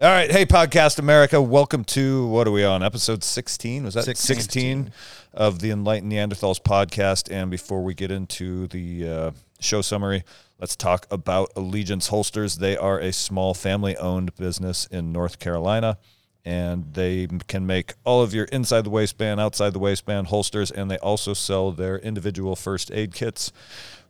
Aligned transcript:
All 0.00 0.08
right, 0.08 0.30
hey 0.30 0.46
Podcast 0.46 1.00
America, 1.00 1.42
welcome 1.42 1.82
to 1.86 2.28
what 2.28 2.46
are 2.46 2.52
we 2.52 2.64
on? 2.64 2.84
Episode 2.84 3.24
16? 3.24 3.82
Was 3.82 3.94
that 3.94 4.04
16? 4.04 4.36
16 4.36 4.92
of 5.34 5.58
the 5.58 5.72
Enlightened 5.72 6.12
Neanderthals 6.12 6.62
podcast 6.62 7.34
and 7.34 7.50
before 7.50 7.82
we 7.82 7.94
get 7.94 8.12
into 8.12 8.68
the 8.68 9.08
uh, 9.08 9.30
show 9.58 9.82
summary, 9.82 10.22
let's 10.60 10.76
talk 10.76 11.08
about 11.10 11.50
Allegiance 11.56 12.06
Holsters. 12.06 12.58
They 12.58 12.76
are 12.76 13.00
a 13.00 13.12
small 13.12 13.54
family-owned 13.54 14.36
business 14.36 14.86
in 14.86 15.10
North 15.10 15.40
Carolina 15.40 15.98
and 16.44 16.94
they 16.94 17.26
can 17.48 17.66
make 17.66 17.94
all 18.04 18.22
of 18.22 18.32
your 18.32 18.44
inside 18.44 18.84
the 18.84 18.90
waistband, 18.90 19.40
outside 19.40 19.72
the 19.72 19.80
waistband 19.80 20.28
holsters 20.28 20.70
and 20.70 20.88
they 20.88 20.98
also 20.98 21.34
sell 21.34 21.72
their 21.72 21.98
individual 21.98 22.54
first 22.54 22.92
aid 22.92 23.12
kits 23.12 23.50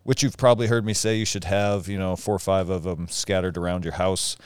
which 0.08 0.22
you've 0.22 0.38
probably 0.38 0.66
heard 0.66 0.86
me 0.86 0.94
say 0.94 1.16
you 1.16 1.26
should 1.26 1.44
have, 1.44 1.86
you 1.86 1.98
know, 1.98 2.16
four 2.16 2.34
or 2.34 2.38
five 2.38 2.70
of 2.70 2.82
them 2.82 3.06
scattered 3.08 3.58
around 3.58 3.84
your 3.84 3.92
house. 3.92 4.38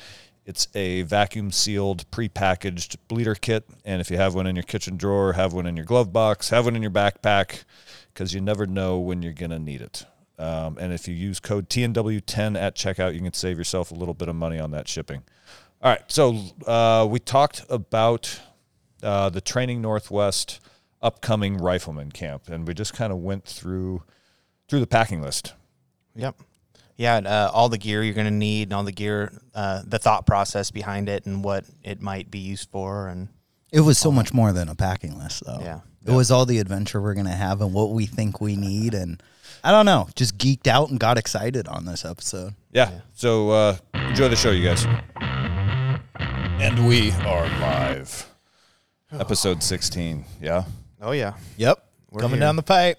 It's 0.45 0.67
a 0.75 1.03
vacuum 1.03 1.53
sealed, 1.53 2.11
pre-packaged 2.11 2.97
bleeder 3.07 3.37
kit, 3.37 3.65
and 3.85 4.01
if 4.01 4.11
you 4.11 4.17
have 4.17 4.35
one 4.35 4.47
in 4.47 4.57
your 4.57 4.65
kitchen 4.65 4.97
drawer, 4.97 5.35
have 5.35 5.53
one 5.53 5.67
in 5.67 5.77
your 5.77 5.87
glove 5.87 6.13
box, 6.13 6.51
have 6.51 6.65
one 6.65 6.75
in 6.75 6.83
your 6.83 6.91
backpack, 6.91 7.63
because 8.13 8.35
you 8.35 8.41
never 8.41 8.67
know 8.67 8.99
when 8.99 9.23
you're 9.23 9.33
gonna 9.33 9.59
need 9.59 9.81
it. 9.81 10.05
Um, 10.39 10.79
and 10.79 10.93
if 10.93 11.07
you 11.07 11.15
use 11.15 11.39
code 11.39 11.69
TNW10 11.69 12.59
at 12.59 12.75
checkout, 12.75 13.15
you 13.15 13.21
can 13.21 13.33
save 13.33 13.57
yourself 13.57 13.93
a 13.93 13.95
little 13.95 14.15
bit 14.15 14.29
of 14.29 14.35
money 14.35 14.59
on 14.59 14.73
that 14.73 14.89
shipping. 14.89 15.23
All 15.81 15.91
right, 15.91 16.03
so 16.11 16.37
uh, 16.67 17.07
we 17.09 17.21
talked 17.21 17.65
about 17.69 18.41
uh, 19.03 19.31
the 19.31 19.41
Training 19.41 19.81
Northwest 19.81 20.61
upcoming 21.01 21.57
rifleman 21.59 22.11
camp, 22.11 22.49
and 22.49 22.67
we 22.67 22.75
just 22.75 22.95
kind 22.95 23.13
of 23.13 23.19
went 23.19 23.45
through 23.45 24.03
through 24.69 24.81
the 24.81 24.87
packing 24.87 25.21
list. 25.21 25.55
Yep. 26.15 26.37
Yeah, 26.97 27.17
and, 27.17 27.27
uh, 27.27 27.51
all 27.53 27.69
the 27.69 27.79
gear 27.79 28.03
you're 28.03 28.15
going 28.15 28.27
to 28.27 28.31
need, 28.31 28.65
and 28.69 28.73
all 28.75 28.85
the 28.85 28.93
gear, 28.93 29.33
uh, 29.55 29.83
the 29.87 29.99
thought 29.99 30.27
process 30.27 30.71
behind 30.71 31.09
it, 31.09 31.27
and 31.27 31.43
what 31.43 31.65
it 31.83 32.01
might 32.01 32.31
be 32.31 32.39
used 32.39 32.69
for, 32.71 33.09
and 33.09 33.29
It 33.73 33.81
was 33.81 33.99
so 33.99 34.13
much 34.13 34.33
more 34.35 34.53
than 34.53 34.69
a 34.69 34.75
packing 34.75 35.19
list, 35.19 35.43
though. 35.47 35.59
Yeah. 35.61 35.81
It 36.05 36.11
was 36.11 36.31
all 36.31 36.45
the 36.47 36.59
adventure 36.59 37.01
we're 37.01 37.15
going 37.15 37.27
to 37.27 37.33
have 37.33 37.61
and 37.61 37.73
what 37.73 37.91
we 37.91 38.07
think 38.07 38.41
we 38.41 38.57
need. 38.57 38.93
And 38.93 39.23
I 39.65 39.71
don't 39.71 39.87
know, 39.87 40.09
just 40.17 40.37
geeked 40.37 40.67
out 40.67 40.91
and 40.91 40.99
got 40.99 41.17
excited 41.17 41.69
on 41.69 41.85
this 41.87 42.05
episode. 42.05 42.55
Yeah. 42.73 42.91
So 43.15 43.51
uh, 43.51 43.77
enjoy 43.95 44.29
the 44.29 44.37
show, 44.37 44.51
you 44.51 44.65
guys. 44.69 44.85
And 46.61 46.87
we 46.89 47.13
are 47.13 47.47
live. 47.61 48.29
Episode 49.13 49.63
16. 49.63 50.25
Yeah. 50.41 50.65
oh 51.01 51.13
yeah, 51.13 51.35
Yep. 51.57 51.85
We're 52.11 52.21
Coming 52.21 52.39
here. 52.39 52.47
down 52.49 52.57
the 52.57 52.63
pipe. 52.63 52.99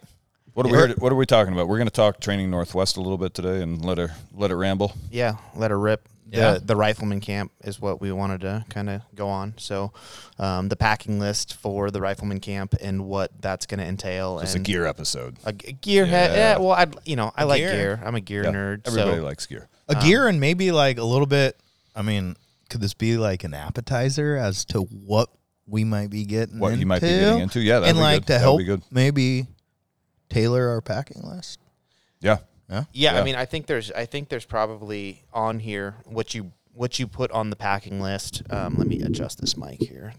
What 0.54 0.66
are 0.68 0.70
we 0.88 0.94
what 0.94 1.12
are 1.12 1.16
we 1.16 1.26
talking 1.26 1.54
about? 1.54 1.68
We're 1.68 1.78
going 1.78 1.88
to 1.88 1.94
talk 1.94 2.20
training 2.20 2.52
Northwest 2.52 2.98
a 2.98 3.02
little 3.02 3.18
bit 3.18 3.34
today 3.34 3.62
and 3.62 3.84
let 3.84 3.98
her 3.98 4.12
let 4.36 4.52
it 4.52 4.56
ramble. 4.56 4.94
yeah, 5.12 5.38
let 5.56 5.72
her 5.72 5.80
rip. 5.80 6.08
Yeah. 6.30 6.54
The 6.56 6.60
the 6.62 6.76
rifleman 6.76 7.22
camp 7.22 7.52
is 7.64 7.80
what 7.80 8.02
we 8.02 8.12
wanted 8.12 8.42
to 8.42 8.66
kind 8.70 8.90
of 8.90 9.02
go 9.16 9.28
on. 9.30 9.54
So, 9.58 9.94
um, 10.40 10.70
the 10.70 10.76
packing 10.76 11.20
list 11.20 11.56
for 11.56 11.92
the 11.92 12.02
rifleman 12.02 12.40
camp 12.40 12.74
and 12.82 13.06
what 13.06 13.32
that's 13.42 13.66
going 13.68 13.80
to 13.80 13.86
entail. 13.86 14.40
It's 14.40 14.56
a 14.56 14.60
gear 14.60 14.86
episode. 14.86 15.38
A 15.46 15.54
gearhead. 15.54 16.08
Yeah. 16.08 16.36
Yeah. 16.36 16.58
Well, 16.58 16.72
I 16.72 16.88
you 17.06 17.16
know 17.16 17.32
I 17.36 17.44
like 17.44 17.60
Gear. 17.60 17.72
gear. 17.72 18.02
I'm 18.04 18.16
a 18.16 18.22
gear 18.22 18.44
Yeah. 18.44 18.52
nerd. 18.52 18.82
Everybody 18.88 19.18
so 19.18 19.24
likes 19.24 19.46
gear. 19.46 19.68
A 19.90 19.96
gear 19.96 20.28
and 20.28 20.40
maybe 20.40 20.72
like 20.72 20.98
a 20.98 21.04
little 21.04 21.28
bit. 21.28 21.58
I 21.96 22.02
mean, 22.04 22.36
could 22.70 22.82
this 22.82 22.94
be 22.96 23.18
like 23.18 23.44
an 23.44 23.54
appetizer 23.54 24.36
as 24.38 24.66
to 24.66 24.80
what 24.82 25.30
we 25.68 25.84
might 25.84 26.10
be 26.10 26.26
getting 26.26 26.58
What 26.60 26.70
into? 26.70 26.80
you 26.80 26.86
might 26.88 27.02
be 27.02 27.10
getting 27.10 27.42
into. 27.42 27.60
Yeah, 27.60 27.80
that'd 27.80 27.90
and 27.90 27.98
be 27.98 28.02
like 28.02 28.22
good. 28.22 28.28
to 28.28 28.34
That'd 28.34 28.42
help 28.42 28.60
be 28.60 28.78
maybe 28.92 29.48
tailor 30.34 30.70
our 30.70 30.82
packing 30.82 31.22
list. 31.24 31.60
Yeah. 32.22 32.38
Yeah. 32.70 32.84
Yeah, 32.94 33.14
Yeah. 33.14 33.22
I 33.22 33.24
mean, 33.24 33.36
I 33.36 33.46
think 33.46 33.66
there's, 33.68 33.92
I 33.92 34.06
think 34.06 34.30
there's 34.30 34.46
probably 34.46 35.24
on 35.34 35.60
here 35.60 35.96
what 36.06 36.34
you 36.34 36.52
what 36.76 36.98
you 36.98 37.06
put 37.06 37.30
on 37.32 37.52
the 37.52 37.56
packing 37.56 38.02
list. 38.02 38.42
Um, 38.50 38.76
let 38.78 38.88
me 38.88 39.00
adjust 39.02 39.40
this 39.40 39.56
mic 39.56 39.80
here. 39.80 40.14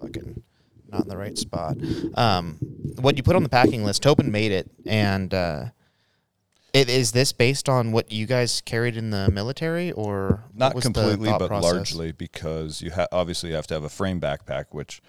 Fucking 0.00 0.42
not 0.88 1.02
in 1.02 1.08
the 1.08 1.16
right 1.16 1.36
spot. 1.36 1.76
Um, 2.14 2.58
what 3.00 3.16
you 3.16 3.24
put 3.24 3.34
on 3.34 3.42
the 3.42 3.48
packing 3.48 3.82
list, 3.84 4.04
Tobin 4.04 4.30
made 4.30 4.52
it, 4.52 4.70
and 4.86 5.34
uh, 5.34 5.64
it 6.72 6.88
is 6.88 7.10
this 7.10 7.32
based 7.32 7.68
on 7.68 7.90
what 7.90 8.12
you 8.12 8.24
guys 8.26 8.60
carried 8.60 8.96
in 8.96 9.10
the 9.10 9.28
military, 9.32 9.90
or 9.90 10.44
Not 10.54 10.80
completely, 10.80 11.28
but 11.28 11.48
process? 11.48 11.72
largely 11.72 12.12
because 12.12 12.80
you 12.82 12.92
ha- 12.92 13.08
obviously 13.10 13.50
have 13.50 13.66
to 13.66 13.74
have 13.74 13.82
a 13.82 13.88
frame 13.88 14.20
backpack, 14.20 14.66
which 14.70 15.02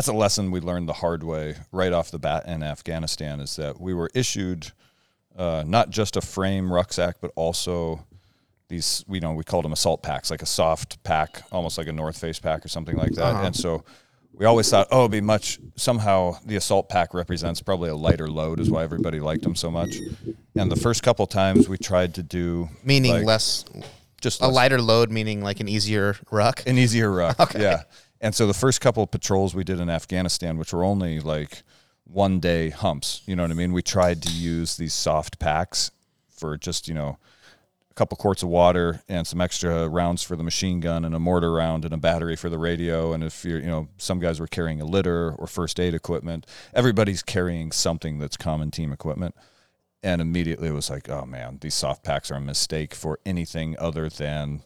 that's 0.00 0.08
a 0.08 0.14
lesson 0.14 0.50
we 0.50 0.60
learned 0.60 0.88
the 0.88 0.94
hard 0.94 1.22
way 1.22 1.54
right 1.72 1.92
off 1.92 2.10
the 2.10 2.18
bat 2.18 2.46
in 2.46 2.62
Afghanistan. 2.62 3.38
Is 3.38 3.56
that 3.56 3.78
we 3.78 3.92
were 3.92 4.08
issued 4.14 4.72
uh, 5.36 5.62
not 5.66 5.90
just 5.90 6.16
a 6.16 6.22
frame 6.22 6.72
rucksack, 6.72 7.16
but 7.20 7.30
also 7.36 8.06
these 8.68 9.04
you 9.10 9.20
know 9.20 9.34
we 9.34 9.44
called 9.44 9.66
them 9.66 9.74
assault 9.74 10.02
packs, 10.02 10.30
like 10.30 10.40
a 10.40 10.46
soft 10.46 11.02
pack, 11.02 11.42
almost 11.52 11.76
like 11.76 11.86
a 11.86 11.92
North 11.92 12.18
Face 12.18 12.38
pack 12.38 12.64
or 12.64 12.68
something 12.68 12.96
like 12.96 13.12
that. 13.12 13.34
Uh-huh. 13.34 13.42
And 13.44 13.54
so 13.54 13.84
we 14.32 14.46
always 14.46 14.70
thought, 14.70 14.88
oh, 14.90 15.00
it'd 15.00 15.10
be 15.10 15.20
much. 15.20 15.58
Somehow 15.76 16.38
the 16.46 16.56
assault 16.56 16.88
pack 16.88 17.12
represents 17.12 17.60
probably 17.60 17.90
a 17.90 17.94
lighter 17.94 18.30
load, 18.30 18.58
is 18.58 18.70
why 18.70 18.82
everybody 18.82 19.20
liked 19.20 19.42
them 19.42 19.54
so 19.54 19.70
much. 19.70 19.96
And 20.56 20.72
the 20.72 20.76
first 20.76 21.02
couple 21.02 21.26
times 21.26 21.68
we 21.68 21.76
tried 21.76 22.14
to 22.14 22.22
do 22.22 22.70
Meaning 22.82 23.12
like, 23.12 23.26
less 23.26 23.66
just 24.22 24.40
a 24.40 24.46
less- 24.46 24.54
lighter 24.54 24.80
load, 24.80 25.10
meaning 25.10 25.42
like 25.42 25.60
an 25.60 25.68
easier 25.68 26.16
ruck. 26.30 26.62
an 26.66 26.78
easier 26.78 27.12
ruck. 27.12 27.52
Yeah. 27.58 27.82
And 28.20 28.34
so 28.34 28.46
the 28.46 28.54
first 28.54 28.80
couple 28.80 29.02
of 29.02 29.10
patrols 29.10 29.54
we 29.54 29.64
did 29.64 29.80
in 29.80 29.88
Afghanistan, 29.88 30.58
which 30.58 30.72
were 30.72 30.84
only 30.84 31.20
like 31.20 31.62
one 32.04 32.40
day 32.40 32.70
humps, 32.70 33.22
you 33.26 33.34
know 33.34 33.42
what 33.42 33.50
I 33.50 33.54
mean? 33.54 33.72
We 33.72 33.82
tried 33.82 34.22
to 34.22 34.32
use 34.32 34.76
these 34.76 34.92
soft 34.92 35.38
packs 35.38 35.90
for 36.28 36.56
just, 36.56 36.86
you 36.86 36.94
know, 36.94 37.18
a 37.90 37.94
couple 37.94 38.16
quarts 38.16 38.42
of 38.42 38.48
water 38.48 39.02
and 39.08 39.26
some 39.26 39.40
extra 39.40 39.88
rounds 39.88 40.22
for 40.22 40.36
the 40.36 40.42
machine 40.42 40.80
gun 40.80 41.04
and 41.04 41.14
a 41.14 41.18
mortar 41.18 41.52
round 41.52 41.84
and 41.84 41.94
a 41.94 41.98
battery 41.98 42.36
for 42.36 42.50
the 42.50 42.58
radio. 42.58 43.12
And 43.12 43.24
if 43.24 43.44
you're, 43.44 43.58
you 43.58 43.66
know, 43.66 43.88
some 43.96 44.18
guys 44.18 44.38
were 44.38 44.46
carrying 44.46 44.80
a 44.80 44.84
litter 44.84 45.32
or 45.32 45.46
first 45.46 45.80
aid 45.80 45.94
equipment, 45.94 46.46
everybody's 46.74 47.22
carrying 47.22 47.72
something 47.72 48.18
that's 48.18 48.36
common 48.36 48.70
team 48.70 48.92
equipment. 48.92 49.34
And 50.02 50.20
immediately 50.20 50.68
it 50.68 50.74
was 50.74 50.90
like, 50.90 51.08
oh 51.08 51.26
man, 51.26 51.58
these 51.60 51.74
soft 51.74 52.02
packs 52.02 52.30
are 52.30 52.36
a 52.36 52.40
mistake 52.40 52.94
for 52.94 53.18
anything 53.24 53.76
other 53.78 54.08
than 54.08 54.62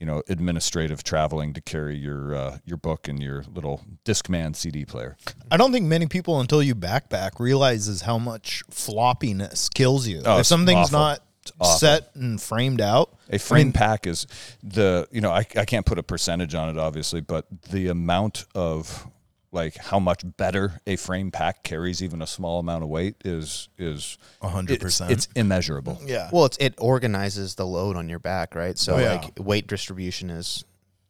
you 0.00 0.06
know 0.06 0.22
administrative 0.28 1.04
traveling 1.04 1.52
to 1.52 1.60
carry 1.60 1.96
your 1.96 2.34
uh, 2.34 2.58
your 2.64 2.78
book 2.78 3.06
and 3.06 3.22
your 3.22 3.44
little 3.52 3.84
Discman 4.04 4.56
CD 4.56 4.84
player. 4.84 5.16
I 5.50 5.58
don't 5.58 5.70
think 5.72 5.86
many 5.86 6.06
people 6.06 6.40
until 6.40 6.62
you 6.62 6.74
backpack 6.74 7.38
realizes 7.38 8.02
how 8.02 8.18
much 8.18 8.64
floppiness 8.70 9.72
kills 9.72 10.08
you. 10.08 10.22
Oh, 10.24 10.40
if 10.40 10.46
something's 10.46 10.86
awful. 10.86 10.98
not 10.98 11.22
awful. 11.60 11.78
set 11.78 12.10
and 12.14 12.40
framed 12.40 12.80
out, 12.80 13.14
A 13.28 13.38
frame 13.38 13.72
pack 13.72 14.06
is 14.06 14.26
the 14.62 15.06
you 15.12 15.20
know 15.20 15.30
I, 15.30 15.44
I 15.56 15.66
can't 15.66 15.84
put 15.84 15.98
a 15.98 16.02
percentage 16.02 16.54
on 16.54 16.70
it 16.70 16.78
obviously, 16.78 17.20
but 17.20 17.46
the 17.70 17.88
amount 17.88 18.46
of 18.54 19.06
like 19.52 19.76
how 19.76 19.98
much 19.98 20.22
better 20.36 20.80
a 20.86 20.96
frame 20.96 21.30
pack 21.30 21.62
carries 21.64 22.02
even 22.02 22.22
a 22.22 22.26
small 22.26 22.60
amount 22.60 22.82
of 22.84 22.88
weight 22.88 23.16
is 23.24 23.68
is 23.78 24.16
A 24.42 24.48
100% 24.48 25.10
It's 25.10 25.28
immeasurable. 25.34 25.98
yeah. 26.04 26.28
Well, 26.32 26.44
it's, 26.44 26.56
it 26.58 26.74
organizes 26.78 27.56
the 27.56 27.66
load 27.66 27.96
on 27.96 28.08
your 28.08 28.20
back, 28.20 28.54
right? 28.54 28.78
So 28.78 28.94
Oh, 28.94 28.98
yeah. 28.98 29.12
like 29.14 29.32
weight 29.38 29.66
distribution 29.66 30.30
is 30.30 30.64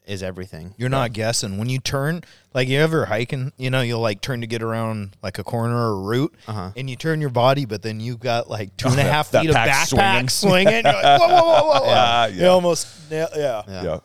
is 0.06 0.22
everything. 0.24 0.74
You're 0.76 0.88
not 0.88 1.12
guessing 1.12 1.56
when 1.58 1.68
you 1.68 1.78
turn. 1.78 2.22
Like 2.52 2.66
you 2.66 2.80
ever 2.80 3.04
hiking, 3.04 3.52
you 3.58 3.70
know, 3.70 3.80
you'll 3.82 4.00
like 4.00 4.20
turn 4.20 4.40
to 4.40 4.46
get 4.48 4.60
around 4.60 5.14
like 5.22 5.38
a 5.38 5.44
corner 5.44 5.76
or 5.76 5.90
a 5.92 6.00
route, 6.00 6.34
Uh-huh. 6.48 6.72
and 6.74 6.90
you 6.90 6.96
turn 6.96 7.20
your 7.20 7.30
body, 7.30 7.64
but 7.64 7.82
then 7.82 8.00
you've 8.00 8.18
got 8.18 8.50
like 8.50 8.76
two 8.76 8.88
and 8.88 8.94
a 8.98 9.02
that- 9.04 9.12
half 9.12 9.30
that 9.32 9.42
feet 9.42 9.50
of 9.50 9.54
pack's 9.56 9.92
backpack 9.92 10.30
swinging. 10.30 10.82
You're 10.84 10.94
like, 10.94 11.20
whoa, 11.20 11.28
whoa, 11.28 11.42
whoa, 11.44 11.62
whoa, 11.62 11.80
whoa. 11.80 11.84
Yeah, 11.86 12.26
You 12.26 12.40
yeah. 12.40 12.46
almost, 12.48 12.88
yeah, 13.10 13.26
yeah. 13.36 13.62
Yeah. 13.68 13.98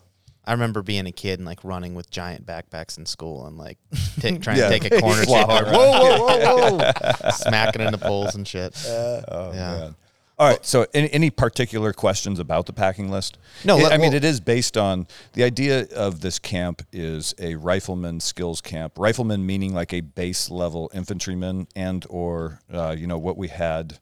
Yeah. 0.45 0.51
I 0.51 0.53
remember 0.53 0.81
being 0.81 1.05
a 1.07 1.11
kid 1.11 1.39
and 1.39 1.45
like 1.45 1.63
running 1.63 1.95
with 1.95 2.09
giant 2.09 2.45
backpacks 2.45 2.97
in 2.97 3.05
school 3.05 3.45
and 3.47 3.57
like 3.57 3.77
t- 4.19 4.37
trying 4.37 4.57
Yeah. 4.57 4.69
to 4.69 4.79
take 4.79 4.91
a 4.91 4.99
corner 5.01 5.23
hard, 5.27 5.67
whoa, 5.67 5.71
whoa, 5.71 6.37
whoa, 6.37 6.77
whoa, 6.77 7.29
smacking 7.31 7.81
into 7.81 7.97
poles 7.97 8.35
and 8.35 8.47
shit. 8.47 8.75
Oh, 8.87 9.51
Yeah. 9.53 9.77
man. 9.77 9.95
All 10.37 10.49
right. 10.49 10.65
So, 10.65 10.85
any, 10.93 11.09
any 11.13 11.29
particular 11.29 11.93
questions 11.93 12.39
about 12.39 12.65
the 12.65 12.73
packing 12.73 13.09
list? 13.09 13.37
No, 13.63 13.77
I- 13.77 13.83
let- 13.83 13.91
I 13.93 13.97
mean 13.97 14.07
well- 14.09 14.17
it 14.17 14.25
is 14.25 14.41
based 14.41 14.75
on 14.75 15.07
the 15.31 15.43
idea 15.45 15.87
of 15.95 16.19
this 16.19 16.39
camp 16.39 16.81
is 16.91 17.33
a 17.39 17.55
rifleman 17.55 18.19
skills 18.19 18.59
camp. 18.59 18.97
Rifleman 18.99 19.45
meaning 19.45 19.73
like 19.73 19.93
a 19.93 20.01
base 20.01 20.49
level 20.51 20.91
infantryman 20.93 21.67
and 21.73 22.05
or 22.09 22.59
uh, 22.71 22.93
you 22.97 23.07
know 23.07 23.17
what 23.17 23.37
we 23.37 23.47
had 23.47 23.97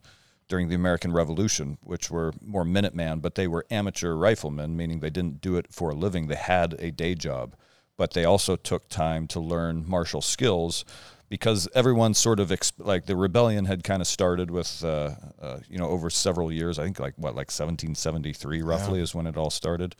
during 0.48 0.68
the 0.68 0.74
American 0.74 1.12
Revolution, 1.12 1.78
which 1.82 2.10
were 2.10 2.32
more 2.40 2.64
Minuteman, 2.64 3.22
but 3.22 3.34
they 3.34 3.48
were 3.48 3.66
amateur 3.70 4.14
riflemen, 4.14 4.76
meaning 4.76 5.00
they 5.00 5.10
didn't 5.10 5.40
do 5.40 5.56
it 5.56 5.72
for 5.72 5.90
a 5.90 5.94
living. 5.94 6.26
They 6.26 6.34
had 6.36 6.74
a 6.78 6.90
day 6.90 7.14
job, 7.14 7.56
but 7.96 8.12
they 8.12 8.24
also 8.24 8.56
took 8.56 8.88
time 8.88 9.26
to 9.28 9.40
learn 9.40 9.88
martial 9.88 10.20
skills 10.20 10.84
because 11.28 11.66
everyone 11.74 12.14
sort 12.14 12.38
of 12.38 12.50
exp- 12.50 12.72
like 12.78 13.06
the 13.06 13.16
rebellion 13.16 13.64
had 13.64 13.82
kind 13.82 14.02
of 14.02 14.06
started 14.06 14.50
with 14.50 14.84
uh, 14.84 15.10
uh, 15.40 15.58
you 15.68 15.78
know 15.78 15.88
over 15.88 16.10
several 16.10 16.52
years. 16.52 16.78
I 16.78 16.84
think 16.84 17.00
like 17.00 17.14
what 17.16 17.34
like 17.34 17.50
1773 17.50 18.62
roughly 18.62 19.00
is 19.00 19.14
when 19.14 19.26
it 19.26 19.36
all 19.36 19.50
started. 19.50 19.96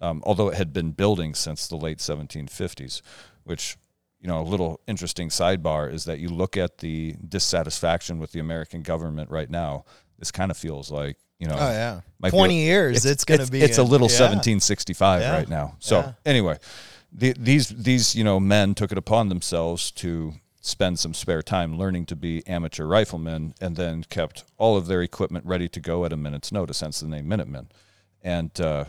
Um, 0.00 0.22
although 0.24 0.48
it 0.48 0.54
had 0.54 0.72
been 0.72 0.92
building 0.92 1.34
since 1.34 1.66
the 1.66 1.76
late 1.76 1.98
1750s, 1.98 3.02
which 3.42 3.76
you 4.20 4.28
know 4.28 4.40
a 4.40 4.42
little 4.42 4.80
interesting 4.86 5.28
sidebar 5.28 5.92
is 5.92 6.04
that 6.04 6.18
you 6.18 6.28
look 6.28 6.56
at 6.56 6.78
the 6.78 7.14
dissatisfaction 7.26 8.18
with 8.18 8.32
the 8.32 8.40
American 8.40 8.82
government 8.82 9.30
right 9.30 9.50
now. 9.50 9.84
This 10.18 10.30
kind 10.30 10.50
of 10.50 10.56
feels 10.56 10.90
like 10.90 11.16
you 11.38 11.46
know 11.46 11.54
Oh 11.58 11.70
yeah, 11.70 12.00
might 12.20 12.30
be 12.32 12.36
twenty 12.36 12.62
years. 12.64 13.04
It's, 13.06 13.24
gonna 13.24 13.42
it's, 13.42 13.50
be. 13.50 13.60
it's 13.62 13.78
a 13.78 13.82
little 13.82 14.08
yeah. 14.08 14.20
1765 14.30 15.20
Yeah. 15.20 15.32
right 15.32 15.48
now. 15.48 15.76
So 15.78 16.00
Yeah. 16.00 16.12
anyway, 16.26 16.58
the, 17.12 17.34
these 17.38 17.68
these 17.68 18.14
you 18.16 18.24
know 18.24 18.40
men 18.40 18.74
took 18.74 18.90
it 18.92 18.98
upon 18.98 19.28
themselves 19.28 19.90
to 19.92 20.34
spend 20.60 20.98
some 20.98 21.14
spare 21.14 21.40
time 21.42 21.78
learning 21.78 22.04
to 22.06 22.16
be 22.16 22.44
amateur 22.46 22.84
riflemen, 22.84 23.54
and 23.60 23.76
then 23.76 24.02
kept 24.04 24.44
all 24.58 24.76
of 24.76 24.86
their 24.86 25.00
equipment 25.02 25.46
ready 25.46 25.68
to 25.68 25.80
go 25.80 26.04
at 26.04 26.12
a 26.12 26.16
minute's 26.16 26.50
notice. 26.52 26.80
Hence 26.80 27.00
the 27.00 27.06
name 27.08 27.28
Minutemen, 27.28 27.68
and 28.22 28.60
uh, 28.60 28.84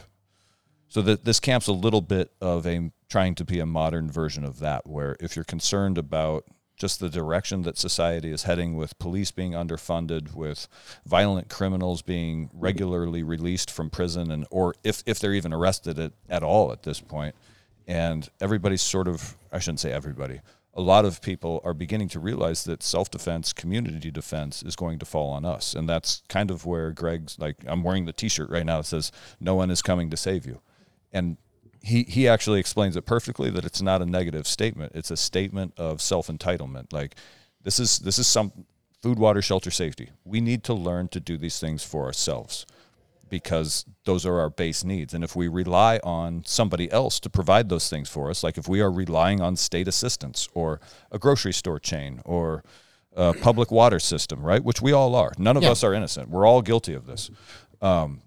so 0.90 1.02
that 1.04 1.24
this 1.24 1.40
camp's 1.40 1.68
a 1.68 1.74
little 1.74 2.02
bit 2.02 2.32
of 2.42 2.66
a 2.68 2.92
trying 3.10 3.36
to 3.36 3.46
be 3.46 3.60
a 3.60 3.66
modern 3.66 4.12
version 4.12 4.44
of 4.44 4.60
that, 4.60 4.88
where 4.88 5.16
if 5.20 5.36
you're 5.36 5.46
concerned 5.46 5.98
about 5.98 6.46
just 6.78 7.00
the 7.00 7.10
direction 7.10 7.62
that 7.64 7.78
society 7.78 8.32
is 8.32 8.44
heading 8.44 8.76
with 8.76 8.98
police 9.00 9.32
being 9.32 9.52
underfunded, 9.52 10.34
with 10.34 10.68
violent 11.06 11.50
criminals 11.50 12.02
being 12.02 12.50
regularly 12.54 13.22
released 13.22 13.70
from 13.70 13.90
prison, 13.90 14.32
and 14.32 14.48
or 14.50 14.74
if, 14.84 15.04
if 15.06 15.20
they're 15.20 15.34
even 15.34 15.54
arrested 15.54 16.00
at, 16.00 16.14
at 16.30 16.42
all 16.42 16.72
at 16.72 16.84
this 16.84 17.00
point, 17.00 17.36
and 17.88 18.30
everybody's 18.40 18.82
sort 18.82 19.08
of 19.08 19.38
I 19.52 19.60
shouldn't 19.60 19.80
say 19.80 19.92
everybody. 19.92 20.42
A 20.76 20.82
lot 20.82 21.04
of 21.04 21.22
people 21.22 21.60
are 21.66 21.74
beginning 21.74 22.08
to 22.10 22.20
realize 22.20 22.64
that 22.64 22.84
self 22.84 23.12
defense, 23.12 23.52
community 23.54 24.12
defense 24.12 24.64
is 24.64 24.76
going 24.76 25.00
to 25.00 25.06
fall 25.06 25.32
on 25.32 25.44
us. 25.44 25.74
And 25.74 25.90
that's 25.90 26.22
kind 26.30 26.52
of 26.52 26.66
where 26.66 26.92
Greg's 26.92 27.38
like, 27.40 27.58
I'm 27.68 27.84
wearing 27.84 28.06
the 28.06 28.14
t 28.14 28.30
shirt 28.30 28.50
right 28.50 28.66
now 28.66 28.78
that 28.78 28.86
says, 28.86 29.12
No 29.40 29.56
one 29.56 29.72
is 29.72 29.82
coming 29.82 30.10
to 30.12 30.18
save 30.18 30.46
you. 30.46 30.62
And 31.12 31.38
he 31.82 32.04
he 32.04 32.28
actually 32.28 32.60
explains 32.60 32.96
it 32.96 33.06
perfectly 33.06 33.50
that 33.52 33.66
it's 33.66 33.82
not 33.82 34.02
a 34.02 34.06
negative 34.06 34.48
statement. 34.48 34.92
It's 34.96 35.12
a 35.12 35.18
statement 35.18 35.74
of 35.78 36.02
self 36.02 36.28
entitlement. 36.28 36.92
Like 36.94 37.16
this 37.64 37.80
is 37.80 38.00
this 38.00 38.20
is 38.20 38.28
some 38.28 38.52
food, 39.02 39.18
water, 39.18 39.42
shelter, 39.42 39.72
safety. 39.72 40.10
We 40.26 40.42
need 40.42 40.64
to 40.66 40.74
learn 40.74 41.08
to 41.10 41.20
do 41.20 41.38
these 41.38 41.60
things 41.60 41.84
for 41.84 42.06
ourselves 42.06 42.66
because 43.30 43.86
those 44.06 44.26
are 44.26 44.40
our 44.40 44.50
base 44.50 44.84
needs. 44.84 45.14
And 45.14 45.24
if 45.24 45.36
we 45.36 45.48
rely 45.48 46.00
on 46.04 46.44
somebody 46.46 46.92
else 46.92 47.20
to 47.22 47.30
provide 47.30 47.70
those 47.70 47.88
things 47.90 48.10
for 48.10 48.30
us, 48.30 48.44
like 48.44 48.58
if 48.58 48.68
we 48.68 48.82
are 48.82 48.92
relying 48.92 49.40
on 49.40 49.56
state 49.56 49.88
assistance 49.88 50.50
or 50.54 50.82
a 51.12 51.20
grocery 51.20 51.54
store 51.54 51.80
chain 51.80 52.22
or 52.26 52.64
a 53.16 53.34
public 53.34 53.72
water 53.72 54.00
system, 54.00 54.42
right, 54.42 54.64
which 54.64 54.82
we 54.82 54.92
all 54.92 55.14
are, 55.16 55.32
none 55.38 55.56
of 55.58 55.64
Yeah. 55.64 55.72
us 55.72 55.84
are 55.84 55.94
innocent. 55.94 56.30
We're 56.30 56.48
all 56.48 56.62
guilty 56.64 56.94
of 56.94 57.06
this. 57.06 57.30
Um, 57.82 58.22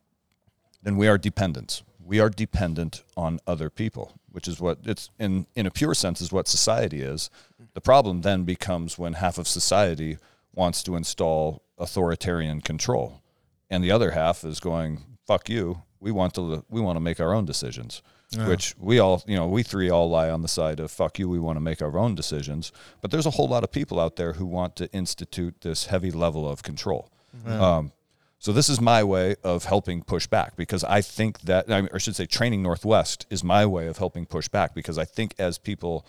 then 0.83 0.97
we 0.97 1.09
are 1.09 1.19
dependents. 1.19 1.83
We 2.05 2.21
are 2.21 2.29
dependent 2.29 3.03
on 3.17 3.39
other 3.47 3.71
people, 3.71 4.13
which 4.31 4.49
is 4.49 4.61
what 4.61 4.79
it's 4.85 5.11
in 5.19 5.47
in 5.55 5.67
a 5.67 5.71
pure 5.71 5.95
sense 5.95 6.21
is 6.21 6.33
what 6.33 6.49
society 6.49 7.01
is. 7.03 7.31
The 7.75 7.81
problem 7.81 8.23
then 8.23 8.45
becomes 8.45 8.99
when 8.99 9.15
half 9.15 9.39
of 9.39 9.49
society 9.49 10.19
wants 10.55 10.83
to 10.83 10.97
install 10.97 11.63
authoritarian 11.79 12.61
control, 12.61 13.23
and 13.71 13.83
the 13.83 13.91
other 13.91 14.11
half 14.11 14.45
is 14.45 14.61
going 14.61 15.05
"fuck 15.27 15.49
you." 15.49 15.83
We 16.01 16.11
want 16.11 16.35
to 16.35 16.65
we 16.69 16.81
want 16.81 16.97
to 16.97 17.01
make 17.01 17.21
our 17.21 17.33
own 17.33 17.45
decisions, 17.47 18.03
which 18.49 18.75
we 18.79 18.99
all 18.99 19.23
you 19.27 19.37
know 19.37 19.47
we 19.47 19.63
three 19.63 19.89
all 19.89 20.11
lie 20.11 20.29
on 20.31 20.43
the 20.43 20.49
side 20.49 20.81
of 20.81 20.91
"fuck 20.91 21.19
you." 21.19 21.29
We 21.29 21.39
want 21.39 21.57
to 21.57 21.61
make 21.61 21.81
our 21.81 21.97
own 21.97 22.15
decisions, 22.15 22.73
but 23.01 23.11
there's 23.11 23.27
a 23.27 23.31
whole 23.31 23.49
lot 23.49 23.63
of 23.65 23.71
people 23.71 24.01
out 24.01 24.17
there 24.17 24.33
who 24.35 24.45
want 24.47 24.75
to 24.77 24.91
institute 24.93 25.61
this 25.61 25.87
heavy 25.87 26.11
level 26.11 26.49
of 26.49 26.63
control. 26.63 27.09
Um, 27.47 27.93
so 28.43 28.53
this 28.53 28.69
is 28.69 28.81
my 28.81 29.05
way 29.05 29.37
of 29.45 29.67
helping 29.67 30.03
push 30.03 30.27
back 30.27 30.57
because 30.57 30.83
I 30.83 31.01
think 31.01 31.43
that, 31.43 31.71
or 31.71 31.89
I 31.95 31.99
should 31.99 32.17
say, 32.17 32.27
training 32.27 32.61
Northwest 32.61 33.25
is 33.31 33.45
my 33.45 33.65
way 33.65 33.87
of 33.87 33.99
helping 33.99 34.27
push 34.27 34.49
back 34.49 34.75
because 34.75 34.99
I 34.99 35.05
think 35.05 35.37
as 35.39 35.59
people 35.59 36.05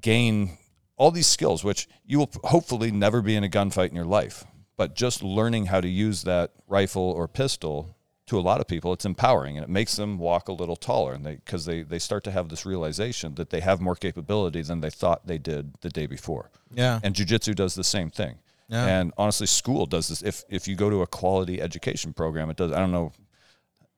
gain 0.00 0.58
all 0.96 1.12
these 1.12 1.28
skills, 1.28 1.62
which 1.62 1.88
you 2.04 2.18
will 2.18 2.30
hopefully 2.42 2.90
never 2.90 3.22
be 3.22 3.36
in 3.36 3.44
a 3.44 3.48
gunfight 3.48 3.90
in 3.90 3.94
your 3.94 4.04
life, 4.04 4.44
but 4.76 4.96
just 4.96 5.22
learning 5.22 5.66
how 5.66 5.80
to 5.80 5.86
use 5.86 6.24
that 6.24 6.50
rifle 6.66 7.12
or 7.12 7.28
pistol 7.28 7.96
to 8.26 8.36
a 8.36 8.40
lot 8.40 8.60
of 8.60 8.66
people, 8.66 8.92
it's 8.92 9.04
empowering 9.04 9.56
and 9.58 9.62
it 9.62 9.70
makes 9.70 9.94
them 9.94 10.18
walk 10.18 10.48
a 10.48 10.52
little 10.52 10.74
taller, 10.74 11.12
and 11.12 11.24
they 11.24 11.36
because 11.36 11.66
they 11.66 11.82
they 11.82 12.00
start 12.00 12.24
to 12.24 12.32
have 12.32 12.48
this 12.48 12.66
realization 12.66 13.36
that 13.36 13.50
they 13.50 13.60
have 13.60 13.80
more 13.80 13.94
capability 13.94 14.62
than 14.62 14.80
they 14.80 14.90
thought 14.90 15.24
they 15.24 15.38
did 15.38 15.72
the 15.82 15.88
day 15.88 16.06
before. 16.06 16.50
Yeah. 16.74 16.98
And 17.04 17.14
jujitsu 17.14 17.54
does 17.54 17.76
the 17.76 17.84
same 17.84 18.10
thing. 18.10 18.40
Yeah. 18.70 18.86
And 18.86 19.12
honestly, 19.18 19.46
school 19.46 19.84
does 19.86 20.08
this. 20.08 20.22
If 20.22 20.44
if 20.48 20.68
you 20.68 20.76
go 20.76 20.88
to 20.90 21.02
a 21.02 21.06
quality 21.06 21.60
education 21.60 22.12
program, 22.12 22.50
it 22.50 22.56
does. 22.56 22.72
I 22.72 22.78
don't 22.78 22.92
know. 22.92 23.12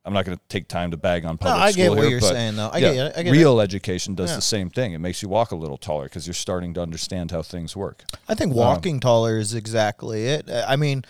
I'm 0.04 0.12
not 0.12 0.24
going 0.24 0.36
to 0.36 0.42
take 0.48 0.66
time 0.66 0.90
to 0.90 0.96
bag 0.96 1.24
on 1.24 1.38
public 1.38 1.62
I 1.62 1.70
school 1.70 1.84
get 1.84 1.90
what 1.90 1.98
here, 2.00 2.10
you're 2.10 2.20
but 2.20 2.32
saying, 2.32 2.56
though. 2.56 2.70
I 2.72 2.78
yeah, 2.78 2.92
get. 2.92 3.18
I 3.18 3.22
get 3.22 3.30
real 3.30 3.60
education 3.60 4.16
does 4.16 4.30
Yeah. 4.30 4.36
the 4.36 4.42
same 4.42 4.68
thing. 4.68 4.94
It 4.94 4.98
makes 4.98 5.22
you 5.22 5.28
walk 5.28 5.52
a 5.52 5.56
little 5.56 5.76
taller 5.76 6.04
because 6.04 6.26
you're 6.26 6.34
starting 6.34 6.74
to 6.74 6.82
understand 6.82 7.30
how 7.30 7.42
things 7.42 7.76
work. 7.76 8.02
I 8.28 8.34
think 8.34 8.52
walking 8.52 8.98
taller 8.98 9.38
is 9.38 9.54
exactly 9.54 10.24
it. 10.26 10.50
Uh, 10.50 10.64
I 10.66 10.74
mean, 10.74 11.04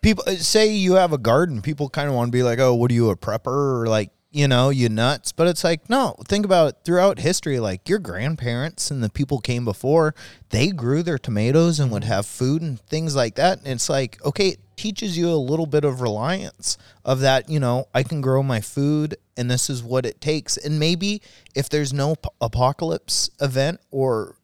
people 0.00 0.22
uh, 0.28 0.36
say 0.36 0.68
you 0.72 0.92
have 0.94 1.12
a 1.12 1.18
garden. 1.18 1.60
People 1.60 1.88
kind 1.88 2.08
of 2.08 2.14
want 2.14 2.28
to 2.28 2.32
be 2.32 2.44
like, 2.44 2.60
"Oh, 2.60 2.74
what 2.74 2.90
are 2.92 2.94
you 2.94 3.10
a 3.10 3.16
prepper?" 3.16 3.80
or 3.82 3.86
like, 3.88 4.10
you 4.30 4.46
know, 4.46 4.70
you 4.70 4.88
nuts. 4.88 5.32
But 5.32 5.48
it's 5.48 5.64
like, 5.64 5.88
no. 5.88 6.16
Think 6.26 6.44
about 6.44 6.68
it. 6.68 6.76
Throughout 6.84 7.18
history, 7.18 7.58
like 7.60 7.88
your 7.88 7.98
grandparents 7.98 8.90
and 8.90 9.02
the 9.02 9.08
people 9.08 9.40
came 9.40 9.64
before, 9.64 10.14
they 10.50 10.68
grew 10.68 11.02
their 11.02 11.18
tomatoes 11.18 11.80
and 11.80 11.90
would 11.90 12.02
mm-hmm. 12.02 12.12
have 12.12 12.26
food 12.26 12.62
and 12.62 12.80
things 12.80 13.16
like 13.16 13.36
that. 13.36 13.58
And 13.58 13.68
it's 13.68 13.88
like, 13.88 14.22
okay, 14.24 14.48
it 14.48 14.60
teaches 14.76 15.18
you 15.18 15.28
a 15.28 15.34
little 15.34 15.66
bit 15.66 15.84
of 15.84 16.00
reliance 16.00 16.78
of 17.04 17.20
that. 17.20 17.48
You 17.48 17.60
know, 17.60 17.88
I 17.94 18.02
can 18.02 18.20
grow 18.20 18.42
my 18.42 18.60
food, 18.60 19.16
and 19.36 19.50
this 19.50 19.68
is 19.68 19.82
what 19.82 20.06
it 20.06 20.20
takes. 20.20 20.56
And 20.56 20.78
maybe 20.78 21.20
if 21.54 21.68
there's 21.68 21.92
no 21.92 22.14
p- 22.14 22.28
apocalypse 22.40 23.30
event 23.40 23.80
or 23.90 24.36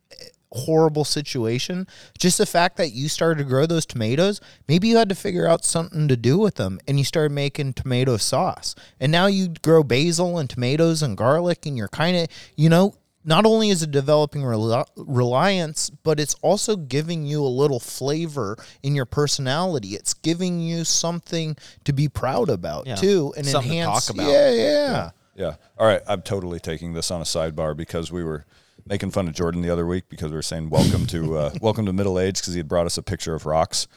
horrible 0.55 1.05
situation. 1.05 1.87
Just 2.19 2.39
the 2.39 2.47
fact 2.47 2.77
that 2.77 2.93
you 2.93 3.09
started 3.09 3.39
to 3.39 3.49
grow 3.49 3.67
those 3.67 3.85
tomatoes, 3.87 4.41
maybe 4.69 4.89
you 4.89 4.97
had 4.97 5.09
to 5.09 5.15
figure 5.15 5.47
out 5.47 5.65
something 5.65 6.09
to 6.09 6.17
do 6.17 6.39
with 6.39 6.55
them 6.55 6.81
and 6.89 6.99
you 6.99 7.05
started 7.05 7.33
making 7.33 7.73
tomato 7.75 8.17
sauce. 8.17 8.75
And 9.01 9.11
now 9.13 9.27
you 9.27 9.49
grow 9.63 9.83
basil 9.83 10.39
and 10.39 10.49
tomatoes 10.49 11.03
and 11.03 11.17
garlic 11.17 11.67
and 11.67 11.77
you're 11.77 11.89
kind 11.89 12.17
of, 12.17 12.29
you 12.57 12.69
know, 12.69 12.95
not 13.27 13.47
only 13.47 13.71
is 13.71 13.83
it 13.83 13.91
developing 13.91 14.45
rel- 14.45 14.87
reliance, 14.97 15.89
but 15.91 16.21
it's 16.21 16.35
also 16.43 16.77
giving 16.77 17.25
you 17.25 17.43
a 17.43 17.49
little 17.49 17.81
flavor 17.81 18.55
in 18.83 18.95
your 18.95 19.07
personality. 19.07 19.95
It's 19.95 20.13
giving 20.13 20.61
you 20.61 20.85
something 20.85 21.57
to 21.85 21.93
be 21.95 22.07
proud 22.09 22.51
about 22.51 22.87
Yeah. 22.87 22.97
too, 22.97 23.33
and 23.37 23.47
Something 23.47 23.71
to 23.73 23.77
enhance. 23.79 24.07
talk 24.07 24.15
about. 24.17 24.31
Yeah, 24.31 24.51
yeah, 24.51 25.11
Yeah. 25.37 25.55
All 25.79 25.87
right. 25.87 26.03
I'm 26.07 26.21
totally 26.23 26.61
taking 26.61 26.93
this 26.93 27.11
on 27.11 27.21
a 27.23 27.25
sidebar 27.25 27.75
because 27.77 28.13
we 28.13 28.23
were 28.23 28.45
making 28.87 29.11
fun 29.11 29.29
of 29.29 29.35
Jordan 29.35 29.63
the 29.63 29.71
other 29.71 29.87
week 29.87 30.05
because 30.09 30.31
we 30.31 30.37
were 30.37 30.43
saying 30.43 30.71
welcome 30.71 31.07
to 31.07 31.37
uh, 31.37 31.51
welcome 31.61 31.87
to 31.87 31.93
middle 31.93 32.19
age 32.19 32.41
because 32.41 32.55
he 32.55 32.59
had 32.59 32.69
brought 32.69 32.87
us 32.87 32.99
a 32.99 33.03
picture 33.03 33.35
of 33.35 33.47
rocks, 33.47 33.89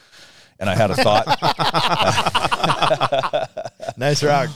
and 0.58 0.68
I 0.70 0.74
had 0.74 0.90
a 0.90 0.96
thought. 0.96 1.26
Nice 3.98 4.22
rock. 4.22 4.50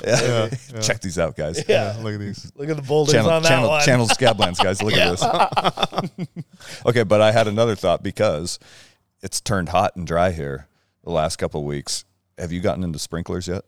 Check 0.82 1.00
these 1.00 1.18
out, 1.18 1.36
guys. 1.36 1.64
Yeah, 1.68 1.96
look 2.00 2.14
at 2.14 2.20
these. 2.20 2.52
Look 2.54 2.68
at 2.68 2.76
the 2.76 2.82
boulders 2.82 3.12
channel, 3.12 3.30
on 3.30 3.42
that 3.42 3.48
channel, 3.48 3.68
one. 3.70 3.84
channel 3.84 4.06
Scablands, 4.06 4.62
guys. 4.62 4.80
Look 4.80 4.94
at 4.94 5.10
this. 5.10 6.46
okay, 6.86 7.02
but 7.02 7.20
I 7.20 7.32
had 7.32 7.48
another 7.48 7.74
thought 7.74 8.04
because 8.04 8.60
it's 9.20 9.40
turned 9.40 9.70
hot 9.70 9.96
and 9.96 10.06
dry 10.06 10.30
here 10.30 10.68
the 11.02 11.10
last 11.10 11.36
couple 11.36 11.60
of 11.60 11.66
weeks. 11.66 12.04
Have 12.38 12.52
you 12.52 12.60
gotten 12.60 12.84
into 12.84 13.00
sprinklers 13.00 13.48
yet? 13.48 13.64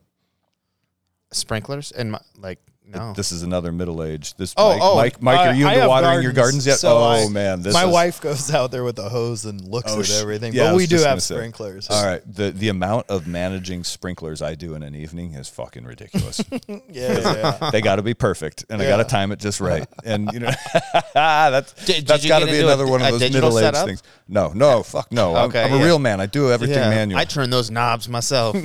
Sprinklers 1.32 1.90
and 1.90 2.16
like 2.38 2.60
no. 2.86 3.12
This 3.14 3.32
is 3.32 3.42
another 3.42 3.72
middle 3.72 4.02
age. 4.02 4.34
This 4.36 4.52
Oh, 4.56 4.70
Mike, 4.70 4.80
oh, 4.82 4.94
Mike, 4.96 5.22
Mike, 5.22 5.38
I- 5.38 5.48
are 5.48 5.54
you 5.54 5.66
into 5.66 5.80
have 5.80 5.88
watering 5.88 6.22
your 6.22 6.32
gardens 6.32 6.66
yet? 6.66 6.78
so 6.78 6.96
oh 6.98 7.26
I- 7.26 7.28
man, 7.28 7.62
this 7.62 7.72
my 7.72 7.86
is, 7.86 7.92
wife 7.92 8.20
goes 8.20 8.52
out 8.52 8.70
there 8.70 8.84
with 8.84 8.96
the 8.96 9.08
hose 9.08 9.44
and 9.46 9.60
looks 9.66 9.92
Oh, 9.92 10.00
at 10.00 10.10
everything. 10.20 10.52
yeah, 10.52 10.70
but 10.70 10.76
we 10.76 10.86
do 10.86 10.96
have 10.96 11.04
gonna 11.06 11.20
say. 11.20 11.34
sprinklers. 11.34 11.88
All 11.90 12.04
right, 12.04 12.22
the 12.30 12.50
the 12.50 12.68
amount 12.68 13.06
of 13.08 13.26
managing 13.26 13.84
sprinklers 13.84 14.42
I 14.42 14.54
do 14.54 14.74
in 14.74 14.82
an 14.82 14.94
evening 14.94 15.34
is 15.34 15.48
fucking 15.48 15.84
ridiculous. 15.84 16.40
Yeah, 16.68 16.80
yeah, 17.18 17.56
yeah. 17.60 17.70
they 17.72 17.80
got 17.80 17.96
to 17.96 18.02
be 18.02 18.14
perfect, 18.14 18.64
and 18.70 18.80
I 18.80 18.86
got 18.86 18.98
to 18.98 19.04
time 19.04 19.32
it 19.32 19.38
just 19.38 19.60
right. 19.60 19.86
And 20.04 20.30
you 20.32 20.40
know, 20.40 20.50
that's 21.14 21.72
Did- 21.84 21.86
did 21.86 22.06
that's 22.06 22.22
you 22.22 22.28
got 22.28 22.40
to 22.40 22.46
be 22.46 22.52
into 22.52 22.64
a- 22.64 22.68
another 22.68 22.86
one 22.86 23.02
of 23.02 23.10
those 23.18 23.32
middle 23.32 23.58
aged 23.58 23.64
setup? 23.74 23.86
things. 23.86 24.02
No, 24.28 24.50
no, 24.54 24.82
fuck 24.82 25.10
no. 25.12 25.34
I'm, 25.34 25.48
Okay, 25.48 25.62
I'm 25.62 25.80
a 25.80 25.84
real 25.84 25.98
man. 25.98 26.20
I 26.20 26.26
do 26.26 26.50
everything 26.52 26.76
yeah, 26.78 26.88
manual. 26.90 27.18
I 27.20 27.24
turn 27.24 27.50
those 27.50 27.70
knobs 27.70 28.08
myself. 28.08 28.56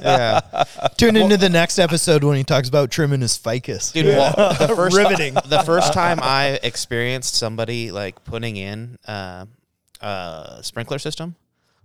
yeah. 0.00 0.40
Tune 0.96 1.16
into 1.16 1.36
the 1.36 1.48
next 1.50 1.78
episode 1.78 2.24
when 2.24 2.36
he 2.36 2.44
talks 2.44 2.68
about 2.68 2.90
trimming 2.90 3.20
his 3.20 3.36
ficus. 3.54 3.92
Dude, 3.92 4.06
well, 4.06 4.34
the 4.58 4.74
first 4.74 4.96
Riveting. 4.96 5.34
the 5.34 5.62
first 5.64 5.92
time 5.92 6.18
I 6.22 6.58
experienced 6.62 7.34
somebody 7.34 7.90
like 7.92 8.24
putting 8.24 8.56
in 8.56 8.98
uh, 9.06 9.46
uh, 10.00 10.62
sprinkler 10.62 10.98
system 10.98 11.36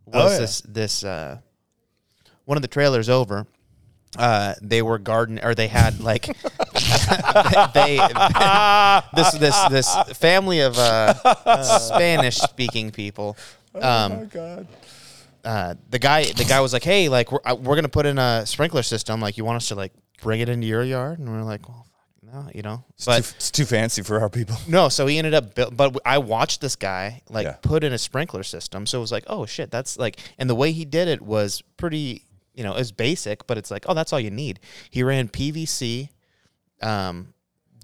was 0.05 0.15
Oh, 0.15 0.33
yeah. 0.33 0.39
this 0.39 0.61
this 0.61 1.03
uh, 1.03 1.37
one 2.45 2.57
of 2.57 2.61
the 2.61 2.67
trailers 2.67 3.09
over. 3.09 3.45
Uh, 4.17 4.55
they 4.59 4.81
were 4.81 4.97
garden 4.97 5.39
or 5.43 5.53
they 5.53 5.67
had 5.67 5.99
like 6.01 6.25
they 7.73 7.97
this 9.15 9.31
this 9.37 9.55
this 9.69 9.95
family 10.17 10.61
of 10.61 10.75
uh, 10.79 11.13
Spanish 11.63 12.37
speaking 12.37 12.89
people. 12.91 13.37
Um, 13.75 14.25
God. 14.27 14.67
uh, 15.45 15.75
the 15.91 15.99
guy 15.99 16.23
the 16.31 16.43
guy 16.43 16.59
was 16.59 16.73
like, 16.73 16.83
"Hey, 16.83 17.07
like 17.07 17.31
we're, 17.31 17.39
uh, 17.45 17.55
we're 17.55 17.75
gonna 17.75 17.87
put 17.87 18.07
in 18.07 18.17
a 18.17 18.47
sprinkler 18.47 18.81
system. 18.81 19.21
Like, 19.21 19.37
you 19.37 19.45
want 19.45 19.57
us 19.57 19.67
to 19.67 19.75
like 19.75 19.93
bring 20.21 20.39
it 20.41 20.49
into 20.49 20.67
your 20.67 20.83
yard?" 20.83 21.19
And 21.19 21.29
we're 21.29 21.43
like, 21.43 21.67
"Well, 21.67 21.85
no, 22.21 22.49
you 22.53 22.61
know." 22.61 22.83
It's, 22.95 23.05
But 23.05 23.23
too, 23.23 23.33
it's 23.37 23.51
too 23.51 23.65
fancy 23.65 24.01
for 24.03 24.19
our 24.19 24.29
people. 24.29 24.55
no, 24.67 24.89
so 24.89 25.07
he 25.07 25.17
ended 25.17 25.33
up. 25.33 25.55
buil- 25.55 25.71
But 25.71 25.97
I 26.05 26.17
watched 26.19 26.61
this 26.61 26.75
guy 26.75 27.21
like 27.29 27.45
Yeah. 27.45 27.57
put 27.61 27.83
in 27.83 27.93
a 27.93 27.97
sprinkler 27.97 28.43
system. 28.43 28.85
So 28.85 28.97
it 28.97 29.01
was 29.01 29.11
like, 29.11 29.23
"Oh 29.27 29.45
shit, 29.45 29.71
that's 29.71 29.97
like." 29.97 30.19
And 30.37 30.49
the 30.49 30.55
way 30.55 30.71
he 30.71 30.85
did 30.85 31.07
it 31.07 31.21
was 31.21 31.61
pretty, 31.77 32.25
you 32.53 32.63
know, 32.63 32.73
it 32.73 32.79
was 32.79 32.91
basic, 32.91 33.47
but 33.47 33.57
it's 33.57 33.71
like, 33.71 33.85
"Oh, 33.87 33.93
that's 33.93 34.13
all 34.13 34.19
you 34.19 34.31
need." 34.31 34.59
He 34.89 35.03
ran 35.03 35.27
PVC, 35.29 36.09
um, 36.81 37.33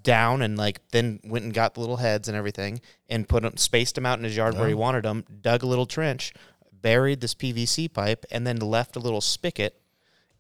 down 0.04 0.44
and 0.44 0.56
like 0.56 0.82
then 0.92 1.20
went 1.24 1.44
and 1.46 1.54
got 1.54 1.74
the 1.74 1.80
little 1.80 1.98
heads 1.98 2.28
and 2.28 2.38
everything 2.38 2.80
and 3.10 3.28
put 3.28 3.42
them 3.42 3.58
spaced 3.58 3.96
them 3.96 4.06
out 4.06 4.20
in 4.20 4.24
his 4.24 4.36
yard 4.38 4.56
where 4.56 4.68
he 4.68 4.74
wanted 4.76 5.04
them. 5.04 5.26
Dug 5.42 5.64
a 5.64 5.66
little 5.66 5.88
trench, 5.88 6.32
buried 6.72 7.22
this 7.22 7.34
PVC 7.34 7.88
pipe, 7.92 8.24
and 8.30 8.46
then 8.46 8.58
left 8.58 8.96
a 8.96 9.00
little 9.00 9.22
spigot. 9.22 9.82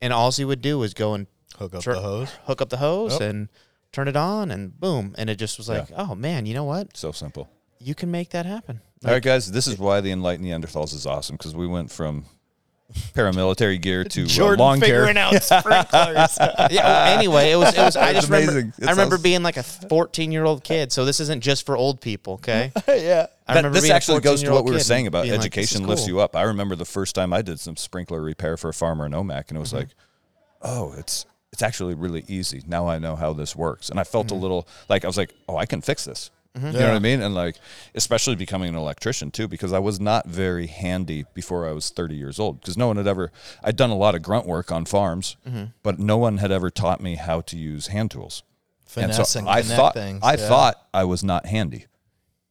And 0.02 0.14
all 0.14 0.32
he 0.32 0.46
would 0.46 0.62
do 0.62 0.78
was 0.78 0.94
go 0.94 1.16
and 1.16 1.26
Hook 1.58 1.76
up 1.76 1.82
tur- 1.84 1.94
the 1.96 2.02
hose. 2.02 2.30
hook 2.46 2.62
up 2.62 2.70
the 2.70 2.78
hose, 2.78 3.14
Yep. 3.14 3.22
and 3.22 3.50
turn 3.92 4.08
it 4.08 4.16
on, 4.16 4.52
and 4.52 4.78
boom, 4.80 5.16
and 5.18 5.30
it 5.30 5.36
just 5.38 5.58
was 5.58 5.70
like, 5.70 5.88
oh 5.96 6.16
man, 6.16 6.46
you 6.46 6.54
know 6.54 6.66
what? 6.66 6.96
So 6.98 7.12
simple. 7.12 7.50
You 7.80 7.96
can 7.96 8.10
make 8.12 8.30
that 8.32 8.46
happen. 8.46 8.82
All 9.06 9.12
right, 9.12 9.22
guys, 9.24 9.52
this 9.52 9.68
is 9.68 9.78
why 9.78 10.02
the 10.02 10.12
Enlightened 10.12 10.48
Neanderthals 10.48 10.94
is 10.94 11.06
awesome 11.06 11.36
because 11.36 11.54
we 11.56 11.68
went 11.68 11.92
from 11.92 12.26
paramilitary 13.14 13.82
gear 13.82 14.04
to 14.04 14.24
uh, 14.24 14.28
Jordan 14.28 14.60
lawn 14.60 14.80
care. 14.80 14.88
figuring 15.06 15.18
out 15.18 15.32
sprinklers. 15.44 16.38
yeah. 16.72 16.84
well, 16.84 17.18
anyway, 17.18 17.52
it 17.52 17.56
was. 17.58 17.74
It 17.76 17.82
was. 17.82 17.96
I 17.96 18.14
just 18.14 18.30
remember. 18.30 18.52
amazing. 18.54 18.74
It 18.80 18.88
I 18.88 18.92
remember 18.92 19.16
sounds- 19.16 19.24
being 19.24 19.44
like 19.44 19.58
a 19.58 19.64
14 19.64 20.32
year 20.32 20.46
old 20.46 20.64
kid. 20.64 20.92
So 20.92 21.06
this 21.06 21.20
isn't 21.20 21.42
just 21.42 21.66
for 21.66 21.76
old 21.76 22.00
people. 22.02 22.34
Okay. 22.36 22.72
yeah. 22.88 23.28
I 23.48 23.54
That- 23.54 23.60
remember 23.60 23.70
this 23.76 23.84
being 23.84 23.92
a 23.92 23.96
actually 23.96 24.22
goes 24.22 24.42
to 24.44 24.52
what 24.52 24.66
we 24.66 24.72
were 24.72 24.80
saying 24.80 25.08
about 25.08 25.24
being 25.24 25.34
like, 25.34 25.40
this 25.42 25.46
education 25.48 25.88
lifts 25.88 26.04
cool. 26.06 26.16
you 26.16 26.20
up. 26.22 26.36
I 26.36 26.44
remember 26.44 26.76
the 26.76 26.86
first 26.86 27.16
time 27.16 27.34
I 27.34 27.42
did 27.42 27.60
some 27.60 27.76
sprinkler 27.76 28.22
repair 28.22 28.58
for 28.58 28.70
a 28.70 28.74
farmer 28.74 29.06
in 29.06 29.12
Omak, 29.12 29.50
and 29.50 29.58
it 29.58 29.60
was 29.60 29.70
Mm-hmm. 29.70 29.78
like, 29.78 29.90
oh, 30.62 30.94
it's 30.98 31.26
it's 31.56 31.64
actually 31.64 31.96
really 31.96 32.24
easy. 32.28 32.62
Now 32.68 32.88
I 32.88 33.00
know 33.00 33.16
how 33.16 33.32
this 33.34 33.56
works, 33.56 33.90
and 33.90 33.98
I 34.00 34.04
felt 34.04 34.28
Mm-hmm. 34.28 34.36
a 34.36 34.40
little 34.40 34.68
like 34.90 35.04
I 35.06 35.08
was 35.08 35.18
like, 35.18 35.34
oh, 35.48 35.56
I 35.58 35.66
can 35.66 35.82
fix 35.82 36.04
this. 36.06 36.30
You 36.58 36.62
know 36.72 36.88
what 36.88 36.96
I 36.96 37.00
mean? 37.00 37.22
And 37.22 37.36
like, 37.36 37.58
especially 37.96 38.36
becoming 38.36 38.70
an 38.70 38.76
electrician 38.76 39.30
too, 39.30 39.48
because 39.50 39.74
I 39.74 39.80
was 39.80 40.00
not 40.00 40.26
very 40.26 40.68
handy 40.68 41.26
before 41.34 41.68
I 41.68 41.74
was 41.74 41.90
30 41.90 42.16
years 42.16 42.40
old. 42.40 42.62
Because 42.62 42.78
no 42.78 42.88
one 42.88 42.96
had 42.96 43.08
ever, 43.08 43.30
I'd 43.62 43.76
done 43.76 43.90
a 43.90 43.96
lot 43.98 44.16
of 44.16 44.22
grunt 44.22 44.46
work 44.48 44.72
on 44.72 44.86
farms, 44.86 45.36
Mm-hmm. 45.46 45.66
but 45.84 46.00
no 46.00 46.18
one 46.18 46.38
had 46.38 46.52
ever 46.54 46.70
taught 46.70 47.02
me 47.02 47.16
how 47.16 47.42
to 47.42 47.58
use 47.58 47.88
hand 47.88 48.12
tools. 48.12 48.44
And 48.96 49.14
so 49.14 49.24
I 49.50 49.62
thought 49.64 49.94
things, 49.96 50.22
I 50.24 50.36
yeah. 50.36 50.48
thought 50.48 50.76
I 50.94 51.04
was 51.04 51.26
not 51.26 51.46
handy, 51.46 51.88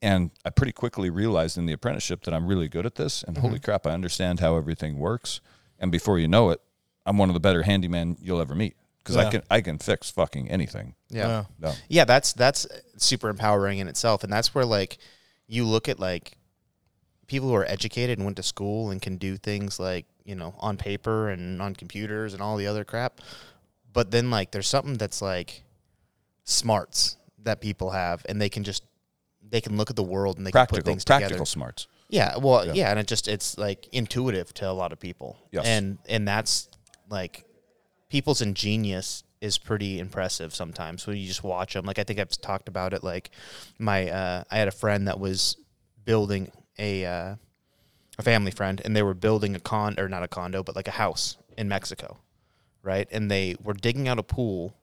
and 0.03 0.31
I 0.45 0.51
pretty 0.51 0.73
quickly 0.73 1.09
realized 1.09 1.57
in 1.57 1.65
the 1.65 1.73
apprenticeship 1.73 2.25
that 2.25 2.35
I'm 2.35 2.47
really 2.47 2.69
good 2.69 2.85
at 2.85 2.97
this. 2.97 3.23
And 3.23 3.37
Mm-hmm. 3.37 3.47
holy 3.47 3.59
crap, 3.61 3.87
I 3.87 3.93
understand 3.93 4.41
how 4.41 4.57
everything 4.59 4.99
works. 4.99 5.41
And 5.79 5.91
before 5.91 6.19
you 6.19 6.29
know 6.29 6.51
it, 6.51 6.61
I'm 7.07 7.17
one 7.17 7.31
of 7.31 7.35
the 7.35 7.41
better 7.41 7.63
handyman 7.63 8.19
you'll 8.21 8.41
ever 8.43 8.55
meet 8.55 8.77
because 9.05 9.17
I 9.17 9.31
can 9.31 9.43
I 9.51 9.61
can 9.61 9.79
fix 9.79 10.11
fucking 10.11 10.51
anything. 10.51 10.95
Yeah. 11.11 11.45
Yeah. 11.63 11.75
Yeah 11.89 12.05
that's 12.05 12.33
that's 12.33 12.67
super 12.97 13.29
empowering 13.29 13.79
in 13.79 13.87
itself 13.89 14.25
and 14.25 14.33
that's 14.33 14.55
where 14.55 14.65
like 14.65 14.99
you 15.47 15.65
look 15.65 15.89
at 15.89 16.01
like 16.01 16.39
people 17.27 17.49
who 17.49 17.55
are 17.55 17.65
educated 17.67 18.19
and 18.19 18.25
went 18.25 18.37
to 18.39 18.43
school 18.43 18.91
and 18.91 19.01
can 19.03 19.17
do 19.19 19.37
things 19.37 19.79
like 19.79 20.07
you 20.25 20.35
know 20.35 20.55
on 20.59 20.77
paper 20.77 21.29
and 21.29 21.61
on 21.61 21.75
computers 21.75 22.33
and 22.33 22.43
all 22.43 22.57
the 22.57 22.67
other 22.67 22.85
crap 22.85 23.21
but 23.93 24.11
then 24.11 24.31
like 24.31 24.51
there's 24.53 24.69
something 24.69 24.95
that's 24.95 25.21
like 25.23 25.63
smarts 26.45 27.17
that 27.43 27.61
people 27.61 27.91
have 27.91 28.25
and 28.29 28.41
they 28.41 28.49
can 28.49 28.65
just 28.65 28.85
they 29.51 29.61
can 29.61 29.77
look 29.77 29.91
at 29.91 29.97
the 29.97 30.03
world 30.03 30.37
and 30.39 30.47
they 30.47 30.51
can 30.51 30.61
put 30.63 30.69
Practical 30.71 30.93
things 30.93 31.05
practical 31.05 31.31
together 31.31 31.47
smarts. 31.47 31.87
yeah 32.09 32.37
well 32.37 32.67
Yeah. 32.67 32.73
yeah. 32.75 32.91
and 32.91 32.99
it 32.99 33.07
just 33.07 33.29
it's 33.29 33.57
like 33.59 33.87
intuitive 33.93 34.53
to 34.55 34.69
a 34.69 34.73
lot 34.73 34.93
of 34.93 35.01
people 35.01 35.39
Yes. 35.51 35.65
and 35.67 35.99
and 36.09 36.27
that's 36.27 36.69
like 37.11 37.45
people's 38.15 38.41
ingenious 38.41 39.25
is 39.41 39.59
pretty 39.59 39.99
impressive 39.99 40.55
sometimes 40.55 41.05
when 41.05 41.17
you 41.17 41.27
just 41.27 41.43
watch 41.43 41.75
them 41.75 41.85
like 41.85 41.99
i 41.99 42.05
think 42.05 42.21
i've 42.21 42.31
talked 42.41 42.69
about 42.69 42.95
it 42.95 43.03
like 43.03 43.31
my 43.79 44.09
uh 44.09 44.45
i 44.51 44.57
had 44.57 44.69
a 44.69 44.73
friend 44.83 45.09
that 45.09 45.19
was 45.19 45.57
building 46.05 46.51
a 46.79 47.05
uh 47.05 47.35
a 48.17 48.23
family 48.23 48.53
friend 48.53 48.81
and 48.85 48.95
they 48.95 49.03
were 49.03 49.15
building 49.15 49.57
a 49.57 49.61
con 49.61 49.97
or 49.99 50.09
not 50.09 50.23
a 50.23 50.29
condo 50.29 50.63
but 50.63 50.77
like 50.77 50.87
a 50.87 50.93
house 50.93 51.37
in 51.59 51.69
mexico 51.69 52.19
right? 52.85 53.09
And 53.11 53.31
they 53.31 53.57
were 53.63 53.75
digging 53.75 54.07
out 54.07 54.19
a 54.19 54.23
pool 54.23 54.77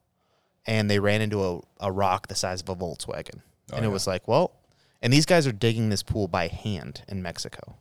and 0.65 0.89
they 0.89 0.99
ran 0.99 1.21
into 1.21 1.43
a, 1.43 1.59
a 1.79 1.91
rock 1.91 2.27
the 2.27 2.35
size 2.35 2.61
of 2.61 2.69
a 2.69 2.75
volkswagen. 2.75 3.41
And 3.71 3.85
it 3.85 3.89
was 3.89 4.07
like 4.07 4.27
well 4.27 4.51
and 5.01 5.13
these 5.13 5.25
guys 5.25 5.47
are 5.47 5.53
digging 5.53 5.89
this 5.89 6.03
pool 6.03 6.27
by 6.27 6.47
hand 6.47 7.03
in 7.07 7.21
mexico 7.21 7.77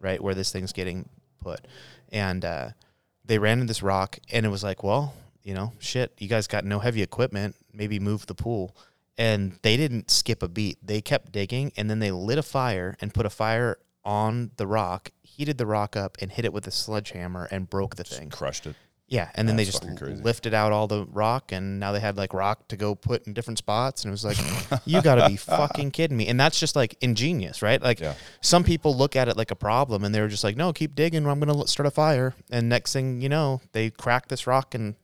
right 0.00 0.22
where 0.22 0.34
this 0.34 0.52
thing's 0.52 0.72
getting 0.72 1.08
put. 1.40 1.66
And 2.12 2.44
uh, 2.44 2.68
they 3.24 3.38
ran 3.38 3.60
into 3.60 3.70
this 3.70 3.82
rock 3.82 4.18
and 4.32 4.44
it 4.44 4.48
was 4.48 4.62
like 4.62 4.82
well 4.82 5.14
you 5.42 5.54
know 5.54 5.72
shit 5.78 6.12
you 6.18 6.28
guys 6.28 6.46
got 6.46 6.64
no 6.64 6.78
heavy 6.78 7.02
equipment 7.02 7.56
maybe 7.74 7.98
move 7.98 8.26
the 8.26 8.34
pool. 8.34 8.76
And 9.16 9.58
they 9.62 9.76
didn't 9.76 10.10
skip 10.10 10.42
a 10.42 10.48
beat. 10.48 10.78
They 10.84 11.00
kept 11.00 11.30
digging 11.30 11.72
and 11.76 11.88
then 11.88 12.00
they 12.00 12.10
lit 12.10 12.38
a 12.38 12.42
fire 12.42 12.96
and 13.00 13.14
put 13.14 13.26
a 13.26 13.30
fire 13.30 13.78
on 14.04 14.50
the 14.56 14.66
rock 14.66 15.10
heated 15.22 15.58
the 15.58 15.66
rock 15.66 15.96
up 15.96 16.16
and 16.20 16.30
hit 16.30 16.44
it 16.44 16.52
with 16.52 16.66
a 16.66 16.70
sledgehammer 16.70 17.48
and 17.50 17.68
broke 17.68 17.96
the 17.96 18.04
thing. 18.04 18.30
Crushed 18.30 18.66
it. 18.66 18.76
Yeah, 19.14 19.30
and 19.36 19.46
then 19.48 19.54
they 19.54 19.64
just 19.64 19.84
lifted 19.84 20.54
out 20.54 20.72
all 20.72 20.88
the 20.88 21.06
rock, 21.06 21.52
and 21.52 21.78
now 21.78 21.92
they 21.92 22.00
had 22.00 22.16
like 22.16 22.34
rock 22.34 22.66
to 22.66 22.76
go 22.76 22.96
put 22.96 23.26
in 23.28 23.32
different 23.32 23.58
spots, 23.58 24.02
and 24.02 24.10
it 24.10 24.12
was 24.12 24.24
like, 24.24 24.36
you 24.84 25.00
got 25.00 25.14
to 25.14 25.28
be 25.28 25.36
fucking 25.58 25.92
kidding 25.92 26.16
me! 26.16 26.26
And 26.26 26.38
that's 26.40 26.58
just 26.58 26.74
like 26.74 26.96
ingenious, 27.00 27.62
right? 27.62 27.80
Like 27.80 28.00
Yeah. 28.00 28.14
some 28.40 28.64
people 28.64 28.96
look 28.96 29.14
at 29.14 29.28
it 29.28 29.36
like 29.36 29.52
a 29.52 29.54
problem, 29.56 30.02
and 30.02 30.12
they're 30.12 30.26
just 30.26 30.42
like, 30.42 30.56
no, 30.56 30.72
keep 30.72 30.96
digging. 30.96 31.24
I'm 31.26 31.38
gonna 31.38 31.66
start 31.68 31.86
a 31.86 31.92
fire, 31.92 32.34
and 32.50 32.68
next 32.68 32.92
thing 32.92 33.20
you 33.20 33.28
know, 33.28 33.60
they 33.70 33.90
crack 33.90 34.26
this 34.26 34.48
rock 34.48 34.74
in 34.74 34.96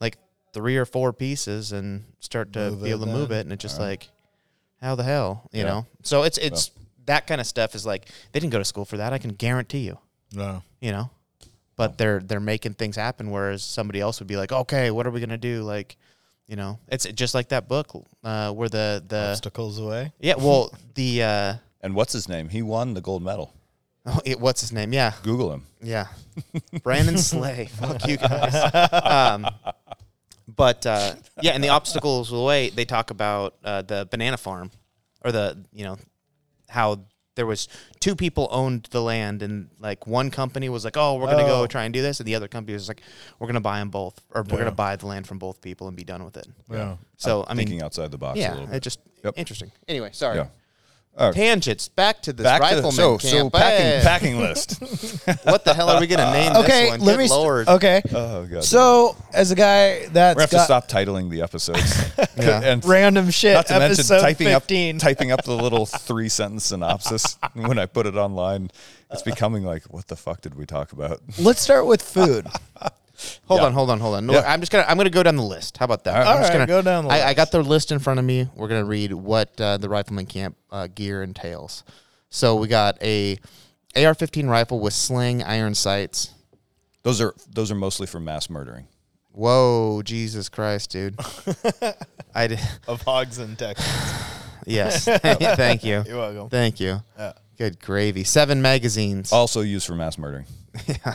like 0.00 0.16
three 0.52 0.76
or 0.76 0.84
four 0.84 1.12
pieces 1.12 1.70
and 1.70 2.04
start 2.18 2.52
to 2.54 2.70
Move 2.72 2.82
be 2.82 2.90
able 2.90 3.06
to 3.06 3.12
move 3.12 3.30
it, 3.30 3.42
and 3.42 3.52
it's 3.52 3.62
just 3.62 3.78
like, 3.78 4.08
how 4.80 4.96
the 4.96 5.04
hell, 5.04 5.48
you 5.52 5.60
Yeah. 5.60 5.66
know? 5.70 5.86
So 6.02 6.24
it's 6.24 6.36
it's 6.38 6.72
that 7.06 7.28
kind 7.28 7.40
of 7.40 7.46
stuff 7.46 7.76
is 7.76 7.86
like 7.86 8.06
they 8.32 8.40
didn't 8.40 8.52
go 8.52 8.58
to 8.58 8.64
school 8.64 8.84
for 8.84 8.96
that. 8.96 9.12
I 9.12 9.18
can 9.18 9.30
guarantee 9.34 9.86
you 9.86 9.98
No. 10.32 10.62
you 10.80 10.90
know 10.90 11.10
but 11.76 11.98
they're 11.98 12.20
they're 12.20 12.40
making 12.40 12.74
things 12.74 12.96
happen 12.96 13.30
whereas 13.30 13.62
somebody 13.62 14.00
else 14.00 14.20
would 14.20 14.28
be 14.28 14.36
like 14.36 14.52
okay 14.52 14.90
what 14.90 15.06
are 15.06 15.10
we 15.10 15.20
gonna 15.20 15.36
do 15.38 15.62
like 15.62 15.96
you 16.46 16.56
know 16.56 16.78
it's 16.88 17.04
just 17.12 17.34
like 17.34 17.48
that 17.48 17.68
book 17.68 17.88
uh 18.24 18.52
where 18.52 18.68
the 18.68 19.02
the 19.06 19.30
Obstacles 19.30 19.78
away. 19.78 20.12
yeah 20.20 20.34
well 20.36 20.72
the 20.94 21.22
uh 21.22 21.54
And 21.82 21.94
what's 21.94 22.12
his 22.12 22.28
name? 22.28 22.48
He 22.48 22.62
won 22.62 22.94
the 22.94 23.00
gold 23.00 23.22
medal. 23.22 23.52
oh, 24.06 24.20
it, 24.24 24.38
what's 24.40 24.60
his 24.60 24.72
name 24.72 24.92
yeah 24.92 25.12
Google 25.22 25.52
him. 25.52 25.62
yeah 25.82 26.06
brandon 26.82 27.16
slay 27.30 27.66
fuck 27.72 28.06
you 28.06 28.16
guys 28.16 28.54
um 28.92 29.46
but 30.48 30.84
uh 30.86 31.14
yeah 31.40 31.52
and 31.52 31.62
the 31.62 31.68
obstacles 31.68 32.32
away 32.32 32.70
they 32.70 32.84
talk 32.84 33.10
about 33.10 33.54
uh 33.64 33.82
the 33.82 34.06
banana 34.10 34.36
farm 34.36 34.70
or 35.24 35.30
the 35.32 35.56
you 35.72 35.84
know 35.84 35.96
how 36.68 36.98
there 37.34 37.46
was 37.46 37.68
two 38.00 38.14
people 38.14 38.48
owned 38.50 38.88
the 38.90 39.00
land 39.02 39.42
and 39.42 39.68
like 39.80 40.06
one 40.06 40.30
company 40.30 40.68
was 40.68 40.84
like 40.84 40.96
oh 40.96 41.16
we're 41.16 41.26
gonna 41.30 41.44
go 41.44 41.62
Oh. 41.62 41.66
try 41.66 41.84
and 41.84 41.94
do 41.94 42.02
this 42.02 42.20
and 42.20 42.26
the 42.26 42.34
other 42.34 42.48
company 42.48 42.74
was 42.74 42.88
like 42.88 43.02
we're 43.38 43.46
gonna 43.46 43.60
buy 43.60 43.78
them 43.78 43.90
both 43.90 44.20
or 44.30 44.42
we're 44.42 44.52
Yeah. 44.58 44.64
gonna 44.64 44.72
buy 44.72 44.96
the 44.96 45.06
land 45.06 45.26
from 45.26 45.38
both 45.38 45.60
people 45.60 45.88
and 45.88 45.96
be 45.96 46.04
done 46.04 46.24
with 46.24 46.36
it 46.36 46.46
Yeah. 46.70 46.96
so 47.16 47.44
i 47.48 47.54
mean 47.54 47.66
Thinking 47.66 47.82
outside 47.82 48.10
the 48.10 48.18
box 48.18 48.38
a 48.38 48.42
yeah 48.42 48.54
little 48.54 48.72
it 48.74 48.82
just 48.82 49.00
Yep. 49.24 49.34
interesting 49.36 49.72
anyway 49.88 50.10
sorry 50.12 50.36
Yeah. 50.38 50.46
All 51.14 51.26
right. 51.26 51.34
tangents 51.34 51.88
back 51.88 52.22
to 52.22 52.32
this 52.32 52.44
Back 52.44 52.60
to 52.60 52.64
rifleman 52.76 52.92
so 52.92 53.18
so 53.18 53.50
packing 53.50 53.86
Hey, 53.86 54.00
packing 54.02 54.38
list. 54.38 54.80
what 55.44 55.62
the 55.62 55.74
hell 55.74 55.90
are 55.90 56.00
we 56.00 56.06
gonna 56.06 56.32
name 56.32 56.52
Okay, 56.56 56.82
this 56.82 56.90
one 56.92 57.00
let 57.00 57.12
Good 57.12 57.18
me. 57.18 57.28
st- 57.28 57.40
lord 57.40 57.68
okay. 57.68 58.02
oh 58.14 58.46
god. 58.46 58.64
So, 58.64 59.16
as 59.32 59.50
a 59.50 59.54
guy 59.54 60.06
that's 60.06 60.36
we 60.36 60.42
have 60.42 60.50
to 60.50 60.60
stop 60.60 60.88
titling 60.88 61.28
the 61.30 61.42
episodes. 61.42 62.10
Yeah. 62.36 62.60
and 62.64 62.82
random 62.84 63.30
shit, 63.30 63.54
not 63.54 63.66
to 63.66 63.78
mention 63.78 64.04
typing 64.06 64.48
15. 64.48 64.96
up 64.96 65.00
typing 65.00 65.30
up 65.32 65.44
the 65.44 65.54
little 65.54 65.84
three 65.86 66.28
sentence 66.30 66.64
synopsis 66.66 67.38
when 67.54 67.78
I 67.78 67.86
put 67.86 68.06
it 68.06 68.16
online. 68.16 68.70
It's 69.10 69.22
becoming 69.22 69.64
like, 69.64 69.84
what 69.92 70.08
the 70.08 70.16
fuck 70.16 70.40
did 70.40 70.54
we 70.54 70.64
talk 70.64 70.92
about? 70.92 71.20
Let's 71.38 71.60
start 71.60 71.86
with 71.86 72.00
food. 72.02 72.46
Hold 73.46 73.60
Yeah. 73.60 73.66
on, 73.66 73.72
hold 73.72 73.90
on, 73.90 74.00
hold 74.00 74.14
on. 74.16 74.26
No, 74.26 74.32
Yeah. 74.34 74.44
I'm 74.52 74.60
just 74.60 74.70
gonna 74.72 74.84
I'm 74.88 74.96
gonna 74.96 75.10
go 75.10 75.22
down 75.22 75.36
the 75.36 75.42
list. 75.42 75.78
How 75.78 75.84
about 75.84 76.04
that? 76.04 76.14
All 76.26 76.32
I'm 76.32 76.36
right, 76.36 76.42
just 76.42 76.52
gonna 76.52 76.66
go 76.66 76.82
down 76.82 77.04
the 77.04 77.10
I, 77.10 77.28
I 77.28 77.34
got 77.34 77.50
the 77.50 77.62
list 77.62 77.92
in 77.92 77.98
front 77.98 78.18
of 78.20 78.24
me. 78.26 78.48
We're 78.54 78.68
gonna 78.68 78.84
read 78.84 79.12
what 79.12 79.60
uh, 79.60 79.76
the 79.78 79.88
rifleman 79.88 80.26
camp 80.26 80.56
uh, 80.70 80.88
gear 80.94 81.22
entails. 81.22 81.84
So 82.30 82.56
we 82.56 82.68
got 82.68 82.96
a 83.02 83.36
AR-15 83.94 84.48
rifle 84.48 84.80
with 84.80 84.94
sling, 84.94 85.42
iron 85.42 85.74
sights. 85.74 86.32
Those 87.02 87.20
are 87.20 87.34
those 87.50 87.70
are 87.70 87.74
mostly 87.74 88.06
for 88.06 88.20
mass 88.20 88.48
murdering. 88.48 88.86
Whoa, 89.32 90.02
Jesus 90.04 90.48
Christ, 90.48 90.90
dude! 90.90 91.18
I 92.34 92.46
did. 92.48 92.60
of 92.86 93.02
hogs 93.02 93.38
in 93.38 93.56
Texas. 93.56 93.86
Yes, 94.64 95.04
thank 95.22 95.82
you, 95.82 96.04
You're 96.06 96.18
welcome. 96.18 96.48
thank 96.48 96.78
you. 96.78 97.02
Yeah. 97.18 97.32
Good 97.58 97.80
gravy. 97.80 98.24
Seven 98.24 98.62
magazines. 98.62 99.32
Also 99.42 99.60
used 99.60 99.86
for 99.86 99.94
mass 99.94 100.18
murdering. 100.18 100.46
yeah. 100.86 101.14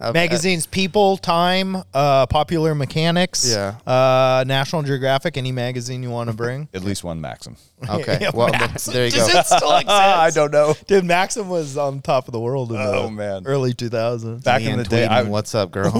Magazines, 0.12 0.64
People, 0.64 1.16
Time, 1.16 1.76
uh, 1.92 2.24
Popular 2.26 2.72
Mechanics, 2.72 3.50
Yeah. 3.52 3.74
uh, 3.84 4.44
National 4.46 4.82
Geographic, 4.82 5.36
any 5.36 5.50
magazine 5.50 6.04
you 6.04 6.10
want 6.10 6.30
to 6.30 6.36
bring. 6.36 6.68
At 6.74 6.84
least 6.84 7.02
one 7.02 7.20
Maxim. 7.20 7.56
Okay, 7.88 8.18
Yeah, 8.20 8.30
well 8.32 8.48
Maxim. 8.50 8.92
there 8.94 9.06
you 9.06 9.10
Does 9.10 9.32
go. 9.32 9.38
it 9.40 9.46
still 9.46 9.72
exist? 9.76 9.88
I 9.90 10.30
don't 10.30 10.52
know. 10.52 10.74
Dude, 10.86 11.04
Maxim 11.04 11.48
was 11.48 11.76
on 11.76 12.00
top 12.00 12.28
of 12.28 12.32
the 12.32 12.38
world 12.38 12.70
in 12.70 12.78
Oh, 12.78 13.02
the 13.06 13.10
man. 13.10 13.42
early 13.44 13.74
2000s. 13.74 14.44
Back 14.44 14.62
in 14.62 14.78
the 14.78 14.84
day, 14.84 15.04
I, 15.04 15.22
what's 15.24 15.52
up, 15.54 15.72
girl? 15.72 15.92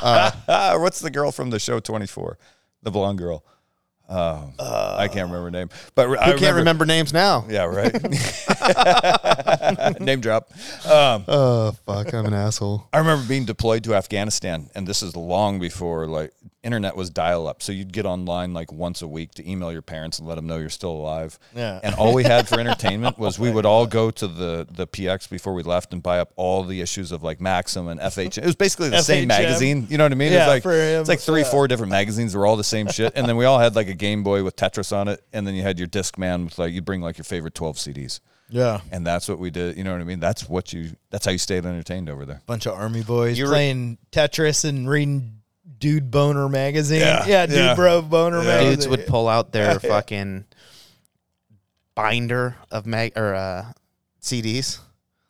Ah, 0.00 0.76
what's 0.78 1.00
the 1.00 1.10
girl 1.10 1.32
from 1.32 1.50
the 1.50 1.58
show 1.58 1.80
24? 1.80 2.38
The 2.82 2.90
blonde 2.90 3.18
girl. 3.18 3.44
Oh, 4.10 4.52
I 4.58 5.08
can't 5.08 5.30
remember 5.30 5.44
her 5.44 5.50
name. 5.50 5.68
But 5.94 6.18
I 6.18 6.32
Who 6.32 6.38
can't 6.38 6.56
remember 6.56 6.86
names 6.86 7.12
now? 7.12 7.44
Yeah, 7.48 7.64
right. 7.64 7.92
Name 10.00 10.20
drop. 10.20 10.50
Um, 10.86 11.24
Oh 11.28 11.72
fuck, 11.86 12.12
I'm 12.14 12.26
an 12.26 12.34
asshole. 12.34 12.88
I 12.92 12.98
remember 12.98 13.26
being 13.28 13.44
deployed 13.44 13.84
to 13.84 13.94
Afghanistan, 13.94 14.70
and 14.74 14.86
this 14.86 15.02
is 15.02 15.14
long 15.14 15.60
before 15.60 16.06
like 16.06 16.32
internet 16.68 16.94
was 16.96 17.08
dial 17.08 17.48
up. 17.48 17.62
So 17.62 17.72
you'd 17.72 17.94
get 17.94 18.04
online 18.04 18.52
like 18.52 18.70
once 18.70 19.00
a 19.00 19.08
week 19.08 19.32
to 19.36 19.50
email 19.50 19.72
your 19.72 19.80
parents 19.80 20.18
and 20.18 20.28
let 20.28 20.34
them 20.34 20.46
know 20.46 20.58
you're 20.58 20.68
still 20.68 20.90
alive. 20.90 21.38
Yeah. 21.56 21.80
And 21.82 21.94
all 21.94 22.12
we 22.12 22.24
had 22.24 22.46
for 22.46 22.60
entertainment 22.60 23.18
was 23.24 23.38
we 23.38 23.50
would 23.50 23.64
all 23.64 23.86
go 23.86 24.10
to 24.10 24.28
the 24.28 24.66
the 24.70 24.86
PX 24.86 25.30
before 25.30 25.54
we 25.54 25.62
left 25.62 25.94
and 25.94 26.02
buy 26.02 26.18
up 26.20 26.30
all 26.36 26.62
the 26.62 26.82
issues 26.82 27.10
of 27.10 27.22
like 27.22 27.40
Maxim 27.40 27.88
and 27.88 27.98
FH. 27.98 28.36
It 28.36 28.44
was 28.44 28.54
basically 28.54 28.90
the 28.90 29.00
same 29.00 29.28
magazine. 29.28 29.86
You 29.88 29.96
know 29.96 30.04
what 30.04 30.12
I 30.12 30.16
mean? 30.16 30.30
Yeah, 30.30 30.52
it's 30.52 30.64
like 30.64 30.74
him, 30.74 31.00
it's 31.00 31.08
like 31.08 31.20
three, 31.20 31.40
yeah. 31.40 31.50
four 31.50 31.68
different 31.68 31.90
magazines. 31.90 32.34
They're 32.34 32.44
all 32.44 32.56
the 32.56 32.64
same 32.64 32.88
shit. 32.88 33.14
And 33.16 33.26
then 33.26 33.38
we 33.38 33.46
all 33.46 33.58
had 33.58 33.74
like 33.74 33.88
a 33.88 33.94
Game 33.94 34.22
Boy 34.22 34.44
with 34.44 34.54
Tetris 34.54 34.94
on 34.94 35.08
it. 35.08 35.24
And 35.32 35.46
then 35.46 35.54
you 35.54 35.62
had 35.62 35.78
your 35.78 35.88
disc 35.88 36.18
man 36.18 36.44
with 36.44 36.58
like 36.58 36.74
you'd 36.74 36.84
bring 36.84 37.00
like 37.00 37.16
your 37.16 37.24
favorite 37.24 37.54
twelve 37.54 37.76
CDs. 37.76 38.20
Yeah. 38.50 38.80
And 38.90 39.06
that's 39.06 39.28
what 39.28 39.38
we 39.38 39.50
did. 39.50 39.76
You 39.76 39.84
know 39.84 39.92
what 39.92 40.00
I 40.00 40.04
mean? 40.04 40.20
That's 40.20 40.48
what 40.48 40.72
you. 40.72 40.96
That's 41.10 41.24
how 41.24 41.32
you 41.32 41.38
stayed 41.38 41.64
entertained 41.64 42.08
over 42.08 42.24
there. 42.24 42.42
Bunch 42.46 42.66
of 42.66 42.74
army 42.74 43.02
boys 43.02 43.38
You 43.38 43.44
were- 43.44 43.50
playing 43.50 43.98
Tetris 44.12 44.64
and 44.64 44.88
reading 44.88 45.37
Dude 45.78 46.10
Boner 46.10 46.48
magazine. 46.48 47.00
Yeah, 47.00 47.26
Yeah, 47.26 47.46
Dude 47.46 47.56
yeah. 47.56 47.74
Bro 47.74 48.02
Boner 48.02 48.42
magazine. 48.42 48.70
Dudes 48.70 48.88
would 48.88 49.06
pull 49.06 49.28
out 49.28 49.52
their 49.52 49.78
fucking 49.80 50.44
binder 51.94 52.56
of 52.70 52.86
mag 52.86 53.12
or 53.16 53.34
uh, 53.34 53.72
CDs. 54.20 54.78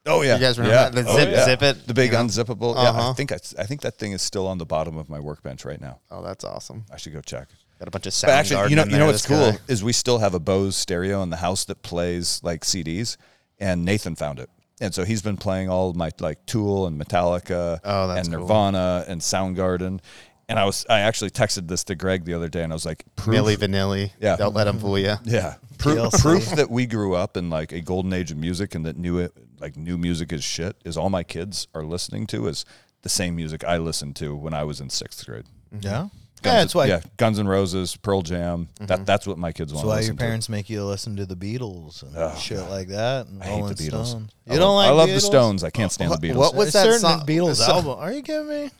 Oh 0.06 0.22
yeah, 0.22 0.34
You 0.36 0.40
guys 0.40 0.58
remember 0.58 0.74
yeah. 0.76 0.88
that? 0.88 1.04
The 1.04 1.10
Oh, 1.10 1.16
zip- 1.16 1.30
yeah. 1.30 1.44
zip 1.44 1.62
it, 1.62 1.86
the 1.86 1.94
big 1.94 2.12
you 2.12 2.18
know? 2.18 2.24
unzippable. 2.24 2.74
Yeah, 2.74 2.80
I 2.82 2.88
Uh-huh. 2.88 3.12
think 3.14 3.32
I, 3.32 3.38
I 3.58 3.64
think 3.64 3.82
that 3.82 3.98
thing 3.98 4.12
is 4.12 4.22
still 4.22 4.46
on 4.46 4.58
the 4.58 4.64
bottom 4.66 4.96
of 4.96 5.08
my 5.10 5.20
workbench 5.20 5.64
right 5.64 5.80
now. 5.80 5.98
Oh, 6.10 6.22
that's 6.22 6.44
awesome. 6.44 6.84
I 6.90 6.96
should 6.96 7.12
go 7.12 7.20
check. 7.20 7.48
Got 7.78 7.88
a 7.88 7.90
bunch 7.90 8.06
of 8.06 8.14
But 8.22 8.30
actually, 8.30 8.70
you 8.70 8.76
know, 8.76 8.84
you 8.84 8.96
know 8.98 9.06
what's 9.06 9.26
cool 9.26 9.52
is 9.68 9.84
we 9.84 9.92
still 9.92 10.18
have 10.18 10.34
a 10.34 10.40
Bose 10.40 10.74
stereo 10.76 11.22
in 11.22 11.30
the 11.30 11.36
house 11.36 11.64
that 11.66 11.82
plays 11.82 12.40
like 12.42 12.62
CDs, 12.64 13.16
and 13.60 13.84
Nathan 13.84 14.16
found 14.16 14.40
it, 14.40 14.50
and 14.80 14.92
so 14.92 15.04
he's 15.04 15.22
been 15.22 15.36
playing 15.36 15.68
all 15.68 15.88
of 15.90 15.94
my 15.94 16.10
like 16.18 16.44
Tool 16.46 16.88
and 16.88 17.00
Metallica, 17.00 17.78
Oh, 17.84 18.08
that's 18.08 18.26
and 18.26 18.34
cool. 18.36 18.46
Nirvana 18.46 19.04
and 19.06 19.20
Soundgarden. 19.20 20.00
And 20.48 20.58
I 20.58 20.64
was 20.64 20.86
I 20.88 21.00
actually 21.00 21.30
texted 21.30 21.68
this 21.68 21.84
to 21.84 21.94
Greg 21.94 22.24
the 22.24 22.34
other 22.34 22.48
day, 22.48 22.62
and 22.62 22.72
I 22.72 22.74
was 22.74 22.86
like, 22.86 23.04
proof, 23.16 23.36
Milli 23.36 23.56
Vanilli. 23.56 24.12
Yeah. 24.20 24.36
Don't 24.36 24.54
let 24.54 24.64
them 24.64 24.78
fool 24.78 24.98
you. 24.98 25.14
Yeah, 25.24 25.56
proof, 25.76 26.12
proof 26.20 26.50
that 26.52 26.70
we 26.70 26.86
grew 26.86 27.14
up 27.14 27.36
in 27.36 27.50
like 27.50 27.72
a 27.72 27.80
golden 27.80 28.12
age 28.12 28.30
of 28.30 28.38
music 28.38 28.74
and 28.74 28.86
that 28.86 28.96
new 28.96 29.18
it 29.18 29.32
like 29.60 29.76
new 29.76 29.98
music 29.98 30.32
is 30.32 30.42
shit 30.42 30.76
is 30.84 30.96
all 30.96 31.10
my 31.10 31.22
kids 31.22 31.66
are 31.74 31.84
listening 31.84 32.26
to 32.28 32.46
is 32.46 32.64
the 33.02 33.08
same 33.08 33.36
music 33.36 33.62
I 33.64 33.76
listened 33.78 34.16
to 34.16 34.34
when 34.34 34.54
I 34.54 34.64
was 34.64 34.80
in 34.80 34.88
sixth 34.88 35.26
grade. 35.26 35.44
Mm-hmm. 35.74 35.86
Yeah. 35.86 36.08
Guns, 36.40 36.54
yeah, 36.54 36.60
that's 36.60 36.74
why. 36.74 36.86
yeah, 36.86 37.00
Guns 37.16 37.38
N' 37.40 37.48
Roses, 37.48 37.96
Pearl 37.96 38.22
Jam. 38.22 38.68
That 38.78 38.88
mm-hmm. 38.88 39.04
that's 39.04 39.26
what 39.26 39.38
my 39.38 39.50
kids 39.50 39.72
want. 39.72 39.82
That's 39.82 39.82
to 39.82 39.88
why 39.88 39.96
listen 39.96 40.14
your 40.14 40.18
parents 40.18 40.48
make 40.48 40.70
you 40.70 40.84
listen 40.84 41.16
to 41.16 41.26
the 41.26 41.34
Beatles 41.34 42.02
and 42.04 42.16
Oh, 42.16 42.34
shit 42.38 42.60
like 42.70 42.88
that. 42.88 43.26
And 43.26 43.42
I 43.42 43.46
hate 43.46 43.60
Rolling 43.60 43.74
the 43.74 43.82
Beatles. 43.82 44.06
Stones. 44.06 44.32
I 44.48 44.54
You 44.54 44.60
love- 44.60 44.66
don't 44.68 44.76
like? 44.76 44.88
I 44.88 44.92
love 44.92 45.08
Beatles? 45.08 45.14
the 45.14 45.20
Stones. 45.20 45.64
I 45.64 45.70
can't 45.70 45.92
stand 45.92 46.12
the 46.12 46.16
Beatles. 46.16 46.36
What 46.36 46.54
was 46.54 46.72
that 46.74 46.84
certain 46.84 47.00
song? 47.00 47.26
Beatles 47.26 47.60
album? 47.68 47.98
Are 47.98 48.12
you 48.12 48.22
kidding 48.22 48.48
me? 48.48 48.70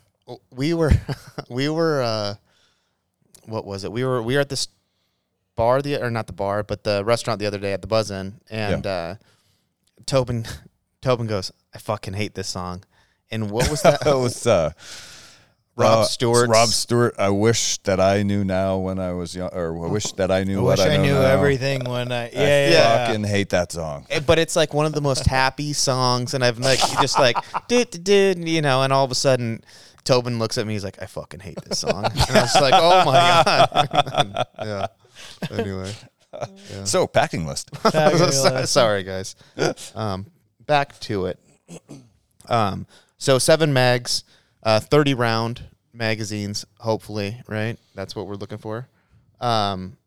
We 0.51 0.73
were 0.73 0.91
we 1.49 1.69
were 1.69 2.01
uh 2.01 2.35
what 3.45 3.65
was 3.65 3.83
it 3.83 3.91
we 3.91 4.03
were 4.03 4.21
we 4.21 4.35
were 4.35 4.41
at 4.41 4.49
this 4.49 4.67
bar 5.55 5.81
the 5.81 6.01
or 6.01 6.09
not 6.11 6.27
the 6.27 6.33
bar 6.33 6.63
but 6.63 6.83
the 6.83 7.03
restaurant 7.03 7.39
the 7.39 7.45
other 7.45 7.57
day 7.57 7.73
at 7.73 7.81
the 7.81 7.87
buzz 7.87 8.11
in 8.11 8.39
and 8.49 8.85
uh 8.85 9.15
tobin 10.05 10.45
tobin 11.01 11.27
goes 11.27 11.51
i 11.73 11.79
fucking 11.79 12.13
hate 12.13 12.35
this 12.35 12.47
song 12.47 12.83
and 13.31 13.49
what 13.51 13.69
was 13.69 13.81
that 13.81 14.01
it 14.05 14.15
was 14.15 14.45
uh, 14.47 14.71
Rob 15.75 15.99
uh, 15.99 16.03
Stewart's- 16.03 16.49
Rod 16.49 16.67
Stewart. 16.67 17.15
I 17.17 17.29
wish 17.29 17.77
that 17.79 18.01
I 18.01 18.23
knew 18.23 18.43
now 18.43 18.77
when 18.79 18.99
I 18.99 19.13
was 19.13 19.33
young, 19.33 19.49
or 19.53 19.85
I 19.85 19.89
wish 19.89 20.11
that 20.13 20.29
I 20.29 20.43
knew 20.43 20.61
what 20.61 20.77
I 20.77 20.83
what 20.83 20.89
wish 20.89 20.93
I, 20.93 20.97
know 20.97 21.03
knew 21.03 21.13
now. 21.13 21.21
everything 21.21 21.83
when 21.85 22.11
I. 22.11 22.29
Yeah, 22.31 22.39
I 22.39 22.41
yeah. 22.41 22.69
yeah. 22.69 23.07
fucking 23.07 23.23
hate 23.23 23.49
that 23.49 23.71
song. 23.71 24.05
Eh, 24.09 24.19
but 24.19 24.39
it's 24.39 24.57
like 24.57 24.73
one 24.73 24.85
of 24.85 24.91
the 24.91 24.99
most 24.99 25.25
happy 25.25 25.71
songs 25.71 26.33
and 26.33 26.43
i've 26.43 26.59
like 26.59 26.79
just 26.99 27.17
like 27.17 27.37
did 27.69 28.03
did 28.03 28.45
you 28.45 28.61
know 28.61 28.83
and 28.83 28.91
all 28.91 29.05
of 29.05 29.11
a 29.11 29.15
sudden 29.15 29.63
tobin 30.09 30.39
looks 30.39 30.57
at 30.57 30.65
me 30.65 30.73
he's 30.73 30.83
like 30.83 31.01
i 31.01 31.05
fucking 31.05 31.39
hate 31.39 31.57
this 31.65 31.79
song 31.79 32.03
and 32.05 32.37
i 32.37 32.41
was 32.41 32.55
like 32.61 32.73
oh 32.75 33.05
my 33.05 33.43
god 33.45 34.47
yeah 34.63 34.87
anyway 35.57 35.91
So 36.83 37.07
packing 37.07 37.45
list. 37.47 37.71
So- 37.91 38.65
Sorry, 38.65 39.01
guys. 39.03 39.35
Um, 39.95 40.27
back 40.65 40.97
to 41.01 41.25
it. 41.25 41.39
Um, 42.47 42.85
so 43.17 43.39
seven 43.39 43.73
mags, 43.73 44.23
uh, 44.61 44.79
thirty 44.79 45.15
round 45.15 45.63
magazines. 45.91 46.65
Hopefully, 46.79 47.41
right? 47.47 47.77
That's 47.95 48.15
what 48.15 48.27
we're 48.27 48.35
looking 48.35 48.59
for. 48.59 48.87
Um, 49.41 49.97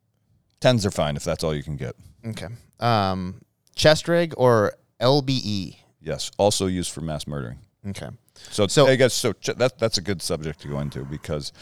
Tens 0.61 0.87
are 0.87 0.93
fine 0.93 1.17
if 1.17 1.25
that's 1.25 1.43
all 1.43 1.55
you 1.55 1.65
can 1.65 1.77
get. 1.77 1.97
okay. 2.25 2.47
Um, 2.79 3.43
chest 3.75 4.07
rig 4.07 4.33
or 4.37 4.75
LBE. 5.01 5.77
Yes, 6.01 6.31
also 6.39 6.67
used 6.67 6.93
for 6.93 7.01
mass 7.01 7.27
murdering. 7.27 7.59
Okay. 7.89 8.09
So, 8.51 8.67
So- 8.67 8.87
I 8.87 8.97
guess 8.97 9.15
so. 9.15 9.33
ch- 9.33 9.57
That 9.57 9.79
that's 9.79 9.99
a 9.99 10.03
good 10.03 10.23
subject 10.23 10.61
to 10.63 10.69
go 10.69 10.81
into 10.81 11.05
because 11.05 11.53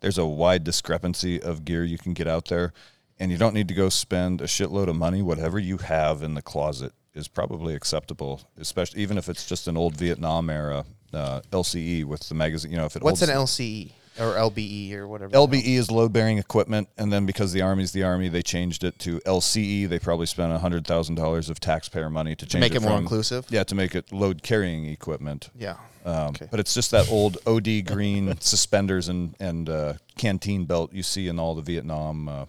there's 0.00 0.18
a 0.18 0.26
wide 0.26 0.64
discrepancy 0.64 1.40
of 1.42 1.64
gear 1.64 1.84
you 1.84 1.98
can 1.98 2.12
get 2.12 2.28
out 2.28 2.46
there, 2.48 2.72
and 3.18 3.30
you 3.32 3.38
don't 3.38 3.54
need 3.54 3.68
to 3.68 3.74
go 3.74 3.88
spend 3.88 4.40
a 4.40 4.44
shitload 4.44 4.88
of 4.88 4.96
money. 4.96 5.22
Whatever 5.22 5.58
you 5.58 5.78
have 5.78 6.22
in 6.22 6.34
the 6.34 6.42
closet 6.42 6.92
is 7.14 7.28
probably 7.28 7.74
acceptable, 7.74 8.42
especially 8.58 9.00
even 9.02 9.16
if 9.18 9.28
it's 9.28 9.46
just 9.46 9.66
an 9.68 9.76
old 9.76 9.96
Vietnam 9.96 10.50
era 10.50 10.84
uh, 11.14 11.40
LCE 11.50 12.04
with 12.04 12.28
the 12.28 12.34
magazine. 12.34 12.70
You 12.72 12.76
know, 12.76 12.84
if 12.84 12.94
it 12.96 13.02
What's 13.02 13.22
an 13.22 13.30
LCE 13.30 13.92
or 14.20 14.34
LBE 14.34 14.92
or 14.94 15.08
whatever? 15.08 15.32
LBE 15.34 15.76
is 15.76 15.90
load 15.90 16.12
bearing 16.12 16.36
equipment, 16.36 16.88
and 16.98 17.10
then 17.10 17.24
because 17.24 17.52
the 17.54 17.62
Army's 17.62 17.92
the 17.92 18.02
Army, 18.02 18.28
they 18.28 18.42
changed 18.42 18.84
it 18.84 18.98
to 19.00 19.18
LCE. 19.20 19.88
They 19.88 19.98
probably 19.98 20.26
spent 20.26 20.52
hundred 20.60 20.86
thousand 20.86 21.14
dollars 21.14 21.48
of 21.48 21.58
taxpayer 21.58 22.10
money 22.10 22.36
to 22.36 22.44
change 22.44 22.60
make 22.60 22.74
it 22.74 22.82
more 22.82 22.90
from- 22.92 23.04
inclusive? 23.04 23.46
Yeah, 23.48 23.64
to 23.64 23.74
make 23.74 23.94
it 23.94 24.12
load 24.12 24.42
carrying 24.42 24.84
equipment. 24.86 25.48
Yeah. 25.58 25.76
Um, 26.06 26.28
Okay. 26.28 26.46
But 26.50 26.60
it's 26.60 26.72
just 26.72 26.90
that 26.92 27.10
old 27.10 27.36
OD 27.46 27.84
green 27.84 28.36
suspenders 28.40 29.08
and 29.08 29.34
and 29.40 29.68
uh, 29.68 29.94
canteen 30.16 30.64
belt 30.64 30.92
you 30.92 31.02
see 31.02 31.26
in 31.28 31.38
all 31.38 31.54
the 31.54 31.62
Vietnam 31.62 32.28
uh, 32.28 32.44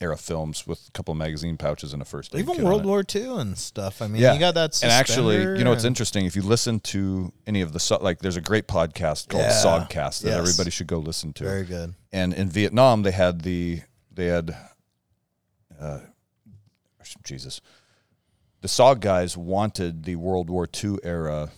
era 0.00 0.16
films 0.16 0.66
with 0.66 0.86
a 0.88 0.90
couple 0.90 1.12
of 1.12 1.16
magazine 1.18 1.56
pouches 1.56 1.92
and 1.94 2.02
a 2.02 2.04
first 2.04 2.34
aid 2.34 2.40
Even 2.40 2.62
World. 2.64 2.84
War 2.84 3.02
II 3.14 3.38
and 3.40 3.56
stuff. 3.56 4.02
I 4.02 4.08
mean, 4.08 4.20
Yeah, 4.20 4.34
you 4.34 4.40
got 4.40 4.54
that. 4.54 4.82
and 4.82 4.92
actually, 4.92 5.38
you 5.58 5.64
know, 5.64 5.72
it's 5.72 5.84
interesting. 5.84 6.26
If 6.26 6.36
you 6.36 6.42
listen 6.42 6.80
to 6.80 7.32
any 7.46 7.62
of 7.62 7.72
the 7.72 7.98
like, 8.02 8.18
there's 8.18 8.36
a 8.36 8.42
great 8.42 8.66
podcast 8.68 9.28
called 9.28 9.44
Yeah. 9.44 9.62
Sogcast 9.64 10.20
that 10.22 10.30
Yes. 10.30 10.38
everybody 10.38 10.70
should 10.70 10.86
go 10.88 10.98
listen 10.98 11.32
to. 11.34 11.44
Very 11.44 11.64
good. 11.64 11.94
And 12.12 12.34
in 12.34 12.50
Vietnam, 12.50 13.04
they 13.04 13.12
had 13.12 13.42
the 13.42 13.82
they 14.12 14.26
had, 14.26 14.54
uh, 15.80 16.00
Jesus, 17.22 17.60
the 18.62 18.68
SOG 18.68 19.00
guys 19.00 19.36
wanted 19.36 20.04
the 20.04 20.16
World 20.16 20.50
War 20.50 20.66
II 20.82 20.96
era 21.04 21.50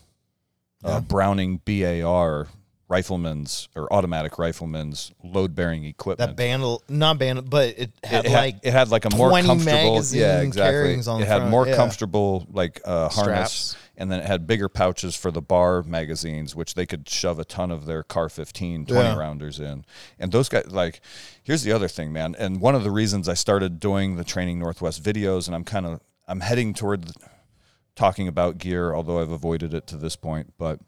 uh, 0.84 1.00
Browning 1.00 1.60
BAR 1.64 2.48
riflemen's 2.88 3.68
or 3.76 3.92
automatic 3.92 4.38
riflemen's 4.38 5.12
load 5.22 5.54
bearing 5.54 5.84
equipment. 5.84 6.30
That 6.30 6.36
band, 6.36 6.64
not 6.88 7.18
band, 7.18 7.48
but 7.48 7.78
it 7.78 7.90
had 8.02 8.24
it 8.24 8.30
had, 8.30 8.38
like 8.38 8.56
it 8.62 8.72
had 8.72 8.88
like 8.88 9.04
a 9.04 9.14
more 9.14 9.30
comfortable 9.30 10.02
yeah 10.12 10.40
exactly 10.40 10.94
it 10.94 11.04
had 11.26 11.38
front, 11.38 11.50
more 11.50 11.66
yeah. 11.66 11.76
comfortable 11.76 12.46
like 12.50 12.80
uh, 12.84 13.08
harness 13.10 13.52
Straps. 13.52 13.76
and 13.98 14.10
then 14.10 14.20
it 14.20 14.26
had 14.26 14.46
bigger 14.46 14.70
pouches 14.70 15.14
for 15.14 15.30
the 15.30 15.42
BAR 15.42 15.82
magazines 15.82 16.56
which 16.56 16.74
they 16.74 16.86
could 16.86 17.08
shove 17.08 17.38
a 17.38 17.44
ton 17.44 17.70
of 17.70 17.84
their 17.84 18.02
CAR-15 18.02 18.86
20 18.88 18.90
Yeah. 18.90 19.16
rounders 19.16 19.60
in 19.60 19.84
and 20.18 20.32
those 20.32 20.48
guys 20.48 20.66
like 20.70 21.00
here's 21.42 21.62
the 21.64 21.72
other 21.72 21.88
thing 21.88 22.10
man 22.12 22.34
and 22.38 22.60
one 22.60 22.74
of 22.74 22.84
the 22.84 22.90
reasons 22.90 23.28
i 23.28 23.34
started 23.34 23.80
doing 23.80 24.16
the 24.16 24.24
training 24.24 24.58
northwest 24.58 25.02
videos 25.02 25.46
and 25.46 25.54
i'm 25.54 25.64
kind 25.64 25.84
of 25.84 26.00
i'm 26.26 26.40
heading 26.40 26.72
toward 26.72 27.04
the, 27.04 27.14
talking 27.98 28.28
about 28.28 28.58
gear 28.58 28.94
although 28.94 29.20
i've 29.20 29.32
avoided 29.32 29.74
it 29.74 29.84
to 29.88 29.96
this 29.96 30.14
point 30.14 30.54
but 30.56 30.78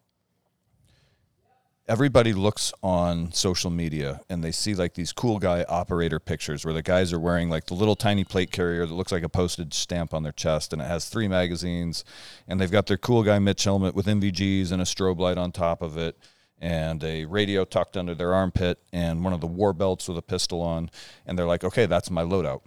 everybody 1.89 2.33
looks 2.33 2.73
on 2.85 3.33
social 3.33 3.69
media 3.69 4.21
and 4.31 4.45
they 4.45 4.53
see 4.53 4.77
like 4.77 4.95
these 4.95 5.13
cool 5.13 5.41
guy 5.41 5.65
operator 5.65 6.21
pictures 6.21 6.65
where 6.65 6.73
the 6.73 6.83
guys 6.83 7.13
are 7.13 7.19
wearing 7.19 7.51
like 7.51 7.65
the 7.65 7.75
little 7.75 7.97
tiny 7.97 8.23
plate 8.23 8.53
carrier 8.53 8.87
that 8.87 8.95
looks 8.95 9.11
like 9.11 9.25
a 9.25 9.29
postage 9.29 9.75
stamp 9.75 10.15
on 10.15 10.23
their 10.23 10.31
chest 10.31 10.73
and 10.73 10.81
it 10.81 10.85
has 10.85 11.09
three 11.09 11.27
magazines 11.27 12.05
and 12.47 12.61
they've 12.61 12.71
got 12.71 12.87
their 12.87 12.97
cool 12.97 13.25
guy 13.25 13.41
MICH 13.41 13.65
helmet 13.65 13.93
with 13.93 14.07
NVGs 14.07 14.71
and 14.71 14.81
a 14.81 14.85
strobe 14.85 15.19
light 15.19 15.37
on 15.37 15.51
top 15.51 15.83
of 15.83 15.99
it 15.99 16.17
and 16.61 17.03
a 17.03 17.25
radio 17.25 17.65
tucked 17.65 17.97
under 17.97 18.15
their 18.15 18.33
armpit 18.33 18.79
and 18.93 19.25
one 19.25 19.33
of 19.33 19.41
the 19.41 19.49
war 19.49 19.73
belts 19.73 20.07
with 20.07 20.17
a 20.17 20.23
pistol 20.23 20.63
on 20.63 20.89
and 21.27 21.37
they're 21.37 21.45
like 21.45 21.65
okay 21.65 21.87
that's 21.87 22.09
my 22.09 22.23
loadout. 22.23 22.61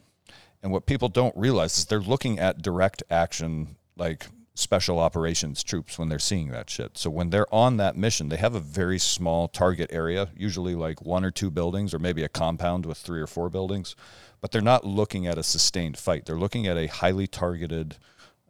And 0.62 0.72
what 0.72 0.86
people 0.86 1.08
don't 1.08 1.36
realize 1.38 1.78
is 1.78 1.86
they're 1.86 2.00
looking 2.00 2.40
at 2.40 2.62
direct 2.62 3.04
action, 3.10 3.76
like 3.96 4.28
special 4.56 5.00
operations 5.00 5.64
troops 5.64 5.98
when 5.98 6.10
they're 6.10 6.20
seeing 6.20 6.50
that 6.50 6.70
shit. 6.70 6.98
So 6.98 7.10
when 7.10 7.32
they're 7.32 7.54
on 7.54 7.78
that 7.78 7.98
mission, 7.98 8.30
they 8.30 8.38
have 8.38 8.54
a 8.54 8.60
very 8.60 9.00
small 9.00 9.48
target 9.48 9.90
area, 9.92 10.30
usually 10.36 10.76
like 10.76 11.02
one 11.02 11.26
or 11.26 11.32
two 11.32 11.50
buildings 11.50 11.94
or 11.94 12.00
maybe 12.00 12.24
a 12.24 12.30
compound 12.30 12.86
with 12.86 12.98
three 12.98 13.20
or 13.20 13.28
four 13.28 13.50
buildings. 13.50 13.96
But 14.42 14.52
they're 14.52 14.62
not 14.62 14.86
looking 14.86 15.26
at 15.26 15.38
a 15.38 15.44
sustained 15.44 15.98
fight. 15.98 16.26
They're 16.26 16.38
looking 16.38 16.68
at 16.68 16.78
a 16.78 16.88
highly 16.88 17.28
targeted 17.28 17.98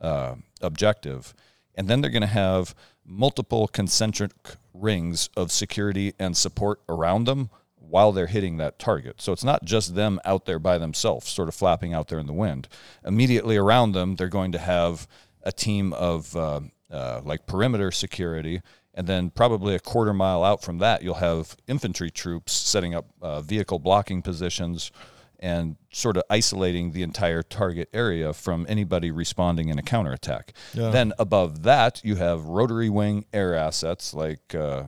uh, 0.01 0.36
objective. 0.62 1.34
And 1.75 1.88
then 1.88 2.01
they're 2.01 2.12
going 2.12 2.21
to 2.21 2.27
have 2.27 2.75
multiple 3.06 3.67
concentric 3.67 4.32
rings 4.73 5.29
of 5.38 5.51
security 5.51 6.13
and 6.19 6.36
support 6.36 6.82
around 6.89 7.25
them 7.25 7.49
while 7.77 8.12
they're 8.12 8.27
hitting 8.27 8.58
that 8.58 8.79
target. 8.79 9.21
So 9.21 9.32
it's 9.34 9.43
not 9.43 9.63
just 9.63 9.95
them 9.95 10.19
out 10.25 10.45
there 10.45 10.60
by 10.60 10.77
themselves, 10.77 11.29
sort 11.29 11.47
of 11.47 11.56
flapping 11.56 11.93
out 11.93 12.08
there 12.08 12.19
in 12.19 12.27
the 12.27 12.34
wind. 12.34 12.67
Immediately 13.06 13.56
around 13.56 13.91
them, 13.91 14.15
they're 14.15 14.27
going 14.29 14.51
to 14.53 14.58
have 14.58 15.08
a 15.43 15.51
team 15.51 15.93
of 15.93 16.36
uh, 16.36 16.62
uh, 16.91 17.21
like 17.23 17.45
perimeter 17.47 17.91
security 17.91 18.62
And 18.95 19.08
then, 19.08 19.32
probably 19.32 19.73
a 19.73 19.79
quarter 19.79 20.13
mile 20.13 20.43
out 20.43 20.62
from 20.62 20.77
that, 20.77 21.01
you'll 21.01 21.15
have 21.15 21.58
infantry 21.67 22.12
troops 22.12 22.53
setting 22.53 22.93
up 22.93 23.06
uh, 23.21 23.41
vehicle 23.41 23.79
blocking 23.79 24.21
positions 24.21 24.91
and 25.39 25.75
sort 25.91 26.15
of 26.15 26.23
isolating 26.29 26.91
the 26.91 27.01
entire 27.01 27.41
target 27.41 27.89
area 27.91 28.34
from 28.34 28.65
anybody 28.69 29.10
responding 29.12 29.69
in 29.69 29.79
a 29.79 29.82
counterattack. 29.82 30.53
Then, 30.91 31.12
above 31.17 31.63
that, 31.63 32.01
you 32.06 32.15
have 32.17 32.45
rotary 32.45 32.89
wing 32.89 33.25
air 33.34 33.56
assets 33.56 34.13
like. 34.13 34.53
Uh, 34.56 34.84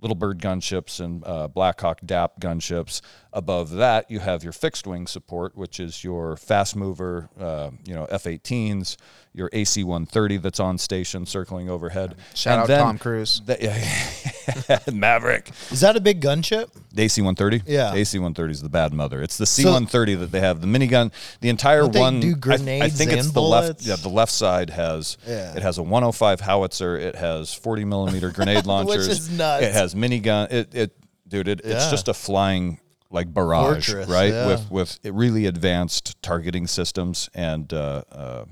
Little 0.00 0.14
Bird 0.14 0.38
gunships 0.40 1.00
and 1.04 1.24
uh, 1.26 1.48
Black 1.48 1.80
Hawk 1.80 1.98
DAP 2.06 2.38
gunships. 2.38 3.00
Above 3.30 3.70
that, 3.72 4.10
you 4.10 4.20
have 4.20 4.42
your 4.42 4.54
fixed 4.54 4.86
wing 4.86 5.06
support, 5.06 5.54
which 5.54 5.78
is 5.80 6.02
your 6.02 6.34
fast 6.38 6.74
mover, 6.74 7.28
uh, 7.38 7.70
you 7.84 7.94
know, 7.94 8.06
F-18s, 8.06 8.96
your 9.34 9.50
AC-130 9.52 10.40
that's 10.40 10.58
on 10.58 10.78
station 10.78 11.26
circling 11.26 11.68
overhead. 11.68 12.14
Shout 12.34 12.54
And 12.54 12.62
out 12.62 12.68
then 12.68 12.80
Tom 12.80 12.98
Cruise. 12.98 13.42
the- 13.44 13.58
yeah, 13.60 14.78
Maverick. 14.92 15.50
Is 15.70 15.80
that 15.82 15.94
a 15.94 16.00
big 16.00 16.22
gunship? 16.22 16.70
The 16.94 17.02
AC-130. 17.02 17.64
Yeah. 17.66 17.90
The 17.92 17.98
AC-130 17.98 18.50
is 18.50 18.62
the 18.62 18.70
bad 18.70 18.94
mother. 18.94 19.20
It's 19.22 19.36
the 19.36 19.44
C-130 19.46 20.20
that 20.20 20.32
they 20.32 20.40
have. 20.40 20.62
The 20.62 20.66
minigun. 20.66 21.12
The 21.42 21.50
entire 21.50 21.82
Don't 21.82 21.92
they 21.92 22.00
one. 22.00 22.20
do 22.20 22.34
I- 22.46 22.54
I, 22.54 22.88
think 22.88 23.12
it's 23.12 23.26
and 23.26 23.34
the 23.34 23.42
left. 23.42 23.82
Yeah, 23.82 23.96
the 23.96 24.08
left 24.08 24.32
side 24.32 24.70
has. 24.70 25.18
Yeah. 25.26 25.54
It 25.54 25.62
has 25.62 25.76
a 25.76 25.82
105 25.82 26.40
howitzer. 26.40 26.96
It 26.96 27.14
has 27.14 27.52
40 27.52 27.84
millimeter 27.84 28.30
grenade 28.30 28.64
launchers. 28.64 29.06
Which 29.06 29.18
is 29.18 29.30
nuts. 29.30 29.64
It 29.64 29.72
has 29.74 29.94
minigun. 29.94 30.50
It 30.50 30.74
it 30.74 30.92
dude. 31.28 31.48
It, 31.48 31.60
It's 31.62 31.90
just 31.90 32.08
a 32.08 32.14
flying 32.14 32.80
like 33.10 33.32
barrage, 33.32 33.86
Fortress, 33.86 34.08
right? 34.08 34.32
yeah. 34.32 34.46
With 34.46 34.70
with 34.70 34.98
really 35.04 35.46
advanced 35.46 36.20
targeting 36.22 36.66
systems 36.66 37.30
and 37.34 37.72
uh, 37.72 38.02
uh, 38.10 38.44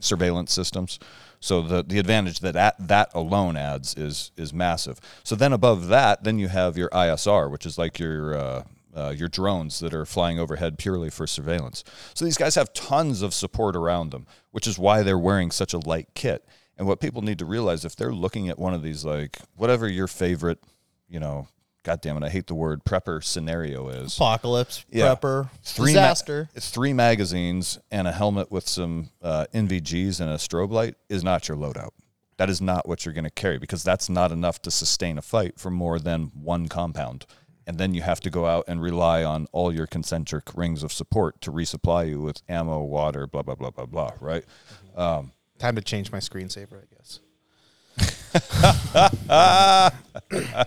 surveillance 0.00 0.52
systems. 0.52 0.98
So 1.40 1.60
the 1.60 1.82
the 1.82 1.98
advantage 1.98 2.40
that, 2.40 2.54
that 2.54 2.88
that 2.88 3.10
alone 3.14 3.56
adds 3.56 3.94
is 3.96 4.30
is 4.36 4.52
massive. 4.52 5.00
So 5.24 5.34
then 5.34 5.52
above 5.52 5.88
that, 5.88 6.24
then 6.24 6.38
you 6.38 6.48
have 6.48 6.76
your 6.76 6.88
ISR, 6.90 7.50
which 7.50 7.66
is 7.66 7.78
like 7.78 7.98
your 7.98 8.36
uh, 8.36 8.64
uh, 8.94 9.14
your 9.16 9.28
drones 9.28 9.78
that 9.80 9.94
are 9.94 10.06
flying 10.06 10.38
overhead 10.38 10.78
purely 10.78 11.10
for 11.10 11.26
surveillance. 11.26 11.82
So 12.14 12.24
these 12.24 12.36
guys 12.36 12.54
have 12.54 12.72
tons 12.72 13.22
of 13.22 13.34
support 13.34 13.74
around 13.74 14.10
them, 14.10 14.26
which 14.50 14.66
is 14.66 14.78
why 14.78 15.02
they're 15.02 15.18
wearing 15.18 15.50
such 15.50 15.72
a 15.72 15.78
light 15.78 16.08
kit. 16.14 16.46
And 16.78 16.86
what 16.86 17.00
people 17.00 17.22
need 17.22 17.38
to 17.38 17.44
realize 17.44 17.84
if 17.84 17.96
they're 17.96 18.12
looking 18.12 18.48
at 18.48 18.58
one 18.58 18.74
of 18.74 18.82
these, 18.82 19.04
like 19.04 19.38
whatever 19.56 19.88
your 19.88 20.06
favorite, 20.06 20.58
you 21.08 21.20
know, 21.20 21.46
God 21.84 22.00
damn 22.00 22.16
it, 22.16 22.22
I 22.22 22.28
hate 22.30 22.46
the 22.46 22.54
word 22.54 22.84
prepper 22.84 23.22
scenario 23.24 23.88
is. 23.88 24.16
Apocalypse, 24.16 24.84
Yeah. 24.90 25.14
prepper, 25.14 25.50
Three 25.64 25.92
disaster. 25.92 26.48
it's 26.54 26.70
three 26.70 26.92
magazines 26.92 27.78
and 27.90 28.06
a 28.06 28.12
helmet 28.12 28.52
with 28.52 28.68
some 28.68 29.10
uh, 29.20 29.46
NVGs 29.52 30.20
and 30.20 30.30
a 30.30 30.36
strobe 30.36 30.70
light 30.70 30.94
is 31.08 31.24
not 31.24 31.48
your 31.48 31.56
loadout. 31.56 31.90
That 32.36 32.48
is 32.48 32.60
not 32.60 32.88
what 32.88 33.04
you're 33.04 33.12
going 33.14 33.24
to 33.24 33.30
carry 33.30 33.58
because 33.58 33.82
that's 33.82 34.08
not 34.08 34.30
enough 34.32 34.62
to 34.62 34.70
sustain 34.70 35.18
a 35.18 35.22
fight 35.22 35.58
for 35.58 35.70
more 35.70 35.98
than 35.98 36.30
one 36.40 36.68
compound. 36.68 37.26
And 37.66 37.78
then 37.78 37.94
you 37.94 38.02
have 38.02 38.20
to 38.20 38.30
go 38.30 38.46
out 38.46 38.64
and 38.68 38.80
rely 38.82 39.22
on 39.22 39.46
all 39.52 39.72
your 39.72 39.86
concentric 39.86 40.56
rings 40.56 40.82
of 40.82 40.92
support 40.92 41.40
to 41.42 41.52
resupply 41.52 42.08
you 42.10 42.20
with 42.20 42.42
ammo, 42.48 42.82
water, 42.82 43.26
blah 43.26 43.42
blah 43.42 43.54
blah 43.54 43.70
blah 43.70 43.86
blah. 43.86 44.10
Right? 44.20 44.44
Time 44.96 45.76
to 45.76 45.80
change 45.82 46.10
my 46.10 46.18
screensaver, 46.18 46.80
I 46.82 46.86
guess. 46.96 47.20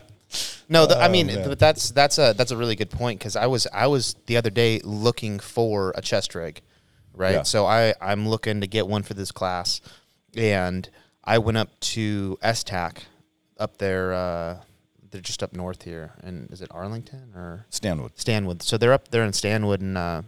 no, 0.70 0.86
the, 0.86 0.98
I 0.98 1.08
mean, 1.10 1.28
but 1.28 1.60
that's 1.60 1.92
that's 1.92 2.18
a 2.18 2.34
that's 2.36 2.52
a 2.52 2.58
really 2.58 2.76
good 2.76 2.90
point 2.90 3.20
because 3.20 3.36
I 3.36 3.48
was 3.48 3.68
I 3.74 3.88
was 3.88 4.16
the 4.26 4.38
other 4.38 4.50
day 4.50 4.80
looking 4.84 5.40
for 5.40 5.94
a 5.96 6.02
chest 6.02 6.36
rig, 6.36 6.62
right? 7.14 7.36
Yeah. 7.36 7.44
So 7.44 7.66
I 7.66 7.94
I'm 8.02 8.28
looking 8.28 8.62
to 8.62 8.68
get 8.68 8.88
one 8.88 9.04
for 9.04 9.14
this 9.14 9.32
class, 9.32 9.82
and 10.36 10.90
I 11.24 11.38
went 11.38 11.58
up 11.58 11.80
to 11.82 12.38
STAC 12.44 12.98
up 13.58 13.78
there. 13.78 14.14
Uh, 14.14 14.58
they're 15.12 15.22
just 15.22 15.44
up 15.44 15.54
north 15.54 15.84
here, 15.84 16.14
and 16.24 16.52
is 16.52 16.62
it 16.62 16.70
Arlington 16.72 17.34
or 17.36 17.66
Stanwood, 17.70 18.12
Stanwood? 18.16 18.64
So 18.64 18.78
they're 18.78 18.94
up 18.94 19.10
there 19.10 19.24
in 19.24 19.34
Stanwood, 19.34 19.82
and 19.82 19.98
uh, 19.98 20.24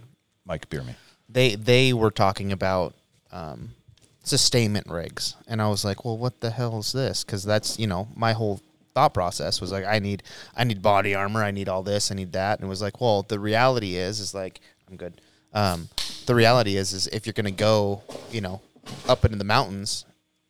Mike 0.45 0.69
Beerme. 0.69 0.95
they 1.27 1.55
they 1.55 1.93
were 1.93 2.11
talking 2.11 2.51
about 2.51 2.93
um, 3.31 3.71
sustainment 4.23 4.87
rigs, 4.87 5.35
and 5.47 5.61
I 5.61 5.67
was 5.67 5.83
like, 5.83 6.05
well, 6.05 6.17
what 6.17 6.41
the 6.41 6.51
hell 6.51 6.79
is 6.79 6.93
this? 6.93 7.23
Because 7.23 7.43
that's 7.43 7.79
you 7.79 7.87
know 7.87 8.07
my 8.15 8.33
whole 8.33 8.61
thought 8.97 9.13
process 9.13 9.61
was 9.61 9.71
like, 9.71 9.85
I 9.85 9.99
need 9.99 10.23
I 10.55 10.63
need 10.63 10.81
body 10.81 11.13
armor, 11.13 11.43
I 11.43 11.51
need 11.51 11.69
all 11.69 11.83
this, 11.83 12.11
I 12.11 12.15
need 12.15 12.31
that, 12.33 12.57
and 12.59 12.65
it 12.67 12.69
was 12.69 12.81
like, 12.81 12.99
well, 12.99 13.23
the 13.23 13.39
reality 13.39 13.95
is 13.95 14.19
is 14.19 14.33
like 14.33 14.59
I'm 14.89 14.97
good. 14.97 15.21
Um, 15.53 15.89
the 16.25 16.33
reality 16.35 16.77
is 16.77 16.93
is 16.93 17.07
if 17.07 17.25
you're 17.25 17.33
gonna 17.41 17.51
go, 17.51 18.01
you 18.31 18.41
know, 18.41 18.61
up 19.07 19.23
into 19.25 19.37
the 19.37 19.43
mountains, 19.43 20.05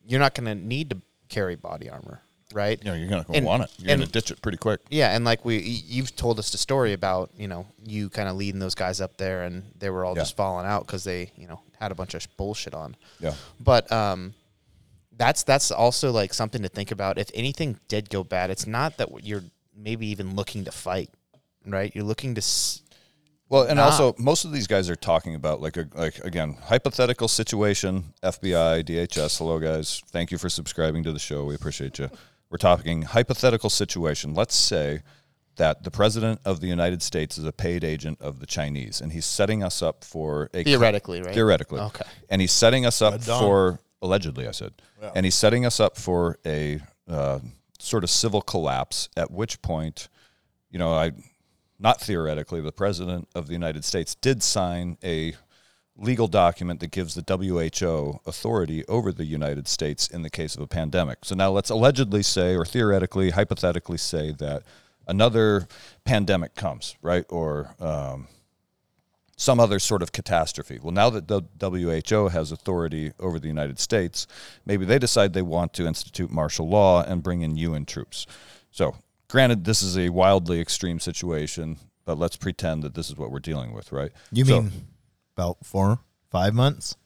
you're 0.06 0.20
not 0.20 0.34
gonna 0.34 0.54
need 0.54 0.90
to 0.90 0.96
carry 1.28 1.56
body 1.56 1.90
armor, 1.90 2.22
right? 2.54 2.78
You 2.82 2.90
know, 2.90 2.96
you're 2.96 3.08
going 3.10 3.22
to 3.24 3.40
want 3.42 3.64
it. 3.64 3.70
You're 3.78 3.88
going 3.96 4.00
to 4.00 4.06
ditch 4.10 4.30
it 4.30 4.40
pretty 4.40 4.56
quick. 4.56 4.80
Yeah, 4.88 5.14
and 5.14 5.24
like 5.26 5.44
we, 5.44 5.58
you've 5.58 6.16
told 6.16 6.38
us 6.38 6.50
the 6.50 6.56
story 6.58 6.94
about 6.94 7.30
you 7.36 7.48
know 7.48 7.66
you 7.84 8.08
kind 8.08 8.28
of 8.30 8.36
leading 8.36 8.60
those 8.60 8.74
guys 8.74 9.02
up 9.02 9.18
there, 9.18 9.42
and 9.42 9.62
they 9.78 9.90
were 9.90 10.06
all 10.06 10.14
Yeah. 10.16 10.22
just 10.22 10.36
falling 10.36 10.64
out 10.66 10.86
because 10.86 11.04
they 11.04 11.32
you 11.36 11.46
know 11.46 11.60
had 11.78 11.92
a 11.92 11.94
bunch 11.94 12.14
of 12.14 12.26
bullshit 12.38 12.72
on. 12.74 12.96
Yeah. 13.20 13.34
But 13.60 13.92
um, 13.92 14.32
that's 15.18 15.42
that's 15.42 15.70
also 15.70 16.10
like 16.12 16.32
something 16.32 16.62
to 16.62 16.68
think 16.68 16.90
about. 16.90 17.18
If 17.18 17.30
anything 17.34 17.78
did 17.88 18.08
go 18.08 18.24
bad, 18.24 18.50
it's 18.50 18.66
not 18.66 18.96
that 18.98 19.08
you're 19.24 19.42
maybe 19.76 20.06
even 20.08 20.34
looking 20.34 20.64
to 20.64 20.72
fight, 20.72 21.10
right? 21.66 21.92
You're 21.94 22.04
looking 22.04 22.34
to. 22.36 22.40
S- 22.40 22.82
Well, 23.50 23.62
and 23.64 23.76
Nah. 23.78 23.84
also 23.86 24.14
most 24.18 24.44
of 24.44 24.52
these 24.52 24.66
guys 24.66 24.88
are 24.90 24.96
talking 24.96 25.34
about 25.34 25.60
like 25.60 25.76
a 25.76 25.88
like 25.94 26.18
again 26.24 26.56
hypothetical 26.64 27.28
situation. 27.28 28.12
FBI, 28.22 28.82
DHS, 28.84 29.38
hello 29.38 29.58
guys, 29.58 30.02
thank 30.10 30.30
you 30.30 30.38
for 30.38 30.48
subscribing 30.48 31.02
to 31.04 31.12
the 31.12 31.18
show. 31.18 31.44
We 31.44 31.54
appreciate 31.54 31.98
you. 31.98 32.10
We're 32.50 32.58
talking 32.58 33.02
hypothetical 33.02 33.70
situation. 33.70 34.34
Let's 34.34 34.54
say 34.56 35.02
that 35.56 35.82
the 35.82 35.90
president 35.90 36.40
of 36.44 36.60
the 36.60 36.66
United 36.68 37.02
States 37.02 37.36
is 37.36 37.44
a 37.44 37.52
paid 37.52 37.82
agent 37.84 38.20
of 38.20 38.38
the 38.38 38.46
Chinese, 38.46 39.00
and 39.00 39.12
he's 39.12 39.26
setting 39.26 39.62
us 39.64 39.82
up 39.82 40.04
for 40.04 40.48
a 40.54 40.62
Theoretically, 40.62 41.20
right? 41.20 41.34
Theoretically, 41.34 41.80
Okay. 41.80 42.04
and 42.30 42.40
he's 42.40 42.52
setting 42.52 42.86
us 42.86 43.02
up 43.02 43.24
done. 43.24 43.40
for 43.42 43.80
allegedly. 44.02 44.46
I 44.46 44.52
said, 44.52 44.74
and 45.14 45.24
he's 45.24 45.34
setting 45.34 45.66
us 45.66 45.80
up 45.80 45.96
for 45.96 46.38
a 46.46 46.80
uh, 47.08 47.40
sort 47.78 48.04
of 48.04 48.10
civil 48.10 48.40
collapse. 48.40 49.08
At 49.16 49.30
which 49.30 49.62
point, 49.62 50.08
you 50.70 50.78
know, 50.78 50.92
I 50.92 51.12
not 51.78 52.00
theoretically, 52.00 52.60
the 52.60 52.72
president 52.72 53.28
of 53.34 53.46
the 53.46 53.52
United 53.52 53.84
States 53.84 54.14
did 54.14 54.42
sign 54.42 54.98
a 55.04 55.34
legal 55.96 56.28
document 56.28 56.80
that 56.80 56.90
gives 56.90 57.14
the 57.14 57.24
WHO 57.26 58.20
authority 58.26 58.84
over 58.86 59.12
the 59.12 59.24
United 59.24 59.66
States 59.66 60.08
in 60.08 60.22
the 60.22 60.30
case 60.30 60.54
of 60.54 60.62
a 60.62 60.66
pandemic. 60.66 61.18
So 61.24 61.34
now 61.34 61.50
let's 61.50 61.70
allegedly 61.70 62.22
say, 62.22 62.56
or 62.56 62.64
theoretically, 62.64 63.30
hypothetically 63.30 63.98
say 63.98 64.32
that 64.38 64.62
another 65.06 65.66
pandemic 66.04 66.54
comes, 66.54 66.96
right? 67.02 67.24
Or 67.28 67.74
um, 67.80 68.28
some 69.40 69.60
other 69.60 69.78
sort 69.78 70.02
of 70.02 70.10
catastrophe. 70.10 70.78
Well, 70.82 70.92
now 70.92 71.08
that 71.10 71.28
the 71.28 71.42
WHO 71.60 72.28
has 72.28 72.50
authority 72.52 73.12
over 73.20 73.38
the 73.38 73.46
United 73.46 73.78
States, 73.78 74.26
maybe 74.66 74.84
they 74.84 74.98
decide 74.98 75.32
they 75.32 75.42
want 75.42 75.72
to 75.74 75.86
institute 75.86 76.28
martial 76.30 76.68
law 76.68 77.02
and 77.04 77.22
bring 77.22 77.42
in 77.42 77.56
UN 77.56 77.86
troops. 77.86 78.26
So, 78.72 78.96
granted, 79.28 79.64
this 79.64 79.80
is 79.80 79.96
a 79.96 80.08
wildly 80.08 80.60
extreme 80.60 80.98
situation, 80.98 81.76
but 82.04 82.18
let's 82.18 82.36
pretend 82.36 82.82
that 82.82 82.94
this 82.94 83.08
is 83.10 83.16
what 83.16 83.30
we're 83.30 83.38
dealing 83.38 83.72
with, 83.72 83.92
right? 83.92 84.10
You 84.32 84.44
So- 84.44 84.62
mean 84.62 84.72
about 85.36 85.58
four, 85.64 86.00
five 86.32 86.52
months? 86.52 86.96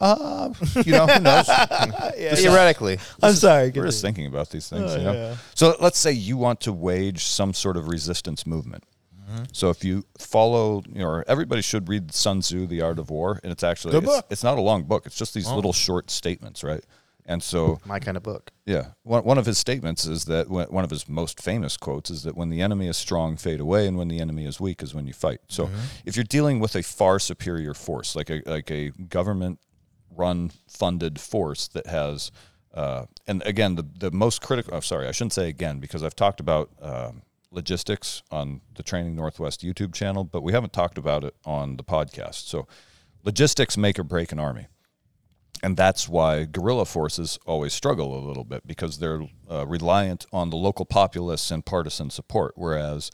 Uh, 0.00 0.52
you 0.84 0.92
know, 0.92 1.06
who 1.06 1.20
knows? 1.20 1.46
Theoretically, 2.38 2.98
I'm 3.22 3.32
sorry. 3.34 3.70
We're 3.74 3.86
just 3.86 4.02
thinking 4.02 4.26
about 4.26 4.50
these 4.50 4.68
things, 4.68 4.92
Oh, 4.92 4.96
you 4.96 5.04
know. 5.04 5.12
yeah. 5.12 5.36
So 5.54 5.74
let's 5.80 5.98
say 5.98 6.12
you 6.12 6.36
want 6.36 6.60
to 6.62 6.72
wage 6.72 7.24
some 7.24 7.54
sort 7.54 7.76
of 7.76 7.88
resistance 7.88 8.46
movement. 8.46 8.84
Mm-hmm. 9.28 9.44
So 9.52 9.70
if 9.70 9.84
you 9.84 10.04
follow, 10.18 10.82
you 10.92 11.00
know, 11.00 11.22
everybody 11.26 11.62
should 11.62 11.88
read 11.88 12.12
Sun 12.12 12.40
Tzu, 12.40 12.66
The 12.66 12.80
Art 12.82 12.98
of 12.98 13.10
War, 13.10 13.40
and 13.42 13.52
it's 13.52 13.64
actually 13.64 13.92
Good 13.92 14.04
it's, 14.04 14.12
book. 14.12 14.26
it's 14.30 14.44
not 14.44 14.58
a 14.58 14.60
long 14.60 14.84
book. 14.84 15.06
It's 15.06 15.16
just 15.16 15.34
these 15.34 15.50
little 15.50 15.72
short 15.72 16.10
statements, 16.10 16.62
right? 16.62 16.84
And 17.28 17.42
so 17.42 17.80
my 17.84 17.98
kind 17.98 18.16
of 18.16 18.22
book. 18.22 18.52
yeah, 18.66 18.90
one, 19.02 19.24
one 19.24 19.36
of 19.36 19.46
his 19.46 19.58
statements 19.58 20.06
is 20.06 20.26
that 20.26 20.48
when, 20.48 20.68
one 20.68 20.84
of 20.84 20.90
his 20.90 21.08
most 21.08 21.42
famous 21.42 21.76
quotes 21.76 22.08
is 22.08 22.22
that 22.22 22.36
when 22.36 22.50
the 22.50 22.62
enemy 22.62 22.86
is 22.86 22.96
strong, 22.96 23.36
fade 23.36 23.58
away, 23.58 23.88
and 23.88 23.98
when 23.98 24.06
the 24.06 24.20
enemy 24.20 24.46
is 24.46 24.60
weak 24.60 24.80
is 24.80 24.94
when 24.94 25.08
you 25.08 25.12
fight. 25.12 25.40
So 25.48 25.68
if 26.04 26.14
you're 26.16 26.22
dealing 26.22 26.60
with 26.60 26.76
a 26.76 26.84
far 26.84 27.18
superior 27.18 27.74
force, 27.74 28.14
like 28.14 28.30
a 28.30 28.42
like 28.46 28.70
a 28.70 28.90
government 28.90 29.58
run 30.14 30.52
funded 30.68 31.18
force 31.18 31.66
that 31.68 31.88
has, 31.88 32.30
uh, 32.72 33.06
and 33.26 33.42
again, 33.44 33.74
the 33.74 33.84
the 33.98 34.12
most 34.12 34.40
critical. 34.40 34.76
Oh, 34.76 34.80
sorry, 34.80 35.08
I 35.08 35.10
shouldn't 35.10 35.32
say 35.32 35.48
again 35.48 35.80
because 35.80 36.04
I've 36.04 36.16
talked 36.16 36.38
about. 36.38 36.70
um 36.80 37.22
logistics 37.56 38.22
on 38.30 38.60
the 38.76 38.84
Training 38.84 39.16
Northwest 39.16 39.62
YouTube 39.62 39.92
channel, 39.92 40.22
but 40.22 40.44
we 40.44 40.52
haven't 40.52 40.72
talked 40.72 40.98
about 40.98 41.24
it 41.24 41.34
on 41.44 41.76
the 41.76 41.82
podcast. 41.82 42.46
So, 42.46 42.68
logistics 43.24 43.76
make 43.76 43.98
or 43.98 44.04
break 44.04 44.30
an 44.30 44.38
army 44.38 44.68
and 45.62 45.76
that's 45.76 46.08
why 46.08 46.44
guerrilla 46.44 46.84
forces 46.84 47.38
always 47.46 47.72
struggle 47.72 48.16
a 48.16 48.22
little 48.26 48.44
bit 48.44 48.66
because 48.66 48.98
they're 48.98 49.22
uh, 49.50 49.66
reliant 49.66 50.26
on 50.32 50.50
the 50.50 50.56
local 50.56 50.84
populace 50.84 51.50
and 51.50 51.64
partisan 51.64 52.10
support 52.10 52.52
whereas 52.56 53.10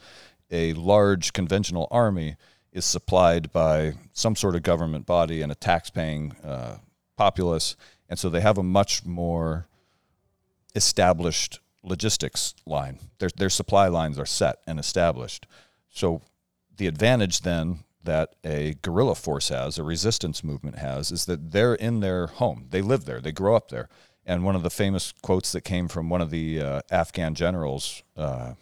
a 0.51 0.73
large 0.73 1.33
conventional 1.33 1.87
army 1.89 2.35
is 2.71 2.85
supplied 2.85 3.51
by 3.51 3.93
some 4.11 4.35
sort 4.35 4.55
of 4.55 4.63
government 4.63 5.05
body 5.05 5.41
and 5.41 5.51
a 5.51 5.55
tax-paying 5.55 6.33
uh, 6.43 6.77
populace 7.17 7.75
and 8.09 8.19
so 8.19 8.29
they 8.29 8.41
have 8.41 8.57
a 8.57 8.63
much 8.63 9.05
more 9.05 9.67
established 10.75 11.59
logistics 11.83 12.55
line. 12.65 12.99
Their 13.19 13.29
their 13.35 13.49
supply 13.49 13.87
lines 13.87 14.17
are 14.17 14.25
set 14.25 14.57
and 14.65 14.79
established. 14.79 15.45
So 15.89 16.21
the 16.75 16.87
advantage 16.87 17.41
then 17.41 17.79
that 18.03 18.35
a 18.43 18.75
guerrilla 18.81 19.15
force 19.15 19.49
has, 19.49 19.77
a 19.77 19.83
resistance 19.83 20.43
movement 20.43 20.77
has, 20.77 21.11
is 21.11 21.25
that 21.25 21.51
they're 21.51 21.75
in 21.75 22.01
their 22.01 22.27
home. 22.27 22.67
They 22.69 22.81
live 22.81 23.05
there. 23.05 23.21
They 23.21 23.31
grow 23.31 23.55
up 23.55 23.69
there. 23.69 23.89
And 24.25 24.43
one 24.43 24.55
of 24.55 24.63
the 24.63 24.69
famous 24.69 25.13
quotes 25.21 25.51
that 25.51 25.61
came 25.61 25.87
from 25.87 26.09
one 26.09 26.21
of 26.21 26.29
the 26.29 26.61
uh, 26.61 26.81
Afghan 26.91 27.35
generals, 27.35 28.03
uh, 28.15 28.53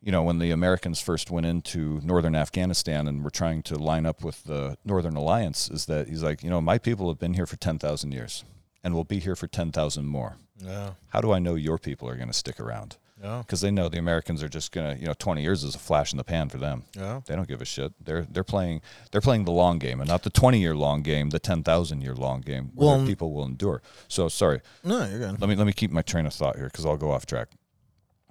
you 0.00 0.10
know, 0.10 0.22
when 0.22 0.38
the 0.38 0.50
Americans 0.50 1.00
first 1.00 1.30
went 1.30 1.46
into 1.46 2.00
northern 2.02 2.34
Afghanistan 2.34 3.06
and 3.06 3.22
were 3.22 3.30
trying 3.30 3.62
to 3.64 3.78
line 3.78 4.06
up 4.06 4.24
with 4.24 4.44
the 4.44 4.76
Northern 4.84 5.14
Alliance, 5.14 5.70
is 5.70 5.86
that 5.86 6.08
he's 6.08 6.22
like, 6.22 6.42
you 6.42 6.50
know, 6.50 6.60
my 6.60 6.78
people 6.78 7.08
have 7.08 7.18
been 7.18 7.34
here 7.34 7.46
for 7.46 7.56
10,000 7.56 8.12
years 8.12 8.44
and 8.82 8.94
will 8.94 9.04
be 9.04 9.20
here 9.20 9.36
for 9.36 9.46
10,000 9.46 10.06
more. 10.06 10.36
Yeah. 10.64 10.92
How 11.08 11.20
do 11.20 11.32
I 11.32 11.38
know 11.38 11.54
your 11.54 11.78
people 11.78 12.08
are 12.08 12.16
going 12.16 12.28
to 12.28 12.34
stick 12.34 12.60
around? 12.60 12.96
Yeah. 13.22 13.38
Because 13.38 13.60
they 13.60 13.70
know 13.70 13.88
the 13.88 13.98
Americans 13.98 14.42
are 14.42 14.48
just 14.48 14.72
going 14.72 14.94
to, 14.96 15.00
you 15.00 15.06
know, 15.06 15.14
20 15.16 15.42
years 15.42 15.62
is 15.62 15.74
a 15.76 15.78
flash 15.78 16.12
in 16.12 16.16
the 16.18 16.24
pan 16.24 16.48
for 16.48 16.58
them. 16.58 16.82
Yeah. 16.96 17.20
They 17.24 17.36
don't 17.36 17.46
give 17.46 17.60
a 17.60 17.64
shit. 17.64 17.92
They're 18.04 18.22
they're 18.22 18.42
playing 18.42 18.80
they're 19.12 19.20
playing 19.20 19.44
the 19.44 19.52
long 19.52 19.78
game 19.78 20.00
and 20.00 20.08
not 20.08 20.24
the 20.24 20.30
20 20.30 20.60
year 20.60 20.74
long 20.74 21.02
game, 21.02 21.30
the 21.30 21.38
10,000 21.38 22.00
year 22.00 22.14
long 22.14 22.40
game 22.40 22.72
where 22.74 22.96
Well- 22.96 23.06
people 23.06 23.32
will 23.32 23.44
endure. 23.44 23.80
So 24.08 24.28
sorry, 24.28 24.60
No, 24.82 25.06
you're 25.06 25.20
good. 25.20 25.40
let 25.40 25.48
me 25.48 25.54
let 25.54 25.66
me 25.66 25.72
keep 25.72 25.92
my 25.92 26.02
train 26.02 26.26
of 26.26 26.34
thought 26.34 26.56
here 26.56 26.66
because 26.66 26.84
I'll 26.84 26.96
go 26.96 27.12
off 27.12 27.24
track. 27.26 27.48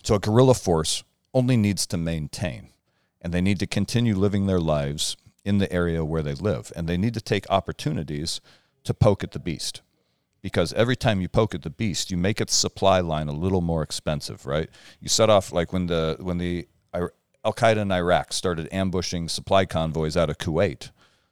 So 0.04 0.16
a 0.16 0.20
guerrilla 0.20 0.56
force 0.56 1.04
only 1.34 1.56
needs 1.56 1.86
to 1.88 1.98
maintain, 1.98 2.70
and 3.22 3.34
they 3.34 3.40
need 3.42 3.60
to 3.60 3.68
continue 3.68 4.16
living 4.16 4.46
their 4.48 4.60
lives 4.60 5.16
in 5.46 5.60
the 5.60 5.72
area 5.72 6.04
where 6.04 6.22
they 6.22 6.34
live, 6.36 6.74
and 6.76 6.90
they 6.90 6.98
need 6.98 7.14
to 7.14 7.22
take 7.22 7.50
opportunities 7.50 8.42
to 8.84 8.94
poke 8.94 9.24
at 9.24 9.32
the 9.32 9.40
beast, 9.40 9.82
because 10.42 10.74
every 10.74 10.96
time 10.96 11.22
you 11.22 11.30
poke 11.30 11.54
at 11.54 11.62
the 11.62 11.70
beast, 11.70 12.12
you 12.12 12.18
make 12.18 12.42
its 12.42 12.56
supply 12.56 13.00
line 13.00 13.28
a 13.28 13.34
little 13.34 13.62
more 13.62 13.84
expensive, 13.84 14.46
right? 14.46 14.70
You 15.00 15.10
set 15.10 15.30
off 15.30 15.52
like 15.52 15.72
when 15.74 15.88
the 15.88 16.18
when 16.20 16.38
the 16.38 16.68
Al 16.94 17.54
Qaeda 17.54 17.78
in 17.78 17.92
Iraq 17.92 18.34
started 18.34 18.70
ambushing 18.72 19.28
supply 19.28 19.66
convoys 19.66 20.16
out 20.16 20.30
of 20.30 20.38
Kuwait 20.38 20.92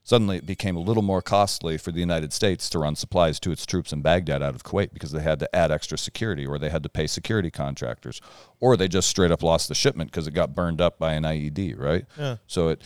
suddenly 0.10 0.38
it 0.38 0.46
became 0.46 0.76
a 0.76 0.80
little 0.80 1.04
more 1.04 1.22
costly 1.22 1.78
for 1.78 1.92
the 1.92 2.00
United 2.00 2.34
States 2.34 2.68
to 2.68 2.80
run 2.80 2.96
supplies 2.96 3.40
to 3.40 3.52
its 3.52 3.64
troops 3.64 3.94
in 3.94 4.02
Baghdad 4.02 4.42
out 4.42 4.56
of 4.56 4.64
Kuwait 4.64 4.92
because 4.92 5.12
they 5.12 5.22
had 5.22 5.40
to 5.40 5.56
add 5.56 5.72
extra 5.72 6.00
security 6.00 6.48
or 6.48 6.58
they 6.58 6.72
had 6.72 6.82
to 6.82 6.90
pay 6.90 7.06
security 7.06 7.52
contractors 7.52 8.20
or 8.60 8.76
they 8.76 8.88
just 8.88 9.08
straight 9.08 9.32
up 9.32 9.44
lost 9.44 9.68
the 9.68 9.76
shipment 9.76 10.10
because 10.10 10.26
it 10.26 10.32
got 10.32 10.56
burned 10.56 10.82
up 10.82 10.98
by 10.98 11.14
an 11.14 11.24
IED, 11.24 11.78
right? 11.78 12.06
Yeah. 12.18 12.38
So 12.48 12.70
it 12.70 12.82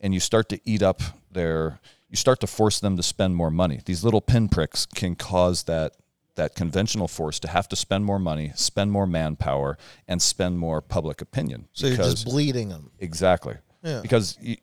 and 0.00 0.12
you 0.12 0.18
start 0.18 0.48
to 0.48 0.60
eat 0.64 0.82
up 0.82 1.00
their 1.30 1.78
you 2.14 2.16
start 2.16 2.38
to 2.38 2.46
force 2.46 2.78
them 2.78 2.96
to 2.96 3.02
spend 3.02 3.34
more 3.34 3.50
money. 3.50 3.80
These 3.84 4.04
little 4.04 4.20
pinpricks 4.20 4.86
can 4.86 5.16
cause 5.16 5.64
that 5.64 5.96
that 6.36 6.54
conventional 6.54 7.08
force 7.08 7.40
to 7.40 7.48
have 7.48 7.66
to 7.68 7.74
spend 7.74 8.04
more 8.04 8.20
money, 8.20 8.52
spend 8.54 8.92
more 8.92 9.04
manpower, 9.04 9.76
and 10.06 10.22
spend 10.22 10.56
more 10.60 10.80
public 10.80 11.20
opinion. 11.20 11.66
So 11.72 11.88
you're 11.88 11.96
because- 11.96 12.22
just 12.22 12.26
bleeding 12.26 12.68
them. 12.68 12.92
Exactly. 13.00 13.56
Yeah. 13.82 14.00
Because 14.00 14.38
you, 14.40 14.58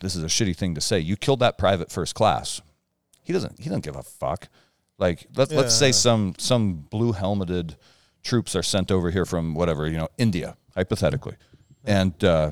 this 0.00 0.14
is 0.14 0.22
a 0.22 0.26
shitty 0.26 0.54
thing 0.54 0.74
to 0.74 0.82
say. 0.82 0.98
You 0.98 1.16
killed 1.16 1.40
that 1.40 1.56
private 1.56 1.90
first 1.90 2.14
class. 2.14 2.60
He 3.22 3.32
doesn't. 3.32 3.58
He 3.58 3.70
doesn't 3.70 3.84
give 3.84 3.96
a 3.96 4.02
fuck. 4.02 4.48
Like 4.98 5.26
let, 5.34 5.50
let's 5.52 5.74
say 5.74 5.90
some 5.90 6.34
some 6.36 6.74
blue 6.90 7.12
helmeted 7.12 7.76
troops 8.22 8.54
are 8.54 8.62
sent 8.62 8.90
over 8.90 9.10
here 9.10 9.24
from 9.24 9.54
whatever 9.54 9.88
you 9.88 9.96
know 9.96 10.08
India 10.18 10.58
hypothetically, 10.74 11.36
and 11.82 12.22
uh, 12.22 12.50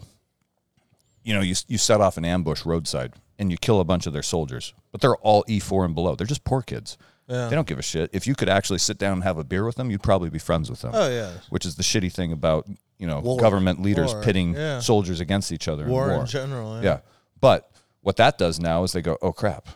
you 1.22 1.34
know 1.34 1.42
you 1.42 1.54
you 1.68 1.76
set 1.76 2.00
off 2.00 2.16
an 2.16 2.24
ambush 2.24 2.64
roadside 2.64 3.12
and 3.40 3.50
you 3.50 3.56
kill 3.56 3.80
a 3.80 3.84
bunch 3.84 4.06
of 4.06 4.12
their 4.12 4.22
soldiers, 4.22 4.74
but 4.92 5.00
they're 5.00 5.16
all 5.16 5.44
E 5.48 5.58
four 5.58 5.84
and 5.84 5.94
below. 5.94 6.14
They're 6.14 6.26
just 6.26 6.44
poor 6.44 6.62
kids. 6.62 6.96
Yeah. 7.26 7.48
They 7.48 7.54
don't 7.56 7.66
give 7.66 7.78
a 7.78 7.82
shit. 7.82 8.10
If 8.12 8.26
you 8.26 8.34
could 8.34 8.48
actually 8.48 8.78
sit 8.80 8.98
down 8.98 9.14
and 9.14 9.22
have 9.24 9.38
a 9.38 9.44
beer 9.44 9.64
with 9.64 9.76
them, 9.76 9.90
you'd 9.90 10.02
probably 10.02 10.30
be 10.30 10.38
friends 10.40 10.68
with 10.68 10.80
them 10.82 10.92
Oh 10.94 11.08
yeah. 11.08 11.32
which 11.48 11.64
is 11.64 11.76
the 11.76 11.82
shitty 11.82 12.12
thing 12.12 12.32
about 12.32 12.66
you 12.98 13.06
know 13.06 13.20
War. 13.20 13.38
government 13.38 13.80
leaders 13.82 14.12
War, 14.12 14.22
pitting 14.22 14.54
yeah. 14.54 14.80
soldiers 14.80 15.20
against 15.20 15.50
each 15.52 15.66
other 15.68 15.86
War 15.86 16.04
in 16.08 16.10
war. 16.12 16.20
in 16.20 16.26
general. 16.26 16.76
Yeah. 16.76 16.82
yeah, 16.82 16.98
but 17.40 17.70
what 18.02 18.16
that 18.16 18.36
does 18.38 18.58
now 18.60 18.82
is 18.84 18.92
they 18.92 19.02
go, 19.02 19.16
oh 19.22 19.32
crap. 19.32 19.68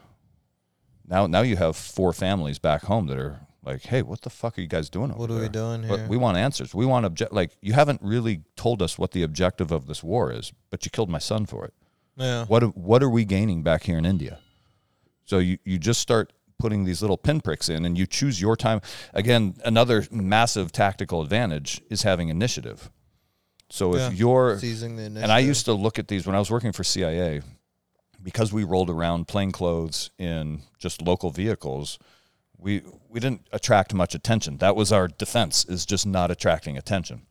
Now, 1.07 1.27
now 1.27 1.43
you 1.43 1.57
have 1.57 1.77
four 1.77 2.13
families 2.13 2.59
back 2.59 2.83
home 2.85 3.07
that 3.09 3.19
are 3.19 3.41
like, 3.63 3.83
hey, 3.83 4.03
what 4.03 4.23
the 4.23 4.31
fuck 4.31 4.59
are 4.59 4.61
you 4.63 4.67
guys 4.67 4.89
doing 4.91 5.11
over 5.11 5.21
What 5.21 5.31
are 5.31 5.41
we 5.41 5.49
doing 5.49 5.83
here? 5.83 6.07
We 6.09 6.17
want 6.17 6.37
answers. 6.39 6.75
We 6.75 6.87
want 6.87 7.07
object. 7.07 7.33
Like 7.33 7.57
you 7.61 7.73
haven't 7.75 8.01
really 8.03 8.43
told 8.57 8.83
us 8.83 8.99
what 8.99 9.13
the 9.13 9.23
objective 9.23 9.71
of 9.71 9.87
this 9.87 10.03
war 10.03 10.33
is, 10.33 10.53
but 10.71 10.85
you 10.85 10.91
killed 10.91 11.11
my 11.11 11.19
son 11.19 11.47
for 11.47 11.65
it. 11.65 11.75
Yeah. 12.17 12.45
What 12.47 12.77
what 12.77 13.03
are 13.03 13.11
we 13.11 13.25
gaining 13.25 13.63
back 13.63 13.83
here 13.85 13.99
in 13.99 14.07
India? 14.07 14.39
So 15.25 15.39
you, 15.39 15.59
you 15.65 15.79
just 15.79 16.01
start 16.01 16.33
putting 16.59 16.85
these 16.85 17.01
little 17.03 17.17
pinpricks 17.17 17.69
in 17.69 17.85
and 17.85 17.97
you 17.99 18.07
choose 18.07 18.41
your 18.41 18.57
time. 18.57 18.81
Again, 19.15 19.55
another 19.65 20.07
massive 20.11 20.71
tactical 20.71 21.23
advantage 21.23 21.81
is 21.91 22.03
having 22.03 22.29
initiative. 22.29 22.91
So 23.71 23.95
if 23.95 24.01
Yeah. 24.01 24.11
you're 24.11 24.59
Seizing 24.59 24.97
the 24.97 25.05
initiative. 25.05 25.23
and 25.25 25.33
I 25.33 25.39
used 25.41 25.65
to 25.65 25.73
look 25.73 25.99
at 25.99 26.09
these 26.09 26.27
when 26.27 26.37
I 26.37 26.39
was 26.39 26.51
working 26.51 26.73
for 26.73 26.85
CIA 26.85 27.41
because 28.23 28.53
we 28.53 28.65
rolled 28.65 28.91
around 28.91 29.27
plain 29.27 29.51
clothes 29.51 30.11
in 30.19 30.61
just 30.79 31.03
local 31.03 31.31
vehicles. 31.31 31.99
We 32.59 32.83
we 33.09 33.19
didn't 33.21 33.47
attract 33.53 33.93
much 33.95 34.15
attention. 34.15 34.59
That 34.59 34.77
was 34.77 34.93
our 34.93 35.09
defense 35.09 35.65
is 35.65 35.85
just 35.87 36.07
not 36.07 36.31
attracting 36.31 36.77
attention. 36.79 37.23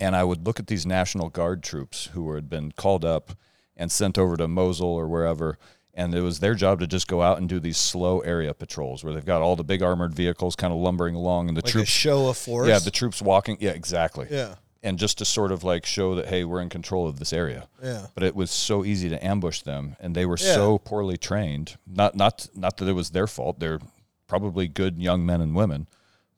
And 0.00 0.16
I 0.16 0.24
would 0.24 0.44
look 0.46 0.58
at 0.58 0.66
these 0.66 0.84
National 0.84 1.28
Guard 1.28 1.62
troops 1.62 2.06
who 2.14 2.34
had 2.34 2.48
been 2.50 2.72
called 2.72 3.04
up 3.04 3.32
and 3.76 3.90
sent 3.92 4.18
over 4.18 4.36
to 4.36 4.46
Mosul 4.48 4.88
or 4.88 5.08
wherever 5.08 5.58
and 5.96 6.12
it 6.12 6.22
was 6.22 6.40
their 6.40 6.54
job 6.56 6.80
to 6.80 6.86
just 6.88 7.06
go 7.06 7.22
out 7.22 7.38
and 7.38 7.48
do 7.48 7.60
these 7.60 7.76
slow 7.76 8.18
area 8.20 8.52
patrols 8.52 9.04
where 9.04 9.14
they've 9.14 9.24
got 9.24 9.42
all 9.42 9.54
the 9.54 9.62
big 9.64 9.80
armored 9.82 10.12
vehicles 10.12 10.56
kind 10.56 10.72
of 10.72 10.78
lumbering 10.80 11.14
along 11.14 11.48
and 11.48 11.56
the 11.56 11.60
like 11.62 11.68
a 11.70 11.72
troops 11.72 11.88
show 11.88 12.26
of 12.28 12.36
force. 12.36 12.68
yeah 12.68 12.78
the 12.80 12.90
troops 12.90 13.22
walking 13.22 13.56
yeah 13.60 13.70
exactly 13.70 14.26
yeah. 14.30 14.56
and 14.82 14.98
just 14.98 15.18
to 15.18 15.24
sort 15.24 15.52
of 15.52 15.62
like 15.62 15.86
show 15.86 16.16
that 16.16 16.26
hey 16.26 16.42
we're 16.44 16.60
in 16.60 16.68
control 16.68 17.06
of 17.06 17.18
this 17.20 17.32
area 17.32 17.68
Yeah. 17.82 18.06
but 18.14 18.24
it 18.24 18.34
was 18.34 18.50
so 18.50 18.84
easy 18.84 19.08
to 19.08 19.24
ambush 19.24 19.62
them 19.62 19.96
and 20.00 20.14
they 20.16 20.26
were 20.26 20.36
Yeah. 20.40 20.54
so 20.54 20.78
poorly 20.78 21.16
trained 21.16 21.76
not 21.86 22.16
not 22.16 22.48
not 22.56 22.76
that 22.78 22.88
it 22.88 22.92
was 22.94 23.10
their 23.10 23.28
fault 23.28 23.60
they're 23.60 23.80
probably 24.26 24.66
good 24.66 24.98
young 25.00 25.24
men 25.24 25.40
and 25.40 25.54
women 25.54 25.86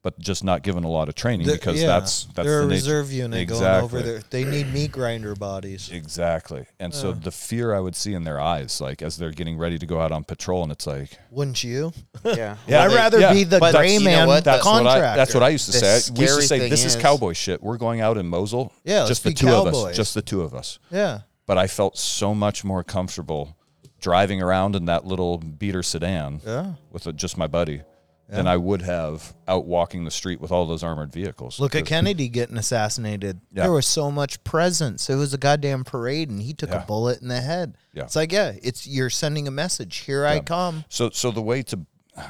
but 0.07 0.17
just 0.19 0.41
not 0.41 0.63
given 0.63 0.85
a 0.85 0.89
lot 0.89 1.09
of 1.09 1.15
training 1.15 1.45
The- 1.47 1.51
because 1.53 1.81
yeah. 1.81 1.87
that's 1.87 2.23
that's 2.33 2.47
they're 2.47 2.59
the 2.59 2.67
a 2.67 2.69
nature. 2.69 2.75
reserve 2.75 3.11
unit 3.11 3.41
exactly. 3.41 3.67
going 3.69 3.83
over 3.83 4.01
there. 4.01 4.21
They 4.29 4.45
need 4.45 4.73
meat 4.73 4.93
grinder 4.93 5.35
bodies. 5.35 5.89
exactly 5.91 6.65
and 6.79 6.93
so 6.93 7.11
the 7.11 7.29
fear 7.31 7.75
i 7.75 7.79
would 7.81 7.93
see 7.95 8.13
in 8.13 8.23
their 8.23 8.39
eyes 8.39 8.79
like 8.79 9.01
as 9.01 9.17
they're 9.17 9.31
getting 9.31 9.57
ready 9.57 9.77
to 9.77 9.85
go 9.85 9.99
out 9.99 10.13
on 10.13 10.23
patrol 10.23 10.63
and 10.63 10.71
it's 10.71 10.87
like 10.87 11.09
Wouldn't 11.29 11.61
you? 11.61 11.91
Yeah. 12.23 12.55
Yeah, 12.67 12.83
I'd 12.85 12.91
they- 12.91 12.95
rather 12.95 13.19
yeah, 13.19 13.33
be 13.33 13.43
the 13.43 13.59
but 13.59 13.75
gray 13.75 13.93
you 13.95 13.99
know 13.99 14.05
man 14.05 14.27
what? 14.29 14.45
that's 14.45 14.65
what. 14.65 14.87
I 14.87 14.99
that's 15.17 15.33
what 15.33 15.43
I 15.43 15.49
used 15.49 15.65
to 15.65 15.71
The 15.73 15.99
say. 15.99 16.13
We 16.15 16.21
used 16.21 16.39
to 16.39 16.47
say 16.47 16.69
this 16.69 16.85
is 16.85 16.95
is- 16.95 17.01
cowboy 17.01 17.33
shit. 17.33 17.61
We're 17.61 17.77
going 17.77 17.99
out 17.99 18.17
in 18.17 18.27
Mosul. 18.27 18.71
Yeah, 18.85 19.05
just 19.07 19.23
the 19.25 19.31
be 19.31 19.35
two 19.35 19.49
of 19.49 19.67
us. 19.67 19.93
Just 19.97 20.13
the 20.13 20.21
two 20.21 20.41
of 20.41 20.53
us. 20.53 20.79
Yeah. 20.89 21.19
But 21.45 21.57
I 21.57 21.67
felt 21.67 21.97
so 21.97 22.33
much 22.33 22.63
more 22.63 22.81
comfortable 22.83 23.57
driving 23.99 24.41
around 24.41 24.75
in 24.77 24.85
that 24.85 25.05
little 25.05 25.37
beater 25.39 25.83
sedan 25.83 26.39
Yeah. 26.45 26.73
with 26.91 27.07
a, 27.07 27.13
just 27.13 27.37
my 27.37 27.47
buddy 27.47 27.81
than 28.29 28.45
I 28.47 28.57
would 28.57 28.81
have 28.81 29.33
out 29.47 29.65
walking 29.65 30.03
the 30.03 30.11
street 30.11 30.41
with 30.41 30.51
all 30.51 30.65
those 30.65 30.83
armored 30.83 31.13
vehicles. 31.13 31.59
Look 31.59 31.75
at 31.75 31.85
Kennedy 31.85 32.27
getting 32.27 32.57
assassinated. 32.57 33.39
Yeah. 33.53 33.63
There 33.63 33.71
was 33.71 33.87
so 33.87 34.11
much 34.11 34.43
presence. 34.43 35.09
It 35.09 35.15
was 35.15 35.33
a 35.33 35.37
goddamn 35.37 35.83
parade, 35.85 36.29
and 36.29 36.41
he 36.41 36.53
took 36.53 36.71
Yeah. 36.71 36.83
a 36.83 36.85
bullet 36.85 37.21
in 37.21 37.29
the 37.29 37.39
head. 37.41 37.75
Yeah. 37.93 38.03
It's 38.03 38.15
like, 38.17 38.31
yeah, 38.33 38.53
it's 38.61 38.85
you're 38.85 39.09
sending 39.09 39.47
a 39.47 39.51
message. 39.51 39.97
Here 39.99 40.25
I 40.25 40.39
come. 40.41 40.83
So 40.89 41.09
so 41.11 41.31
the 41.31 41.41
way 41.41 41.63
to 41.63 41.79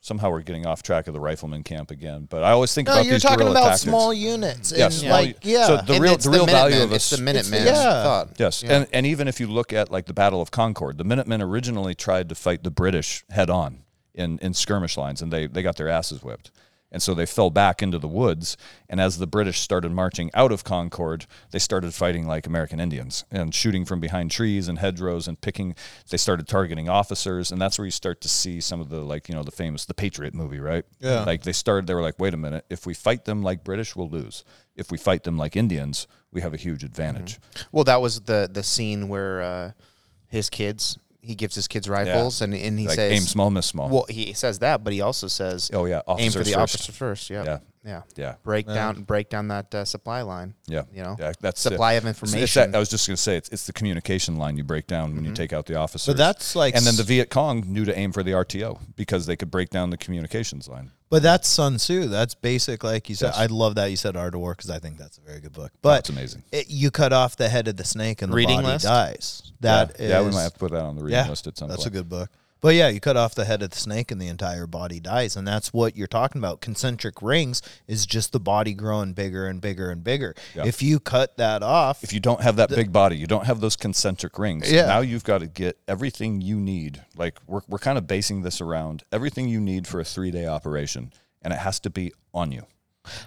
somehow 0.00 0.30
we're 0.30 0.40
getting 0.42 0.64
off 0.66 0.82
track 0.84 1.08
of 1.08 1.14
the 1.14 1.20
rifleman 1.20 1.64
camp 1.64 1.90
again. 1.90 2.26
But 2.30 2.44
I 2.44 2.52
always 2.52 2.72
think 2.72 2.86
No, 2.86 2.94
about 2.94 3.04
you're 3.06 3.14
these 3.14 3.22
talking 3.22 3.48
about 3.48 3.62
tactics. 3.64 3.82
small 3.82 4.14
units. 4.14 4.72
Yeah, 4.74 4.84
and 4.84 4.94
small 4.94 5.10
like, 5.10 5.38
yeah. 5.44 5.66
so 5.66 5.76
the 5.78 5.94
And 5.94 6.02
real- 6.02 6.16
the 6.16 6.30
real 6.30 6.46
value 6.46 6.76
Minutemen. 6.76 6.82
of 6.82 6.92
it's 6.92 7.12
a- 7.12 7.16
the 7.16 7.22
it's- 7.28 7.50
Minutemen's 7.50 7.78
yeah. 7.78 8.02
thought. 8.04 8.28
Yes, 8.38 8.62
Yeah. 8.62 8.72
and 8.76 8.86
and 8.92 9.06
even 9.06 9.26
if 9.28 9.40
you 9.40 9.48
look 9.48 9.72
at 9.72 9.90
like 9.90 10.06
the 10.06 10.14
Battle 10.14 10.40
of 10.40 10.50
Concord, 10.50 10.96
the 10.98 11.04
Minutemen 11.04 11.42
originally 11.42 11.94
tried 11.96 12.28
to 12.28 12.34
fight 12.36 12.62
the 12.62 12.70
British 12.70 13.24
head 13.30 13.50
on 13.50 13.80
in 14.16 14.38
in 14.38 14.54
skirmish 14.54 14.96
lines, 14.96 15.22
and 15.22 15.32
they 15.32 15.46
they 15.46 15.62
got 15.62 15.76
their 15.76 15.88
asses 15.88 16.22
whipped. 16.22 16.50
And 16.92 17.02
so 17.02 17.14
they 17.14 17.26
fell 17.26 17.50
back 17.50 17.82
into 17.82 17.98
the 17.98 18.08
woods. 18.08 18.56
And 18.88 19.00
as 19.00 19.18
the 19.18 19.26
British 19.26 19.60
started 19.60 19.90
marching 19.90 20.30
out 20.34 20.52
of 20.52 20.62
Concord, 20.62 21.26
they 21.50 21.58
started 21.58 21.92
fighting 21.92 22.26
like 22.26 22.46
American 22.46 22.78
Indians 22.78 23.24
and 23.30 23.52
shooting 23.54 23.84
from 23.84 24.00
behind 24.00 24.30
trees 24.30 24.68
and 24.68 24.78
hedgerows 24.78 25.26
and 25.26 25.40
picking. 25.40 25.74
They 26.08 26.16
started 26.16 26.46
targeting 26.46 26.88
officers, 26.88 27.50
and 27.50 27.60
that's 27.60 27.78
where 27.78 27.84
you 27.84 27.90
start 27.90 28.20
to 28.22 28.28
see 28.28 28.60
some 28.60 28.80
of 28.80 28.88
the 28.88 29.00
like 29.00 29.28
you 29.28 29.34
know 29.34 29.42
the 29.42 29.50
famous 29.50 29.84
the 29.84 29.94
Patriot 29.94 30.32
movie, 30.32 30.60
right? 30.60 30.84
Yeah. 31.00 31.24
Like 31.24 31.42
they 31.42 31.52
started, 31.52 31.86
they 31.86 31.94
were 31.94 32.02
like, 32.02 32.18
wait 32.18 32.34
a 32.34 32.38
minute, 32.38 32.64
if 32.70 32.86
we 32.86 32.94
fight 32.94 33.24
them 33.24 33.42
like 33.42 33.64
British, 33.64 33.96
we'll 33.96 34.08
lose. 34.08 34.44
If 34.76 34.90
we 34.90 34.98
fight 34.98 35.24
them 35.24 35.36
like 35.36 35.56
Indians, 35.56 36.06
we 36.30 36.40
have 36.40 36.54
a 36.54 36.58
huge 36.58 36.84
advantage. 36.84 37.40
Well, 37.72 37.84
that 37.84 38.00
was 38.00 38.20
the 38.22 38.48
the 38.50 38.62
scene 38.62 39.08
where 39.08 39.42
uh, 39.42 39.72
his 40.28 40.48
kids 40.48 40.98
he 41.26 41.34
gives 41.34 41.54
his 41.54 41.66
kids 41.68 41.88
rifles 41.88 42.40
and 42.40 42.54
and 42.54 42.78
he 42.78 42.86
like 42.86 42.94
says 42.96 43.12
aim 43.12 43.20
small, 43.22 43.50
miss 43.50 43.66
small. 43.66 43.88
Well, 43.88 44.06
he 44.08 44.32
says 44.32 44.60
that, 44.60 44.84
but 44.84 44.92
he 44.92 45.00
also 45.00 45.26
says 45.26 45.70
Oh, 45.74 45.84
yeah, 45.86 46.00
aim 46.18 46.30
for 46.32 46.38
the 46.38 46.44
first. 46.52 46.56
officer 46.56 46.92
first. 46.92 47.30
Yeah, 47.30 47.44
Yeah, 47.44 47.58
Yeah. 47.84 48.02
Yeah. 48.16 48.34
Break 48.42 48.66
down 48.66 49.02
break 49.02 49.28
down 49.28 49.48
that 49.48 49.74
uh, 49.74 49.84
supply 49.84 50.22
line. 50.22 50.54
Yeah, 50.66 50.82
You 50.92 51.02
know. 51.02 51.16
yeah, 51.18 51.32
that's 51.40 51.60
supply 51.60 51.94
it. 51.94 51.98
of 51.98 52.04
It's- 52.04 52.16
it's 52.22 52.32
information. 52.32 52.70
that- 52.72 52.76
I 52.76 52.80
was 52.80 52.88
just 52.88 53.06
going 53.06 53.16
to 53.16 53.22
say 53.22 53.36
it's, 53.36 53.48
it's 53.50 53.66
the 53.66 53.72
communication 53.72 54.36
line 54.36 54.56
you 54.56 54.64
break 54.64 54.86
down 54.86 55.14
when 55.14 55.24
you 55.24 55.32
take 55.32 55.52
out 55.52 55.66
the 55.66 55.76
officers. 55.76 56.06
But 56.14 56.16
that's 56.16 56.54
like 56.56 56.74
and 56.76 56.84
then 56.86 56.96
the 56.96 57.02
Viet 57.04 57.28
Cong 57.30 57.64
knew 57.66 57.84
to 57.84 57.96
aim 57.98 58.12
for 58.12 58.22
the 58.22 58.32
RTO 58.32 58.78
because 58.96 59.26
they 59.26 59.36
could 59.36 59.50
break 59.50 59.70
down 59.70 59.90
the 59.90 59.96
communications 59.98 60.68
line. 60.68 60.90
But 61.08 61.22
that's 61.22 61.46
Sun 61.46 61.76
Tzu. 61.76 62.06
That's 62.06 62.34
basic, 62.34 62.82
like 62.82 63.08
you 63.08 63.14
said. 63.14 63.28
Yes. 63.28 63.38
I 63.38 63.46
love 63.46 63.76
that 63.76 63.86
you 63.86 63.96
said 63.96 64.16
Art 64.16 64.34
of 64.34 64.40
War 64.40 64.54
because 64.54 64.70
I 64.70 64.78
think 64.78 64.98
that's 64.98 65.18
a 65.18 65.20
very 65.20 65.40
good 65.40 65.52
book. 65.52 65.70
But 65.80 66.00
it's 66.00 66.10
amazing. 66.10 66.42
It, 66.50 66.68
you 66.68 66.90
cut 66.90 67.12
off 67.12 67.36
the 67.36 67.48
head 67.48 67.68
of 67.68 67.76
the 67.76 67.84
snake 67.84 68.22
and 68.22 68.32
the 68.32 68.36
Reading 68.36 68.56
body 68.56 68.66
list? 68.68 68.84
dies. 68.86 69.52
That 69.60 69.96
yeah, 70.00 70.08
yeah, 70.08 70.22
we 70.22 70.30
might 70.32 70.42
have 70.42 70.54
to 70.54 70.58
put 70.58 70.72
that 70.72 70.82
on 70.82 70.96
the 70.96 71.04
reading 71.04 71.18
yeah, 71.18 71.28
list 71.28 71.46
at 71.46 71.56
some 71.56 71.68
that's 71.68 71.84
point. 71.84 71.94
a 71.94 71.98
good 71.98 72.08
book. 72.08 72.30
But 72.60 72.74
yeah, 72.74 72.88
you 72.88 73.00
cut 73.00 73.16
off 73.16 73.34
the 73.34 73.44
head 73.44 73.62
of 73.62 73.70
the 73.70 73.76
snake 73.76 74.10
and 74.10 74.20
the 74.20 74.28
entire 74.28 74.66
body 74.66 74.98
dies, 74.98 75.36
and 75.36 75.46
that's 75.46 75.72
what 75.72 75.96
you're 75.96 76.06
talking 76.06 76.40
about. 76.40 76.60
Concentric 76.60 77.20
rings 77.20 77.62
is 77.86 78.06
just 78.06 78.32
the 78.32 78.40
body 78.40 78.72
growing 78.72 79.12
bigger 79.12 79.46
and 79.46 79.60
bigger 79.60 79.90
and 79.90 80.02
bigger. 80.02 80.34
Yeah. 80.54 80.66
If 80.66 80.82
you 80.82 80.98
cut 80.98 81.36
that 81.36 81.62
off, 81.62 82.02
if 82.02 82.12
you 82.12 82.20
don't 82.20 82.40
have 82.40 82.56
that 82.56 82.70
big 82.70 82.92
body, 82.92 83.16
you 83.16 83.26
don't 83.26 83.46
have 83.46 83.60
those 83.60 83.76
concentric 83.76 84.38
rings. 84.38 84.72
Yeah. 84.72 84.86
Now 84.86 85.00
you've 85.00 85.24
got 85.24 85.38
to 85.38 85.46
get 85.46 85.78
everything 85.86 86.40
you 86.40 86.56
need. 86.56 87.02
Like 87.16 87.38
we're 87.46 87.60
we're 87.68 87.78
kind 87.78 87.98
of 87.98 88.06
basing 88.06 88.42
this 88.42 88.60
around 88.60 89.04
everything 89.12 89.48
you 89.48 89.60
need 89.60 89.86
for 89.86 90.00
a 90.00 90.04
three 90.04 90.30
day 90.30 90.46
operation, 90.46 91.12
and 91.42 91.52
it 91.52 91.58
has 91.58 91.78
to 91.80 91.90
be 91.90 92.12
on 92.32 92.52
you. 92.52 92.66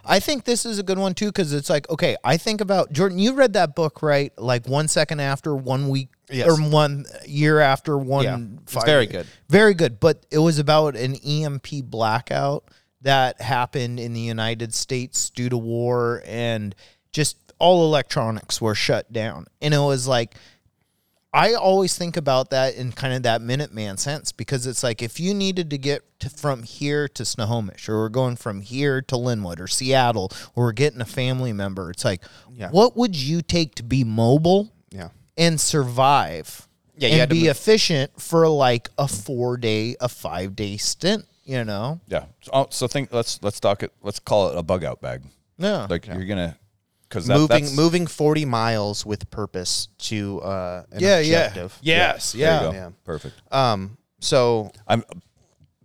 I 0.03 0.19
think 0.19 0.43
this 0.43 0.65
is 0.65 0.79
a 0.79 0.83
good 0.83 0.97
one 0.97 1.13
too 1.13 1.27
because 1.27 1.53
it's 1.53 1.69
like, 1.69 1.89
okay, 1.89 2.15
I 2.23 2.37
think 2.37 2.61
about 2.61 2.91
Jordan. 2.91 3.19
You 3.19 3.33
read 3.33 3.53
that 3.53 3.75
book, 3.75 4.01
right? 4.01 4.31
Like 4.37 4.67
one 4.67 4.87
second 4.87 5.19
after, 5.19 5.55
one 5.55 5.89
week, 5.89 6.09
Yes. 6.31 6.47
or 6.47 6.61
one 6.61 7.05
year 7.25 7.59
after, 7.59 7.97
one. 7.97 8.23
Yeah. 8.23 8.37
It's 8.63 8.85
very 8.85 9.05
good. 9.07 9.25
very 9.49 9.73
good. 9.73 9.99
But 9.99 10.25
it 10.31 10.39
was 10.39 10.59
about 10.59 10.95
an 10.95 11.15
EMP 11.15 11.67
blackout 11.85 12.65
that 13.01 13.41
happened 13.41 13.99
in 13.99 14.13
the 14.13 14.19
United 14.19 14.73
States 14.73 15.29
due 15.29 15.49
to 15.49 15.57
war, 15.57 16.21
and 16.25 16.75
just 17.11 17.37
all 17.57 17.85
electronics 17.85 18.61
were 18.61 18.75
shut 18.75 19.11
down. 19.11 19.45
And 19.61 19.73
it 19.73 19.79
was 19.79 20.07
like, 20.07 20.35
I 21.31 21.53
always 21.53 21.95
think 21.95 22.17
about 22.17 22.49
that 22.49 22.75
in 22.75 22.91
kind 22.91 23.13
of 23.13 23.23
that 23.23 23.41
Minuteman 23.41 23.99
sense 23.99 24.31
because 24.31 24.65
it's 24.65 24.81
like 24.81 25.03
if 25.03 25.19
you 25.19 25.33
needed 25.35 25.69
to 25.69 25.77
get 25.77 26.01
to, 26.21 26.29
from 26.29 26.63
here 26.63 27.07
to 27.09 27.23
Snohomish, 27.23 27.87
or 27.87 27.97
we're 27.99 28.09
going 28.09 28.35
from 28.35 28.61
here 28.61 29.01
to 29.03 29.15
Lynnwood 29.15 29.59
or 29.59 29.67
Seattle, 29.67 30.31
or 30.55 30.65
we're 30.65 30.71
getting 30.71 31.01
a 31.01 31.05
family 31.05 31.53
member, 31.53 31.91
it's 31.91 32.03
like, 32.03 32.23
Yeah. 32.51 32.69
what 32.71 32.97
would 32.97 33.15
you 33.15 33.41
take 33.41 33.75
to 33.75 33.83
be 33.83 34.03
mobile. 34.03 34.73
And 35.39 35.59
survive? 35.59 36.67
Yeah, 36.97 37.07
you 37.07 37.13
and 37.13 37.19
had 37.21 37.29
to 37.29 37.35
be 37.35 37.41
move- 37.43 37.51
efficient 37.51 38.21
for 38.21 38.47
like 38.47 38.89
a 38.97 39.07
four 39.07 39.57
day, 39.57 39.95
a 39.99 40.09
five 40.09 40.55
day 40.55 40.77
stint. 40.77 41.25
You 41.45 41.63
know, 41.63 41.99
Yeah. 42.07 42.25
So, 42.41 42.51
oh, 42.53 42.67
so 42.69 42.87
think 42.87 43.11
let's 43.11 43.41
let's 43.41 43.59
talk 43.59 43.81
it. 43.81 43.91
Let's 44.03 44.19
call 44.19 44.49
it 44.49 44.57
a 44.57 44.61
bug 44.61 44.83
out 44.83 45.01
bag. 45.01 45.23
yeah, 45.57 45.87
Like 45.89 46.05
you're 46.05 46.25
gonna 46.25 46.55
because 47.07 47.27
moving 47.27 47.75
moving 47.75 48.05
40 48.05 48.45
miles 48.45 49.03
with 49.03 49.31
purpose 49.31 49.87
to 50.09 50.41
uh 50.41 50.83
an 50.91 50.99
yeah, 50.99 51.17
yeah, 51.19 51.51
yes, 51.81 52.33
There 52.33 52.41
yeah. 52.41 52.71
Yeah. 52.71 52.89
Perfect. 53.03 53.35
Um 53.51 53.97
so 54.19 54.71
I'm 54.87 55.03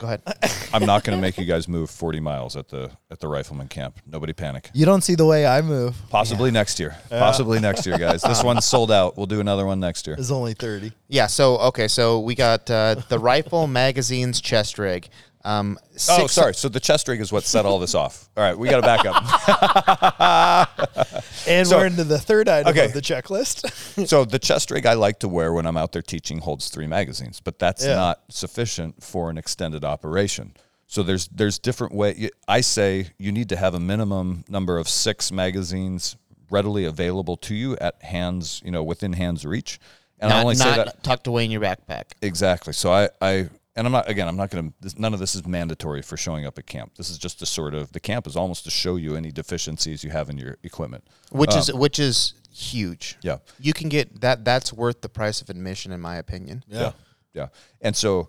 go 0.04 0.12
ahead. 0.12 0.70
I'm 0.72 0.84
not 0.86 1.04
going 1.04 1.16
to 1.16 1.20
make 1.22 1.38
you 1.38 1.44
guys 1.44 1.68
move 1.68 1.90
40 1.90 2.20
miles 2.20 2.56
at 2.56 2.68
the 2.68 2.90
at 3.10 3.20
the 3.20 3.28
rifleman 3.28 3.68
camp. 3.68 4.00
Nobody 4.06 4.32
panic. 4.32 4.70
You 4.74 4.84
don't 4.86 5.02
see 5.02 5.14
the 5.14 5.26
way 5.26 5.46
I 5.46 5.62
move. 5.62 5.96
Possibly 6.10 6.50
next 6.50 6.78
year. 6.80 6.96
Possibly 7.08 7.60
next 7.60 7.86
year, 7.86 7.98
guys. 7.98 8.22
This 8.22 8.42
one's 8.50 8.64
sold 8.64 8.90
out. 8.90 9.16
We'll 9.16 9.26
do 9.26 9.40
another 9.40 9.66
one 9.66 9.80
next 9.80 10.06
year. 10.06 10.16
It's 10.18 10.30
only 10.30 10.54
thirty. 10.54 10.92
yeah, 11.08 11.26
so 11.26 11.58
okay, 11.58 11.88
so 11.88 12.20
we 12.20 12.34
got 12.34 12.70
uh 12.70 12.96
the 13.08 13.18
rifle 13.18 13.66
magazine's 13.66 14.40
chest 14.40 14.78
rig. 14.78 15.08
Um 15.44 15.78
Oh, 15.82 15.96
six- 15.96 16.32
sorry. 16.32 16.54
So 16.54 16.68
the 16.68 16.80
chest 16.80 17.06
rig 17.08 17.20
is 17.20 17.30
what 17.32 17.44
set 17.44 17.66
all 17.66 17.78
this 17.78 17.94
off. 17.94 18.28
All 18.36 18.42
right, 18.42 18.56
we 18.58 18.68
got 18.68 18.76
to 18.76 18.82
back 18.82 19.04
up. 19.06 20.70
And 21.46 21.68
So- 21.68 21.78
we're 21.78 21.86
into 21.86 22.04
the 22.04 22.18
third 22.18 22.48
item 22.48 22.70
Okay. 22.70 22.86
of 22.86 22.92
the 22.94 23.02
checklist. 23.02 24.06
so 24.08 24.24
the 24.24 24.38
chest 24.38 24.70
rig 24.70 24.86
I 24.86 24.94
like 24.94 25.18
to 25.20 25.28
wear 25.28 25.52
when 25.52 25.66
I'm 25.66 25.76
out 25.76 25.92
there 25.92 26.00
teaching 26.02 26.38
holds 26.38 26.68
three 26.70 26.86
magazines, 26.86 27.40
but 27.40 27.58
that's 27.58 27.84
Yeah. 27.84 27.96
not 27.96 28.22
sufficient 28.30 29.02
for 29.02 29.28
an 29.30 29.36
extended 29.38 29.84
operation. 29.84 30.54
So 30.86 31.02
there's 31.02 31.28
there's 31.28 31.58
different 31.58 31.94
way. 31.94 32.30
I 32.48 32.60
say 32.62 33.08
you 33.18 33.30
need 33.32 33.48
to 33.50 33.56
have 33.56 33.74
a 33.74 33.80
minimum 33.80 34.44
number 34.48 34.78
of 34.78 34.88
six 34.88 35.30
magazines 35.32 36.16
readily 36.50 36.84
available 36.84 37.36
to 37.38 37.54
you 37.54 37.76
at 37.78 38.02
hands, 38.02 38.62
you 38.64 38.70
know, 38.70 38.82
within 38.82 39.12
hands 39.12 39.44
reach. 39.44 39.78
And 40.20 40.32
I 40.32 40.36
not, 40.36 40.42
only 40.42 40.54
say 40.54 40.76
that 40.76 41.02
tucked 41.02 41.26
away 41.26 41.44
in 41.44 41.50
your 41.50 41.60
backpack. 41.60 42.04
Exactly. 42.22 42.72
So 42.72 42.92
I, 42.92 43.08
I 43.20 43.48
and 43.76 43.86
I'm 43.86 43.92
not 43.92 44.08
again. 44.08 44.28
I'm 44.28 44.36
not 44.36 44.50
going 44.50 44.72
to. 44.82 44.94
None 45.00 45.14
of 45.14 45.20
this 45.20 45.34
is 45.34 45.46
mandatory 45.46 46.02
for 46.02 46.16
showing 46.16 46.46
up 46.46 46.58
at 46.58 46.66
camp. 46.66 46.92
This 46.96 47.10
is 47.10 47.18
just 47.18 47.38
to 47.40 47.46
sort 47.46 47.74
of 47.74 47.92
the 47.92 48.00
camp 48.00 48.26
is 48.26 48.36
almost 48.36 48.64
to 48.64 48.70
show 48.70 48.96
you 48.96 49.16
any 49.16 49.30
deficiencies 49.30 50.04
you 50.04 50.10
have 50.10 50.30
in 50.30 50.38
your 50.38 50.58
equipment. 50.62 51.04
Which 51.30 51.54
is 51.56 51.72
which 51.72 51.98
is 51.98 52.34
huge. 52.52 53.16
Yeah. 53.22 53.38
You 53.58 53.72
can 53.72 53.88
get 53.88 54.20
that 54.20 54.44
that's 54.44 54.72
worth 54.72 55.00
the 55.00 55.08
price 55.08 55.42
of 55.42 55.50
admission 55.50 55.92
in 55.92 56.00
my 56.00 56.16
opinion. 56.16 56.64
Yeah. 56.68 56.92
Yeah. 57.32 57.48
And 57.80 57.96
so 57.96 58.28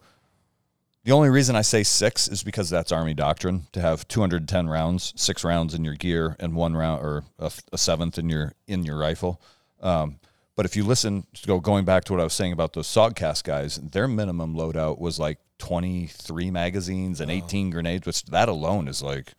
the 1.03 1.11
only 1.11 1.29
reason 1.29 1.55
I 1.55 1.61
say 1.61 1.83
six 1.83 2.27
is 2.27 2.41
because 2.41 2.67
that's 2.69 2.91
Army 2.91 3.13
doctrine 3.13 3.67
to 3.73 3.81
have 3.81 4.07
210 4.07 4.67
rounds, 4.67 5.13
six 5.15 5.43
rounds 5.43 5.75
in 5.75 5.85
your 5.85 5.93
gear, 5.93 6.35
and 6.39 6.55
one 6.55 6.75
round 6.75 7.05
or 7.05 7.23
a, 7.37 7.51
a 7.71 7.77
seventh 7.77 8.17
in 8.17 8.27
your 8.29 8.53
in 8.67 8.83
your 8.83 8.97
rifle. 8.97 9.39
Um, 9.81 10.19
but 10.55 10.65
if 10.65 10.75
you 10.75 10.83
listen, 10.83 11.25
to 11.33 11.47
go 11.47 11.59
going 11.59 11.85
back 11.85 12.03
to 12.05 12.13
what 12.13 12.21
I 12.21 12.23
was 12.23 12.33
saying 12.33 12.53
about 12.53 12.73
those 12.73 12.87
Sogcast 12.87 13.43
guys, 13.43 13.75
their 13.77 14.07
minimum 14.07 14.55
loadout 14.55 14.99
was 14.99 15.19
like 15.19 15.39
23 15.59 16.51
magazines 16.51 17.21
and 17.21 17.29
18 17.31 17.69
grenades, 17.69 18.05
which 18.05 18.23
that 18.25 18.49
alone 18.49 18.87
is 18.87 19.01
like 19.01 19.33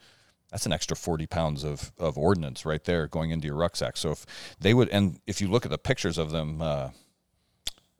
that's 0.51 0.67
an 0.67 0.73
extra 0.73 0.97
40 0.97 1.27
pounds 1.27 1.65
of, 1.65 1.93
of 1.99 2.17
ordnance 2.17 2.65
right 2.65 2.85
there 2.85 3.09
going 3.09 3.31
into 3.31 3.47
your 3.47 3.57
rucksack. 3.57 3.97
So 3.97 4.13
if 4.13 4.27
they 4.61 4.75
would, 4.75 4.89
and 4.91 5.19
if 5.27 5.41
you 5.41 5.49
look 5.49 5.65
at 5.65 5.71
the 5.71 5.79
pictures 5.79 6.19
of 6.19 6.31
them, 6.31 6.63
uh, 6.63 6.91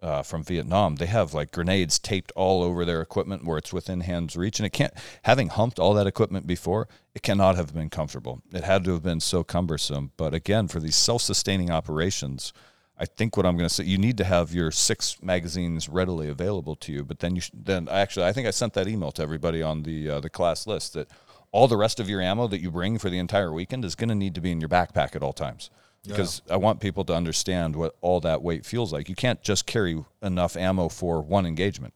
uh, 0.03 0.23
from 0.23 0.43
Vietnam, 0.43 0.97
they 0.97 1.07
have 1.07 1.35
like 1.35 1.51
grenades 1.51 1.99
taped 1.99 2.31
all 2.37 2.63
over 2.63 2.85
their 2.85 3.01
equipment 3.01 3.45
where 3.45 3.59
it's 3.59 3.73
within 3.73 4.01
hands 4.03 4.37
reach, 4.37 4.59
and 4.59 4.67
it 4.67 4.73
can't. 4.73 4.93
Having 5.23 5.49
humped 5.49 5.79
all 5.79 5.95
that 5.95 6.07
equipment 6.07 6.47
before, 6.47 6.87
it 7.15 7.23
cannot 7.23 7.57
have 7.57 7.75
been 7.75 7.91
comfortable. 7.91 8.43
It 8.53 8.63
had 8.63 8.85
to 8.85 8.93
have 8.93 9.03
been 9.03 9.21
so 9.21 9.43
cumbersome. 9.43 10.13
But 10.17 10.35
again, 10.35 10.69
for 10.69 10.81
these 10.81 10.97
self-sustaining 10.97 11.71
operations, 11.71 12.53
I 12.99 13.05
think 13.05 13.37
what 13.37 13.45
I'm 13.45 13.57
going 13.57 13.69
to 13.69 13.75
say, 13.75 13.85
you 13.85 13.99
need 13.99 14.17
to 14.19 14.25
have 14.25 14.55
your 14.55 14.71
six 14.71 15.23
magazines 15.23 15.89
readily 15.89 16.29
available 16.29 16.77
to 16.77 16.93
you. 16.93 17.05
But 17.05 17.19
then 17.19 17.35
you 17.35 17.43
sh- 17.43 17.51
then 17.53 17.89
actually, 17.91 18.27
I 18.27 18.33
think 18.33 18.47
I 18.47 18.51
sent 18.51 18.73
that 18.75 18.89
email 18.89 19.13
to 19.13 19.23
everybody 19.23 19.63
on 19.63 19.83
the 19.83 20.11
uh, 20.11 20.21
the 20.21 20.31
class 20.31 20.67
list 20.67 20.95
that 20.95 21.09
all 21.53 21.69
the 21.69 21.77
rest 21.77 22.01
of 22.01 22.09
your 22.09 22.21
ammo 22.21 22.47
that 22.49 22.61
you 22.61 22.71
bring 22.71 22.99
for 22.99 23.11
the 23.11 23.19
entire 23.19 23.53
weekend 23.53 23.85
is 23.85 23.95
going 23.95 24.09
to 24.09 24.15
need 24.15 24.35
to 24.35 24.41
be 24.41 24.51
in 24.51 24.61
your 24.61 24.69
backpack 24.69 25.15
at 25.15 25.23
all 25.23 25.33
times 25.33 25.71
because 26.07 26.43
I 26.49 26.57
want 26.57 26.81
people 26.81 27.05
to 27.05 27.15
understand 27.15 27.77
what 27.77 27.97
all 28.01 28.21
that 28.21 28.43
weight 28.43 28.65
feels 28.65 28.93
like. 28.93 29.09
You 29.09 29.15
can't 29.15 29.43
just 29.43 29.67
carry 29.67 30.05
enough 30.23 30.57
ammo 30.57 30.89
for 30.89 31.21
one 31.21 31.47
engagement. 31.47 31.95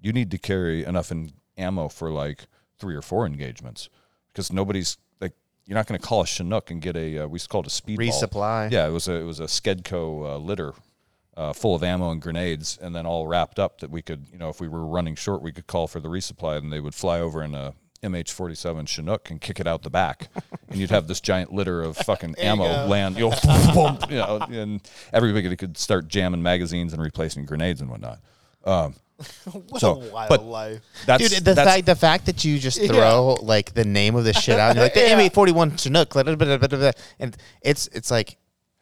You 0.00 0.12
need 0.12 0.30
to 0.30 0.38
carry 0.38 0.84
enough 0.84 1.10
in 1.10 1.32
ammo 1.56 1.88
for 1.88 2.10
like 2.10 2.46
three 2.78 2.94
or 2.94 3.02
four 3.02 3.26
engagements 3.26 3.88
because 4.32 4.52
nobody's 4.52 4.96
you're 5.68 5.76
not 5.76 5.86
going 5.86 6.00
to 6.00 6.04
call 6.04 6.22
a 6.22 6.26
Chinook 6.26 6.70
and 6.70 6.80
get 6.80 6.96
a 6.96 7.18
uh, 7.18 7.26
we 7.28 7.38
called 7.40 7.66
it 7.66 7.78
a 7.78 7.82
speedball 7.82 8.08
Resupply. 8.08 8.72
Yeah, 8.72 8.88
it 8.88 8.90
was 8.90 9.06
a 9.06 9.12
it 9.12 9.24
was 9.24 9.38
a 9.38 9.44
Skedco 9.44 10.34
uh, 10.34 10.38
litter. 10.38 10.72
Uh, 11.36 11.52
full 11.52 11.76
of 11.76 11.84
ammo 11.84 12.10
and 12.10 12.20
grenades, 12.20 12.76
and 12.82 12.96
then 12.96 13.06
all 13.06 13.28
wrapped 13.28 13.60
up 13.60 13.78
that 13.78 13.92
we 13.92 14.02
could, 14.02 14.26
you 14.32 14.36
know, 14.36 14.48
if 14.48 14.60
we 14.60 14.66
were 14.66 14.84
running 14.84 15.14
short, 15.14 15.40
we 15.40 15.52
could 15.52 15.68
call 15.68 15.86
for 15.86 16.00
the 16.00 16.08
resupply, 16.08 16.58
and 16.58 16.72
they 16.72 16.80
would 16.80 16.96
fly 16.96 17.20
over 17.20 17.44
in 17.44 17.54
a 17.54 17.74
MH47 18.02 18.88
Chinook 18.88 19.30
and 19.30 19.40
kick 19.40 19.60
it 19.60 19.66
out 19.68 19.84
the 19.84 19.90
back, 19.90 20.30
and 20.68 20.80
you'd 20.80 20.90
have 20.90 21.06
this 21.06 21.20
giant 21.20 21.52
litter 21.52 21.80
of 21.80 21.96
fucking 21.96 22.34
ammo 22.38 22.86
land, 22.88 23.16
you 23.16 23.30
know, 23.30 23.36
boom, 23.72 23.98
you 24.10 24.16
know, 24.16 24.38
and 24.50 24.80
everybody 25.12 25.54
could 25.54 25.78
start 25.78 26.08
jamming 26.08 26.42
magazines 26.42 26.92
and 26.92 27.00
replacing 27.00 27.44
grenades 27.46 27.80
and 27.80 27.88
whatnot. 27.88 28.18
Um, 28.64 28.96
so, 29.78 29.94
wild 30.12 30.28
but 30.28 30.44
life. 30.44 30.80
that's 31.06 31.28
Dude, 31.28 31.44
the 31.44 31.54
that's, 31.54 31.68
fact 31.68 31.86
the 31.86 31.96
fact 31.96 32.26
that 32.26 32.44
you 32.44 32.58
just 32.58 32.80
throw 32.86 33.36
like 33.42 33.74
the 33.74 33.84
name 33.84 34.14
of 34.14 34.24
the 34.24 34.32
shit 34.32 34.58
out, 34.58 34.70
and 34.70 34.76
you're 34.76 34.84
like 34.84 34.94
the 34.94 35.00
Yeah. 35.00 35.28
M841 35.28 35.80
Chinook, 35.82 36.10
blah, 36.10 36.22
blah, 36.22 36.36
blah, 36.36 36.56
blah, 36.58 36.68
blah, 36.68 36.90
and 37.18 37.36
it's 37.62 37.88
it's 37.88 38.10
like 38.10 38.36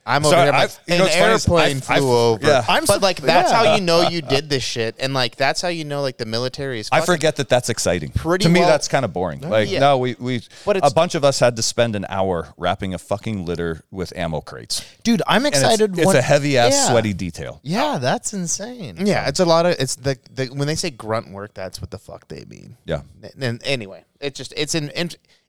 I'm 0.08 0.24
over 0.24 0.34
So 0.36 0.40
here, 0.40 0.48
I'm 0.52 0.54
I've- 0.54 0.72
like, 0.72 0.80
you 0.86 0.94
an 0.94 0.98
know 0.98 1.04
what's 1.04 1.16
funny 1.16 1.32
is 1.34 1.46
airplane 1.46 1.76
I've- 1.78 1.86
I've- 1.88 2.00
flew 2.00 2.16
over. 2.16 2.46
yeah. 2.46 2.64
I'm 2.68 2.84
but 2.84 3.02
like 3.02 3.20
that's 3.20 3.50
yeah. 3.50 3.56
how 3.64 3.74
you 3.74 3.80
know 3.80 4.08
you 4.08 4.22
did 4.22 4.48
this 4.48 4.62
shit, 4.62 4.94
and 5.00 5.12
like 5.12 5.34
that's 5.36 5.60
how 5.60 5.68
you 5.68 5.84
know 5.84 6.00
like 6.02 6.16
the 6.16 6.26
military 6.26 6.78
is. 6.80 6.88
I 6.92 7.00
forget 7.00 7.36
that 7.36 7.48
that's 7.48 7.68
exciting. 7.68 8.10
Pretty 8.10 8.44
to 8.44 8.48
me, 8.48 8.60
that's 8.60 8.86
kind 8.86 9.04
of 9.04 9.12
boring. 9.12 9.40
Like, 9.40 9.68
Yeah. 9.68 9.80
no, 9.80 9.98
we 9.98 10.14
we 10.20 10.42
But 10.64 10.76
a 10.86 10.90
bunch 10.94 11.14
of 11.16 11.24
us 11.24 11.40
had 11.40 11.56
to 11.56 11.62
spend 11.62 11.96
an 11.96 12.06
hour 12.08 12.54
wrapping 12.56 12.94
a 12.94 12.98
fucking 12.98 13.44
litter 13.44 13.82
with 13.90 14.16
ammo 14.16 14.40
crates. 14.40 14.82
Dude, 15.02 15.22
I'm 15.26 15.44
And 15.44 15.54
it's, 15.54 15.62
excited. 15.62 15.98
it's 15.98 16.06
when- 16.06 16.16
a 16.16 16.22
heavy 16.22 16.56
ass 16.56 16.72
yeah. 16.72 16.88
sweaty 16.88 17.12
detail. 17.12 17.58
Yeah, 17.64 17.98
that's 17.98 18.32
insane. 18.32 18.98
Yeah, 19.04 19.26
it's 19.26 19.40
a 19.40 19.44
lot 19.44 19.66
of 19.66 19.74
it's 19.80 19.96
the, 19.96 20.16
the 20.32 20.46
when 20.46 20.68
they 20.68 20.76
say 20.76 20.90
grunt 20.90 21.32
work, 21.32 21.52
that's 21.54 21.80
what 21.80 21.90
the 21.90 21.98
fuck 21.98 22.28
they 22.28 22.44
mean. 22.44 22.76
Yeah. 22.84 23.00
And 23.40 23.60
anyway, 23.64 24.04
it's 24.20 24.38
just 24.38 24.54
it's 24.56 24.76
an 24.76 24.92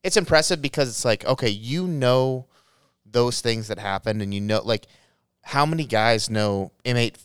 it's 0.04 0.18
impressive 0.18 0.62
because 0.64 0.90
it's 0.90 1.06
like 1.06 1.26
okay, 1.26 1.50
you 1.50 1.86
know 1.88 2.46
those 3.12 3.42
things 3.42 3.68
that 3.70 3.80
happened, 3.80 4.22
and 4.22 4.34
you 4.34 4.42
know 4.42 4.62
like 4.64 4.88
how 5.42 5.66
many 5.66 5.86
guys 5.86 6.30
know 6.30 6.72
M8. 6.86 7.16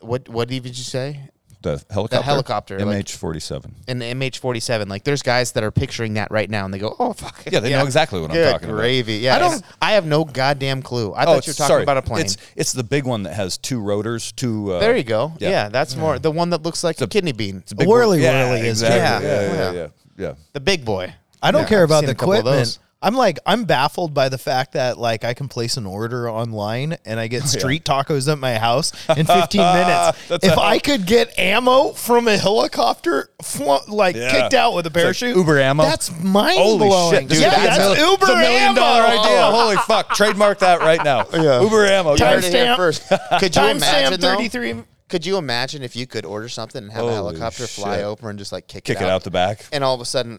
What 0.00 0.28
what 0.28 0.48
did 0.48 0.64
you 0.66 0.72
say? 0.84 1.30
the 1.60 1.82
helicopter. 1.90 2.16
The 2.18 2.22
helicopter, 2.22 2.78
MH47. 2.78 3.72
And 3.88 4.00
the 4.00 4.04
MH47, 4.14 4.88
like 4.88 5.02
there's 5.02 5.22
guys 5.22 5.50
that 5.52 5.64
are 5.64 5.72
picturing 5.72 6.14
that 6.14 6.30
right 6.30 6.48
now, 6.48 6.64
and 6.64 6.72
they 6.72 6.78
go, 6.78 6.94
"Oh 7.00 7.12
fuck." 7.12 7.42
Yeah, 7.50 7.58
they 7.58 7.70
know 7.70 7.84
exactly 7.84 8.20
what 8.20 8.30
I'm 8.30 8.36
Good 8.36 8.52
talking 8.52 8.68
about. 8.68 8.78
gravy. 8.78 9.14
Yeah, 9.14 9.34
I 9.34 9.38
don't- 9.40 9.62
I 9.82 9.92
have 9.94 10.06
no 10.06 10.24
goddamn 10.24 10.82
clue. 10.82 11.12
I 11.16 11.24
thought 11.24 11.46
you 11.46 11.50
were 11.50 11.54
talking 11.54 11.66
sorry. 11.66 11.82
about 11.82 11.96
a 11.96 12.02
plane. 12.02 12.26
It's 12.26 12.36
it's 12.54 12.72
the 12.72 12.84
big 12.84 13.04
one 13.06 13.24
that 13.24 13.34
has 13.34 13.58
two 13.58 13.80
rotors. 13.80 14.30
Two. 14.30 14.74
Uh, 14.74 14.78
there 14.78 14.96
you 14.96 15.02
go. 15.02 15.32
yeah. 15.40 15.50
Yeah, 15.50 15.68
that's 15.68 15.96
more 15.96 16.20
the 16.20 16.30
one 16.30 16.50
that 16.50 16.62
looks 16.62 16.84
like 16.84 17.00
a, 17.00 17.08
kidney 17.08 17.32
bean. 17.32 17.56
It's 17.56 17.72
a 17.72 17.74
big 17.74 17.88
Whirly 17.88 18.22
one. 18.22 18.34
whirly 18.34 18.60
is 18.60 18.82
exactly. 18.82 19.28
Yeah, 19.28 19.34
yeah, 19.34 19.40
Yeah. 19.52 19.52
yeah, 19.72 19.72
yeah. 19.72 19.88
yeah. 20.16 20.34
The 20.52 20.60
big 20.60 20.84
boy. 20.84 21.12
I 21.42 21.50
don't 21.50 21.62
Yeah, 21.62 21.68
care 21.68 21.82
I've 21.82 21.90
about 21.90 22.04
the 22.04 22.12
a 22.12 22.14
couple 22.14 22.34
equipment. 22.34 22.78
Those. 23.00 23.08
I'm 23.08 23.14
like 23.14 23.38
I'm 23.46 23.64
baffled 23.64 24.12
by 24.14 24.28
the 24.28 24.38
fact 24.38 24.72
that 24.72 24.98
like 24.98 25.24
I 25.24 25.34
can 25.34 25.48
place 25.48 25.76
an 25.76 25.86
order 25.86 26.28
online 26.30 26.96
and 27.04 27.18
I 27.20 27.26
get 27.28 27.42
oh, 27.44 27.46
street 27.46 27.84
tacos 27.84 28.30
at 28.30 28.38
my 28.38 28.54
house 28.58 28.92
in 29.16 29.26
15 29.26 29.60
minutes. 29.60 30.30
If 30.42 30.54
how- 30.54 30.62
I 30.62 30.78
could 30.78 31.06
get 31.06 31.38
ammo 31.38 31.92
from 31.92 32.28
a 32.28 32.36
helicopter, 32.36 33.30
flo- 33.42 33.80
like 33.88 34.16
Yeah. 34.16 34.30
kicked 34.30 34.54
out 34.54 34.74
with 34.74 34.86
a 34.86 34.88
It's 34.88 34.96
like 34.96 35.02
parachute, 35.04 35.36
Uber 35.36 35.58
ammo? 35.60 35.82
That's 35.84 36.10
mind 36.22 36.58
Holy 36.58 36.88
blowing. 36.88 37.20
shit, 37.20 37.28
dude! 37.28 37.40
yeah, 37.40 37.50
that's, 37.50 37.78
that's 37.78 38.00
a 38.00 38.02
Uber 38.04 38.24
it's 38.24 38.30
a 38.30 38.36
million 38.36 38.62
ammo. 38.62 38.80
dollar 38.80 39.02
idea. 39.02 39.42
Holy 39.50 39.76
fuck! 39.76 40.10
Trademark 40.14 40.58
that 40.60 40.80
right 40.80 41.02
now. 41.04 41.26
Yeah. 41.32 41.62
Uber 41.62 41.86
ammo. 41.86 42.16
You 42.16 42.24
heard 42.24 42.42
guys. 42.42 42.46
it 42.46 42.52
here 42.54 42.66
Timestamp. 42.66 42.76
first. 42.76 43.08
Could 43.40 43.54
you 43.56 43.62
Timestamp 43.62 43.76
imagine 43.76 44.20
though? 44.20 44.36
33. 44.36 44.74
Could 45.08 45.24
you 45.24 45.38
imagine 45.38 45.82
if 45.82 45.96
you 45.96 46.06
could 46.06 46.26
order 46.26 46.48
something 46.50 46.82
and 46.82 46.92
have 46.92 47.00
Holy 47.00 47.12
a 47.12 47.16
helicopter 47.16 47.66
fly 47.66 48.02
over 48.02 48.28
and 48.28 48.38
just 48.38 48.52
like 48.52 48.66
kick, 48.68 48.84
Kick 48.84 48.98
it 48.98 49.02
it 49.02 49.04
out, 49.06 49.10
out 49.12 49.24
the 49.24 49.30
back. 49.30 49.64
and 49.72 49.82
all 49.82 49.94
of 49.94 50.02
a 50.02 50.04
sudden, 50.04 50.38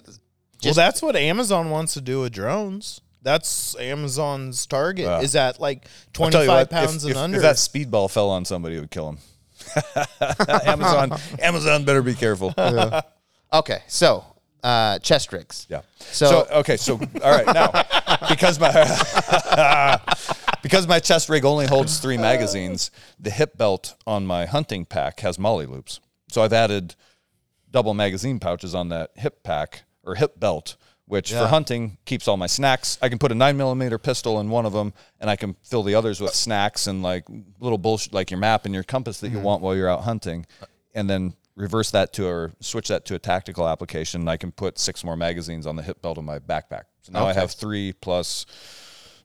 Well, 0.64 0.74
that's 0.74 1.02
what 1.02 1.16
Amazon 1.16 1.70
wants 1.70 1.94
to 1.94 2.02
do 2.02 2.22
with 2.22 2.34
drones. 2.34 3.02
That's 3.22 3.76
Amazon's 3.78 4.66
target. 4.66 5.08
Uh, 5.08 5.20
is 5.22 5.34
that 5.34 5.60
like 5.60 5.86
25 6.14 6.48
what, 6.48 6.70
pounds 6.70 7.04
if, 7.04 7.04
and 7.04 7.12
if, 7.12 7.18
under. 7.18 7.38
If 7.38 7.44
that 7.44 7.56
speedball 7.58 8.10
fell 8.10 8.30
on 8.30 8.46
somebody, 8.46 8.78
it 8.78 8.80
would 8.80 8.92
kill 8.92 9.10
him. 9.10 9.18
Amazon, 10.66 11.20
Amazon 11.40 11.86
better 11.86 12.02
be 12.02 12.14
careful. 12.16 12.54
Yeah. 12.58 13.02
okay. 13.54 13.84
So 13.88 14.24
uh, 14.64 15.00
chest 15.00 15.34
rigs. 15.34 15.68
So, 16.00 16.30
So- 16.30 16.48
okay, 16.60 16.78
so 16.78 17.00
all 17.24 17.32
right 17.32 17.46
now 17.46 17.72
because 18.28 18.60
my 18.60 20.00
because 20.62 20.88
my 20.88 21.00
chest 21.00 21.30
rig 21.30 21.46
only 21.46 21.68
holds 21.68 22.00
three 22.00 22.18
magazines, 22.18 22.92
the 23.20 23.30
hip 23.30 23.58
belt 23.58 23.96
on 24.06 24.26
my 24.26 24.46
hunting 24.46 24.86
pack 24.86 25.20
has 25.22 25.40
MOLLE 25.40 25.66
loops. 25.66 26.00
So 26.30 26.42
I've 26.42 26.54
added 26.54 26.96
double 27.72 27.94
magazine 27.94 28.40
pouches 28.40 28.76
on 28.76 28.90
that 28.90 29.12
hip 29.16 29.44
pack 29.44 29.84
or 30.10 30.16
hip 30.16 30.40
belt, 30.40 30.76
which 31.06 31.32
for 31.32 31.48
hunting 31.48 31.98
keeps 32.06 32.28
all 32.28 32.38
my 32.38 32.48
snacks. 32.48 32.98
I 33.02 33.10
can 33.10 33.20
put 33.20 33.32
a 33.32 33.36
nine 33.36 33.58
millimeter 33.58 33.98
pistol 33.98 34.40
in 34.40 34.50
one 34.50 34.66
of 34.66 34.74
them, 34.74 34.94
and 35.20 35.30
I 35.30 35.36
can 35.36 35.56
fill 35.64 35.84
the 35.84 35.96
others 35.96 36.20
with 36.20 36.34
snacks 36.34 36.88
and 36.88 37.02
like 37.04 37.26
little 37.60 37.78
bullshit, 37.78 38.14
like 38.14 38.32
your 38.32 38.40
map 38.40 38.66
and 38.66 38.74
your 38.74 38.84
compass 38.84 39.20
that 39.20 39.30
you 39.30 39.38
mm-hmm. 39.38 39.46
want 39.46 39.62
while 39.62 39.76
you're 39.76 39.90
out 39.90 40.02
hunting, 40.02 40.46
and 40.94 41.10
then 41.10 41.34
reverse 41.56 41.92
that 41.92 42.14
to 42.14 42.26
or 42.28 42.54
switch 42.60 42.88
that 42.88 43.06
to 43.06 43.16
a 43.16 43.20
tactical 43.20 43.68
application. 43.68 44.22
And 44.22 44.30
I 44.30 44.38
can 44.38 44.52
put 44.52 44.80
six 44.80 45.04
more 45.04 45.16
magazines 45.16 45.68
on 45.68 45.76
the 45.76 45.84
hip 45.84 46.02
belt 46.02 46.18
of 46.18 46.24
my 46.24 46.40
backpack. 46.40 46.84
So 47.02 47.12
now 47.12 47.26
I 47.26 47.34
have 47.34 47.52
three 47.52 47.94
plus. 47.94 48.46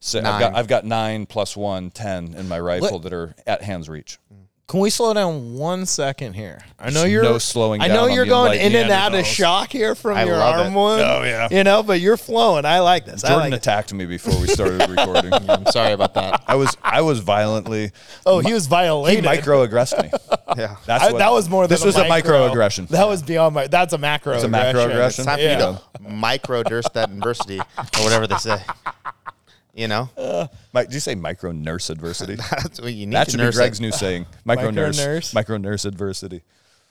So 0.01 0.19
I've 0.19 0.41
got. 0.41 0.55
I've 0.55 0.69
got 0.69 0.85
nine 0.85 1.25
plus 1.27 1.57
one, 1.57 1.91
ten 1.91 2.35
in 2.35 2.47
my 2.49 2.61
rifle 2.61 2.99
that 3.01 3.13
are 3.13 3.35
at 3.47 3.63
hand's 3.63 3.89
reach. 3.89 4.19
Mm. 4.33 4.44
Can 4.67 4.81
we 4.81 4.89
slow 4.89 5.13
down 5.13 5.55
one 5.59 5.85
second 5.85 6.33
here? 6.33 6.59
I 6.79 6.87
know 6.87 7.01
There's 7.01 7.13
you're 7.13 7.23
no 7.23 7.37
slowing 7.37 7.83
I 7.83 7.89
know 7.89 8.05
on 8.05 8.13
you're 8.13 8.25
the 8.25 8.31
going 8.31 8.59
in 8.59 8.75
and 8.75 8.91
out 8.91 9.15
of 9.15 9.21
Neanderthals. 9.21 9.25
shock 9.35 9.71
here 9.71 9.95
from 9.95 10.17
I 10.17 10.25
your 10.25 10.39
love 10.39 10.55
arm 10.67 10.73
it. 10.73 10.77
wound. 10.77 11.03
Oh, 11.03 11.23
yeah. 11.23 11.49
you 11.51 11.65
know, 11.65 11.83
but 11.83 12.01
you're 12.01 12.17
flowing. 12.17 12.65
I 12.65 12.81
like 12.81 13.05
this. 13.05 13.25
I 13.25 13.29
Jordan 13.29 13.51
like 13.51 13.59
it. 13.59 13.63
attacked 13.63 13.93
me 13.93 14.07
before 14.07 14.41
we 14.41 14.47
started 14.47 14.81
recording. 14.89 15.35
I'm 15.35 15.67
sorry 15.67 15.93
about 15.93 16.15
that. 16.15 16.43
I 16.47 16.55
was 16.55 16.75
I 16.83 17.03
was 17.03 17.21
violently 17.21 17.93
Oh, 18.25 18.39
he 18.41 18.55
was 18.55 18.65
he 18.65 18.71
violated. 18.71 19.25
microaggressed 19.25 20.03
me. 20.03 20.11
Yeah. 20.57 20.77
That's 20.87 21.05
I- 21.05 21.13
what, 21.13 21.19
that 21.19 21.33
was 21.33 21.49
more. 21.49 21.67
This 21.67 21.81
than 21.81 21.89
was 21.89 21.97
a 21.97 22.07
micro. 22.07 22.49
microaggression. 22.49 22.89
That 22.89 23.09
was 23.09 23.23
beyond 23.23 23.55
my. 23.57 23.67
That's 23.67 23.93
a 23.93 23.99
macro. 23.99 24.35
It's 24.35 24.45
a 24.45 24.49
macroaggression? 24.49 25.07
It's 25.07 25.25
time 25.25 25.39
for 25.39 25.43
Yeah. 25.43 25.71
you 25.73 25.79
to 26.05 26.11
micro 26.15 26.63
durst 26.63 26.95
that 26.95 27.11
adversity 27.11 27.59
or 27.59 28.03
whatever 28.05 28.27
they 28.29 28.37
say. 28.37 28.63
You 29.75 29.89
know, 29.89 30.09
Mi- 30.73 30.83
did 30.83 30.95
you 30.95 31.01
say 31.01 31.15
micro 31.17 31.51
nurse 31.51 31.91
adversity? 31.91 32.37
that's 32.51 32.81
what 32.81 32.93
you 32.95 33.07
need 33.07 33.15
that 33.17 33.25
to 33.25 33.31
should 33.33 33.39
be 33.39 33.43
nurse 33.45 33.57
Greg's 33.57 33.81
it. 33.81 33.83
new 33.83 33.91
saying. 33.93 34.27
Micro 34.45 34.71
nurse. 34.71 34.97
Micro-nurse. 34.99 35.35
Micro 35.35 35.57
nurse 35.57 35.85
adversity. 35.85 36.43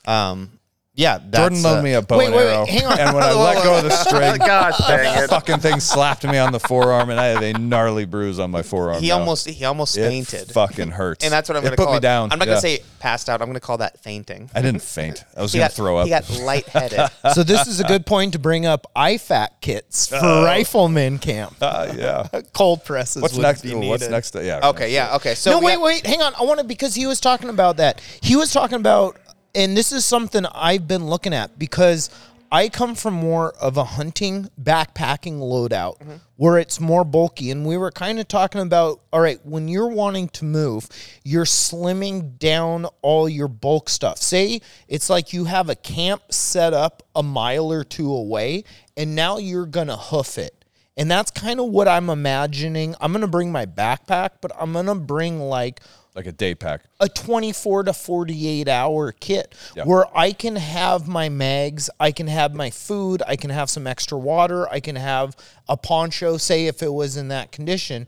Um, 0.06 0.60
yeah, 0.96 1.18
that's, 1.18 1.38
Jordan 1.38 1.64
loaned 1.64 1.80
uh, 1.80 1.84
me 1.84 1.94
a 1.94 2.02
bow 2.02 2.18
wait, 2.20 2.26
and 2.28 2.36
wait, 2.36 2.46
wait, 2.46 2.54
arrow, 2.54 2.66
hang 2.66 2.86
on. 2.86 3.00
and 3.00 3.16
when 3.16 3.24
I 3.24 3.32
let 3.34 3.64
go 3.64 3.78
of 3.78 3.84
the 3.84 3.90
string, 4.06 4.38
Gosh 4.38 4.78
dang 4.78 5.18
the 5.18 5.24
it. 5.24 5.30
fucking 5.30 5.60
thing 5.60 5.80
slapped 5.80 6.24
me 6.24 6.38
on 6.38 6.52
the 6.52 6.60
forearm, 6.60 7.10
and 7.10 7.20
I 7.20 7.26
have 7.28 7.42
a 7.42 7.54
gnarly 7.54 8.06
bruise 8.06 8.40
on 8.40 8.52
my 8.52 8.62
forearm. 8.62 9.02
He 9.02 9.10
now. 9.10 9.20
almost 9.20 9.48
he 9.50 9.66
almost 9.66 9.98
it 9.98 10.08
fainted. 10.08 10.52
fucking 10.52 10.90
hurts, 10.92 11.24
and 11.24 11.32
that's 11.34 11.50
what 11.50 11.56
I'm 11.56 11.64
going 11.64 11.72
to 11.72 11.78
put 11.78 11.86
call 11.86 11.94
me 11.94 11.98
it. 11.98 12.02
down. 12.02 12.32
I'm 12.32 12.38
not 12.40 12.48
Yeah. 12.48 12.54
going 12.54 12.62
to 12.62 12.68
say 12.68 12.84
passed 13.00 13.30
out. 13.30 13.42
I'm 13.42 13.48
going 13.48 13.56
to 13.56 13.60
call 13.60 13.80
that 13.80 14.00
fainting. 14.02 14.50
I 14.54 14.62
didn't 14.62 14.82
faint. 14.84 15.24
I 15.36 15.42
was 15.42 15.54
gonna 15.54 15.68
throw 15.70 15.98
up. 15.98 16.06
He 16.06 16.10
got 16.12 16.30
lightheaded. 16.30 17.10
so 17.34 17.44
this 17.44 17.68
is 17.68 17.80
a 17.80 17.84
good 17.84 18.06
point 18.06 18.34
to 18.34 18.40
bring 18.40 18.66
up 18.66 18.86
IFAK 18.96 19.48
kits 19.62 20.08
for 20.10 20.20
Oh. 20.22 20.44
rifleman 20.46 21.18
camp. 21.20 21.56
Uh, 21.60 21.92
yeah. 21.98 22.28
Cold 22.54 22.86
presses. 22.86 23.22
What's 23.22 23.34
would 23.34 23.42
next? 23.42 23.62
Be 23.64 23.74
what's 23.74 24.02
needed. 24.04 24.12
next? 24.12 24.36
Yeah. 24.36 24.70
okay, 24.70 24.94
yeah, 24.94 25.16
okay. 25.16 25.34
So 25.36 25.52
no, 25.52 25.60
wait, 25.60 25.72
have- 25.74 25.82
wait, 25.82 26.06
hang 26.06 26.22
on. 26.22 26.34
I 26.40 26.44
want 26.44 26.60
to 26.60 26.66
because 26.66 26.94
he 26.96 27.08
was 27.08 27.20
talking 27.20 27.50
about 27.50 27.78
that. 27.78 28.00
He 28.22 28.36
was 28.36 28.52
talking 28.52 28.76
about, 28.78 29.18
and 29.56 29.76
this 29.78 29.92
is 29.92 30.06
something 30.06 30.46
I've 30.54 30.88
been 30.88 31.08
looking 31.08 31.34
at 31.34 31.58
because 31.60 32.10
I 32.52 32.70
come 32.70 32.94
from 32.94 33.16
more 33.16 33.52
of 33.54 33.78
a 33.78 33.84
hunting 33.84 34.48
backpacking 34.62 35.40
loadout 35.40 35.98
Mm-hmm. 36.00 36.16
where 36.38 36.60
it's 36.60 36.80
more 36.80 37.04
bulky, 37.04 37.50
and 37.50 37.66
we 37.66 37.78
were 37.78 37.90
kind 37.92 38.20
of 38.20 38.28
talking 38.28 38.62
about. 38.62 39.00
All 39.12 39.22
right, 39.22 39.44
when 39.44 39.68
you're 39.68 39.88
wanting 39.88 40.30
to 40.30 40.46
move, 40.46 40.88
you're 41.24 41.46
slimming 41.46 42.38
down 42.38 42.86
all 43.02 43.28
your 43.28 43.48
bulk 43.48 43.90
stuff. 43.90 44.18
Say 44.20 44.62
it's 44.88 45.10
like 45.10 45.34
you 45.34 45.46
have 45.46 45.70
a 45.70 45.76
camp 45.76 46.32
set 46.32 46.74
up 46.74 47.02
a 47.16 47.24
mile 47.24 47.72
or 47.72 47.84
two 47.84 48.12
away, 48.12 48.66
and 48.96 49.16
now 49.16 49.38
you're 49.38 49.66
gonna 49.66 49.98
hoof 49.98 50.38
it. 50.38 50.54
And 50.96 51.10
that's 51.10 51.32
kind 51.32 51.60
of 51.60 51.68
what 51.70 51.88
I'm 51.88 52.12
imagining. 52.12 52.94
I'm 53.02 53.12
going 53.14 53.22
to 53.22 53.28
bring 53.28 53.52
my 53.52 53.66
backpack, 53.66 54.30
but 54.42 54.52
I'm 54.60 54.74
going 54.74 54.86
to 54.86 54.94
bring 54.94 55.40
like 55.40 55.82
Like 56.16 56.28
a 56.28 56.32
day 56.32 56.54
pack. 56.54 56.82
a 57.00 57.10
24 57.10 57.84
to 57.84 57.94
48 57.94 58.68
hour 58.68 59.12
kit 59.12 59.56
where 59.86 60.06
I 60.16 60.32
can 60.32 60.56
have 60.56 61.08
my 61.08 61.28
mags, 61.30 61.90
I 62.00 62.12
can 62.12 62.28
have 62.28 62.54
my 62.54 62.70
food, 62.70 63.24
I 63.28 63.36
can 63.36 63.50
have 63.50 63.70
some 63.70 63.88
extra 63.88 64.18
water, 64.18 64.70
I 64.70 64.80
can 64.80 64.96
have 64.96 65.36
a 65.68 65.76
poncho, 65.76 66.38
say 66.38 66.68
if 66.68 66.84
it 66.84 66.94
was 66.94 67.18
in 67.18 67.30
that 67.30 67.52
condition, 67.52 68.08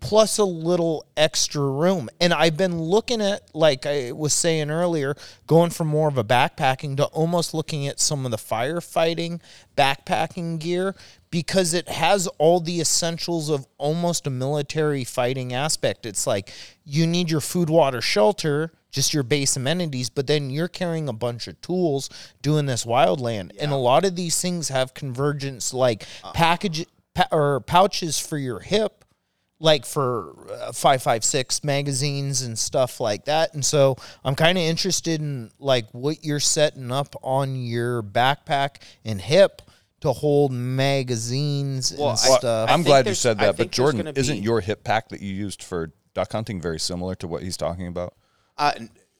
plus 0.00 0.38
a 0.38 0.44
little 0.44 1.06
extra 1.16 1.62
room. 1.62 2.08
And 2.20 2.32
I've 2.34 2.56
been 2.56 2.80
looking 2.80 3.20
at, 3.20 3.42
like 3.54 3.86
I 3.86 4.12
was 4.12 4.32
saying 4.32 4.70
earlier, 4.70 5.14
going 5.46 5.70
from 5.70 5.88
more 5.88 6.08
of 6.08 6.18
a 6.18 6.24
backpacking 6.24 6.96
to 6.98 7.04
almost 7.06 7.54
looking 7.54 7.86
at 7.86 8.00
some 8.00 8.24
of 8.24 8.30
the 8.30 8.36
firefighting 8.36 9.40
backpacking 9.76 10.58
gear 10.58 10.94
because 11.36 11.74
it 11.74 11.86
has 11.86 12.26
all 12.38 12.60
the 12.60 12.80
essentials 12.80 13.50
of 13.50 13.66
almost 13.76 14.26
a 14.26 14.30
military 14.30 15.04
fighting 15.04 15.52
aspect. 15.52 16.06
It's 16.06 16.26
like 16.26 16.50
you 16.82 17.06
need 17.06 17.30
your 17.30 17.42
food, 17.42 17.68
water, 17.68 18.00
shelter, 18.00 18.72
just 18.90 19.12
your 19.12 19.22
base 19.22 19.54
amenities, 19.54 20.08
but 20.08 20.26
then 20.26 20.48
you're 20.48 20.66
carrying 20.66 21.10
a 21.10 21.12
bunch 21.12 21.46
of 21.46 21.60
tools 21.60 22.08
doing 22.40 22.64
this 22.64 22.86
wildland. 22.86 23.54
And 23.60 23.70
a 23.70 23.76
lot 23.76 24.06
of 24.06 24.16
these 24.16 24.40
things 24.40 24.70
have 24.70 24.94
convergence 24.94 25.74
like 25.74 26.06
package 26.32 26.86
pa- 27.14 27.28
or 27.30 27.60
pouches 27.60 28.18
for 28.18 28.38
your 28.38 28.60
hip 28.60 29.04
like 29.60 29.84
for 29.84 30.34
uh, 30.50 30.72
556 30.72 31.64
magazines 31.64 32.40
and 32.40 32.58
stuff 32.58 33.00
like 33.00 33.24
that 33.24 33.54
and 33.54 33.64
so 33.64 33.96
i'm 34.22 34.34
kind 34.34 34.58
of 34.58 34.64
interested 34.64 35.18
in 35.18 35.50
like 35.58 35.86
what 35.92 36.22
you're 36.22 36.38
setting 36.38 36.92
up 36.92 37.16
on 37.22 37.56
your 37.56 38.02
backpack 38.02 38.82
and 39.02 39.18
hip 39.18 39.62
to 40.00 40.12
hold 40.12 40.52
magazines 40.52 41.92
Well, 41.96 42.08
I- 42.08 42.10
and 42.10 42.18
stuff 42.18 42.70
I'm 42.70 42.82
glad 42.82 43.06
you 43.06 43.14
said 43.14 43.38
that, 43.38 43.56
but 43.56 43.70
Jordan, 43.70 44.00
gonna 44.00 44.12
be- 44.12 44.20
isn't 44.20 44.42
your 44.42 44.60
hip 44.60 44.84
pack 44.84 45.08
that 45.10 45.20
you 45.20 45.32
used 45.32 45.62
for 45.62 45.92
duck 46.14 46.32
hunting 46.32 46.60
very 46.60 46.78
similar 46.80 47.14
to 47.16 47.26
what 47.28 47.42
he's 47.42 47.56
talking 47.56 47.86
about? 47.86 48.14
Uh, 48.58 48.72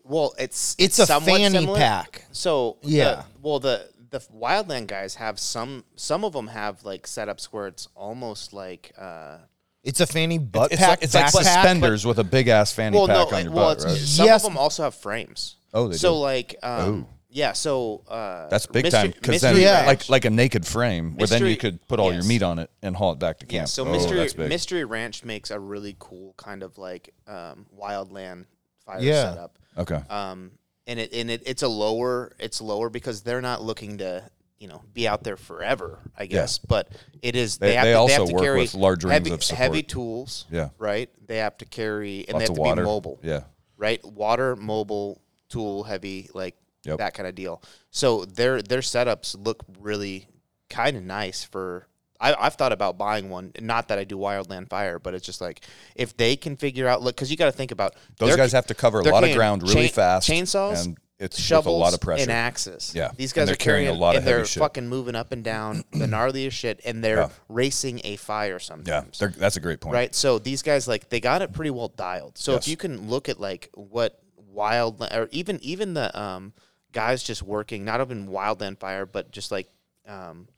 well, 0.05 0.35
it's 0.39 0.75
It's 0.79 0.99
a 0.99 1.07
somewhat 1.07 1.39
fanny 1.41 1.51
similar. 1.59 1.79
pack. 1.79 2.25
So 2.33 2.77
the- 2.83 2.91
Yeah. 2.91 3.23
well, 3.43 3.59
the 3.61 3.89
the 4.11 4.21
wildland 4.21 4.87
guys 4.87 5.17
have 5.17 5.39
some. 5.39 5.85
Some 5.97 6.25
of 6.25 6.33
them 6.33 6.47
have 6.49 6.85
like 6.85 7.07
setups 7.07 7.47
where 7.47 7.67
it's 7.67 7.89
almost 7.97 8.53
like. 8.53 8.93
Uh, 8.97 9.39
it's 9.83 10.01
a 10.01 10.07
fanny 10.07 10.39
butt 10.39 10.71
It's 10.73 10.81
pack 10.81 10.89
like, 10.91 11.03
it's 11.03 11.15
like 11.15 11.27
backpack. 11.27 11.43
suspenders 11.43 12.07
with 12.07 12.19
a 12.21 12.25
big 12.25 12.47
ass 12.49 12.73
fanny 12.73 12.97
well, 12.97 13.09
pack 13.09 13.31
no, 13.33 13.37
on 13.37 13.45
your 13.45 13.53
well, 13.53 13.65
butt, 13.71 13.77
it's, 13.79 13.85
right? 13.85 13.97
some 13.99 14.27
Yes. 14.27 14.45
of 14.45 14.51
them 14.51 14.59
also 14.59 14.85
have 14.85 14.95
frames. 14.95 15.57
Oh, 15.75 15.89
they 15.89 15.97
so 15.97 16.13
do? 16.15 16.19
like, 16.21 16.57
um, 16.63 17.07
yeah. 17.37 17.53
So 17.53 18.03
uh, 18.09 18.49
That's 18.49 18.67
big 18.67 18.85
Mystery- 18.85 19.03
time 19.03 19.11
because 19.21 19.41
then 19.43 19.57
Yeah. 19.57 19.83
Ranch- 19.85 19.87
like 19.87 20.09
like 20.09 20.25
a 20.25 20.31
naked 20.31 20.67
frame 20.67 21.17
where 21.17 21.27
then 21.27 21.45
you 21.47 21.57
could 21.57 21.87
put 21.87 22.01
all 22.01 22.13
your 22.13 22.25
meat 22.25 22.43
on 22.43 22.59
it 22.59 22.71
and 22.83 22.97
haul 22.97 23.13
it 23.13 23.19
back 23.19 23.39
to 23.41 23.47
camp. 23.47 23.53
Yeah, 23.53 23.65
so 23.67 23.87
oh, 23.87 23.93
Mystery. 23.93 24.49
Mystery 24.49 24.85
Ranch 24.85 25.25
makes 25.25 25.51
a 25.51 25.61
really 25.61 25.95
cool 25.99 26.35
kind 26.39 26.63
of 26.63 26.79
like 26.79 27.13
um, 27.29 27.67
wildland 27.79 28.47
fire 28.85 29.01
Yeah. 29.01 29.31
setup. 29.31 29.59
okay. 29.77 30.01
Um, 30.09 30.53
and 30.87 30.99
it 31.01 31.13
and 31.13 31.31
it, 31.31 31.43
it's 31.47 31.63
a 31.63 31.69
lower 31.69 32.33
it's 32.39 32.61
lower 32.61 32.89
because 32.89 33.23
they're 33.23 33.43
not 33.43 33.61
looking 33.63 33.99
to 33.99 34.23
you 34.59 34.69
know 34.69 34.83
be 34.95 35.07
out 35.07 35.23
there 35.23 35.37
forever. 35.37 35.99
I 36.17 36.25
guess, 36.27 36.59
but 36.59 36.89
it 37.23 37.37
is 37.37 37.59
They- 37.59 37.69
they, 37.69 37.75
have 37.75 37.85
they 37.85 37.93
to, 37.93 37.99
also 37.99 38.09
they 38.15 38.21
have 38.21 38.29
to 38.29 38.35
work 38.35 38.43
carry 38.43 38.61
with 38.61 38.75
large 38.75 39.05
rings 39.05 39.13
heavy, 39.13 39.31
of 39.33 39.45
support. 39.45 39.59
heavy 39.63 39.83
tools. 39.83 40.47
Yeah. 40.51 40.69
right. 40.79 41.11
They 41.27 41.39
have 41.39 41.59
to 41.59 41.65
carry 41.67 42.25
and 42.29 42.35
Lots 42.35 42.39
they 42.47 42.53
have 42.53 42.55
to 42.55 42.61
water. 42.61 42.83
be 42.83 42.87
mobile. 42.87 43.19
Yeah. 43.23 43.43
right. 43.77 44.03
Water, 44.05 44.55
mobile, 44.57 45.21
tool, 45.49 45.83
heavy, 45.85 46.31
like 46.33 46.55
Yep. 46.87 46.99
that 46.99 47.15
kind 47.15 47.27
of 47.29 47.35
deal. 47.35 47.63
So 47.91 48.25
their 48.25 48.63
their 48.63 48.81
setups 48.81 49.37
look 49.39 49.65
really 49.81 50.29
kind 50.71 50.97
of 50.97 51.03
nice 51.03 51.45
for. 51.45 51.87
I, 52.19 52.35
I've 52.35 52.55
thought 52.55 52.73
about 52.73 52.97
buying 52.97 53.29
one. 53.29 53.53
Not 53.61 53.89
that 53.89 53.99
I 53.99 54.05
do 54.05 54.17
wildland 54.17 54.71
fire, 54.71 54.99
but 54.99 55.13
it's 55.13 55.27
just 55.27 55.43
like 55.43 55.61
if 55.95 56.17
they 56.17 56.35
can 56.37 56.57
figure 56.57 56.89
out. 56.89 57.03
Look, 57.03 57.15
because 57.15 57.31
you 57.31 57.37
got 57.37 57.47
to 57.47 57.53
think 57.53 57.73
about 57.73 57.95
Those 58.19 58.37
guys 58.37 58.53
have 58.53 58.67
to 58.69 58.75
cover 58.75 59.01
a 59.01 59.05
lot 59.05 59.23
of 59.23 59.35
ground 59.35 59.63
really 59.63 59.75
chain- 59.75 59.91
fast. 59.93 60.27
chainsaws, 60.31 60.87
and 60.87 60.97
it's 61.19 61.39
shovels, 61.39 61.67
with 61.75 61.75
a 61.75 61.85
lot 61.85 61.93
of 61.95 62.01
pressure. 62.01 62.23
and 62.23 62.31
axes. 62.31 62.93
Yeah. 62.95 63.11
these 63.17 63.35
guys 63.35 63.49
they're 63.49 63.57
carrying, 63.57 63.85
carrying 63.87 63.97
a 63.97 64.01
lot 64.01 64.15
of 64.17 64.21
and 64.21 64.27
they're 64.27 64.47
shit. 64.47 64.61
fucking 64.61 64.87
moving 64.89 65.15
up 65.15 65.33
and 65.33 65.45
down 65.45 65.85
the 65.93 66.07
gnarliest 66.15 66.53
shit, 66.53 66.81
and 66.87 67.05
they're 67.05 67.17
Yeah. 67.19 67.29
racing 67.51 68.01
a 68.05 68.17
fire 68.17 68.53
yeah, 68.53 68.59
sometimes. 68.59 69.19
they're- 69.19 69.35
that's 69.37 69.57
a 69.59 69.61
great 69.61 69.81
point. 69.81 69.93
right. 69.95 70.15
So 70.15 70.39
these 70.39 70.63
guys 70.63 70.89
like 70.89 71.11
they 71.11 71.21
got 71.21 71.43
it 71.43 71.53
pretty 71.53 71.71
well 71.71 71.89
dialed. 71.89 72.39
So 72.39 72.53
Yes. 72.53 72.63
if 72.65 72.69
you 72.69 72.79
can 72.79 73.11
look 73.11 73.29
at 73.29 73.39
like 73.39 73.69
what 73.75 74.19
wild 74.49 75.03
or 75.03 75.29
even 75.33 75.59
even 75.63 75.93
the 75.95 76.19
um 76.19 76.55
guys 76.93 77.23
just 77.23 77.43
working 77.43 77.85
not 77.85 78.01
even 78.01 78.29
wildland 78.29 78.79
fire, 78.79 79.07
but 79.07 79.31
just 79.31 79.51
like 79.51 79.69
um 80.07 80.49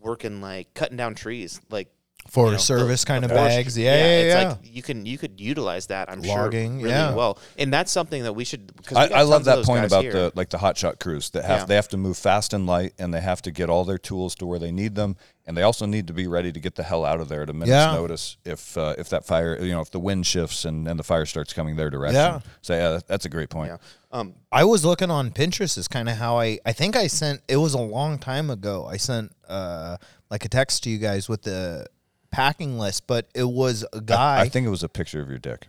working 0.00 0.40
like 0.40 0.72
cutting 0.74 0.96
down 0.96 1.14
trees 1.14 1.60
like 1.70 1.88
For 2.28 2.46
you 2.46 2.52
know, 2.52 2.58
service 2.58 3.02
the- 3.02 3.06
kind 3.06 3.24
the 3.24 3.28
of 3.28 3.36
forest- 3.36 3.56
bags. 3.56 3.78
Yeah, 3.78 3.94
yeah, 3.94 4.04
it's 4.20 4.34
yeah. 4.34 4.48
like 4.48 4.58
you 4.62 4.82
can 4.82 5.06
you 5.06 5.18
could 5.18 5.40
utilize 5.40 5.86
that. 5.88 6.10
I'm 6.10 6.20
Logging, 6.22 6.78
sure 6.78 6.84
really 6.84 6.90
yeah. 6.90 7.14
well, 7.14 7.38
and 7.58 7.72
that's 7.72 7.92
something 7.92 8.22
that 8.24 8.32
we 8.32 8.44
should. 8.44 8.74
Because 8.76 8.96
I, 8.96 9.04
we 9.04 9.08
got 9.10 9.18
I 9.18 9.22
love 9.22 9.44
that 9.44 9.64
point 9.64 9.84
about 9.84 10.02
here. 10.04 10.12
the 10.12 10.32
like 10.34 10.50
the 10.50 10.58
hotshot 10.58 10.98
crews 11.00 11.30
that 11.30 11.44
have 11.44 11.60
Yeah. 11.60 11.64
they 11.66 11.74
have 11.74 11.88
to 11.88 11.96
move 11.96 12.16
fast 12.16 12.52
and 12.52 12.66
light 12.66 12.94
and 12.98 13.12
they 13.12 13.20
have 13.20 13.42
to 13.42 13.50
get 13.50 13.68
all 13.70 13.84
their 13.84 13.98
tools 13.98 14.34
to 14.36 14.46
where 14.46 14.58
they 14.58 14.72
need 14.72 14.94
them 14.94 15.16
and 15.46 15.56
they 15.56 15.62
also 15.62 15.84
need 15.86 16.06
to 16.06 16.12
be 16.12 16.26
ready 16.26 16.50
to 16.52 16.58
get 16.60 16.74
the 16.74 16.82
hell 16.82 17.04
out 17.04 17.20
of 17.20 17.28
there 17.28 17.42
at 17.42 17.50
a 17.50 17.52
minute's 17.52 17.68
Yeah. 17.70 17.92
notice 17.94 18.36
if 18.44 18.76
uh, 18.78 18.94
if 18.98 19.08
that 19.10 19.24
fire 19.24 19.58
you 19.62 19.72
know 19.72 19.80
if 19.80 19.90
the 19.90 20.00
wind 20.00 20.26
shifts 20.26 20.64
and, 20.64 20.88
and 20.88 20.98
the 20.98 21.02
fire 21.04 21.26
starts 21.26 21.52
coming 21.52 21.76
their 21.76 21.90
direction. 21.90 22.16
Yeah. 22.16 22.40
So 22.62 22.74
yeah, 22.74 23.00
that's 23.06 23.24
a 23.24 23.28
great 23.28 23.50
point. 23.50 23.70
Yeah. 23.70 23.76
Um, 24.12 24.34
I 24.52 24.64
was 24.64 24.84
looking 24.84 25.10
on 25.10 25.30
Pinterest 25.32 25.76
is 25.76 25.88
kind 25.88 26.08
of 26.08 26.16
how 26.16 26.38
I 26.38 26.58
I 26.64 26.72
think 26.72 26.96
I 26.96 27.08
sent 27.08 27.42
it 27.48 27.56
was 27.56 27.74
a 27.74 27.80
long 27.80 28.18
time 28.18 28.48
ago. 28.50 28.86
I 28.86 28.96
sent 28.96 29.32
uh 29.48 29.96
like 30.30 30.44
a 30.44 30.48
text 30.48 30.84
to 30.84 30.90
you 30.90 30.98
guys 30.98 31.28
with 31.28 31.42
the 31.42 31.86
packing 32.30 32.78
list, 32.78 33.06
but 33.06 33.28
it 33.34 33.44
was 33.44 33.84
a 33.92 34.00
guy. 34.00 34.40
I 34.40 34.48
think 34.48 34.66
it 34.66 34.70
was 34.70 34.82
a 34.82 34.88
picture 34.88 35.20
of 35.20 35.28
your 35.28 35.38
dick. 35.38 35.68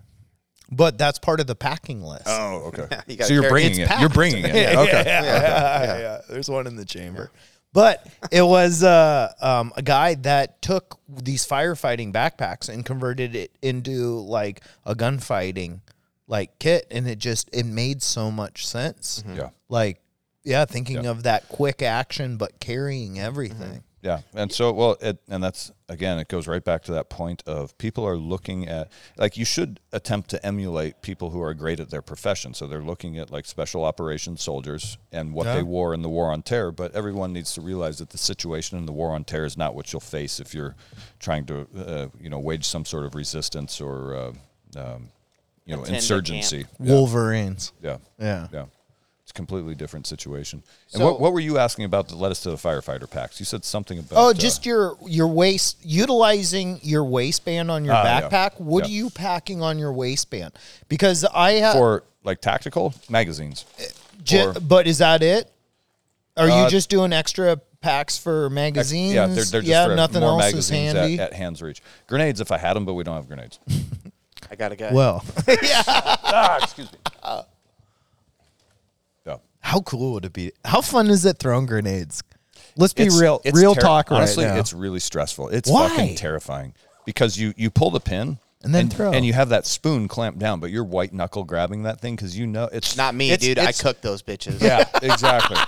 but 0.71 0.97
that's 0.97 1.19
part 1.19 1.39
of 1.39 1.45
the 1.45 1.53
packing 1.55 2.01
list. 2.01 2.23
Oh, 2.25 2.71
okay. 2.73 2.87
You 3.07 3.17
gotta 3.17 3.27
so 3.27 3.33
you're 3.35 3.49
bringing 3.49 3.79
it. 3.81 3.89
You're 3.99 4.09
bringing 4.09 4.43
it. 4.45 4.75
Okay. 4.75 5.03
yeah, 5.05 5.97
yeah, 5.99 6.21
There's 6.29 6.49
one 6.49 6.65
in 6.65 6.75
the 6.75 6.85
chamber. 6.85 7.29
But 7.75 8.07
it 8.31 8.41
was 8.41 8.83
uh, 8.83 9.33
um, 9.41 9.73
a 9.75 9.81
guy 9.81 10.15
that 10.15 10.61
took 10.61 10.97
these 11.09 11.45
firefighting 11.45 12.13
backpacks 12.13 12.69
and 12.69 12.85
converted 12.85 13.35
it 13.35 13.51
into 13.61 14.19
like 14.21 14.61
a 14.85 14.95
gunfighting 14.95 15.81
like 16.27 16.57
kit, 16.57 16.87
and 16.89 17.05
it 17.07 17.19
just 17.19 17.49
it 17.53 17.65
made 17.65 18.01
so 18.01 18.31
much 18.31 18.65
sense. 18.65 19.23
Yeah. 19.27 19.49
Like, 19.69 20.01
yeah, 20.43 20.63
thinking 20.65 21.03
Yeah. 21.03 21.09
of 21.11 21.23
that 21.23 21.49
quick 21.49 21.81
action, 21.81 22.37
but 22.37 22.59
carrying 22.59 23.19
everything. 23.19 23.83
Yeah, 24.05 24.19
and 24.35 24.51
so 24.51 24.71
well, 24.71 24.97
it, 25.01 25.17
and 25.27 25.43
that's 25.43 25.71
again, 25.89 26.19
it 26.19 26.27
goes 26.27 26.47
right 26.47 26.63
back 26.63 26.83
to 26.83 26.91
that 26.91 27.09
point 27.09 27.41
of 27.47 27.75
people 27.79 28.05
are 28.05 28.15
looking 28.15 28.67
at 28.67 28.91
like 29.17 29.35
you 29.35 29.45
should 29.45 29.79
attempt 29.93 30.29
to 30.29 30.45
emulate 30.45 31.01
people 31.01 31.31
who 31.31 31.41
are 31.41 31.55
great 31.55 31.79
at 31.79 31.89
their 31.89 32.03
profession. 32.03 32.53
So 32.53 32.67
they're 32.67 32.83
looking 32.83 33.17
at 33.17 33.31
like 33.31 33.45
special 33.47 33.83
operations 33.83 34.43
soldiers 34.43 34.99
and 35.11 35.33
what 35.33 35.47
Yeah. 35.47 35.55
they 35.55 35.63
wore 35.63 35.95
in 35.95 36.03
the 36.03 36.09
war 36.09 36.31
on 36.31 36.43
terror. 36.43 36.71
But 36.71 36.93
everyone 36.93 37.33
needs 37.33 37.53
to 37.55 37.61
realize 37.61 37.97
that 37.97 38.11
the 38.11 38.19
situation 38.19 38.77
in 38.77 38.85
the 38.85 38.91
war 38.93 39.09
on 39.15 39.23
terror 39.23 39.45
is 39.45 39.57
not 39.57 39.73
what 39.73 39.91
you'll 39.91 40.01
face 40.01 40.39
if 40.39 40.53
you're 40.53 40.75
trying 41.19 41.47
to 41.47 41.67
uh, 41.75 42.07
you 42.21 42.29
know 42.29 42.37
wage 42.39 42.65
some 42.65 42.85
sort 42.85 43.05
of 43.05 43.15
resistance 43.15 43.81
or 43.81 44.15
uh, 44.15 44.33
um, 44.79 45.09
you 45.65 45.75
know 45.75 45.81
Attend 45.81 45.95
insurgency. 45.95 46.65
Yeah. 46.79 46.93
Wolverines. 46.93 47.73
yeah. 47.81 47.97
Yeah. 48.19 48.47
Yeah. 48.53 48.65
It's 49.35 49.39
a 49.39 49.41
completely 49.41 49.75
different 49.75 50.07
situation. 50.07 50.63
And 50.93 50.99
So- 51.01 51.05
what, 51.05 51.19
what 51.19 51.33
were 51.33 51.39
you 51.41 51.57
asking 51.57 51.83
about 51.85 52.07
that 52.07 52.15
led 52.15 52.31
us 52.31 52.39
to 52.43 52.49
the 52.51 52.55
firefighter 52.55 53.09
packs? 53.09 53.37
You 53.39 53.45
said 53.45 53.65
something 53.65 53.99
about. 53.99 54.17
Oh, 54.17 54.29
uh, 54.29 54.33
just 54.33 54.65
your 54.65 54.97
your 55.05 55.27
waist 55.27 55.77
utilizing 55.83 56.79
your 56.83 57.03
waistband 57.03 57.69
on 57.69 57.83
your 57.83 57.95
yeah. 57.95 58.21
backpack. 58.21 58.59
What 58.61 58.85
Yeah. 58.85 58.91
are 58.91 58.95
you 58.95 59.09
packing 59.09 59.61
on 59.61 59.77
your 59.77 59.91
waistband? 59.91 60.53
Because 60.87 61.25
I 61.33 61.53
have 61.53 61.73
for 61.73 62.03
like 62.23 62.39
tactical 62.39 62.93
magazines. 63.09 63.65
Ju- 64.23 64.49
Or- 64.49 64.53
but 64.53 64.87
is 64.87 64.99
that 64.99 65.21
it? 65.21 65.51
Are 66.37 66.49
Uh, 66.49 66.63
you 66.63 66.69
just 66.69 66.89
doing 66.89 67.11
extra 67.13 67.57
packs 67.81 68.17
for 68.17 68.49
magazines? 68.49 69.13
Yeah, 69.13 69.27
they're, 69.27 69.43
they're 69.43 69.61
just 69.61 69.67
yeah, 69.67 69.87
for 69.87 69.95
nothing 69.95 70.21
more 70.21 70.31
else 70.41 70.45
is 70.45 70.53
magazines 70.71 70.93
handy. 70.97 71.13
At, 71.19 71.31
at 71.31 71.33
hands 71.33 71.61
reach. 71.61 71.81
Grenades 72.07 72.39
if 72.41 72.51
I 72.51 72.57
had 72.57 72.73
them, 72.73 72.85
but 72.85 72.93
we 72.93 73.03
don't 73.03 73.15
have 73.15 73.27
grenades. 73.27 73.59
I 74.51 74.55
got 74.55 74.71
a 74.71 74.75
guy. 74.77 74.93
well, 74.93 75.23
ah, 75.47 76.57
excuse 76.63 76.89
me. 76.91 76.99
Yeah. 79.65 79.71
how 79.71 79.81
cool 79.81 80.13
would 80.13 80.25
it 80.25 80.33
be? 80.33 80.51
How 80.63 80.81
fun 80.81 81.09
is 81.09 81.25
it 81.25 81.37
throwing 81.39 81.65
grenades? 81.65 82.23
Let's 82.77 82.93
be 82.93 83.09
real, 83.09 83.41
it's 83.45 83.57
real 83.57 83.73
ter- 83.75 83.81
talk 83.81 84.11
right 84.11 84.17
Honestly, 84.17 84.45
now. 84.45 84.57
it's 84.57 84.73
really 84.73 84.99
stressful. 84.99 85.49
It's 85.49 85.69
Why? 85.69 85.89
fucking 85.89 86.15
terrifying 86.15 86.73
because 87.05 87.37
you 87.37 87.53
you 87.55 87.69
pull 87.69 87.89
the 87.91 87.99
pin 88.01 88.37
And 88.63 88.75
then 88.75 88.89
throw. 88.89 89.11
and 89.13 89.25
you 89.25 89.31
have 89.33 89.49
that 89.49 89.65
spoon 89.65 90.07
clamped 90.09 90.39
down, 90.39 90.59
but 90.59 90.71
you're 90.71 90.83
white 90.83 91.13
knuckle 91.13 91.45
grabbing 91.45 91.83
that 91.83 92.01
thing 92.01 92.15
because 92.17 92.37
you 92.37 92.45
know 92.47 92.67
it's 92.73 92.97
not 92.97 93.15
me, 93.15 93.31
it's- 93.31 93.39
dude. 93.47 93.59
I 93.59 93.63
it's- 93.63 93.81
cooked 93.81 94.01
those 94.01 94.21
bitches. 94.23 94.61
Yeah, 94.61 94.83
exactly. 95.01 95.57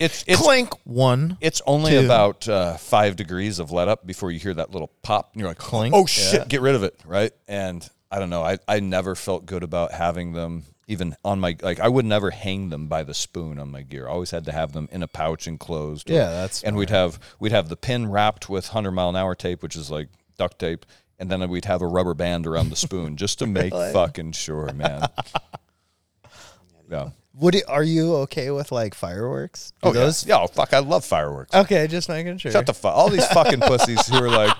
It's 0.00 0.22
it's 0.28 0.40
clink 0.40 0.72
one. 0.84 1.36
It's 1.40 1.60
only 1.66 1.90
Two. 1.90 2.04
about 2.04 2.48
uh, 2.48 2.76
five 2.76 3.16
degrees 3.16 3.58
of 3.58 3.72
let 3.72 3.88
up 3.88 4.06
before 4.06 4.30
you 4.30 4.38
hear 4.38 4.54
that 4.54 4.70
little 4.70 4.92
pop, 5.02 5.30
and 5.32 5.40
you're 5.40 5.48
like, 5.50 5.58
Clink. 5.58 5.92
"Oh 5.92 6.06
shit, 6.06 6.34
Yeah. 6.34 6.44
get 6.44 6.60
rid 6.60 6.76
of 6.76 6.84
it!" 6.84 6.94
Right? 7.04 7.32
And 7.48 7.84
I 8.08 8.20
don't 8.20 8.30
know. 8.30 8.44
I, 8.44 8.58
I 8.68 8.78
never 8.78 9.16
felt 9.16 9.44
good 9.44 9.64
about 9.64 9.90
having 9.90 10.34
them 10.34 10.62
even 10.88 11.14
on 11.24 11.38
my 11.38 11.56
like. 11.62 11.78
I 11.78 11.86
would 11.88 12.04
never 12.04 12.30
hang 12.30 12.70
them 12.70 12.88
by 12.88 13.04
the 13.04 13.14
spoon 13.14 13.60
on 13.60 13.70
my 13.70 13.82
gear. 13.82 14.08
I 14.08 14.10
always 14.10 14.32
had 14.32 14.44
to 14.46 14.52
have 14.52 14.72
them 14.72 14.88
in 14.90 15.04
a 15.04 15.08
pouch 15.08 15.46
enclosed. 15.46 16.10
Yeah, 16.10 16.28
that's 16.30 16.64
And 16.64 16.76
we'd 16.76 16.90
have 16.90 17.20
we'd 17.38 17.52
have 17.52 17.68
the 17.68 17.76
pin 17.76 18.10
wrapped 18.10 18.48
with 18.48 18.68
hundred 18.68 18.92
mile 18.92 19.10
an 19.10 19.16
hour 19.16 19.36
tape, 19.36 19.62
which 19.62 19.76
is 19.76 19.90
like 19.90 20.08
duct 20.36 20.58
tape, 20.58 20.84
and 21.18 21.30
then 21.30 21.48
we'd 21.48 21.66
have 21.66 21.82
a 21.82 21.86
rubber 21.86 22.14
band 22.14 22.46
around 22.46 22.70
the 22.70 22.76
spoon 22.76 23.16
just 23.16 23.38
to 23.38 23.46
make 23.46 23.72
fucking 23.72 24.32
sure, 24.32 24.72
man. 24.72 25.06
Yeah. 26.90 27.10
Would 27.34 27.54
it, 27.54 27.64
are 27.68 27.82
you 27.84 28.14
okay 28.16 28.50
with 28.50 28.72
like 28.72 28.94
fireworks? 28.94 29.72
Do 29.82 29.90
Oh 29.90 29.92
those? 29.92 30.26
yeah. 30.26 30.36
yeah. 30.38 30.44
Oh, 30.44 30.46
fuck. 30.48 30.72
I 30.72 30.78
love 30.80 31.04
fireworks. 31.04 31.54
Okay, 31.54 31.86
just 31.86 32.08
making 32.08 32.38
sure. 32.38 32.50
Shut 32.50 32.66
the 32.66 32.74
fuck. 32.74 32.94
All 32.96 33.10
these 33.10 33.26
fucking 33.28 33.60
pussies 33.60 34.06
who 34.08 34.16
are 34.16 34.28
like, 34.30 34.56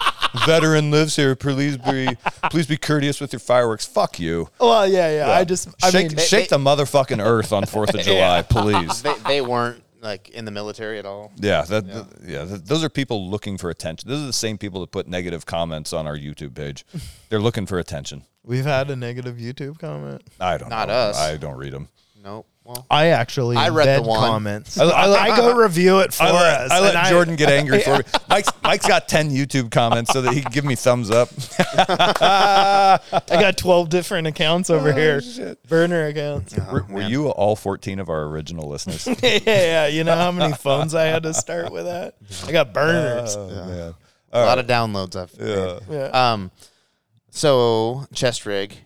veteran 0.46 0.90
lives 0.90 1.16
here. 1.16 1.34
Please 1.36 1.76
be, 1.76 2.08
please 2.50 2.66
be 2.66 2.76
courteous 2.76 3.20
with 3.20 3.32
your 3.32 3.40
fireworks. 3.40 3.86
Fuck 3.86 4.18
you. 4.18 4.48
Well, 4.60 4.86
yeah, 4.86 5.26
yeah. 5.26 5.30
I 5.32 5.44
just, 5.44 5.68
I 5.82 5.90
shake, 5.90 6.08
mean, 6.10 6.18
shake 6.18 6.48
the 6.48 6.58
motherfucking 6.58 7.24
earth 7.24 7.52
on 7.52 7.66
Fourth 7.66 7.94
of 7.94 8.00
July, 8.02 8.42
please. 8.42 9.02
they, 9.02 9.14
they 9.26 9.40
weren't 9.40 9.82
like 10.00 10.28
in 10.28 10.44
the 10.44 10.50
military 10.50 10.98
at 10.98 11.06
all. 11.06 11.32
Yeah, 11.36 11.62
that, 11.62 11.84
yeah. 12.24 12.44
th- 12.44 12.60
those 12.62 12.84
are 12.84 12.88
people 12.88 13.28
looking 13.30 13.58
for 13.58 13.68
attention. 13.70 14.08
Those 14.08 14.22
are 14.22 14.26
the 14.26 14.32
same 14.32 14.56
people 14.58 14.80
that 14.82 14.92
put 14.92 15.08
negative 15.08 15.44
comments 15.44 15.92
on 15.92 16.06
our 16.06 16.16
YouTube 16.16 16.54
page. 16.54 16.84
They're 17.28 17.40
looking 17.40 17.66
for 17.66 17.78
attention. 17.78 18.22
we've 18.44 18.64
had 18.64 18.90
a 18.90 18.96
negative 18.96 19.36
YouTube 19.36 19.78
comment. 19.78 20.22
I 20.40 20.56
don't 20.58 20.68
Not 20.68 20.88
know. 20.88 20.94
us. 20.94 21.18
I 21.18 21.36
don't 21.36 21.56
read 21.56 21.72
them. 21.72 21.88
Nope. 22.22 22.46
Well, 22.68 22.84
I 22.90 23.06
actually 23.06 23.56
I 23.56 23.70
read 23.70 24.04
the 24.04 24.06
one. 24.06 24.20
comments. 24.20 24.78
I- 24.78 24.84
I- 24.84 25.32
I, 25.32 25.36
go 25.38 25.56
review 25.56 26.00
it 26.00 26.12
for 26.12 26.24
I 26.24 26.32
let, 26.32 26.60
us. 26.60 26.70
I 26.70 26.80
let 26.80 26.96
and 26.96 27.08
Jordan 27.08 27.36
get 27.36 27.48
angry 27.48 27.80
for 27.80 27.96
me. 27.96 28.04
Mike's, 28.28 28.50
Mike's 28.62 28.86
got 28.86 29.08
10 29.08 29.30
YouTube 29.30 29.70
comments 29.70 30.12
so 30.12 30.20
that 30.20 30.34
he 30.34 30.42
can 30.42 30.52
give 30.52 30.66
me 30.66 30.74
thumbs 30.74 31.10
up. 31.10 31.30
I 31.78 33.00
got 33.30 33.56
12 33.56 33.88
different 33.88 34.26
accounts 34.26 34.68
over 34.68 34.92
here. 34.92 35.16
Oh, 35.16 35.20
shit. 35.20 35.62
Burner 35.66 36.08
accounts. 36.08 36.54
were, 36.70 36.84
were 36.90 37.00
you 37.00 37.30
all 37.30 37.56
14 37.56 38.00
of 38.00 38.10
our 38.10 38.24
original 38.24 38.68
listeners? 38.68 39.06
yeah, 39.22 39.38
yeah. 39.46 39.86
You 39.86 40.04
know 40.04 40.14
how 40.16 40.30
many 40.30 40.52
phones 40.52 40.94
I 40.94 41.04
had 41.04 41.22
to 41.22 41.32
start 41.32 41.72
with 41.72 41.86
that? 41.86 42.16
I 42.46 42.52
got 42.52 42.74
burners. 42.74 43.34
Oh, 43.34 43.48
man. 43.48 43.94
a 44.30 44.44
lot 44.44 44.58
of 44.58 44.66
downloads 44.66 45.16
I've. 45.16 45.32
Yeah. 45.40 45.78
yeah. 45.90 46.32
Um, 46.32 46.50
so 47.30 48.04
chest 48.12 48.44
rig, 48.44 48.76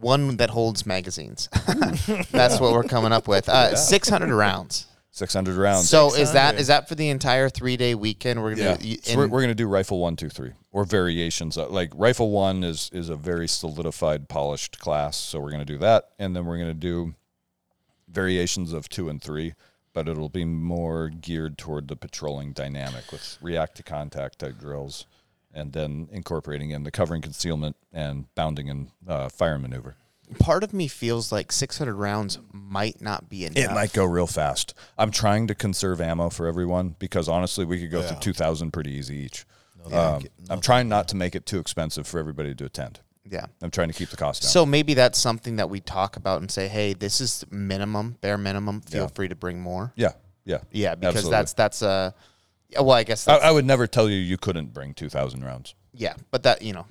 one 0.00 0.36
that 0.38 0.50
holds 0.50 0.86
magazines. 0.86 1.48
That's 2.30 2.58
what 2.60 2.72
we're 2.72 2.82
coming 2.84 3.12
up 3.12 3.28
with. 3.28 3.48
Uh, 3.48 3.76
Six 3.76 4.08
hundred 4.08 4.34
rounds. 4.34 4.86
600 5.12 5.56
rounds. 5.56 5.88
So 5.88 6.14
is 6.14 6.32
that 6.34 6.54
is 6.54 6.68
that 6.68 6.88
for 6.88 6.94
the 6.94 7.08
entire 7.08 7.48
three 7.48 7.76
day 7.76 7.94
weekend? 7.96 8.40
We're 8.42 8.54
gonna. 8.54 8.78
y- 8.80 8.96
so 9.02 9.16
we're, 9.16 9.26
we're 9.28 9.40
gonna 9.40 9.54
do 9.56 9.66
rifle 9.66 9.98
one, 9.98 10.14
two, 10.14 10.28
three, 10.28 10.52
or 10.70 10.84
variations. 10.84 11.58
Uh, 11.58 11.68
Like 11.68 11.90
rifle 11.94 12.30
one 12.30 12.62
is 12.62 12.88
is 12.92 13.08
a 13.08 13.16
very 13.16 13.48
solidified, 13.48 14.28
polished 14.28 14.78
class, 14.78 15.16
so 15.16 15.40
we're 15.40 15.50
gonna 15.50 15.64
do 15.64 15.78
that, 15.78 16.10
and 16.20 16.34
then 16.36 16.46
we're 16.46 16.58
gonna 16.58 16.74
do 16.74 17.14
variations 18.08 18.72
of 18.72 18.88
two 18.88 19.08
and 19.08 19.20
three, 19.20 19.54
but 19.92 20.08
it'll 20.08 20.28
be 20.28 20.44
more 20.44 21.08
geared 21.08 21.58
toward 21.58 21.88
the 21.88 21.96
patrolling 21.96 22.52
dynamic 22.52 23.10
with 23.12 23.36
react 23.40 23.76
to 23.76 23.82
contact 23.82 24.38
type 24.38 24.58
drills, 24.58 25.06
and 25.54 25.72
then 25.72 26.08
incorporating 26.12 26.70
in 26.70 26.82
the 26.84 26.90
covering 26.90 27.22
concealment 27.22 27.76
and 27.92 28.32
bounding 28.34 28.68
and 28.70 28.90
uh, 29.06 29.28
fire 29.28 29.58
maneuver. 29.58 29.96
part 30.38 30.62
of 30.62 30.72
me 30.72 30.86
feels 30.88 31.32
like 31.32 31.50
six 31.52 31.78
hundred 31.78 31.94
rounds 31.96 32.38
might 32.52 33.00
not 33.00 33.28
be 33.28 33.44
enough. 33.44 33.56
It 33.56 33.70
might 33.72 33.92
go 33.92 34.04
real 34.04 34.26
fast. 34.28 34.74
I'm 34.96 35.10
trying 35.10 35.46
to 35.48 35.54
conserve 35.54 36.00
ammo 36.00 36.30
for 36.30 36.46
everyone 36.46 36.94
because 36.98 37.28
honestly, 37.28 37.64
we 37.64 37.80
could 37.80 37.90
go 37.90 38.02
through 38.02 38.18
2,000 38.20 38.70
pretty 38.70 38.92
easy 38.92 39.16
each. 39.16 39.44
Um, 39.92 40.22
I'm 40.48 40.60
trying 40.60 40.88
not 40.88 41.08
to 41.08 41.16
make 41.16 41.34
it 41.34 41.46
too 41.46 41.58
expensive 41.58 42.06
for 42.06 42.18
everybody 42.20 42.54
to 42.54 42.64
attend. 42.66 43.00
Yeah. 43.28 43.46
I'm 43.62 43.70
trying 43.70 43.88
to 43.88 43.94
keep 43.94 44.10
the 44.10 44.16
cost 44.16 44.42
down. 44.42 44.50
So 44.50 44.66
maybe 44.66 44.94
that's 44.94 45.18
something 45.18 45.56
that 45.56 45.70
we 45.70 45.80
talk 45.80 46.16
about 46.16 46.40
and 46.42 46.50
say, 46.50 46.68
hey, 46.68 46.92
this 46.94 47.20
is 47.20 47.44
minimum, 47.50 48.16
bare 48.20 48.36
minimum. 48.38 48.82
Feel 48.82 49.02
Yeah. 49.04 49.06
free 49.08 49.28
to 49.28 49.34
bring 49.34 49.60
more. 49.60 49.92
yeah, 49.96 50.12
yeah, 50.44 50.58
Yeah, 50.70 50.94
because 50.96 51.16
Absolutely. 51.16 51.30
that's 51.36 51.52
that's 51.54 51.82
uh, 51.82 52.10
yeah, 52.70 52.80
well, 52.80 52.96
I 52.96 53.04
guess 53.04 53.26
I, 53.28 53.32
that's, 53.34 53.44
I 53.44 53.50
would 53.50 53.64
never 53.64 53.86
tell 53.86 54.08
you 54.08 54.16
you 54.16 54.36
couldn't 54.38 54.72
bring 54.72 54.94
2,000 54.94 55.44
rounds. 55.44 55.74
yeah, 55.92 56.14
but 56.30 56.42
that 56.44 56.62
you 56.62 56.72
know, 56.72 56.86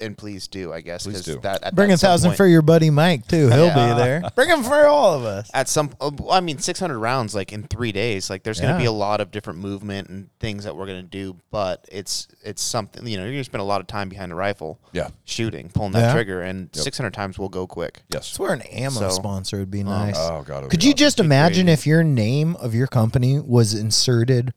and 0.00 0.16
please 0.16 0.48
do, 0.48 0.72
I 0.72 0.80
guess, 0.80 1.02
Please 1.04 1.16
'cause 1.16 1.24
do. 1.26 1.40
that 1.42 1.62
at 1.62 1.74
Bring 1.74 1.88
that 1.90 1.96
a 1.96 1.98
some 1.98 2.08
thousand 2.08 2.30
point- 2.30 2.36
for 2.38 2.46
your 2.46 2.62
buddy 2.62 2.88
Mike 2.88 3.28
too. 3.28 3.50
He'll 3.50 3.66
Yeah. 3.66 3.94
be 3.94 4.00
there. 4.02 4.22
Bring 4.34 4.48
him 4.48 4.62
for 4.62 4.86
all 4.86 5.12
of 5.12 5.24
us. 5.26 5.50
at 5.52 5.68
some 5.68 5.90
uh, 6.00 6.10
i 6.30 6.40
mean 6.40 6.56
600 6.58 6.98
rounds 6.98 7.34
like 7.34 7.52
in 7.52 7.64
three 7.64 7.92
days 7.92 8.30
like 8.30 8.42
there's 8.42 8.58
going 8.58 8.72
to 8.72 8.78
be 8.78 8.84
Yeah. 8.84 8.88
a 8.88 8.92
lot 9.06 9.20
of 9.20 9.30
different 9.30 9.58
movement 9.58 10.08
and 10.08 10.30
things 10.40 10.64
that 10.64 10.74
we're 10.74 10.86
going 10.86 11.02
to 11.02 11.08
do 11.10 11.36
but 11.50 11.84
it's 11.92 12.26
it's 12.42 12.62
something 12.62 13.06
you 13.06 13.18
know 13.18 13.24
you're 13.24 13.32
going 13.32 13.40
to 13.40 13.44
spend 13.44 13.60
a 13.60 13.64
lot 13.64 13.82
of 13.82 13.86
time 13.86 14.08
behind 14.08 14.32
a 14.32 14.34
rifle 14.34 14.78
Yeah. 14.92 15.08
shooting 15.24 15.68
pulling 15.68 15.92
that 15.92 16.06
Yeah. 16.06 16.12
trigger 16.14 16.40
and 16.40 16.70
Yep. 16.72 16.84
600 16.84 17.12
times 17.12 17.38
will 17.38 17.50
go 17.50 17.66
quick 17.66 18.00
Yes. 18.08 18.30
I 18.32 18.36
swear 18.36 18.54
an 18.54 18.62
ammo 18.62 18.98
So- 18.98 19.10
sponsor 19.10 19.58
would 19.58 19.70
be 19.70 19.82
nice. 19.84 20.16
Oh 20.16 20.42
god. 20.46 20.60
it 20.60 20.62
would 20.62 20.70
Could 20.70 20.80
be 20.80 20.86
you 20.86 20.92
awesome. 20.92 20.96
just 20.98 21.20
imagine 21.20 21.68
if 21.68 21.86
your 21.86 22.02
name 22.02 22.56
of 22.56 22.74
your 22.74 22.86
company 22.86 23.38
was 23.40 23.74
inserted 23.74 24.54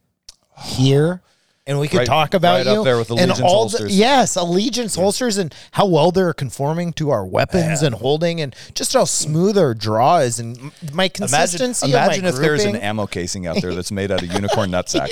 here? 0.62 1.22
And 1.68 1.80
we 1.80 1.88
could 1.88 1.98
Right- 1.98 2.06
talk 2.06 2.32
about 2.34 2.58
right 2.64 2.66
you 2.66 2.78
up 2.80 2.84
there 2.84 2.96
with 2.96 3.10
and 3.10 3.18
Allegiance 3.18 3.40
all 3.40 3.64
the, 3.68 3.78
holsters. 3.78 3.98
yes, 3.98 4.36
allegiance 4.36 4.94
holsters 4.94 5.36
and 5.36 5.52
how 5.72 5.86
well 5.86 6.12
they're 6.12 6.32
conforming 6.32 6.92
to 6.92 7.10
our 7.10 7.26
weapons 7.26 7.82
and 7.82 7.92
holding 7.96 8.40
and 8.40 8.54
just 8.74 8.92
how 8.92 9.04
smooth 9.04 9.58
our 9.58 9.74
draw 9.74 10.18
is 10.18 10.38
and 10.38 10.56
my 10.92 11.06
Imagine, 11.06 11.10
consistency. 11.10 11.90
imagine 11.90 12.24
of 12.24 12.34
if 12.34 12.40
my 12.40 12.46
there's 12.46 12.64
an 12.64 12.76
ammo 12.76 13.08
casing 13.08 13.48
out 13.48 13.60
there 13.60 13.74
that's 13.74 13.90
made 13.90 14.12
out 14.12 14.22
of 14.22 14.32
unicorn 14.32 14.70
nutsacks. 14.70 15.10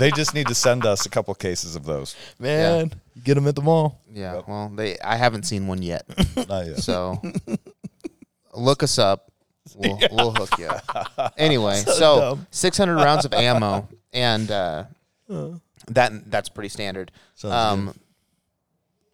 They 0.00 0.10
just 0.10 0.34
need 0.34 0.48
to 0.48 0.54
send 0.54 0.84
us 0.84 1.06
a 1.06 1.08
couple 1.08 1.32
cases 1.36 1.76
of 1.76 1.84
those. 1.84 2.16
man. 2.40 2.92
You 3.14 3.22
get 3.22 3.34
them 3.34 3.46
at 3.46 3.54
the 3.54 3.62
mall. 3.62 4.00
yeah 4.12 4.40
well 4.48 4.72
they 4.74 4.98
i 4.98 5.14
haven't 5.14 5.44
seen 5.44 5.66
one 5.68 5.80
yet 5.82 6.04
Not 6.48 6.66
yet. 6.66 6.78
so 6.78 7.20
look 8.54 8.82
us 8.82 8.98
up 8.98 9.30
we'll, 9.76 9.98
we'll 10.10 10.32
hook 10.32 10.58
you 10.58 10.66
up 10.66 11.34
anyway 11.36 11.76
so, 11.76 12.20
dumb. 12.20 12.46
600 12.50 12.96
rounds 12.96 13.24
of 13.24 13.32
ammo 13.32 13.86
and 14.12 14.50
uh, 14.50 14.84
that 15.88 16.30
that's 16.30 16.48
pretty 16.48 16.68
standard 16.68 17.10
um 17.44 17.94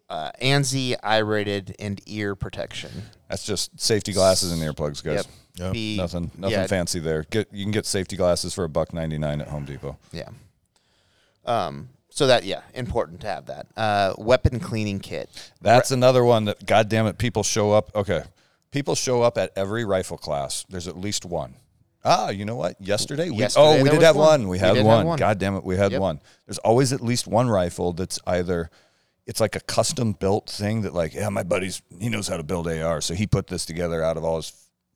uh, 0.09 0.31
ANSI, 0.41 0.95
I-rated, 1.03 1.75
and 1.79 2.01
ear 2.05 2.33
protection. 2.35 2.91
That's 3.29 3.45
just 3.45 3.79
safety 3.79 4.13
glasses 4.13 4.51
and 4.51 4.61
earplugs, 4.61 5.03
guys. 5.03 5.27
Yep. 5.55 5.73
Be- 5.73 5.97
Nothing, 5.97 6.31
nothing 6.37 6.59
yeah, 6.59 6.67
fancy 6.67 6.99
there. 6.99 7.23
Get 7.23 7.51
you 7.51 7.65
can 7.65 7.71
get 7.71 7.85
safety 7.85 8.15
glasses 8.15 8.53
for 8.53 8.63
a 8.63 8.69
buck 8.69 8.93
ninety 8.93 9.17
nine 9.17 9.41
at 9.41 9.47
Home 9.47 9.65
Depot. 9.65 9.97
Yeah. 10.11 10.29
Um. 11.45 11.89
So 12.09 12.27
that 12.27 12.45
yeah, 12.45 12.61
important 12.73 13.21
to 13.21 13.27
have 13.27 13.47
that. 13.47 13.67
Uh, 13.75 14.13
weapon 14.17 14.59
cleaning 14.59 14.99
kit. 14.99 15.29
That's 15.61 15.91
another 15.91 16.23
one 16.23 16.45
that, 16.45 16.65
God 16.65 16.89
damn 16.89 17.05
it, 17.07 17.17
people 17.17 17.43
show 17.43 17.71
up. 17.71 17.91
Okay, 17.95 18.23
people 18.71 18.95
show 18.95 19.23
up 19.23 19.37
at 19.37 19.51
every 19.55 19.83
rifle 19.83 20.17
class. 20.17 20.65
There's 20.69 20.87
at 20.87 20.97
least 20.97 21.25
one. 21.25 21.55
Ah, 22.07 22.29
you 22.29 22.45
know 22.45 22.55
what? 22.55 22.79
Yesterday, 22.79 23.29
we 23.29 23.37
Yesterday 23.37 23.79
oh 23.79 23.83
we 23.83 23.89
did 23.89 24.01
have 24.01 24.15
one. 24.15 24.25
one. 24.41 24.41
We 24.43 24.55
We 24.55 24.59
had 24.59 24.77
have 24.77 24.85
one. 24.85 25.05
one. 25.05 25.19
God 25.19 25.37
damn 25.39 25.55
it, 25.55 25.63
we 25.63 25.75
had 25.75 25.91
Yep. 25.91 26.01
one. 26.01 26.21
There's 26.45 26.57
always 26.59 26.93
at 26.93 27.01
least 27.01 27.27
one 27.27 27.49
rifle 27.49 27.91
that's 27.93 28.19
either 28.25 28.69
it's 29.25 29.41
like 29.41 29.55
a 29.57 29.59
custom 29.59 30.13
built 30.13 30.49
thing 30.49 30.83
that 30.83 30.93
like 30.93 31.13
yeah 31.13 31.27
my 31.27 31.43
buddy's 31.43 31.81
he 31.99 32.07
knows 32.07 32.29
how 32.29 32.37
to 32.37 32.43
build 32.43 32.65
AR 32.65 33.01
so 33.01 33.13
he 33.13 33.27
put 33.27 33.47
this 33.47 33.65
together 33.65 34.01
out 34.01 34.15
of 34.15 34.23
all 34.23 34.37
his 34.37 34.53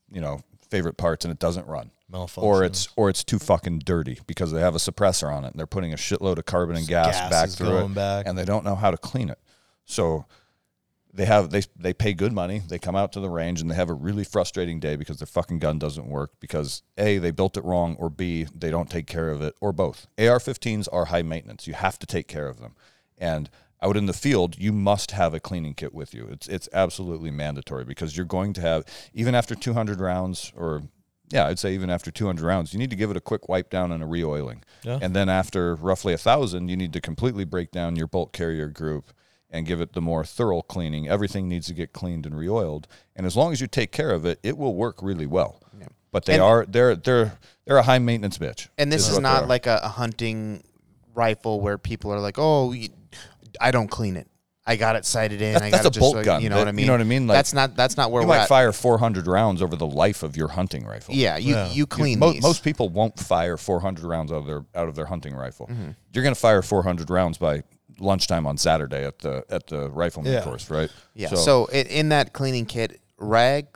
you 0.10 0.22
know 0.22 0.40
favorite 0.70 0.96
parts 0.96 1.26
and 1.26 1.34
it 1.34 1.40
doesn't 1.40 1.68
run 1.68 1.92
or 2.38 2.64
it's 2.64 2.88
or 2.96 3.10
it's 3.10 3.26
too 3.26 3.40
fucking 3.40 3.80
dirty 3.80 4.20
because 4.28 4.54
they 4.54 4.62
have 4.62 4.74
a 4.74 4.78
suppressor 4.78 5.30
on 5.30 5.44
it 5.44 5.48
and 5.48 5.60
they're 5.60 5.68
putting 5.68 5.92
a 5.92 5.98
shitload 5.98 6.38
of 6.38 6.46
carbon 6.46 6.78
and 6.78 6.88
gas, 6.88 7.20
gas 7.20 7.30
back 7.30 7.50
through 7.50 7.78
it 7.80 7.94
back. 7.94 8.26
and 8.26 8.38
they 8.38 8.46
don't 8.46 8.64
know 8.64 8.76
how 8.76 8.90
to 8.90 8.96
clean 8.98 9.30
it 9.30 9.38
so 9.84 10.24
they 11.14 11.26
have 11.26 11.50
they 11.50 11.62
they 11.76 11.94
pay 11.94 12.14
good 12.14 12.34
money 12.34 12.62
they 12.68 12.80
come 12.80 12.96
out 12.96 13.12
to 13.12 13.20
the 13.20 13.30
range 13.30 13.62
and 13.62 13.70
they 13.70 13.76
have 13.76 13.90
a 13.90 13.94
really 13.94 14.24
frustrating 14.24 14.80
day 14.80 14.96
because 14.96 15.18
their 15.18 15.28
fucking 15.28 15.60
gun 15.60 15.78
doesn't 15.78 16.08
work 16.08 16.32
because 16.40 16.84
a 16.98 17.18
they 17.18 17.32
built 17.32 17.58
it 17.58 17.64
wrong 17.64 17.96
or 18.00 18.10
b 18.10 18.46
they 18.56 18.72
don't 18.72 18.90
take 18.90 19.08
care 19.08 19.30
of 19.30 19.42
it 19.42 19.56
or 19.62 19.72
both 19.72 20.08
ar-15s 20.18 20.88
are 20.92 21.06
high 21.06 21.22
maintenance 21.22 21.68
you 21.68 21.74
have 21.74 22.00
to 22.00 22.06
take 22.06 22.28
care 22.28 22.48
of 22.48 22.60
them 22.60 22.76
and 23.18 23.50
out 23.82 23.98
in 23.98 24.06
the 24.06 24.14
field 24.14 24.58
you 24.58 24.72
must 24.72 25.12
have 25.12 25.34
a 25.34 25.40
cleaning 25.40 25.74
kit 25.74 25.94
with 25.94 26.14
you 26.14 26.28
it's 26.32 26.48
it's 26.48 26.70
absolutely 26.74 27.32
mandatory 27.32 27.84
because 27.84 28.16
you're 28.16 28.26
going 28.26 28.54
to 28.54 28.62
have 28.62 28.86
even 29.14 29.36
after 29.36 29.56
200 29.56 30.00
rounds 30.00 30.52
or 30.56 30.84
yeah, 31.34 31.48
I'd 31.48 31.60
say 31.60 31.74
even 31.74 31.90
after 31.90 32.12
200 32.12 32.44
rounds, 32.44 32.74
you 32.74 32.80
need 32.80 32.90
to 32.90 32.96
give 32.98 33.10
it 33.10 33.16
a 33.16 33.22
quick 33.22 33.48
wipe 33.48 33.70
down 33.70 33.94
and 33.94 34.04
a 34.04 34.06
re-oiling. 34.06 34.64
Yeah. 34.84 35.00
And 35.02 35.16
then 35.16 35.30
after 35.30 35.76
roughly 35.76 36.14
a 36.14 36.18
thousand, 36.18 36.68
you 36.68 36.76
need 36.76 36.92
to 36.92 37.00
completely 37.00 37.46
break 37.46 37.72
down 37.72 37.96
your 37.96 38.08
bolt 38.08 38.34
carrier 38.34 38.68
group 38.68 39.14
and 39.52 39.66
give 39.66 39.82
it 39.82 39.94
the 39.94 40.02
more 40.02 40.24
thorough 40.24 40.62
cleaning. 40.62 41.08
Everything 41.10 41.48
needs 41.50 41.68
to 41.68 41.74
get 41.74 41.92
cleaned 41.94 42.26
and 42.26 42.38
re-oiled. 42.38 42.88
And 43.16 43.26
as 43.26 43.36
long 43.36 43.52
as 43.52 43.60
you 43.62 43.68
take 43.68 43.92
care 43.92 44.12
of 44.12 44.26
it, 44.26 44.40
it 44.44 44.58
will 44.58 44.74
work 44.76 45.02
really 45.02 45.26
well. 45.28 45.60
But 46.14 46.26
they 46.26 46.34
And- 46.34 46.42
are 46.42 46.66
they're 46.66 46.96
they're 46.98 47.38
they're 47.66 47.78
a 47.78 47.84
high 47.84 48.00
maintenance 48.00 48.38
bitch. 48.38 48.68
And 48.78 48.92
this 48.92 49.04
is, 49.08 49.14
what 49.14 49.20
they 49.20 49.24
not 49.24 49.48
like 49.48 49.66
a, 49.66 49.80
a 49.84 49.88
hunting 49.88 50.62
rifle 51.14 51.62
where 51.62 51.78
people 51.78 52.12
are 52.12 52.20
like, 52.20 52.36
"Oh, 52.38 52.74
you, 52.74 52.90
I 53.62 53.72
don't 53.72 53.88
clean 53.90 54.18
it. 54.18 54.28
I 54.66 54.76
got 54.76 54.96
it 54.98 55.06
sighted 55.06 55.42
in. 55.42 55.54
That's- 55.54 55.68
I 55.68 55.72
that's 55.72 55.84
got 55.84 55.86
a 55.86 55.88
it 55.88 55.94
just 55.94 56.00
bolt 56.02 56.16
like-" 56.18 56.26
gun. 56.26 56.42
You 56.42 56.50
know 56.50 56.56
That- 56.56 56.62
what 56.64 56.68
I 56.68 56.72
mean? 56.74 56.80
you 56.84 56.88
know 56.88 56.94
what 56.96 57.00
I 57.02 57.06
mean? 57.06 57.28
Like, 57.28 57.36
that's 57.38 57.54
not 57.54 57.76
that's 57.78 57.96
not 57.96 58.12
where 58.12 58.22
you 58.24 58.28
we're 58.28 58.36
might 58.36 58.42
at. 58.42 58.48
fire 58.50 58.74
400 58.74 59.26
rounds 59.26 59.62
over 59.62 59.78
the 59.78 59.88
life 59.88 60.22
of 60.22 60.36
your 60.36 60.50
hunting 60.50 60.86
rifle. 60.86 61.16
Yeah, 61.16 61.38
you 61.38 61.56
Yeah. 61.56 61.70
you 61.72 61.86
clean 61.88 62.20
Mo- 62.20 62.34
these. 62.34 62.42
most 62.42 62.62
people 62.62 62.90
won't 62.90 63.18
fire 63.18 63.56
400 63.56 64.04
rounds 64.04 64.34
out 64.34 64.40
of 64.40 64.46
their 64.48 64.66
out 64.76 64.90
of 64.90 64.96
their 64.96 65.06
hunting 65.06 65.34
rifle. 65.34 65.68
Mm-hmm. 65.68 65.92
You're 66.14 66.24
going 66.24 66.36
to 66.36 66.40
fire 66.42 66.62
400 66.62 67.10
rounds 67.10 67.38
by 67.38 67.64
lunchtime 68.00 68.46
on 68.48 68.58
Saturday 68.58 69.06
at 69.06 69.20
the 69.20 69.44
at 69.50 69.68
the 69.68 69.90
rifleman 69.90 70.34
Yeah. 70.34 70.42
course, 70.44 70.70
right? 70.70 70.90
Yeah. 71.14 71.30
So, 71.30 71.68
i 71.74 71.78
in 71.78 72.10
that 72.10 72.34
cleaning 72.34 72.66
kit, 72.66 73.00
rag, 73.18 73.68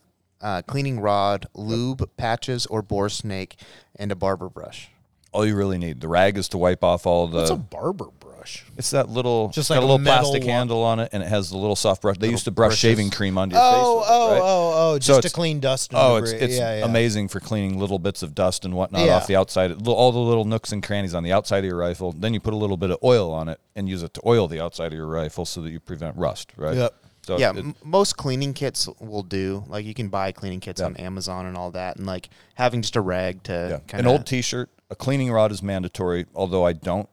uh, 0.41 0.61
cleaning 0.63 0.99
rod, 0.99 1.47
lube, 1.53 2.09
patches, 2.17 2.65
or 2.67 2.81
bore 2.81 3.09
snake, 3.09 3.57
and 3.95 4.11
a 4.11 4.15
barber 4.15 4.49
brush. 4.49 4.89
all 5.31 5.45
you 5.45 5.55
really 5.55 5.77
need 5.77 5.99
the 6.01 6.07
rag 6.07 6.37
is 6.37 6.47
to 6.49 6.57
wipe 6.57 6.83
off 6.83 7.05
all 7.05 7.27
the. 7.27 7.37
What's 7.39 7.49
a 7.49 7.55
barber 7.57 8.09
brush? 8.19 8.34
It's 8.77 8.89
that 8.91 9.09
little, 9.09 9.49
Just 9.49 9.69
like 9.69 9.77
a 9.77 9.79
a 9.79 9.81
little 9.81 9.97
metal 9.97 10.23
plastic 10.31 10.43
one. 10.43 10.49
handle 10.49 10.83
on 10.83 10.99
it, 10.99 11.09
and 11.11 11.21
it 11.23 11.27
has 11.27 11.49
the 11.49 11.57
little 11.57 11.75
soft 11.75 12.01
brush. 12.01 12.17
They 12.17 12.29
used 12.29 12.45
to 12.45 12.51
brush 12.51 12.69
brushes. 12.69 12.79
shaving 12.79 13.09
cream 13.11 13.37
onto 13.37 13.55
your 13.55 13.63
Oh, 13.65 13.71
face. 13.71 13.99
with 13.99 14.09
it, 14.09 14.11
oh, 14.11 14.31
right? 14.31 14.41
oh, 14.41 14.73
oh, 14.75 14.93
So 14.95 14.99
just 14.99 15.07
to 15.07 15.17
it's- 15.19 15.31
clean 15.33 15.59
dust. 15.59 15.91
And 15.91 15.99
Oh, 16.01 16.15
it's 16.17 16.31
debris. 16.31 16.45
it's 16.47 16.57
yeah, 16.57 16.77
yeah. 16.79 16.85
amazing 16.85 17.27
for 17.27 17.39
cleaning 17.39 17.79
little 17.79 17.99
bits 17.99 18.23
of 18.23 18.35
dust 18.35 18.65
and 18.65 18.73
whatnot 18.73 19.05
Yeah. 19.05 19.15
off 19.17 19.27
the 19.27 19.35
outside, 19.35 19.71
li- 19.71 19.93
all 19.93 20.11
the 20.11 20.19
little 20.19 20.45
nooks 20.45 20.71
and 20.71 20.81
crannies 20.83 21.13
on 21.13 21.23
the 21.23 21.31
outside 21.31 21.59
of 21.59 21.65
your 21.65 21.77
rifle. 21.77 22.11
Then 22.11 22.33
you 22.33 22.39
put 22.39 22.53
a 22.53 22.57
little 22.57 22.77
bit 22.77 22.91
of 22.91 22.97
oil 23.03 23.31
on 23.31 23.49
it 23.49 23.59
and 23.75 23.87
use 23.89 24.03
it 24.03 24.13
to 24.15 24.21
oil 24.25 24.47
the 24.47 24.59
outside 24.61 24.87
of 24.87 24.93
your 24.93 25.07
rifle 25.07 25.45
so 25.45 25.61
that 25.61 25.69
you 25.71 25.79
prevent 25.79 26.15
rust. 26.17 26.51
Right. 26.57 26.75
Yep. 26.77 26.93
So 27.25 27.39
yeah, 27.39 27.49
it- 27.51 27.57
m- 27.57 27.75
most 27.83 28.17
cleaning 28.17 28.53
kits 28.53 28.87
will 28.99 29.23
do. 29.23 29.63
Like 29.67 29.83
you 29.83 29.95
can 29.95 30.09
buy 30.09 30.31
cleaning 30.31 30.59
kits 30.59 30.79
Yeah. 30.79 30.85
on 30.85 30.95
Amazon 30.97 31.47
and 31.47 31.57
all 31.57 31.71
that, 31.71 31.97
and 31.97 32.05
like 32.05 32.29
having 32.53 32.83
just 32.83 32.95
a 32.95 33.01
rag 33.01 33.41
to 33.43 33.67
Yeah. 33.71 33.79
kind 33.87 34.01
An 34.05 34.07
old 34.07 34.27
T-shirt, 34.27 34.69
a 34.91 34.95
cleaning 34.95 35.31
rod 35.31 35.51
is 35.51 35.63
mandatory. 35.63 36.27
Although 36.35 36.67
I 36.67 36.73
don't 36.73 37.09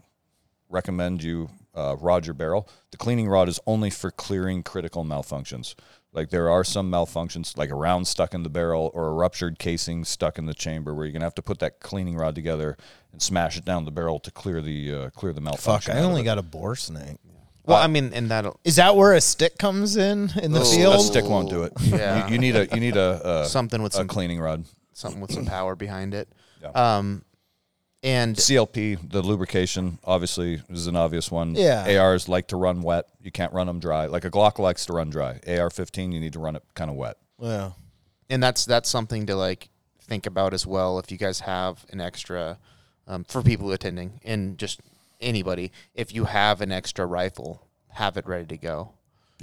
recommend 0.73 1.23
you 1.23 1.51
uh, 1.75 1.97
rod 2.01 2.27
your 2.27 2.35
barrel. 2.35 2.69
The 2.91 2.97
cleaning 2.97 3.29
rod 3.29 3.49
is 3.49 3.61
only 3.67 3.91
for 3.91 4.11
clearing 4.11 4.63
critical 4.63 5.05
malfunctions. 5.05 5.75
Like 6.13 6.29
there 6.31 6.51
are 6.51 6.65
some 6.65 6.91
malfunctions, 6.91 7.57
like 7.57 7.71
a 7.71 7.75
round 7.75 8.07
stuck 8.07 8.35
in 8.35 8.43
the 8.43 8.51
barrel 8.51 8.91
or 8.93 9.09
a 9.09 9.13
ruptured 9.13 9.59
casing 9.59 10.05
stuck 10.05 10.37
in 10.39 10.45
the 10.47 10.53
chamber, 10.53 10.95
where 10.95 11.07
you're 11.07 11.13
gonna 11.13 11.25
have 11.25 11.35
to 11.37 11.43
put 11.43 11.59
that 11.61 11.81
cleaning 11.81 12.17
rod 12.17 12.35
together 12.35 12.77
and 13.13 13.23
smash 13.23 13.57
it 13.57 13.65
down 13.65 13.85
the 13.87 13.91
barrel 13.91 14.19
to 14.21 14.31
clear 14.31 14.61
the 14.61 14.95
uh, 14.95 15.11
clear 15.11 15.33
the 15.33 15.41
malfunction. 15.41 15.93
Fuck. 15.93 15.97
I 15.97 15.99
out 16.01 16.05
of 16.05 16.11
only 16.11 16.21
it. 16.21 16.25
got 16.25 16.37
a 16.39 16.43
bore 16.43 16.77
snake. 16.77 17.17
well, 17.65 17.79
I 17.79 17.87
mean, 17.87 18.13
and 18.13 18.31
that 18.31 18.45
Is 18.65 18.77
that 18.77 18.95
where 18.97 19.15
a 19.15 19.21
stick 19.23 19.57
comes 19.57 19.97
in 19.97 20.31
in 20.43 20.53
the 20.53 20.61
Oh. 20.61 20.97
a 20.97 21.01
stick 21.01 21.25
won't 21.25 21.49
do 21.49 21.63
it. 21.63 21.73
Yeah. 21.81 22.27
you, 22.27 22.33
you 22.35 22.39
need 22.39 22.57
a 22.57 22.67
you 22.75 22.81
need 22.81 22.97
a, 22.97 23.01
uh 23.25 23.45
something 23.45 23.83
with 23.83 23.95
a 23.95 23.97
some 23.97 24.09
cleaning 24.09 24.39
rod. 24.41 24.67
something 24.93 25.21
with 25.23 25.33
some 25.33 25.47
power 25.47 25.75
behind 25.77 26.13
it. 26.13 26.29
Yeah. 26.61 26.69
Um, 26.99 27.25
and 28.03 28.37
CLP, 28.37 29.11
the 29.11 29.23
lubrication, 29.23 29.99
obviously 30.05 30.61
is 30.69 30.87
an 30.87 30.97
obvious 30.97 31.31
one. 31.31 31.55
Yeah. 31.55 32.01
ARs 32.01 32.29
like 32.29 32.49
to 32.49 32.57
run 32.57 32.83
wet. 32.83 33.07
You 33.23 33.31
can't 33.31 33.53
run 33.53 33.67
them 33.69 33.79
dry. 33.79 34.07
Like 34.07 34.25
a 34.25 34.31
Glock 34.31 34.59
likes 34.59 34.87
to 34.87 34.93
run 34.93 35.11
dry. 35.11 35.41
AR-15, 35.47 36.13
you 36.13 36.19
need 36.21 36.33
to 36.33 36.41
run 36.41 36.57
it 36.57 36.65
kind 36.75 36.91
of 36.91 36.97
wet. 36.97 37.17
yeah. 37.39 37.73
and 38.29 38.43
that's 38.43 38.65
that's 38.65 38.89
something 38.89 39.27
to 39.27 39.37
like 39.37 39.69
think 40.01 40.27
about 40.27 40.53
as 40.53 40.67
well. 40.67 40.99
If 40.99 41.13
you 41.13 41.19
guys 41.19 41.41
have 41.41 41.87
an 41.91 42.01
extra 42.01 42.59
um, 43.07 43.25
for 43.25 43.43
people 43.43 43.71
attending 43.73 44.21
and 44.25 44.59
just 44.59 44.81
anybody, 45.21 45.71
if 45.95 46.13
you 46.13 46.25
have 46.25 46.61
an 46.61 46.73
extra 46.73 47.07
rifle, 47.07 47.67
have 47.91 48.17
it 48.17 48.27
ready 48.27 48.47
to 48.47 48.57
go. 48.57 48.93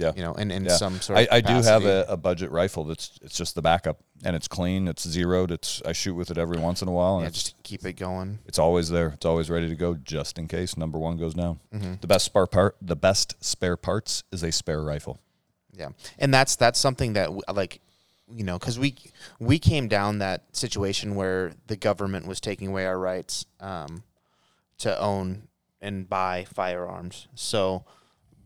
Yeah. 0.00 0.12
You 0.16 0.22
know, 0.22 0.32
in, 0.34 0.50
in 0.50 0.64
Yeah. 0.64 0.76
some 0.76 1.00
sort 1.00 1.18
I, 1.18 1.22
of 1.22 1.28
I 1.32 1.40
do 1.40 1.54
have 1.62 1.84
a, 1.84 2.06
a 2.08 2.16
budget 2.16 2.50
rifle 2.50 2.84
that's 2.84 3.18
it's 3.22 3.36
just 3.36 3.54
the 3.54 3.62
backup 3.62 4.00
and 4.24 4.34
it's 4.34 4.48
clean. 4.48 4.88
It's 4.88 5.06
zeroed. 5.06 5.50
It's 5.50 5.82
I 5.84 5.92
shoot 5.92 6.14
with 6.14 6.30
it 6.30 6.38
every 6.38 6.58
once 6.58 6.80
in 6.82 6.88
a 6.88 6.92
while 6.92 7.16
and 7.16 7.24
yeah, 7.24 7.30
just 7.30 7.62
keep 7.62 7.84
it 7.84 7.94
going. 7.94 8.38
it's 8.46 8.58
always 8.58 8.88
there. 8.88 9.08
It's 9.08 9.26
always 9.26 9.50
ready 9.50 9.68
to 9.68 9.76
go 9.76 9.94
just 9.94 10.38
in 10.38 10.48
case 10.48 10.76
number 10.76 10.98
one 10.98 11.16
goes 11.16 11.34
down. 11.34 11.60
Mm-hmm. 11.74 11.94
The 12.00 12.06
best 12.06 12.24
spare 12.24 12.46
part 12.46 12.76
the 12.80 12.96
best 12.96 13.36
spare 13.44 13.76
parts 13.76 14.24
is 14.32 14.42
a 14.42 14.50
spare 14.50 14.82
rifle. 14.82 15.20
Yeah, 15.72 15.90
and 16.18 16.32
that's 16.34 16.56
that's 16.56 16.78
something 16.78 17.12
that 17.12 17.30
like 17.54 17.80
you 18.32 18.44
know 18.44 18.58
because 18.58 18.78
we 18.78 18.96
we 19.38 19.58
came 19.58 19.86
down 19.88 20.18
that 20.18 20.44
situation 20.56 21.14
where 21.14 21.52
the 21.66 21.76
government 21.76 22.26
was 22.26 22.40
taking 22.40 22.68
away 22.68 22.86
our 22.86 22.98
rights 22.98 23.44
um, 23.60 24.02
to 24.78 24.98
own 24.98 25.48
and 25.80 26.08
buy 26.08 26.46
firearms. 26.52 27.28
So 27.34 27.84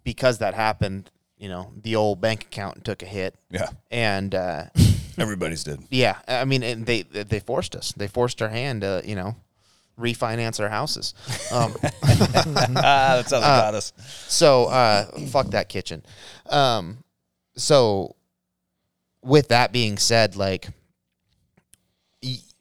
because 0.05 0.39
that 0.39 0.55
happened, 0.55 1.11
you 1.45 1.51
know 1.51 1.73
the 1.83 1.95
old 1.97 2.23
bank 2.23 2.45
account 2.45 2.85
took 2.87 3.03
a 3.03 3.07
hit, 3.07 3.35
Yeah, 3.51 3.69
and 3.91 4.35
uh, 4.35 4.65
everybody's 5.19 5.63
did. 5.63 5.81
yeah, 5.91 6.17
I 6.27 6.47
mean, 6.47 6.63
and 6.63 6.87
they 6.87 7.03
they 7.03 7.39
forced 7.41 7.77
us. 7.77 7.93
They 7.93 8.09
forced 8.09 8.41
our 8.41 8.49
hand 8.49 8.81
to 8.81 9.03
you 9.05 9.15
know 9.15 9.37
refinance 9.99 10.59
our 10.59 10.71
houses. 10.71 11.13
Um, 11.53 11.75
that's 12.03 13.31
how 13.31 13.41
they 13.41 13.47
got 13.47 13.75
us. 13.75 13.93
So 14.27 14.65
uh, 14.67 15.05
fuck 15.29 15.49
that 15.49 15.69
kitchen. 15.69 16.03
Um, 16.49 17.05
so 17.57 18.17
with 19.23 19.49
that 19.49 19.71
being 19.71 19.99
said, 19.99 20.37
like 20.37 20.69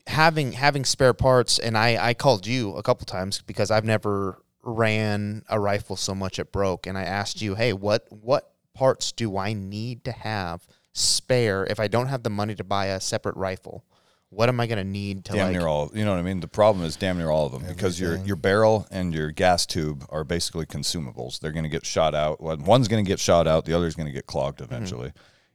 having 0.08 0.52
having 0.52 0.84
spare 0.86 1.14
parts, 1.14 1.58
and 1.58 1.78
I 1.78 2.10
I 2.10 2.14
called 2.14 2.46
you 2.46 2.76
a 2.76 2.84
couple 2.84 3.06
times 3.06 3.42
because 3.48 3.72
I've 3.72 3.86
never 3.86 4.42
ran 4.62 5.44
a 5.50 5.60
rifle 5.60 5.96
so 5.96 6.14
much 6.14 6.38
it 6.40 6.52
broke, 6.52 6.86
and 6.88 6.98
I 6.98 7.04
asked 7.04 7.42
you, 7.42 7.56
hey, 7.56 7.74
what 7.74 8.06
what 8.10 8.50
parts 8.74 9.12
do 9.12 9.38
I 9.38 9.54
need 9.54 10.04
to 10.06 10.12
have 10.12 10.66
spare 10.94 11.66
if 11.70 11.80
I 11.80 11.88
don't 11.88 12.08
have 12.08 12.24
the 12.24 12.30
money 12.30 12.56
to 12.56 12.64
buy 12.64 12.88
a 12.88 13.00
separate 13.00 13.36
rifle? 13.36 13.84
What 14.30 14.50
am 14.50 14.60
I 14.60 14.66
gonna 14.66 14.84
need 14.84 15.26
to 15.26 15.34
damn 15.34 15.48
like? 15.48 15.58
near 15.58 15.68
all. 15.68 15.92
You 15.94 16.04
know 16.06 16.12
what 16.12 16.20
I 16.20 16.24
mean? 16.24 16.40
The 16.40 16.48
problem 16.48 16.84
is 16.86 16.96
damn 16.96 17.20
near 17.20 17.30
all 17.30 17.46
of 17.46 17.52
them 17.52 17.64
because 17.68 18.00
your 18.00 18.16
your 18.18 18.36
barrel 18.36 18.88
and 18.90 19.14
your 19.14 19.30
gas 19.30 19.66
tube 19.68 20.06
are 20.10 20.24
basically 20.24 20.66
consumables. 20.66 21.40
They're 21.40 21.52
going 21.52 21.64
to 21.66 21.70
get 21.70 21.86
shot 21.86 22.16
out. 22.16 22.42
One's 22.42 22.88
going 22.88 23.06
to 23.06 23.08
get 23.08 23.20
shot 23.20 23.48
out. 23.48 23.66
The 23.66 23.74
other's 23.74 23.94
going 23.96 24.08
to 24.08 24.12
get 24.14 24.26
clogged 24.26 24.58
Mm-hmm. 24.60 24.74
eventually, 24.74 25.14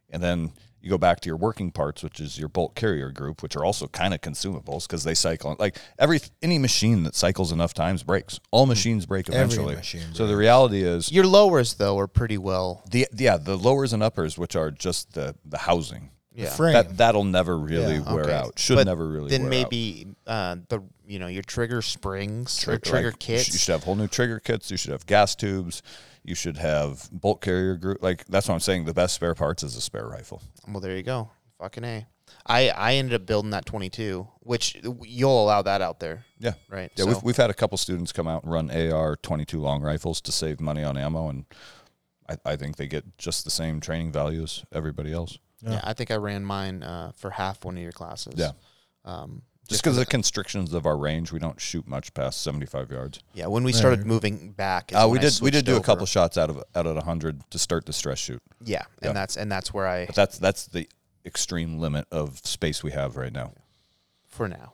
and 0.09 0.23
then 0.23 0.53
you 0.81 0.89
go 0.89 0.97
back 0.97 1.19
to 1.21 1.27
your 1.27 1.35
working 1.37 1.71
parts, 1.71 2.03
which 2.03 2.19
is 2.19 2.37
your 2.39 2.47
bolt 2.49 2.75
carrier 2.75 3.11
group, 3.11 3.41
which 3.43 3.55
are 3.55 3.65
also 3.65 3.87
kind 3.87 4.13
of 4.13 4.21
consumables 4.21 4.87
because 4.87 5.03
they 5.03 5.13
cycle. 5.13 5.55
Like 5.59 5.77
every 5.97 6.19
any 6.41 6.57
machine 6.57 7.03
that 7.03 7.15
cycles 7.15 7.51
enough 7.51 7.73
times 7.73 8.03
breaks. 8.03 8.39
All 8.51 8.65
machines 8.65 9.05
break 9.05 9.27
eventually. 9.27 9.75
machine 9.75 10.01
so 10.13 10.25
the 10.27 10.37
reality 10.37 10.81
is 10.83 11.11
Your 11.11 11.25
lowers 11.25 11.73
though 11.75 11.97
are 11.99 12.07
pretty 12.07 12.37
well. 12.37 12.83
the 12.91 13.07
yeah 13.15 13.37
the 13.37 13.57
lowers 13.57 13.93
and 13.93 14.01
uppers, 14.03 14.37
which 14.37 14.55
are 14.55 14.71
just 14.71 15.13
the 15.13 15.35
the 15.45 15.57
housing. 15.59 16.11
Yeah. 16.35 16.51
frame. 16.51 16.71
That 16.73 16.95
that'll 16.97 17.25
never 17.25 17.57
really 17.57 17.95
Yeah. 17.95 18.13
wear 18.13 18.23
Okay. 18.23 18.33
out. 18.33 18.57
Should 18.59 18.75
But 18.75 18.85
never 18.87 19.05
really. 19.05 19.29
Then 19.29 19.41
wear 19.49 19.49
out. 19.49 19.71
maybe 19.71 20.07
uh, 20.25 20.55
the 20.69 20.81
you 21.05 21.19
know 21.19 21.27
your 21.27 21.43
trigger 21.43 21.81
springs 21.81 22.65
or 22.65 22.77
trigger 22.77 23.07
you 23.07 23.13
sh- 23.13 23.15
kits. 23.19 23.47
You 23.51 23.57
should 23.59 23.71
have 23.73 23.83
whole 23.83 23.95
new 23.95 24.07
trigger 24.07 24.39
kits. 24.39 24.71
You 24.71 24.77
should 24.77 24.91
have 24.91 25.05
gas 25.05 25.35
tubes. 25.35 25.81
You 26.23 26.35
should 26.35 26.57
have 26.57 27.09
bolt 27.11 27.41
carrier 27.41 27.75
group. 27.75 28.01
Like 28.01 28.23
that's 28.27 28.47
what 28.47 28.53
I'm 28.53 28.59
saying. 28.61 28.85
The 28.85 28.93
best 28.93 29.15
spare 29.15 29.35
parts 29.35 29.63
is 29.63 29.75
a 29.75 29.81
spare 29.81 30.07
rifle. 30.07 30.41
Well, 30.73 30.81
there 30.81 30.95
you 30.95 31.03
go. 31.03 31.29
Fucking 31.59 31.83
a. 31.83 32.07
I 32.45 32.69
I 32.69 32.93
ended 32.95 33.19
up 33.21 33.25
building 33.25 33.51
that 33.51 33.65
22, 33.65 34.27
which 34.41 34.77
you'll 35.03 35.43
allow 35.43 35.61
that 35.63 35.81
out 35.81 35.99
there, 35.99 36.25
Yeah, 36.39 36.53
right? 36.69 36.91
yeah. 36.95 37.03
So- 37.05 37.09
We've 37.09 37.23
we've 37.23 37.37
had 37.37 37.49
a 37.49 37.53
couple 37.55 37.77
students 37.77 38.11
come 38.11 38.27
out 38.27 38.43
and 38.43 38.51
run 38.51 38.69
AR 38.71 39.15
22 39.15 39.59
long 39.59 39.81
rifles 39.81 40.21
to 40.21 40.31
save 40.31 40.59
money 40.59 40.83
on 40.83 40.95
ammo, 40.97 41.29
and 41.29 41.45
I, 42.29 42.37
I 42.45 42.55
think 42.55 42.75
they 42.77 42.87
get 42.87 43.17
just 43.17 43.43
the 43.45 43.49
same 43.49 43.79
training 43.81 44.11
value 44.11 44.43
as 44.43 44.63
everybody 44.71 45.11
else. 45.11 45.39
yeah. 45.61 45.81
I 45.83 45.93
think 45.93 46.11
I 46.11 46.15
ran 46.17 46.45
mine 46.45 46.83
uh, 46.83 47.11
for 47.15 47.31
half 47.31 47.65
one 47.65 47.75
of 47.77 47.83
your 47.83 47.91
classes. 47.91 48.35
Yeah. 48.37 48.51
Um, 49.05 49.41
Just 49.69 49.83
because 49.83 49.97
of 49.97 50.05
the 50.05 50.09
constrictions 50.09 50.73
of 50.73 50.85
our 50.85 50.97
range, 50.97 51.31
we 51.31 51.39
don't 51.39 51.59
shoot 51.61 51.87
much 51.87 52.13
past 52.13 52.41
75 52.41 52.91
yards. 52.91 53.19
yeah. 53.33 53.45
When 53.47 53.63
we 53.63 53.71
started 53.71 54.05
moving 54.05 54.51
back, 54.51 54.91
is 54.91 54.97
Uh, 54.97 55.07
we 55.09 55.19
did 55.19 55.39
we 55.41 55.51
did 55.51 55.59
switched 55.59 55.65
do 55.65 55.77
a 55.77 55.81
couple 55.81 56.05
shots 56.05 56.37
out 56.37 56.49
of 56.49 56.63
out 56.75 56.85
of 56.87 56.95
100 56.95 57.49
to 57.51 57.59
start 57.59 57.85
the 57.85 57.93
stress 57.93 58.17
shoot, 58.19 58.41
Yeah, 58.63 58.83
and 59.01 59.09
Yeah. 59.09 59.13
that's 59.13 59.37
and 59.37 59.51
that's 59.51 59.73
where 59.73 59.87
I 59.87 60.05
but 60.07 60.15
that's 60.15 60.37
that's 60.39 60.65
the 60.67 60.89
extreme 61.25 61.79
limit 61.79 62.07
of 62.11 62.39
space 62.43 62.83
we 62.83 62.91
have 62.91 63.15
right 63.15 63.31
now. 63.31 63.53
for 64.27 64.47
now. 64.47 64.73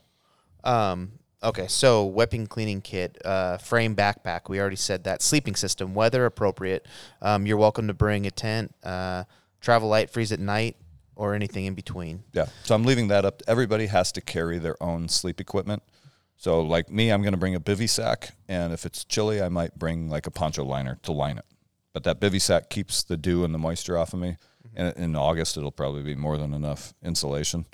Um, 0.64 1.14
okay, 1.44 1.68
so 1.68 2.06
weapon 2.06 2.46
cleaning 2.48 2.82
kit, 2.82 3.18
uh, 3.26 3.58
frame 3.58 3.96
backpack. 3.96 4.48
We 4.50 4.60
already 4.60 4.76
said 4.76 5.04
that. 5.06 5.22
Sleeping 5.22 5.56
system, 5.56 5.94
weather 5.94 6.26
appropriate. 6.26 6.86
Um, 7.22 7.46
you're 7.46 7.58
welcome 7.58 7.88
to 7.88 7.94
bring 7.94 8.26
a 8.26 8.32
tent. 8.32 8.74
Uh, 8.84 9.24
travel 9.62 9.90
light, 9.90 10.10
freeze 10.10 10.32
at 10.32 10.40
night, 10.40 10.76
or 11.16 11.34
anything 11.34 11.66
in 11.66 11.74
between. 11.74 12.24
Yeah. 12.34 12.46
So 12.64 12.76
I'm 12.76 12.84
leaving 12.84 13.08
that 13.10 13.26
up. 13.26 13.42
Everybody 13.48 13.88
has 13.88 14.12
to 14.14 14.22
carry 14.22 14.60
their 14.60 14.82
own 14.82 15.10
sleep 15.10 15.40
equipment. 15.42 15.84
So 16.38 16.62
like 16.62 16.90
me, 16.90 17.10
I'm 17.12 17.22
going 17.22 17.34
to 17.34 17.40
bring 17.40 17.56
a 17.56 17.60
bivy 17.60 17.90
sack, 17.90 18.32
and 18.50 18.74
if 18.74 18.86
it's 18.86 19.06
chilly, 19.06 19.42
I 19.42 19.50
might 19.50 19.80
bring 19.80 20.10
like 20.10 20.28
a 20.28 20.32
poncho 20.32 20.66
liner 20.66 21.00
to 21.04 21.12
line 21.12 21.38
it. 21.38 21.46
But 21.94 22.04
that 22.04 22.20
bivy 22.20 22.42
sack 22.42 22.70
keeps 22.70 23.04
the 23.04 23.16
dew 23.16 23.46
and 23.46 23.54
the 23.54 23.58
moisture 23.58 23.98
off 23.98 24.14
of 24.14 24.20
me. 24.20 24.36
And 24.76 24.96
in 24.98 25.16
August, 25.16 25.56
it'll 25.56 25.72
probably 25.72 26.04
be 26.04 26.16
more 26.16 26.38
than 26.38 26.54
enough 26.54 26.94
insulation. 27.02 27.66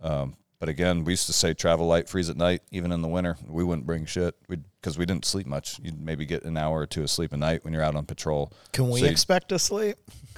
Um, 0.00 0.36
but 0.60 0.68
again, 0.68 1.02
we 1.04 1.12
used 1.12 1.26
to 1.26 1.32
say 1.32 1.52
travel 1.52 1.86
light, 1.88 2.08
freeze 2.08 2.30
at 2.30 2.36
night. 2.36 2.62
Even 2.70 2.92
in 2.92 3.02
the 3.02 3.08
winter, 3.08 3.36
we 3.46 3.64
wouldn't 3.64 3.86
bring 3.86 4.06
shit 4.06 4.36
because 4.48 4.96
we 4.96 5.04
didn't 5.04 5.24
sleep 5.24 5.46
much. 5.48 5.80
You'd 5.82 6.00
maybe 6.00 6.24
get 6.24 6.44
an 6.44 6.56
hour 6.56 6.80
or 6.80 6.86
two 6.86 7.02
of 7.02 7.10
sleep 7.10 7.32
a 7.32 7.36
night 7.36 7.64
when 7.64 7.74
you're 7.74 7.82
out 7.82 7.96
on 7.96 8.06
patrol. 8.06 8.52
Can 8.72 8.88
we 8.88 9.00
So 9.00 9.06
expect 9.06 9.48
to 9.48 9.58
sleep? 9.58 9.96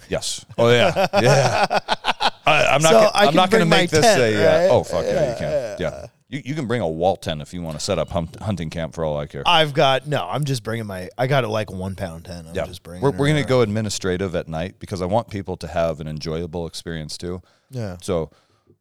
Yes. 0.08 0.44
Oh 0.56 0.70
yeah. 0.70 1.06
Yeah. 1.20 1.78
I, 2.46 2.66
I'm 2.66 2.82
not. 2.82 2.90
So 2.90 2.98
gonna, 2.98 3.10
I 3.14 3.26
I'm 3.26 3.34
not 3.34 3.50
going 3.50 3.64
to 3.64 3.68
make 3.68 3.90
this 3.90 4.04
tent, 4.04 4.20
a. 4.20 4.68
Uh, 4.68 4.74
oh 4.74 4.84
fuck 4.84 5.04
yeah, 5.04 5.32
you 5.32 5.38
can. 5.38 5.76
Yeah. 5.80 6.06
You, 6.28 6.42
you 6.44 6.54
can 6.56 6.66
bring 6.66 6.80
a 6.80 6.88
wall 6.88 7.16
tent 7.16 7.40
if 7.40 7.54
you 7.54 7.62
want 7.62 7.78
to 7.78 7.84
set 7.84 8.00
up 8.00 8.10
hunt, 8.10 8.34
hunting 8.40 8.68
camp 8.68 8.94
for 8.94 9.04
all 9.04 9.16
I 9.16 9.26
care. 9.26 9.44
I've 9.46 9.72
got 9.74 10.08
no. 10.08 10.26
I'm 10.28 10.44
just 10.44 10.64
bringing 10.64 10.86
my. 10.86 11.08
I 11.16 11.28
got 11.28 11.44
it 11.44 11.48
like 11.48 11.70
one 11.70 11.94
pound 11.94 12.24
tent. 12.24 12.48
I'm 12.48 12.54
yeah. 12.54 12.66
just 12.66 12.82
bringing. 12.82 13.02
we're 13.02 13.12
we're 13.12 13.28
going 13.28 13.42
to 13.42 13.48
go 13.48 13.60
administrative 13.62 14.34
at 14.34 14.48
night 14.48 14.80
because 14.80 15.02
I 15.02 15.06
want 15.06 15.30
people 15.30 15.56
to 15.58 15.68
have 15.68 16.00
an 16.00 16.08
enjoyable 16.08 16.66
experience 16.66 17.16
too. 17.16 17.42
Yeah. 17.70 17.96
So 18.02 18.30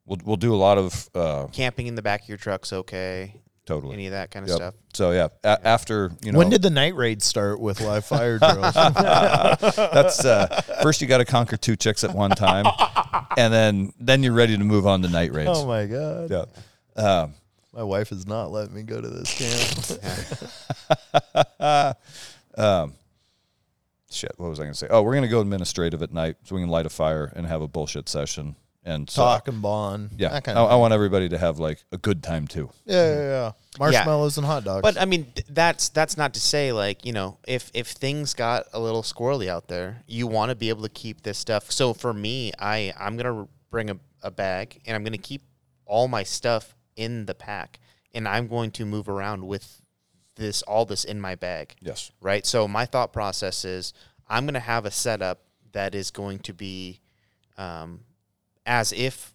we'll 0.06 0.18
we'll 0.24 0.36
do 0.36 0.52
a 0.54 0.56
lot 0.56 0.76
of 0.78 1.08
uh, 1.14 1.46
Camping 1.52 1.86
in 1.86 1.94
the 1.94 2.02
back 2.02 2.22
of 2.22 2.28
your 2.28 2.38
truck's 2.38 2.72
okay. 2.72 3.34
totally. 3.64 3.94
Any 3.94 4.06
of 4.06 4.12
that 4.12 4.32
kind 4.32 4.44
of 4.44 4.48
Yep. 4.48 4.56
stuff. 4.56 4.74
So 4.94 5.12
yeah, 5.12 5.28
a- 5.44 5.66
after 5.66 6.10
you 6.22 6.32
know, 6.32 6.38
when 6.38 6.50
did 6.50 6.62
the 6.62 6.70
night 6.70 6.96
raid 6.96 7.22
start 7.22 7.60
with 7.60 7.80
live 7.80 8.04
fire 8.04 8.38
drills? 8.40 8.74
that's 8.74 10.24
uh, 10.24 10.62
first 10.82 11.00
you 11.00 11.06
got 11.06 11.18
to 11.18 11.24
conquer 11.24 11.56
two 11.56 11.76
chicks 11.76 12.02
at 12.02 12.12
one 12.14 12.30
time, 12.30 12.64
and 13.36 13.52
then 13.52 13.92
then 14.00 14.22
you're 14.22 14.32
ready 14.32 14.56
to 14.56 14.64
move 14.64 14.86
on 14.86 15.02
to 15.02 15.08
night 15.08 15.32
raids. 15.32 15.50
oh 15.52 15.66
my 15.66 15.86
god. 15.86 16.30
yeah. 16.30 16.44
Um, 17.22 17.34
My 17.72 17.82
wife 17.82 18.12
is 18.12 18.26
not 18.26 18.50
letting 18.50 18.74
me 18.74 18.82
go 18.82 19.00
to 19.00 19.08
this 19.08 19.34
camp. 19.34 20.00
shit, 24.10 24.32
what 24.36 24.48
was 24.48 24.58
I 24.58 24.62
going 24.62 24.72
to 24.72 24.78
say? 24.78 24.86
Oh, 24.90 25.02
we're 25.02 25.12
going 25.12 25.22
to 25.22 25.28
go 25.28 25.40
administrative 25.40 26.02
at 26.02 26.12
night 26.12 26.36
so 26.44 26.54
we 26.54 26.62
can 26.62 26.70
light 26.70 26.86
a 26.86 26.90
fire 26.90 27.32
and 27.36 27.46
have 27.46 27.60
a 27.62 27.68
bullshit 27.68 28.08
session 28.08 28.56
and 28.86 29.10
so- 29.10 29.22
Talk 29.22 29.48
and 29.48 29.60
bond. 29.60 30.12
Yeah, 30.16 30.30
That 30.40 30.48
I, 30.48 30.52
of 30.60 30.70
I 30.70 30.76
want 30.76 30.94
everybody 30.94 31.28
to 31.28 31.36
have 31.38 31.58
like 31.58 31.84
a 31.92 31.98
good 31.98 32.22
time 32.22 32.46
too. 32.46 32.70
yeah, 32.86 33.14
yeah, 33.14 33.20
yeah. 33.20 33.52
Marshmallows 33.78 34.38
and 34.38 34.46
hot 34.46 34.64
dogs. 34.64 34.80
But 34.80 34.98
I 34.98 35.04
mean, 35.04 35.24
th- 35.34 35.46
that's 35.50 35.90
that's 35.90 36.16
not 36.16 36.32
to 36.34 36.40
say 36.40 36.72
like 36.72 37.04
you 37.04 37.12
know 37.12 37.36
if 37.46 37.70
if 37.74 37.88
things 37.88 38.32
got 38.32 38.64
a 38.72 38.80
little 38.80 39.02
squirrely 39.02 39.48
out 39.48 39.68
there, 39.68 40.02
you 40.06 40.26
want 40.26 40.48
to 40.50 40.54
be 40.54 40.70
able 40.70 40.82
to 40.84 40.88
keep 40.88 41.20
this 41.22 41.36
stuff. 41.36 41.70
So 41.70 41.92
for 41.92 42.14
me, 42.14 42.52
I 42.58 42.94
I'm 42.98 43.18
gonna 43.18 43.46
bring 43.70 43.90
a, 43.90 43.98
a 44.22 44.30
bag 44.30 44.80
and 44.86 44.94
I'm 44.96 45.04
gonna 45.04 45.18
keep 45.18 45.42
all 45.84 46.08
my 46.08 46.22
stuff 46.22 46.74
in 46.96 47.26
the 47.26 47.34
pack, 47.34 47.78
and 48.14 48.26
I'm 48.26 48.48
going 48.48 48.70
to 48.72 48.86
move 48.86 49.08
around 49.10 49.46
with 49.46 49.82
this 50.36 50.62
all 50.62 50.86
this 50.86 51.04
in 51.04 51.20
my 51.20 51.34
bag. 51.34 51.74
Yes. 51.82 52.10
Right. 52.22 52.46
So 52.46 52.66
my 52.66 52.86
thought 52.86 53.12
process 53.12 53.64
is 53.64 53.92
I'm 54.28 54.46
gonna 54.46 54.60
have 54.60 54.86
a 54.86 54.90
setup 54.90 55.42
that 55.72 55.94
is 55.94 56.10
going 56.10 56.38
to 56.40 56.54
be 56.54 57.00
um, 57.58 58.00
as 58.66 58.92
if 58.92 59.32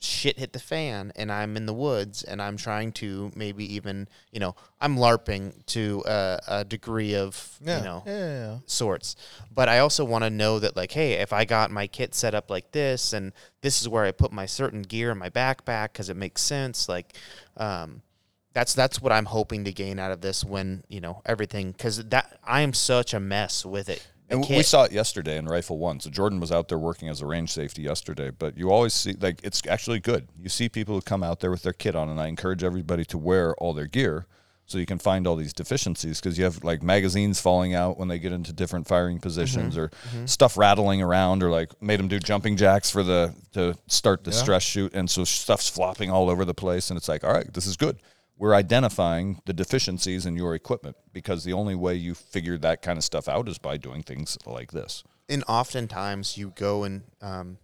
shit 0.00 0.38
hit 0.38 0.52
the 0.52 0.60
fan 0.60 1.12
and 1.16 1.32
I'm 1.32 1.56
in 1.56 1.66
the 1.66 1.74
woods 1.74 2.22
and 2.22 2.40
I'm 2.40 2.56
trying 2.56 2.92
to 2.92 3.32
maybe 3.34 3.74
even, 3.74 4.08
you 4.30 4.38
know, 4.38 4.54
I'm 4.80 4.96
LARPing 4.96 5.66
to 5.66 6.04
a, 6.06 6.38
a 6.46 6.64
degree 6.64 7.16
of, 7.16 7.58
yeah, 7.60 7.78
you 7.78 7.84
know, 7.84 8.02
yeah, 8.06 8.12
yeah, 8.12 8.58
sorts. 8.66 9.16
But 9.52 9.68
I 9.68 9.80
also 9.80 10.04
want 10.04 10.24
to 10.24 10.30
know 10.30 10.60
that, 10.60 10.76
like, 10.76 10.92
hey, 10.92 11.14
if 11.14 11.32
I 11.32 11.44
got 11.44 11.70
my 11.70 11.86
kit 11.86 12.14
set 12.14 12.34
up 12.34 12.48
like 12.48 12.70
this 12.70 13.12
and 13.12 13.32
this 13.62 13.82
is 13.82 13.88
where 13.88 14.04
I 14.04 14.12
put 14.12 14.30
my 14.32 14.46
certain 14.46 14.82
gear 14.82 15.10
in 15.10 15.18
my 15.18 15.30
backpack 15.30 15.92
because 15.92 16.08
it 16.08 16.16
makes 16.16 16.42
sense, 16.42 16.88
like, 16.88 17.16
um, 17.56 18.02
that's 18.54 18.74
that's 18.74 19.00
what 19.00 19.12
I'm 19.12 19.26
hoping 19.26 19.64
to 19.64 19.72
gain 19.72 19.98
out 19.98 20.10
of 20.10 20.20
this 20.20 20.44
when 20.44 20.82
you 20.88 21.00
know 21.00 21.22
everything 21.26 21.70
because 21.70 22.02
that 22.06 22.40
I 22.44 22.62
am 22.62 22.72
such 22.72 23.14
a 23.14 23.20
mess 23.20 23.64
with 23.64 23.88
it. 23.88 24.06
And 24.30 24.46
we 24.46 24.62
saw 24.62 24.84
it 24.84 24.92
yesterday 24.92 25.38
in 25.38 25.46
Rifle 25.46 25.78
One. 25.78 26.00
So 26.00 26.10
Jordan 26.10 26.38
was 26.40 26.52
out 26.52 26.68
there 26.68 26.78
working 26.78 27.08
as 27.08 27.22
a 27.22 27.26
range 27.26 27.50
safety 27.52 27.82
yesterday. 27.82 28.30
But 28.30 28.58
you 28.58 28.70
always 28.70 28.92
see 28.94 29.14
like 29.18 29.40
it's 29.42 29.62
actually 29.66 30.00
good. 30.00 30.28
You 30.38 30.48
see 30.48 30.68
people 30.68 30.94
who 30.94 31.00
come 31.00 31.22
out 31.22 31.40
there 31.40 31.50
with 31.50 31.62
their 31.62 31.72
kit 31.72 31.94
on, 31.96 32.08
and 32.08 32.20
I 32.20 32.26
encourage 32.26 32.62
everybody 32.62 33.04
to 33.06 33.18
wear 33.18 33.54
all 33.54 33.72
their 33.72 33.86
gear 33.86 34.26
so 34.66 34.76
you 34.76 34.84
can 34.84 34.98
find 34.98 35.26
all 35.26 35.34
these 35.34 35.54
deficiencies 35.54 36.20
because 36.20 36.36
you 36.36 36.44
have 36.44 36.62
like 36.62 36.82
magazines 36.82 37.40
falling 37.40 37.74
out 37.74 37.96
when 37.98 38.08
they 38.08 38.18
get 38.18 38.32
into 38.32 38.52
different 38.52 38.86
firing 38.86 39.18
positions 39.18 39.76
Mm-hmm. 39.76 40.24
or 40.24 40.26
stuff 40.26 40.58
rattling 40.58 41.00
around 41.00 41.42
or 41.42 41.48
like 41.48 41.80
made 41.80 41.98
them 41.98 42.06
do 42.06 42.18
jumping 42.18 42.54
jacks 42.58 42.90
for 42.90 43.02
the 43.02 43.34
to 43.54 43.74
start 43.86 44.24
the 44.24 44.30
stress 44.32 44.62
shoot 44.62 44.92
and 44.92 45.08
so 45.08 45.24
stuff's 45.24 45.70
flopping 45.70 46.10
all 46.10 46.28
over 46.28 46.44
the 46.44 46.52
place 46.52 46.90
and 46.90 46.98
it's 46.98 47.08
like 47.08 47.24
all 47.24 47.32
right 47.32 47.50
this 47.54 47.64
is 47.66 47.78
good 47.78 47.96
we're 48.38 48.54
identifying 48.54 49.40
the 49.46 49.52
deficiencies 49.52 50.24
in 50.24 50.36
your 50.36 50.54
equipment 50.54 50.96
because 51.12 51.44
the 51.44 51.52
only 51.52 51.74
way 51.74 51.94
you 51.94 52.14
figure 52.14 52.56
that 52.58 52.82
kind 52.82 52.96
of 52.96 53.04
stuff 53.04 53.28
out 53.28 53.48
is 53.48 53.58
by 53.58 53.76
doing 53.76 54.02
things 54.02 54.38
like 54.46 54.72
this 54.72 55.02
and 55.28 55.44
oftentimes 55.46 56.36
you 56.36 56.52
go 56.56 56.84
and 56.84 57.02
um, 57.20 57.58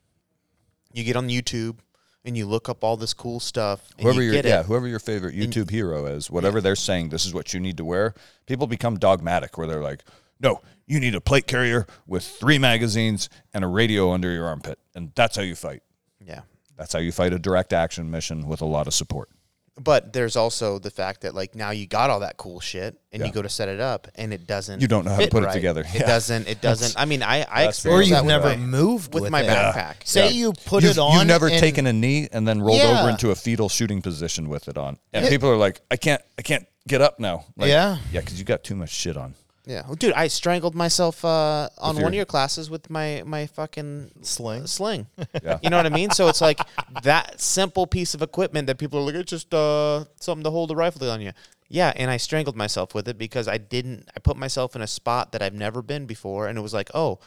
you 0.92 1.04
get 1.04 1.16
on 1.16 1.28
YouTube 1.28 1.78
and 2.24 2.36
you 2.36 2.46
look 2.46 2.68
up 2.68 2.84
all 2.84 2.96
this 2.96 3.14
cool 3.14 3.40
stuff. 3.40 3.90
And 3.98 4.04
whoever 4.04 4.22
you 4.22 4.32
your 4.32 4.42
yeah 4.42 4.60
it. 4.60 4.66
whoever 4.66 4.86
your 4.86 4.98
favorite 4.98 5.34
YouTube 5.34 5.70
hero 5.70 6.06
is, 6.06 6.30
whatever 6.30 6.60
they're 6.60 6.76
saying, 6.76 7.08
this 7.08 7.26
is 7.26 7.34
what 7.34 7.54
you 7.54 7.60
need 7.60 7.76
to 7.78 7.84
wear. 7.84 8.14
People 8.46 8.66
become 8.66 8.98
dogmatic 8.98 9.56
where 9.58 9.66
they're 9.66 9.82
like, 9.82 10.04
no, 10.40 10.60
You 10.86 11.00
need 11.00 11.14
a 11.14 11.20
plate 11.20 11.46
carrier 11.46 11.86
with 12.06 12.24
three 12.24 12.58
magazines 12.58 13.30
and 13.54 13.64
a 13.64 13.68
radio 13.68 14.12
under 14.12 14.30
your 14.30 14.46
armpit, 14.46 14.78
and 14.94 15.12
that's 15.14 15.36
how 15.36 15.42
you 15.42 15.54
fight. 15.54 15.82
Yeah. 16.20 16.42
That's 16.76 16.92
how 16.92 16.98
you 16.98 17.12
fight 17.12 17.32
a 17.32 17.38
direct 17.38 17.72
action 17.72 18.10
mission 18.10 18.46
with 18.46 18.60
a 18.60 18.66
lot 18.66 18.86
of 18.86 18.94
support. 18.94 19.30
But 19.76 20.12
there's 20.12 20.36
also 20.36 20.78
the 20.78 20.90
fact 20.90 21.22
that 21.22 21.34
like 21.34 21.56
now 21.56 21.70
you 21.70 21.86
got 21.88 22.08
all 22.08 22.20
that 22.20 22.36
cool 22.36 22.60
shit 22.60 22.96
and 23.12 23.20
Yeah. 23.20 23.26
you 23.26 23.32
go 23.32 23.42
to 23.42 23.48
set 23.48 23.68
it 23.68 23.80
up 23.80 24.06
and 24.14 24.32
it 24.32 24.46
doesn't. 24.46 24.80
You 24.80 24.86
don't 24.86 25.04
know 25.04 25.10
how 25.10 25.16
to 25.16 25.22
fit 25.24 25.32
put 25.32 25.42
it 25.42 25.46
right. 25.46 25.52
together. 25.52 25.80
It 25.80 25.94
Yeah. 26.00 26.06
doesn't. 26.06 26.46
It 26.46 26.60
doesn't. 26.60 26.94
I 26.96 27.04
mean, 27.06 27.24
I 27.24 27.44
I 27.50 27.64
That's 27.64 27.82
the- 27.82 27.90
or 27.90 28.00
you've 28.00 28.10
that 28.10 28.24
never 28.24 28.50
my- 28.50 28.56
moved 28.56 29.12
with 29.14 29.24
with 29.24 29.32
my 29.32 29.42
it. 29.42 29.48
backpack. 29.48 29.94
Say 30.04 30.26
Yeah. 30.26 30.30
you 30.30 30.52
put 30.52 30.84
you've, 30.84 30.92
it 30.92 30.98
on. 30.98 31.18
You've 31.18 31.26
never 31.26 31.48
and- 31.48 31.58
taken 31.58 31.88
a 31.88 31.92
knee 31.92 32.28
and 32.32 32.46
then 32.46 32.62
rolled 32.62 32.80
over 32.82 33.10
into 33.10 33.32
a 33.32 33.34
fetal 33.34 33.68
shooting 33.68 34.00
position 34.00 34.48
with 34.48 34.68
it 34.68 34.78
on, 34.78 34.96
and 35.12 35.26
people 35.28 35.50
are 35.50 35.56
like, 35.56 35.80
"I 35.90 35.96
can't, 35.96 36.22
I 36.38 36.42
can't 36.42 36.66
get 36.86 37.00
up 37.00 37.18
now." 37.18 37.44
Like, 37.56 37.68
Yeah. 37.70 37.98
yeah, 38.12 38.20
because 38.20 38.38
you 38.38 38.44
got 38.44 38.62
too 38.62 38.76
much 38.76 38.90
shit 38.90 39.16
on. 39.16 39.34
Yeah, 39.66 39.82
well, 39.86 39.94
dude, 39.94 40.12
I 40.12 40.28
strangled 40.28 40.74
myself 40.74 41.24
uh, 41.24 41.70
on 41.78 41.94
With 41.94 42.02
one 42.02 42.12
of 42.12 42.16
your 42.16 42.26
classes 42.26 42.68
with 42.68 42.90
my 42.90 43.22
my 43.24 43.46
fucking 43.46 44.10
Sling? 44.22 44.66
Sling. 44.66 45.06
Yeah. 45.42 45.58
You 45.62 45.70
know 45.70 45.76
what 45.76 45.86
I 45.86 45.90
mean? 45.90 46.10
So 46.10 46.28
it's 46.28 46.40
like 46.40 46.60
that 47.02 47.40
simple 47.40 47.86
piece 47.86 48.14
of 48.14 48.22
equipment 48.22 48.66
that 48.66 48.78
people 48.78 48.98
are 48.98 49.02
like, 49.02 49.14
it's 49.14 49.30
just 49.30 49.52
uh, 49.52 50.04
something 50.20 50.44
to 50.44 50.50
hold 50.50 50.70
a 50.70 50.76
rifle 50.76 51.10
on 51.10 51.20
you. 51.20 51.32
Yeah, 51.68 51.92
and 51.96 52.10
I 52.10 52.18
strangled 52.18 52.56
myself 52.56 52.94
with 52.94 53.08
it 53.08 53.18
because 53.18 53.48
I 53.48 53.58
didn't. 53.58 54.08
I 54.16 54.20
put 54.20 54.36
myself 54.36 54.76
in 54.76 54.82
a 54.82 54.86
spot 54.86 55.32
that 55.32 55.42
I've 55.42 55.54
never 55.54 55.82
been 55.82 56.06
before, 56.06 56.46
and 56.46 56.58
it 56.58 56.62
was 56.62 56.74
like, 56.74 56.90
oh, 56.94 57.18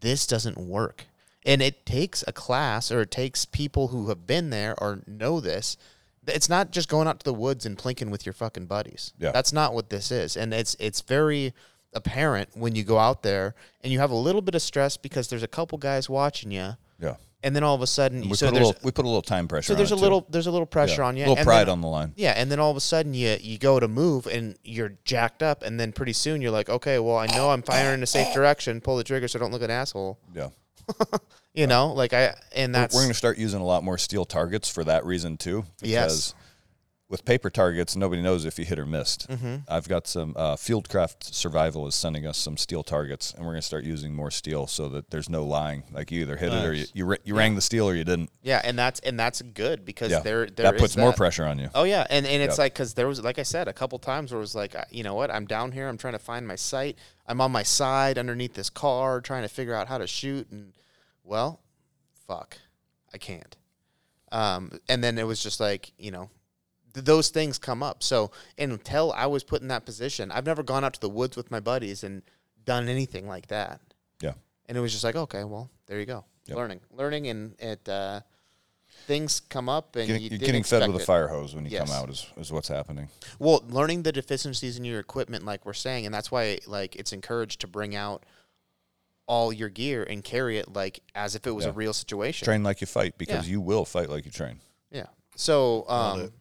this 0.00 0.26
doesn't 0.26 0.58
work. 0.58 1.04
And 1.44 1.62
it 1.62 1.86
takes 1.86 2.24
a 2.26 2.32
class, 2.32 2.90
or 2.90 3.02
it 3.02 3.10
takes 3.10 3.44
people 3.44 3.88
who 3.88 4.08
have 4.08 4.26
been 4.26 4.50
there 4.50 4.74
or 4.82 5.02
know 5.06 5.40
this. 5.40 5.76
It's 6.26 6.48
not 6.48 6.70
just 6.72 6.88
going 6.88 7.06
out 7.08 7.20
to 7.20 7.24
the 7.24 7.32
woods 7.34 7.64
and 7.66 7.76
plinking 7.78 8.10
with 8.10 8.26
your 8.26 8.32
fucking 8.32 8.66
buddies. 8.66 9.12
Yeah. 9.18 9.32
That's 9.32 9.52
not 9.52 9.74
what 9.74 9.90
this 9.90 10.10
is, 10.10 10.36
and 10.36 10.52
it's 10.54 10.76
it's 10.80 11.00
very 11.00 11.54
apparent 11.92 12.50
when 12.54 12.74
you 12.74 12.84
go 12.84 12.98
out 12.98 13.22
there 13.22 13.54
and 13.82 13.92
you 13.92 13.98
have 14.00 14.10
a 14.10 14.14
little 14.16 14.42
bit 14.42 14.54
of 14.54 14.60
stress 14.62 14.96
because 14.96 15.28
there's 15.28 15.42
a 15.42 15.48
couple 15.48 15.78
guys 15.78 16.10
watching 16.10 16.50
you, 16.50 16.72
Yeah, 17.00 17.14
and 17.42 17.56
then 17.56 17.62
all 17.62 17.74
of 17.74 17.80
a 17.80 17.86
sudden, 17.86 18.28
we 18.28 18.34
so 18.36 18.48
put 18.50 18.56
a 18.60 18.64
little, 18.64 18.76
we 18.82 18.90
put 18.92 19.04
a 19.04 19.08
little 19.08 19.22
time 19.22 19.48
pressure. 19.48 19.68
so 19.68 19.74
there's 19.74 19.92
a 19.92 19.94
on 19.94 19.98
too. 19.98 20.02
little 20.02 20.26
there's 20.28 20.46
a 20.46 20.50
little 20.50 20.66
pressure 20.66 21.02
Yeah. 21.02 21.08
on 21.08 21.16
you, 21.16 21.22
a 21.22 21.26
little 21.28 21.36
and 21.38 21.46
pride 21.46 21.60
then- 21.68 21.68
on 21.70 21.80
the 21.80 21.88
line. 21.88 22.12
yeah, 22.16 22.32
and 22.36 22.50
then 22.50 22.60
all 22.60 22.70
of 22.70 22.76
a 22.76 22.80
sudden 22.80 23.14
you 23.14 23.36
you 23.40 23.56
go 23.56 23.80
to 23.80 23.88
move 23.88 24.26
and 24.26 24.56
you're 24.62 24.92
jacked 25.04 25.42
up, 25.42 25.62
and 25.62 25.78
then 25.80 25.92
pretty 25.92 26.12
soon 26.12 26.42
you're 26.42 26.50
like, 26.50 26.68
okay, 26.68 26.98
well 26.98 27.16
I 27.16 27.26
know 27.28 27.50
I'm 27.50 27.62
firing 27.62 27.94
in 27.94 28.02
a 28.02 28.06
safe 28.06 28.34
direction, 28.38 28.80
pull 28.82 28.96
the 28.98 29.04
trigger 29.04 29.28
so 29.28 29.38
I 29.38 29.40
don't 29.40 29.52
look 29.52 29.62
an 29.62 29.70
asshole, 29.70 30.18
Yeah, 30.34 30.48
you 31.56 31.66
know, 31.66 31.92
like 31.92 32.12
I 32.12 32.34
and 32.54 32.72
that's 32.74 32.94
we're 32.94 33.00
going 33.00 33.10
to 33.10 33.14
start 33.18 33.38
using 33.38 33.60
a 33.60 33.64
lot 33.66 33.82
more 33.82 33.98
steel 33.98 34.24
targets 34.24 34.68
for 34.68 34.84
that 34.84 35.04
reason 35.04 35.36
too. 35.36 35.64
Because 35.80 35.90
Yes. 35.90 36.34
with 37.08 37.24
paper 37.24 37.48
targets, 37.50 37.94
nobody 37.96 38.20
knows 38.20 38.44
if 38.44 38.58
you 38.58 38.64
hit 38.64 38.78
or 38.80 38.84
missed. 38.84 39.28
Mm-hmm. 39.28 39.56
I've 39.68 39.88
got 39.88 40.06
some 40.08 40.34
uh, 40.36 40.56
Fieldcraft 40.56 41.22
Survival 41.32 41.86
is 41.86 41.94
sending 41.94 42.26
us 42.26 42.36
some 42.36 42.56
steel 42.56 42.82
targets, 42.82 43.32
and 43.32 43.44
we're 43.46 43.52
going 43.52 43.60
to 43.62 43.66
start 43.66 43.84
using 43.84 44.12
more 44.12 44.30
steel 44.30 44.66
so 44.66 44.88
that 44.90 45.10
there's 45.10 45.30
no 45.30 45.44
lying. 45.44 45.84
Like 45.92 46.10
you 46.10 46.20
either 46.22 46.36
hit 46.36 46.52
it 46.52 46.64
or 46.64 46.72
you 46.74 46.84
you, 46.94 47.16
you 47.24 47.34
rang 47.34 47.54
the 47.54 47.60
steel 47.62 47.88
or 47.88 47.94
you 47.94 48.04
didn't. 48.04 48.28
yeah, 48.42 48.60
and 48.64 48.76
that's 48.78 49.00
and 49.00 49.18
that's 49.18 49.40
good 49.40 49.84
because 49.84 50.10
Yeah, 50.10 50.20
there 50.20 50.46
there 50.46 50.64
that 50.64 50.74
is 50.74 50.80
puts 50.82 50.96
more 50.96 51.12
pressure 51.12 51.46
on 51.46 51.58
you. 51.58 51.70
Oh 51.74 51.84
yeah, 51.84 52.06
and 52.10 52.26
and 52.26 52.42
it's 52.42 52.54
Yep. 52.54 52.58
like 52.58 52.74
because 52.74 52.92
there 52.94 53.06
was 53.08 53.22
like 53.24 53.38
I 53.38 53.44
said 53.44 53.66
a 53.68 53.72
couple 53.72 53.98
times 53.98 54.30
where 54.32 54.38
it 54.38 54.42
was 54.42 54.54
like 54.54 54.74
you 54.90 55.04
know 55.04 55.14
what 55.14 55.30
I'm 55.30 55.46
down 55.46 55.72
here 55.72 55.88
I'm 55.88 55.96
trying 55.96 56.14
to 56.14 56.18
find 56.18 56.46
my 56.46 56.56
sight 56.56 56.98
I'm 57.26 57.40
on 57.40 57.50
my 57.52 57.62
side 57.62 58.18
underneath 58.18 58.54
this 58.54 58.68
car 58.68 59.20
trying 59.20 59.42
to 59.42 59.48
figure 59.48 59.74
out 59.74 59.86
how 59.88 59.98
to 59.98 60.06
shoot 60.06 60.50
and 60.50 60.72
well, 61.26 61.60
fuck, 62.26 62.56
I 63.12 63.18
can't. 63.18 63.56
Um, 64.32 64.72
and 64.88 65.02
then 65.04 65.18
it 65.18 65.26
was 65.26 65.42
just 65.42 65.60
like 65.60 65.92
you 65.98 66.10
know 66.10 66.30
th- 66.94 67.04
those 67.04 67.28
things 67.28 67.58
come 67.58 67.82
up. 67.82 68.02
So 68.02 68.30
until 68.58 69.12
I 69.12 69.26
was 69.26 69.44
put 69.44 69.62
in 69.62 69.68
that 69.68 69.84
position, 69.84 70.30
I've 70.32 70.46
never 70.46 70.62
gone 70.62 70.84
out 70.84 70.94
to 70.94 71.00
the 71.00 71.08
woods 71.10 71.36
with 71.36 71.50
my 71.50 71.60
buddies 71.60 72.02
and 72.04 72.22
done 72.64 72.88
anything 72.88 73.28
like 73.28 73.48
that. 73.48 73.80
Yeah. 74.20 74.32
And 74.66 74.76
it 74.76 74.80
was 74.80 74.92
just 74.92 75.04
like 75.04 75.16
okay, 75.16 75.44
well 75.44 75.70
there 75.86 76.00
you 76.00 76.06
go, 76.06 76.24
Yep. 76.46 76.56
learning, 76.56 76.80
learning, 76.90 77.28
and 77.28 77.54
it. 77.58 77.88
Uh, 77.88 78.20
Things 79.06 79.40
come 79.40 79.68
up 79.68 79.94
and 79.94 80.06
Getting, 80.06 80.22
you 80.22 80.28
you're 80.30 80.38
getting 80.38 80.62
fed 80.64 80.90
with 80.90 81.02
a 81.02 81.04
fire 81.04 81.28
hose 81.28 81.54
when 81.54 81.64
you 81.64 81.70
Yes. 81.70 81.86
come 81.90 81.96
out 82.02 82.08
is, 82.08 82.26
is 82.38 82.50
what's 82.50 82.66
happening. 82.68 83.08
Well, 83.38 83.62
learning 83.68 84.02
the 84.04 84.10
deficiencies 84.10 84.78
in 84.78 84.84
your 84.84 84.98
equipment, 85.00 85.44
like 85.44 85.66
we're 85.66 85.74
saying, 85.74 86.06
and 86.06 86.14
that's 86.14 86.32
why 86.32 86.58
like 86.66 86.96
it's 86.96 87.12
encouraged 87.12 87.60
to 87.60 87.66
bring 87.66 87.94
out 87.94 88.24
all 89.26 89.52
your 89.52 89.68
gear 89.68 90.04
and 90.04 90.22
carry 90.22 90.58
it 90.58 90.72
like 90.72 91.00
as 91.14 91.34
if 91.34 91.46
it 91.46 91.50
was 91.50 91.64
a 91.64 91.72
real 91.72 91.92
situation. 91.92 92.44
Train 92.44 92.62
like 92.62 92.80
you 92.80 92.86
fight 92.86 93.18
because 93.18 93.46
Yeah. 93.46 93.52
you 93.52 93.60
will 93.60 93.84
fight 93.84 94.08
like 94.08 94.24
you 94.24 94.30
train. 94.30 94.60
Yeah. 94.90 95.06
So, 95.34 95.88
um, 95.88 96.32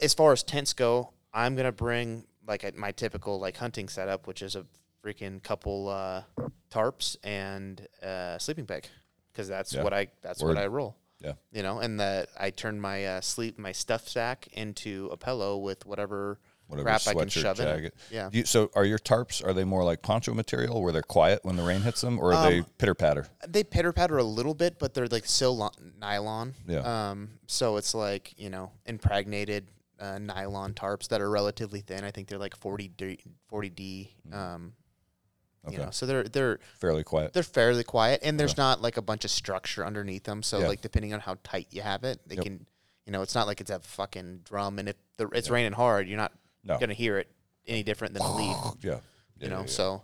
as 0.00 0.14
far 0.14 0.32
as 0.32 0.42
tents 0.42 0.72
go, 0.72 1.12
I'm 1.32 1.56
gonna 1.56 1.72
bring 1.72 2.24
like 2.46 2.64
a, 2.64 2.72
my 2.76 2.92
typical 2.92 3.38
like 3.40 3.56
hunting 3.56 3.88
setup, 3.88 4.26
which 4.26 4.42
is 4.42 4.54
a 4.56 4.64
freaking 5.04 5.42
couple 5.42 5.88
uh, 5.88 6.22
tarps 6.70 7.16
and 7.22 7.86
uh, 8.02 8.38
sleeping 8.38 8.64
bag, 8.64 8.86
because 9.32 9.48
that's 9.48 9.72
Yeah. 9.72 9.82
what 9.82 9.92
I 9.92 10.08
that's 10.22 10.42
Word. 10.42 10.54
what 10.54 10.58
I 10.58 10.66
roll. 10.66 10.96
Yeah. 11.20 11.32
You 11.50 11.62
know, 11.64 11.80
and 11.80 11.98
that 11.98 12.28
I 12.38 12.50
turn 12.50 12.80
my 12.80 13.04
uh, 13.04 13.20
sleep 13.20 13.58
my 13.58 13.72
stuff 13.72 14.08
sack 14.08 14.46
into 14.52 15.08
a 15.12 15.16
pillow 15.16 15.56
with 15.58 15.84
whatever, 15.84 16.38
Whatever 16.68 16.84
crap 16.88 17.00
I 17.06 17.14
can 17.14 17.22
sweatshirt, 17.28 17.42
shove 17.42 17.60
in 17.60 17.66
jacket. 17.66 17.94
Yeah. 18.10 18.28
You, 18.32 18.44
so 18.44 18.70
are 18.74 18.84
your 18.84 18.98
tarps, 18.98 19.44
are 19.44 19.52
they 19.54 19.64
more 19.64 19.82
like 19.84 20.02
poncho 20.02 20.34
material 20.34 20.82
where 20.82 20.92
they're 20.92 21.02
quiet 21.02 21.40
when 21.42 21.56
the 21.56 21.62
rain 21.62 21.80
hits 21.80 22.02
them 22.02 22.18
or 22.20 22.32
are 22.34 22.48
they 22.50 22.58
Um, 22.60 22.66
pitter 22.76 22.94
patter? 22.94 23.26
They 23.46 23.64
pitter 23.64 23.92
patter 23.92 24.18
a 24.18 24.22
little 24.22 24.54
bit, 24.54 24.78
but 24.78 24.92
they're 24.94 25.06
like 25.08 25.24
still 25.26 25.56
lo- 25.56 25.72
nylon. 25.98 26.54
Yeah. 26.66 27.10
Um. 27.10 27.30
So 27.46 27.76
it's 27.78 27.94
like 27.94 28.34
you 28.38 28.50
know 28.50 28.70
impregnated 28.84 29.66
uh, 29.98 30.18
nylon 30.18 30.74
tarps 30.74 31.08
that 31.08 31.20
are 31.20 31.30
relatively 31.30 31.80
thin. 31.80 32.04
I 32.04 32.10
think 32.10 32.28
they're 32.28 32.38
like 32.38 32.54
40 32.54 32.88
D. 32.88 33.18
40 33.48 33.70
D. 33.70 34.14
Um. 34.32 34.74
You 35.66 35.74
Okay. 35.74 35.84
know, 35.84 35.90
so 35.90 36.06
they're 36.06 36.22
they're 36.24 36.60
Fairly 36.78 37.02
quiet. 37.02 37.32
they're 37.32 37.42
fairly 37.42 37.82
quiet, 37.84 38.20
and 38.22 38.38
there's 38.38 38.56
not 38.56 38.80
like 38.80 38.96
a 38.96 39.02
bunch 39.02 39.24
of 39.24 39.30
structure 39.30 39.84
underneath 39.84 40.22
them. 40.24 40.42
So 40.42 40.60
Yeah. 40.60 40.68
like 40.68 40.80
depending 40.82 41.12
on 41.14 41.20
how 41.20 41.36
tight 41.42 41.66
you 41.70 41.82
have 41.82 42.04
it, 42.04 42.20
they 42.26 42.36
Yep. 42.36 42.44
can. 42.44 42.66
You 43.06 43.12
know, 43.12 43.22
it's 43.22 43.34
not 43.34 43.46
like 43.46 43.60
it's 43.62 43.70
a 43.70 43.80
fucking 43.80 44.42
drum, 44.44 44.78
and 44.78 44.88
if 44.90 44.96
the, 45.16 45.28
it's 45.28 45.48
raining 45.48 45.72
hard, 45.72 46.06
you're 46.08 46.18
not 46.18 46.32
No. 46.68 46.78
gonna 46.78 46.94
hear 46.94 47.18
it 47.18 47.28
any 47.66 47.82
different 47.82 48.14
than 48.14 48.22
a 48.22 48.36
leaf. 48.36 48.56
Yeah. 48.82 48.98
You 49.38 49.48
know, 49.48 49.56
yeah, 49.56 49.60
yeah. 49.62 49.66
so. 49.66 50.02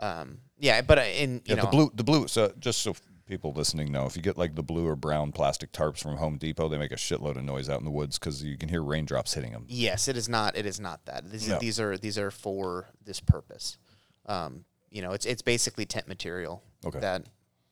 Um, 0.00 0.38
yeah, 0.58 0.80
but 0.82 0.98
uh, 0.98 1.02
in 1.02 1.34
you 1.34 1.40
Yeah, 1.46 1.54
know 1.56 1.62
the 1.62 1.68
blue, 1.68 1.90
the 1.94 2.04
blue. 2.04 2.26
So 2.28 2.52
just 2.58 2.82
so 2.82 2.94
people 3.26 3.52
listening 3.52 3.92
know, 3.92 4.04
if 4.06 4.16
you 4.16 4.22
get 4.22 4.36
like 4.36 4.54
the 4.56 4.62
blue 4.62 4.86
or 4.86 4.96
brown 4.96 5.30
plastic 5.32 5.72
tarps 5.72 5.98
from 6.02 6.16
Home 6.16 6.36
Depot, 6.38 6.68
they 6.68 6.76
make 6.78 6.90
a 6.92 6.96
shitload 6.96 7.36
of 7.36 7.44
noise 7.44 7.68
out 7.70 7.78
in 7.78 7.84
the 7.84 7.90
woods 7.90 8.18
because 8.18 8.42
you 8.42 8.58
can 8.58 8.68
hear 8.68 8.82
raindrops 8.82 9.34
hitting 9.34 9.52
them. 9.52 9.64
Yes, 9.68 10.08
it 10.08 10.16
is 10.16 10.28
not. 10.28 10.56
It 10.56 10.66
is 10.66 10.80
not 10.80 11.04
that. 11.06 11.30
These, 11.30 11.48
No. 11.48 11.58
these 11.60 11.78
are 11.78 11.96
these 11.96 12.18
are 12.18 12.30
for 12.32 12.88
this 13.04 13.20
purpose. 13.20 13.78
Um, 14.26 14.64
you 14.90 15.02
know, 15.02 15.12
it's 15.12 15.24
it's 15.26 15.42
basically 15.42 15.86
tent 15.86 16.08
material. 16.08 16.62
Okay. 16.84 16.98
That, 16.98 17.26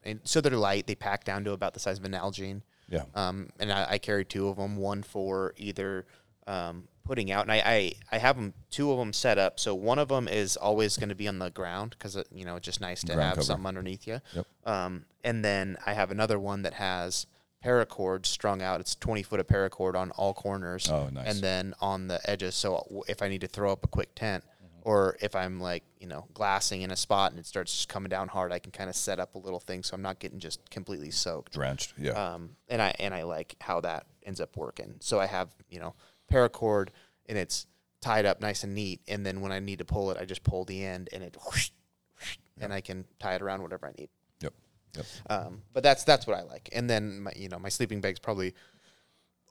and 0.04 0.20
so 0.24 0.40
they're 0.40 0.56
light. 0.56 0.86
They 0.86 0.94
pack 0.94 1.24
down 1.24 1.42
to 1.44 1.52
about 1.52 1.74
the 1.74 1.80
size 1.80 1.98
of 1.98 2.04
an 2.04 2.12
Nalgene. 2.12 2.62
Yeah. 2.88 3.04
Um, 3.14 3.50
and 3.58 3.72
I, 3.72 3.86
I 3.90 3.98
carry 3.98 4.24
two 4.24 4.48
of 4.48 4.56
them. 4.56 4.76
One 4.76 5.02
for 5.02 5.52
either 5.56 6.06
um, 6.46 6.88
putting 7.10 7.32
out, 7.32 7.42
and 7.42 7.50
I, 7.50 7.62
I 7.66 7.92
I 8.12 8.18
have 8.18 8.36
them 8.36 8.54
two 8.70 8.92
of 8.92 8.98
them 8.98 9.12
set 9.12 9.36
up. 9.36 9.58
So 9.58 9.74
one 9.74 9.98
of 9.98 10.06
them 10.08 10.28
is 10.28 10.56
always 10.56 10.96
going 10.96 11.08
to 11.08 11.16
be 11.16 11.26
on 11.26 11.40
the 11.40 11.50
ground 11.50 11.96
because 11.98 12.16
you 12.32 12.44
know 12.44 12.54
it's 12.54 12.64
just 12.64 12.80
nice 12.80 13.00
to 13.00 13.06
Ground 13.14 13.22
have 13.22 13.34
cover. 13.34 13.44
something 13.46 13.66
underneath 13.66 14.06
you. 14.06 14.20
Yep. 14.32 14.46
Um, 14.64 15.04
and 15.24 15.44
then 15.44 15.76
I 15.84 15.94
have 15.94 16.12
another 16.12 16.38
one 16.38 16.62
that 16.62 16.74
has 16.74 17.26
paracord 17.64 18.26
strung 18.26 18.62
out. 18.62 18.80
It's 18.80 18.94
20 18.94 19.22
foot 19.24 19.40
of 19.40 19.46
paracord 19.48 19.96
on 19.96 20.12
all 20.12 20.32
corners. 20.34 20.88
Oh, 20.88 21.08
nice. 21.12 21.26
And 21.34 21.42
then 21.42 21.74
on 21.80 22.06
the 22.06 22.20
edges. 22.30 22.54
So 22.54 23.02
if 23.08 23.22
I 23.22 23.28
need 23.28 23.40
to 23.42 23.48
throw 23.48 23.72
up 23.72 23.82
a 23.84 23.88
quick 23.88 24.14
tent, 24.14 24.44
Mm-hmm. 24.62 24.88
or 24.88 25.16
if 25.20 25.34
I'm 25.34 25.58
like, 25.60 25.82
you 25.98 26.06
know, 26.06 26.26
glassing 26.32 26.82
in 26.82 26.90
a 26.90 26.96
spot 26.96 27.32
and 27.32 27.40
it 27.40 27.44
starts 27.46 27.72
just 27.74 27.88
coming 27.88 28.08
down 28.08 28.28
hard, 28.28 28.52
I 28.52 28.58
can 28.60 28.72
kind 28.72 28.88
of 28.88 28.94
set 28.96 29.18
up 29.18 29.34
a 29.34 29.38
little 29.38 29.58
thing 29.58 29.82
so 29.82 29.94
I'm 29.94 30.02
not 30.02 30.18
getting 30.20 30.38
just 30.38 30.70
completely 30.70 31.10
soaked. 31.10 31.54
Drenched. 31.54 31.94
Yeah. 31.98 32.12
Um, 32.12 32.50
and 32.68 32.80
I 32.80 32.94
and 32.98 33.12
I 33.14 33.22
like 33.24 33.56
how 33.60 33.80
that 33.80 34.04
ends 34.22 34.38
up 34.40 34.56
working. 34.56 34.94
So 35.00 35.18
I 35.18 35.24
have 35.26 35.48
you 35.70 35.80
know 35.80 35.94
paracord 36.30 36.88
and 37.28 37.36
it's 37.36 37.66
tied 38.00 38.24
up 38.24 38.40
nice 38.40 38.64
and 38.64 38.74
neat. 38.74 39.00
And 39.08 39.26
then 39.26 39.40
when 39.42 39.52
I 39.52 39.58
need 39.60 39.78
to 39.80 39.84
pull 39.84 40.10
it, 40.10 40.16
I 40.18 40.24
just 40.24 40.42
pull 40.42 40.64
the 40.64 40.82
end 40.84 41.08
and 41.12 41.22
it, 41.22 41.36
whoosh, 41.44 41.70
whoosh, 42.18 42.38
and 42.60 42.72
I 42.72 42.80
can 42.80 43.04
tie 43.18 43.34
it 43.34 43.42
around 43.42 43.62
whatever 43.62 43.86
I 43.86 43.92
need. 43.98 44.08
yep. 44.42 44.54
Yep. 44.96 45.06
Um, 45.28 45.62
but 45.72 45.82
that's 45.82 46.04
that's 46.04 46.26
what 46.26 46.36
I 46.36 46.42
like. 46.42 46.68
And 46.72 46.88
then 46.88 47.20
my, 47.22 47.32
you 47.36 47.48
know 47.48 47.58
my 47.58 47.68
sleeping 47.68 48.00
bag's 48.00 48.18
probably 48.18 48.54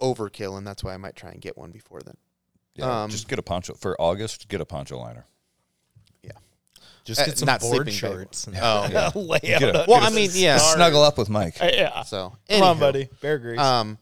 overkill, 0.02 0.58
and 0.58 0.66
that's 0.66 0.84
why 0.84 0.94
I 0.94 0.98
might 0.98 1.16
try 1.16 1.32
and 1.32 1.42
get 1.42 1.58
one 1.58 1.72
before 1.72 2.02
then. 2.02 2.16
Yeah. 2.76 3.04
Um, 3.04 3.10
just 3.10 3.28
get 3.28 3.40
a 3.40 3.44
poncho 3.44 3.74
for 3.74 4.00
August. 4.02 4.48
Get 4.48 4.62
a 4.62 4.66
poncho 4.66 4.98
liner. 4.98 5.26
Yeah. 6.24 6.32
Just 7.04 7.22
Uh, 7.22 7.26
get 7.26 7.38
some 7.38 7.48
not 7.48 7.60
board 7.62 7.92
shorts. 7.92 8.48
and 8.48 8.56
Oh, 8.62 9.12
lay 9.16 9.40
Get 9.40 9.64
out 9.64 9.76
a- 9.76 9.80
on 9.82 9.86
well, 9.88 10.04
it. 10.04 10.12
I 10.12 10.16
mean, 10.16 10.30
yeah. 10.34 10.58
Snuggle 10.58 11.04
up 11.04 11.18
with 11.18 11.30
Mike. 11.30 11.58
yeah. 11.62 12.04
So 12.04 12.36
Come 12.50 12.62
on, 12.64 12.80
buddy. 12.80 13.10
Bear 13.22 13.38
Grease. 13.38 13.60
Um, 13.60 13.98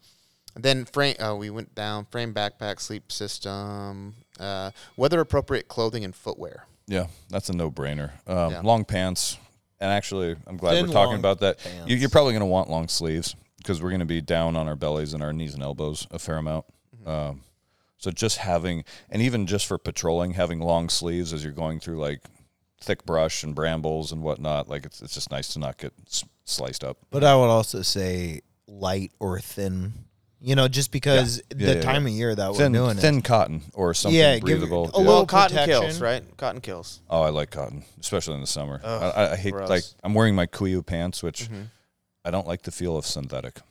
then 0.63 0.85
frame. 0.85 1.15
Uh, 1.19 1.35
we 1.35 1.49
went 1.49 1.73
down 1.75 2.05
frame 2.05 2.33
backpack 2.33 2.79
sleep 2.79 3.11
system. 3.11 4.15
Uh, 4.39 4.71
weather 4.95 5.19
appropriate 5.19 5.67
clothing 5.67 6.03
and 6.03 6.15
footwear. 6.15 6.67
Yeah, 6.87 7.07
that's 7.29 7.49
a 7.49 7.53
no-brainer. 7.53 8.11
Um, 8.27 8.51
Yeah. 8.51 8.61
Long 8.63 8.85
pants, 8.85 9.37
and 9.79 9.91
actually, 9.91 10.35
I'm 10.47 10.57
glad 10.57 10.73
Thin, 10.75 10.87
we're 10.87 10.93
talking 10.93 11.17
about 11.19 11.39
that. 11.41 11.59
pants. 11.59 11.89
You, 11.89 11.97
you're 11.97 12.09
probably 12.09 12.33
going 12.33 12.41
to 12.41 12.45
want 12.45 12.69
long 12.69 12.87
sleeves 12.87 13.35
because 13.57 13.81
we're 13.81 13.89
going 13.89 13.99
to 13.99 14.05
be 14.05 14.21
down 14.21 14.55
on 14.55 14.67
our 14.67 14.75
bellies 14.75 15.13
and 15.13 15.21
our 15.21 15.33
knees 15.33 15.53
and 15.53 15.61
elbows 15.63 16.07
a 16.11 16.19
fair 16.19 16.37
amount. 16.37 16.65
Mm-hmm. 16.95 17.09
Um, 17.09 17.41
so 17.97 18.11
just 18.11 18.37
having, 18.37 18.83
and 19.09 19.21
even 19.21 19.47
just 19.47 19.65
for 19.65 19.77
patrolling, 19.77 20.31
having 20.31 20.59
long 20.59 20.87
sleeves 20.87 21.33
as 21.33 21.43
you're 21.43 21.51
going 21.51 21.79
through 21.79 21.99
like 21.99 22.21
thick 22.79 23.05
brush 23.05 23.43
and 23.43 23.55
brambles 23.55 24.11
and 24.11 24.21
whatnot. 24.21 24.69
Like 24.69 24.85
it's 24.85 25.01
it's 25.01 25.15
just 25.15 25.31
nice 25.31 25.47
to 25.49 25.59
not 25.59 25.77
get 25.77 25.93
s- 26.05 26.23
sliced 26.45 26.83
up. 26.83 26.97
But 27.09 27.23
I 27.23 27.35
would 27.35 27.47
also 27.47 27.81
say 27.81 28.41
light 28.67 29.11
or 29.19 29.39
thin. 29.39 29.93
You 30.39 30.55
know, 30.55 30.67
just 30.67 30.91
because 30.91 31.41
Yeah, 31.55 31.67
the 31.67 31.75
yeah, 31.77 31.81
time 31.81 32.03
yeah. 32.03 32.09
of 32.11 32.15
year 32.17 32.35
that 32.35 32.55
Thin 32.55 32.71
we're 32.73 32.77
doing 32.79 32.97
thin 32.97 33.17
it. 33.19 33.23
cotton 33.23 33.63
or 33.73 33.93
something 33.95 34.17
Yeah, 34.19 34.35
give 34.37 34.43
it 34.63 34.69
breathable. 34.69 34.83
a 34.83 34.87
Yeah. 34.87 34.91
Well, 34.97 35.03
little 35.05 35.25
cotton 35.25 35.57
protection. 35.57 35.81
kills, 35.81 35.99
right? 36.01 36.37
Cotton 36.37 36.61
kills. 36.61 37.01
Oh, 37.09 37.21
I 37.23 37.29
like 37.29 37.49
cotton, 37.49 37.83
especially 37.99 38.35
in 38.35 38.41
the 38.41 38.47
summer. 38.47 38.79
Ugh, 38.83 39.03
I, 39.15 39.23
I- 39.23 39.31
I 39.31 39.35
hate 39.35 39.51
gross. 39.53 39.67
like 39.69 39.83
I'm 40.03 40.13
wearing 40.13 40.35
my 40.35 40.45
Kuiu 40.45 40.85
pants, 40.85 41.23
which 41.23 41.45
Mm-hmm. 41.45 41.61
I 42.23 42.29
don't 42.31 42.45
like 42.47 42.61
the 42.63 42.71
feel 42.71 42.97
of 42.97 43.05
synthetic. 43.05 43.61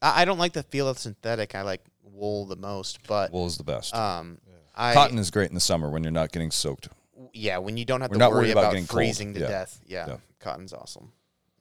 I, 0.00 0.22
I 0.22 0.24
don't 0.24 0.38
like 0.38 0.52
the 0.54 0.62
feel 0.62 0.88
of 0.88 0.98
synthetic. 0.98 1.54
I 1.54 1.62
like 1.62 1.82
wool 2.02 2.46
the 2.46 2.56
most, 2.56 3.00
but 3.08 3.30
Wool 3.32 3.46
is 3.46 3.56
the 3.58 3.64
best. 3.64 3.94
um, 3.94 4.38
I 4.74 4.94
Cotton 4.94 5.18
is 5.18 5.30
great 5.30 5.48
in 5.48 5.54
the 5.54 5.60
summer 5.60 5.90
when 5.90 6.02
you're 6.04 6.12
not 6.12 6.32
getting 6.32 6.50
soaked. 6.50 6.88
yeah, 7.32 7.58
when 7.58 7.76
you 7.76 7.84
don't 7.84 8.00
have 8.00 8.10
We're 8.10 8.14
to 8.14 8.18
not 8.20 8.30
worry 8.30 8.40
worried 8.42 8.50
about 8.52 8.60
about, 8.62 8.70
getting 8.72 8.86
cold. 8.86 8.98
freezing 8.98 9.34
to 9.34 9.40
Yeah. 9.40 9.48
death. 9.48 9.80
Yeah, 9.86 10.06
Yeah. 10.08 10.16
cotton's 10.40 10.72
awesome. 10.72 11.12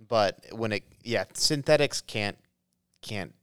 But 0.08 0.40
when 0.52 0.72
it 0.72 0.84
yeah, 1.04 1.26
synthetics 1.34 2.02
can't 2.02 2.38
can't 3.02 3.34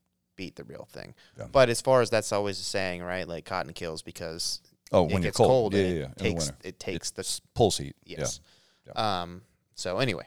beat 0.40 0.56
the 0.56 0.64
real 0.64 0.88
thing. 0.90 1.14
Yeah. 1.38 1.44
But 1.52 1.68
as 1.68 1.82
far 1.82 2.00
as 2.00 2.08
that's 2.08 2.32
always 2.32 2.58
a 2.58 2.62
saying, 2.62 3.02
right? 3.02 3.28
Like 3.28 3.44
cotton 3.44 3.74
kills 3.74 4.00
because 4.00 4.62
Oh, 4.90 5.02
it 5.04 5.12
when 5.12 5.22
you're 5.22 5.28
gets 5.28 5.36
cold, 5.36 5.48
cold, 5.48 5.74
yeah, 5.74 5.80
and 5.80 5.88
yeah, 5.90 5.94
it 5.94 6.00
yeah, 6.00 6.26
in 6.28 6.34
takes 6.34 6.52
it 6.64 6.80
takes 6.80 7.10
the 7.10 7.40
Pulse 7.54 7.76
heat. 7.78 7.94
yes. 8.06 8.40
Yeah. 8.86 9.20
Um. 9.22 9.42
So 9.74 9.98
anyway, 9.98 10.26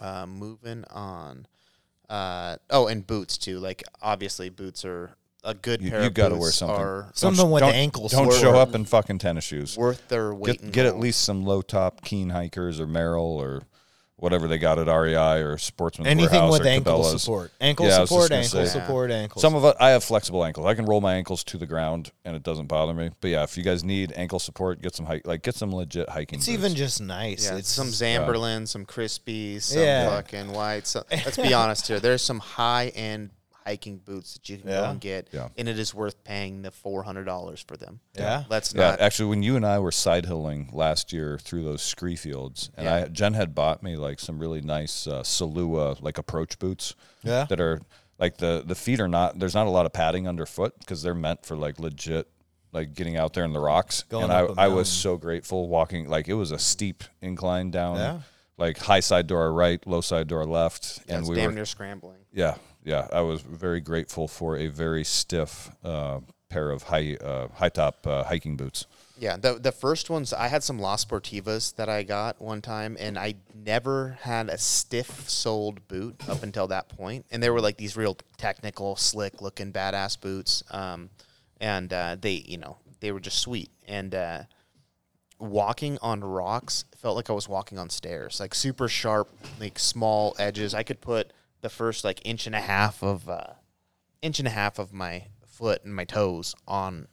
uh, 0.00 0.26
moving 0.26 0.84
on. 0.90 1.46
Uh 2.10 2.56
oh, 2.70 2.86
and 2.86 3.06
boots 3.06 3.38
too. 3.38 3.58
Like 3.58 3.82
obviously, 4.02 4.48
boots 4.50 4.84
are 4.84 5.10
a 5.44 5.54
good 5.54 5.80
You, 5.82 5.90
pair 5.90 6.00
you 6.02 6.06
of 6.08 6.14
got 6.14 6.28
to 6.28 6.36
wear 6.36 6.50
something. 6.50 6.76
are 6.76 7.02
Don't 7.02 7.16
Something 7.16 7.50
with 7.50 7.60
don't, 7.62 7.74
ankles 7.74 8.12
Don't 8.12 8.32
show 8.32 8.58
up 8.58 8.74
in 8.74 8.84
fucking 8.84 9.18
tennis 9.18 9.44
shoes. 9.44 9.76
worth 9.76 10.06
their 10.08 10.34
weight. 10.34 10.60
Get, 10.62 10.72
get 10.72 10.86
at 10.86 10.98
least 10.98 11.22
some 11.22 11.44
low 11.44 11.62
top 11.62 12.02
keen 12.04 12.30
hikers 12.30 12.78
or 12.80 12.86
Merrell 12.86 13.36
or 13.38 13.62
whatever 14.18 14.48
they 14.48 14.58
got 14.58 14.78
at 14.78 14.88
REI 14.88 15.40
or 15.42 15.56
Sportsman's 15.58 16.08
Anything 16.08 16.32
Warehouse 16.40 16.52
with 16.58 16.66
or 16.66 16.68
ankle 16.68 16.98
Cabela's. 17.00 17.22
support. 17.22 17.52
Ankle 17.60 17.86
Yeah, 17.86 17.96
I 17.96 18.00
was 18.00 18.10
just 18.10 18.12
support, 18.12 18.30
gonna 18.30 18.42
ankle 18.42 18.66
say. 18.66 18.80
support, 18.80 19.10
ankle 19.12 19.40
Some 19.40 19.54
of 19.54 19.64
it, 19.64 19.76
I 19.78 19.90
have 19.90 20.02
flexible 20.04 20.44
ankles. 20.44 20.66
I 20.66 20.74
can 20.74 20.86
roll 20.86 21.00
my 21.00 21.14
ankles 21.14 21.44
to 21.44 21.56
the 21.56 21.66
ground 21.66 22.10
and 22.24 22.34
it 22.34 22.42
doesn't 22.42 22.66
bother 22.66 22.94
me. 22.94 23.10
But 23.20 23.28
yeah, 23.28 23.44
if 23.44 23.56
you 23.56 23.62
guys 23.62 23.84
need 23.84 24.12
ankle 24.16 24.38
support, 24.40 24.82
get 24.82 24.94
some 24.94 25.06
hike, 25.06 25.26
like 25.26 25.42
get 25.42 25.54
some 25.54 25.72
legit 25.72 26.08
hiking. 26.08 26.38
It's 26.40 26.46
boots. 26.46 26.58
even 26.58 26.74
just 26.74 27.00
nice. 27.00 27.44
Yeah, 27.46 27.56
it's 27.58 27.68
some 27.70 27.88
Zamberlan, 27.88 28.66
some 28.66 28.84
Crispies, 28.84 29.62
some 29.62 29.82
Yeah. 29.82 30.10
fucking 30.10 30.52
whites. 30.52 30.90
So, 30.90 31.04
let's 31.10 31.36
be 31.36 31.54
honest 31.54 31.86
here. 31.86 32.00
There's 32.00 32.22
some 32.22 32.40
high 32.40 32.88
end 32.88 33.30
hiking 33.68 33.98
boots 33.98 34.34
that 34.34 34.48
you 34.48 34.56
can 34.56 34.66
go 34.66 34.72
Yeah. 34.72 34.90
and 34.90 35.00
get, 35.00 35.28
Yeah. 35.32 35.48
and 35.58 35.68
it 35.68 35.78
is 35.78 35.92
worth 35.94 36.24
paying 36.24 36.62
the 36.62 36.70
four 36.70 37.02
hundred 37.02 37.24
dollars 37.24 37.62
for 37.66 37.76
them. 37.76 38.00
Yeah. 38.16 38.44
let's 38.48 38.72
Yeah, 38.74 38.90
not. 38.92 39.00
actually, 39.00 39.28
when 39.28 39.42
you 39.42 39.56
and 39.56 39.66
I 39.66 39.78
were 39.78 39.92
side 39.92 40.24
hilling 40.26 40.70
last 40.72 41.12
year 41.12 41.38
through 41.38 41.64
those 41.64 41.82
scree 41.82 42.16
fields, 42.16 42.70
and 42.76 42.86
Yeah. 42.86 42.94
I 42.94 43.04
Jen 43.08 43.34
had 43.34 43.54
bought 43.54 43.82
me 43.82 43.96
like 43.96 44.20
some 44.20 44.38
really 44.38 44.62
nice 44.62 45.06
uh, 45.06 45.22
Salewa 45.22 46.00
like 46.02 46.16
approach 46.18 46.58
boots. 46.58 46.94
Yeah. 47.22 47.44
that 47.50 47.60
are 47.60 47.80
like 48.18 48.38
the 48.38 48.62
the 48.66 48.74
feet 48.74 49.00
are 49.00 49.08
not. 49.08 49.38
There's 49.38 49.54
not 49.54 49.66
a 49.66 49.70
lot 49.70 49.84
of 49.86 49.92
padding 49.92 50.26
underfoot 50.26 50.78
because 50.78 51.02
they're 51.02 51.14
meant 51.14 51.44
for 51.44 51.56
like 51.56 51.78
legit 51.78 52.26
like 52.72 52.94
getting 52.94 53.16
out 53.16 53.32
there 53.34 53.44
in 53.44 53.52
the 53.52 53.60
rocks. 53.60 54.02
Going 54.08 54.24
and 54.24 54.32
up 54.32 54.56
a 54.56 54.60
I 54.60 54.64
I 54.64 54.68
was 54.68 54.88
so 54.88 55.16
grateful 55.16 55.68
walking 55.68 56.08
like 56.08 56.26
it 56.28 56.34
was 56.34 56.52
a 56.52 56.58
steep 56.58 57.04
incline 57.20 57.70
down. 57.70 57.96
Yeah. 57.96 58.20
Like 58.56 58.76
high 58.78 58.98
side 59.00 59.28
to 59.28 59.36
our 59.36 59.52
right, 59.52 59.80
low 59.86 60.00
side 60.00 60.28
to 60.30 60.34
our 60.34 60.44
left, 60.44 61.00
yeah, 61.06 61.14
and 61.14 61.20
it's 61.20 61.28
we 61.30 61.36
damn 61.36 61.46
were 61.50 61.52
near 61.54 61.64
scrambling. 61.64 62.18
yeah, 62.32 62.56
yeah. 62.88 63.06
I 63.12 63.20
was 63.20 63.42
very 63.42 63.80
grateful 63.80 64.26
for 64.26 64.56
a 64.56 64.68
very 64.68 65.04
stiff 65.04 65.70
uh, 65.84 66.20
pair 66.48 66.70
of 66.70 66.84
high 66.84 67.16
uh, 67.16 67.48
high 67.48 67.68
top 67.68 68.06
uh, 68.06 68.24
hiking 68.24 68.56
boots. 68.56 68.86
Yeah, 69.18 69.36
the 69.36 69.54
the 69.54 69.72
first 69.72 70.08
ones 70.08 70.32
I 70.32 70.48
had 70.48 70.62
some 70.62 70.78
La 70.78 70.96
Sportivas 70.96 71.74
that 71.76 71.88
I 71.88 72.02
got 72.02 72.40
one 72.40 72.62
time, 72.62 72.96
and 72.98 73.18
I 73.18 73.34
never 73.54 74.18
had 74.22 74.48
a 74.48 74.56
stiff 74.56 75.28
soled 75.28 75.86
boot 75.88 76.16
up 76.28 76.42
until 76.42 76.66
that 76.68 76.88
point. 76.88 77.26
and 77.30 77.42
they 77.42 77.50
were 77.50 77.60
like 77.60 77.76
these 77.76 77.96
real 77.96 78.16
technical, 78.38 78.96
slick 78.96 79.42
looking, 79.42 79.72
badass 79.72 80.18
boots. 80.18 80.62
Um, 80.70 81.10
and 81.60 81.92
uh, 81.92 82.16
they, 82.18 82.44
you 82.46 82.56
know, 82.56 82.78
they 83.00 83.12
were 83.12 83.20
just 83.20 83.40
sweet. 83.40 83.70
And 83.86 84.14
uh, 84.14 84.42
walking 85.38 85.98
on 86.00 86.22
rocks 86.22 86.84
felt 86.96 87.16
like 87.16 87.28
I 87.28 87.32
was 87.32 87.48
walking 87.48 87.78
on 87.78 87.90
stairs, 87.90 88.40
like 88.40 88.54
super 88.54 88.88
sharp, 88.88 89.28
like 89.60 89.78
small 89.78 90.34
edges. 90.38 90.74
I 90.74 90.84
could 90.84 91.00
put 91.00 91.32
the 91.60 91.68
first 91.68 92.04
like 92.04 92.20
inch 92.24 92.46
and 92.46 92.54
a 92.54 92.60
half 92.60 93.02
of 93.02 93.28
uh, 93.28 93.44
inch 94.22 94.38
and 94.38 94.48
a 94.48 94.52
half 94.52 94.78
of 94.78 94.92
my 94.92 95.24
foot 95.46 95.84
and 95.84 95.94
my 95.94 96.04
toes 96.04 96.54
on 96.66 97.08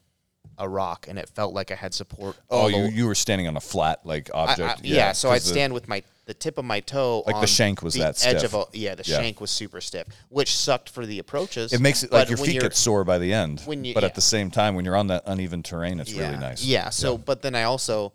a 0.57 0.69
rock, 0.69 1.07
and 1.09 1.19
it 1.19 1.29
felt 1.29 1.53
like 1.53 1.71
I 1.71 1.75
had 1.75 1.93
support. 1.93 2.37
Oh, 2.49 2.59
all 2.61 2.71
you, 2.71 2.85
you 2.85 3.07
were 3.07 3.15
standing 3.15 3.47
on 3.47 3.57
a 3.57 3.61
flat 3.61 4.05
like 4.05 4.29
I- 4.33 4.37
I- 4.39 4.51
object. 4.51 4.81
yeah, 4.85 5.11
so 5.11 5.29
I'd 5.31 5.41
the- 5.41 5.45
stand 5.47 5.73
with 5.73 5.87
my 5.87 6.03
the 6.25 6.33
tip 6.33 6.57
of 6.57 6.65
my 6.65 6.79
toe. 6.79 7.23
Like 7.27 7.39
the 7.41 7.45
shank 7.47 7.83
was 7.83 7.93
the 7.93 7.99
that 7.99 8.25
edge 8.25 8.39
stiff. 8.39 8.53
of 8.53 8.67
a 8.73 8.77
yeah. 8.77 8.95
The 8.95 9.03
Yeah. 9.05 9.17
shank 9.19 9.41
was 9.41 9.51
super 9.51 9.81
stiff, 9.81 10.07
which 10.29 10.55
sucked 10.55 10.89
for 10.89 11.05
the 11.05 11.19
approaches. 11.19 11.71
It 11.73 11.81
makes 11.81 12.03
it 12.03 12.11
like 12.11 12.29
your 12.29 12.37
feet 12.37 12.61
get 12.61 12.75
sore 12.75 13.03
by 13.03 13.17
the 13.19 13.33
end. 13.33 13.61
when 13.65 13.83
you- 13.83 13.93
but 13.93 14.03
yeah. 14.03 14.07
at 14.09 14.15
the 14.15 14.21
same 14.21 14.49
time, 14.49 14.75
when 14.75 14.85
you're 14.85 14.95
on 14.95 15.07
that 15.07 15.23
uneven 15.25 15.61
terrain, 15.61 15.99
it's 15.99 16.11
yeah, 16.13 16.27
really 16.29 16.39
nice. 16.39 16.63
Yeah. 16.63 16.89
So, 16.89 17.17
but 17.17 17.41
then 17.41 17.53
I 17.55 17.63
also 17.63 18.13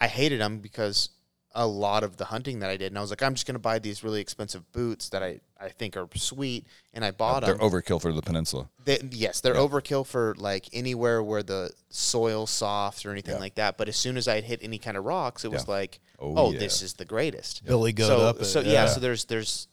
I 0.00 0.08
hated 0.08 0.40
them 0.40 0.58
because 0.58 1.10
a 1.54 1.66
lot 1.66 2.02
of 2.04 2.16
the 2.18 2.26
hunting 2.26 2.60
that 2.60 2.70
I 2.70 2.76
did, 2.76 2.88
and 2.88 2.98
I 2.98 3.00
was 3.00 3.10
like, 3.10 3.22
I'm 3.22 3.34
just 3.34 3.46
gonna 3.46 3.58
buy 3.58 3.78
these 3.78 4.02
really 4.04 4.20
expensive 4.20 4.70
boots 4.72 5.08
that 5.10 5.22
I 5.22 5.40
I 5.60 5.68
think 5.70 5.96
are 5.96 6.08
sweet, 6.14 6.66
and 6.94 7.04
I 7.04 7.10
bought 7.10 7.42
They're 7.44 7.54
them. 7.54 7.68
overkill 7.68 8.00
for 8.00 8.12
the 8.12 8.22
peninsula. 8.22 8.68
They, 8.84 8.98
yes, 9.10 9.40
they're 9.40 9.54
overkill 9.54 10.06
for 10.06 10.34
like 10.38 10.68
anywhere 10.72 11.22
where 11.22 11.42
the 11.42 11.70
soil's 11.90 12.50
soft 12.50 13.04
or 13.04 13.10
anything 13.10 13.34
Yeah. 13.34 13.40
like 13.40 13.56
that. 13.56 13.76
But 13.76 13.88
as 13.88 13.96
soon 13.96 14.16
as 14.16 14.28
I 14.28 14.40
hit 14.40 14.60
any 14.62 14.78
kind 14.78 14.96
of 14.96 15.04
rocks, 15.04 15.44
it 15.44 15.50
was 15.50 15.64
Yeah. 15.66 15.74
like, 15.74 16.00
Oh, 16.20 16.34
oh, 16.36 16.52
yeah. 16.52 16.60
this 16.60 16.80
is 16.82 16.94
the 16.94 17.04
greatest. 17.04 17.64
Billy 17.64 17.92
Goat 17.92 18.06
so, 18.06 18.18
up 18.20 18.40
it, 18.40 18.44
So 18.44 18.60
yeah. 18.60 18.72
yeah. 18.72 18.86
so 18.86 19.00
there's 19.00 19.24
there's 19.24 19.66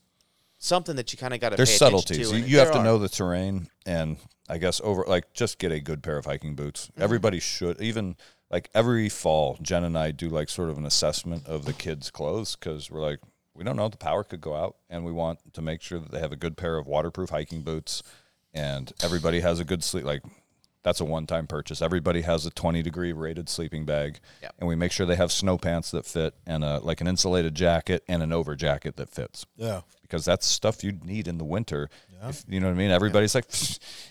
something 0.57 0.95
that 0.95 1.11
you 1.13 1.17
kind 1.19 1.33
of 1.33 1.39
got 1.39 1.49
to. 1.49 1.55
There's 1.57 1.69
pay 1.71 1.77
subtleties. 1.77 2.29
To, 2.31 2.37
You, 2.39 2.45
you 2.45 2.57
have 2.59 2.71
to 2.71 2.79
are. 2.79 2.83
know 2.83 2.97
the 2.97 3.09
terrain, 3.09 3.67
and 3.85 4.17
I 4.49 4.57
guess 4.57 4.81
over 4.83 5.03
like 5.07 5.33
just 5.33 5.59
get 5.59 5.71
a 5.71 5.79
good 5.79 6.01
pair 6.01 6.17
of 6.17 6.25
hiking 6.25 6.55
boots. 6.55 6.87
Mm-hmm. 6.87 7.01
Everybody 7.03 7.39
should 7.39 7.79
even 7.81 8.15
like 8.49 8.69
every 8.73 9.09
fall. 9.09 9.57
Jen 9.61 9.83
and 9.83 9.97
I 9.97 10.11
do 10.11 10.29
like 10.29 10.49
sort 10.49 10.69
of 10.69 10.77
an 10.77 10.85
assessment 10.85 11.45
of 11.47 11.65
the 11.65 11.73
kids' 11.73 12.09
clothes 12.09 12.55
because 12.55 12.89
we're 12.89 13.01
like 13.01 13.19
we 13.55 13.63
don't 13.63 13.75
know 13.75 13.87
the 13.89 13.97
power 13.97 14.23
could 14.23 14.41
go 14.41 14.55
out, 14.55 14.75
and 14.89 15.05
we 15.05 15.11
want 15.11 15.39
to 15.53 15.61
make 15.61 15.81
sure 15.81 15.99
that 15.99 16.11
they 16.11 16.19
have 16.19 16.31
a 16.31 16.35
good 16.37 16.57
pair 16.57 16.77
of 16.77 16.87
waterproof 16.87 17.29
hiking 17.29 17.61
boots, 17.61 18.03
and 18.53 18.91
everybody 19.03 19.39
has 19.41 19.59
a 19.59 19.65
good 19.65 19.83
sleep 19.83 20.05
like. 20.05 20.21
That's 20.83 20.99
a 20.99 21.03
one-time 21.05 21.47
purchase. 21.47 21.81
Everybody 21.81 22.21
has 22.21 22.45
a 22.45 22.51
20 22.51 22.83
degree 22.83 23.11
rated 23.11 23.49
sleeping 23.49 23.85
bag, 23.85 24.19
Yep. 24.43 24.53
and 24.59 24.67
we 24.69 24.75
make 24.75 24.91
sure 24.91 25.07
they 25.07 25.15
have 25.15 25.31
snow 25.31 25.57
pants 25.57 25.89
that 25.89 26.05
fit, 26.05 26.35
and 26.45 26.63
a, 26.63 26.77
like 26.77 27.01
an 27.01 27.07
insulated 27.07 27.55
jacket 27.55 28.03
and 28.07 28.21
an 28.21 28.31
over 28.31 28.55
jacket 28.55 28.95
that 28.97 29.09
fits 29.09 29.47
Yeah. 29.55 29.81
because 30.03 30.25
that's 30.25 30.45
stuff 30.45 30.83
you'd 30.83 31.03
need 31.03 31.27
in 31.27 31.39
the 31.39 31.43
winter. 31.43 31.89
If, 32.21 32.43
you 32.47 32.59
know 32.59 32.67
what 32.67 32.73
I 32.73 32.77
mean? 32.77 32.91
Everybody's 32.91 33.33
like, 33.33 33.45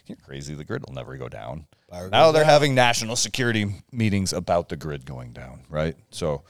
"You're 0.08 0.16
crazy. 0.16 0.54
The 0.56 0.64
grid 0.64 0.82
will 0.84 0.94
never 0.96 1.16
go 1.16 1.28
down." 1.28 1.68
Power 1.88 2.10
now 2.10 2.32
they're 2.32 2.42
down. 2.42 2.50
having 2.50 2.74
national 2.74 3.14
security 3.14 3.84
meetings 3.92 4.32
about 4.32 4.68
the 4.68 4.76
grid 4.76 5.06
going 5.06 5.32
down, 5.32 5.60
right? 5.68 5.94
So, 6.10 6.42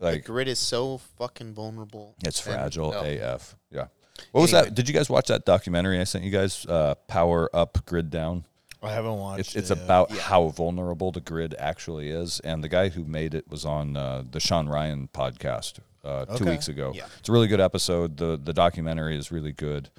The 0.00 0.06
like, 0.12 0.24
grid 0.24 0.48
is 0.48 0.58
so 0.58 0.98
fucking 1.18 1.54
vulnerable. 1.54 2.14
it's 2.24 2.44
And- 2.46 2.54
fragile 2.56 2.92
oh, 2.96 3.04
AF. 3.04 3.54
Yeah. 3.70 3.86
What 4.32 4.40
was 4.42 4.52
Anyway. 4.52 4.68
that? 4.70 4.74
Did 4.74 4.88
you 4.88 4.94
guys 4.94 5.08
watch 5.08 5.28
that 5.28 5.44
documentary 5.44 5.98
I 6.00 6.04
sent 6.04 6.24
you 6.24 6.30
guys? 6.30 6.66
Uh, 6.66 6.94
Power 7.06 7.48
Up, 7.54 7.84
Grid 7.86 8.10
Down. 8.10 8.44
I 8.82 8.92
haven't 8.92 9.16
watched 9.18 9.40
It's 9.40 9.54
it. 9.54 9.58
it's 9.60 9.70
yet. 9.70 9.78
about 9.84 10.10
how 10.10 10.48
vulnerable 10.48 11.12
the 11.12 11.20
grid 11.20 11.54
actually 11.58 12.08
is, 12.10 12.40
and 12.40 12.64
the 12.64 12.68
guy 12.68 12.88
who 12.88 13.04
made 13.04 13.34
it 13.34 13.46
was 13.48 13.64
on 13.66 13.96
uh, 13.96 14.24
the 14.30 14.40
Sean 14.40 14.68
Ryan 14.68 15.08
podcast 15.12 15.80
uh, 16.02 16.24
two 16.24 16.32
Okay. 16.44 16.50
weeks 16.52 16.68
ago. 16.68 16.92
Yeah. 16.94 17.04
It's 17.18 17.28
a 17.28 17.32
really 17.32 17.46
good 17.48 17.60
episode. 17.60 18.16
the 18.16 18.40
The 18.42 18.54
documentary 18.54 19.18
is 19.18 19.30
really 19.30 19.52
good, 19.52 19.90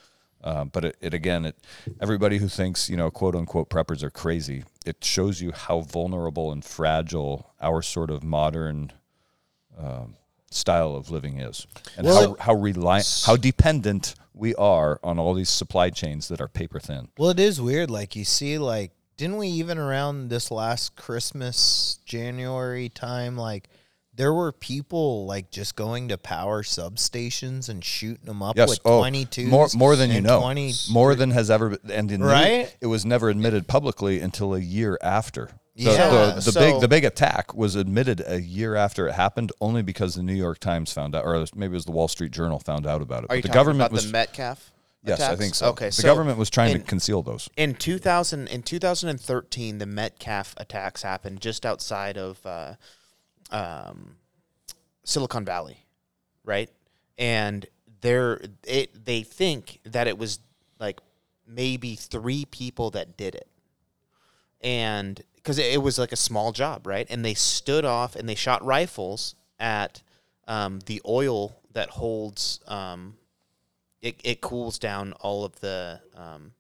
um, 0.44 0.70
but 0.74 0.84
it, 0.86 0.98
it 1.00 1.14
again, 1.14 1.46
it 1.46 1.56
everybody 2.00 2.40
who 2.40 2.48
thinks 2.48 2.90
you 2.90 2.98
know 2.98 3.12
quote 3.12 3.36
unquote 3.36 3.70
preppers 3.70 4.02
are 4.02 4.10
crazy. 4.10 4.64
It 4.84 5.04
shows 5.04 5.42
you 5.42 5.52
how 5.52 5.82
vulnerable 5.82 6.52
and 6.52 6.66
fragile 6.66 7.52
our 7.62 7.84
sort 7.84 8.10
of 8.10 8.24
modern 8.24 8.94
um, 9.80 10.16
style 10.50 10.96
of 10.96 11.10
living 11.12 11.40
is, 11.40 11.66
and 11.98 12.06
Well, 12.08 12.36
how 12.40 12.46
how 12.46 12.54
reliant, 12.54 13.24
how 13.26 13.36
dependent 13.38 14.16
we 14.34 14.56
are 14.56 15.00
on 15.04 15.20
all 15.20 15.34
these 15.34 15.50
supply 15.50 15.90
chains 15.90 16.28
that 16.30 16.42
are 16.42 16.48
paper 16.48 16.80
thin. 16.80 17.10
Well, 17.18 17.30
it 17.30 17.40
is 17.40 17.60
weird. 17.62 17.90
Like 17.92 18.16
you 18.16 18.26
see, 18.26 18.58
like 18.58 18.92
didn't 19.18 19.38
we 19.38 19.48
even 19.48 19.78
around 19.78 20.30
this 20.30 20.50
last 20.52 20.96
Christmas 20.96 22.00
January 22.06 22.90
time, 22.90 23.38
like 23.38 23.70
there 24.14 24.34
were 24.34 24.52
people 24.52 25.26
like 25.26 25.52
just 25.52 25.76
going 25.76 26.10
to 26.10 26.18
power 26.18 26.64
substations 26.64 27.70
and 27.70 27.84
shooting 27.84 28.26
them 28.26 28.42
up 28.44 28.58
Yes. 28.58 28.70
with 28.70 28.80
oh, 28.86 29.00
twenty 29.00 29.26
two 29.26 29.48
more 29.48 29.68
more 29.76 29.96
than 29.96 30.12
you 30.12 30.22
know. 30.22 30.40
20, 30.42 30.74
more 30.92 31.16
than 31.16 31.32
has 31.32 31.50
ever 31.50 31.70
been. 31.78 31.92
And 31.92 32.12
in 32.12 32.20
the- 32.22 32.26
Right? 32.28 32.76
it 32.82 32.88
was 32.88 33.06
never 33.06 33.30
admitted 33.30 33.68
publicly 33.68 34.20
until 34.20 34.54
a 34.54 34.60
year 34.60 34.98
after. 35.02 35.50
The, 35.84 35.92
Yeah. 35.92 36.10
the, 36.10 36.34
the 36.36 36.52
So- 36.52 36.60
big 36.60 36.82
the 36.82 36.88
big 36.88 37.04
attack 37.06 37.54
was 37.56 37.76
admitted 37.76 38.22
a 38.26 38.40
year 38.42 38.76
after 38.76 39.08
it 39.08 39.14
happened, 39.14 39.52
only 39.62 39.82
because 39.82 40.16
the 40.16 40.24
New 40.24 40.34
York 40.36 40.60
Times 40.60 40.92
found 40.94 41.16
out, 41.16 41.26
or 41.26 41.46
maybe 41.56 41.72
it 41.72 41.76
was 41.76 41.86
the 41.86 41.92
Wall 41.92 42.08
Street 42.08 42.32
Journal 42.32 42.60
found 42.60 42.86
out 42.86 43.02
about 43.02 43.24
it. 43.24 43.30
Are 43.32 43.36
you 43.38 43.42
the 43.42 43.48
government 43.50 43.82
about 43.88 43.92
was 43.94 44.06
the 44.06 44.12
Metcalf? 44.12 44.72
yes, 45.04 45.20
I 45.22 45.36
think 45.36 45.56
so. 45.56 45.70
Okay, 45.70 45.88
the 45.88 45.92
so 45.94 46.04
government 46.04 46.38
was 46.38 46.50
trying 46.50 46.76
in- 46.76 46.82
to 46.82 46.88
conceal 46.88 47.24
those. 47.24 47.50
in 47.58 47.74
2000 47.74 48.48
in 48.48 48.62
2013 48.64 49.80
the 49.80 49.86
metcalf 49.88 50.54
attacks 50.58 51.02
happened 51.02 51.42
just 51.42 51.66
outside 51.66 52.18
of 52.18 52.46
uh, 52.46 52.76
um, 53.52 54.18
Silicon 55.04 55.44
Valley, 55.46 55.86
right? 56.46 56.70
And 57.18 57.66
they're 58.02 58.42
it 58.68 59.06
they 59.06 59.24
think 59.24 59.80
that 59.86 60.08
it 60.08 60.18
was 60.18 60.40
like 60.80 61.00
maybe 61.48 61.96
three 61.96 62.46
people 62.46 62.92
that 62.92 63.18
did 63.18 63.34
it, 63.36 63.48
and 64.62 65.22
because 65.42 65.58
it, 65.58 65.74
it 65.74 65.82
was 65.82 65.98
like 65.98 66.12
a 66.12 66.18
small 66.18 66.52
job, 66.52 66.86
right? 66.86 67.08
And 67.10 67.24
they 67.26 67.34
stood 67.34 67.86
off 67.86 68.16
and 68.16 68.28
they 68.28 68.36
shot 68.36 68.64
rifles 68.64 69.36
at 69.60 70.02
um, 70.48 70.80
the 70.86 71.02
oil 71.08 71.58
that 71.74 71.90
holds 71.90 72.60
um, 72.68 73.16
it. 74.02 74.20
It 74.24 74.42
cools 74.42 74.80
down 74.80 75.14
all 75.14 75.44
of 75.46 75.60
the 75.60 76.00
um, 76.16 76.52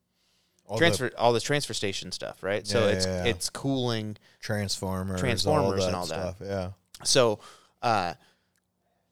All 0.68 0.78
the 0.78 0.80
transfer 0.80 1.12
all 1.18 1.34
this 1.34 1.44
transfer 1.44 1.74
station 1.74 2.12
stuff, 2.12 2.42
right? 2.44 2.66
so 2.66 2.88
it's 2.88 3.06
yeah, 3.06 3.24
yeah. 3.24 3.30
it's 3.32 3.50
cooling 3.50 4.18
Transformers, 4.40 5.20
Transformers 5.20 5.82
all 5.82 5.86
and 5.86 5.94
that 5.94 5.98
all 5.98 6.06
that. 6.06 6.36
stuff. 6.36 6.36
Yeah. 6.42 6.70
so, 7.04 7.40
uh, 7.82 8.14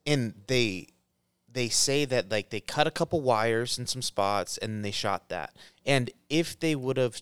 and 0.05 0.33
they 0.47 0.87
they 1.51 1.67
say 1.69 2.05
that 2.05 2.31
like 2.31 2.49
they 2.49 2.59
cut 2.59 2.87
a 2.87 2.91
couple 2.91 3.21
wires 3.21 3.77
in 3.77 3.87
some 3.87 4.01
spots 4.01 4.57
and 4.57 4.85
they 4.85 4.91
shot 4.91 5.29
that. 5.29 5.55
And 5.85 6.11
if 6.29 6.59
they 6.59 6.75
would 6.75 6.97
have 6.97 7.21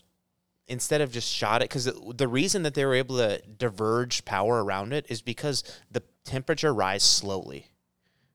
instead 0.68 1.00
of 1.00 1.10
just 1.10 1.32
shot 1.32 1.62
it, 1.62 1.70
because 1.70 1.90
the, 2.14 2.28
reason 2.28 2.62
that 2.62 2.74
they 2.74 2.84
were 2.84 2.94
able 2.94 3.16
to 3.16 3.40
diverge 3.56 4.24
power 4.24 4.62
around 4.62 4.92
it 4.92 5.06
is 5.08 5.22
because 5.22 5.64
the 5.90 6.02
temperature 6.24 6.72
rise 6.72 7.02
slowly, 7.02 7.66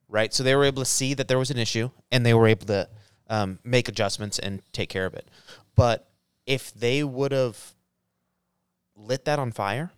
right? 0.09 0.33
So 0.33 0.43
they 0.43 0.55
were 0.55 0.65
able 0.65 0.81
to 0.81 0.89
see 0.89 1.13
that 1.13 1.27
there 1.27 1.37
was 1.37 1.51
an 1.51 1.57
issue 1.57 1.91
and 2.11 2.25
they 2.25 2.33
were 2.33 2.47
able 2.47 2.65
to 2.67 2.89
um, 3.29 3.59
make 3.63 3.87
adjustments 3.87 4.39
and 4.39 4.61
take 4.71 4.89
care 4.89 5.05
of 5.05 5.13
it. 5.13 5.29
But 5.75 6.09
if 6.45 6.73
they 6.73 7.03
would 7.03 7.31
have 7.31 7.73
lit 8.95 9.25
that 9.25 9.39
on 9.39 9.51
fire, 9.51 9.91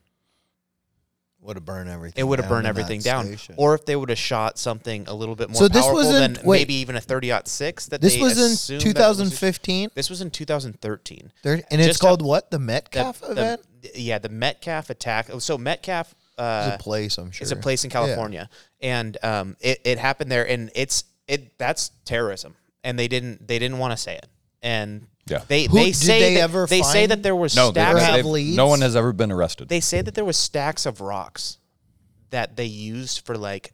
Would 1.46 1.58
have 1.58 1.66
burned 1.66 1.90
everything. 1.90 2.20
it 2.20 2.24
would 2.28 2.40
have 2.40 2.50
burned 2.50 2.66
everything 2.68 3.02
down. 3.02 3.26
station. 3.28 3.56
Or 3.58 3.76
if 3.76 3.86
they 3.86 3.96
would 3.96 4.10
have 4.10 4.18
shot 4.18 4.58
something 4.58 5.06
a 5.08 5.14
little 5.14 5.36
bit 5.36 5.50
more 5.50 5.56
So 5.58 5.68
this 5.68 5.84
powerful 5.84 6.04
wasn't- 6.04 6.38
than 6.38 6.46
wait. 6.46 6.60
maybe 6.62 6.74
even 6.76 6.96
a 6.96 7.02
30 7.02 7.32
six 7.46 7.86
that 7.88 8.02
this 8.02 8.18
was 8.20 8.34
in 8.38 8.38
that 8.38 8.74
it 8.74 8.76
was- 8.76 8.84
2015, 8.84 9.90
This 9.94 10.10
was 10.10 10.22
in 10.22 10.32
2013. 10.32 11.32
There- 11.44 11.62
and 11.70 11.82
it's 11.82 11.88
Just 11.88 12.00
called 12.00 12.22
what? 12.22 12.50
The 12.52 12.58
The- 12.58 12.64
Metcalf 12.64 13.20
the- 13.22 13.32
event. 13.32 13.62
yeah, 13.94 14.18
the 14.18 14.30
Metcalf 14.30 14.90
attack. 14.90 15.30
So 15.40 15.58
Metcalf 15.58 16.16
uh, 16.38 16.72
it's 16.74 16.82
a 16.82 16.84
place, 16.84 17.18
I'm 17.18 17.32
sure. 17.32 17.44
it's 17.46 17.52
a 17.52 17.56
place 17.56 17.84
in 17.86 17.90
Yeah. 17.90 17.94
California, 17.94 18.50
and 18.82 19.18
um, 19.24 19.56
it, 19.62 19.80
it 19.86 20.00
happened 20.00 20.32
there, 20.32 20.48
and 20.48 20.70
it's 20.76 21.04
it 21.28 21.58
that's 21.58 21.92
terrorism, 22.06 22.56
and 22.84 23.00
they 23.00 23.08
didn't 23.08 23.48
they 23.48 23.58
didn't 23.60 23.78
want 23.78 23.92
to 23.92 23.98
say 23.98 24.16
it, 24.16 24.26
and 24.62 25.08
Yeah. 25.28 25.42
they 25.48 25.64
Who- 25.66 25.74
they 25.76 25.86
did 25.88 25.96
say 25.96 26.20
they 26.20 26.34
that, 26.36 26.42
ever 26.42 26.66
they 26.68 26.82
say 26.82 27.00
find- 27.02 27.12
that 27.12 27.24
there 27.24 27.36
was 27.36 27.56
No, 27.56 27.72
they, 27.72 27.82
stacks 27.82 28.00
they- 28.00 28.20
of, 28.20 28.26
leads? 28.28 28.56
no 28.58 28.68
one 28.68 28.82
has 28.82 28.96
ever 28.96 29.12
been 29.12 29.32
arrested. 29.32 29.70
they 29.70 29.80
say 29.80 30.02
that 30.02 30.14
there 30.14 30.26
was 30.26 30.38
stacks 30.38 30.86
of 30.86 31.02
rocks 31.02 31.58
that 32.30 32.56
they 32.56 32.66
used 32.66 33.26
for 33.26 33.38
like 33.38 33.74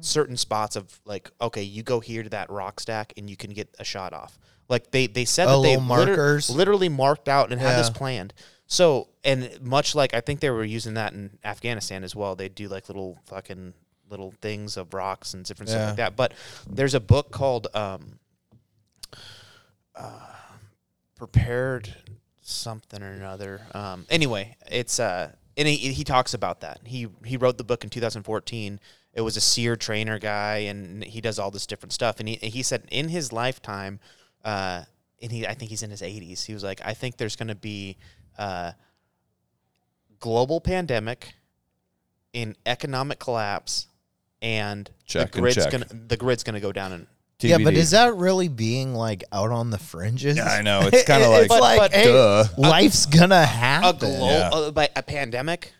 certain 0.00 0.36
spots 0.36 0.76
of 0.76 1.00
like 1.04 1.30
okay 1.40 1.62
you 1.62 1.82
go 1.82 2.00
here 2.00 2.22
to 2.22 2.30
that 2.30 2.48
rock 2.50 2.80
stack 2.80 3.12
and 3.18 3.28
you 3.28 3.36
can 3.36 3.50
get 3.50 3.68
a 3.78 3.84
shot 3.84 4.14
off 4.14 4.38
like 4.68 4.90
they 4.92 5.06
they 5.06 5.26
said 5.26 5.46
Oh, 5.46 5.60
that 5.60 5.68
they 5.68 5.76
little 5.76 5.96
liter- 5.96 6.16
markers? 6.16 6.48
literally 6.50 6.88
marked 6.88 7.28
out 7.28 7.52
and 7.52 7.60
had 7.60 7.78
this 7.78 7.88
Yeah. 7.88 7.98
planned 7.98 8.32
so 8.66 9.08
and 9.24 9.60
much 9.60 9.94
like 9.94 10.14
i 10.14 10.20
think 10.22 10.40
they 10.40 10.48
were 10.48 10.64
using 10.64 10.94
that 10.94 11.12
in 11.12 11.38
afghanistan 11.44 12.02
as 12.02 12.16
well 12.16 12.34
they 12.34 12.48
do 12.48 12.68
like 12.68 12.88
little 12.88 13.18
fucking 13.26 13.74
little 14.08 14.32
things 14.40 14.78
of 14.78 14.94
rocks 14.94 15.34
and 15.34 15.44
different 15.44 15.68
stuff 15.68 15.80
Yeah. 15.80 15.86
like 15.88 15.96
that 15.96 16.16
but 16.16 16.32
there's 16.66 16.94
a 16.94 17.00
book 17.00 17.30
called 17.30 17.66
um 17.74 18.18
uh, 19.94 20.33
prepared 21.16 21.94
something 22.42 23.02
or 23.02 23.12
another. 23.12 23.62
Um, 23.74 24.06
anyway, 24.10 24.56
it's 24.70 25.00
uh, 25.00 25.32
and 25.56 25.68
he, 25.68 25.76
he 25.76 26.04
talks 26.04 26.34
about 26.34 26.60
that. 26.60 26.80
He 26.84 27.08
he 27.24 27.36
wrote 27.36 27.58
the 27.58 27.64
book 27.64 27.84
in 27.84 27.90
2014. 27.90 28.80
It 29.12 29.20
was 29.20 29.36
a 29.36 29.40
SERE 29.40 29.76
trainer 29.76 30.18
guy, 30.18 30.56
and 30.56 31.04
he 31.04 31.20
does 31.20 31.38
all 31.38 31.50
this 31.50 31.66
different 31.66 31.92
stuff. 31.92 32.20
And 32.20 32.28
he 32.28 32.36
he 32.36 32.62
said 32.62 32.84
in 32.90 33.08
his 33.08 33.32
lifetime, 33.32 34.00
uh, 34.44 34.82
and 35.22 35.32
he 35.32 35.46
I 35.46 35.54
think 35.54 35.70
he's 35.70 35.82
in 35.82 35.90
his 35.90 36.02
80s. 36.02 36.44
He 36.44 36.52
was 36.52 36.64
like, 36.64 36.80
I 36.84 36.94
think 36.94 37.16
there's 37.16 37.36
going 37.36 37.48
to 37.48 37.54
be 37.54 37.96
a 38.38 38.74
global 40.18 40.60
pandemic, 40.60 41.34
in 42.32 42.56
economic 42.66 43.18
collapse, 43.18 43.86
and 44.42 44.90
Check 45.06 45.32
the 45.32 45.40
grid's 45.40 45.66
gonna 45.66 45.86
the 45.86 46.16
grid's 46.16 46.42
gonna 46.42 46.60
go 46.60 46.72
down 46.72 47.06
and 47.44 47.60
Yeah, 47.60 47.64
but 47.64 47.74
is 47.74 47.90
that 47.92 48.14
really 48.16 48.48
being 48.48 48.94
like 48.94 49.24
out 49.32 49.50
on 49.50 49.70
the 49.70 49.78
fringes? 49.78 50.36
Yeah, 50.36 50.44
I 50.46 50.62
know. 50.62 50.80
It's 50.92 51.04
kinda 51.04 51.28
like- 51.28 51.48
But- 51.48 51.60
like, 51.60 51.78
but- 51.78 51.92
hey, 51.92 52.04
Duh. 52.06 52.44
life's 52.56 53.06
gonna 53.06 53.42
a 53.42 53.44
happen. 53.46 53.98
glo- 53.98 54.28
Yeah. 54.30 54.50
uh, 54.52 54.70
by 54.70 54.88
a 54.96 55.02
pandemic. 55.02 55.72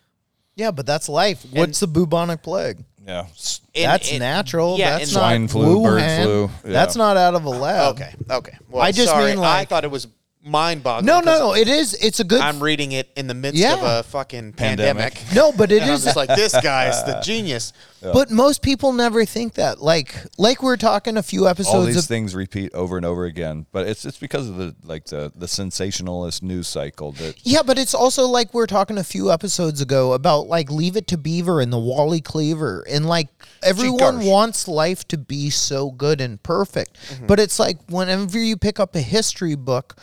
Yeah, 0.55 0.71
but 0.71 0.85
that's 0.85 1.09
life. 1.09 1.45
What's 1.51 1.79
the 1.81 1.87
bubonic 1.87 2.41
plague? 2.41 2.83
yeah. 3.05 3.25
S- 3.35 3.59
in- 3.73 3.83
that's 3.83 4.09
in- 4.11 4.19
natural. 4.19 4.77
Yeah, 4.79 4.97
that's 4.97 5.13
not 5.13 5.19
Swine 5.19 5.47
flu, 5.47 5.83
bird 5.83 6.23
flu, 6.23 6.49
yeah. 6.65 6.71
That's 6.71 6.95
not 6.95 7.17
out 7.17 7.35
of 7.35 7.43
a 7.45 7.49
lab. 7.49 7.95
Okay, 7.95 8.13
okay. 8.31 8.57
Well, 8.69 8.81
I 8.81 8.91
just 8.91 9.09
sorry. 9.09 9.35
mean, 9.35 9.43
I 9.43 9.65
thought 9.65 9.83
it 9.83 9.91
was 9.91 10.07
mind-boggling. 10.45 11.05
No, 11.05 11.19
no, 11.19 11.25
'cause 11.25 11.39
no. 11.39 11.55
It 11.55 11.67
is. 11.67 11.93
It's 11.95 12.19
a 12.19 12.23
good. 12.23 12.39
I'm 12.41 12.61
reading 12.61 12.91
it 12.91 13.09
in 13.15 13.27
the 13.27 13.33
midst 13.33 13.59
Yeah. 13.59 13.73
of 13.73 13.83
a 13.83 14.03
fucking 14.03 14.53
Pandemic. 14.53 15.15
pandemic. 15.15 15.35
no, 15.35 15.51
but 15.51 15.71
it 15.71 15.81
and 15.81 15.91
I'm 15.91 15.95
is. 15.95 16.03
just 16.03 16.15
like, 16.15 16.29
this 16.35 16.53
guy's 16.63 17.03
the 17.03 17.19
genius. 17.23 17.73
But 18.13 18.29
most 18.29 18.61
people 18.61 18.93
never 18.93 19.25
think 19.25 19.55
that. 19.55 19.81
Like, 19.81 20.15
like 20.37 20.61
we 20.61 20.71
are 20.71 20.77
talking 20.77 21.17
a 21.17 21.23
few 21.23 21.47
episodes. 21.47 21.69
all 21.73 21.81
episodes 21.81 21.95
these 21.95 22.03
of. 22.05 22.07
things 22.09 22.35
repeat 22.35 22.71
over 22.75 22.97
and 22.97 23.05
over 23.05 23.25
again, 23.25 23.65
but 23.71 23.87
it's 23.87 24.05
it's 24.05 24.19
because 24.19 24.47
of 24.47 24.57
the 24.57 24.75
like 24.83 25.05
the 25.05 25.31
the 25.35 25.47
sensationalist 25.47 26.43
news 26.43 26.67
cycle 26.67 27.13
that 27.13 27.35
Yeah, 27.43 27.63
but 27.63 27.79
it's 27.79 27.95
also 27.95 28.27
like 28.27 28.53
we 28.53 28.61
are 28.61 28.67
talking 28.67 28.99
a 28.99 29.03
few 29.03 29.31
episodes 29.31 29.81
ago 29.81 30.13
about 30.13 30.47
like 30.47 30.69
Leave 30.69 30.95
It 30.95 31.07
to 31.07 31.17
Beaver 31.17 31.59
and 31.61 31.73
the 31.73 31.79
Wally 31.79 32.21
Cleaver. 32.21 32.85
And 32.87 33.07
like 33.07 33.29
everyone 33.63 34.17
Gosh. 34.17 34.25
wants 34.25 34.67
life 34.67 35.07
to 35.07 35.17
be 35.17 35.49
so 35.49 35.89
good 35.89 36.21
and 36.21 36.41
perfect. 36.43 36.97
Mm-hmm. 37.09 37.25
But 37.25 37.39
it's 37.39 37.57
like 37.57 37.77
whenever 37.89 38.37
you 38.37 38.55
pick 38.55 38.79
up 38.79 38.95
a 38.95 39.01
history 39.01 39.55
book 39.55 39.95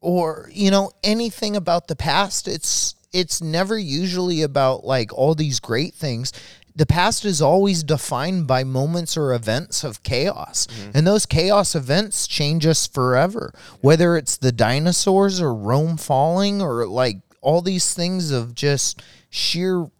or, 0.00 0.50
you 0.52 0.70
know, 0.70 0.90
anything 1.02 1.56
about 1.56 1.88
the 1.88 1.96
past, 1.96 2.48
it's 2.48 2.94
it's 3.12 3.42
never 3.42 3.76
usually 3.76 4.42
about 4.42 4.84
like 4.84 5.12
all 5.12 5.34
these 5.34 5.60
great 5.60 5.94
things. 5.94 6.32
The 6.76 6.86
past 6.86 7.24
is 7.24 7.42
always 7.42 7.82
defined 7.82 8.46
by 8.46 8.62
moments 8.62 9.16
or 9.16 9.34
events 9.34 9.82
of 9.82 10.02
chaos. 10.04 10.68
Mm-hmm. 10.68 10.90
And 10.94 11.06
those 11.06 11.26
chaos 11.26 11.74
events 11.74 12.28
change 12.28 12.64
us 12.64 12.86
forever. 12.86 13.52
Whether 13.80 14.16
it's 14.16 14.36
the 14.36 14.52
dinosaurs 14.52 15.40
or 15.40 15.52
Rome 15.52 15.96
falling 15.96 16.62
or 16.62 16.86
like 16.86 17.18
all 17.40 17.60
these 17.60 17.92
things 17.92 18.30
of 18.30 18.54
just 18.54 19.02
sheer 19.28 19.90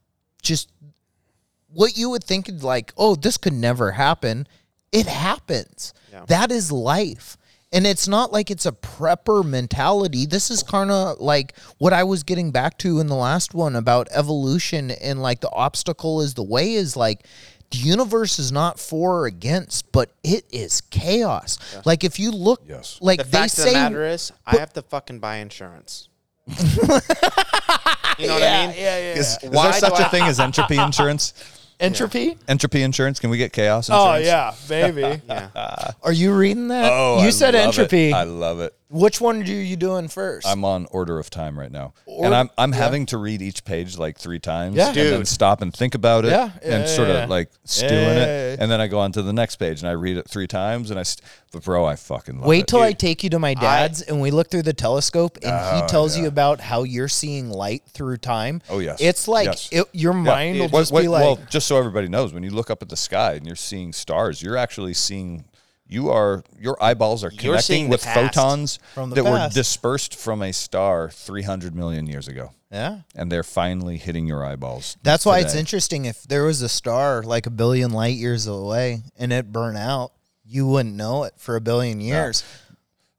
just 0.43 0.71
what 1.73 1.97
you 1.97 2.11
would 2.11 2.25
think 2.25 2.49
like, 2.63 2.93
oh, 2.97 3.15
this 3.15 3.37
could 3.37 3.53
never 3.53 3.93
happen. 3.93 4.47
It 4.93 5.07
happens. 5.07 5.93
That 6.27 6.51
is 6.51 6.73
life. 6.73 7.37
And 7.73 7.87
it's 7.87 8.09
not 8.09 8.33
like 8.33 8.51
it's 8.51 8.67
a 8.67 8.73
prepper 8.73 9.45
mentality. 9.45 10.27
This 10.27 10.51
is 10.51 10.63
kind 10.63 10.91
of 10.91 11.21
like 11.21 11.57
what 11.79 11.93
I 11.93 12.03
was 12.03 12.25
getting 12.25 12.51
back 12.51 12.79
to 12.79 12.99
in 12.99 13.07
the 13.07 13.15
last 13.15 13.55
one 13.55 13.77
about 13.77 14.09
evolution 14.11 14.91
and 14.91 15.23
like 15.23 15.41
the 15.41 15.51
obstacle 15.53 16.21
is 16.21 16.35
the 16.35 16.43
way 16.43 16.73
is 16.75 16.97
like 16.97 17.25
the 17.71 17.79
universe 17.79 18.41
is 18.41 18.51
not 18.51 18.81
for 18.81 19.21
or 19.21 19.27
against, 19.27 19.93
but 19.93 20.11
it 20.25 20.45
is 20.51 20.81
chaos. 20.81 21.59
Like 21.85 22.03
if 22.03 22.19
you 22.19 22.33
look, 22.33 22.63
Yes. 22.69 22.99
like 23.01 23.19
The 23.19 23.25
they 23.25 23.31
fact 23.39 23.53
of 23.53 23.59
say, 23.61 23.69
the 23.75 23.79
matter 23.79 24.05
is, 24.05 24.33
I 24.45 24.57
have 24.57 24.73
to 24.73 24.83
fucking 24.83 25.21
buy 25.21 25.37
insurance. 25.37 26.09
you 26.49 26.57
know 26.57 26.95
what 26.99 28.43
I 28.43 28.67
mean? 28.67 28.75
yeah, 28.77 28.99
yeah. 28.99 29.15
is, 29.15 29.39
is 29.45 29.51
Why 29.51 29.71
there 29.71 29.81
such 29.81 30.01
a 30.01 30.07
I- 30.07 30.09
thing 30.09 30.25
as 30.25 30.41
entropy 30.41 30.77
insurance? 30.79 31.35
entropy. 31.81 32.37
Entropy 32.49 32.83
insurance? 32.83 33.19
Can 33.19 33.31
we 33.31 33.39
get 33.39 33.53
chaos 33.53 33.89
Oh 33.91 34.15
yeah, 34.17 34.55
baby. 34.69 35.21
Yeah. 35.29 35.49
Uh, 35.55 35.93
Are 36.03 36.13
you 36.13 36.35
reading 36.35 36.69
that? 36.69 36.91
Oh, 36.93 37.21
You 37.23 37.29
I 37.29 37.31
said 37.31 37.55
love 37.55 37.63
it. 37.65 37.67
entropy. 37.67 38.13
I 38.13 38.23
love 38.25 38.61
it. 38.61 38.75
Which 38.93 39.21
one 39.21 39.41
are 39.43 39.45
you 39.45 39.77
doing 39.77 40.09
first? 40.09 40.45
I'm 40.45 40.65
on 40.65 40.87
order 40.91 41.21
of 41.21 41.31
time 41.31 41.57
right 41.57 41.71
now, 41.71 41.95
and 42.09 42.35
I'm 42.35 42.51
I'm 42.59 42.73
having 42.73 43.07
to 43.07 43.19
read 43.19 43.41
each 43.41 43.65
page 43.65 43.97
like 43.97 44.19
three 44.19 44.41
times, 44.41 44.75
Yeah. 44.77 44.89
and 44.89 44.97
then 44.97 45.25
stop 45.27 45.63
and 45.63 45.73
think 45.73 45.95
about 45.95 46.25
it, 46.25 46.33
Yeah, 46.33 46.51
yeah, 46.61 46.75
and 46.75 46.83
yeah, 46.83 46.87
sort 46.87 47.07
yeah. 47.09 47.23
of 47.23 47.31
like 47.31 47.51
stew 47.65 47.87
Yeah, 47.87 47.93
in 48.11 48.17
it, 48.17 48.21
yeah, 48.21 48.51
yeah. 48.51 48.57
and 48.59 48.69
then 48.69 48.81
I 48.81 48.89
go 48.89 48.99
on 48.99 49.13
to 49.13 49.23
the 49.23 49.33
next 49.33 49.57
page 49.57 49.81
and 49.81 49.89
I 49.89 49.93
read 49.93 50.17
it 50.17 50.29
three 50.29 50.49
times, 50.49 50.91
and 50.91 50.99
I, 50.99 51.05
st- 51.05 51.25
but 51.53 51.63
bro, 51.63 51.85
I 51.85 51.95
fucking 51.95 52.35
love 52.39 52.47
it. 52.47 52.49
Wait 52.49 52.61
it. 52.63 52.67
till 52.67 52.81
I 52.81 52.91
take 52.93 53.23
you 53.23 53.31
to 53.31 53.39
my 53.39 53.55
dad's 53.55 54.03
and 54.03 54.21
we 54.21 54.33
look 54.33 54.51
through 54.51 54.63
the 54.63 54.73
telescope 54.73 55.37
and 55.41 55.53
he 55.77 55.83
Oh, 55.85 55.87
tells 55.87 56.17
yeah. 56.17 56.23
you 56.23 56.29
about 56.29 56.61
how 56.61 56.83
you're 56.83 57.07
seeing 57.09 57.49
light 57.49 57.85
through 57.89 58.17
time. 58.17 58.61
Oh, 58.69 58.81
yes. 58.81 59.01
It's 59.01 59.29
like 59.29 59.47
Yes. 59.47 59.69
it, 59.71 59.87
your 59.93 60.15
Yeah. 60.15 60.19
mind 60.21 60.59
will 60.59 60.69
What- 60.69 60.81
just 60.81 60.93
what- 60.93 61.03
be 61.03 61.09
like, 61.09 61.23
well, 61.23 61.39
just 61.49 61.69
so 61.69 61.77
everybody 61.79 62.09
knows, 62.09 62.33
when 62.33 62.43
you 62.43 62.51
look 62.51 62.71
up 62.71 62.83
at 62.83 62.89
the 62.89 62.97
sky 62.97 63.35
and 63.35 63.47
you're 63.47 63.55
seeing 63.55 63.93
stars, 63.93 64.43
you're 64.43 64.57
actually 64.57 64.95
seeing. 64.95 65.45
You 65.91 66.11
are 66.11 66.45
your 66.59 66.81
eyeballs 66.83 67.25
are 67.25 67.33
You're 67.33 67.59
seeing 67.59 67.83
connecting 67.83 67.85
the 67.87 67.91
with 67.91 68.05
past. 68.05 68.35
photons 68.35 68.79
From 68.95 69.11
the 69.11 69.17
that 69.17 69.25
were 69.25 69.37
past. 69.37 69.55
dispersed 69.57 70.15
from 70.15 70.41
a 70.41 70.53
star 70.53 71.11
300 71.11 71.75
million 71.75 72.07
years 72.07 72.29
ago, 72.29 72.53
yeah. 72.71 73.01
and 73.17 73.31
they're 73.31 73.43
finally 73.43 73.97
hitting 73.99 74.25
your 74.27 74.45
eyeballs. 74.45 74.97
That's 75.03 75.27
why 75.27 75.41
it's 75.41 75.51
today. 75.53 75.61
interesting. 75.61 76.05
If 76.05 76.23
there 76.23 76.45
was 76.45 76.63
a 76.63 76.69
star 76.69 77.23
like 77.25 77.47
a 77.47 77.51
billion 77.51 77.91
light 77.91 78.15
years 78.17 78.47
away 78.47 79.03
and 79.19 79.33
it 79.33 79.51
burned 79.51 79.79
out, 79.79 80.13
you 80.45 80.67
wouldn't 80.69 80.95
know 80.95 81.25
it 81.25 81.35
for 81.39 81.57
a 81.57 81.61
billion 81.61 82.01
years. 82.01 82.45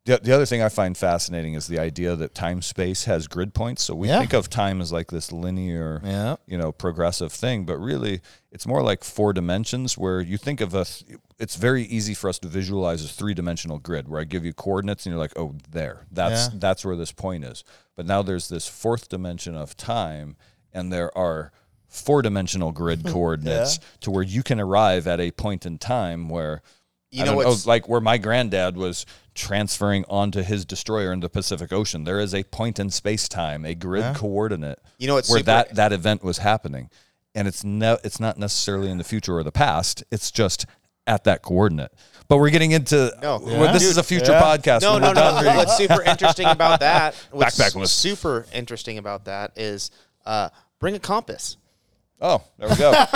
The, 0.05 0.19
the 0.23 0.31
other 0.33 0.47
thing 0.47 0.63
I 0.63 0.69
find 0.69 0.97
fascinating 0.97 1.53
is 1.53 1.67
the 1.67 1.77
idea 1.77 2.15
that 2.15 2.33
time 2.33 2.63
space 2.63 3.05
has 3.05 3.27
grid 3.27 3.53
points. 3.53 3.83
So 3.83 3.93
we 3.93 4.07
Yeah. 4.07 4.17
think 4.17 4.33
of 4.33 4.49
time 4.49 4.81
as 4.81 4.91
like 4.91 5.11
this 5.11 5.31
linear, 5.31 6.01
Yeah. 6.03 6.37
you 6.47 6.57
know, 6.57 6.71
progressive 6.71 7.31
thing, 7.31 7.65
but 7.65 7.77
really 7.77 8.21
it's 8.51 8.65
more 8.65 8.81
like 8.81 9.03
four 9.03 9.31
dimensions 9.31 9.99
where 9.99 10.19
you 10.19 10.37
think 10.37 10.59
of 10.59 10.73
a, 10.73 10.85
th- 10.85 11.19
it's 11.37 11.55
very 11.55 11.83
easy 11.83 12.15
for 12.15 12.29
us 12.31 12.39
to 12.39 12.47
visualize 12.47 13.05
a 13.05 13.07
three 13.07 13.35
dimensional 13.35 13.77
grid 13.77 14.07
where 14.07 14.19
I 14.19 14.23
give 14.23 14.43
you 14.43 14.53
coordinates 14.53 15.05
and 15.05 15.13
you're 15.13 15.21
like, 15.21 15.37
oh, 15.37 15.53
there, 15.69 16.07
that's, 16.11 16.51
Yeah. 16.51 16.59
that's 16.59 16.83
where 16.83 16.95
this 16.95 17.11
point 17.11 17.43
is. 17.45 17.63
But 17.95 18.07
now 18.07 18.23
there's 18.23 18.49
this 18.49 18.67
fourth 18.67 19.07
dimension 19.07 19.55
of 19.55 19.77
time 19.77 20.35
and 20.73 20.91
there 20.91 21.15
are 21.15 21.51
four 21.87 22.23
dimensional 22.23 22.71
grid 22.71 23.03
coordinates 23.05 23.79
to 23.99 24.09
where 24.09 24.23
you 24.23 24.41
can 24.41 24.59
arrive 24.59 25.05
at 25.05 25.19
a 25.19 25.29
point 25.29 25.63
in 25.67 25.77
time 25.77 26.27
where, 26.27 26.63
You 27.11 27.23
I 27.23 27.25
know 27.25 27.41
don't 27.41 27.65
like 27.65 27.89
where 27.89 27.99
my 28.01 28.17
granddad 28.17 28.77
was 28.77 29.05
transferring 29.35 30.05
onto 30.09 30.41
his 30.43 30.63
destroyer 30.65 31.11
in 31.11 31.19
the 31.19 31.29
Pacific 31.29 31.73
Ocean. 31.73 32.03
There 32.05 32.19
is 32.19 32.33
a 32.33 32.43
point 32.43 32.79
in 32.79 32.89
space 32.89 33.27
time, 33.27 33.65
a 33.65 33.75
grid 33.75 34.15
coordinate. 34.15 34.79
You 34.97 35.07
know 35.07 35.15
where 35.15 35.23
super- 35.23 35.43
that 35.43 35.75
that 35.75 35.91
event 35.91 36.23
was 36.23 36.37
happening, 36.39 36.89
and 37.35 37.47
it's 37.47 37.63
no, 37.63 37.97
it's 38.03 38.19
not 38.19 38.37
necessarily 38.37 38.89
in 38.89 38.97
the 38.97 39.03
future 39.03 39.37
or 39.37 39.43
the 39.43 39.51
past. 39.51 40.03
It's 40.11 40.31
just 40.31 40.65
at 41.07 41.23
that 41.25 41.41
coordinate. 41.41 41.91
But 42.29 42.37
we're 42.37 42.49
getting 42.49 42.71
into 42.71 43.13
No. 43.21 43.39
well, 43.43 43.73
this 43.73 43.83
is 43.83 43.97
a 43.97 44.03
future 44.03 44.31
Yeah. 44.31 44.41
podcast. 44.41 44.81
No, 44.81 44.97
no, 44.97 45.07
we're 45.09 45.13
no. 45.15 45.53
What's 45.57 45.75
super 45.75 46.01
interesting 46.03 46.45
about 46.47 46.79
that? 46.79 47.15
What's 47.31 47.57
Backpack 47.59 47.75
list. 47.75 47.97
super 47.97 48.45
interesting 48.53 48.97
about 48.97 49.25
that 49.25 49.51
is 49.57 49.91
uh, 50.25 50.47
bring 50.79 50.95
a 50.95 50.99
compass. 50.99 51.57
Oh, 52.23 52.43
there 52.59 52.69
we 52.69 52.75
go. 52.75 52.91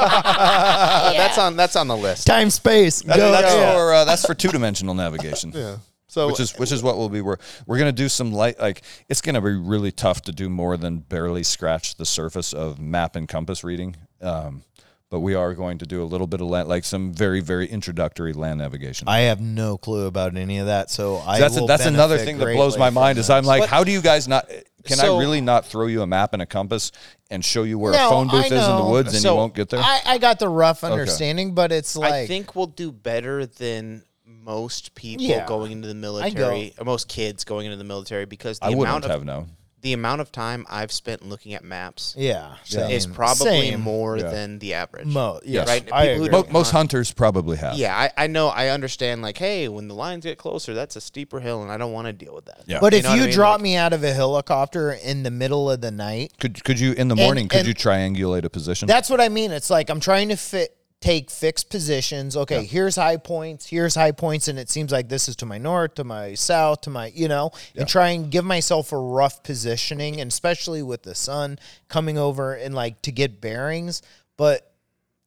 That's 0.00 1.38
on 1.38 1.56
that's 1.56 1.76
on 1.76 1.86
the 1.88 1.96
list. 1.96 2.26
Time 2.26 2.50
space. 2.50 3.02
That- 3.02 3.16
Go. 3.16 3.30
that's 3.30 3.54
Yeah. 3.54 3.72
for 3.74 3.92
uh, 3.94 4.04
that's 4.04 4.26
for 4.26 4.34
two 4.34 4.48
dimensional 4.48 4.94
navigation. 4.94 5.52
Yeah. 5.54 5.76
So 6.08 6.26
which 6.26 6.40
is 6.40 6.58
which 6.58 6.72
is 6.72 6.82
what 6.82 6.98
we'll 6.98 7.08
be 7.08 7.20
we're, 7.20 7.36
we're 7.66 7.78
gonna 7.78 7.92
do 7.92 8.08
some 8.08 8.32
light 8.32 8.58
like 8.58 8.82
it's 9.08 9.20
gonna 9.20 9.40
be 9.40 9.54
really 9.54 9.92
tough 9.92 10.22
to 10.22 10.32
do 10.32 10.48
more 10.48 10.76
than 10.76 10.98
barely 10.98 11.44
scratch 11.44 11.94
the 11.94 12.04
surface 12.04 12.52
of 12.52 12.80
map 12.80 13.14
and 13.14 13.28
compass 13.28 13.62
reading 13.62 13.94
um, 14.20 14.62
but 15.10 15.20
we 15.20 15.34
are 15.34 15.54
going 15.54 15.78
to 15.78 15.86
do 15.86 16.02
a 16.02 16.04
little 16.06 16.26
bit 16.28 16.40
of 16.40 16.46
land, 16.46 16.68
like 16.68 16.84
some 16.84 17.12
very 17.12 17.40
very 17.40 17.66
introductory 17.66 18.32
land 18.32 18.58
navigation. 18.60 19.08
I 19.08 19.20
have 19.20 19.40
no 19.40 19.76
clue 19.76 20.06
about 20.06 20.36
any 20.36 20.58
of 20.58 20.66
that, 20.66 20.88
so 20.90 21.18
I. 21.18 21.40
that's 21.40 21.58
will 21.58 21.66
that's 21.66 21.84
another 21.84 22.16
thing 22.16 22.38
that 22.38 22.54
blows 22.54 22.78
my 22.78 22.90
mind 22.90 23.18
is 23.18 23.28
i'm 23.28 23.44
like 23.44 23.62
But- 23.62 23.68
how 23.70 23.84
do 23.84 23.90
you 23.90 24.00
guys 24.00 24.28
not 24.28 24.48
can 24.84 24.96
So- 24.96 25.16
i 25.16 25.20
really 25.20 25.40
not 25.40 25.66
throw 25.66 25.86
you 25.86 26.02
a 26.02 26.06
map 26.06 26.32
and 26.32 26.40
a 26.40 26.46
compass 26.46 26.92
and 27.28 27.44
show 27.44 27.64
you 27.64 27.78
where 27.78 27.92
No, 27.92 28.06
a 28.06 28.10
phone 28.10 28.28
booth 28.28 28.46
is 28.46 28.52
in 28.52 28.76
the 28.76 28.84
woods 28.84 29.12
and 29.12 29.22
So, 29.22 29.32
you 29.32 29.36
won't 29.36 29.54
get 29.54 29.68
there? 29.68 29.80
I, 29.80 30.00
I 30.06 30.18
got 30.18 30.38
the 30.38 30.48
rough 30.48 30.82
understanding, 30.82 31.54
but 31.54 31.70
it's 31.70 31.94
like 31.96 32.12
I 32.12 32.26
think 32.26 32.56
we'll 32.56 32.66
do 32.66 32.90
better 32.90 33.46
than 33.46 34.02
most 34.24 34.94
people 34.94 35.24
Yeah. 35.26 35.46
going 35.46 35.70
into 35.72 35.86
the 35.86 35.94
military, 35.94 36.72
or 36.78 36.84
most 36.84 37.08
kids 37.08 37.44
going 37.44 37.66
into 37.66 37.76
the 37.76 37.84
military, 37.84 38.24
because 38.24 38.58
the 38.58 38.66
i 38.66 38.68
amount 38.70 38.78
wouldn't 38.80 39.04
of 39.04 39.10
have 39.10 39.24
known 39.24 39.50
the 39.82 39.92
amount 39.92 40.20
of 40.20 40.30
time 40.30 40.66
I've 40.68 40.92
spent 40.92 41.26
looking 41.26 41.54
at 41.54 41.64
maps 41.64 42.14
yeah, 42.18 42.56
same, 42.64 42.90
is 42.90 43.06
probably 43.06 43.70
same. 43.70 43.80
more 43.80 44.18
Yeah. 44.18 44.30
than 44.30 44.58
the 44.58 44.74
average. 44.74 45.06
Mo- 45.06 45.40
yes, 45.44 45.66
right? 45.68 45.88
I 45.92 46.02
People 46.02 46.16
who 46.18 46.24
agree. 46.24 46.30
Mo- 46.30 46.42
don't 46.42 46.52
most 46.52 46.70
hunt- 46.70 46.92
hunters 46.92 47.12
probably 47.12 47.56
have 47.56 47.76
Yeah, 47.76 47.96
I, 47.96 48.24
I 48.24 48.26
know. 48.26 48.48
I 48.48 48.68
understand. 48.68 49.22
Like, 49.22 49.38
hey, 49.38 49.68
when 49.68 49.88
the 49.88 49.94
lines 49.94 50.24
get 50.24 50.38
closer, 50.38 50.74
that's 50.74 50.96
a 50.96 51.00
steeper 51.00 51.40
hill, 51.40 51.62
and 51.62 51.70
I 51.72 51.76
don't 51.78 51.92
want 51.92 52.06
to 52.06 52.12
deal 52.12 52.34
with 52.34 52.44
that. 52.46 52.62
Yeah. 52.66 52.78
But 52.80 52.92
You 52.92 52.98
if 52.98 53.04
know 53.04 53.10
what 53.10 53.16
you 53.16 53.22
I 53.22 53.26
mean? 53.26 53.34
drop 53.34 53.54
Like- 53.54 53.62
me 53.62 53.76
out 53.76 53.92
of 53.92 54.04
a 54.04 54.12
helicopter 54.12 54.92
in 54.92 55.22
the 55.22 55.30
middle 55.30 55.70
of 55.70 55.80
the 55.80 55.90
night, 55.90 56.32
could 56.38 56.62
could 56.64 56.78
you 56.78 56.92
in 56.92 57.08
the 57.08 57.16
morning 57.16 57.48
could 57.48 57.60
and- 57.60 57.68
you 57.68 57.74
triangulate 57.74 58.44
a 58.44 58.50
position 58.50 58.86
that's 58.88 59.08
what 59.10 59.20
I 59.20 59.28
mean. 59.28 59.50
It's 59.50 59.70
like 59.70 59.88
I'm 59.90 60.00
trying 60.00 60.28
to 60.30 60.36
fit 60.36 60.76
take 61.00 61.30
fixed 61.30 61.70
positions. 61.70 62.36
Okay, 62.36 62.64
here's 62.64 62.96
high 62.96 63.16
points, 63.16 63.66
here's 63.66 63.94
high 63.94 64.12
points, 64.12 64.48
and 64.48 64.58
it 64.58 64.68
seems 64.68 64.92
like 64.92 65.08
this 65.08 65.28
is 65.28 65.36
to 65.36 65.46
my 65.46 65.56
north, 65.58 65.94
to 65.94 66.04
my 66.04 66.34
south, 66.34 66.82
to 66.82 66.90
my 66.90 67.06
you 67.14 67.26
know, 67.28 67.50
and 67.74 67.88
try 67.88 68.10
and 68.10 68.30
give 68.30 68.44
myself 68.44 68.92
a 68.92 68.98
rough 68.98 69.42
positioning, 69.42 70.20
and 70.20 70.30
especially 70.30 70.82
with 70.82 71.02
the 71.02 71.14
sun 71.14 71.58
coming 71.88 72.18
over 72.18 72.52
and 72.54 72.74
like 72.74 73.00
to 73.02 73.12
get 73.12 73.40
bearings. 73.40 74.02
But 74.36 74.70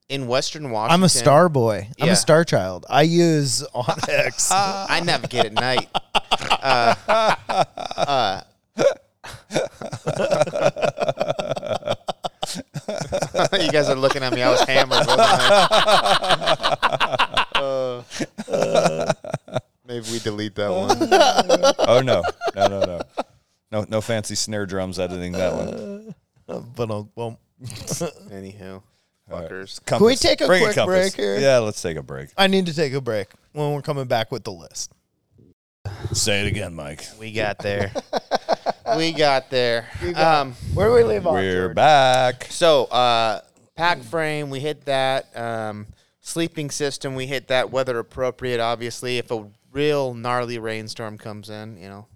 In 0.08 0.26
Western 0.28 0.70
Washington, 0.70 0.94
I'm 1.00 1.04
a 1.04 1.08
star 1.08 1.48
boy. 1.48 1.88
I'm 2.00 2.08
a 2.10 2.16
star 2.16 2.44
child. 2.44 2.86
I 2.88 3.02
use 3.02 3.64
Onyx. 3.74 4.50
I 4.52 5.00
navigate 5.04 5.46
at 5.46 5.52
night. 5.54 5.88
Uh, 6.60 6.94
uh, 7.96 8.40
you 13.64 13.70
guys 13.70 13.88
are 13.88 13.94
looking 13.94 14.22
at 14.22 14.32
me. 14.32 14.42
I 14.42 14.50
was 14.50 14.60
hammered. 14.62 15.06
Wasn't 15.06 15.20
I? 15.20 16.50
Uh, 17.64 18.02
maybe 19.86 20.04
we 20.12 20.18
delete 20.18 20.54
that 20.54 20.70
one. 20.70 20.90
oh 21.88 22.02
no 22.02 22.22
no 22.54 22.68
no 22.68 22.80
no 22.84 23.00
no 23.70 23.86
no 23.88 24.00
fancy 24.02 24.34
snare 24.34 24.66
drums 24.66 24.98
editing 24.98 25.32
that 25.32 25.54
one 25.54 26.14
but 26.46 26.90
I'll, 26.90 27.10
well, 27.14 27.38
Anywho, 27.62 28.82
fuckers. 29.30 29.84
Compass. 29.86 30.06
we 30.06 30.16
take 30.16 30.40
a 30.40 30.46
Bring 30.46 30.62
quick 30.62 30.74
compass. 30.74 31.10
break 31.10 31.14
here? 31.14 31.38
Yeah, 31.38 31.58
let's 31.58 31.80
take 31.80 31.96
a 31.96 32.02
break. 32.02 32.30
I 32.36 32.46
need 32.46 32.66
to 32.66 32.74
take 32.74 32.92
a 32.92 33.00
break 33.00 33.28
when 33.52 33.72
we're 33.72 33.82
coming 33.82 34.06
back 34.06 34.30
with 34.30 34.44
the 34.44 34.52
list. 34.52 34.92
Say 36.12 36.42
it 36.44 36.48
again, 36.48 36.74
Mike. 36.74 37.04
We 37.18 37.32
got 37.32 37.58
there. 37.58 37.92
We 38.96 39.12
got 39.12 39.50
there. 39.50 39.88
Um, 40.16 40.52
Where 40.74 40.88
do 40.88 40.94
we 40.94 41.02
leave 41.04 41.26
off? 41.26 41.34
We're 41.34 41.54
Jordan? 41.54 41.74
back. 41.74 42.46
So, 42.50 42.84
uh, 42.84 43.40
pack 43.76 44.02
frame, 44.02 44.50
we 44.50 44.60
hit 44.60 44.84
that. 44.84 45.36
Um, 45.36 45.86
sleeping 46.20 46.70
system, 46.70 47.14
we 47.14 47.26
hit 47.26 47.48
that. 47.48 47.70
Weather 47.70 47.98
appropriate, 47.98 48.60
obviously. 48.60 49.18
If 49.18 49.30
a 49.30 49.46
real 49.72 50.14
gnarly 50.14 50.58
rainstorm 50.58 51.18
comes 51.18 51.50
in, 51.50 51.76
you 51.78 51.88
know, 51.88 52.06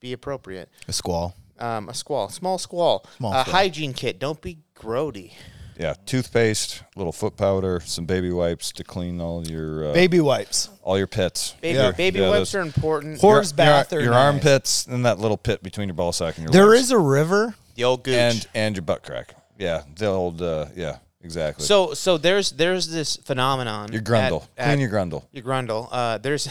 be 0.00 0.12
appropriate. 0.12 0.68
A 0.88 0.92
squall. 0.92 1.34
Um, 1.58 1.88
a 1.88 1.94
squall, 1.94 2.28
small 2.28 2.58
squall. 2.58 3.06
Small 3.16 3.32
squall. 3.32 3.44
hygiene 3.44 3.92
kit. 3.92 4.18
Don't 4.18 4.40
be 4.40 4.58
grody. 4.76 5.32
Yeah, 5.78 5.94
toothpaste, 6.06 6.82
little 6.96 7.12
foot 7.12 7.36
powder, 7.36 7.80
some 7.84 8.04
baby 8.04 8.30
wipes 8.30 8.72
to 8.72 8.84
clean 8.84 9.20
all 9.20 9.46
your 9.46 9.90
uh, 9.90 9.92
Baby 9.92 10.20
wipes. 10.20 10.68
all 10.82 10.98
your 10.98 11.06
pits. 11.06 11.54
Baby, 11.60 11.78
Your- 11.78 11.92
baby 11.92 12.18
yeah, 12.20 12.28
wipes 12.30 12.52
those- 12.52 12.54
are 12.56 12.60
important. 12.60 13.20
Hor- 13.20 13.42
your, 13.42 13.52
bath 13.54 13.90
your, 13.92 14.02
your 14.02 14.10
nice. 14.12 14.34
armpits, 14.34 14.86
and 14.86 15.04
that 15.06 15.18
little 15.18 15.36
pit 15.38 15.62
between 15.62 15.88
your 15.88 15.94
ball 15.94 16.12
sack 16.12 16.36
and 16.36 16.44
your 16.44 16.52
There 16.52 16.66
legs. 16.70 16.82
is 16.84 16.90
a 16.90 16.98
river. 16.98 17.54
the 17.74 17.84
old 17.84 18.02
gooch. 18.04 18.14
and 18.14 18.46
and 18.54 18.76
your 18.76 18.82
butt 18.82 19.02
crack. 19.02 19.34
Yeah, 19.58 19.82
the 19.96 20.06
old 20.06 20.42
uh, 20.42 20.66
yeah, 20.76 20.98
exactly. 21.22 21.64
so, 21.64 21.94
so 21.94 22.18
there's 22.18 22.52
there's 22.52 22.88
this 22.88 23.16
phenomenon. 23.16 23.92
your 23.92 24.02
grundle, 24.02 24.42
at- 24.58 24.66
clean 24.66 24.74
at- 24.74 24.78
your 24.80 24.90
grundle. 24.90 25.24
Your 25.32 25.44
grundle. 25.44 25.88
Uh, 25.90 26.18
there's 26.18 26.48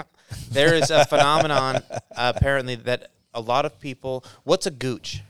there 0.50 0.74
is 0.74 0.90
a 0.90 1.04
phenomenon 1.06 1.76
uh, 1.90 1.98
apparently 2.36 2.76
that 2.76 3.10
a 3.34 3.40
lot 3.40 3.64
of 3.64 3.78
people. 3.80 4.24
What's 4.44 4.66
a 4.66 4.70
gooch? 4.70 5.22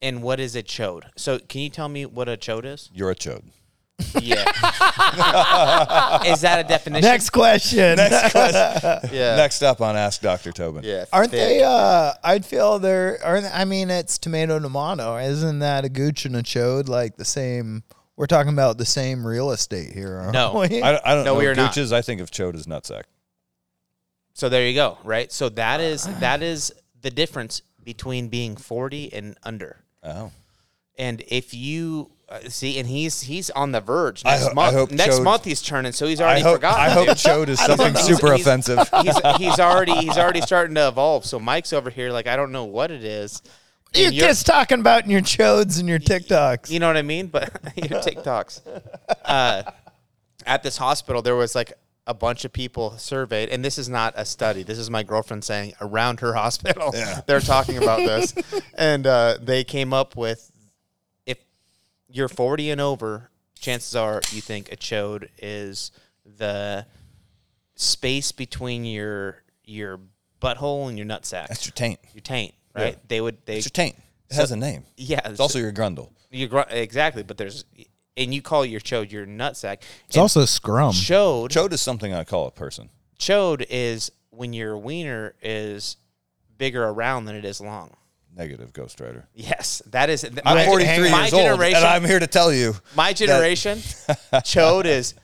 And 0.00 0.22
what 0.22 0.38
is 0.40 0.54
a 0.54 0.62
chode? 0.62 1.04
So, 1.16 1.38
can 1.38 1.60
you 1.60 1.70
tell 1.70 1.88
me 1.88 2.06
what 2.06 2.28
a 2.28 2.36
chode 2.36 2.64
is? 2.64 2.88
You're 2.92 3.10
a 3.10 3.14
chode. 3.16 3.42
Yeah. 4.20 4.44
is 6.24 6.40
that 6.42 6.64
a 6.64 6.68
definition? 6.68 7.02
Next 7.02 7.30
question. 7.30 7.96
Next 7.96 8.30
question. 8.32 9.10
Yeah. 9.12 9.34
Next 9.36 9.62
up 9.62 9.80
on 9.80 9.96
Ask 9.96 10.20
Dr. 10.22 10.52
Tobin. 10.52 10.84
Yeah. 10.84 11.06
Aren't 11.12 11.32
thick. 11.32 11.40
they? 11.40 11.64
Uh, 11.64 12.12
I'd 12.22 12.44
feel 12.46 12.78
they're. 12.78 13.18
Aren't 13.24 13.46
I 13.52 13.64
mean, 13.64 13.90
it's 13.90 14.16
tomato 14.18 14.60
tomato. 14.60 15.16
Isn't 15.16 15.58
that 15.58 15.84
a 15.84 15.88
gooch 15.88 16.24
and 16.24 16.36
a 16.36 16.42
chode 16.44 16.88
like 16.88 17.16
the 17.16 17.24
same? 17.24 17.82
We're 18.16 18.26
talking 18.26 18.52
about 18.52 18.78
the 18.78 18.86
same 18.86 19.26
real 19.26 19.50
estate 19.50 19.92
here. 19.92 20.16
Aren't 20.18 20.32
No. 20.32 20.60
we? 20.60 20.80
I, 20.82 21.00
I 21.04 21.14
don't 21.14 21.24
No, 21.24 21.34
know 21.34 21.38
we 21.40 21.46
are 21.46 21.54
not. 21.56 21.76
I 21.76 22.02
think 22.02 22.20
of 22.20 22.30
chode 22.30 22.54
as 22.54 22.66
nutsack. 22.66 23.02
So 24.34 24.48
there 24.48 24.64
you 24.66 24.74
go. 24.74 24.98
Right. 25.02 25.32
So 25.32 25.48
that 25.50 25.80
is 25.80 26.04
that 26.20 26.40
is 26.42 26.72
the 27.00 27.10
difference 27.10 27.62
between 27.82 28.28
being 28.28 28.56
forty 28.56 29.12
and 29.12 29.36
under. 29.42 29.80
Oh, 30.02 30.30
And 30.98 31.22
if 31.28 31.52
you 31.54 32.10
uh, 32.28 32.40
see, 32.48 32.78
and 32.78 32.86
he's 32.86 33.22
he's 33.22 33.48
on 33.50 33.72
the 33.72 33.80
verge. 33.80 34.22
I 34.26 34.32
Next 34.32 34.42
ho- 34.44 34.50
I 34.50 34.54
month, 34.54 34.74
hope 34.76 34.90
next 34.90 35.18
Chode- 35.18 35.24
month 35.24 35.44
he's 35.44 35.62
turning, 35.62 35.92
so 35.92 36.06
he's 36.06 36.20
I 36.20 36.24
already 36.24 36.42
hope 36.42 36.56
forgotten. 36.56 36.80
I 36.80 36.90
hope 36.90 37.06
dude. 37.08 37.16
chode 37.16 37.48
is 37.48 37.58
something 37.58 37.92
He's- 37.94 38.06
super 38.06 38.26
he's- 38.34 38.40
offensive. 38.42 38.78
he's 39.02 39.18
he's 39.38 39.58
already 39.58 39.92
he's 39.94 40.18
already 40.18 40.40
starting 40.42 40.74
to 40.74 40.88
evolve. 40.88 41.24
So 41.24 41.38
Mike's 41.40 41.72
over 41.72 41.88
here 41.90 42.10
like 42.10 42.26
I 42.26 42.36
don't 42.36 42.52
know 42.52 42.64
what 42.64 42.90
it 42.90 43.02
is. 43.02 43.40
you 43.94 44.06
And 44.06 44.14
you're- 44.14 44.28
just 44.28 44.44
talking 44.46 44.80
about 44.80 45.04
in 45.04 45.10
your 45.10 45.22
chodes 45.22 45.80
and 45.80 45.88
your 45.88 45.98
TikToks. 45.98 46.70
You 46.70 46.80
know 46.80 46.86
what 46.88 46.98
I 46.98 47.02
mean? 47.02 47.28
But 47.28 47.50
your 47.76 48.00
TikToks. 48.02 48.60
Uh, 49.24 49.62
at 50.46 50.62
this 50.62 50.76
hospital, 50.76 51.22
there 51.22 51.34
was 51.36 51.54
like 51.54 51.72
a 52.08 52.14
bunch 52.14 52.44
of 52.44 52.52
people 52.52 52.96
surveyed, 52.98 53.50
and 53.50 53.64
this 53.64 53.78
is 53.78 53.88
not 53.88 54.14
a 54.16 54.24
study. 54.24 54.62
This 54.64 54.78
is 54.78 54.88
my 54.90 55.02
girlfriend 55.02 55.44
saying 55.44 55.74
around 55.80 56.20
her 56.20 56.32
hospital. 56.34 56.92
They're 57.26 57.38
talking 57.40 57.76
about 57.76 57.98
this, 57.98 58.34
and 58.74 59.06
uh, 59.06 59.36
they 59.40 59.62
came 59.62 59.92
up 59.92 60.16
with 60.16 60.50
if 61.26 61.38
you're 62.08 62.28
40 62.28 62.70
and 62.70 62.80
over, 62.80 63.30
chances 63.60 63.94
are 63.94 64.20
you 64.32 64.40
think 64.40 64.72
a 64.72 64.76
chode 64.76 65.28
is 65.40 65.92
the 66.24 66.86
space 67.76 68.32
between 68.32 68.84
your 68.84 69.42
your 69.64 70.00
butthole 70.40 70.88
and 70.88 70.96
your 70.96 71.06
nutsack, 71.06 71.48
That's 71.48 71.66
your 71.66 71.72
taint. 71.74 72.00
your 72.14 72.22
taint, 72.22 72.54
right? 72.74 72.94
Yeah. 72.94 73.00
They 73.08 73.20
would 73.20 73.36
they 73.44 73.58
It's 73.58 73.66
your 73.66 73.70
taint. 73.70 73.96
It 74.30 74.34
has 74.34 74.50
a 74.50 74.56
name. 74.56 74.84
yeah. 74.96 75.20
It's 75.26 75.40
also 75.40 75.58
your 75.58 75.72
grundle. 75.72 76.10
You 76.30 76.48
gr- 76.48 76.60
exactly, 76.70 77.22
but 77.22 77.36
there's 77.38 77.64
and 78.18 78.34
you 78.34 78.42
call 78.42 78.66
your 78.66 78.80
chode 78.80 79.10
your 79.10 79.26
nutsack. 79.26 79.78
It's 80.08 80.16
also 80.16 80.44
scrum. 80.44 80.92
chode. 80.92 81.48
Chode 81.50 81.72
is 81.72 81.80
something 81.80 82.12
I 82.12 82.24
call 82.24 82.46
a 82.46 82.50
person. 82.50 82.90
Chode 83.18 83.64
is 83.70 84.10
when 84.30 84.52
your 84.52 84.76
wiener 84.76 85.34
is 85.40 85.96
bigger 86.58 86.84
around 86.84 87.24
than 87.24 87.36
it 87.36 87.44
is 87.44 87.60
long. 87.60 87.94
Negative 88.36 88.72
Ghost 88.72 89.00
Rider. 89.00 89.26
Yes, 89.34 89.82
that 89.86 90.10
is. 90.10 90.24
I'm 90.24 90.32
my- 90.44 90.66
43 90.66 91.10
my 91.10 91.22
years 91.22 91.32
old, 91.32 91.42
generation, 91.42 91.78
and 91.78 91.86
I'm 91.86 92.04
here 92.04 92.18
to 92.18 92.26
tell 92.26 92.52
you 92.52 92.74
my 92.94 93.12
generation, 93.12 93.78
chode 94.32 94.84
is 94.84 95.14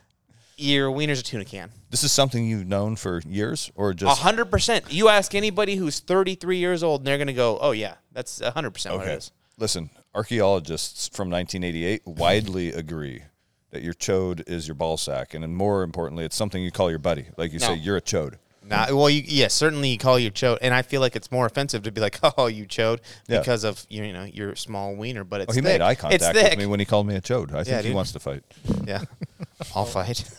your 0.56 0.90
wiener's 0.90 1.20
a 1.20 1.22
tuna 1.22 1.44
can. 1.44 1.70
this 1.90 2.02
is 2.02 2.12
something 2.12 2.44
you've 2.44 2.66
known 2.66 2.96
for 2.96 3.20
years, 3.26 3.70
or 3.76 3.92
just 3.94 4.20
hundred 4.20 4.46
percent. 4.46 4.92
You 4.92 5.08
ask 5.08 5.34
anybody 5.34 5.76
who's 5.76 6.00
33 6.00 6.58
years 6.58 6.82
old, 6.82 7.00
and 7.02 7.06
they're 7.06 7.18
gonna 7.18 7.32
go, 7.32 7.58
"Oh 7.60 7.70
yeah, 7.72 7.94
that's 8.12 8.40
hundred 8.40 8.70
percent 8.70 8.96
what 8.96 9.02
it 9.06 9.10
okay. 9.10 9.16
is." 9.18 9.30
Listen, 9.58 9.90
archaeologists 10.14 11.08
from 11.08 11.30
1988 11.30 12.02
widely 12.06 12.72
agree 12.72 13.22
that 13.70 13.82
your 13.82 13.94
chode 13.94 14.48
is 14.48 14.68
your 14.68 14.74
ball 14.76 14.96
sack, 14.96 15.34
and 15.34 15.42
then 15.42 15.54
more 15.54 15.82
importantly, 15.82 16.24
it's 16.24 16.36
something 16.36 16.62
you 16.62 16.70
call 16.70 16.90
your 16.90 16.98
buddy. 17.00 17.26
Like 17.36 17.52
you 17.52 17.58
No. 17.58 17.66
say, 17.68 17.74
you're 17.74 17.96
a 17.96 18.00
chode. 18.02 18.34
Not 18.66 18.94
well. 18.94 19.10
You, 19.10 19.22
yes, 19.26 19.52
certainly 19.52 19.90
you 19.90 19.98
call 19.98 20.18
you 20.18 20.30
chode, 20.30 20.56
and 20.62 20.72
I 20.72 20.80
feel 20.80 21.02
like 21.02 21.16
it's 21.16 21.30
more 21.30 21.44
offensive 21.44 21.82
to 21.82 21.92
be 21.92 22.00
like, 22.00 22.18
"Oh, 22.38 22.46
you 22.46 22.64
chode," 22.64 23.00
Yeah. 23.28 23.40
because 23.40 23.62
of 23.62 23.84
you 23.90 24.10
know 24.10 24.24
your 24.24 24.54
small 24.56 24.94
wiener. 24.96 25.22
But 25.22 25.42
it's 25.42 25.50
Oh, 25.50 25.54
he 25.54 25.60
thick. 25.60 25.64
made 25.64 25.80
eye 25.82 25.92
It's 25.92 26.00
contact 26.00 26.34
thick. 26.34 26.50
with 26.52 26.58
me 26.60 26.64
when 26.66 26.80
he 26.80 26.86
called 26.86 27.06
me 27.06 27.14
a 27.14 27.20
chode. 27.20 27.52
I 27.54 27.62
think 27.64 27.84
he 27.84 27.92
wants 27.92 28.12
to 28.12 28.20
fight. 28.20 28.42
Yeah, 28.86 29.02
I'll 29.74 29.84
fight. 29.84 30.24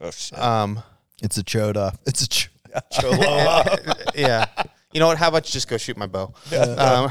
Oh 0.00 0.10
shit! 0.10 0.38
Um, 0.38 0.82
It's 1.20 1.36
a 1.36 1.42
choda. 1.44 1.94
It's 2.06 2.22
a 2.22 2.28
ch- 2.28 2.50
yeah. 4.14 4.44
You 4.92 5.00
know 5.00 5.08
what? 5.08 5.18
How 5.18 5.28
about 5.28 5.46
you 5.46 5.52
just 5.52 5.68
go 5.68 5.76
shoot 5.76 5.96
my 5.96 6.06
bow? 6.06 6.32
Um, 6.52 6.58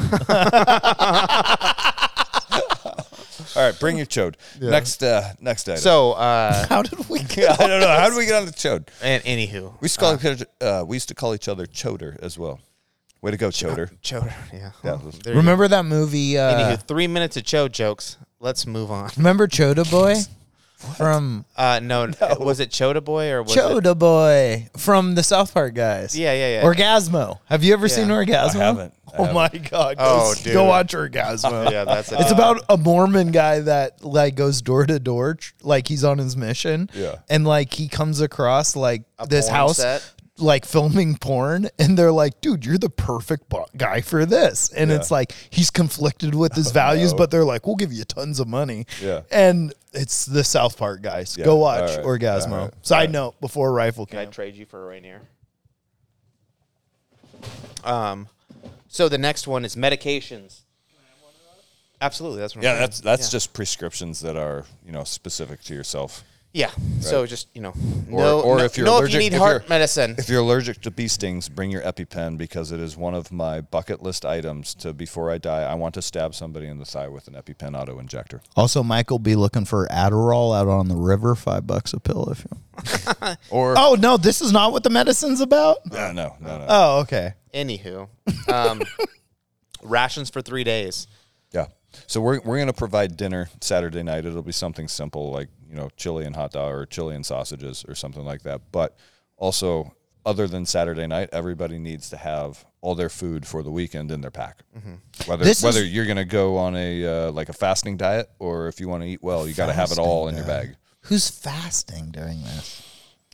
All 3.55 3.63
right, 3.63 3.79
bring 3.79 3.97
your 3.97 4.05
chode. 4.05 4.35
Next, 4.61 5.01
uh, 5.03 5.33
next 5.39 5.67
item. 5.67 5.81
so, 5.81 6.11
uh, 6.13 6.67
How 6.67 6.83
did 6.83 7.09
we 7.09 7.19
get? 7.23 7.59
I 7.59 7.67
don't 7.67 7.81
know. 7.81 7.87
How 7.87 8.09
did 8.09 8.17
we 8.17 8.25
get 8.25 8.35
on 8.35 8.45
the 8.45 8.51
chode? 8.51 8.87
and 9.01 9.23
anywho, 9.23 9.73
We 9.81 9.85
used 9.85 9.95
to 9.95 9.99
call 10.01 10.15
each 10.15 10.25
other, 10.25 10.45
uh, 10.61 10.85
we 10.85 10.95
used 10.95 11.07
to 11.09 11.15
call 11.15 11.33
each 11.33 11.47
other 11.47 11.65
choder 11.65 12.17
as 12.21 12.37
well. 12.37 12.59
Way 13.21 13.31
to 13.31 13.37
go, 13.37 13.49
choder. 13.49 13.89
chode. 14.03 14.31
Yeah. 14.53 14.59
Yeah. 14.83 14.91
Well, 15.01 15.11
there 15.23 15.33
you 15.33 15.39
Remember 15.39 15.67
that 15.67 15.85
movie? 15.85 16.37
Uh, 16.37 16.53
Anywho, 16.75 16.83
three 16.83 17.07
minutes 17.07 17.35
of 17.37 17.43
chode 17.43 17.71
jokes. 17.71 18.17
Let's 18.39 18.67
move 18.67 18.91
on. 18.91 19.09
remember 19.17 19.47
Choda 19.47 19.89
Boy 19.89 20.15
from 20.95 21.45
Uh, 21.55 21.79
no, 21.81 22.07
was 22.39 22.59
it 22.59 22.69
Choda 22.69 23.03
Boy 23.03 23.29
or 23.31 23.43
was 23.43 23.55
it? 23.57 23.97
Boy 23.99 24.69
from 24.77 25.15
the 25.15 25.23
South 25.23 25.53
Park 25.53 25.73
guys? 25.73 26.17
Yeah, 26.17 26.33
yeah, 26.33 26.61
yeah. 26.61 26.63
Orgazmo. 26.63 27.39
Have 27.45 27.63
you 27.63 27.73
ever 27.73 27.87
seen 27.89 28.07
Orgazmo? 28.07 28.55
I 28.59 28.63
haven't. 28.65 28.93
I 29.07 29.17
oh 29.17 29.23
haven't. 29.25 29.35
my 29.35 29.69
god! 29.69 29.97
Go, 29.97 30.03
Oh, 30.03 30.31
s- 30.33 30.43
dude. 30.43 30.53
go 30.53 30.65
watch 30.65 30.93
Orgazmo. 30.93 31.71
yeah, 31.71 31.85
that's 31.85 32.11
a, 32.11 32.19
It's 32.19 32.31
about 32.31 32.61
a 32.69 32.77
Mormon 32.77 33.31
guy 33.31 33.61
that 33.61 34.03
like 34.03 34.35
goes 34.35 34.61
door 34.61 34.85
to 34.85 34.99
door, 34.99 35.37
like 35.63 35.87
he's 35.87 36.03
on 36.03 36.17
his 36.17 36.35
mission. 36.37 36.89
Yeah. 36.93 37.15
And 37.29 37.47
like 37.47 37.73
he 37.73 37.87
comes 37.87 38.19
across 38.21 38.75
like 38.75 39.03
A 39.17 39.25
this 39.25 39.47
house, 39.47 39.77
set? 39.77 40.03
Like 40.39 40.65
filming 40.65 41.18
porn, 41.18 41.68
and 41.80 41.97
they're 41.97 42.11
like, 42.11 42.41
"Dude, 42.41 42.64
you're 42.64 42.77
the 42.77 42.91
perfect 42.91 43.49
bu- 43.49 43.65
guy 43.76 44.01
for 44.01 44.23
this." 44.23 44.69
And 44.72 44.91
Yeah. 44.91 44.97
it's 44.97 45.09
like 45.09 45.34
he's 45.49 45.72
conflicted 45.72 46.35
with 46.35 46.53
his 46.53 46.72
values, 46.84 47.11
no. 47.11 47.18
but 47.18 47.31
they're 47.31 47.43
like, 47.45 47.65
"We'll 47.65 47.76
give 47.76 47.91
you 47.91 48.03
tons 48.03 48.39
of 48.39 48.47
money." 48.47 48.85
Yeah. 49.01 49.22
And 49.31 49.73
it's 49.93 50.26
the 50.26 50.43
South 50.43 50.77
Park 50.77 51.01
guys. 51.01 51.35
Yeah, 51.39 51.45
Go 51.45 51.55
watch 51.55 51.89
all 51.89 51.97
right, 51.97 52.05
Orgazmo. 52.22 52.51
all 52.51 52.57
right, 52.65 52.73
Side 52.85 52.95
all 52.95 52.99
right. 53.01 53.09
note: 53.11 53.41
Before 53.41 53.72
rifle 53.73 54.05
Can 54.05 54.19
I 54.19 54.26
trade 54.26 54.55
you 54.55 54.68
for 54.68 54.84
a 54.84 54.88
Rainier? 54.88 55.22
Um, 57.84 58.27
so 58.88 59.09
the 59.09 59.18
next 59.18 59.47
one 59.47 59.65
is 59.65 59.76
medications. 59.76 60.61
Absolutely, 61.99 62.39
that's 62.41 62.55
what 62.55 62.59
I'm 62.59 62.64
Yeah, 62.65 62.72
saying. 62.73 62.80
that's 62.81 62.99
that's 63.01 63.27
Yeah. 63.27 63.31
just 63.31 63.53
prescriptions 63.53 64.19
that 64.22 64.35
are 64.35 64.65
you 64.85 64.91
know 64.91 65.03
specific 65.03 65.64
to 65.64 65.73
yourself. 65.73 66.23
Yeah. 66.53 66.71
So 67.01 67.25
just 67.25 67.47
you 67.53 67.61
know, 67.61 67.73
Or- 68.11 68.19
no, 68.21 68.41
or 68.41 68.57
no- 68.57 68.63
if 68.63 68.77
you're 68.77 68.85
no, 68.85 68.97
allergic- 68.97 69.09
if 69.09 69.13
you 69.13 69.29
need 69.29 69.33
if 69.35 69.39
heart 69.39 69.61
you're- 69.63 69.69
medicine. 69.69 70.15
If 70.17 70.27
you're 70.29 70.41
allergic 70.41 70.81
to 70.81 70.91
bee 70.91 71.07
stings, 71.07 71.49
bring 71.49 71.69
your 71.71 71.81
EpiPen 71.83 72.37
because 72.37 72.71
it 72.71 72.79
is 72.79 72.97
one 72.97 73.13
of 73.13 73.31
my 73.31 73.61
bucket 73.61 74.01
list 74.01 74.25
items. 74.25 74.73
To 74.75 74.93
before 74.93 75.29
I 75.31 75.37
die, 75.37 75.63
I 75.63 75.75
want 75.75 75.93
to 75.95 76.01
stab 76.01 76.33
somebody 76.33 76.67
in 76.67 76.79
the 76.79 76.85
thigh 76.85 77.07
with 77.09 77.27
an 77.27 77.35
EpiPen 77.35 77.79
auto 77.79 77.99
injector. 77.99 78.41
Also, 78.55 78.81
Michael 78.83 79.19
be 79.19 79.35
looking 79.35 79.65
for 79.65 79.87
Adderall 79.89 80.57
out 80.57 80.67
on 80.67 80.87
the 80.87 80.95
river, 80.95 81.35
five 81.35 81.67
bucks 81.67 81.93
a 81.93 81.99
pill. 81.99 82.29
If 82.31 82.43
you. 82.45 82.57
Or 83.49 83.75
Oh 83.77 83.95
no, 83.99 84.17
this 84.17 84.41
is 84.41 84.51
not 84.51 84.71
what 84.71 84.83
the 84.83 84.89
medicine's 84.89 85.41
about. 85.41 85.77
no, 85.91 86.11
no, 86.11 86.35
no, 86.39 86.57
no. 86.59 86.65
Oh, 86.69 86.99
okay. 87.01 87.33
Anywho, 87.53 88.07
um, 88.51 88.81
rations 89.83 90.29
for 90.29 90.41
three 90.41 90.63
days. 90.63 91.07
Yeah. 91.51 91.67
So 92.07 92.21
we're 92.21 92.39
we're 92.41 92.59
gonna 92.59 92.73
provide 92.73 93.17
dinner 93.17 93.49
Saturday 93.61 94.03
night. 94.03 94.25
It'll 94.25 94.41
be 94.43 94.51
something 94.51 94.87
simple 94.87 95.31
like 95.31 95.47
you 95.69 95.76
know 95.76 95.89
chili 95.98 96.26
and 96.26 96.35
hot 96.35 96.52
dog 96.52 96.72
or 96.73 96.85
chili 96.85 97.15
and 97.15 97.26
sausages 97.26 97.84
or 97.88 97.95
something 97.95 98.23
like 98.26 98.44
that. 98.44 98.61
But 98.72 98.95
also, 99.38 99.94
other 100.26 100.48
than 100.48 100.65
Saturday 100.65 101.07
night, 101.07 101.30
everybody 101.31 101.77
needs 101.80 102.10
to 102.10 102.18
have 102.18 102.65
all 102.81 102.95
their 102.95 103.10
food 103.10 103.45
for 103.45 103.64
the 103.64 103.72
weekend 103.72 104.11
in 104.11 104.22
their 104.22 104.31
pack. 104.31 104.60
Whether 105.26 105.44
This 105.44 105.61
whether 105.64 105.81
is- 105.81 105.91
you're 105.94 106.06
gonna 106.06 106.26
go 106.26 106.57
on 106.57 106.76
a 106.76 107.06
uh, 107.06 107.31
like 107.31 107.49
a 107.49 107.53
fasting 107.53 107.98
diet 107.98 108.30
or 108.39 108.68
if 108.68 108.80
you 108.80 108.88
want 108.88 109.03
to 109.03 109.10
eat 109.10 109.22
well, 109.23 109.48
you 109.48 109.53
got 109.53 109.68
to 109.68 109.73
have 109.73 109.91
it 109.91 109.98
all 109.99 110.27
in 110.27 110.35
your 110.35 110.45
bag. 110.45 110.76
Who's 111.02 111.30
fasting 111.30 112.11
during 112.11 112.44
this? 112.44 112.84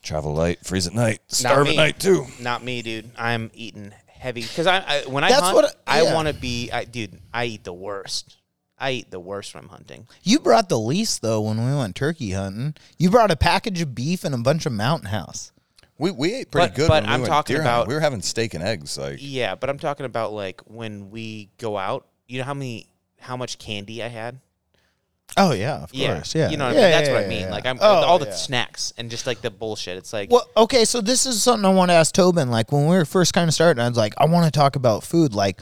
Travel 0.01 0.33
light, 0.33 0.59
freeze 0.65 0.85
at 0.85 0.93
night, 0.93 1.19
starve 1.27 1.67
at 1.67 1.75
night 1.75 1.99
too. 1.99 2.25
Not 2.41 2.63
me, 2.63 2.81
dude. 2.81 3.09
I'm 3.17 3.49
eating 3.53 3.93
heavy 4.07 4.41
because 4.41 4.67
I, 4.67 4.79
I 4.85 5.03
when 5.07 5.23
I 5.23 5.29
That's 5.29 5.41
hunt, 5.41 5.55
what- 5.55 5.81
I 5.87 6.01
yeah. 6.03 6.13
want 6.13 6.27
to 6.27 6.33
be. 6.33 6.69
I, 6.71 6.83
dude, 6.85 7.19
I 7.33 7.45
eat 7.45 7.63
the 7.63 7.73
worst. 7.73 8.37
I 8.83 8.91
eat 8.91 9.11
the 9.11 9.19
worst 9.19 9.53
when 9.55 9.63
I'm 9.63 9.69
hunting. 9.69 10.07
You 10.23 10.39
brought 10.39 10.67
the 10.69 10.77
least 10.79 11.21
though 11.21 11.41
when 11.41 11.63
we 11.65 11.75
went 11.75 11.95
turkey 11.95 12.31
hunting. 12.31 12.75
You 12.97 13.09
brought 13.09 13.31
a 13.31 13.35
package 13.35 13.81
of 13.81 13.95
beef 13.95 14.23
and 14.23 14.35
a 14.35 14.37
bunch 14.37 14.65
of 14.65 14.73
Mountain 14.73 15.09
House. 15.09 15.51
We 15.97 16.11
we 16.11 16.33
ate 16.33 16.51
pretty 16.51 16.67
But- 16.69 16.75
good. 16.75 16.87
but 16.89 17.03
when 17.03 17.09
we 17.09 17.13
I'm 17.15 17.21
went 17.21 17.31
talking 17.31 17.53
deer 17.55 17.63
hunting. 17.63 17.75
about- 17.81 17.87
we 17.87 17.93
were 17.93 17.99
having 18.01 18.21
steak 18.21 18.53
and 18.53 18.63
eggs. 18.63 18.97
Like 18.97 19.17
Yeah, 19.21 19.55
but 19.55 19.69
I'm 19.69 19.79
talking 19.79 20.05
about 20.05 20.33
like 20.33 20.61
when 20.65 21.09
we 21.11 21.49
go 21.57 21.77
out. 21.77 22.05
You 22.27 22.39
know 22.39 22.45
how 22.45 22.53
many, 22.53 22.87
how 23.19 23.37
much 23.37 23.57
candy 23.59 24.01
I 24.03 24.07
had. 24.07 24.39
Oh 25.37 25.51
yeah, 25.51 25.83
of 25.83 25.93
Yeah, 25.93 26.15
course. 26.15 26.35
Yeah, 26.35 26.49
You 26.49 26.57
know, 26.57 26.65
what 26.67 26.75
Yeah, 26.75 26.79
I 26.79 26.83
mean? 26.83 26.91
that's 26.91 27.07
yeah, 27.07 27.13
what 27.13 27.19
I 27.19 27.23
yeah, 27.23 27.29
mean. 27.29 27.39
yeah. 27.41 27.51
Like 27.51 27.65
I'm 27.65 27.77
Oh, 27.81 27.85
all 28.03 28.19
the 28.19 28.25
yeah. 28.27 28.35
snacks 28.35 28.93
and 28.97 29.09
just 29.09 29.25
like 29.25 29.41
the 29.41 29.49
bullshit. 29.49 29.97
It's 29.97 30.13
like 30.13 30.29
Well, 30.31 30.47
okay, 30.57 30.85
so 30.85 31.01
this 31.01 31.25
is 31.25 31.41
something 31.41 31.65
I 31.65 31.73
want 31.73 31.89
to 31.89 31.95
ask 31.95 32.13
Tobin. 32.13 32.51
Like 32.51 32.71
when 32.71 32.87
we 32.87 32.95
were 32.95 33.05
first 33.05 33.33
kind 33.33 33.47
of 33.47 33.53
starting, 33.53 33.81
I 33.83 33.87
was 33.87 33.97
like, 33.97 34.13
I 34.17 34.25
want 34.25 34.45
to 34.45 34.51
talk 34.51 34.75
about 34.75 35.03
food. 35.03 35.33
Like 35.33 35.59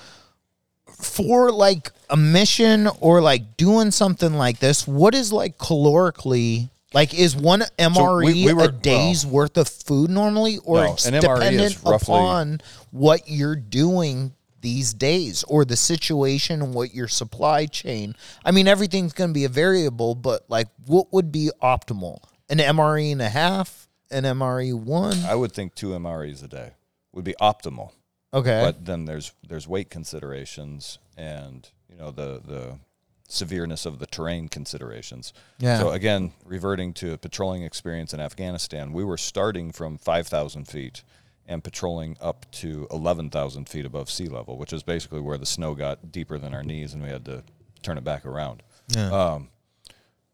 for 1.03 1.51
like 1.51 1.91
a 2.09 2.17
mission 2.17 2.87
or 2.99 3.21
like 3.21 3.57
doing 3.57 3.91
something 3.91 4.33
like 4.33 4.59
this, 4.59 4.87
what 4.87 5.13
is 5.15 5.31
like 5.31 5.57
calorically 5.57 6.69
like 6.93 7.13
is 7.13 7.35
one 7.35 7.63
MRE 7.79 8.25
we 8.25 8.53
were- 8.53 8.65
a 8.65 8.71
day's 8.71 9.25
worth 9.25 9.57
of 9.57 9.67
food 9.69 10.09
normally, 10.09 10.57
or 10.65 10.83
No, 10.83 10.93
it's 10.93 11.05
an 11.05 11.13
MRE 11.13 11.19
is 11.53 11.73
dependent 11.73 11.77
roughly- 11.85 12.15
upon 12.15 12.61
what 12.91 13.21
you're 13.29 13.55
doing 13.55 14.33
these 14.59 14.93
days 14.93 15.43
or 15.47 15.65
the 15.65 15.75
situation 15.77 16.61
and 16.61 16.73
what 16.73 16.93
your 16.93 17.07
supply 17.07 17.65
chain? 17.65 18.13
I 18.45 18.51
mean, 18.51 18.67
everything's 18.67 19.13
going 19.13 19.29
to 19.31 19.33
be 19.33 19.45
a 19.45 19.49
variable, 19.49 20.13
but 20.15 20.43
like, 20.49 20.67
what 20.85 21.11
would 21.13 21.31
be 21.31 21.49
optimal? 21.63 22.19
An 22.49 22.59
MRE 22.59 23.11
and 23.11 23.21
a 23.21 23.29
half, 23.29 23.87
an 24.11 24.23
MRE 24.25 24.73
one. 24.73 25.17
I 25.25 25.33
would 25.33 25.51
think 25.53 25.73
two 25.73 25.91
MREs 25.95 26.43
a 26.43 26.47
day 26.47 26.71
would 27.13 27.23
be 27.23 27.33
optimal. 27.41 27.91
Okay. 28.33 28.61
But 28.63 28.85
then 28.85 29.05
there's 29.05 29.33
there's 29.47 29.67
weight 29.67 29.89
considerations 29.89 30.99
and 31.17 31.69
you 31.89 31.97
know 31.97 32.11
the 32.11 32.41
the 32.45 32.79
severeness 33.27 33.85
of 33.85 33.99
the 33.99 34.05
terrain 34.05 34.47
considerations. 34.47 35.33
Yeah. 35.57 35.79
So 35.79 35.91
again, 35.91 36.33
reverting 36.45 36.93
to 36.95 37.13
a 37.13 37.17
patrolling 37.17 37.63
experience 37.63 38.13
in 38.13 38.19
Afghanistan, 38.19 38.93
we 38.93 39.03
were 39.03 39.17
starting 39.17 39.71
from 39.71 39.97
five 39.97 40.27
thousand 40.27 40.67
feet 40.67 41.03
and 41.47 41.63
patrolling 41.63 42.17
up 42.21 42.45
to 42.51 42.87
eleven 42.91 43.29
thousand 43.29 43.67
feet 43.67 43.85
above 43.85 44.09
sea 44.09 44.27
level, 44.27 44.57
which 44.57 44.73
is 44.73 44.83
basically 44.83 45.21
where 45.21 45.37
the 45.37 45.45
snow 45.45 45.75
got 45.75 46.11
deeper 46.11 46.37
than 46.37 46.53
our 46.53 46.63
knees, 46.63 46.93
and 46.93 47.03
we 47.03 47.09
had 47.09 47.25
to 47.25 47.43
turn 47.83 47.97
it 47.97 48.03
back 48.03 48.25
around. 48.25 48.63
Um, 48.97 49.49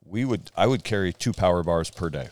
we 0.04 0.26
would 0.26 0.52
I 0.56 0.68
would 0.68 0.84
carry 0.84 1.14
two 1.14 1.34
power 1.34 1.64
bars 1.64 1.90
per 1.90 2.10
day 2.10 2.30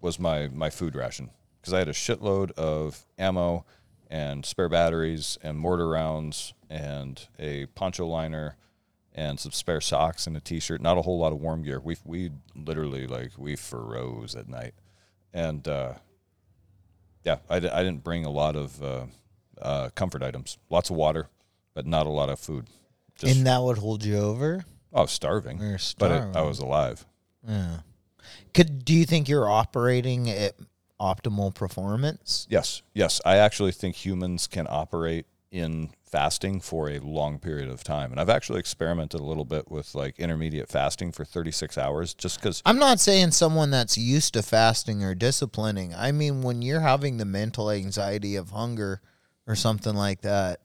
was 0.00 0.18
my 0.18 0.48
my 0.48 0.70
food 0.70 0.94
ration 0.94 1.30
because 1.60 1.74
I 1.74 1.78
had 1.78 1.88
a 1.88 1.92
shitload 1.92 2.52
of 2.52 3.04
ammo 3.18 3.64
and 4.10 4.44
spare 4.44 4.68
batteries 4.68 5.38
and 5.42 5.56
mortar 5.58 5.88
rounds 5.88 6.52
and 6.68 7.28
a 7.38 7.66
poncho 7.66 8.06
liner 8.06 8.56
and 9.14 9.38
some 9.38 9.52
spare 9.52 9.80
socks 9.80 10.26
and 10.26 10.36
a 10.36 10.40
t-shirt. 10.40 10.80
Not 10.80 10.98
a 10.98 11.02
whole 11.02 11.18
lot 11.18 11.32
of 11.32 11.40
warm 11.40 11.62
gear. 11.62 11.80
We 11.80 11.96
we 12.04 12.30
literally 12.54 13.06
like 13.06 13.32
we 13.38 13.56
froze 13.56 14.34
at 14.34 14.48
night, 14.48 14.74
and 15.32 15.66
uh, 15.66 15.94
yeah, 17.24 17.36
I, 17.48 17.56
I 17.56 17.60
didn't 17.60 18.04
bring 18.04 18.24
a 18.24 18.30
lot 18.30 18.56
of 18.56 18.82
uh, 18.82 19.06
uh, 19.60 19.88
comfort 19.94 20.22
items. 20.22 20.58
Lots 20.68 20.90
of 20.90 20.96
water, 20.96 21.28
but 21.74 21.86
not 21.86 22.06
a 22.06 22.10
lot 22.10 22.28
of 22.28 22.38
food. 22.38 22.66
Just 23.16 23.36
and 23.36 23.46
that 23.46 23.62
would 23.62 23.78
hold 23.78 24.04
you 24.04 24.18
over. 24.18 24.64
I 24.92 25.02
was 25.02 25.12
starving, 25.12 25.60
You're 25.60 25.78
but 25.98 26.10
it, 26.10 26.36
I 26.36 26.42
was 26.42 26.58
alive. 26.58 27.06
Yeah. 27.46 27.78
Could 28.52 28.84
do 28.84 28.92
you 28.92 29.06
think 29.06 29.28
you're 29.28 29.48
operating 29.48 30.28
at 30.28 30.54
optimal 31.00 31.54
performance? 31.54 32.46
Yes, 32.50 32.82
yes. 32.94 33.20
I 33.24 33.36
actually 33.36 33.72
think 33.72 33.96
humans 33.96 34.46
can 34.46 34.66
operate 34.68 35.26
in 35.50 35.90
fasting 36.04 36.60
for 36.60 36.88
a 36.88 36.98
long 36.98 37.38
period 37.38 37.68
of 37.68 37.84
time. 37.84 38.10
And 38.10 38.20
I've 38.20 38.28
actually 38.28 38.60
experimented 38.60 39.20
a 39.20 39.24
little 39.24 39.44
bit 39.44 39.70
with 39.70 39.94
like 39.94 40.18
intermediate 40.18 40.68
fasting 40.68 41.12
for 41.12 41.24
36 41.24 41.78
hours 41.78 42.14
just 42.14 42.40
because 42.40 42.62
I'm 42.66 42.78
not 42.78 43.00
saying 43.00 43.32
someone 43.32 43.70
that's 43.70 43.96
used 43.96 44.34
to 44.34 44.42
fasting 44.42 45.02
or 45.04 45.14
disciplining. 45.14 45.94
I 45.94 46.12
mean, 46.12 46.42
when 46.42 46.62
you're 46.62 46.80
having 46.80 47.16
the 47.16 47.24
mental 47.24 47.70
anxiety 47.70 48.36
of 48.36 48.50
hunger 48.50 49.00
or 49.46 49.54
something 49.54 49.94
like 49.94 50.22
that, 50.22 50.60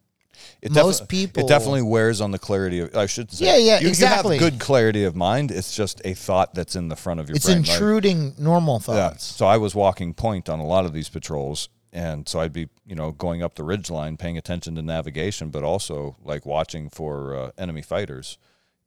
it 0.62 0.72
Most 0.72 1.02
defi- 1.08 1.28
people- 1.28 1.44
it 1.46 1.48
definitely 1.50 1.82
wears 1.82 2.22
on 2.22 2.32
the 2.32 2.40
clarity 2.40 2.80
of 2.80 2.96
I 2.96 3.06
should 3.06 3.32
say 3.32 3.46
Yeah, 3.46 3.58
yeah, 3.58 3.80
you, 3.80 3.88
exactly. 3.88 4.38
you 4.38 4.42
have 4.44 4.52
good 4.54 4.60
clarity 4.60 5.04
of 5.04 5.16
mind. 5.16 5.52
It's 5.52 5.76
just 5.76 6.02
a 6.06 6.14
thought 6.14 6.54
that's 6.54 6.76
in 6.76 6.88
the 6.90 6.96
front 6.96 7.20
of 7.20 7.28
your 7.30 7.36
it's 7.36 7.46
brain. 7.46 7.60
Like- 7.62 7.70
intruding 7.70 8.34
normal 8.38 8.76
Yeah. 8.88 9.10
thoughts. 9.10 9.24
So 9.26 9.46
I 9.46 9.58
was 9.58 9.76
walking 9.76 10.14
point 10.14 10.50
on 10.50 10.60
a 10.60 10.66
lot 10.66 10.86
of 10.86 10.94
these 10.94 11.10
patrols, 11.10 11.70
and 11.94 12.28
so 12.28 12.40
I'd 12.40 12.54
be, 12.54 12.68
you 12.86 12.96
know, 12.96 13.12
going 13.12 13.42
up 13.44 13.56
the 13.56 13.64
ridge 13.64 13.90
line, 13.90 14.18
paying 14.18 14.38
attention 14.38 14.76
to 14.76 14.82
navigation, 14.82 15.50
but 15.50 15.64
also 15.64 16.16
like 16.24 16.46
watching 16.46 16.90
for 16.90 17.36
uh, 17.36 17.52
enemy 17.58 17.82
fighters. 17.82 18.38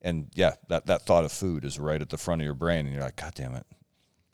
And 0.03 0.29
yeah, 0.35 0.53
that 0.69 0.87
that 0.87 1.03
thought 1.07 1.25
of 1.25 1.33
food 1.33 1.65
is 1.65 1.79
right 1.79 2.01
at 2.01 2.11
the 2.11 2.19
front 2.19 2.41
of 2.41 2.45
your 2.45 2.55
brain, 2.55 2.87
and 2.87 2.95
you're 2.95 3.03
like, 3.03 3.17
God 3.17 3.33
damn 3.35 3.55
it, 3.57 3.67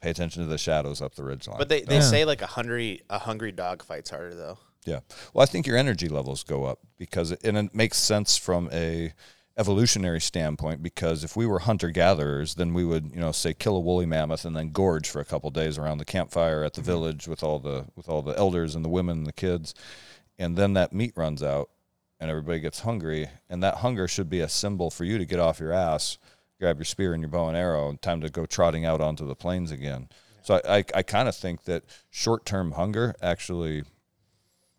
pay 0.02 0.10
attention 0.10 0.42
to 0.42 0.48
the 0.48 0.58
shadows 0.58 1.00
up 1.00 1.14
the 1.14 1.24
ridge 1.24 1.48
line. 1.48 1.56
But 1.56 1.70
they, 1.70 1.80
they 1.82 1.96
Yeah. 1.96 2.00
say 2.02 2.24
like 2.26 2.42
a 2.42 2.46
hungry 2.46 3.00
a 3.08 3.18
hungry 3.20 3.50
dog 3.52 3.82
fights 3.82 4.10
harder 4.10 4.34
though. 4.34 4.58
Yeah. 4.84 5.00
Well, 5.32 5.42
I 5.42 5.46
think 5.46 5.66
your 5.66 5.76
energy 5.76 6.08
levels 6.08 6.44
go 6.44 6.64
up 6.64 6.80
because 6.98 7.32
it, 7.32 7.42
and 7.42 7.56
it 7.56 7.74
makes 7.74 7.98
sense 7.98 8.36
from 8.36 8.68
a 8.72 9.12
evolutionary 9.56 10.20
standpoint 10.20 10.82
because 10.82 11.22
if 11.22 11.36
we 11.36 11.46
were 11.46 11.60
hunter 11.60 11.90
gatherers, 11.90 12.56
then 12.56 12.74
we 12.74 12.84
would, 12.84 13.12
you 13.14 13.20
know, 13.20 13.32
say 13.32 13.54
kill 13.54 13.76
a 13.76 13.80
woolly 13.80 14.06
mammoth 14.06 14.44
and 14.44 14.56
then 14.56 14.70
gorge 14.70 15.08
for 15.08 15.20
a 15.20 15.24
couple 15.24 15.50
days 15.50 15.78
around 15.78 15.98
the 15.98 16.04
campfire 16.04 16.64
at 16.64 16.74
the 16.74 16.80
mm-hmm. 16.80 16.90
village 16.90 17.28
with 17.28 17.42
all 17.42 17.58
the 17.58 17.86
with 17.96 18.08
all 18.08 18.22
the 18.22 18.36
elders 18.36 18.74
and 18.74 18.84
the 18.84 18.88
women 18.88 19.18
and 19.18 19.26
the 19.26 19.32
kids. 19.32 19.74
And 20.38 20.56
then 20.56 20.72
that 20.74 20.92
meat 20.92 21.12
runs 21.16 21.42
out 21.42 21.70
and 22.18 22.30
everybody 22.30 22.60
gets 22.60 22.80
hungry 22.80 23.28
and 23.48 23.62
that 23.62 23.76
hunger 23.76 24.08
should 24.08 24.28
be 24.28 24.40
a 24.40 24.48
symbol 24.48 24.90
for 24.90 25.04
you 25.04 25.18
to 25.18 25.24
get 25.24 25.38
off 25.38 25.60
your 25.60 25.72
ass, 25.72 26.18
grab 26.60 26.78
your 26.78 26.84
spear 26.84 27.12
and 27.12 27.22
your 27.22 27.30
bow 27.30 27.48
and 27.48 27.56
arrow 27.56 27.88
and 27.88 28.02
time 28.02 28.20
to 28.20 28.30
go 28.30 28.46
trotting 28.46 28.84
out 28.84 29.00
onto 29.00 29.26
the 29.26 29.36
plains 29.36 29.70
again. 29.70 30.08
So 30.42 30.60
I, 30.64 30.78
I, 30.78 30.84
I 30.96 31.02
kind 31.02 31.28
of 31.28 31.36
think 31.36 31.64
that 31.64 31.84
short 32.10 32.44
term 32.44 32.72
hunger 32.72 33.14
actually 33.22 33.84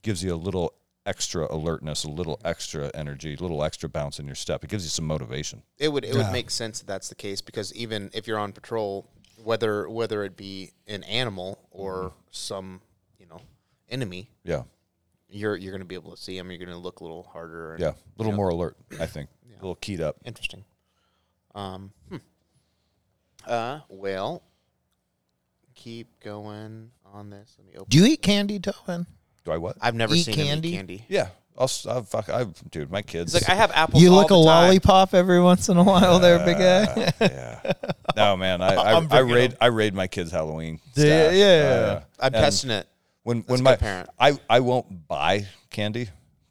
gives 0.06 0.24
you 0.24 0.34
a 0.34 0.38
little 0.38 0.74
extra 1.06 1.46
alertness, 1.54 2.04
a 2.04 2.10
little 2.10 2.40
extra 2.46 2.90
energy, 2.94 3.34
a 3.34 3.42
little 3.42 3.64
extra 3.64 3.90
bounce 3.90 4.20
in 4.20 4.26
your 4.26 4.36
step. 4.36 4.64
It 4.64 4.70
gives 4.70 4.84
you 4.86 4.90
some 4.90 5.06
motivation. 5.06 5.62
It 5.78 5.90
would 5.90 6.06
it 6.06 6.16
would 6.16 6.32
make 6.32 6.50
sense 6.50 6.80
that 6.80 6.88
that's 6.88 7.10
the 7.10 7.16
case 7.16 7.42
because 7.42 7.74
even 7.76 8.10
if 8.14 8.28
you're 8.28 8.40
on 8.40 8.54
patrol, 8.54 9.10
whether 9.44 9.90
whether 9.90 10.24
it 10.24 10.38
be 10.38 10.72
an 10.88 11.04
animal 11.04 11.60
or 11.72 12.14
some 12.32 12.82
you 13.20 13.26
know 13.26 13.42
enemy, 13.90 14.30
Yeah. 14.44 14.64
you're 15.28 15.56
you're 15.56 15.72
going 15.72 15.82
to 15.82 15.86
be 15.88 15.96
able 15.96 16.12
to 16.16 16.22
see 16.22 16.38
them. 16.38 16.50
You're 16.52 16.60
going 16.60 16.70
to 16.70 16.78
look 16.78 17.00
a 17.02 17.04
little 17.04 17.24
harder. 17.24 17.74
And 17.74 17.82
Yeah. 17.82 17.90
A 17.90 17.96
little 18.18 18.32
Yeah. 18.34 18.38
more 18.38 18.50
alert, 18.50 18.78
I 19.00 19.06
think. 19.08 19.30
A 19.50 19.54
little 19.62 19.76
keyed 19.76 20.02
up. 20.02 20.18
Interesting. 20.26 20.64
Um. 21.54 21.92
hmm. 22.10 22.18
Uh. 23.46 23.80
Well. 23.90 24.44
Keep 25.76 26.22
going 26.22 26.92
on 27.06 27.30
this. 27.30 27.56
Let 27.58 27.68
me 27.68 27.74
open. 27.76 27.90
Do 27.90 27.98
you 27.98 28.06
eat 28.06 28.22
candy, 28.22 28.60
Tobin? 28.60 29.06
Do 29.46 29.52
I 29.52 29.58
what? 29.58 29.78
I've 29.80 29.96
never 29.96 30.14
eat 30.16 30.24
seen 30.26 30.36
him 30.36 30.46
candy? 30.48 30.70
eat 30.70 30.76
candy. 30.76 31.06
Yeah. 31.08 31.28
I'll, 31.58 31.64
s- 31.66 31.86
I'll 31.86 32.04
fuck, 32.04 32.28
I, 32.28 32.46
dude, 32.70 32.92
my 32.92 33.02
kids. 33.02 33.34
It's 33.34 33.48
like 33.48 33.56
I 33.56 33.58
have 33.58 33.72
apples. 33.72 34.04
You 34.04 34.10
all 34.12 34.18
lick 34.18 34.26
a 34.26 34.34
the 34.34 34.36
time. 34.44 34.46
lollipop 34.68 35.14
every 35.14 35.40
once 35.40 35.70
in 35.70 35.78
a 35.78 35.84
while, 35.84 36.20
there, 36.20 36.40
big 36.44 36.58
guy. 36.58 37.14
yeah. 37.22 37.72
No, 38.14 38.36
man. 38.36 38.62
I, 38.62 38.68
I, 38.76 38.94
I'm 38.94 39.06
I 39.06 39.08
bringing 39.22 39.34
raid, 39.36 39.58
I 39.62 39.68
raid 39.68 39.94
my 39.94 40.08
kids' 40.08 40.32
Halloween. 40.32 40.82
Yeah, 40.96 41.04
stash. 41.30 41.36
yeah, 41.36 41.46
Uh. 41.46 42.02
I'm 42.20 42.34
and 42.34 42.44
testing 42.44 42.72
it. 42.72 42.88
When, 43.24 43.40
when 43.44 43.62
a 43.62 43.64
my 43.64 43.72
good 43.72 43.80
parent. 43.80 44.10
I, 44.20 44.38
I 44.50 44.60
won't 44.60 45.08
buy 45.08 45.48
candy, 45.70 46.10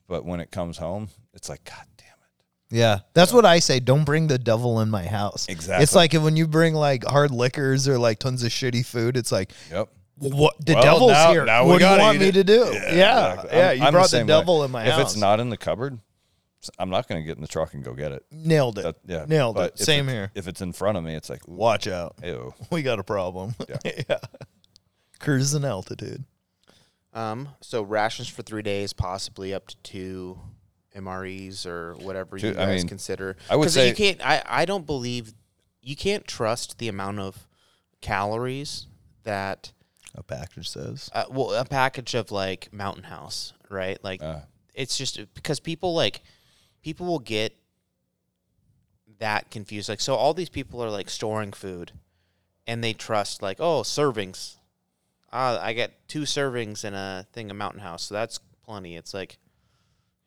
but 0.08 0.24
when 0.24 0.40
it 0.40 0.50
comes 0.50 0.78
home, 0.78 1.08
it's 1.34 1.50
like, 1.50 1.64
God 1.64 1.84
damn 1.98 2.06
it. 2.06 2.74
Yeah, 2.76 3.00
that's 3.12 3.32
what 3.32 3.44
I 3.44 3.58
say. 3.58 3.80
Don't 3.80 4.04
bring 4.04 4.26
the 4.26 4.38
devil 4.38 4.80
in 4.80 4.88
my 4.88 5.04
house. 5.04 5.46
Exactly. 5.50 5.82
It's 5.82 5.94
like 5.94 6.14
when 6.14 6.36
you 6.36 6.46
bring 6.48 6.72
like 6.74 7.04
hard 7.04 7.30
liquors 7.30 7.86
or 7.88 7.98
like 7.98 8.18
tons 8.20 8.42
of 8.42 8.50
shitty 8.52 8.86
food. 8.86 9.18
It's 9.18 9.30
like 9.30 9.52
Yep. 9.70 9.90
What 10.16 10.54
the 10.64 10.74
Well, 10.74 10.82
devil's 10.82 11.10
now- 11.12 11.32
here. 11.32 11.44
now 11.44 11.66
what 11.66 11.78
do 11.80 11.84
you 11.86 11.98
want 11.98 12.18
me 12.18 12.28
it. 12.28 12.32
to 12.32 12.44
do? 12.44 12.70
Yeah, 12.72 12.94
yeah. 12.94 13.32
exactly. 13.34 13.60
I'm- 13.60 13.78
you 13.78 13.84
I'm 13.84 13.92
brought 13.92 14.02
the, 14.04 14.08
same 14.08 14.26
way. 14.26 14.32
devil 14.38 14.64
in 14.64 14.70
my 14.70 14.84
if 14.84 14.92
house. 14.92 15.00
If 15.00 15.06
it's 15.08 15.16
not 15.16 15.40
in 15.40 15.50
the 15.50 15.56
cupboard, 15.56 15.98
I'm 16.78 16.88
not 16.90 17.08
going 17.08 17.20
to 17.20 17.26
get 17.26 17.36
in 17.36 17.42
the 17.42 17.48
truck 17.48 17.74
and 17.74 17.84
go 17.84 17.92
get 17.94 18.12
it. 18.12 18.24
nailed 18.30 18.78
it. 18.78 18.82
That, 18.82 18.96
yeah, 19.06 19.24
nailed 19.28 19.56
But 19.56 19.72
it. 19.74 19.78
Same 19.80 20.08
it's- 20.08 20.14
here. 20.14 20.30
If 20.34 20.48
it's 20.48 20.60
in 20.62 20.72
front 20.72 20.96
of 20.96 21.04
me, 21.04 21.14
it's 21.14 21.28
like, 21.28 21.46
ooh, 21.48 21.52
Watch 21.52 21.86
out. 21.88 22.14
ew. 22.24 22.54
We 22.70 22.82
got 22.82 22.98
a 22.98 23.04
problem. 23.04 23.54
Yeah. 23.68 23.92
yeah. 24.08 24.18
Cruising 25.20 25.64
altitude. 25.64 26.24
Um. 27.12 27.50
So 27.60 27.82
rations 27.82 28.28
for 28.28 28.42
three 28.42 28.62
days, 28.62 28.92
possibly 28.92 29.54
up 29.54 29.68
to 29.68 29.76
two 29.82 30.38
MREs 30.96 31.64
or 31.66 31.94
whatever 31.94 32.38
Two- 32.38 32.48
you 32.48 32.52
I 32.54 32.66
guys 32.66 32.80
mean, 32.82 32.88
consider. 32.88 33.36
I 33.48 33.56
would 33.56 33.64
'Cause 33.66 33.74
say- 33.74 33.88
you 33.88 33.94
can't. 33.94 34.20
I 34.24 34.42
I 34.46 34.64
don't 34.64 34.86
believe 34.86 35.32
you 35.80 35.94
can't 35.96 36.26
trust 36.26 36.78
the 36.78 36.88
amount 36.88 37.20
of 37.20 37.46
calories 38.00 38.86
that 39.24 39.72
A 40.14 40.22
package 40.22 40.68
says. 40.68 41.10
uh, 41.12 41.24
well 41.30 41.54
a 41.54 41.64
package 41.64 42.14
of 42.14 42.30
like 42.30 42.72
Mountain 42.72 43.04
House, 43.04 43.52
right? 43.68 44.02
Like 44.04 44.22
Uh, 44.22 44.40
it's 44.74 44.96
just 44.96 45.18
because 45.34 45.60
people 45.60 45.94
like 45.94 46.22
people 46.82 47.06
will 47.06 47.18
get 47.18 47.56
that 49.18 49.50
confused. 49.50 49.88
Like 49.88 50.00
so, 50.00 50.14
all 50.14 50.34
these 50.34 50.48
people 50.48 50.82
are 50.82 50.90
like 50.90 51.08
storing 51.10 51.52
food, 51.52 51.92
and 52.66 52.82
they 52.82 52.92
trust 52.92 53.42
like 53.42 53.60
oh 53.60 53.82
servings. 53.82 54.56
Ah, 55.32 55.60
I 55.60 55.72
get 55.72 56.06
two 56.08 56.22
servings 56.22 56.84
in 56.84 56.94
a 56.94 57.26
thing 57.32 57.50
of 57.50 57.56
Mountain 57.56 57.80
House, 57.80 58.04
so 58.04 58.14
that's 58.14 58.38
plenty. 58.64 58.96
It's 58.96 59.12
like 59.12 59.38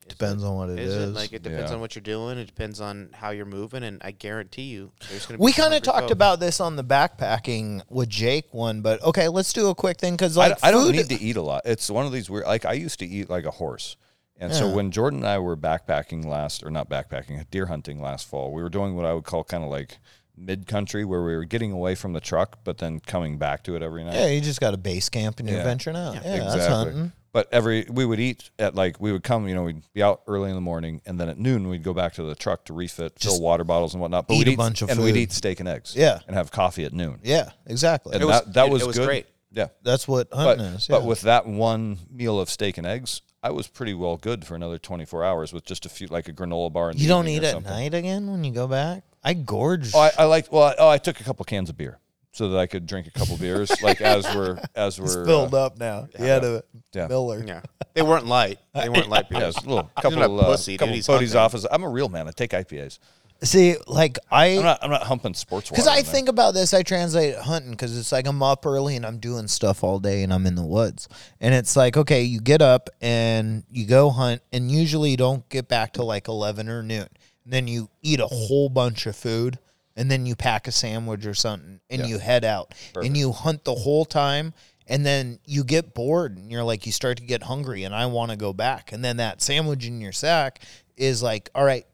Depends 0.08 0.42
it- 0.42 0.46
on 0.46 0.56
what 0.56 0.70
it 0.70 0.78
is 0.78 0.94
is. 0.94 1.10
it 1.10 1.14
like 1.14 1.32
it 1.32 1.42
depends 1.42 1.70
Yeah. 1.70 1.74
on 1.74 1.80
what 1.80 1.94
you're 1.94 2.02
doing. 2.02 2.38
It 2.38 2.46
depends 2.46 2.80
on 2.80 3.10
how 3.12 3.30
you're 3.30 3.44
moving, 3.46 3.82
and 3.82 4.00
I 4.02 4.10
guarantee 4.12 4.62
you, 4.64 4.92
there's 5.10 5.26
gonna 5.26 5.38
be 5.38 5.44
we 5.44 5.52
kind 5.52 5.74
of 5.74 5.82
talked 5.82 6.00
folks. 6.00 6.12
about 6.12 6.40
this 6.40 6.60
on 6.60 6.76
the 6.76 6.84
backpacking 6.84 7.82
with 7.88 8.08
Jake 8.08 8.52
one, 8.52 8.80
but 8.80 9.02
okay, 9.02 9.28
let's 9.28 9.52
do 9.52 9.68
a 9.68 9.74
quick 9.74 9.98
thing 9.98 10.14
because 10.14 10.36
I, 10.36 10.48
like 10.48 10.58
I 10.62 10.70
don't 10.70 10.90
need 10.92 11.08
to 11.08 11.20
eat 11.20 11.36
a 11.36 11.42
lot. 11.42 11.62
It's 11.64 11.90
one 11.90 12.06
of 12.06 12.12
these 12.12 12.28
weird. 12.30 12.46
Like 12.46 12.64
I 12.64 12.72
used 12.74 12.98
to 13.00 13.06
eat 13.06 13.28
like 13.28 13.44
a 13.44 13.50
horse, 13.50 13.96
and 14.38 14.54
so 14.54 14.70
when 14.74 14.90
Jordan 14.90 15.20
and 15.20 15.28
I 15.28 15.38
were 15.38 15.56
backpacking 15.56 16.24
last, 16.24 16.62
or 16.62 16.70
not 16.70 16.88
backpacking, 16.88 17.44
deer 17.50 17.66
hunting 17.66 18.00
last 18.00 18.26
fall, 18.28 18.52
we 18.52 18.62
were 18.62 18.68
doing 18.70 18.94
what 18.96 19.04
I 19.04 19.12
would 19.12 19.24
call 19.24 19.44
kind 19.44 19.64
of 19.64 19.70
like 19.70 19.98
mid 20.40 20.68
country, 20.68 21.04
where 21.04 21.24
we 21.24 21.34
were 21.34 21.44
getting 21.44 21.72
away 21.72 21.96
from 21.96 22.12
the 22.12 22.20
truck, 22.20 22.58
but 22.62 22.78
then 22.78 23.00
coming 23.00 23.38
back 23.38 23.64
to 23.64 23.74
it 23.74 23.82
every 23.82 24.04
night. 24.04 24.14
Yeah, 24.14 24.28
you 24.28 24.40
just 24.40 24.60
got 24.60 24.72
a 24.72 24.76
base 24.76 25.08
camp 25.08 25.40
and 25.40 25.48
you're 25.48 25.58
Yeah. 25.58 25.64
venturing 25.64 25.96
out. 25.96 26.14
Yeah, 26.14 26.20
that's 26.20 26.54
exactly. 26.54 26.68
hunting. 26.92 27.12
But 27.32 27.48
every 27.52 27.86
we 27.90 28.04
would 28.06 28.20
eat 28.20 28.50
at 28.58 28.74
like 28.74 29.00
we 29.00 29.12
would 29.12 29.22
come, 29.22 29.46
you 29.48 29.54
know, 29.54 29.64
we'd 29.64 29.82
be 29.92 30.02
out 30.02 30.22
early 30.26 30.48
in 30.48 30.54
the 30.54 30.60
morning, 30.62 31.02
and 31.04 31.20
then 31.20 31.28
at 31.28 31.38
noon 31.38 31.68
we'd 31.68 31.82
go 31.82 31.92
back 31.92 32.14
to 32.14 32.22
the 32.22 32.34
truck 32.34 32.64
to 32.64 32.72
refit, 32.72 33.18
fill 33.20 33.40
water 33.40 33.64
bottles 33.64 33.92
and 33.94 34.00
whatnot. 34.00 34.28
But 34.28 34.34
eat 34.34 34.38
we'd 34.38 34.48
a 34.48 34.50
eat 34.52 34.56
bunch 34.56 34.82
of 34.82 34.88
and 34.90 35.02
we'd 35.02 35.16
eat 35.16 35.32
steak 35.32 35.60
and 35.60 35.68
eggs, 35.68 35.94
Yeah. 35.94 36.20
and 36.26 36.34
have 36.34 36.50
coffee 36.50 36.84
at 36.84 36.92
noon. 36.94 37.20
Yeah, 37.22 37.50
exactly. 37.66 38.14
And 38.14 38.22
It 38.22 38.26
was- 38.26 38.40
that 38.44 38.54
that 38.54 38.66
it- 38.66 38.72
was 38.72 38.82
it 38.82 38.86
was 38.86 38.98
good. 38.98 39.06
great. 39.06 39.26
Yeah, 39.50 39.68
that's 39.82 40.06
what 40.08 40.30
but 40.30 40.36
hunting 40.38 40.66
is. 40.66 40.86
but 40.88 41.02
yeah. 41.02 41.06
with 41.08 41.20
that 41.22 41.46
one 41.46 41.98
meal 42.10 42.38
of 42.40 42.50
steak 42.50 42.76
and 42.78 42.86
eggs, 42.86 43.22
I 43.42 43.50
was 43.50 43.66
pretty 43.66 43.94
well 43.94 44.16
good 44.16 44.44
for 44.46 44.54
another 44.54 44.78
twenty 44.78 45.04
four 45.04 45.24
hours 45.24 45.52
with 45.52 45.64
just 45.64 45.86
a 45.86 45.88
few 45.88 46.06
like 46.08 46.28
a 46.28 46.32
granola 46.32 46.72
bar. 46.72 46.90
In 46.90 46.96
the 46.96 47.02
you 47.02 47.08
don't 47.08 47.26
evening 47.28 47.36
eat 47.36 47.44
or 47.44 47.48
at 47.48 47.52
something. 47.52 47.72
night 47.72 47.94
again 47.94 48.30
when 48.30 48.42
you 48.44 48.52
go 48.52 48.66
back. 48.66 49.04
I 49.24 49.34
gorge. 49.34 49.94
Oh, 49.94 50.00
I, 50.00 50.12
I 50.18 50.24
liked. 50.24 50.50
Well, 50.52 50.62
I, 50.64 50.74
oh, 50.78 50.88
I 50.88 50.98
took 50.98 51.20
a 51.20 51.24
couple 51.24 51.44
cans 51.44 51.68
of 51.70 51.76
beer 51.76 51.98
so 52.32 52.50
that 52.50 52.58
I 52.58 52.66
could 52.66 52.86
drink 52.86 53.06
a 53.06 53.10
couple 53.10 53.36
beers, 53.36 53.70
like 53.82 54.00
as 54.00 54.24
we're 54.34 54.58
as 54.74 55.00
we're 55.00 55.24
filled 55.24 55.54
uh, 55.54 55.66
up 55.66 55.78
now. 55.78 56.08
You 56.18 56.24
had 56.24 56.44
a 56.44 56.62
Yeah. 56.94 57.06
Miller. 57.08 57.42
Yeah, 57.46 57.62
they 57.94 58.02
weren't 58.02 58.26
light. 58.26 58.58
They 58.74 58.88
weren't 58.88 59.08
light. 59.16 59.26
Yeah, 59.30 59.40
beers. 59.40 59.56
it's 59.56 59.64
a 59.66 59.68
little 59.68 59.90
couple 60.00 60.22
a 60.22 60.36
uh, 60.36 60.44
pussy, 60.44 60.72
dude. 60.72 60.78
couple 60.80 60.94
He's 60.94 61.06
buddies 61.06 61.32
hunting. 61.32 61.44
office. 61.44 61.66
I'm 61.70 61.82
a 61.82 61.88
real 61.88 62.08
man. 62.08 62.28
I 62.28 62.30
take 62.32 62.50
IPAs. 62.50 62.98
See, 63.40 63.76
like 63.86 64.18
I 64.32 64.56
I'm 64.56 64.62
not. 64.64 64.78
I'm 64.82 64.90
not 64.90 65.04
humping 65.04 65.32
sports 65.34 65.70
Because 65.70 65.86
I 65.86 66.02
think 66.02 66.28
about 66.28 66.54
this, 66.54 66.74
I 66.74 66.82
translate 66.82 67.36
hunting 67.36 67.70
because 67.70 67.96
it's 67.96 68.10
like 68.10 68.26
I'm 68.26 68.42
up 68.42 68.66
early 68.66 68.96
and 68.96 69.06
I'm 69.06 69.18
doing 69.18 69.46
stuff 69.46 69.84
all 69.84 70.00
day 70.00 70.24
and 70.24 70.32
I'm 70.32 70.44
in 70.44 70.56
the 70.56 70.64
woods. 70.64 71.08
And 71.40 71.54
it's 71.54 71.76
like, 71.76 71.96
okay, 71.96 72.22
you 72.24 72.40
get 72.40 72.60
up 72.62 72.90
and 73.00 73.62
you 73.70 73.86
go 73.86 74.10
hunt, 74.10 74.42
and 74.52 74.72
usually 74.72 75.10
you 75.12 75.16
don't 75.16 75.48
get 75.50 75.68
back 75.68 75.92
to 75.92 76.02
like 76.02 76.26
11 76.26 76.68
or 76.68 76.82
noon. 76.82 77.06
And 77.44 77.52
then 77.52 77.68
you 77.68 77.88
eat 78.02 78.18
a 78.18 78.26
whole 78.26 78.68
bunch 78.68 79.06
of 79.06 79.14
food, 79.14 79.60
and 79.98 80.08
then 80.08 80.24
you 80.24 80.36
pack 80.36 80.68
a 80.68 80.72
sandwich 80.72 81.26
or 81.26 81.34
something, 81.34 81.80
and 81.90 82.06
you 82.06 82.18
head 82.18 82.44
out. 82.44 82.72
And 83.04 83.16
you 83.16 83.32
hunt 83.32 83.64
the 83.64 83.74
whole 83.74 84.04
time. 84.04 84.54
And 84.90 85.04
then 85.04 85.38
you 85.44 85.64
get 85.64 85.92
bored 85.92 86.38
and 86.38 86.50
you're 86.50 86.64
like, 86.64 86.86
you 86.86 86.92
start 86.92 87.18
to 87.18 87.22
get 87.22 87.42
hungry, 87.42 87.84
and 87.84 87.94
I 87.94 88.06
want 88.06 88.30
to 88.30 88.38
go 88.38 88.54
back. 88.54 88.90
And 88.90 89.04
then 89.04 89.18
that 89.18 89.42
sandwich 89.42 89.84
in 89.84 90.00
your 90.00 90.12
sack 90.12 90.62
is 90.96 91.22
like, 91.22 91.50
all 91.54 91.64
right, 91.64 91.84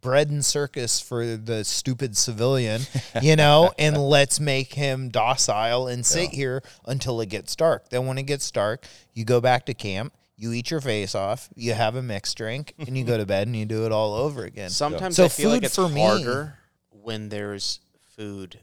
bread 0.00 0.30
and 0.30 0.42
circus 0.42 0.98
for 0.98 1.36
the 1.36 1.62
stupid 1.64 2.16
civilian, 2.16 2.82
you 3.22 3.36
know, 3.36 3.72
and 3.78 3.98
let's 3.98 4.40
make 4.40 4.72
him 4.72 5.10
docile 5.10 5.88
and 5.88 6.06
sit 6.06 6.30
here 6.30 6.62
until 6.86 7.20
it 7.20 7.28
gets 7.28 7.54
dark. 7.54 7.90
Then 7.90 8.06
when 8.06 8.16
it 8.16 8.22
gets 8.22 8.50
dark, 8.50 8.86
you 9.12 9.26
go 9.26 9.40
back 9.42 9.66
to 9.66 9.74
camp, 9.74 10.14
you 10.36 10.52
eat 10.52 10.70
your 10.70 10.80
face 10.80 11.14
off, 11.14 11.50
you 11.54 11.74
have 11.74 11.96
a 11.96 12.02
mixed 12.02 12.36
drink, 12.38 12.72
and 12.78 12.96
you 12.96 13.04
go 13.04 13.18
to 13.18 13.26
bed 13.34 13.46
and 13.46 13.54
you 13.54 13.66
do 13.66 13.84
it 13.84 13.92
all 13.92 14.14
over 14.14 14.44
again. 14.44 14.70
Sometimes 14.70 15.16
So 15.16 15.26
I 15.26 15.28
feel 15.28 15.50
like 15.50 15.64
it's 15.64 15.74
for 15.74 15.88
me- 15.88 16.00
harder 16.00 16.58
when 17.02 17.28
there's 17.28 17.80
food. 18.16 18.60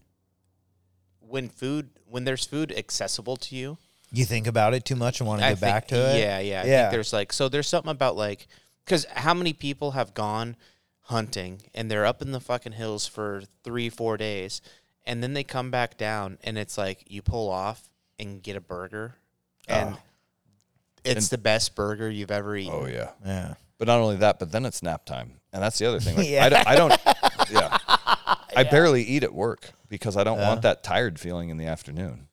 When 1.20 1.49
food, 1.49 1.90
when 2.10 2.24
there's 2.26 2.45
food 2.45 2.72
accessible 2.76 3.38
to 3.38 3.56
you, 3.56 3.78
You 4.11 4.26
think 4.26 4.48
about 4.48 4.74
it 4.74 4.86
too 4.86 4.95
much 4.95 5.20
and 5.20 5.28
want 5.28 5.41
to 5.41 5.45
I 5.45 5.49
get 5.52 5.60
think- 5.60 5.72
back 5.72 5.88
to 5.90 5.95
it. 5.95 6.20
Yeah, 6.20 6.40
yeah, 6.40 6.61
I 6.61 6.66
Yeah. 6.66 6.82
think 6.84 6.91
there's 6.94 7.14
like 7.14 7.32
so 7.32 7.48
there's 7.49 7.68
something 7.68 7.91
about 7.91 8.16
like 8.16 8.48
Because 8.86 9.06
how 9.14 9.36
many 9.36 9.53
people 9.53 9.91
have 9.91 10.14
gone 10.16 10.56
hunting 11.02 11.61
and 11.76 11.90
they're 11.91 12.06
up 12.06 12.22
in 12.22 12.32
the 12.32 12.40
fucking 12.40 12.72
hills 12.74 13.06
for 13.06 13.44
three, 13.64 13.90
four 13.90 14.18
days, 14.18 14.61
and 15.06 15.22
then 15.22 15.34
they 15.34 15.44
come 15.44 15.70
back 15.70 15.98
down 15.98 16.40
and 16.44 16.57
it's 16.57 16.78
like 16.78 17.03
you 17.07 17.22
pull 17.22 17.49
off 17.49 17.90
and 18.18 18.41
get 18.41 18.56
a 18.56 18.61
burger, 18.61 19.16
oh. 19.70 19.74
and 19.74 19.98
it's 21.06 21.30
the 21.30 21.38
best 21.38 21.76
burger 21.76 22.10
you've 22.10 22.32
ever 22.32 22.53
oh, 22.53 22.57
eaten. 22.57 22.74
Oh 22.74 22.86
yeah. 22.88 23.11
Yeah. 23.26 23.53
But 23.78 23.88
not 23.88 23.99
only 23.99 24.18
that, 24.18 24.40
but 24.40 24.52
then 24.52 24.66
it's 24.66 24.84
nap 24.84 25.06
time, 25.06 25.40
and 25.53 25.64
that's 25.64 25.78
the 25.80 25.86
other 25.86 25.99
thing. 26.02 26.18
Like, 26.18 26.28
Yeah. 26.30 26.45
I, 26.45 26.49
don't, 26.49 26.68
I 26.68 26.76
don't. 26.76 27.02
Yeah. 27.52 27.78
I 28.60 28.64
barely 28.72 29.03
eat 29.03 29.23
at 29.23 29.34
work 29.34 29.72
because 29.90 30.15
I 30.18 30.23
don't 30.23 30.40
want 30.40 30.61
that 30.64 30.84
tired 30.84 31.19
feeling 31.19 31.49
in 31.49 31.57
the 31.57 31.65
afternoon. 31.65 32.27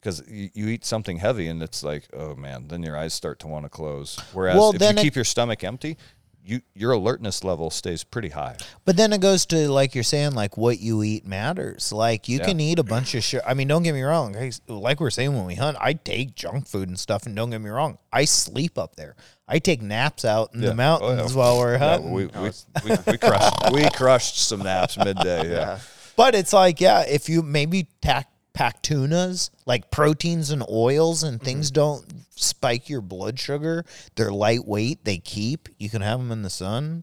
Because 0.00 0.22
you, 0.28 0.50
you 0.54 0.66
eat 0.68 0.84
something 0.84 1.18
heavy 1.18 1.46
and 1.46 1.62
it's 1.62 1.82
like, 1.84 2.08
oh 2.12 2.34
man, 2.34 2.66
then 2.68 2.82
your 2.82 2.96
eyes 2.96 3.14
start 3.14 3.38
to 3.40 3.46
want 3.46 3.64
to 3.64 3.68
close. 3.68 4.18
Whereas 4.32 4.56
Well, 4.56 4.72
if 4.74 4.80
you 4.82 4.88
it- 4.88 4.96
keep 4.96 5.14
your 5.14 5.24
stomach 5.24 5.62
empty, 5.62 5.96
you 6.44 6.60
your 6.74 6.92
alertness 6.92 7.44
level 7.44 7.70
stays 7.70 8.02
pretty 8.04 8.30
high. 8.30 8.56
But 8.84 8.96
then 8.96 9.12
it 9.12 9.20
goes 9.20 9.46
to 9.46 9.68
like 9.70 9.94
you're 9.94 10.02
saying, 10.04 10.32
like 10.32 10.56
what 10.56 10.80
you 10.80 11.02
eat 11.02 11.24
matters. 11.26 11.92
Like 11.92 12.28
you 12.28 12.38
Yeah. 12.38 12.46
can 12.46 12.60
eat 12.60 12.78
a 12.78 12.82
bunch 12.82 13.14
of 13.14 13.22
shit. 13.22 13.42
I 13.46 13.54
mean, 13.54 13.68
don't 13.68 13.82
get 13.82 13.92
me 13.94 14.02
wrong. 14.02 14.32
Like- 14.32 14.54
Like 14.68 15.00
we 15.00 15.06
are 15.06 15.10
saying 15.10 15.34
when 15.36 15.44
we 15.46 15.54
hunt, 15.54 15.76
I 15.80 15.92
take 15.92 16.34
junk 16.34 16.66
food 16.66 16.88
and 16.88 16.98
stuff, 16.98 17.26
and 17.26 17.36
don't 17.36 17.50
get 17.50 17.60
me 17.60 17.70
wrong, 17.70 17.98
I 18.12 18.24
sleep 18.24 18.76
up 18.78 18.96
there. 18.96 19.14
I 19.46 19.58
take 19.58 19.82
naps 19.82 20.24
out 20.24 20.54
in 20.54 20.62
Yeah. 20.62 20.70
the 20.70 20.74
mountains 20.74 21.20
Oh, 21.20 21.26
yeah. 21.28 21.34
while 21.36 21.58
we're 21.58 21.72
Yeah, 21.74 21.78
hunting. 21.78 22.12
we, 22.12 22.26
we, 22.26 22.50
we, 22.84 22.96
we 23.06 23.18
crushed 23.18 23.72
we 23.72 23.90
crushed 23.90 24.38
some 24.38 24.60
naps 24.60 24.96
midday. 24.96 25.50
Yeah. 25.52 25.78
But 26.14 26.34
it's 26.34 26.52
like, 26.52 26.78
yeah, 26.78 27.06
if 27.08 27.30
you 27.30 27.40
maybe 27.42 27.88
tack, 28.02 28.28
pack 28.52 28.82
tunas, 28.82 29.50
like 29.66 29.90
proteins 29.90 30.50
and 30.50 30.62
oils 30.68 31.22
and 31.22 31.40
things 31.40 31.70
don't 31.70 32.04
spike 32.30 32.88
your 32.88 33.00
blood 33.00 33.38
sugar, 33.38 33.84
they're 34.14 34.32
lightweight, 34.32 35.04
they 35.04 35.18
keep. 35.18 35.68
You 35.78 35.88
can 35.88 36.02
have 36.02 36.18
them 36.18 36.30
in 36.30 36.42
the 36.42 36.50
sun. 36.50 37.02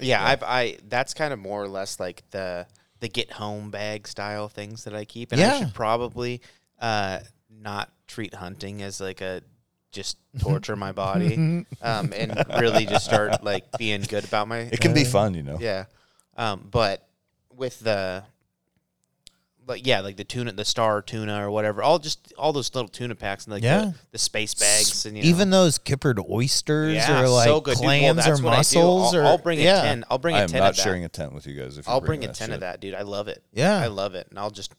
Yeah, 0.00 0.24
I've 0.24 0.42
I 0.42 0.78
that's 0.88 1.14
kind 1.14 1.32
of 1.32 1.38
more 1.38 1.62
or 1.62 1.68
less 1.68 1.98
like 1.98 2.22
the 2.30 2.66
the 3.00 3.08
get 3.08 3.32
home 3.32 3.70
bag 3.70 4.08
style 4.08 4.48
things 4.48 4.84
that 4.84 4.94
I 4.94 5.04
keep, 5.04 5.32
and 5.32 5.40
I 5.40 5.58
should 5.58 5.74
probably 5.74 6.40
uh, 6.80 7.20
not 7.50 7.90
treat 8.06 8.34
hunting 8.34 8.82
as 8.82 9.00
like 9.00 9.20
a 9.20 9.42
just 9.92 10.18
torture 10.40 10.76
my 10.76 10.92
body, 10.92 11.64
um, 11.80 12.12
and 12.12 12.44
really 12.58 12.86
just 12.86 13.04
start 13.04 13.42
like 13.42 13.64
being 13.78 14.02
good 14.02 14.24
about 14.24 14.48
my 14.48 14.58
It 14.58 14.80
can 14.80 14.92
be 14.94 15.04
fun, 15.04 15.34
you 15.34 15.42
know. 15.42 15.58
yeah. 15.60 15.84
Um, 16.36 16.68
but 16.70 17.08
with 17.54 17.80
the 17.80 18.24
like 19.66 19.86
yeah, 19.86 20.00
like 20.00 20.16
the 20.16 20.24
tuna, 20.24 20.52
the 20.52 20.64
star 20.64 21.02
tuna 21.02 21.44
or 21.44 21.50
whatever, 21.50 21.82
all 21.82 21.98
just 21.98 22.32
all 22.38 22.52
those 22.52 22.74
little 22.74 22.88
tuna 22.88 23.14
packs 23.14 23.44
and 23.46 23.52
like 23.54 23.62
Yeah. 23.62 23.78
the, 23.86 23.94
the 24.12 24.18
space 24.18 24.54
bags 24.54 25.06
and 25.06 25.16
you 25.16 25.22
know, 25.24 25.28
Even 25.28 25.50
those 25.50 25.78
kippered 25.78 26.18
oysters 26.30 26.94
yeah, 26.94 27.20
or 27.22 27.28
like 27.28 27.44
so 27.46 27.60
good. 27.60 27.76
Dude, 27.76 27.84
well, 27.86 27.98
clams 28.14 28.26
or 28.28 28.30
what 28.44 28.52
I 28.52 28.56
do. 28.56 28.58
mussels 28.58 29.14
I'll, 29.14 29.20
or 29.20 29.24
I'll 29.24 29.38
bring 29.38 29.60
yeah. 29.60 29.80
a 29.80 29.82
ten. 29.82 30.04
I'll 30.10 30.18
bring 30.18 30.36
I 30.36 30.40
a 30.40 30.42
am 30.42 30.48
ten 30.48 30.60
not 30.60 30.70
of 30.70 30.76
that. 30.76 30.82
sharing 30.82 31.04
a 31.04 31.08
tent 31.08 31.32
with 31.32 31.46
you 31.46 31.60
guys. 31.60 31.78
If 31.78 31.88
I'll 31.88 32.00
bring 32.00 32.22
a 32.24 32.28
that 32.28 32.36
ten 32.36 32.48
shit. 32.48 32.54
of 32.54 32.60
that, 32.60 32.80
dude. 32.80 32.94
I 32.94 33.02
love 33.02 33.28
it. 33.28 33.42
Yeah. 33.52 33.78
I 33.78 33.88
love 33.88 34.14
it, 34.14 34.28
and 34.30 34.38
I'll 34.38 34.50
just 34.50 34.72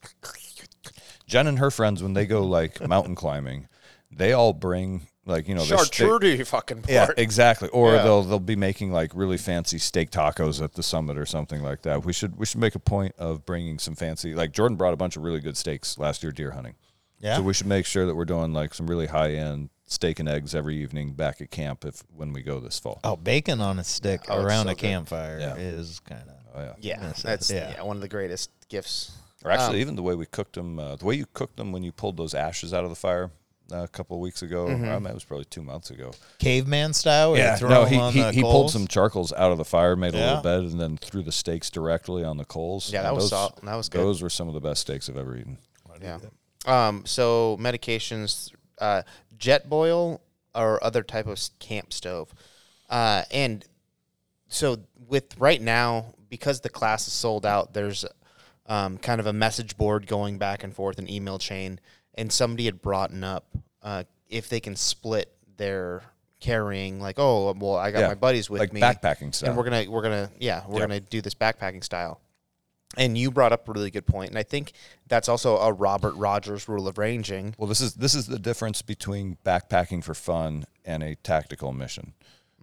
Jen 1.26 1.46
and 1.46 1.58
her 1.58 1.70
friends, 1.70 2.02
when 2.02 2.14
they 2.14 2.24
go 2.26 2.42
like 2.44 2.86
mountain 2.86 3.14
climbing, 3.14 3.68
they 4.10 4.32
all 4.32 4.52
bring 4.54 5.06
like 5.28 5.46
you 5.46 5.54
know 5.54 5.64
they- 5.64 5.76
they- 6.36 6.44
fucking 6.44 6.84
Yeah, 6.88 7.08
exactly. 7.16 7.68
Or 7.68 7.94
Yeah. 7.94 8.02
they'll 8.02 8.22
they'll 8.22 8.38
be 8.40 8.56
making 8.56 8.90
like 8.92 9.12
really 9.14 9.36
fancy 9.38 9.78
steak 9.78 10.10
tacos 10.10 10.62
at 10.62 10.72
the 10.74 10.82
summit 10.82 11.16
or 11.18 11.26
something 11.26 11.62
like 11.62 11.82
that. 11.82 12.04
We 12.04 12.12
should 12.12 12.36
we 12.36 12.46
should 12.46 12.60
make 12.60 12.74
a 12.74 12.78
point 12.80 13.14
of 13.18 13.44
bringing 13.46 13.78
some 13.78 13.94
fancy. 13.94 14.34
Like 14.34 14.52
Jordan 14.52 14.76
brought 14.76 14.94
a 14.94 14.96
bunch 14.96 15.16
of 15.16 15.22
really 15.22 15.40
good 15.40 15.56
steaks 15.56 15.98
last 15.98 16.22
year 16.22 16.32
deer 16.32 16.52
hunting. 16.52 16.74
Yeah. 17.20 17.36
So 17.36 17.42
we 17.42 17.52
should 17.54 17.66
make 17.66 17.84
sure 17.86 18.06
that 18.06 18.14
we're 18.14 18.24
doing 18.24 18.52
like 18.52 18.74
some 18.74 18.86
really 18.86 19.06
high 19.06 19.32
end 19.32 19.70
steak 19.86 20.18
and 20.20 20.28
eggs 20.28 20.54
every 20.54 20.76
evening 20.76 21.12
back 21.14 21.40
at 21.40 21.50
camp 21.50 21.84
if 21.84 22.02
when 22.14 22.32
we 22.32 22.42
go 22.42 22.60
this 22.60 22.78
fall. 22.78 23.00
Oh, 23.04 23.16
bacon 23.16 23.60
on 23.60 23.78
a 23.78 23.84
stick 23.84 24.22
Oh, 24.28 24.36
it's 24.36 24.44
around 24.44 24.64
so 24.66 24.70
a 24.72 24.74
good. 24.74 24.80
campfire 24.80 25.38
Yeah. 25.40 25.54
is 25.56 26.00
kind 26.00 26.22
of. 26.28 26.34
Oh 26.54 26.60
yeah. 26.62 26.72
Yeah, 26.80 27.02
Yes, 27.08 27.22
that's 27.22 27.50
yeah. 27.50 27.72
yeah. 27.76 27.82
one 27.82 27.96
of 27.96 28.02
the 28.02 28.08
greatest 28.08 28.50
gifts. 28.68 29.12
Or 29.44 29.50
actually, 29.52 29.76
Um, 29.76 29.82
even 29.82 29.96
the 29.96 30.02
way 30.02 30.14
we 30.16 30.26
cooked 30.26 30.54
them, 30.56 30.78
uh, 30.80 30.96
the 30.96 31.04
way 31.04 31.14
you 31.14 31.24
cooked 31.32 31.56
them 31.56 31.70
when 31.72 31.82
you 31.84 31.92
pulled 31.92 32.16
those 32.16 32.34
ashes 32.34 32.74
out 32.74 32.82
of 32.84 32.90
the 32.90 32.96
fire 32.96 33.30
a 33.70 33.88
couple 33.88 34.16
of 34.16 34.20
weeks 34.20 34.42
ago. 34.42 34.66
Mm-hmm. 34.66 34.84
I 34.84 34.98
mean, 34.98 35.06
it 35.06 35.14
was 35.14 35.24
probably 35.24 35.44
two 35.46 35.62
months 35.62 35.90
ago. 35.90 36.12
Caveman 36.38 36.92
style? 36.92 37.32
Where 37.32 37.52
you 37.52 37.58
throw 37.58 37.68
no, 37.68 37.84
he 37.84 37.96
on 37.96 38.12
he, 38.12 38.22
he 38.30 38.42
pulled 38.42 38.70
some 38.70 38.86
charcoals 38.86 39.32
out 39.32 39.52
of 39.52 39.58
the 39.58 39.64
fire, 39.64 39.96
made 39.96 40.14
a 40.14 40.18
little 40.18 40.42
bed, 40.42 40.60
and 40.60 40.80
then 40.80 40.96
threw 40.96 41.22
the 41.22 41.32
steaks 41.32 41.70
directly 41.70 42.24
on 42.24 42.36
the 42.36 42.44
coals. 42.44 42.92
Yeah, 42.92 43.02
that 43.02 43.08
And 43.08 43.16
was 43.16 43.30
those, 43.30 43.50
that 43.62 43.76
was 43.76 43.88
good. 43.88 44.00
Those 44.00 44.22
were 44.22 44.30
some 44.30 44.48
of 44.48 44.54
the 44.54 44.60
best 44.60 44.82
steaks 44.82 45.08
I've 45.08 45.16
ever 45.16 45.36
eaten. 45.36 45.58
Yeah. 46.02 46.18
Um. 46.66 47.04
So 47.06 47.56
medications, 47.60 48.52
uh, 48.80 49.02
jet 49.36 49.68
boil 49.68 50.20
or 50.54 50.82
other 50.82 51.02
type 51.02 51.26
of 51.26 51.40
camp 51.58 51.92
stove, 51.92 52.32
uh, 52.88 53.24
and 53.30 53.64
so 54.48 54.78
with 55.08 55.38
right 55.38 55.60
now 55.60 56.14
because 56.28 56.60
the 56.60 56.68
class 56.68 57.06
is 57.06 57.12
sold 57.12 57.46
out, 57.46 57.74
there's 57.74 58.04
um, 58.66 58.98
kind 58.98 59.20
of 59.20 59.26
a 59.26 59.32
message 59.32 59.76
board 59.76 60.06
going 60.06 60.38
back 60.38 60.62
and 60.62 60.74
forth, 60.74 60.98
an 60.98 61.10
email 61.10 61.38
chain, 61.38 61.80
and 62.18 62.30
somebody 62.30 62.66
had 62.66 62.82
brought 62.82 63.14
up 63.22 63.46
uh, 63.82 64.04
if 64.28 64.48
they 64.50 64.60
can 64.60 64.76
split 64.76 65.32
their 65.56 66.02
carrying, 66.40 67.00
like, 67.00 67.18
oh, 67.18 67.52
well, 67.58 67.76
I 67.76 67.90
got 67.90 68.00
Yeah, 68.00 68.08
my 68.08 68.14
buddies 68.14 68.50
with 68.50 68.60
like 68.60 68.72
me, 68.72 68.80
backpacking 68.80 69.34
style. 69.34 69.48
and 69.50 69.56
we're 69.58 69.64
gonna 69.64 69.90
we're 69.90 70.02
gonna 70.02 70.30
yeah 70.38 70.64
we're 70.68 70.80
Yeah. 70.80 70.86
gonna 70.86 71.00
do 71.00 71.20
this 71.22 71.34
backpacking 71.34 71.82
style. 71.82 72.20
And 72.96 73.18
you 73.18 73.30
brought 73.30 73.52
up 73.52 73.68
a 73.68 73.72
really 73.72 73.90
good 73.90 74.06
point, 74.06 74.30
and 74.30 74.38
I 74.38 74.42
think 74.42 74.72
that's 75.08 75.28
also 75.28 75.58
a 75.58 75.72
Robert 75.72 76.14
Rogers 76.14 76.68
rule 76.68 76.88
of 76.88 76.96
ranging. 76.96 77.54
Well, 77.58 77.68
this 77.68 77.80
is 77.80 77.94
this 77.94 78.14
is 78.14 78.26
the 78.26 78.38
difference 78.38 78.82
between 78.82 79.36
backpacking 79.44 80.02
for 80.02 80.14
fun 80.14 80.64
and 80.84 81.02
a 81.02 81.14
tactical 81.16 81.72
mission, 81.72 82.14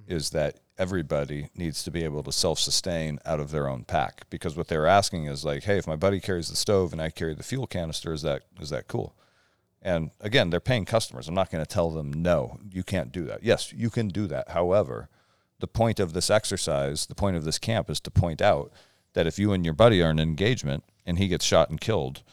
is 0.08 0.32
that 0.32 0.60
everybody 0.78 1.50
needs 1.56 1.84
to 1.84 1.92
be 1.92 2.04
able 2.04 2.22
to 2.24 2.32
self-sustain 2.32 3.20
out 3.26 3.40
of 3.40 3.52
their 3.52 3.68
own 3.70 3.84
pack. 3.86 4.26
Because 4.30 4.58
what 4.58 4.68
they're 4.68 4.88
asking 4.88 5.26
is 5.26 5.46
like, 5.46 5.64
hey, 5.64 5.78
if 5.78 5.86
my 5.88 5.96
buddy 5.96 6.20
carries 6.20 6.50
the 6.50 6.56
stove 6.56 6.92
and 6.92 7.02
I 7.02 7.12
carry 7.12 7.34
the 7.36 7.44
fuel 7.44 7.68
canister, 7.68 8.12
is 8.12 8.22
that 8.24 8.44
is 8.60 8.70
that 8.72 8.88
cool? 8.88 9.16
And 9.86 10.10
again, 10.20 10.50
they're 10.50 10.60
paying 10.60 10.84
customers. 10.84 11.28
I'm 11.28 11.36
not 11.36 11.52
going 11.52 11.64
to 11.64 11.70
tell 11.72 11.92
them 11.92 12.12
no, 12.12 12.60
you 12.72 12.84
can't 12.84 13.12
do 13.12 13.24
that. 13.26 13.44
Yes, 13.44 13.72
you 13.72 13.90
can 13.92 14.08
do 14.08 14.26
that. 14.28 14.50
However, 14.50 15.10
the 15.60 15.68
point 15.68 16.00
of 16.00 16.14
this 16.14 16.30
exercise, 16.32 17.06
the 17.06 17.14
point 17.14 17.38
of 17.38 17.44
this 17.46 17.60
camp, 17.60 17.90
is 17.90 18.00
to 18.02 18.10
point 18.12 18.42
out 18.42 18.74
that 19.14 19.28
if 19.28 19.38
you 19.38 19.54
and 19.54 19.64
your 19.64 19.76
buddy 19.76 20.02
are 20.02 20.10
in 20.10 20.18
an 20.20 20.28
engagement 20.28 20.84
and 21.06 21.20
he 21.20 21.28
gets 21.28 21.46
shot 21.46 21.70
and 21.70 21.80
killed, 21.80 22.24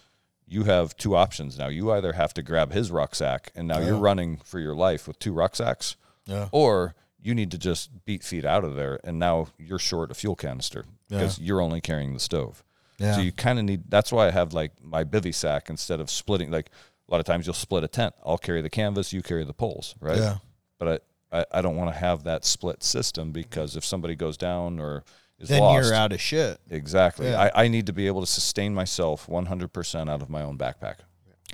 you 0.48 0.64
have 0.64 0.96
two 0.96 1.14
options 1.14 1.58
now. 1.58 1.68
You 1.68 1.92
either 1.92 2.14
have 2.14 2.32
to 2.34 2.42
grab 2.42 2.72
his 2.72 2.90
rucksack 2.90 3.52
and 3.54 3.68
now 3.68 3.80
you're 3.80 3.96
running 3.98 4.38
for 4.38 4.58
your 4.58 4.74
life 4.74 5.06
with 5.06 5.18
two 5.18 5.32
rucksacks, 5.34 5.96
Yeah. 6.26 6.48
or 6.52 6.94
you 7.20 7.34
need 7.34 7.50
to 7.50 7.58
just 7.58 8.04
beat 8.06 8.24
feet 8.24 8.44
out 8.46 8.64
of 8.64 8.74
there 8.76 8.98
and 9.04 9.18
now 9.18 9.48
you're 9.58 9.78
short 9.78 10.10
a 10.10 10.14
fuel 10.14 10.36
canister 10.36 10.84
because 11.08 11.38
you're 11.38 11.60
only 11.60 11.80
carrying 11.82 12.14
the 12.14 12.20
stove. 12.20 12.64
Yeah. 12.98 13.16
So 13.16 13.20
you 13.20 13.32
kind 13.32 13.58
of 13.58 13.64
need. 13.64 13.84
That's 13.88 14.10
why 14.12 14.26
I 14.28 14.30
have 14.30 14.52
like 14.52 14.72
my 14.82 15.04
bivy 15.04 15.34
sack 15.34 15.68
instead 15.70 16.00
of 16.00 16.08
splitting. 16.10 16.50
Like 16.50 16.70
a 17.08 17.10
lot 17.12 17.20
of 17.20 17.26
times 17.26 17.46
you'll 17.46 17.54
split 17.54 17.84
a 17.84 17.88
tent. 17.88 18.14
I'll 18.24 18.38
carry 18.38 18.62
the 18.62 18.70
canvas, 18.70 19.12
you 19.12 19.22
carry 19.22 19.44
the 19.44 19.52
poles, 19.52 19.94
right? 20.00 20.18
Yeah. 20.18 20.36
But 20.78 21.02
I, 21.32 21.38
I, 21.40 21.44
I 21.58 21.62
don't 21.62 21.76
want 21.76 21.92
to 21.92 21.98
have 21.98 22.24
that 22.24 22.44
split 22.44 22.82
system 22.82 23.32
because 23.32 23.76
if 23.76 23.84
somebody 23.84 24.14
goes 24.16 24.36
down 24.36 24.78
or 24.78 25.04
is 25.38 25.48
Then 25.48 25.60
lost, 25.60 25.84
you're 25.88 25.94
out 25.94 26.12
of 26.12 26.20
shit. 26.20 26.58
Exactly. 26.70 27.26
Yeah. 27.28 27.50
I, 27.54 27.64
I 27.64 27.68
need 27.68 27.86
to 27.86 27.92
be 27.92 28.06
able 28.06 28.20
to 28.20 28.26
sustain 28.26 28.74
myself 28.74 29.26
100% 29.26 30.10
out 30.10 30.22
of 30.22 30.30
my 30.30 30.42
own 30.42 30.56
backpack. 30.56 30.96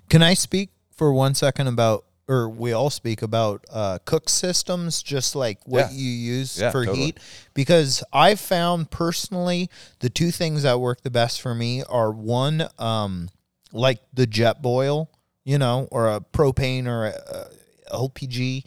Can 0.09 0.23
I 0.23 0.35
speak 0.35 0.71
for 0.95 1.13
one 1.13 1.35
second 1.35 1.67
about, 1.69 2.05
or 2.29 2.49
we 2.49 2.73
all 2.73 2.91
speak 2.91 3.23
about 3.23 3.65
uh, 3.71 3.99
cook 4.05 4.29
systems, 4.29 5.03
just 5.03 5.35
like 5.35 5.59
what 5.67 5.91
Yeah. 5.93 5.97
you 5.99 6.11
use 6.11 6.61
Yeah, 6.61 6.71
for 6.71 6.85
totally. 6.85 7.07
heat? 7.07 7.21
Because 7.55 8.05
I 8.13 8.35
found 8.35 8.91
personally 8.91 9.71
the 10.01 10.11
two 10.11 10.31
things 10.31 10.63
that 10.65 10.79
work 10.81 11.01
the 11.03 11.11
best 11.11 11.41
for 11.41 11.55
me 11.55 11.83
are 11.89 12.11
one, 12.13 12.69
um, 12.79 13.31
like 13.73 14.01
the 14.13 14.27
jet 14.27 14.61
boil, 14.61 15.11
you 15.49 15.57
know, 15.57 15.89
or 15.91 16.09
a 16.09 16.21
propane 16.21 16.87
or 16.87 17.07
a, 17.07 17.49
a 17.91 17.97
LPG 17.97 18.65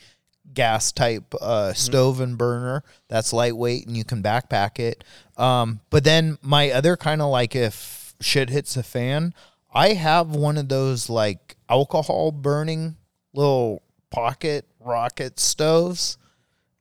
gas 0.51 0.91
type 0.91 1.35
uh, 1.39 1.71
stove 1.73 2.19
and 2.19 2.39
burner 2.39 2.83
that's 3.07 3.31
lightweight 3.31 3.85
and 3.85 3.95
you 3.95 4.03
can 4.03 4.23
backpack 4.23 4.79
it. 4.79 5.03
Um, 5.37 5.81
but 5.91 6.03
then 6.03 6.39
my 6.41 6.71
other 6.71 6.97
kind 6.97 7.21
of 7.21 7.29
like 7.29 7.55
if 7.55 8.15
shit 8.19 8.49
hits 8.49 8.73
the 8.73 8.81
fan, 8.81 9.35
I 9.71 9.89
have 9.89 10.35
one 10.35 10.57
of 10.57 10.69
those 10.69 11.07
like 11.07 11.55
alcohol 11.69 12.31
burning 12.31 12.97
little 13.31 13.83
pocket 14.09 14.65
rocket 14.79 15.39
stoves 15.39 16.17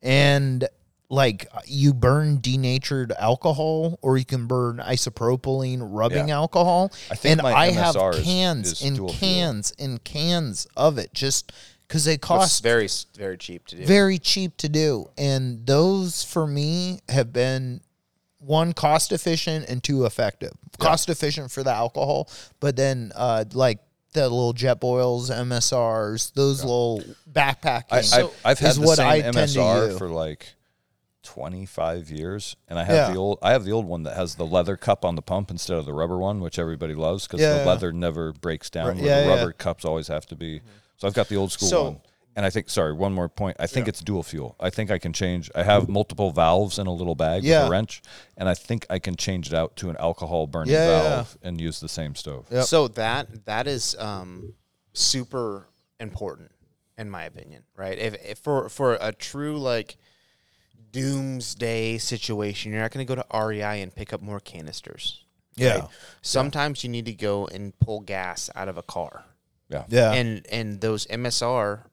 and 0.00 0.66
like 1.12 1.46
you 1.66 1.92
burn 1.92 2.38
denatured 2.40 3.12
alcohol 3.18 3.98
or 4.00 4.16
you 4.16 4.24
can 4.24 4.46
burn 4.46 4.76
isopropylene 4.78 5.80
rubbing 5.82 6.28
Yeah. 6.28 6.36
alcohol 6.36 6.92
I 7.10 7.16
think 7.16 7.38
and 7.40 7.46
i 7.46 7.70
have 7.72 7.96
MSR 7.96 8.14
is- 8.14 8.24
cans 8.24 8.72
is 8.72 8.82
and 8.82 8.96
dual 8.96 9.08
fuel. 9.12 9.18
cans 9.20 9.72
and 9.78 10.02
cans 10.04 10.66
of 10.76 10.98
it 10.98 11.12
just 11.12 11.52
because 11.86 12.04
they 12.04 12.16
cost 12.16 12.62
very 12.62 12.88
very 13.16 13.36
cheap 13.36 13.66
to 13.66 13.76
do. 13.76 13.84
very 13.84 14.18
cheap 14.18 14.56
to 14.58 14.68
do 14.68 15.10
and 15.18 15.66
those 15.66 16.22
for 16.22 16.46
me 16.46 17.00
have 17.08 17.32
been 17.32 17.80
one 18.38 18.72
cost 18.72 19.10
efficient 19.12 19.68
and 19.68 19.82
two 19.82 20.06
effective 20.06 20.52
cost 20.78 21.08
efficient 21.08 21.50
for 21.50 21.62
the 21.64 21.72
alcohol 21.72 22.28
but 22.60 22.76
then 22.76 23.10
uh 23.16 23.44
like 23.52 23.80
the 24.12 24.22
little 24.22 24.52
jet 24.52 24.78
boils 24.80 25.28
msrs 25.28 26.32
those 26.34 26.62
little 26.62 27.02
backpacking 27.30 27.84
I, 28.14 28.20
I've, 28.20 28.30
I've 28.44 28.58
had 28.60 28.70
is 28.70 28.76
the 28.78 28.86
what 28.86 28.96
same 28.96 29.08
I 29.08 29.20
MSR 29.22 29.98
for 29.98 30.08
like 30.08 30.54
25 31.34 32.10
years 32.10 32.56
and 32.68 32.78
I 32.78 32.84
have 32.84 32.94
Yeah. 32.96 33.12
the 33.12 33.18
old 33.18 33.38
I 33.40 33.52
have 33.52 33.64
the 33.64 33.70
old 33.72 33.86
one 33.86 34.02
that 34.02 34.16
has 34.16 34.34
the 34.34 34.44
leather 34.46 34.76
cup 34.76 35.04
on 35.04 35.14
the 35.14 35.22
pump 35.22 35.50
instead 35.50 35.76
of 35.76 35.86
the 35.86 35.92
rubber 35.92 36.18
one 36.18 36.40
which 36.40 36.58
everybody 36.58 36.94
loves 36.94 37.26
cuz 37.28 37.40
Yeah, 37.40 37.52
the 37.52 37.58
yeah. 37.60 37.64
leather 37.66 37.92
never 37.92 38.32
breaks 38.32 38.68
down 38.68 38.88
Right, 38.88 38.96
yeah, 38.96 39.20
the 39.20 39.26
yeah. 39.26 39.34
rubber 39.36 39.52
cups 39.52 39.84
always 39.84 40.08
have 40.08 40.26
to 40.26 40.36
be. 40.36 40.60
So 40.96 41.06
I've 41.06 41.14
got 41.14 41.28
the 41.28 41.36
old 41.36 41.52
school 41.52 41.68
So- 41.68 41.84
one. 41.84 42.00
And 42.36 42.46
I 42.46 42.50
think 42.50 42.70
sorry, 42.70 42.92
one 42.92 43.12
more 43.12 43.28
point. 43.28 43.56
I 43.58 43.66
think 43.66 43.88
it's 43.88 44.00
dual 44.00 44.22
fuel. 44.22 44.54
I 44.60 44.70
think 44.70 44.90
I 44.90 44.98
can 44.98 45.12
change 45.12 45.50
I 45.54 45.62
have 45.64 45.88
multiple 45.88 46.30
valves 46.30 46.78
in 46.78 46.86
a 46.86 46.92
little 46.92 47.14
bag 47.16 47.42
Yeah. 47.44 47.60
with 47.60 47.68
a 47.68 47.70
wrench 47.70 48.02
and 48.36 48.48
I 48.48 48.54
think 48.54 48.86
I 48.90 48.98
can 48.98 49.14
change 49.16 49.46
it 49.48 49.54
out 49.54 49.76
to 49.76 49.90
an 49.90 49.96
alcohol 49.98 50.46
burning 50.46 50.72
Yeah, 50.74 50.86
yeah, 50.86 51.02
valve 51.02 51.38
and 51.42 51.60
use 51.60 51.80
the 51.80 51.88
same 51.88 52.14
stove. 52.14 52.46
Yep. 52.50 52.64
So 52.64 52.88
that 52.88 53.44
that 53.46 53.66
is 53.66 53.94
um, 53.98 54.54
super 54.92 55.68
important 55.98 56.50
in 56.98 57.08
my 57.10 57.24
opinion, 57.24 57.62
right? 57.76 57.98
If, 57.98 58.14
if 58.24 58.38
for 58.38 58.68
for 58.68 58.94
a 59.00 59.12
true 59.12 59.58
like 59.58 59.96
doomsday 60.92 61.98
situation, 61.98 62.72
you're 62.72 62.80
not 62.80 62.90
going 62.90 63.06
to 63.06 63.16
go 63.16 63.22
to 63.22 63.46
REI 63.46 63.82
and 63.82 63.94
pick 63.94 64.12
up 64.12 64.20
more 64.20 64.40
canisters. 64.40 65.24
Yeah. 65.56 65.80
right? 65.80 65.88
Sometimes 66.22 66.82
you 66.84 66.90
need 66.90 67.06
to 67.06 67.12
go 67.12 67.46
and 67.46 67.78
pull 67.78 68.00
gas 68.00 68.50
out 68.54 68.68
of 68.68 68.78
a 68.78 68.82
car. 68.82 69.24
Yeah. 69.68 69.84
Yeah. 69.88 70.12
And 70.12 70.46
and 70.50 70.80
those 70.80 71.06
MSR 71.06 71.84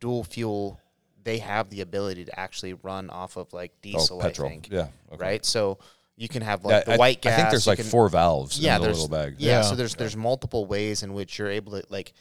dual 0.00 0.24
fuel 0.24 0.80
they 1.24 1.38
have 1.38 1.70
the 1.70 1.80
ability 1.80 2.24
to 2.24 2.38
actually 2.38 2.72
run 2.74 3.10
off 3.10 3.36
of 3.36 3.52
like 3.52 3.72
oh, 3.74 3.78
diesel, 3.82 4.18
oh, 4.18 4.22
petrol. 4.22 4.48
I 4.48 4.52
think. 4.52 4.68
Yeah. 4.70 4.88
Okay. 5.12 5.24
Right? 5.24 5.44
So 5.44 5.78
you 6.16 6.28
can 6.28 6.40
have 6.42 6.60
Yeah, 6.62 6.68
like 6.76 6.84
the 6.84 6.92
I, 6.92 6.96
white 6.96 7.20
gas. 7.20 7.32
I 7.32 7.36
think 7.36 7.50
there's 7.50 7.66
like 7.66 7.78
can- 7.78 7.86
four 7.86 8.08
valves 8.08 8.58
yeah, 8.58 8.76
in 8.76 8.80
the 8.80 8.86
there's 8.86 9.00
little 9.02 9.16
bag. 9.16 9.34
Yeah, 9.38 9.58
Yeah. 9.58 9.62
so 9.62 9.74
there's 9.74 9.96
there's 9.96 10.16
multiple 10.16 10.66
ways 10.66 11.02
in 11.02 11.12
which 11.14 11.38
you're 11.38 11.50
able 11.50 11.72
to 11.72 11.84
like 11.90 12.12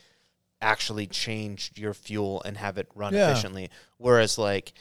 actually 0.61 1.05
change 1.05 1.71
your 1.75 1.93
fuel 1.93 2.41
and 2.43 2.57
have 2.57 2.77
it 2.77 2.87
run 2.95 3.13
Yeah. 3.13 3.29
efficiently. 3.31 3.69
Whereas 3.97 4.37
like 4.37 4.73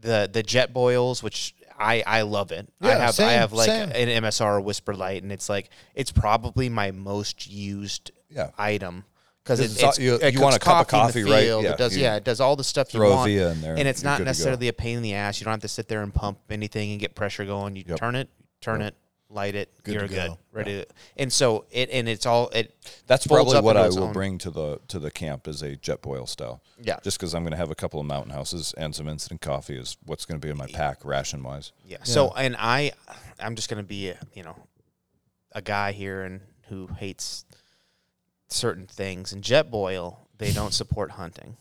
the 0.00 0.28
the 0.32 0.42
jet 0.42 0.72
boils, 0.72 1.22
which 1.22 1.54
I 1.78 2.02
I 2.06 2.22
love 2.22 2.52
it. 2.52 2.68
I 2.80 2.88
Yeah, 2.88 2.98
have 3.06 3.20
I 3.20 3.32
have 3.32 3.52
like 3.52 3.66
same. 3.68 3.90
an 3.90 4.22
MSR 4.22 4.62
WhisperLite, 4.64 5.22
and 5.22 5.32
it's 5.32 5.48
like 5.48 5.70
it's 5.94 6.12
probably 6.12 6.68
my 6.68 6.90
most 6.90 7.46
used 7.48 8.10
Yeah. 8.30 8.50
item. 8.58 9.04
Because 9.42 9.60
it, 9.60 9.80
it's 9.80 9.98
you- 10.00 10.16
it 10.16 10.34
you 10.34 10.40
want 10.40 10.56
a 10.56 10.58
cup 10.58 10.80
of 10.80 10.88
coffee, 10.88 11.22
coffee, 11.22 11.30
right? 11.30 11.46
Yeah, 11.46 11.70
it 11.72 11.78
does, 11.78 11.96
yeah, 11.96 12.16
it 12.16 12.24
does 12.24 12.40
all 12.40 12.56
the 12.56 12.64
stuff 12.64 12.92
you 12.92 13.00
want, 13.00 13.30
Via 13.30 13.52
in 13.52 13.60
there 13.60 13.76
and 13.78 13.86
it's 13.86 14.02
not 14.02 14.16
good 14.18 14.22
to 14.22 14.24
go. 14.24 14.30
necessarily 14.30 14.66
a 14.66 14.72
pain 14.72 14.96
in 14.96 15.02
the 15.04 15.14
ass. 15.14 15.38
You 15.40 15.44
don't 15.44 15.52
have 15.52 15.60
to 15.60 15.68
sit 15.68 15.86
there 15.86 16.02
and 16.02 16.12
pump 16.12 16.40
anything 16.50 16.90
and 16.90 16.98
get 16.98 17.14
pressure 17.14 17.44
going. 17.44 17.76
You 17.76 17.84
Yep. 17.86 17.98
turn 17.98 18.16
it, 18.16 18.28
turn 18.60 18.82
it, 18.82 18.96
light 19.28 19.54
it, 19.54 19.70
Good 19.82 19.94
you're 19.94 20.02
to 20.02 20.08
good, 20.08 20.28
go. 20.28 20.38
ready. 20.52 20.80
To, 20.82 20.86
and 21.16 21.32
so 21.32 21.64
it 21.70 21.90
and 21.90 22.08
it's 22.08 22.26
all 22.26 22.48
it. 22.50 22.74
That's 23.06 23.26
probably 23.26 23.60
what 23.60 23.76
I 23.76 23.88
will 23.88 24.04
own- 24.04 24.12
bring 24.12 24.38
to 24.38 24.50
the 24.50 24.80
to 24.88 24.98
the 24.98 25.10
camp 25.10 25.48
is 25.48 25.62
a 25.62 25.76
Jetboil 25.76 26.28
style. 26.28 26.62
Yeah. 26.80 26.98
Just 27.02 27.18
because 27.18 27.34
I'm 27.34 27.42
going 27.42 27.52
to 27.52 27.56
have 27.56 27.70
a 27.70 27.74
couple 27.74 27.98
of 28.00 28.06
mountain 28.06 28.32
houses 28.32 28.74
and 28.76 28.94
some 28.94 29.08
instant 29.08 29.40
coffee 29.40 29.76
is 29.78 29.96
what's 30.04 30.24
going 30.26 30.40
to 30.40 30.44
be 30.46 30.50
in 30.50 30.56
my 30.56 30.66
pack 30.66 31.04
ration 31.04 31.42
wise. 31.42 31.72
Yeah. 31.84 31.98
So 32.04 32.32
and 32.36 32.54
I, 32.58 32.92
I'm 33.40 33.56
just 33.56 33.68
gonna 33.68 33.82
be 33.82 34.10
a, 34.10 34.18
you 34.34 34.42
know, 34.42 34.56
a 35.52 35.62
guy 35.62 35.92
here 35.92 36.22
and 36.22 36.40
who 36.68 36.86
hates 36.98 37.44
certain 38.48 38.86
things. 38.86 39.32
And 39.32 39.42
Jetboil, 39.42 40.16
they 40.38 40.52
don't 40.52 40.72
support 40.74 41.12
hunting. 41.12 41.56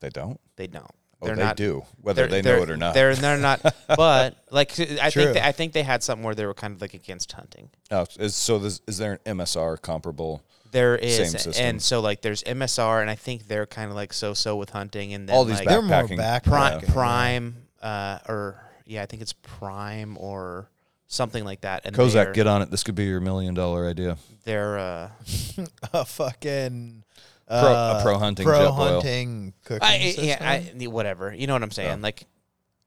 They 0.00 0.10
don't. 0.10 0.38
They 0.56 0.66
don't. 0.66 0.90
Oh, 1.20 1.26
They're 1.26 1.36
they 1.36 1.42
not, 1.42 1.56
do, 1.56 1.84
whether 2.00 2.28
they're- 2.28 2.42
know 2.42 2.62
it 2.62 2.70
or 2.70 2.76
not. 2.76 2.94
They're 2.94 3.14
they're 3.16 3.36
not. 3.38 3.60
But 3.88 4.36
like 4.50 4.70
I 4.78 5.10
True. 5.10 5.22
think 5.24 5.34
they, 5.34 5.40
I 5.40 5.50
think 5.52 5.72
they 5.72 5.82
had 5.82 6.02
something 6.04 6.24
where 6.24 6.34
they 6.36 6.46
were 6.46 6.54
kind 6.54 6.74
of 6.74 6.80
like 6.80 6.94
against 6.94 7.32
hunting. 7.32 7.70
Oh, 7.90 8.06
is, 8.20 8.36
so 8.36 8.58
this, 8.60 8.80
is 8.86 8.98
there 8.98 9.18
an 9.24 9.38
MSR 9.38 9.80
comparable? 9.82 10.42
There 10.70 10.94
is, 10.96 11.16
Same 11.16 11.26
system. 11.38 11.64
and 11.64 11.82
so 11.82 12.00
like 12.00 12.20
there's 12.20 12.44
MSR, 12.44 13.00
and 13.00 13.10
I 13.10 13.14
think 13.16 13.48
they're 13.48 13.66
kind 13.66 13.90
of 13.90 13.96
like 13.96 14.12
so-so 14.12 14.54
with 14.56 14.70
hunting, 14.70 15.12
and 15.14 15.28
then 15.28 15.34
All 15.34 15.44
these 15.44 15.58
like, 15.58 15.66
They're 15.68 15.82
more 15.82 16.02
backpacking. 16.04 16.16
back 16.18 16.44
Prime, 16.44 16.80
Yeah. 16.82 16.92
Prime, 16.92 17.56
uh, 17.82 18.18
or 18.28 18.62
yeah, 18.86 19.02
I 19.02 19.06
think 19.06 19.22
it's 19.22 19.32
Prime 19.32 20.16
or 20.18 20.68
something 21.08 21.42
like 21.44 21.62
that. 21.62 21.86
And 21.86 21.96
Kozak, 21.96 22.34
get 22.34 22.46
on 22.46 22.60
it. 22.62 22.70
This 22.70 22.84
could 22.84 22.94
be 22.94 23.06
your 23.06 23.20
million 23.20 23.54
dollar 23.54 23.88
idea. 23.88 24.18
they're 24.44 24.78
uh, 24.78 25.10
a 25.94 26.04
fucking 26.04 27.02
Pro- 27.48 27.56
uh, 27.58 27.96
a 27.98 28.02
pro 28.02 28.18
hunting 28.18 28.44
pro 28.46 28.58
jet 28.58 28.64
boil. 28.76 28.92
hunting 28.94 29.54
cooking 29.64 29.82
I, 29.88 29.98
system. 30.00 30.24
yeah, 30.24 30.70
I, 30.80 30.86
whatever. 30.86 31.34
You 31.34 31.46
know 31.46 31.54
what 31.54 31.62
I'm 31.62 31.70
saying? 31.70 32.02
Like, 32.02 32.26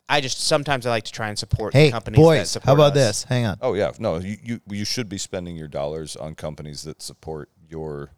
I 0.07 0.21
just 0.21 0.39
sometimes 0.41 0.85
I 0.85 0.89
like 0.91 1.05
to 1.05 1.11
try 1.11 1.29
and 1.29 1.39
support 1.39 1.73
hey 1.73 1.89
companies 1.89 2.17
that 2.17 2.21
boys, 2.21 2.49
support 2.51 2.65
how 2.67 2.73
about 2.73 2.91
us. 2.97 3.21
this? 3.21 3.23
Hang 3.23 3.45
on. 3.45 3.57
Oh 3.61 3.73
yeah, 3.73 3.91
no, 3.97 4.17
you, 4.19 4.37
you 4.43 4.61
you 4.69 4.85
should 4.85 5.09
be 5.09 5.17
spending 5.17 5.55
your 5.55 5.67
dollars 5.67 6.15
on 6.15 6.35
companies 6.35 6.83
that 6.83 7.01
support 7.01 7.49
your 7.69 8.11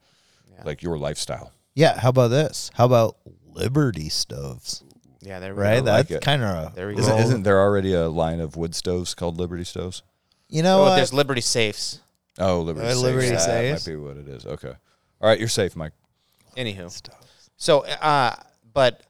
Yeah. 0.51 0.63
like 0.65 0.81
your 0.81 0.97
lifestyle. 0.97 1.51
Yeah, 1.75 1.99
how 1.99 2.09
about 2.09 2.29
this? 2.29 2.71
How 2.73 2.85
about 2.85 3.17
Liberty 3.45 4.09
stoves? 4.09 4.83
Yeah, 5.21 5.39
there 5.39 5.53
we 5.55 5.61
Right, 5.61 5.83
go. 5.85 5.91
like 5.91 6.07
that's 6.09 6.11
it. 6.11 6.21
kind 6.25 6.43
of 6.43 6.75
There 6.75 6.87
we 6.87 6.97
Isn't, 6.97 7.15
go. 7.15 7.21
isn't 7.23 7.43
there 7.43 7.61
already 7.61 7.93
a 7.93 8.09
line 8.09 8.39
of 8.41 8.57
wood 8.57 8.75
stoves 8.75 9.13
called 9.15 9.37
Liberty 9.37 9.63
stoves? 9.63 10.03
you 10.49 10.61
know 10.61 10.79
oh, 10.79 10.83
what? 10.83 10.95
there's 10.97 11.13
Liberty 11.13 11.41
Safes. 11.41 11.99
Oh, 12.37 12.61
Liberty 12.61 12.85
Uh, 12.87 12.89
Safes. 12.89 13.01
Liberty 13.01 13.29
That 13.29 13.41
Safes. 13.41 13.87
might 13.87 13.91
be 13.93 13.95
what 13.97 14.17
it 14.17 14.27
is. 14.27 14.45
Okay. 14.45 14.73
All 15.21 15.29
right, 15.29 15.39
you're 15.39 15.47
safe, 15.47 15.75
Mike. 15.75 15.93
Anywho, 16.55 17.09
so 17.57 17.85
uh, 17.85 18.35
but 18.73 19.01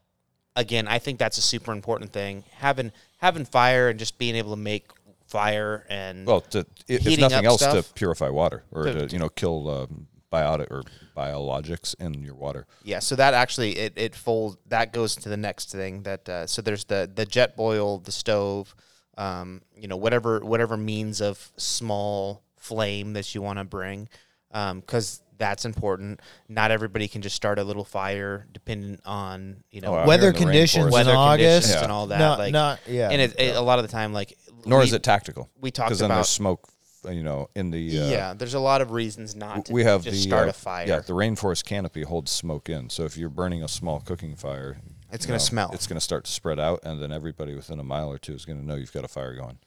again, 0.56 0.88
I 0.88 0.98
think 0.98 1.18
that's 1.18 1.38
a 1.38 1.42
super 1.42 1.72
important 1.72 2.12
thing. 2.12 2.44
Having 2.56 2.92
having 3.18 3.44
fire 3.44 3.88
and 3.88 3.98
just 3.98 4.18
being 4.18 4.36
able 4.36 4.50
to 4.50 4.56
make 4.60 4.90
fire 5.26 5.84
and 5.88 6.26
Well, 6.26 6.42
to, 6.42 6.66
if 6.86 7.18
nothing 7.18 7.44
else, 7.44 7.60
to 7.60 7.84
purify 7.94 8.28
water 8.28 8.64
or 8.70 8.84
To- 8.84 9.08
to 9.08 9.12
you 9.12 9.18
know 9.18 9.28
kill 9.28 9.68
um, 9.68 10.06
biotic 10.32 10.70
or 10.70 10.82
biologics 11.16 11.94
in 12.00 12.22
your 12.22 12.34
water. 12.34 12.66
Yeah, 12.82 12.98
so 12.98 13.16
that 13.16 13.34
actually 13.34 13.78
it 13.78 13.92
it 13.96 14.14
folds 14.14 14.56
that 14.68 14.92
goes 14.92 15.16
to 15.16 15.28
the 15.28 15.36
next 15.36 15.70
thing 15.72 16.02
that 16.02 16.28
uh, 16.28 16.46
so 16.46 16.62
there's 16.62 16.84
the 16.84 17.10
the 17.12 17.26
Jetboil, 17.26 18.04
the 18.04 18.12
stove, 18.12 18.74
um, 19.16 19.62
you 19.76 19.88
know 19.88 19.96
whatever 19.96 20.40
whatever 20.40 20.76
means 20.76 21.20
of 21.20 21.52
small 21.56 22.42
flame 22.58 23.12
that 23.12 23.34
you 23.34 23.42
want 23.42 23.58
to 23.58 23.64
bring, 23.64 24.08
because 24.50 25.20
that's 25.38 25.64
important. 25.64 26.20
Not 26.48 26.70
everybody 26.70 27.08
can 27.08 27.22
just 27.22 27.34
start 27.36 27.58
a 27.58 27.64
little 27.64 27.84
fire, 27.84 28.46
depending 28.52 28.98
on 29.04 29.64
you 29.70 29.80
know 29.80 29.88
Oh, 29.94 29.98
out 29.98 30.06
Weather 30.06 30.22
here 30.22 30.28
in 30.30 30.34
the 30.34 30.40
conditions 30.40 30.84
rainforest. 30.84 30.88
in 30.88 30.92
weather 30.92 31.12
August. 31.16 31.62
conditions 31.66 31.82
and 31.82 31.92
all 31.92 32.06
that. 32.08 32.18
Not- 32.18 32.38
like, 32.38 32.52
not- 32.52 32.80
yeah. 32.86 33.10
and 33.10 33.20
it, 33.20 33.38
it- 33.40 33.56
a 33.56 33.60
lot 33.60 33.78
of 33.78 33.84
the 33.84 33.92
time, 33.92 34.12
like 34.12 34.36
Nor 34.66 34.78
we- 34.80 34.84
is 34.86 34.92
it 34.92 35.02
tactical. 35.02 35.48
we 35.60 35.70
talked 35.70 35.88
because 35.88 35.98
then 36.00 36.06
about- 36.10 36.16
there's 36.16 36.28
smoke. 36.28 36.68
uh, 37.06 37.10
You 37.10 37.22
know, 37.22 37.50
in 37.54 37.70
the 37.70 38.00
uh, 38.00 38.06
yeah. 38.08 38.34
There's 38.34 38.54
a 38.54 38.60
lot 38.60 38.80
of 38.80 38.90
reasons 38.90 39.34
not 39.36 39.66
to 39.66 39.72
we 39.74 39.84
have 39.84 40.02
just 40.04 40.16
the 40.16 40.22
start 40.22 40.46
uh, 40.46 40.50
a 40.50 40.52
fire. 40.54 40.86
Yeah, 40.88 41.00
the 41.00 41.12
rainforest 41.12 41.64
canopy 41.66 42.02
holds 42.02 42.30
smoke 42.32 42.68
in. 42.70 42.88
So 42.88 43.04
if 43.04 43.16
you're 43.18 43.28
burning 43.28 43.62
a 43.62 43.68
small 43.68 44.00
cooking 44.00 44.36
fire, 44.36 44.78
It's 45.12 45.24
you 45.26 45.28
gonna 45.28 45.38
smell. 45.40 45.70
It's 45.74 45.86
going 45.86 45.96
to 45.98 46.00
start 46.00 46.24
to 46.24 46.32
spread 46.32 46.58
out, 46.58 46.80
and 46.82 47.02
then 47.02 47.12
everybody 47.12 47.54
within 47.54 47.78
a 47.78 47.84
mile 47.84 48.10
or 48.10 48.16
two 48.18 48.32
is 48.34 48.44
going 48.46 48.58
to 48.58 48.64
know 48.66 48.74
you've 48.74 48.92
got 48.92 49.04
a 49.04 49.08
fire 49.08 49.34
going. 49.36 49.58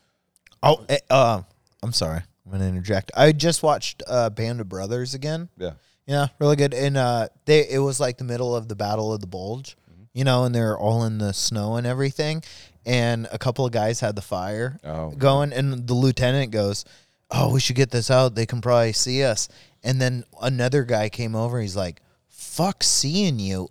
Oh, 0.64 0.84
eh, 0.90 0.98
uh, 1.12 1.44
I'm 1.84 1.94
sorry. 1.94 2.22
I'm 2.48 2.52
gonna 2.54 2.70
interject. 2.70 3.12
I 3.16 3.34
just 3.34 3.62
watched 3.62 4.02
uh, 4.08 4.30
Band 4.30 4.62
of 4.62 4.70
Brothers 4.70 5.14
again. 5.14 5.50
Yeah. 5.58 5.74
Yeah, 6.06 6.28
really 6.40 6.56
good. 6.56 6.74
And 6.74 6.96
uh, 6.96 7.28
they 7.46 7.68
it 7.70 7.80
was 7.80 8.00
like 8.00 8.18
the 8.18 8.24
middle 8.24 8.56
of 8.56 8.70
the 8.70 8.76
Battle 8.76 9.14
of 9.14 9.20
the 9.20 9.28
Bulge, 9.28 9.76
Mm-hmm. 9.92 10.04
you 10.14 10.24
know, 10.24 10.46
and 10.46 10.56
they're 10.56 10.78
all 10.78 11.04
in 11.04 11.18
the 11.18 11.34
snow 11.34 11.76
and 11.76 11.86
everything. 11.86 12.44
And 12.86 13.28
a 13.34 13.38
couple 13.38 13.66
of 13.66 13.74
guys 13.74 14.00
had 14.00 14.16
the 14.16 14.22
fire 14.22 14.80
Oh. 14.86 15.10
going, 15.12 15.52
and 15.52 15.86
the 15.86 15.94
lieutenant 15.94 16.52
goes, 16.52 16.86
"Oh, 17.30 17.52
we 17.54 17.60
should 17.60 17.76
get 17.76 17.92
this 17.92 18.10
out. 18.10 18.36
They 18.36 18.46
can 18.46 18.62
probably 18.62 18.94
see 18.94 19.22
us." 19.24 19.50
And 19.84 20.00
then 20.02 20.24
another 20.42 20.86
guy 20.86 21.10
came 21.10 21.36
over. 21.36 21.60
He's 21.60 21.76
like, 21.76 22.02
"Fuck 22.30 22.84
seeing 22.84 23.40
you." 23.40 23.68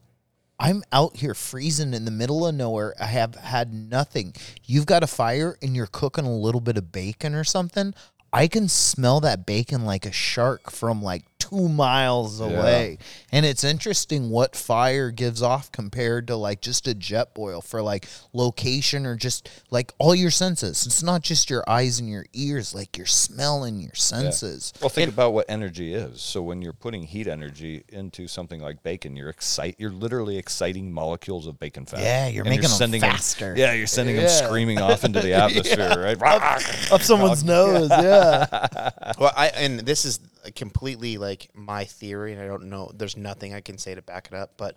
I'm 0.58 0.82
out 0.92 1.16
here 1.16 1.34
freezing 1.34 1.92
in 1.94 2.04
the 2.06 2.10
middle 2.10 2.46
of 2.46 2.54
nowhere. 2.54 2.94
I 3.00 3.04
have 3.06 3.34
had 3.34 3.74
nothing. 3.74 4.34
You've 4.64 4.86
got 4.86 5.02
a 5.02 5.06
fire 5.06 5.58
and 5.60 5.76
you're 5.76 5.86
cooking 5.86 6.24
a 6.24 6.34
little 6.34 6.62
bit 6.62 6.78
of 6.78 6.92
bacon 6.92 7.34
or 7.34 7.44
something. 7.44 7.92
I 8.36 8.48
can 8.48 8.68
smell 8.68 9.20
that 9.20 9.46
bacon 9.46 9.86
like 9.86 10.04
a 10.04 10.12
shark 10.12 10.70
from 10.70 11.00
like 11.00 11.24
two 11.48 11.68
miles 11.68 12.40
away. 12.40 12.98
And 13.32 13.44
it's 13.44 13.64
interesting 13.64 14.30
what 14.30 14.56
fire 14.56 15.10
gives 15.10 15.42
off 15.42 15.70
compared 15.72 16.26
to 16.28 16.36
like 16.36 16.60
just 16.60 16.86
a 16.88 16.94
Jetboil 16.94 17.62
for 17.64 17.82
like 17.82 18.08
location 18.32 19.04
or 19.06 19.16
just 19.16 19.48
like 19.70 19.92
all 19.98 20.14
your 20.14 20.30
senses. 20.30 20.86
It's 20.86 21.02
not 21.02 21.22
just 21.22 21.50
your 21.50 21.64
eyes 21.68 21.98
and 21.98 22.08
your 22.08 22.24
ears, 22.32 22.74
like 22.74 22.96
your 22.96 23.06
smell 23.06 23.64
and 23.64 23.80
your 23.82 23.94
senses. 23.94 24.72
Well, 24.80 24.88
think 24.88 25.12
about 25.12 25.32
what 25.32 25.46
energy 25.48 25.92
is. 25.94 26.20
So 26.22 26.42
when 26.42 26.62
you're 26.62 26.72
putting 26.72 27.02
heat 27.02 27.26
energy 27.26 27.84
into 27.88 28.26
something 28.28 28.60
like 28.60 28.82
bacon, 28.82 29.16
you're 29.16 29.28
excite. 29.30 29.76
You're 29.78 29.90
literally 29.90 30.38
exciting 30.38 30.92
molecules 30.92 31.46
of 31.46 31.58
bacon 31.58 31.84
fat. 31.86 32.00
Yeah, 32.00 32.28
you're 32.28 32.44
And 32.44 32.50
making 32.50 32.66
'em 32.66 32.70
sending 32.70 33.00
faster. 33.00 33.54
yeah, 33.56 33.72
you're 33.72 33.86
sending 33.86 34.16
them 34.16 34.28
screaming 34.28 34.78
off 34.80 35.04
into 35.04 35.20
the 35.20 35.32
atmosphere, 35.44 36.16
right? 36.20 36.90
Up 36.90 37.02
someone's 37.02 37.44
nose, 37.56 37.90
yeah. 37.90 38.46
Well, 39.18 39.32
I 39.36 39.48
and 39.48 39.80
this 39.80 40.04
is 40.04 40.18
completely 40.54 41.18
like 41.18 41.48
my 41.54 41.84
theory, 41.84 42.32
and 42.32 42.40
I 42.42 42.46
don't 42.46 42.64
know. 42.64 42.90
There's 42.94 43.16
nothing 43.16 43.54
I 43.54 43.60
can 43.60 43.78
say 43.78 43.94
to 43.94 44.02
back 44.02 44.28
it 44.30 44.34
up, 44.34 44.52
but 44.56 44.76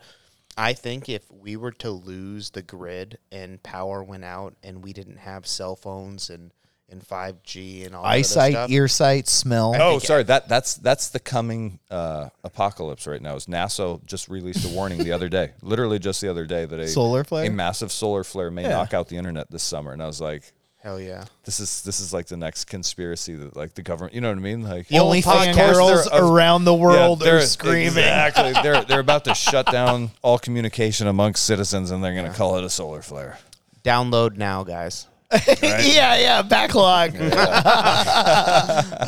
I 0.58 0.74
think 0.74 1.08
if 1.10 1.24
we 1.32 1.56
were 1.58 1.72
to 1.74 1.92
lose 1.92 2.50
the 2.50 2.62
grid 2.62 3.18
and 3.32 3.62
power 3.64 4.04
went 4.04 4.26
out, 4.26 4.56
and 4.64 4.84
we 4.84 4.94
didn't 4.94 5.18
have 5.18 5.46
cell 5.48 5.76
phones 5.76 6.30
and 6.30 6.52
and 6.92 7.08
5G 7.08 7.86
and 7.86 7.94
all 7.94 8.02
that 8.02 8.08
other 8.10 8.18
Eyesight, 8.18 8.52
stuff, 8.54 8.70
ear 8.72 8.88
smell. 8.88 9.76
Oh, 9.80 10.00
sorry. 10.00 10.24
That 10.24 10.50
that's 10.50 10.74
that's 10.74 11.10
the 11.10 11.20
coming 11.20 11.78
uh, 11.92 12.30
apocalypse 12.44 13.06
right 13.06 13.22
now. 13.22 13.36
Is 13.36 13.46
NASA 13.46 14.04
just 14.08 14.28
released 14.28 14.66
a 14.66 14.70
warning 14.76 14.98
the 15.04 15.12
other 15.12 15.30
day, 15.30 15.52
literally 15.62 16.00
just 16.00 16.20
the 16.20 16.30
other 16.30 16.48
day, 16.48 16.66
that 16.66 16.80
a 16.80 16.88
Solar 16.88 17.24
flare? 17.24 17.46
a 17.46 17.52
massive 17.52 17.92
solar 17.92 18.24
flare 18.24 18.50
may 18.50 18.64
Yeah. 18.64 18.70
knock 18.70 18.96
out 18.96 19.08
the 19.08 19.18
internet 19.18 19.52
this 19.52 19.62
summer. 19.62 19.94
And 19.94 20.02
I 20.02 20.08
was 20.08 20.20
like, 20.20 20.52
Hell 20.82 21.00
yeah. 21.00 21.26
This 21.44 21.60
is 21.60 21.82
this 21.82 22.00
is 22.00 22.14
like 22.14 22.28
the 22.28 22.38
next 22.38 22.66
conspiracy 22.66 23.34
that 23.36 23.56
like 23.56 23.74
the 23.74 23.82
government. 23.82 24.14
You 24.14 24.22
know 24.22 24.30
what 24.30 24.38
I 24.38 24.42
mean? 24.42 24.64
Like 24.64 24.88
The 24.88 25.00
Only 25.00 25.22
old 25.26 25.56
girls 25.56 26.08
They're- 26.10 26.24
around 26.24 26.64
the 26.64 26.74
world 26.74 27.20
they're- 27.20 27.38
are 27.38 27.42
screaming. 27.42 27.88
Exactly. 27.88 28.54
they're 28.64 28.84
they're 28.86 29.00
about 29.02 29.26
to 29.26 29.36
shut 29.36 29.66
down 29.66 30.12
all 30.22 30.40
communication 30.40 31.08
amongst 31.08 31.46
citizens, 31.46 31.92
and 31.92 32.02
they're 32.02 32.14
going 32.16 32.32
to 32.32 32.38
call 32.38 32.58
it 32.58 32.64
a 32.64 32.70
solar 32.70 33.02
flare. 33.02 33.38
Download 33.84 34.38
now, 34.38 34.64
guys. 34.64 35.08
yeah, 35.62 36.18
yeah, 36.18 36.42
backlog. 36.42 37.14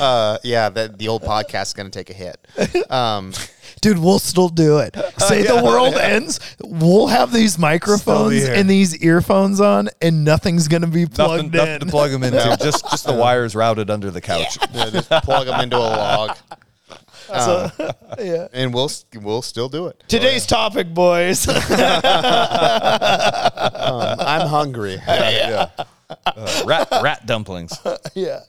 Uh, 0.01 0.37
yeah, 0.43 0.69
the, 0.69 0.93
the 0.95 1.07
old 1.07 1.21
podcast 1.23 1.67
is 1.67 1.73
going 1.73 1.89
to 1.89 1.97
take 1.97 2.09
a 2.09 2.13
hit. 2.13 2.91
Um, 2.91 3.33
Dude, 3.81 3.97
we'll 3.97 4.19
still 4.19 4.47
do 4.49 4.77
it. 4.77 4.95
Say 5.17 5.41
the 5.41 5.63
world 5.63 5.95
ends, 5.95 6.39
we'll 6.63 7.07
have 7.07 7.33
these 7.33 7.57
microphones 7.57 8.33
here. 8.35 8.53
and 8.53 8.69
these 8.69 8.95
earphones 9.03 9.59
on, 9.59 9.89
and 10.01 10.23
nothing's 10.23 10.67
gonna 10.67 10.85
be 10.87 11.01
Nothing, 11.05 11.15
plugged 11.15 11.53
nothing 11.55 11.73
in. 11.73 11.79
to 11.79 11.85
plug 11.87 12.11
them 12.11 12.23
into. 12.23 12.57
just 12.61 12.87
just 12.91 13.05
the 13.07 13.13
wires 13.13 13.55
routed 13.55 13.89
under 13.89 14.11
the 14.11 14.21
couch. 14.21 14.57
yeah, 14.71 14.89
just 14.91 15.09
plug 15.09 15.47
them 15.47 15.59
into 15.61 15.77
a 15.77 15.79
log, 15.79 16.37
Um, 17.31 17.71
yeah. 18.19 18.47
and 18.53 18.73
we'll 18.73 18.91
we'll 19.19 19.41
still 19.41 19.67
do 19.69 19.87
it. 19.87 20.03
Today's 20.07 20.45
topic, 20.45 20.93
boys. 20.93 21.47
Um, 23.63 24.17
I'm 24.19 24.47
hungry. 24.47 24.95
yeah. 25.07 25.69
Uh, 26.25 26.63
rat 26.65 26.87
rat 27.01 27.25
dumplings. 27.25 27.73
yeah. 28.13 28.41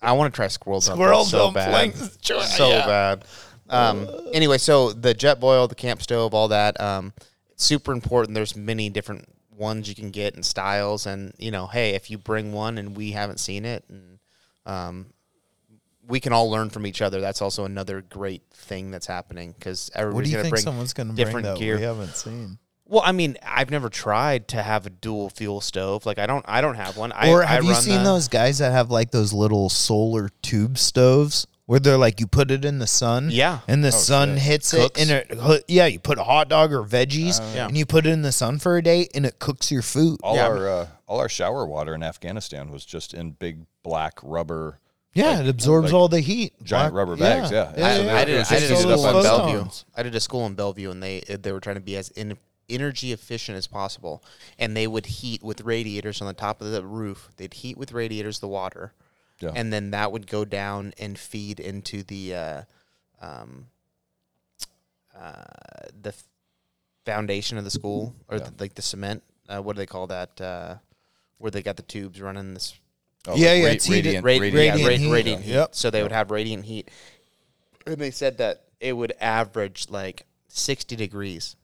I 0.00 0.12
want 0.12 0.32
to 0.32 0.36
try 0.36 0.48
squirrel 0.48 0.80
dumplings 0.80 0.98
Squirrel 1.04 1.24
so 1.24 1.52
dumplings. 1.52 2.16
bad, 2.16 2.42
so 2.44 2.68
Yeah. 2.70 2.86
bad. 2.86 3.24
Um, 3.72 4.08
anyway, 4.32 4.58
so 4.58 4.92
the 4.92 5.14
Jetboil, 5.14 5.68
the 5.68 5.74
camp 5.74 6.02
stove, 6.02 6.34
all 6.34 6.48
that, 6.48 6.80
um, 6.80 7.12
super 7.56 7.92
important. 7.92 8.34
There's 8.34 8.54
many 8.54 8.90
different 8.90 9.28
ones 9.56 9.88
you 9.88 9.94
can 9.94 10.10
get 10.10 10.34
and 10.34 10.44
styles, 10.44 11.06
and 11.06 11.32
you 11.38 11.50
know, 11.50 11.66
hey, 11.66 11.90
if 11.94 12.10
you 12.10 12.18
bring 12.18 12.52
one 12.52 12.78
and 12.78 12.96
we 12.96 13.12
haven't 13.12 13.38
seen 13.40 13.64
it, 13.64 13.84
and 13.88 14.18
um, 14.66 15.06
we 16.06 16.20
can 16.20 16.32
all 16.32 16.50
learn 16.50 16.68
from 16.70 16.86
each 16.86 17.00
other. 17.00 17.20
That's 17.20 17.40
also 17.40 17.64
another 17.64 18.02
great 18.02 18.42
thing 18.52 18.90
that's 18.90 19.06
happening 19.06 19.54
because 19.58 19.90
What 19.94 20.00
do 20.00 20.00
everybody's 20.02 20.30
you 20.30 20.36
going 20.36 20.38
to 20.38 20.42
think 20.44 20.52
bring 20.54 20.62
someone's 20.64 20.92
gonna 20.92 21.12
bring 21.12 21.24
different 21.26 21.46
that 21.46 21.58
gear. 21.58 21.76
we 21.76 21.82
haven't 21.82 22.14
seen? 22.16 22.58
Well, 22.86 23.02
I 23.04 23.12
mean, 23.12 23.38
I've 23.42 23.70
never 23.70 23.88
tried 23.88 24.48
to 24.48 24.62
have 24.62 24.84
a 24.84 24.90
dual 24.90 25.30
fuel 25.30 25.62
stove. 25.62 26.04
Like, 26.04 26.18
I 26.18 26.26
don't, 26.26 26.44
I 26.46 26.60
don't 26.60 26.74
have 26.74 26.98
one. 26.98 27.10
I, 27.12 27.30
or 27.30 27.42
I 27.42 27.46
have 27.46 27.64
you 27.64 27.70
run 27.70 27.80
seen 27.80 27.98
the- 27.98 28.04
those 28.04 28.28
guys 28.28 28.58
that 28.58 28.70
have 28.72 28.90
like 28.90 29.12
those 29.12 29.32
little 29.32 29.70
solar 29.70 30.28
tube 30.42 30.76
stoves 30.76 31.46
where 31.66 31.78
they're 31.80 31.96
like 31.96 32.20
you 32.20 32.26
put 32.26 32.50
it 32.50 32.64
in 32.64 32.78
the 32.78 32.86
sun, 32.86 33.28
Yeah. 33.30 33.60
and 33.68 33.84
the 33.84 33.92
sun 33.92 34.34
shit. 34.34 34.42
hits 34.42 34.70
Cooks. 34.72 35.00
it, 35.00 35.10
and 35.10 35.40
it 35.40 35.64
yeah, 35.68 35.86
you 35.86 35.98
put 35.98 36.18
a 36.18 36.24
hot 36.24 36.48
dog 36.48 36.72
or 36.72 36.82
veggies, 36.82 37.40
Yeah. 37.54 37.66
and 37.68 37.76
you 37.78 37.86
put 37.86 38.06
it 38.06 38.10
in 38.10 38.22
the 38.22 38.32
sun 38.32 38.58
for 38.58 38.76
a 38.76 38.82
day, 38.82 39.08
and 39.14 39.24
it 39.24 39.38
cooks 39.38 39.70
your 39.70 39.82
food. 39.82 40.18
All 40.22 40.36
Yeah. 40.36 40.46
our 40.48 40.68
uh, 40.68 40.86
all 41.06 41.20
our 41.20 41.28
shower 41.28 41.64
water 41.66 41.94
in 41.94 42.02
Afghanistan 42.02 42.70
was 42.70 42.84
just 42.84 43.14
in 43.14 43.32
big 43.32 43.66
black 43.82 44.18
rubber. 44.22 44.78
Yeah, 45.14 45.40
it 45.40 45.48
absorbs 45.48 45.92
like 45.92 45.94
all 45.94 46.08
the 46.08 46.20
heat. 46.20 46.54
giant 46.64 46.94
rubber 46.94 47.16
bags, 47.16 47.50
yeah. 47.50 47.72
yeah, 47.76 47.96
So 47.96 48.02
yeah. 48.02 48.06
they- 48.06 48.10
I 48.20 48.24
did, 48.24 48.46
I 48.46 48.58
did 48.60 48.70
a 48.70 48.74
up 48.74 48.80
school 48.80 48.92
in 49.18 49.22
Bellevue. 49.22 49.58
stones. 49.58 49.84
I 49.94 50.02
did 50.02 50.14
a 50.14 50.20
school 50.20 50.46
in 50.46 50.54
Bellevue, 50.54 50.90
and 50.90 51.02
they 51.02 51.20
they 51.28 51.52
were 51.52 51.60
trying 51.60 51.76
to 51.76 51.80
be 51.82 51.96
as 51.96 52.08
in, 52.10 52.38
energy 52.70 53.12
efficient 53.12 53.58
as 53.58 53.66
possible. 53.66 54.22
And 54.58 54.74
they 54.74 54.86
would 54.86 55.04
heat 55.06 55.42
with 55.42 55.60
radiators 55.60 56.22
on 56.22 56.26
the 56.28 56.32
top 56.32 56.62
of 56.62 56.70
the 56.72 56.82
roof. 56.84 57.28
They'd 57.36 57.52
heat 57.52 57.76
with 57.76 57.92
radiators 57.92 58.38
the 58.38 58.48
water, 58.48 58.94
Yeah. 59.42 59.50
and 59.54 59.72
then 59.72 59.90
that 59.90 60.12
would 60.12 60.26
go 60.26 60.44
down 60.44 60.94
and 60.98 61.18
feed 61.18 61.58
into 61.60 62.02
the 62.04 62.34
uh, 62.34 62.62
um, 63.20 63.66
uh, 65.18 65.42
the 66.00 66.10
f- 66.10 66.24
foundation 67.04 67.58
of 67.58 67.64
the 67.64 67.70
school 67.70 68.14
or 68.28 68.38
Yeah. 68.38 68.44
the, 68.44 68.52
like 68.58 68.74
the 68.74 68.82
cement. 68.82 69.22
Uh, 69.48 69.60
what 69.60 69.74
do 69.76 69.78
they 69.78 69.86
call 69.86 70.06
that? 70.06 70.40
Uh, 70.40 70.76
where 71.38 71.50
they 71.50 71.62
got 71.62 71.76
the 71.76 71.82
tubes 71.82 72.20
running 72.20 72.54
this 72.54 72.74
Oh, 73.28 73.36
Yeah, 73.36 73.54
yeah, 73.54 73.66
ra- 73.66 73.70
it's 73.72 73.84
heated. 73.84 74.24
radiant, 74.24 74.24
Ra- 74.24 74.30
radiant, 74.30 74.54
yeah, 74.80 74.86
radiant 74.86 75.00
heat. 75.04 75.12
radiant 75.12 75.42
heat. 75.44 75.52
Yep. 75.52 75.74
So 75.76 75.90
they 75.90 76.02
would 76.02 76.10
have 76.10 76.30
radiant 76.32 76.64
heat, 76.64 76.90
and 77.86 77.96
they 77.98 78.10
said 78.10 78.38
that 78.38 78.64
it 78.80 78.94
would 78.94 79.12
average 79.20 79.88
like 79.90 80.26
sixty 80.48 80.96
degrees 80.96 81.54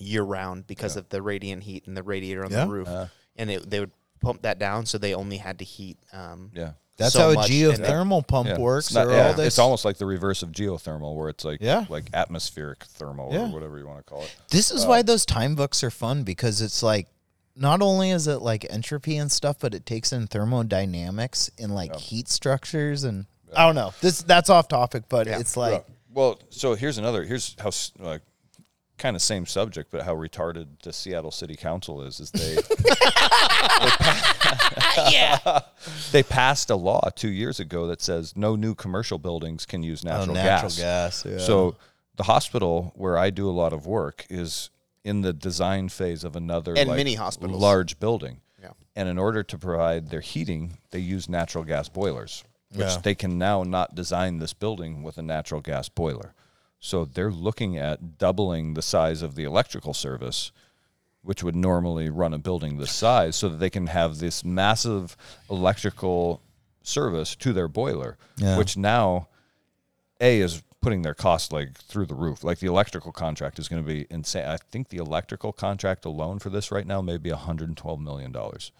year 0.00 0.22
round 0.24 0.66
because 0.66 0.96
of 0.96 1.08
the 1.10 1.22
radiant 1.22 1.62
heat 1.64 1.86
and 1.86 1.96
the 1.96 2.02
radiator 2.02 2.44
on 2.44 2.50
Yeah. 2.50 2.64
the 2.64 2.70
roof, 2.70 2.88
Uh. 2.88 3.06
and 3.36 3.48
it, 3.50 3.70
they 3.70 3.78
would 3.78 3.92
pump 4.20 4.42
that 4.42 4.58
down, 4.58 4.86
so 4.86 4.98
they 4.98 5.14
only 5.14 5.36
had 5.36 5.60
to 5.60 5.64
heat. 5.64 5.98
Um, 6.12 6.50
Yeah. 6.52 6.72
That's 6.98 7.14
so 7.14 7.20
how 7.20 7.30
a 7.30 7.34
much, 7.34 7.50
and 7.50 7.58
it- 7.74 7.80
geothermal 7.80 8.26
pump 8.26 8.48
Yeah. 8.50 8.58
works. 8.58 8.86
It's, 8.88 8.94
not- 8.94 9.08
yeah, 9.08 9.28
all 9.28 9.34
this. 9.34 9.46
it's 9.48 9.58
almost 9.58 9.84
like 9.84 9.96
the 9.96 10.06
reverse 10.06 10.42
of 10.42 10.50
geothermal, 10.52 11.16
where 11.16 11.28
it's 11.30 11.44
like 11.44 11.60
Yeah. 11.60 11.86
like 11.88 12.04
atmospheric 12.12 12.84
thermal 12.84 13.32
Yeah. 13.32 13.46
or 13.48 13.52
whatever 13.52 13.78
you 13.78 13.86
want 13.86 13.98
to 13.98 14.04
call 14.04 14.22
it. 14.22 14.34
This 14.50 14.70
is 14.70 14.84
why 14.86 15.00
uh, 15.00 15.02
those 15.02 15.24
time 15.26 15.54
books 15.54 15.82
are 15.82 15.90
fun 15.90 16.22
because 16.22 16.60
it's 16.60 16.82
like 16.82 17.08
not 17.56 17.82
only 17.82 18.10
is 18.10 18.26
it 18.28 18.40
like 18.42 18.66
entropy 18.70 19.16
and 19.16 19.32
stuff, 19.32 19.56
but 19.58 19.74
it 19.74 19.84
takes 19.86 20.12
in 20.12 20.26
thermodynamics 20.26 21.50
and 21.58 21.74
like 21.74 21.96
heat 21.96 22.28
structures 22.28 23.04
and 23.04 23.26
I 23.54 23.66
don't 23.66 23.74
know. 23.74 23.92
This 24.00 24.22
that's 24.22 24.48
off 24.48 24.68
topic, 24.68 25.04
but 25.08 25.26
it's 25.26 25.56
like 25.56 25.84
Well, 26.14 26.38
so 26.50 26.74
here's 26.74 26.98
another. 26.98 27.24
Here's 27.24 27.56
how 27.58 27.70
like 27.98 28.22
kind 29.02 29.16
of 29.16 29.22
same 29.22 29.46
subject, 29.46 29.90
but 29.90 30.02
how 30.02 30.14
retarded 30.14 30.66
the 30.82 30.92
Seattle 30.92 31.32
City 31.32 31.56
Council 31.56 32.02
is. 32.02 32.20
Is 32.20 32.30
they 32.30 32.54
yeah, 35.10 35.60
they 36.12 36.22
passed 36.22 36.70
a 36.70 36.76
law 36.76 37.08
two 37.14 37.30
years 37.30 37.60
ago 37.60 37.86
that 37.88 38.00
says 38.00 38.36
no 38.36 38.56
new 38.56 38.74
commercial 38.74 39.18
buildings 39.18 39.66
can 39.66 39.82
use 39.82 40.04
oh, 40.04 40.08
natural, 40.08 40.30
oh, 40.30 40.34
natural 40.34 40.70
gas. 40.70 41.22
gas. 41.22 41.26
yeah. 41.26 41.38
So 41.38 41.76
the 42.16 42.22
hospital 42.22 42.92
where 42.94 43.18
I 43.18 43.30
do 43.30 43.48
a 43.48 43.52
lot 43.52 43.72
of 43.72 43.86
work 43.86 44.24
is 44.30 44.70
in 45.04 45.22
the 45.22 45.32
design 45.32 45.88
phase 45.88 46.22
of 46.22 46.36
another 46.36 46.74
And 46.76 46.88
like, 46.88 46.96
many 46.96 47.14
hospitals. 47.14 47.60
large 47.60 47.98
building. 47.98 48.40
Yeah. 48.62 48.68
And 48.94 49.08
in 49.08 49.18
order 49.18 49.42
to 49.42 49.58
provide 49.58 50.10
their 50.10 50.20
heating, 50.20 50.78
they 50.92 51.00
use 51.00 51.28
natural 51.28 51.64
gas 51.64 51.88
boilers, 51.88 52.44
which 52.72 52.86
Yeah. 52.86 52.98
they 53.02 53.16
can 53.16 53.36
now 53.36 53.64
not 53.64 53.96
design 53.96 54.38
this 54.38 54.52
building 54.52 55.02
with 55.02 55.18
a 55.18 55.22
natural 55.22 55.60
gas 55.60 55.88
boiler. 55.88 56.34
So 56.84 57.04
they're 57.04 57.30
looking 57.30 57.78
at 57.78 58.18
doubling 58.18 58.74
the 58.74 58.82
size 58.82 59.22
of 59.22 59.36
the 59.36 59.44
electrical 59.44 59.94
service, 59.94 60.50
which 61.22 61.44
would 61.44 61.54
normally 61.54 62.10
run 62.10 62.34
a 62.34 62.38
building 62.38 62.76
this 62.76 62.90
size, 62.90 63.36
so 63.36 63.48
that 63.48 63.58
they 63.58 63.70
can 63.70 63.86
have 63.86 64.18
this 64.18 64.44
massive 64.44 65.16
electrical 65.48 66.42
service 66.82 67.36
to 67.36 67.52
their 67.52 67.68
boiler, 67.68 68.18
Yeah. 68.36 68.58
which 68.58 68.76
now 68.76 69.28
a 70.20 70.40
is 70.40 70.60
putting 70.80 71.02
their 71.02 71.14
cost 71.14 71.52
like 71.52 71.78
through 71.78 72.06
the 72.06 72.16
roof. 72.16 72.42
Like 72.42 72.58
the 72.58 72.66
electrical 72.66 73.12
contract 73.12 73.60
is 73.60 73.68
going 73.68 73.80
to 73.84 73.86
be 73.86 74.08
insane. 74.10 74.46
I 74.48 74.56
think 74.56 74.88
the 74.88 74.96
electrical 74.96 75.52
contract 75.52 76.04
alone 76.04 76.40
for 76.40 76.50
this 76.50 76.72
right 76.72 76.86
now 76.86 77.00
may 77.00 77.16
be 77.16 77.30
112 77.30 78.00
million 78.00 78.32
dollars, 78.32 78.72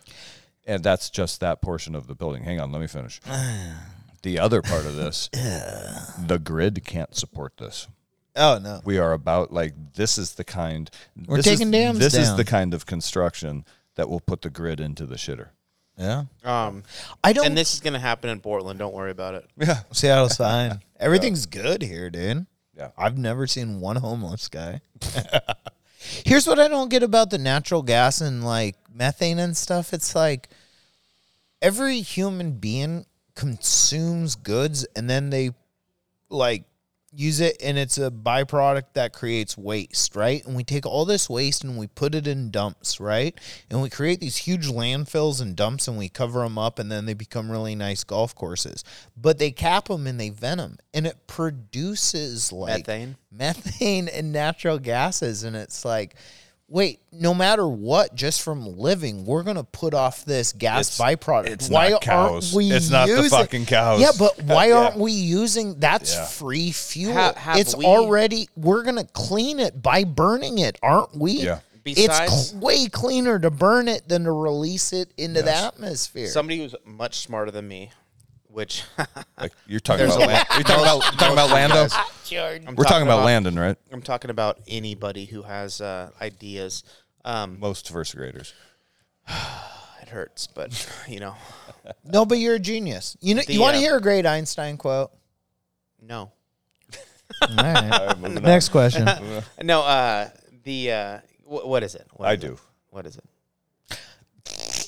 and 0.66 0.82
that's 0.82 1.08
just 1.08 1.38
that 1.38 1.62
portion 1.62 1.94
of 1.94 2.08
the 2.08 2.16
building. 2.16 2.42
Hang 2.42 2.58
on, 2.58 2.72
let 2.72 2.80
me 2.80 2.88
finish. 2.88 3.20
the 4.22 4.38
other 4.38 4.62
part 4.62 4.86
of 4.86 4.96
this, 4.96 5.28
the 5.32 6.40
grid 6.42 6.84
can't 6.84 7.14
support 7.14 7.56
this. 7.58 7.88
oh 8.36 8.58
no. 8.62 8.80
We 8.84 8.98
are 8.98 9.12
about 9.12 9.52
like 9.52 9.74
this 9.94 10.18
is 10.18 10.34
the 10.34 10.44
kind. 10.44 10.90
We're 11.26 11.38
this 11.38 11.46
taking 11.46 11.68
is, 11.68 11.72
dams 11.72 11.98
This 11.98 12.14
is 12.14 12.36
the 12.36 12.44
kind 12.44 12.74
of 12.74 12.86
construction 12.86 13.64
that 13.96 14.08
will 14.08 14.20
put 14.20 14.42
the 14.42 14.50
grid 14.50 14.80
into 14.80 15.06
the 15.06 15.16
shitter. 15.16 15.48
Yeah. 15.98 16.24
um, 16.42 16.84
I 17.22 17.32
don't 17.34 17.46
and 17.46 17.56
this 17.56 17.74
is 17.74 17.80
gonna 17.80 17.98
happen 17.98 18.30
in 18.30 18.40
Portland. 18.40 18.78
Don't 18.78 18.94
worry 18.94 19.10
about 19.10 19.34
it. 19.34 19.50
Yeah, 19.56 19.80
Seattle's 19.92 20.36
fine. 20.36 20.80
Everything's 20.98 21.46
good 21.46 21.82
here, 21.82 22.08
dude. 22.08 22.46
yeah. 22.76 22.90
I've 22.96 23.18
never 23.18 23.46
seen 23.46 23.80
one 23.80 23.96
homeless 23.96 24.48
guy. 24.48 24.80
Here's 26.24 26.46
what 26.46 26.58
I 26.58 26.68
don't 26.68 26.88
get 26.88 27.02
about 27.02 27.30
the 27.30 27.38
natural 27.38 27.82
gas 27.82 28.20
and 28.20 28.44
like 28.44 28.76
methane 28.92 29.38
and 29.38 29.56
stuff. 29.56 29.92
It's 29.92 30.14
like 30.14 30.48
every 31.60 32.00
human 32.00 32.52
being 32.52 33.06
consumes 33.34 34.34
goods 34.34 34.86
and 34.96 35.08
then 35.08 35.30
they 35.30 35.50
like 36.28 36.64
use 37.14 37.40
it 37.40 37.56
and 37.62 37.76
it's 37.76 37.98
a 37.98 38.10
byproduct 38.10 38.94
that 38.94 39.12
creates 39.12 39.56
waste, 39.58 40.16
right? 40.16 40.44
And 40.46 40.56
we 40.56 40.64
take 40.64 40.86
all 40.86 41.04
this 41.04 41.28
waste 41.28 41.62
and 41.62 41.76
we 41.76 41.86
put 41.86 42.14
it 42.14 42.26
in 42.26 42.50
dumps, 42.50 42.98
right? 43.00 43.38
And 43.70 43.82
we 43.82 43.90
create 43.90 44.20
these 44.20 44.38
huge 44.38 44.68
landfills 44.68 45.40
and 45.40 45.54
dumps 45.54 45.88
and 45.88 45.98
we 45.98 46.08
cover 46.08 46.40
them 46.40 46.56
up 46.56 46.78
and 46.78 46.90
then 46.90 47.04
they 47.04 47.14
become 47.14 47.50
really 47.50 47.74
nice 47.74 48.02
golf 48.02 48.34
courses. 48.34 48.82
But 49.16 49.38
they 49.38 49.50
cap 49.50 49.88
them 49.88 50.06
and 50.06 50.18
they 50.18 50.30
vent 50.30 50.58
them 50.58 50.78
and 50.94 51.06
it 51.06 51.26
produces 51.26 52.50
like 52.50 52.86
Methane? 52.86 53.16
methane 53.30 54.08
and 54.08 54.32
natural 54.32 54.78
gases 54.78 55.44
and 55.44 55.54
it's 55.54 55.84
like 55.84 56.14
wait 56.72 57.00
no 57.12 57.34
matter 57.34 57.68
what 57.68 58.14
just 58.14 58.40
from 58.40 58.78
living 58.78 59.26
we're 59.26 59.42
gonna 59.42 59.62
put 59.62 59.92
off 59.92 60.24
this 60.24 60.52
gas 60.54 60.98
It's- 60.98 61.16
byproduct 61.16 61.46
it's 61.48 61.68
why 61.68 61.90
not 61.90 62.00
cows. 62.00 62.46
aren't 62.54 62.56
we 62.56 62.72
It's 62.72 62.88
not 62.88 63.06
the 63.08 63.28
fucking 63.28 63.66
cows. 63.66 64.00
yeah 64.00 64.12
but 64.18 64.42
why 64.44 64.68
Yeah. 64.68 64.76
aren't 64.78 64.96
we 64.96 65.12
using 65.12 65.78
that's 65.78 66.14
Yeah. 66.14 66.24
free 66.24 66.72
fuel 66.72 67.12
Ha- 67.12 67.34
have 67.36 67.58
it's 67.58 67.76
we- 67.76 67.84
already 67.84 68.48
we're 68.56 68.82
gonna 68.84 69.04
clean 69.04 69.60
it 69.60 69.82
by 69.82 70.04
burning 70.04 70.58
it 70.58 70.78
aren't 70.82 71.14
we 71.14 71.32
Yeah. 71.32 71.58
it's 71.84 72.16
cl- 72.50 72.60
way 72.60 72.86
cleaner 72.86 73.38
to 73.38 73.50
burn 73.50 73.86
it 73.88 74.08
than 74.08 74.24
to 74.24 74.32
release 74.32 74.94
it 74.94 75.10
into 75.18 75.42
the 75.42 75.54
atmosphere 75.54 76.28
Somebody 76.28 76.58
who's 76.60 76.74
much 76.86 77.18
smarter 77.18 77.50
than 77.50 77.68
me, 77.68 77.90
which 78.52 78.84
Like 79.40 79.52
you're 79.66 79.80
talking 79.80 80.06
about. 80.06 80.20
a 80.20 80.54
you're 80.54 80.62
talking 80.64 80.82
about. 80.84 81.02
You're 81.12 81.18
talking 81.18 81.32
about 81.32 81.50
Lando. 81.50 81.88
I'm 82.68 82.74
We're 82.76 82.84
talking 82.84 83.06
about 83.06 83.24
Landon, 83.24 83.58
right? 83.58 83.76
I'm 83.92 84.02
talking 84.02 84.30
about 84.30 84.58
anybody 84.68 85.24
who 85.26 85.42
has 85.42 85.80
uh, 85.80 86.10
ideas. 86.20 86.84
Um, 87.24 87.58
Most 87.60 87.90
first 87.90 88.16
graders. 88.16 88.54
it 90.02 90.08
hurts, 90.08 90.46
but 90.46 90.88
you 91.08 91.20
know, 91.20 91.34
No, 92.04 92.24
but 92.24 92.38
you're 92.38 92.54
a 92.54 92.58
genius. 92.58 93.16
You 93.20 93.34
know, 93.34 93.42
The, 93.46 93.52
you 93.54 93.60
want 93.60 93.74
to 93.74 93.78
uh, 93.78 93.82
hear 93.82 93.96
a 93.96 94.00
great 94.00 94.26
Einstein 94.26 94.76
quote? 94.76 95.10
no, 96.00 96.32
All 97.42 97.48
right. 97.56 97.92
All 97.92 98.06
right, 98.06 98.18
moving 98.18 98.38
on. 98.38 98.42
Next 98.44 98.70
question. 98.70 99.08
no. 99.62 99.82
Uh, 99.82 100.28
the 100.64 100.92
uh, 100.92 101.18
wh- 101.44 101.66
what 101.66 101.82
is 101.82 101.94
it? 101.94 102.06
What 102.12 102.28
I 102.28 102.32
is 102.32 102.38
it? 102.44 102.46
do. 102.46 102.58
What 102.90 103.06
is 103.06 103.16
it? 103.16 103.24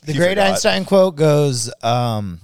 The 0.05 0.13
You 0.13 0.19
great 0.19 0.31
forgot. 0.31 0.51
Einstein 0.53 0.85
quote 0.85 1.17
goes, 1.17 1.71
um, 1.83 2.41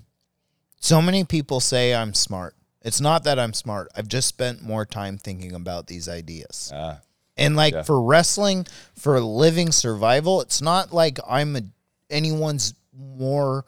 "So 0.81 1.01
many 1.01 1.24
people 1.24 1.61
say 1.61 1.94
I'm 1.94 2.15
smart. 2.15 2.57
It's 2.82 3.01
not 3.01 3.24
that 3.24 3.39
I'm 3.39 3.52
smart. 3.52 3.89
I've 3.94 4.09
just 4.09 4.27
spent 4.28 4.62
more 4.62 4.85
time 4.86 5.19
thinking 5.19 5.55
about 5.55 5.86
these 5.86 6.09
ideas." 6.09 6.70
Ah, 6.74 6.98
And 7.36 7.57
like 7.57 7.73
Yeah. 7.74 7.82
for 7.85 8.02
wrestling, 8.02 8.66
for 8.94 9.19
living 9.20 9.73
survival, 9.73 10.40
it's 10.43 10.61
not 10.61 10.93
like 10.93 11.19
I'm 11.27 11.57
a, 11.57 11.62
anyone's 12.11 12.74
more 12.93 13.65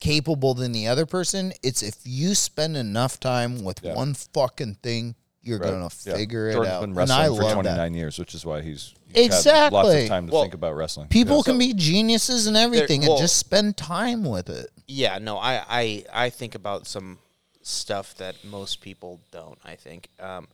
capable 0.00 0.54
than 0.54 0.72
the 0.72 0.86
other 0.86 1.04
person. 1.06 1.52
It's 1.62 1.82
if 1.82 1.96
you 2.04 2.34
spend 2.34 2.76
enough 2.76 3.18
time 3.20 3.62
with 3.64 3.80
Yeah. 3.82 3.94
one 3.94 4.14
fucking 4.14 4.76
thing, 4.82 5.16
you're 5.48 5.58
right. 5.58 5.70
gonna 5.70 5.88
Yeah. 6.04 6.14
figure 6.14 6.52
Jordan's 6.52 6.72
it 6.72 6.74
out. 6.76 6.80
been 6.82 6.98
And 6.98 7.10
I 7.12 7.26
for 7.26 7.32
love 7.42 7.52
29 7.54 7.92
that. 7.92 7.98
years, 7.98 8.18
which 8.18 8.34
is 8.34 8.44
why 8.44 8.62
he's, 8.62 8.94
he's 9.14 9.44
had 9.44 9.72
lots 9.72 9.88
of 9.94 10.06
time 10.08 10.26
to 10.26 10.32
Well, 10.32 10.42
think 10.42 10.54
about 10.54 10.74
wrestling. 10.76 11.08
People 11.08 11.38
Yeah. 11.38 11.42
can 11.44 11.58
be 11.58 11.72
geniuses 11.74 12.46
and 12.46 12.56
everything, 12.56 13.00
well- 13.02 13.12
and 13.12 13.20
just 13.20 13.36
spend 13.36 13.76
time 13.76 14.24
with 14.24 14.48
it. 14.50 14.70
Yeah, 14.86 15.18
no, 15.18 15.38
I, 15.38 15.64
I, 15.68 16.04
I 16.12 16.30
think 16.30 16.54
about 16.54 16.86
some 16.86 17.18
stuff 17.62 18.14
that 18.16 18.44
most 18.44 18.80
people 18.80 19.20
don't. 19.30 19.58
I 19.64 19.74
think, 19.76 20.08
um, 20.20 20.48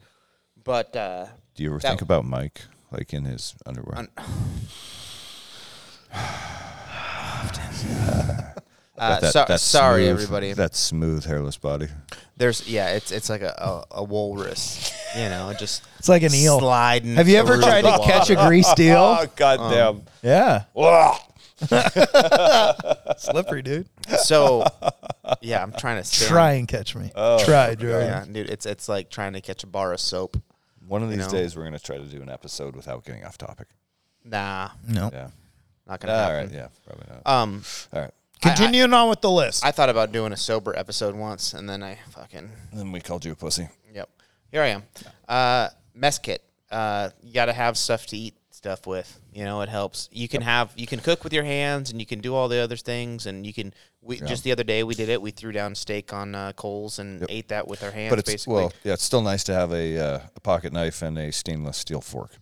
but 0.65 0.95
uh, 0.97 1.27
Do 1.55 1.63
you 1.63 1.71
ever 1.71 1.79
that- 1.81 1.89
think 1.89 2.03
about 2.03 2.25
Mike, 2.25 2.63
like 2.91 3.13
in 3.13 3.25
his 3.25 3.55
underwear? 3.67 3.99
Un- 3.99 4.09
Got 7.53 8.55
uh, 8.99 9.21
that- 9.21 9.33
so- 9.33 9.45
that 9.49 9.61
sorry, 9.61 10.05
smooth- 10.07 10.13
everybody. 10.21 10.53
That 10.53 10.75
smooth, 10.75 11.25
hairless 11.25 11.57
body. 11.57 11.89
There's 12.37 12.69
yeah, 12.69 12.89
it's 12.91 13.13
it's 13.13 13.31
like 13.31 13.43
a, 13.43 13.85
a, 13.93 13.99
a 14.01 14.05
walrus, 14.05 14.93
you 15.17 15.29
know, 15.29 15.53
just 15.59 15.83
It's 15.99 16.09
like 16.09 16.23
an 16.23 16.35
eel. 16.35 16.59
sliding. 16.59 17.15
Have 17.15 17.29
you 17.29 17.37
ever 17.37 17.57
tried 17.59 17.85
the 17.85 17.93
to 17.93 18.05
catch 18.05 18.31
a 18.31 18.35
water. 18.35 18.49
greased 18.49 18.79
eel? 18.81 18.97
Oh, 19.21 19.27
goddamn. 19.37 20.03
yeah, 20.23 20.65
slippery, 23.19 23.63
dude. 23.63 23.89
So, 24.19 24.65
yeah, 25.41 25.63
I'm 25.63 25.73
trying 25.73 25.99
to 26.03 26.05
stand. 26.05 26.31
Try 26.31 26.53
and 26.55 26.69
catch 26.69 26.95
me. 26.95 27.11
Oh, 27.15 27.43
Try, 27.45 27.75
Jordan. 27.75 28.07
Yeah, 28.09 28.25
dude, 28.31 28.51
it's 28.51 28.67
it's 28.67 28.89
like 28.89 29.11
trying 29.11 29.33
to 29.35 29.41
catch 29.41 29.65
a 29.65 29.67
bar 29.67 29.93
of 29.93 30.01
soap. 30.01 30.37
One 30.87 31.03
of 31.03 31.11
these 31.11 31.19
know? 31.21 31.29
days, 31.31 31.57
we're 31.57 31.63
going 31.63 31.77
to 31.79 31.83
try 31.83 31.97
to 31.97 32.05
do 32.05 32.21
an 32.21 32.29
episode 32.29 32.77
without 32.77 33.05
getting 33.05 33.25
off 33.25 33.39
topic. 33.39 33.69
Nah, 34.25 34.69
No. 34.87 35.11
Yeah. 35.13 35.29
not 35.87 36.01
gonna 36.01 36.13
All 36.13 36.19
happen. 36.19 36.47
right. 36.49 36.55
Yeah. 36.55 36.69
Probably 36.87 37.07
not. 37.09 37.23
Um, 37.43 37.63
All 37.93 38.01
right. 38.03 38.11
Continuing 38.43 38.93
on 38.93 39.09
with 39.09 39.21
the 39.21 39.31
list. 39.31 39.65
I 39.65 39.71
thought 39.71 39.89
about 39.89 40.13
doing 40.13 40.33
a 40.33 40.37
sober 40.37 40.77
episode 40.77 41.15
once, 41.15 41.55
and 41.55 41.69
then 41.69 41.83
I 41.83 41.99
fucking 42.11 42.51
And 42.71 42.79
then 42.81 42.93
we 42.93 43.01
called 43.01 43.25
you 43.25 43.33
a 43.33 43.37
pussy. 43.37 43.69
Yep. 43.95 44.11
Here 44.51 44.63
I 44.63 44.67
am. 44.69 44.83
Uh, 45.29 45.69
mess 45.95 46.19
kit. 46.19 46.43
Uh, 46.71 47.11
you 47.23 47.33
got 47.33 47.47
to 47.47 47.53
have 47.53 47.79
stuff 47.79 48.07
to 48.07 48.17
eat 48.17 48.35
stuff 48.51 48.87
with. 48.87 49.19
You 49.33 49.45
know, 49.45 49.63
it 49.63 49.69
helps. 49.69 50.09
You 50.13 50.29
can 50.29 50.43
have 50.43 50.73
you 50.77 50.87
can 50.87 51.01
cook 51.01 51.25
with 51.25 51.33
your 51.33 51.45
hands, 51.45 51.91
and 51.91 52.01
you 52.01 52.07
can 52.07 52.21
do 52.21 52.35
all 52.35 52.49
the 52.49 52.59
other 52.59 52.77
things, 52.77 53.27
and 53.27 53.47
you 53.47 53.53
can. 53.55 53.73
We 54.03 54.21
just 54.21 54.45
the 54.45 54.53
other 54.53 54.65
day 54.65 54.83
we 54.83 54.95
did 54.95 55.09
it. 55.09 55.23
We 55.23 55.31
threw 55.31 55.51
down 55.53 55.75
steak 55.75 56.13
on 56.13 56.35
uh, 56.35 56.53
coals 56.53 56.99
and 56.99 57.25
ate 57.31 57.49
that 57.49 57.67
with 57.67 57.83
our 57.83 57.91
hands. 57.91 58.11
But 58.11 58.19
it's 58.19 58.31
basically. 58.31 58.55
well, 58.55 58.73
yeah. 58.83 58.93
It's 58.93 59.03
still 59.03 59.23
nice 59.23 59.45
to 59.45 59.55
have 59.55 59.73
a, 59.73 59.99
uh, 59.99 60.21
a 60.37 60.41
pocket 60.41 60.75
knife 60.75 61.01
and 61.01 61.17
a 61.19 61.33
stainless 61.33 61.79
steel 61.79 62.03
fork. 62.03 62.33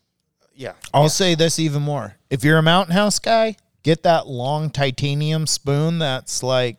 yeah. 0.56 0.73
I'll 0.93 1.09
say 1.09 1.36
this 1.36 1.60
even 1.60 1.82
more. 1.82 2.16
If 2.31 2.43
you're 2.43 2.59
a 2.59 2.62
mountain 2.62 2.94
house 2.94 3.20
guy, 3.20 3.56
get 3.82 4.02
that 4.04 4.26
long 4.26 4.70
titanium 4.70 5.46
spoon 5.46 5.98
that's 5.98 6.42
like 6.42 6.76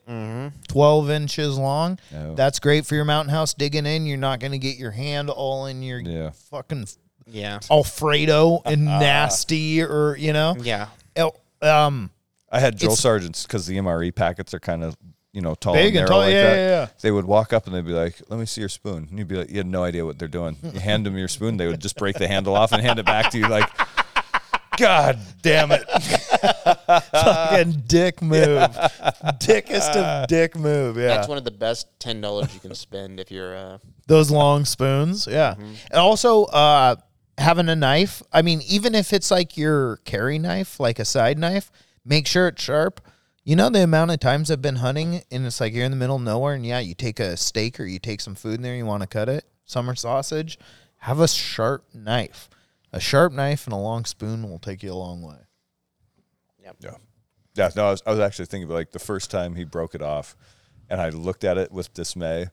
12 0.68 1.10
inches 1.10 1.58
long. 1.58 2.00
Oh. 2.16 2.36
That's 2.36 2.60
great 2.60 2.86
for 2.86 2.96
your 2.96 3.06
mountain 3.06 3.34
house 3.34 3.54
digging 3.54 3.86
in. 3.86 4.06
You're 4.06 4.18
not 4.18 4.40
going 4.40 4.52
to 4.54 4.58
get 4.58 4.78
your 4.78 4.92
hand 4.92 5.30
all 5.30 5.66
in 5.66 5.84
your 5.84 6.00
Yeah. 6.00 6.32
fucking 6.50 6.88
Yeah. 7.28 7.60
Alfredo 7.70 8.62
and 8.66 8.86
nasty 8.86 9.82
or, 9.82 10.16
you 10.18 10.34
know. 10.34 10.56
Yeah. 10.60 10.88
El- 11.16 11.36
Um, 11.62 12.10
I 12.52 12.60
had 12.60 12.78
drill 12.78 12.96
sergeants 12.96 13.44
because 13.44 13.66
the 13.68 13.78
MRE 13.78 14.14
packets 14.14 14.54
are 14.54 14.60
kind 14.60 14.84
of 14.84 14.96
you 15.32 15.42
know 15.42 15.56
tall 15.56 15.74
Big 15.74 15.96
and 15.96 16.02
and 16.02 16.10
narrow 16.10 16.10
tall, 16.10 16.20
like 16.20 16.34
yeah, 16.34 16.44
that. 16.44 16.56
yeah, 16.56 16.68
yeah. 16.82 16.88
They 17.02 17.10
would 17.10 17.26
walk 17.26 17.54
up 17.54 17.66
and 17.66 17.74
they'd 17.76 17.84
be 17.84 17.92
like, 17.94 18.22
"Let 18.30 18.40
me 18.40 18.46
see 18.46 18.62
your 18.62 18.70
spoon." 18.70 19.08
And 19.10 19.18
you'd 19.18 19.28
be 19.28 19.36
like, 19.38 19.50
"You 19.50 19.58
had 19.58 19.66
no 19.66 19.84
idea 19.84 20.06
what 20.06 20.20
they're 20.20 20.28
doing." 20.28 20.58
You 20.62 20.80
hand 20.80 21.04
them 21.08 21.18
your 21.18 21.28
spoon, 21.28 21.58
they 21.58 21.66
would 21.66 21.80
just 21.80 21.96
break 21.98 22.18
the 22.18 22.28
handle 22.28 22.56
off 22.56 22.72
and 22.72 22.80
hand 22.84 23.00
it 23.00 23.08
back 23.08 23.32
to 23.32 23.40
you 23.40 23.48
like, 23.48 23.68
"God 24.78 25.18
damn 25.42 25.72
it!" 25.72 25.84
fucking 27.12 27.84
dick 27.88 28.22
move. 28.22 28.70
Dickest 29.40 29.92
of 29.92 30.28
dick 30.28 30.56
move. 30.56 30.98
Yeah. 30.98 31.08
That's 31.08 31.28
one 31.28 31.38
of 31.38 31.44
the 31.44 31.52
best 31.52 31.88
ten 32.00 32.22
dollars 32.22 32.54
you 32.54 32.60
can 32.60 32.76
spend 32.76 33.20
if 33.20 33.32
you're. 33.32 33.56
Uh, 33.56 33.78
those 34.08 34.30
long 34.32 34.66
spoons 34.66 35.28
yeah 35.30 35.56
and 35.58 35.94
also 35.94 36.44
uh 36.46 36.96
having 37.38 37.70
a 37.70 37.76
knife 37.76 38.22
i 38.32 38.42
mean 38.42 38.62
even 38.68 38.94
if 38.94 39.14
it's 39.14 39.32
like 39.32 39.58
your 39.58 39.98
carry 40.06 40.38
knife 40.38 40.80
like 40.80 41.00
a 41.00 41.06
side 41.06 41.38
knife 41.38 41.72
make 42.06 42.28
sure 42.28 42.48
it's 42.48 42.62
sharp 42.62 43.02
you 43.44 43.56
know 43.56 43.70
the 43.70 43.82
amount 43.82 44.12
of 44.12 44.20
times 44.20 44.52
i've 44.52 44.62
been 44.62 44.78
hunting 44.78 45.22
and 45.32 45.46
it's 45.46 45.60
like 45.60 45.74
you're 45.74 45.86
in 45.86 45.92
the 45.92 45.98
middle 45.98 46.18
of 46.18 46.22
nowhere 46.22 46.54
and 46.54 46.66
yeah 46.66 46.80
you 46.80 46.94
take 46.94 47.20
a 47.20 47.38
steak 47.38 47.80
or 47.80 47.86
you 47.86 47.98
take 47.98 48.22
some 48.22 48.36
food 48.36 48.56
in 48.56 48.62
there 48.62 48.76
you 48.76 48.86
want 48.86 49.02
to 49.02 49.08
cut 49.08 49.30
it 49.30 49.46
summer 49.66 49.96
sausage 49.96 50.60
have 50.98 51.20
a 51.20 51.28
sharp 51.28 51.86
knife 51.94 52.50
a 52.92 53.00
sharp 53.00 53.32
knife 53.34 53.66
and 53.66 53.74
a 53.74 53.78
long 53.78 54.06
spoon 54.06 54.50
will 54.50 54.60
take 54.60 54.84
you 54.84 54.92
a 54.92 54.94
long 54.94 55.22
way 55.22 55.43
Yeah, 56.80 56.96
yeah. 57.56 57.70
No, 57.76 57.88
I 57.88 57.92
was, 57.92 58.04
I 58.06 58.12
was 58.12 58.20
actually 58.20 58.46
thinking 58.46 58.66
about 58.66 58.76
like 58.76 58.92
the 58.92 59.00
first 59.00 59.32
time 59.32 59.56
he 59.56 59.64
broke 59.64 59.96
it 59.96 60.02
off, 60.02 60.36
and 60.90 61.00
I 61.02 61.10
looked 61.10 61.44
at 61.44 61.58
it 61.58 61.72
with 61.72 61.94
dismay. 61.94 62.48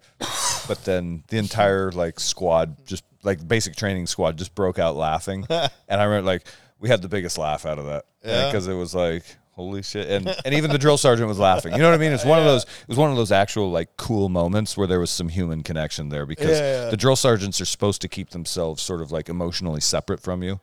but 0.68 0.84
then 0.84 1.24
the 1.28 1.38
entire 1.38 1.90
like 1.92 2.20
squad, 2.20 2.86
just 2.86 3.05
like 3.22 3.47
basic 3.47 3.76
training 3.76 4.06
squad, 4.06 4.36
just 4.38 4.55
broke 4.55 4.78
out 4.78 4.97
laughing, 4.97 5.47
and 5.51 5.70
I 5.88 6.05
remember 6.05 6.26
like 6.26 6.47
we 6.78 6.88
had 6.88 7.02
the 7.02 7.09
biggest 7.09 7.38
laugh 7.38 7.66
out 7.66 7.78
of 7.78 7.86
that 7.86 8.05
because 8.22 8.66
it 8.68 8.74
was 8.74 8.94
like 8.94 9.24
holy 9.52 9.82
shit, 9.82 10.09
and 10.09 10.34
and 10.44 10.55
even 10.55 10.70
the 10.70 10.78
drill 10.78 10.97
sergeant 10.97 11.28
was 11.28 11.38
laughing. 11.38 11.72
You 11.72 11.78
know 11.78 11.90
what 11.90 11.94
I 11.94 11.98
mean? 11.98 12.12
It's 12.12 12.24
one 12.24 12.38
of 12.38 12.44
those. 12.52 12.62
It 12.62 12.88
was 12.88 12.97
one 12.97 13.10
of 13.10 13.16
those 13.16 13.32
actual 13.32 13.70
like 13.70 13.97
cool 13.98 14.28
moments 14.30 14.76
where 14.76 14.86
there 14.86 15.01
was 15.01 15.10
some 15.10 15.28
human 15.28 15.62
connection 15.62 16.09
there 16.09 16.24
because 16.24 16.59
Yeah, 16.59 16.84
yeah. 16.84 16.90
the 16.90 16.97
drill 16.97 17.16
sergeants 17.16 17.60
are 17.60 17.66
supposed 17.66 18.01
to 18.02 18.09
keep 18.09 18.30
themselves 18.30 18.80
sort 18.82 19.02
of 19.02 19.12
like 19.12 19.28
emotionally 19.28 19.80
separate 19.80 20.20
from 20.20 20.42
you. 20.42 20.60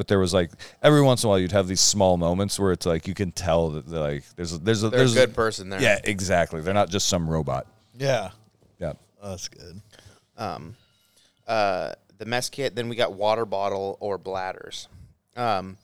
But 0.00 0.08
there 0.08 0.18
was 0.18 0.32
like 0.32 0.50
every 0.82 1.02
once 1.02 1.22
in 1.22 1.26
a 1.26 1.28
while 1.28 1.38
you'd 1.38 1.52
have 1.52 1.68
these 1.68 1.82
small 1.82 2.16
moments 2.16 2.58
where 2.58 2.72
it's 2.72 2.86
like 2.86 3.06
you 3.06 3.12
can 3.12 3.32
tell 3.32 3.68
that 3.68 3.86
like 3.86 4.24
there's 4.34 4.54
a, 4.54 4.58
there's 4.58 4.82
a, 4.82 4.88
they're 4.88 5.00
there's 5.00 5.14
a 5.14 5.26
good 5.26 5.34
person 5.34 5.68
there. 5.68 5.78
yeah 5.78 5.98
exactly 6.04 6.62
they're 6.62 6.72
not 6.72 6.88
just 6.88 7.06
some 7.06 7.28
robot 7.28 7.66
yeah 7.98 8.30
yeah 8.78 8.94
that's 9.22 9.48
good 9.48 9.82
um, 10.38 10.74
uh, 11.46 11.92
the 12.16 12.24
mess 12.24 12.48
kit. 12.48 12.74
Then 12.74 12.88
we 12.88 12.96
got 12.96 13.12
water 13.12 13.44
bottle 13.44 13.98
or 14.00 14.16
bladders. 14.16 14.88
Um, 15.36 15.76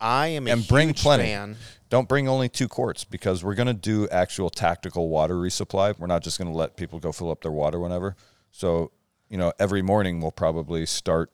I 0.00 0.28
am 0.28 0.48
a 0.48 0.50
and 0.50 0.66
bring 0.66 0.88
huge 0.88 1.00
plenty 1.02 1.24
fan. 1.26 1.56
don't 1.88 2.08
bring 2.08 2.28
only 2.28 2.48
two 2.48 2.66
quarts 2.66 3.04
because 3.04 3.44
we're 3.44 3.54
going 3.54 3.68
to 3.68 3.74
do 3.74 4.08
actual 4.08 4.50
tactical 4.50 5.08
water 5.08 5.36
resupply 5.36 5.96
we're 5.96 6.08
not 6.08 6.24
just 6.24 6.38
going 6.38 6.50
to 6.50 6.56
let 6.56 6.76
people 6.76 6.98
go 6.98 7.12
fill 7.12 7.30
up 7.30 7.40
their 7.42 7.52
water 7.52 7.78
whenever 7.78 8.16
so 8.50 8.90
you 9.28 9.36
know 9.38 9.52
every 9.60 9.80
morning 9.80 10.20
we'll 10.20 10.32
probably 10.32 10.84
start 10.84 11.30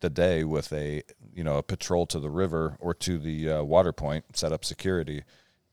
the 0.00 0.10
day 0.10 0.44
with 0.44 0.70
a 0.74 1.02
you 1.34 1.44
know 1.44 1.58
a 1.58 1.62
patrol 1.62 2.06
to 2.06 2.18
the 2.18 2.30
river 2.30 2.76
or 2.80 2.94
to 2.94 3.18
the 3.18 3.50
uh, 3.50 3.62
water 3.62 3.92
point 3.92 4.24
set 4.36 4.52
up 4.52 4.64
security 4.64 5.22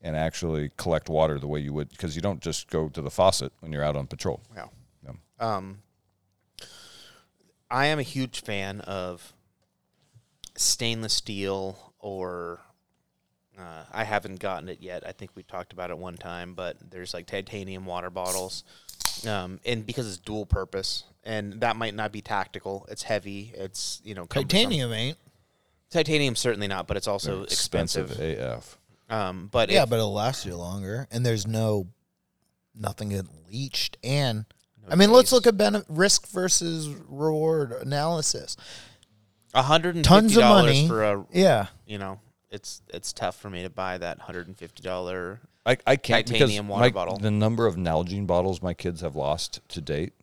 and 0.00 0.16
actually 0.16 0.70
collect 0.76 1.08
water 1.08 1.38
the 1.38 1.48
way 1.48 1.60
you 1.60 1.72
would 1.72 1.90
because 1.90 2.14
you 2.14 2.22
don't 2.22 2.40
just 2.40 2.68
go 2.70 2.88
to 2.88 3.02
the 3.02 3.10
faucet 3.10 3.52
when 3.60 3.72
you're 3.72 3.82
out 3.82 3.96
on 3.96 4.06
patrol 4.06 4.40
Yeah. 4.54 4.66
Yeah. 5.04 5.12
Um, 5.40 5.78
I 7.70 7.86
am 7.86 7.98
a 7.98 8.02
huge 8.02 8.40
fan 8.40 8.80
of 8.82 9.32
stainless 10.56 11.14
steel 11.14 11.92
or 11.98 12.60
uh, 13.58 13.84
I 13.92 14.04
haven't 14.04 14.38
gotten 14.38 14.68
it 14.68 14.78
yet. 14.80 15.04
I 15.06 15.12
think 15.12 15.32
we 15.34 15.42
talked 15.42 15.72
about 15.72 15.90
it 15.90 15.98
one 15.98 16.16
time, 16.16 16.54
but 16.54 16.76
there's 16.90 17.12
like 17.12 17.26
titanium 17.26 17.86
water 17.86 18.10
bottles. 18.10 18.62
Um, 19.26 19.58
and 19.66 19.84
because 19.84 20.06
it's 20.06 20.18
dual 20.18 20.46
purpose, 20.46 21.02
and 21.24 21.54
that 21.54 21.74
might 21.74 21.94
not 21.94 22.12
be 22.12 22.20
tactical. 22.20 22.86
It's 22.88 23.02
heavy. 23.02 23.52
It's 23.54 24.00
you 24.04 24.14
know 24.14 24.26
cumbersome. 24.26 24.48
titanium 24.48 24.92
ain't 24.92 25.18
Titanium 25.90 26.36
certainly 26.36 26.66
not, 26.68 26.86
but 26.86 26.96
it's 26.96 27.08
also 27.08 27.42
expensive. 27.44 28.10
AF. 28.20 28.78
Um, 29.10 29.48
but 29.50 29.70
yeah 29.70 29.84
if- 29.84 29.90
but 29.90 29.96
it'll 29.96 30.12
last 30.12 30.44
you 30.44 30.54
longer 30.56 31.06
and 31.10 31.24
there's 31.24 31.46
no 31.46 31.86
nothing 32.74 33.08
getting 33.10 33.30
leached 33.50 33.96
and 34.04 34.44
I 34.90 34.94
mean, 34.94 35.12
let's 35.12 35.32
look 35.32 35.46
at 35.46 35.58
bene- 35.58 35.84
risk 35.90 36.28
versus 36.28 36.88
reward 37.08 37.72
analysis. 37.72 38.56
A 39.52 39.60
hundred 39.62 39.96
and 39.96 40.04
Tons 40.04 40.34
of 40.34 40.42
money. 40.44 40.88
for 40.88 41.04
a 41.04 41.26
Yeah, 41.30 41.66
you 41.86 41.98
know, 41.98 42.20
it's 42.50 42.80
it's 42.88 43.12
tough 43.12 43.36
for 43.36 43.50
me 43.50 43.62
to 43.64 43.68
buy 43.70 43.98
that 43.98 44.18
hundred 44.20 44.46
and 44.46 44.56
fifty 44.56 44.82
dollar. 44.82 45.40
I, 45.66 45.76
I 45.86 45.96
can't 45.96 46.26
Titanium 46.26 46.66
because 46.66 46.70
water 46.70 46.80
my- 46.84 46.90
bottle. 46.90 47.18
The 47.18 47.30
number 47.30 47.66
of 47.66 47.76
Nalgene 47.76 48.26
bottles 48.26 48.62
my 48.62 48.72
kids 48.72 49.02
have 49.02 49.14
lost 49.14 49.60
to 49.68 49.82
date. 49.82 50.14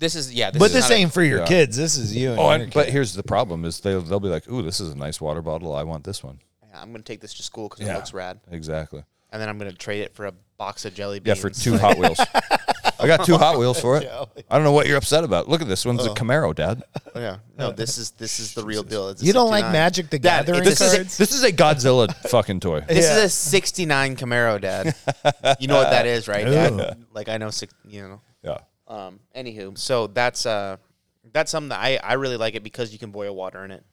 This 0.00 0.14
is 0.16 0.32
yeah, 0.34 0.50
this 0.50 0.58
but 0.58 0.66
is 0.66 0.72
this 0.72 0.88
not 0.90 0.96
a- 0.96 0.98
ain't 0.98 1.12
for 1.12 1.22
your 1.22 1.40
yeah. 1.40 1.46
kids. 1.46 1.76
This 1.76 1.96
is 1.96 2.16
you. 2.16 2.30
And 2.32 2.40
Oh, 2.40 2.50
your 2.50 2.52
and, 2.64 2.72
but 2.72 2.88
here's 2.88 3.14
the 3.14 3.22
problem: 3.22 3.64
is 3.64 3.78
they 3.80 3.92
they'll 3.92 4.18
be 4.18 4.28
like, 4.28 4.48
"Ooh, 4.50 4.62
this 4.62 4.80
is 4.80 4.90
a 4.90 4.96
nice 4.96 5.20
water 5.20 5.42
bottle. 5.42 5.74
I 5.74 5.84
want 5.84 6.02
this 6.04 6.24
one." 6.24 6.40
Yeah, 6.68 6.80
I'm 6.82 6.90
gonna 6.90 7.04
take 7.04 7.20
this 7.20 7.34
to 7.34 7.42
school 7.42 7.68
because 7.68 7.86
Yeah. 7.86 7.92
it 7.92 7.96
looks 7.96 8.12
rad. 8.12 8.40
Exactly. 8.50 9.04
and 9.32 9.40
then 9.40 9.48
I'm 9.48 9.58
gonna 9.58 9.72
trade 9.72 10.00
it 10.02 10.12
for 10.14 10.26
a 10.26 10.32
box 10.58 10.84
of 10.84 10.94
jelly 10.94 11.20
beans. 11.20 11.38
Yeah, 11.38 11.44
beans. 11.44 11.58
for 11.62 11.64
two 11.64 11.78
Hot 11.78 11.96
Wheels. 11.98 12.18
I 12.98 13.06
got 13.06 13.24
two 13.24 13.36
Hot 13.38 13.58
Wheels 13.58 13.80
for 13.80 13.96
it. 13.98 14.10
I 14.50 14.56
don't 14.56 14.64
know 14.64 14.72
what 14.72 14.86
you're 14.86 14.96
upset 14.98 15.22
about. 15.24 15.48
Look 15.48 15.62
at 15.62 15.68
this 15.68 15.84
one's 15.86 16.06
Oh. 16.06 16.12
a 16.12 16.14
Camaro, 16.14 16.54
Dad. 16.54 16.82
Oh, 17.14 17.20
yeah, 17.20 17.36
no, 17.56 17.70
this 17.72 17.96
is 17.98 18.10
this 18.12 18.40
is 18.40 18.54
the 18.54 18.64
real 18.64 18.82
deal. 18.82 19.08
It's 19.10 19.22
a 19.22 19.24
You 19.24 19.32
don't 19.32 19.48
like 19.50 19.60
69. 19.64 19.72
Magic 19.72 20.10
the 20.10 20.18
Dad, 20.18 20.46
Gathering 20.46 20.64
this 20.64 20.80
is 20.80 20.92
a- 20.92 20.96
cards? 20.96 21.16
This 21.18 21.32
is 21.32 21.42
a 21.44 21.52
Godzilla 21.52 22.14
fucking 22.28 22.60
toy. 22.60 22.80
This 22.88 23.06
Yeah. 23.06 23.18
is 23.18 23.24
a 23.24 23.28
'69 23.28 24.16
Camaro, 24.16 24.60
Dad. 24.60 24.94
You 25.60 25.68
know 25.68 25.76
what 25.76 25.90
that 25.90 26.06
is, 26.06 26.26
right, 26.28 26.44
Dad? 26.44 26.96
Like 27.12 27.28
I 27.28 27.36
know, 27.38 27.50
six, 27.50 27.72
you 27.86 28.02
know. 28.02 28.20
Yeah. 28.90 29.06
Um, 29.06 29.20
anywho, 29.36 29.78
so 29.78 30.06
that's 30.08 30.46
uh, 30.46 30.76
that's 31.32 31.50
something 31.50 31.68
that 31.70 31.80
I 31.80 31.96
I 32.02 32.14
really 32.14 32.36
like 32.36 32.54
it 32.54 32.62
because 32.62 32.92
you 32.92 32.98
can 32.98 33.10
boil 33.12 33.34
water 33.34 33.64
in 33.64 33.70
it. 33.70 33.84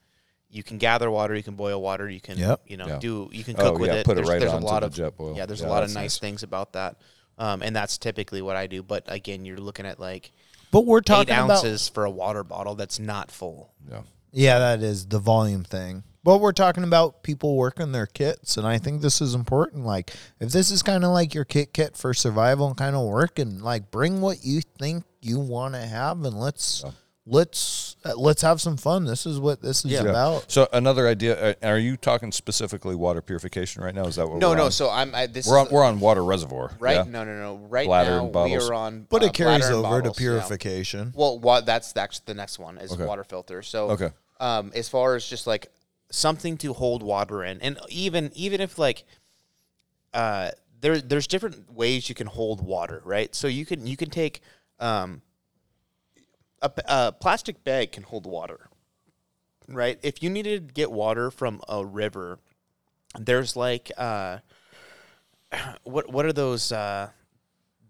You 0.50 0.64
can 0.64 0.78
gather 0.78 1.12
water, 1.12 1.36
you 1.36 1.44
can 1.44 1.56
boil 1.56 1.82
water, 1.82 2.10
you 2.10 2.22
can 2.22 2.38
Yep. 2.38 2.62
you 2.68 2.78
know 2.78 2.88
Yeah. 2.88 3.00
do 3.00 3.30
you 3.32 3.44
can 3.44 3.56
Oh, 3.60 3.72
cook 3.72 3.80
with 3.80 3.90
yeah, 3.92 3.98
it. 3.98 4.06
put 4.06 4.14
it 4.14 4.16
there's, 4.16 4.30
right 4.30 4.40
there's 4.40 4.54
a 4.54 4.58
lot 4.58 4.80
the 4.80 4.88
of 4.88 4.94
Jetboil. 4.94 5.36
yeah, 5.36 5.46
there's 5.46 5.62
Yeah, 5.62 5.68
a 5.68 5.70
lot 5.70 5.84
of 5.84 5.90
nice, 5.90 5.96
nice. 5.96 6.18
things 6.20 6.44
about 6.44 6.74
that. 6.74 6.96
Um, 7.38 7.62
and 7.62 7.76
that's 7.76 7.98
typically 7.98 8.42
what 8.42 8.56
I 8.56 8.66
do. 8.66 8.82
But 8.82 9.04
again, 9.08 9.46
you're 9.46 9.58
looking 9.60 9.86
at 9.86 10.00
like 10.00 10.32
But 10.72 10.86
we're 10.86 11.00
eight 11.00 11.06
talking 11.06 11.34
about 11.34 11.52
ounces 11.52 11.88
for 11.90 12.06
a 12.06 12.10
water 12.10 12.44
bottle 12.44 12.76
that's 12.76 12.98
not 12.98 13.30
full. 13.30 13.74
Yeah. 13.90 14.02
Yeah, 14.32 14.60
that 14.60 14.82
is 14.82 15.06
the 15.08 15.20
volume 15.20 15.64
thing. 15.64 16.04
But 16.28 16.40
we're 16.42 16.52
talking 16.52 16.84
about 16.84 17.24
people 17.24 17.56
working 17.56 17.94
their 17.94 18.06
kits, 18.06 18.58
and 18.58 18.68
I 18.68 18.80
think 18.80 19.02
this 19.02 19.22
is 19.22 19.34
important. 19.34 19.86
Like, 19.86 20.12
if 20.42 20.52
this 20.52 20.72
is 20.72 20.84
kind 20.84 21.06
of 21.06 21.12
like 21.12 21.34
your 21.34 21.46
kit 21.46 21.72
kit 21.72 21.96
for 21.96 22.14
survival 22.14 22.68
and 22.68 22.76
kind 22.76 22.98
of 22.98 23.08
work, 23.08 23.40
and 23.40 23.62
like 23.62 23.92
bring 23.92 24.20
what 24.20 24.40
you 24.44 24.60
think 24.78 25.06
you 25.22 25.40
want 25.40 25.76
to 25.76 25.80
have, 25.80 26.22
and 26.26 26.38
let's 26.38 26.84
let's 27.26 27.96
uh, 28.04 28.14
let's 28.18 28.42
have 28.42 28.60
some 28.60 28.76
fun. 28.76 29.06
This 29.06 29.26
is 29.26 29.40
what 29.40 29.62
this 29.62 29.86
is 29.86 29.92
Yeah. 29.92 30.02
about. 30.02 30.52
So 30.52 30.68
another 30.74 31.08
idea. 31.08 31.52
Uh, 31.52 31.54
are 31.64 31.80
you 31.80 31.96
talking 31.96 32.34
specifically 32.34 32.94
water 32.96 33.22
purification 33.22 33.82
right 33.82 33.96
now? 33.96 34.04
Is 34.04 34.18
that 34.18 34.28
what? 34.28 34.40
No, 34.40 34.50
we're 34.50 34.58
no. 34.58 34.66
On? 34.66 34.72
So 34.72 34.90
I'm 34.90 35.16
I, 35.16 35.28
this 35.28 35.48
we're 35.48 35.58
on. 35.62 35.70
We're 35.72 35.86
on 35.86 36.02
water 36.02 36.26
reservoir. 36.26 36.72
right. 36.78 36.96
yeah? 36.98 37.04
No, 37.10 37.24
no, 37.24 37.40
no. 37.40 37.56
Right 37.70 37.88
Bladder 37.88 38.20
now 38.22 38.26
and 38.26 38.52
we 38.52 38.58
are 38.58 38.74
on, 38.74 39.08
But 39.10 39.24
uh, 39.24 39.28
it 39.28 39.34
carries 39.34 39.60
bladder 39.60 39.76
and 39.78 39.86
over 39.86 39.98
to 40.00 40.10
bottles, 40.10 40.20
yeah. 40.20 40.28
purification. 40.28 41.14
Well, 41.16 41.40
what 41.40 41.66
that's 41.66 41.96
actually 41.96 42.24
the 42.26 42.34
next 42.34 42.60
one 42.60 42.80
is 42.80 42.92
Okay. 42.92 43.06
water 43.06 43.24
filter. 43.24 43.62
So 43.62 43.92
Okay. 43.92 44.10
um, 44.42 44.74
as 44.76 44.90
far 44.90 45.16
as 45.16 45.26
just 45.26 45.48
like 45.48 45.72
something 46.10 46.58
to 46.58 46.74
hold 46.74 47.04
water 47.04 47.44
in, 47.44 47.62
and 47.62 47.80
even 47.90 48.32
even 48.36 48.62
if 48.62 48.78
like 48.78 49.06
uh, 50.14 50.52
there 50.82 51.00
there's 51.00 51.28
different 51.28 51.72
ways 51.72 52.10
you 52.10 52.16
can 52.16 52.28
hold 52.28 52.66
water, 52.66 53.02
right? 53.06 53.34
So 53.36 53.48
you 53.48 53.66
can 53.66 53.86
you 53.88 53.98
can 53.98 54.10
take 54.10 54.42
um, 54.80 55.22
a, 56.62 56.72
a 56.86 57.12
plastic 57.12 57.64
bag 57.64 57.92
can 57.92 58.04
hold 58.04 58.26
water, 58.26 58.70
right? 59.68 60.00
If 60.04 60.24
you 60.24 60.30
needed 60.30 60.70
to 60.70 60.74
get 60.74 60.92
water 60.92 61.32
from 61.32 61.62
a 61.68 61.86
river, 61.86 62.40
there's 63.18 63.56
like 63.56 63.92
uh, 63.98 64.40
what 65.84 66.12
what 66.12 66.26
are 66.26 66.34
those 66.34 66.72
uh, 66.72 67.10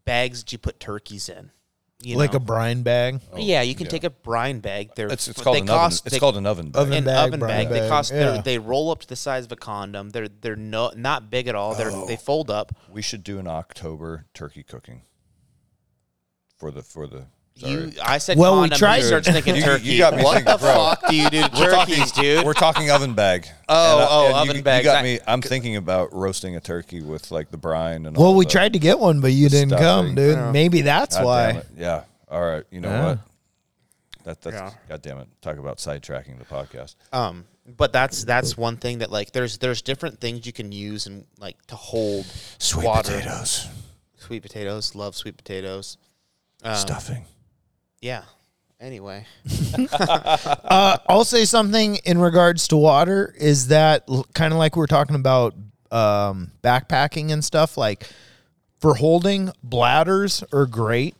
bags 0.05 0.43
that 0.43 0.51
you 0.51 0.57
put 0.57 0.79
turkeys 0.79 1.29
in? 1.29 1.51
You 1.99 2.15
like 2.17 2.33
know? 2.33 2.37
a 2.37 2.39
brine 2.39 2.83
bag. 2.83 3.21
Oh, 3.33 3.37
yeah, 3.39 3.63
you 3.63 3.73
can 3.73 3.85
yeah. 3.85 3.91
take 3.91 4.03
a 4.03 4.11
brine 4.11 4.59
bag. 4.59 4.91
They're 4.95 5.07
It's, 5.07 5.27
it's 5.27 5.39
they 5.39 5.43
called 5.43 5.57
an 5.57 5.67
cost, 5.67 6.01
oven. 6.01 6.07
It's 6.07 6.13
they- 6.13 6.19
called 6.19 6.37
an 6.37 6.45
oven. 6.45 6.69
Bag. 6.69 6.81
Oven 6.81 6.93
an 6.99 7.03
bag, 7.05 7.27
oven 7.27 7.39
brine 7.39 7.49
bag. 7.65 7.69
They 7.69 7.79
bag, 7.79 7.89
cost. 7.89 8.11
yeah. 8.13 8.19
they're 8.33 8.41
They 8.43 8.59
roll 8.59 8.91
up 8.91 8.99
to 8.99 9.07
the 9.07 9.15
size 9.15 9.45
of 9.45 9.51
a 9.51 9.55
condom. 9.55 10.11
They're 10.11 10.27
they're 10.27 10.55
no 10.55 10.91
not 10.95 11.31
big 11.31 11.47
at 11.47 11.55
all. 11.55 11.73
They're 11.73 11.91
Oh. 11.91 12.05
they 12.05 12.15
fold 12.15 12.51
up. 12.51 12.71
We 12.91 13.01
should 13.01 13.23
do 13.23 13.39
an 13.39 13.47
October 13.47 14.25
turkey 14.35 14.61
cooking. 14.63 15.01
For 16.57 16.69
the 16.69 16.83
for 16.83 17.07
the. 17.07 17.25
Sorry. 17.59 17.71
You, 17.73 17.91
I 18.03 18.17
said 18.19 18.37
Well, 18.37 18.55
we 18.55 18.61
condom. 18.69 18.77
tried- 18.79 18.97
You 18.97 19.03
start 19.03 19.25
thinking 19.25 19.55
You- 19.55 19.61
you 19.61 19.65
turkey. 19.67 19.97
got 19.97 20.15
me 20.15 20.23
what 20.23 20.45
the 20.45 20.57
bro. 20.57 20.73
fuck 20.73 21.07
do 21.09 21.15
you 21.15 21.29
do 21.29 21.41
to 21.41 21.49
we're 21.57 21.71
turkeys, 21.71 22.11
talking, 22.11 22.23
dude? 22.23 22.45
We're 22.45 22.53
talking 22.53 22.91
oven 22.91 23.13
bag. 23.13 23.47
Oh, 23.67 23.93
And 23.95 24.03
I- 24.03 24.07
oh, 24.09 24.25
and 24.27 24.35
oven 24.35 24.55
you, 24.57 24.61
bags. 24.63 24.85
You 24.85 24.91
got 24.91 25.03
me. 25.03 25.19
I'm 25.25 25.41
thinking 25.41 25.75
about 25.75 26.13
roasting 26.13 26.55
a 26.55 26.59
turkey 26.59 27.01
with 27.01 27.31
like 27.31 27.49
the 27.51 27.57
brine 27.57 28.05
and. 28.05 28.15
all 28.17 28.23
Well, 28.25 28.35
we 28.35 28.45
the- 28.45 28.51
tried 28.51 28.73
to 28.73 28.79
get 28.79 28.99
one, 28.99 29.21
but 29.21 29.31
you 29.31 29.49
didn't 29.49 29.77
come, 29.77 30.15
dude. 30.15 30.35
Yeah. 30.35 30.51
Maybe 30.51 30.81
that's 30.81 31.15
God 31.15 31.25
why. 31.25 31.61
Yeah. 31.77 32.03
All 32.29 32.41
right. 32.41 32.63
You 32.71 32.81
know 32.81 32.89
Yeah. 32.89 33.05
what? 33.05 33.19
That 34.25 34.41
that's 34.41 34.55
Yeah. 34.55 34.71
God 34.89 35.01
damn 35.01 35.17
it. 35.19 35.27
Talk 35.41 35.57
about 35.57 35.77
sidetracking 35.77 36.37
the 36.37 36.45
podcast. 36.45 36.95
Um, 37.13 37.45
but 37.77 37.91
that's 37.93 38.23
that's 38.23 38.57
one 38.57 38.77
thing 38.77 38.99
that 38.99 39.11
like 39.11 39.31
there's 39.31 39.57
there's 39.57 39.81
different 39.81 40.19
things 40.21 40.45
you 40.45 40.53
can 40.53 40.71
use 40.71 41.05
and 41.07 41.25
like 41.39 41.55
to 41.67 41.75
hold 41.75 42.25
Sweet 42.59 42.85
water. 42.85 43.11
potatoes, 43.13 43.67
Sweet 44.17 44.41
potatoes. 44.41 44.95
Love 44.95 45.15
sweet 45.15 45.37
potatoes. 45.37 45.97
Um, 46.63 46.75
stuffing. 46.75 47.23
Yeah. 48.01 48.23
Anyway, 48.79 49.25
Uh, 49.89 50.97
I'll 51.09 51.25
say 51.25 51.45
something 51.45 51.95
in 52.05 52.19
regards 52.19 52.67
to 52.67 52.77
water 52.77 53.33
is 53.37 53.69
that 53.69 54.07
kind 54.35 54.53
of 54.53 54.59
like 54.59 54.75
we 54.75 54.83
are 54.83 54.87
talking 54.87 55.15
about 55.15 55.55
um, 55.91 56.51
backpacking 56.63 57.31
and 57.31 57.43
stuff. 57.43 57.75
Like 57.75 58.07
for 58.79 58.95
holding, 58.95 59.51
bladders 59.63 60.43
are 60.53 60.67
great, 60.67 61.15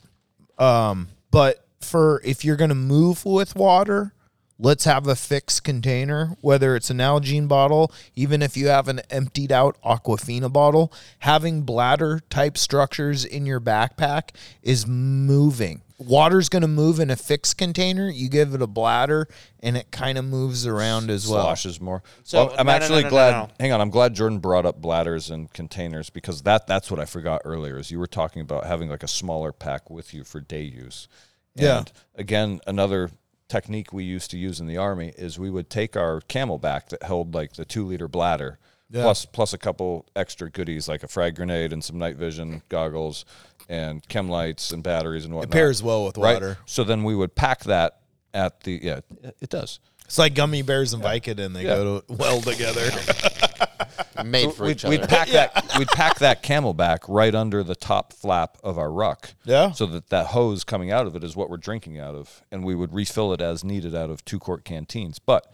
um, 0.59 1.07
but 1.31 1.65
for 1.81 2.21
if 2.23 2.45
you're 2.45 2.57
going 2.57 2.69
to 2.69 2.75
move 2.75 3.25
with 3.25 3.55
water, 3.55 4.13
let's 4.59 4.83
have 4.83 5.07
a 5.07 5.15
fixed 5.15 5.63
container, 5.63 6.37
whether 6.41 6.75
it's 6.75 6.89
an 6.89 6.97
Nalgene 6.97 7.47
bottle, 7.47 7.91
even 8.15 8.41
if 8.41 8.55
you 8.55 8.67
have 8.67 8.87
an 8.87 9.01
emptied 9.09 9.51
out 9.51 9.77
Aquafina 9.83 10.51
bottle, 10.51 10.91
having 11.19 11.63
bladder 11.63 12.21
type 12.29 12.57
structures 12.57 13.25
in 13.25 13.45
your 13.45 13.59
backpack 13.59 14.29
is 14.61 14.85
moving. 14.85 15.81
Water's 15.99 16.47
going 16.47 16.61
to 16.61 16.67
move 16.67 16.99
in 16.99 17.09
a 17.09 17.15
fixed 17.15 17.57
container. 17.57 18.07
You 18.07 18.29
give 18.29 18.53
it 18.53 18.61
a 18.61 18.67
bladder 18.67 19.27
and 19.61 19.75
it 19.75 19.89
kind 19.91 20.17
of 20.17 20.25
moves 20.25 20.67
around 20.67 21.09
as 21.09 21.27
well. 21.27 21.43
sloshes 21.43 21.81
more. 21.81 22.03
So, 22.23 22.45
Well, 22.45 22.55
I'm 22.59 22.67
no, 22.67 22.71
no, 22.71 22.75
actually 22.75 23.01
no, 23.03 23.07
no, 23.07 23.09
glad. 23.09 23.31
no, 23.31 23.37
no. 23.45 23.49
Hang 23.59 23.71
on, 23.71 23.81
I'm 23.81 23.89
glad 23.89 24.13
Jordan 24.13 24.37
brought 24.37 24.65
up 24.67 24.79
bladders 24.79 25.31
and 25.31 25.51
containers 25.53 26.11
because 26.11 26.43
that 26.43 26.67
that's 26.67 26.91
what 26.91 26.99
I 26.99 27.05
forgot 27.05 27.41
earlier. 27.45 27.79
Is 27.79 27.89
you 27.89 27.97
were 27.97 28.05
talking 28.07 28.43
about 28.43 28.65
having 28.65 28.89
like 28.89 29.01
a 29.03 29.07
smaller 29.07 29.51
pack 29.51 29.89
with 29.89 30.13
you 30.13 30.23
for 30.23 30.39
day 30.39 30.61
use. 30.63 31.07
Yeah. 31.55 31.79
And 31.79 31.91
again, 32.15 32.59
another 32.67 33.09
technique 33.49 33.91
we 33.91 34.03
used 34.03 34.29
to 34.31 34.37
use 34.37 34.59
in 34.59 34.67
the 34.67 34.77
army 34.77 35.13
is 35.17 35.39
we 35.39 35.49
would 35.49 35.69
take 35.69 35.97
our 35.97 36.21
CamelBak 36.21 36.89
that 36.89 37.01
held 37.03 37.33
like 37.33 37.53
the 37.53 37.65
two 37.65 37.85
liter 37.85 38.07
bladder. 38.07 38.59
Plus, 38.89 39.25
plus 39.25 39.51
a 39.51 39.57
couple 39.57 40.05
extra 40.15 40.49
goodies 40.49 40.87
like 40.87 41.03
a 41.03 41.09
frag 41.09 41.35
grenade 41.35 41.73
and 41.73 41.83
some 41.83 41.97
night 41.97 42.15
vision 42.15 42.61
goggles 42.69 43.25
and 43.69 44.07
chem 44.07 44.29
lights 44.29 44.71
and 44.71 44.81
batteries 44.83 45.25
and 45.25 45.33
whatnot. 45.33 45.49
It 45.53 45.57
pairs 45.57 45.83
well 45.83 46.05
with 46.05 46.17
right? 46.17 46.33
water. 46.33 46.57
So 46.65 46.83
then 46.83 47.03
we 47.03 47.15
would 47.15 47.35
pack 47.35 47.63
that 47.65 47.99
at 48.33 48.61
the 48.61 48.79
yeah, 48.81 48.99
it- 49.23 49.37
it 49.41 49.49
does. 49.49 49.79
It's 50.05 50.17
like 50.17 50.35
gummy 50.35 50.61
bears 50.61 50.93
and 50.93 51.03
Vicodin. 51.03 51.53
They 51.53 51.63
Yeah. 51.63 51.75
go 51.75 51.99
to 51.99 52.13
well 52.13 52.39
together. 52.41 52.89
made 54.25 54.53
for 54.53 54.63
we'd, 54.63 54.71
each 54.71 54.85
other. 54.85 54.91
we'd 54.91 55.01
other. 55.01 55.07
pack 55.07 55.27
that 55.29 55.75
we'd 55.77 55.87
pack 55.89 56.19
that 56.19 56.43
CamelBak 56.43 56.99
right 57.07 57.33
under 57.35 57.63
the 57.63 57.75
top 57.75 58.13
flap 58.13 58.57
of 58.63 58.77
our 58.77 58.91
ruck. 58.91 59.31
Yeah. 59.43 59.71
So 59.71 59.85
that 59.87 60.09
that 60.09 60.27
hose 60.27 60.63
coming 60.63 60.91
out 60.91 61.07
of 61.07 61.15
it 61.15 61.23
is 61.23 61.35
what 61.35 61.49
we're 61.49 61.57
drinking 61.57 61.99
out 61.99 62.15
of, 62.15 62.41
and 62.51 62.63
we 62.63 62.75
would 62.75 62.93
refill 62.93 63.33
it 63.33 63.41
as 63.41 63.63
needed 63.63 63.93
out 63.95 64.09
of 64.09 64.23
two 64.25 64.39
quart 64.39 64.63
canteens. 64.65 65.19
But 65.19 65.51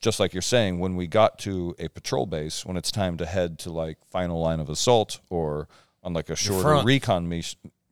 just 0.00 0.18
like 0.18 0.32
you're 0.32 0.40
saying, 0.42 0.78
when 0.78 0.96
we 0.96 1.06
got 1.06 1.38
to 1.40 1.74
a 1.78 1.88
patrol 1.88 2.24
base, 2.26 2.64
when 2.64 2.76
it's 2.76 2.90
time 2.90 3.16
to 3.18 3.26
head 3.26 3.58
to 3.60 3.70
like 3.72 3.98
final 4.10 4.40
line 4.40 4.60
of 4.60 4.70
assault 4.70 5.20
or 5.28 5.68
on 6.02 6.12
like 6.12 6.30
a 6.30 6.36
shorter 6.36 6.82
recon 6.84 7.32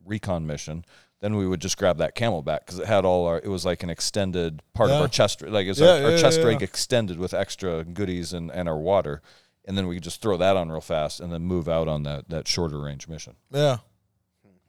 recon 0.05 0.47
mission. 0.47 0.85
Then 1.21 1.35
we 1.35 1.45
would 1.45 1.59
just 1.59 1.77
grab 1.77 1.97
that 1.97 2.15
CamelBak 2.15 2.59
because 2.65 2.79
it 2.79 2.85
had 2.87 3.03
all 3.03 3.27
our. 3.27 3.37
It 3.39 3.49
was 3.49 3.65
like 3.65 3.83
an 3.83 3.89
extended 3.89 4.61
part 4.73 4.89
of 4.89 5.01
our 5.01 5.07
chest, 5.09 5.41
like 5.41 5.67
it's 5.67 5.79
Yeah, 5.79 5.87
our, 5.97 6.03
our 6.05 6.11
yeah, 6.11 6.17
chest 6.17 6.39
yeah, 6.39 6.45
rig 6.45 6.61
extended 6.61 7.19
with 7.19 7.33
extra 7.33 7.83
goodies 7.83 8.31
and, 8.31 8.49
and 8.49 8.69
our 8.69 8.77
water, 8.77 9.21
and 9.65 9.77
then 9.77 9.87
we 9.87 9.95
could 9.95 10.03
just 10.03 10.21
throw 10.21 10.37
that 10.37 10.55
on 10.55 10.71
real 10.71 10.79
fast 10.79 11.19
and 11.19 11.31
then 11.33 11.41
move 11.41 11.67
out 11.67 11.89
on 11.89 12.03
that 12.03 12.29
that 12.29 12.47
shorter 12.47 12.79
range 12.79 13.07
mission. 13.09 13.35
yeah. 13.51 13.77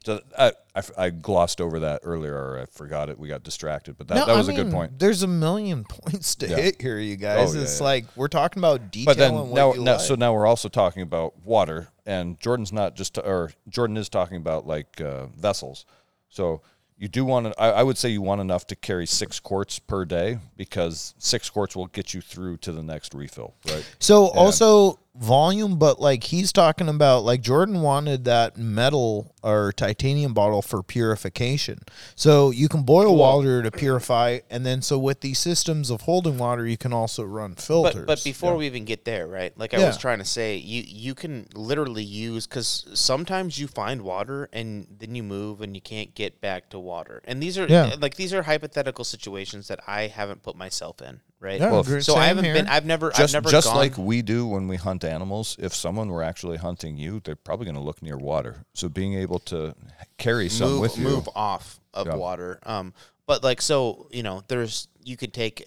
So 0.02 0.18
I, 0.38 0.52
I, 0.74 0.82
I 0.96 1.10
glossed 1.10 1.60
over 1.60 1.80
that 1.80 2.00
earlier, 2.04 2.32
or 2.34 2.58
I 2.60 2.64
forgot 2.64 3.10
it. 3.10 3.18
We 3.18 3.28
got 3.28 3.42
distracted, 3.42 3.98
but 3.98 4.08
that, 4.08 4.14
No, 4.14 4.24
that 4.26 4.34
was 4.36 4.48
a 4.48 4.54
good 4.54 4.70
point. 4.72 4.98
There's 4.98 5.22
a 5.22 5.26
million 5.28 5.84
points 5.88 6.36
to 6.36 6.48
Yeah. 6.48 6.56
hit 6.56 6.80
here, 6.80 6.98
you 6.98 7.16
guys. 7.16 7.50
Oh, 7.50 7.54
yeah, 7.54 7.64
it's 7.64 7.80
yeah. 7.80 7.84
like 7.84 8.04
we're 8.16 8.28
talking 8.28 8.60
about 8.62 8.90
detail. 8.90 9.04
But 9.14 9.18
then 9.18 9.34
now, 9.52 9.72
now 9.72 9.92
like. 9.92 10.00
so 10.00 10.14
now 10.14 10.32
we're 10.32 10.46
also 10.46 10.70
talking 10.70 11.02
about 11.02 11.44
water, 11.44 11.88
and 12.10 12.40
Jordan's 12.40 12.72
not 12.72 12.96
just 12.96 13.16
or 13.18 13.52
Jordan 13.68 13.96
is 13.96 14.08
talking 14.08 14.36
about 14.36 14.66
like 14.66 15.00
uh, 15.00 15.26
vessels. 15.26 15.86
So 16.28 16.60
you 16.98 17.08
do 17.08 17.24
want 17.24 17.46
to. 17.46 17.60
I, 17.60 17.70
I 17.70 17.82
would 17.82 17.96
say 17.96 18.08
you 18.10 18.20
want 18.20 18.40
enough 18.40 18.66
to 18.68 18.76
carry 18.76 19.06
six 19.06 19.40
quarts 19.40 19.78
per 19.78 20.04
day 20.04 20.38
because 20.56 21.14
six 21.18 21.48
quarts 21.48 21.76
will 21.76 21.86
get 21.86 22.12
you 22.12 22.20
through 22.20 22.58
to 22.58 22.72
the 22.72 22.82
next 22.82 23.14
refill, 23.14 23.54
right? 23.68 23.88
So 24.00 24.26
also 24.28 24.98
volume, 25.16 25.78
but 25.78 26.00
like 26.00 26.24
he's 26.24 26.52
talking 26.52 26.88
about 26.88 27.24
like 27.24 27.40
Jordan 27.40 27.82
wanted 27.82 28.24
that 28.24 28.56
metal 28.56 29.34
or 29.42 29.72
titanium 29.72 30.32
bottle 30.34 30.62
for 30.62 30.82
purification. 30.82 31.80
So 32.14 32.50
you 32.50 32.68
can 32.68 32.82
boil 32.82 33.16
water 33.16 33.62
to 33.62 33.70
purify, 33.70 34.40
and 34.50 34.64
then 34.64 34.82
so 34.82 34.98
with 34.98 35.20
these 35.20 35.38
systems 35.38 35.90
of 35.90 36.02
holding 36.02 36.38
water, 36.38 36.66
you 36.66 36.76
can 36.76 36.92
also 36.92 37.24
run 37.24 37.54
filters. 37.56 37.94
But 37.94 38.06
but 38.06 38.24
before 38.24 38.56
we 38.56 38.66
even 38.66 38.84
get 38.84 39.04
there, 39.04 39.26
right? 39.26 39.56
Like 39.58 39.74
I 39.74 39.78
Yeah. 39.78 39.86
was 39.86 39.98
trying 39.98 40.18
to 40.18 40.24
say, 40.24 40.56
you 40.56 40.84
you 40.86 41.14
can 41.14 41.46
literally 41.54 42.04
use 42.04 42.46
because 42.46 42.86
sometimes 42.94 43.58
you 43.58 43.66
find 43.66 44.02
water 44.02 44.48
and 44.52 44.86
then 44.98 45.14
you 45.14 45.22
move 45.22 45.60
and 45.60 45.74
you 45.74 45.80
can't 45.82 46.14
get 46.14 46.40
back 46.40 46.70
to 46.70 46.78
water. 46.78 47.20
And 47.24 47.42
these 47.42 47.58
are 47.58 47.66
Yeah. 47.66 47.96
like 48.00 48.14
these 48.14 48.32
are 48.32 48.42
hypothetical 48.42 49.04
situations 49.04 49.68
that 49.68 49.80
I 49.86 50.06
haven't 50.06 50.42
put 50.42 50.56
myself 50.56 51.02
in, 51.02 51.20
right? 51.40 51.58
Yeah, 51.60 51.70
Well, 51.72 51.84
so 52.00 52.14
I 52.14 52.26
haven't 52.26 52.44
here. 52.44 52.54
been. 52.54 52.68
I've 52.68 52.84
never. 52.86 53.10
just 53.10 53.20
I've 53.20 53.32
never 53.32 53.50
just 53.50 53.66
gone, 53.66 53.76
like 53.76 53.96
we 53.98 54.22
do 54.22 54.46
when 54.46 54.68
we 54.68 54.76
hunt 54.76 55.02
animals, 55.04 55.56
if 55.58 55.74
someone 55.74 56.08
were 56.08 56.22
actually 56.22 56.58
hunting 56.58 56.96
you, 56.96 57.20
they're 57.24 57.34
probably 57.36 57.64
going 57.64 57.74
to 57.76 57.80
look 57.82 58.02
near 58.02 58.16
water. 58.16 58.64
So 58.74 58.88
being 58.88 59.14
able 59.14 59.38
to 59.40 59.74
carry 60.18 60.48
some 60.48 60.72
move 60.72 60.80
with 60.80 60.98
you, 60.98 61.04
move 61.04 61.28
off 61.34 61.80
of 61.94 62.06
Yeah. 62.06 62.14
water. 62.16 62.60
Um, 62.64 62.94
but 63.26 63.42
like 63.42 63.60
so, 63.62 64.08
you 64.12 64.22
know, 64.22 64.42
there's 64.48 64.86
you 65.02 65.16
could 65.16 65.32
take 65.32 65.66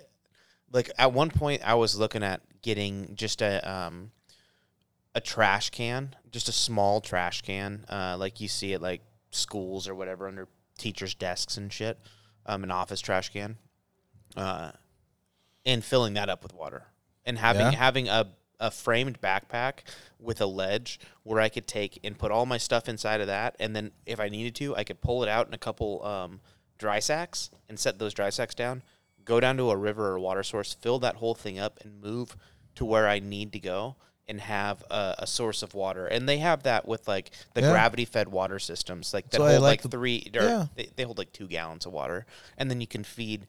like 0.72 0.92
at 0.98 1.12
one 1.12 1.30
point 1.32 1.62
I 1.68 1.74
was 1.74 1.98
looking 1.98 2.24
at 2.24 2.42
getting 2.62 3.16
just 3.16 3.42
a 3.42 3.68
um 3.70 4.12
a 5.16 5.22
trash 5.22 5.70
can, 5.70 6.16
just 6.32 6.50
a 6.50 6.52
small 6.52 7.00
trash 7.02 7.42
can, 7.42 7.86
uh, 7.90 8.16
like 8.20 8.40
you 8.42 8.48
see 8.48 8.74
at 8.74 8.82
like 8.82 9.02
schools 9.32 9.88
or 9.88 9.94
whatever 9.96 10.28
under 10.28 10.48
teachers' 10.78 11.14
desks 11.14 11.56
and 11.58 11.72
shit, 11.72 12.00
um, 12.48 12.64
an 12.64 12.72
office 12.72 13.00
trash 13.00 13.30
can, 13.30 13.58
uh, 14.36 14.72
and 15.66 15.84
filling 15.84 16.14
that 16.16 16.30
up 16.30 16.44
with 16.44 16.54
water 16.54 16.84
and 17.26 17.38
having 17.38 17.72
Yeah. 17.72 17.78
having 17.78 18.08
a 18.10 18.28
a 18.60 18.72
framed 18.72 19.20
backpack 19.20 19.80
with 20.20 20.40
a 20.40 20.46
ledge 20.46 20.98
where 21.24 21.42
I 21.42 21.50
could 21.50 21.68
take 21.68 22.00
and 22.02 22.18
put 22.18 22.32
all 22.32 22.46
my 22.46 22.58
stuff 22.58 22.88
inside 22.88 23.20
of 23.20 23.28
that, 23.28 23.58
and 23.60 23.76
then 23.76 23.92
if 24.06 24.22
I 24.22 24.30
needed 24.30 24.56
to, 24.56 24.74
I 24.78 24.86
could 24.86 25.02
pull 25.02 25.22
it 25.22 25.28
out 25.28 25.48
in 25.48 25.54
a 25.54 25.58
couple 25.58 26.06
um, 26.06 26.40
dry 26.78 27.00
sacks 27.00 27.50
and 27.68 27.78
set 27.78 28.00
those 28.00 28.14
dry 28.14 28.30
sacks 28.30 28.56
down, 28.56 28.82
go 29.26 29.42
down 29.42 29.58
to 29.58 29.70
a 29.72 29.76
river 29.76 30.08
or 30.12 30.20
water 30.20 30.44
source, 30.44 30.74
fill 30.76 31.00
that 31.00 31.16
whole 31.16 31.36
thing 31.36 31.60
up, 31.60 31.80
and 31.84 32.00
move 32.00 32.38
to 32.76 32.86
where 32.86 33.06
I 33.08 33.20
need 33.20 33.52
to 33.54 33.60
go 33.60 33.98
and 34.30 34.40
have 34.40 34.82
a, 34.90 35.16
a 35.20 35.28
source 35.28 35.62
of 35.62 35.74
water. 35.74 36.06
And 36.06 36.30
they 36.30 36.38
have 36.38 36.64
that 36.64 36.88
with 36.88 37.06
like 37.06 37.32
the 37.56 37.62
Yeah. 37.62 37.72
gravity 37.72 38.06
fed 38.06 38.30
water 38.30 38.60
systems, 38.60 39.14
like 39.14 39.30
that 39.32 39.38
So 39.38 39.44
hold 39.46 39.62
like 39.62 39.84
like, 39.84 39.92
three, 39.92 40.32
or 40.38 40.42
Yeah. 40.46 40.66
they, 40.76 40.90
they 40.96 41.04
hold 41.04 41.18
like 41.18 41.34
two 41.34 41.48
gallons 41.48 41.86
of 41.86 41.92
water, 41.92 42.26
and 42.58 42.70
then 42.72 42.80
you 42.80 42.88
can 42.88 43.04
feed. 43.04 43.46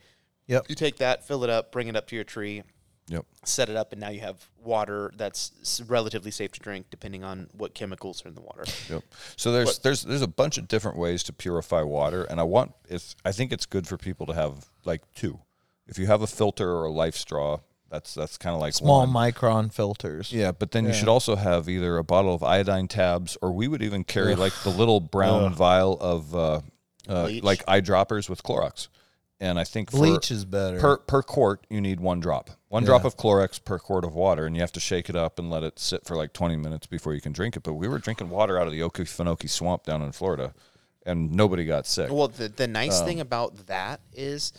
Yep. 0.47 0.67
You 0.69 0.75
take 0.75 0.97
that, 0.99 1.27
fill 1.27 1.45
it 1.45 1.51
up, 1.51 1.73
bring 1.73 1.89
it 1.89 1.97
up 1.97 2.07
to 2.09 2.15
your 2.15 2.25
tree, 2.25 2.63
Yep. 3.09 3.25
set 3.45 3.69
it 3.69 3.77
up, 3.77 3.93
and 3.93 4.01
now 4.01 4.09
you 4.11 4.21
have 4.21 4.49
water 4.63 5.13
that's 5.17 5.83
relatively 5.87 6.31
safe 6.31 6.53
to 6.53 6.61
drink, 6.61 6.87
depending 6.91 7.23
on 7.25 7.49
what 7.53 7.75
chemicals 7.75 8.25
are 8.25 8.29
in 8.29 8.35
the 8.35 8.41
water. 8.41 8.65
Yep. 8.91 9.03
So 9.37 9.53
there's 9.53 9.79
there's 9.81 10.03
there's 10.05 10.23
a 10.23 10.27
bunch 10.27 10.57
of 10.59 10.69
different 10.69 10.97
ways 10.99 11.23
to 11.25 11.33
purify 11.33 11.83
water, 11.83 12.25
and 12.25 12.41
I 12.41 12.45
want 12.45 12.73
it's 12.89 13.15
I 13.25 13.33
think 13.33 13.53
it's 13.53 13.67
good 13.67 13.87
for 13.87 13.97
people 13.99 14.27
to 14.27 14.35
have 14.35 14.67
like 14.85 15.03
two. 15.15 15.41
If 15.87 15.99
you 15.99 16.07
have 16.07 16.23
a 16.23 16.27
filter 16.27 16.71
or 16.71 16.87
a 16.87 16.91
LifeStraw, 16.91 17.61
that's 17.91 18.15
that's 18.15 18.39
kind 18.39 18.55
of 18.55 18.61
like 18.63 18.73
Small 18.73 19.07
one. 19.07 19.11
micron 19.11 19.71
filters. 19.73 20.33
Yeah, 20.33 20.53
but 20.53 20.71
then 20.71 20.87
you 20.87 20.95
should 20.95 21.09
also 21.09 21.37
have 21.37 21.69
either 21.69 21.99
a 21.99 22.05
bottle 22.05 22.35
of 22.35 22.43
iodine 22.43 22.89
tabs, 22.89 23.37
or 23.43 23.53
we 23.53 23.69
would 23.69 23.83
even 23.83 24.03
carry 24.05 24.35
like 24.35 24.55
the 24.63 24.71
little 24.71 25.01
brown 25.01 25.53
vial 25.55 25.99
of 26.01 26.35
uh, 26.35 26.61
uh, 27.07 27.31
like 27.43 27.65
eyedroppers 27.67 28.31
with 28.31 28.43
Clorox. 28.43 28.89
And 29.45 29.59
I 29.59 29.65
think 29.65 29.91
for, 29.91 29.99
Bleach 29.99 30.31
is 30.31 30.45
better. 30.47 30.81
per 30.81 30.97
per 30.97 31.23
quart 31.23 31.67
you 31.69 31.81
need 31.81 32.01
one 32.01 32.19
drop, 32.19 32.49
one 32.69 32.83
drop 32.85 33.05
of 33.05 33.17
Clorox 33.19 33.63
per 33.63 33.79
quart 33.79 34.05
of 34.05 34.15
water, 34.15 34.47
and 34.47 34.57
you 34.57 34.63
have 34.63 34.73
to 34.73 34.81
shake 34.81 35.11
it 35.11 35.17
up 35.17 35.39
and 35.39 35.51
let 35.51 35.63
it 35.63 35.79
sit 35.79 36.07
for 36.07 36.17
like 36.17 36.33
twenty 36.33 36.57
minutes 36.57 36.87
before 36.87 37.13
you 37.15 37.21
can 37.21 37.33
drink 37.33 37.55
it. 37.55 37.63
But 37.63 37.75
we 37.75 37.87
were 37.87 37.99
drinking 37.99 38.31
water 38.31 38.59
out 38.59 38.67
of 38.67 38.73
the 38.73 38.81
Okefenokee 38.81 39.51
Swamp 39.51 39.83
down 39.85 40.01
in 40.01 40.13
Florida, 40.13 40.55
and 41.05 41.31
nobody 41.33 41.67
got 41.67 41.87
sick. 41.87 42.11
Well, 42.11 42.29
the, 42.29 42.49
the 42.49 42.67
nice 42.67 43.01
Um, 43.01 43.07
thing 43.07 43.21
about 43.21 43.67
that 43.67 44.01
is 44.15 44.55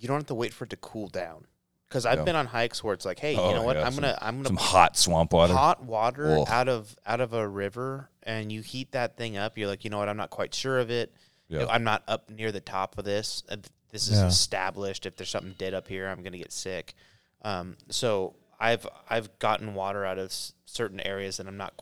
you 0.00 0.08
don't 0.08 0.16
have 0.18 0.26
to 0.26 0.34
wait 0.34 0.52
for 0.52 0.64
it 0.64 0.70
to 0.70 0.76
cool 0.76 1.06
down. 1.06 1.46
Because 1.88 2.04
I've 2.04 2.18
Yeah. 2.18 2.24
been 2.24 2.34
on 2.36 2.46
hikes 2.46 2.82
where 2.82 2.92
it's 2.92 3.04
like, 3.04 3.20
hey, 3.20 3.36
Oh, 3.36 3.50
you 3.50 3.54
know 3.54 3.62
what? 3.62 3.76
yeah, 3.76 3.86
I'm 3.86 3.92
some- 3.92 4.02
gonna 4.02 4.18
I'm 4.20 4.36
gonna 4.38 4.46
some 4.48 4.56
hot 4.56 4.96
swamp 4.96 5.32
water. 5.32 5.52
hot 5.54 5.84
water 5.84 6.38
Ugh. 6.40 6.46
out 6.50 6.68
of 6.68 6.96
out 7.06 7.20
of 7.20 7.34
a 7.34 7.46
river, 7.46 8.10
and 8.24 8.50
you 8.50 8.62
heat 8.62 8.90
that 8.92 9.16
thing 9.16 9.36
up. 9.36 9.56
You're 9.56 9.68
like, 9.68 9.84
you 9.84 9.90
know 9.90 9.98
what? 9.98 10.08
I'm 10.08 10.16
not 10.16 10.30
quite 10.30 10.52
sure 10.56 10.80
of 10.80 10.90
it. 10.90 11.14
Yeah. 11.46 11.66
I'm 11.70 11.84
not 11.84 12.02
up 12.08 12.28
near 12.30 12.50
the 12.50 12.60
top 12.60 12.98
of 12.98 13.04
this. 13.04 13.44
This 13.94 14.08
is 14.08 14.18
Yeah. 14.18 14.26
established. 14.26 15.06
If 15.06 15.14
there's 15.14 15.30
something 15.30 15.54
dead 15.56 15.72
up 15.72 15.86
here, 15.86 16.08
I'm 16.08 16.24
gonna 16.24 16.36
get 16.36 16.50
sick. 16.52 16.94
Um, 17.42 17.76
so 17.90 18.34
I've 18.58 18.86
I've 19.08 19.38
gotten 19.38 19.74
water 19.74 20.04
out 20.04 20.18
of 20.18 20.26
s- 20.26 20.52
certain 20.66 20.98
areas 20.98 21.36
that 21.36 21.46
I'm 21.46 21.56
not. 21.56 21.80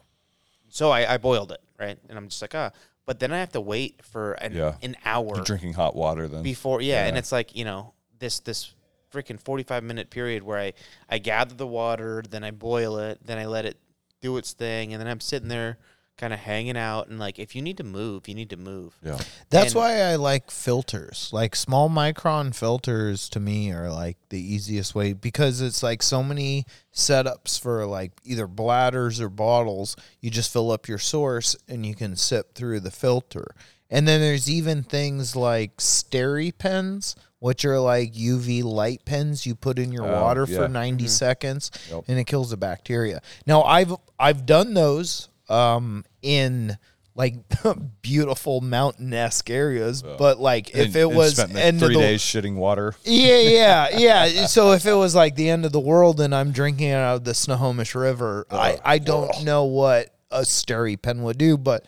So 0.69 0.91
I, 0.91 1.15
I 1.15 1.17
boiled 1.17 1.53
it 1.53 1.61
right, 1.81 1.99
and 2.11 2.19
I'm 2.19 2.29
just 2.29 2.43
like 2.43 2.55
ah. 2.55 2.71
But 3.07 3.19
then 3.19 3.33
I 3.33 3.39
have 3.39 3.51
to 3.53 3.61
wait 3.63 4.05
for 4.05 4.35
an, 4.35 4.53
Yeah. 4.53 4.77
an 4.83 4.95
hour 5.07 5.37
You're 5.37 5.45
drinking 5.45 5.73
hot 5.73 5.97
water 5.97 6.29
then. 6.29 6.43
before 6.43 6.83
yeah, 6.83 7.07
and 7.07 7.17
it's 7.17 7.33
like 7.33 7.57
you 7.57 7.65
know 7.65 7.95
this 8.19 8.41
this 8.41 8.75
freaking 9.11 9.41
45 9.41 9.83
minute 9.83 10.09
period 10.09 10.43
where 10.43 10.59
i 10.59 10.73
i 11.09 11.19
gather 11.19 11.55
the 11.55 11.67
water 11.67 12.23
then 12.31 12.43
i 12.45 12.51
boil 12.51 12.97
it 12.97 13.19
then 13.23 13.37
i 13.37 13.45
let 13.45 13.67
it 13.67 13.77
do 14.23 14.39
its 14.39 14.55
thing 14.55 14.95
and 14.95 15.01
then 15.03 15.07
i'm 15.07 15.21
sitting 15.21 15.49
there 15.49 15.77
kind 16.19 16.33
of 16.33 16.39
hanging 16.39 16.77
out 16.77 17.09
and 17.09 17.19
like 17.19 17.39
if 17.39 17.57
you 17.57 17.63
need 17.63 17.77
to 17.77 17.83
move 17.83 18.29
you 18.29 18.35
need 18.35 18.51
to 18.51 18.57
move 18.57 18.97
yeah. 19.03 19.19
That's 19.51 19.73
And- 19.73 19.75
why 19.75 20.03
I 20.03 20.17
like 20.17 20.51
filters. 20.51 21.31
Like 21.33 21.57
small 21.57 21.89
micron 21.91 22.55
filters 22.55 23.29
to 23.31 23.41
me 23.41 23.73
are 23.73 23.91
like 23.91 24.17
the 24.29 24.41
easiest 24.41 24.95
way 24.95 25.15
because 25.15 25.61
it's 25.61 25.83
like 25.83 26.03
so 26.03 26.23
many 26.23 26.65
setups 26.95 27.59
for 27.61 27.87
like 27.87 28.13
either 28.25 28.47
bladders 28.47 29.21
or 29.21 29.29
bottles. 29.29 29.97
You 30.21 30.31
just 30.31 30.53
fill 30.53 30.71
up 30.71 30.87
your 30.87 30.99
source 30.99 31.57
and 31.67 31.85
you 31.85 31.95
can 31.95 32.15
sip 32.17 32.55
through 32.55 32.81
the 32.81 32.91
filter. 32.93 33.55
And 33.91 34.07
then 34.07 34.21
there's 34.21 34.49
even 34.49 34.83
things 34.85 35.35
like 35.37 35.77
SteriPens, 35.79 37.15
which 37.41 37.65
are 37.65 37.79
like 37.81 38.13
UV 38.15 38.63
light 38.63 39.05
pens 39.05 39.45
you 39.47 39.55
put 39.55 39.79
in 39.79 39.93
your 39.93 40.07
Oh, 40.07 40.23
water 40.23 40.47
yeah. 40.49 40.57
for 40.59 40.69
90 40.69 41.05
mm-hmm. 41.05 41.09
seconds 41.09 41.71
Yep. 41.91 42.05
and 42.09 42.19
it 42.19 42.25
kills 42.25 42.51
the 42.51 42.57
bacteria. 42.57 43.21
Now 43.47 43.63
I've 43.63 43.95
I've 44.19 44.47
done 44.47 44.75
those 44.75 45.29
um 45.53 46.05
in 46.23 46.77
like 47.15 47.35
beautiful 48.03 48.61
mountain-esque 48.61 49.51
areas, 49.51 50.03
but 50.03 50.41
like 50.41 50.75
if 50.75 50.97
it 50.97 51.03
and 51.03 51.17
was 51.17 51.39
end 51.39 51.79
three 51.79 51.95
of 51.95 52.01
the 52.01 52.07
days 52.07 52.23
shitting 52.23 52.57
water. 52.57 52.95
yeah, 53.05 53.89
yeah, 53.93 54.27
yeah. 54.27 54.47
So 54.47 54.73
if 54.73 54.87
it 54.87 54.95
was 54.95 55.15
like 55.15 55.37
the 55.37 55.51
end 55.51 55.65
of 55.65 55.73
the 55.73 55.81
world 55.81 56.21
and 56.21 56.35
I'm 56.35 56.53
drinking 56.53 56.91
out 56.91 57.17
of 57.17 57.25
the 57.25 57.35
Snohomish 57.35 57.95
River, 57.95 58.47
I, 58.51 58.79
I 58.85 58.99
don't 58.99 59.45
know 59.45 59.65
what 59.65 60.15
a 60.31 60.41
SteriPen 60.41 61.21
would 61.21 61.37
do, 61.37 61.59
but 61.59 61.85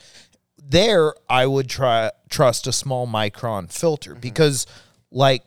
there 0.63 1.15
I 1.29 1.47
would 1.47 1.69
try 1.69 2.11
trust 2.29 2.67
a 2.67 2.73
small 2.73 3.07
micron 3.07 3.73
filter 3.73 4.15
because 4.15 4.67
like 5.11 5.43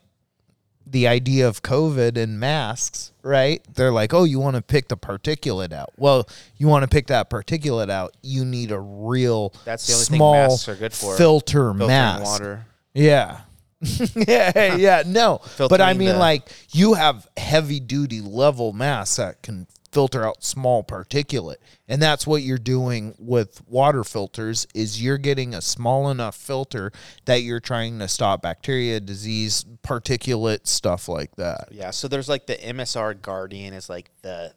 the 0.92 1.08
idea 1.08 1.48
of 1.48 1.62
COVID 1.62 2.18
and 2.18 2.40
masks, 2.40 3.12
right? 3.24 3.62
They're 3.74 3.92
like, 3.92 4.14
oh, 4.14 4.24
you 4.24 4.40
want 4.40 4.56
to 4.56 4.62
pick 4.62 4.88
the 4.88 4.98
particulate 4.98 5.74
out. 5.74 5.92
Well, 5.98 6.28
you 6.58 6.68
want 6.68 6.84
to 6.84 6.88
pick 6.88 7.08
that 7.08 7.30
particulate 7.30 7.90
out. 7.90 8.16
You 8.22 8.46
need 8.46 8.72
a 8.72 8.80
real 8.80 9.54
That's 9.66 9.88
the 9.88 9.94
only 9.94 10.06
thing 10.06 10.18
small 10.18 10.34
masks 10.34 10.70
are 10.70 10.76
good 10.76 10.94
for, 10.94 11.16
filter 11.18 11.74
mask. 11.74 12.24
water 12.24 12.66
Yeah. 12.94 13.42
yeah, 14.16 14.76
yeah, 14.76 15.04
no. 15.06 15.42
But 15.58 15.82
I 15.82 15.94
mean, 15.94 16.10
the- 16.10 16.18
like, 16.18 16.50
you 16.72 16.96
have 16.96 17.28
heavy 17.38 17.80
duty 17.80 18.22
level 18.22 18.74
masks 18.74 19.18
that 19.18 19.44
can 19.44 19.68
filter 19.98 20.24
out 20.24 20.44
small 20.44 20.84
particulate. 20.84 21.56
And 21.88 22.00
that's 22.00 22.28
what 22.28 22.44
you're 22.44 22.60
doing 22.60 23.16
with 23.18 23.64
water 23.68 24.04
filters 24.04 24.68
is 24.76 25.02
you're 25.02 25.18
getting 25.18 25.56
a 25.56 25.62
small 25.62 26.12
enough 26.12 26.36
filter 26.36 26.92
that 27.26 27.42
you're 27.42 27.60
trying 27.60 27.98
to 27.98 28.08
stop 28.08 28.44
bacteria, 28.44 29.00
disease, 29.00 29.66
particulate, 29.82 30.68
stuff 30.68 31.10
like 31.10 31.36
that. 31.38 31.70
yeah 31.72 31.90
so 31.90 32.08
there's 32.08 32.30
like 32.30 32.46
the 32.46 32.58
msr 32.58 33.20
guardian 33.20 33.74
is 33.74 33.90
like 33.90 34.12
the 34.22 34.54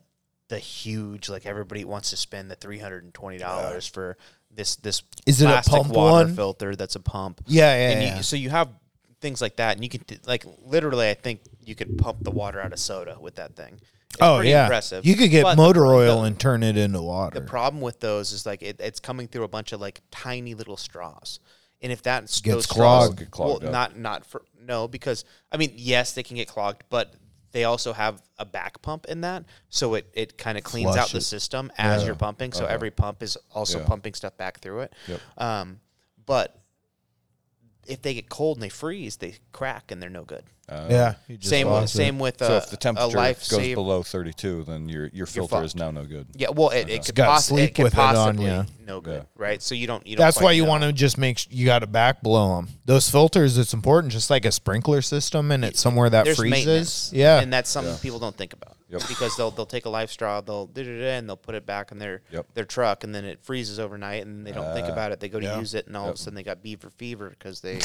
the 0.49 0.59
huge 0.59 1.31
like 1.31 1.47
everybody 1.47 1.87
wants 1.87 2.11
to 2.11 2.19
spend 2.19 2.51
the 2.51 2.57
$320 2.57 3.91
for 3.91 4.19
this 4.51 4.77
this 4.77 5.03
Is 5.25 5.41
it 5.41 5.49
a 5.49 5.63
pump 5.67 5.89
water 5.89 6.27
one? 6.27 6.35
filter 6.37 6.77
that's 6.77 6.97
a 6.97 7.01
pump 7.01 7.41
Yeah, 7.47 7.73
yeah, 7.75 7.91
and 7.93 8.03
yeah. 8.03 8.17
You, 8.19 8.23
so 8.23 8.37
you 8.37 8.51
have 8.51 8.69
things 9.23 9.41
like 9.41 9.57
that, 9.57 9.77
and 9.77 9.83
you 9.85 9.89
can 9.89 10.03
like 10.27 10.45
literally, 10.67 11.09
I 11.09 11.15
think 11.15 11.41
you 11.65 11.75
could 11.75 11.97
pump 11.97 12.19
the 12.23 12.31
water 12.31 12.61
out 12.61 12.73
of 12.75 12.79
soda 12.79 13.17
with 13.19 13.37
that 13.37 13.55
thing. 13.57 13.81
It's 14.11 14.19
oh, 14.21 14.37
pretty 14.37 14.51
yeah. 14.51 14.65
impressive. 14.65 15.07
You 15.07 15.15
could 15.17 15.31
get 15.31 15.45
But 15.45 15.57
motor 15.57 15.87
oil 15.87 16.21
the- 16.23 16.27
and 16.27 16.39
turn 16.39 16.63
it 16.63 16.77
into 16.77 17.01
water. 17.01 17.39
The 17.41 17.47
problem 17.47 17.81
with 17.81 18.01
those 18.01 18.33
is 18.33 18.45
like 18.45 18.61
it, 18.63 18.81
it's 18.81 19.01
coming 19.01 19.29
through 19.29 19.45
a 19.45 19.49
bunch 19.49 19.73
of 19.73 19.81
like 19.81 20.01
tiny 20.11 20.55
little 20.55 20.77
straws, 20.77 21.39
and 21.81 21.93
if 21.93 22.03
that 22.03 22.23
Gets 22.23 22.41
clogged. 22.43 22.65
straws, 22.65 23.15
Get 23.15 23.31
clogged 23.31 23.63
well, 23.63 23.73
not 23.73 23.97
not 23.99 24.27
for 24.27 24.43
no 24.61 24.89
because 24.89 25.25
I 25.53 25.57
mean 25.57 25.73
yes 25.77 26.13
they 26.13 26.23
can 26.25 26.37
get 26.37 26.49
clogged, 26.49 26.83
but 26.91 27.15
they 27.53 27.65
also 27.65 27.93
have 27.93 28.21
a 28.39 28.45
back 28.45 28.81
pump 28.83 29.07
in 29.07 29.21
that, 29.23 29.45
so 29.69 29.95
it 29.95 30.11
it 30.13 30.37
kind 30.37 30.59
of 30.59 30.65
cleans 30.65 30.91
out 30.91 31.09
Flush 31.09 31.13
the 31.13 31.21
system 31.21 31.71
as 31.79 32.03
Yeah. 32.03 32.07
you're 32.07 32.15
pumping. 32.17 32.53
So 32.53 32.67
every 32.67 32.91
pump 32.91 33.23
is 33.23 33.39
also 33.53 33.79
Yeah. 33.79 33.87
pumping 33.87 34.15
stuff 34.15 34.37
back 34.37 34.61
through 34.61 34.81
it. 34.81 34.93
Yep. 35.07 35.21
Um, 35.39 35.81
but 36.27 36.57
if 37.87 38.03
they 38.03 38.15
get 38.15 38.29
cold 38.29 38.57
and 38.59 38.63
they 38.63 38.69
freeze, 38.69 39.17
they 39.17 39.35
crack 39.53 39.91
and 39.91 40.03
they're 40.03 40.11
no 40.11 40.25
good. 40.25 40.45
Uh, 40.71 40.87
yeah. 40.89 41.15
just 41.29 41.49
Same 41.49 41.67
lost 41.67 41.95
it. 41.95 41.97
same 41.99 42.19
with 42.21 42.41
uh, 42.41 42.47
So 42.47 42.55
a, 42.55 42.57
if 42.59 42.71
the 42.71 42.77
a 42.77 42.79
temperature 42.79 43.17
life 43.17 43.39
goes 43.51 43.59
save- 43.61 43.75
below 43.75 44.03
32, 44.05 44.65
then 44.65 44.89
your 44.89 45.09
your 45.13 45.27
filter 45.27 45.63
is 45.65 45.75
now 45.75 45.91
no 45.91 46.05
good. 46.05 46.29
Yeah, 46.37 46.51
well, 46.51 46.71
it, 46.71 46.89
it 46.89 47.05
could, 47.07 47.15
gotta 47.17 47.33
poss- 47.33 47.47
sleep 47.47 47.71
it 47.71 47.75
could 47.75 47.83
with 47.85 47.95
it 47.95 47.99
on 47.99 48.15
possibly 48.15 48.47
ya. 48.47 48.65
No 48.91 49.01
good, 49.01 49.23
Yeah. 49.23 49.43
right? 49.43 49.63
So 49.63 49.75
you 49.75 49.87
don't. 49.87 50.05
You 50.07 50.17
don't 50.17 50.25
That's 50.27 50.41
why 50.41 50.53
you 50.53 50.65
want 50.65 50.83
to 50.83 50.93
just 50.93 51.17
make 51.17 51.39
sh- 51.39 51.47
you 51.51 51.65
got 51.65 51.79
to 51.79 51.87
back 51.87 52.23
blow 52.23 52.57
them. 52.57 52.69
Those 52.87 53.09
filters, 53.09 53.57
it's 53.57 53.73
important, 53.73 54.13
just 54.13 54.31
like 54.31 54.45
a 54.45 54.51
sprinkler 54.53 55.01
system, 55.01 55.53
and 55.53 55.65
it's 55.65 55.81
somewhere 55.81 56.11
that 56.11 56.25
There's 56.25 56.37
freezes. 56.39 57.11
Yeah, 57.15 57.41
and 57.41 57.53
that's 57.53 57.71
something 57.71 57.97
people 57.99 58.19
don't 58.19 58.37
think 58.37 58.53
about. 58.53 58.77
Yep. 58.89 59.03
Because 59.07 59.37
they'll 59.37 59.53
they'll 59.53 59.67
take 59.67 59.87
a 59.87 59.89
LifeStraw, 59.89 60.45
they'll 60.45 60.69
and 60.77 61.29
they'll 61.29 61.37
put 61.37 61.55
it 61.55 61.65
back 61.65 61.93
in 61.93 61.99
their 61.99 62.23
Yep. 62.33 62.47
their 62.55 62.65
truck, 62.65 63.05
and 63.05 63.15
then 63.15 63.25
it 63.25 63.39
freezes 63.45 63.79
overnight, 63.79 64.27
and 64.27 64.45
they 64.45 64.51
don't 64.51 64.75
think 64.75 64.89
Ah, 64.89 64.93
about 64.93 65.13
it. 65.13 65.21
They 65.21 65.29
go 65.29 65.39
to 65.39 65.47
yeah. 65.47 65.59
use 65.61 65.75
it, 65.75 65.87
and 65.87 65.97
all 65.97 66.07
Yep. 66.07 66.15
of 66.15 66.19
a 66.19 66.23
sudden 66.23 66.35
they 66.35 66.43
got 66.43 66.61
beaver 66.61 66.91
fever 66.91 67.31
because 67.31 67.61
they, 67.61 67.79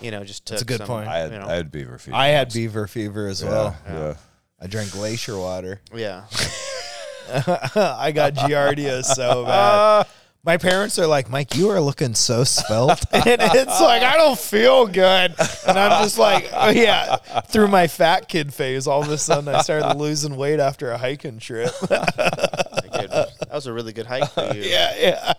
you 0.00 0.10
know, 0.10 0.24
just 0.24 0.44
took 0.44 0.54
That's 0.56 0.62
a 0.62 0.64
good 0.64 0.78
some, 0.78 0.88
point. 0.88 1.06
I 1.08 1.18
had, 1.18 1.32
you 1.32 1.38
know, 1.38 1.46
I 1.46 1.54
had 1.54 1.70
beaver 1.70 1.98
fever. 1.98 2.16
I 2.16 2.26
had 2.28 2.52
beaver 2.52 2.88
fever 2.88 3.28
as 3.28 3.40
Yeah, 3.42 3.48
well. 3.48 3.76
yeah. 3.88 4.14
I 4.60 4.66
drank 4.66 4.90
glacier 4.90 5.38
water. 5.38 5.80
Yeah. 5.94 6.24
I 7.30 8.10
got 8.12 8.34
giardia 8.34 9.04
so 9.04 9.44
bad. 9.44 10.06
My 10.48 10.56
parents 10.56 10.98
are 10.98 11.06
like, 11.06 11.28
Mike, 11.28 11.56
you 11.56 11.68
are 11.68 11.78
looking 11.78 12.14
so 12.14 12.42
svelte. 12.42 13.04
and 13.12 13.26
it's 13.26 13.80
like, 13.82 14.02
I 14.02 14.16
don't 14.16 14.38
feel 14.38 14.86
good. 14.86 15.34
And 15.66 15.78
I'm 15.78 16.02
just 16.02 16.16
like, 16.18 16.48
oh, 16.54 16.70
yeah. 16.70 17.16
Through 17.48 17.68
my 17.68 17.86
fat 17.86 18.30
kid 18.30 18.54
phase, 18.54 18.86
all 18.86 19.02
of 19.02 19.10
a 19.10 19.18
sudden 19.18 19.54
I 19.54 19.60
started 19.60 19.98
losing 19.98 20.36
weight 20.36 20.58
after 20.58 20.90
a 20.90 20.96
hiking 20.96 21.38
trip. 21.38 21.70
That 21.90 23.50
was 23.52 23.66
a 23.66 23.72
really 23.74 23.92
good 23.92 24.06
hike 24.06 24.30
for 24.30 24.54
you. 24.54 24.62
yeah, 24.62 24.94
yeah. 24.98 25.32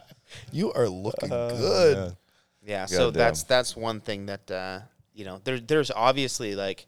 You 0.51 0.71
are 0.73 0.87
looking 0.87 1.29
good. 1.29 2.15
Yeah, 2.63 2.85
so 2.85 3.05
Goddamn. 3.05 3.19
that's 3.19 3.43
that's 3.43 3.75
one 3.75 4.01
thing 4.01 4.27
that 4.27 4.51
uh, 4.51 4.79
you 5.13 5.25
know 5.25 5.41
there 5.43 5.59
there's 5.59 5.89
obviously 5.91 6.55
like 6.55 6.85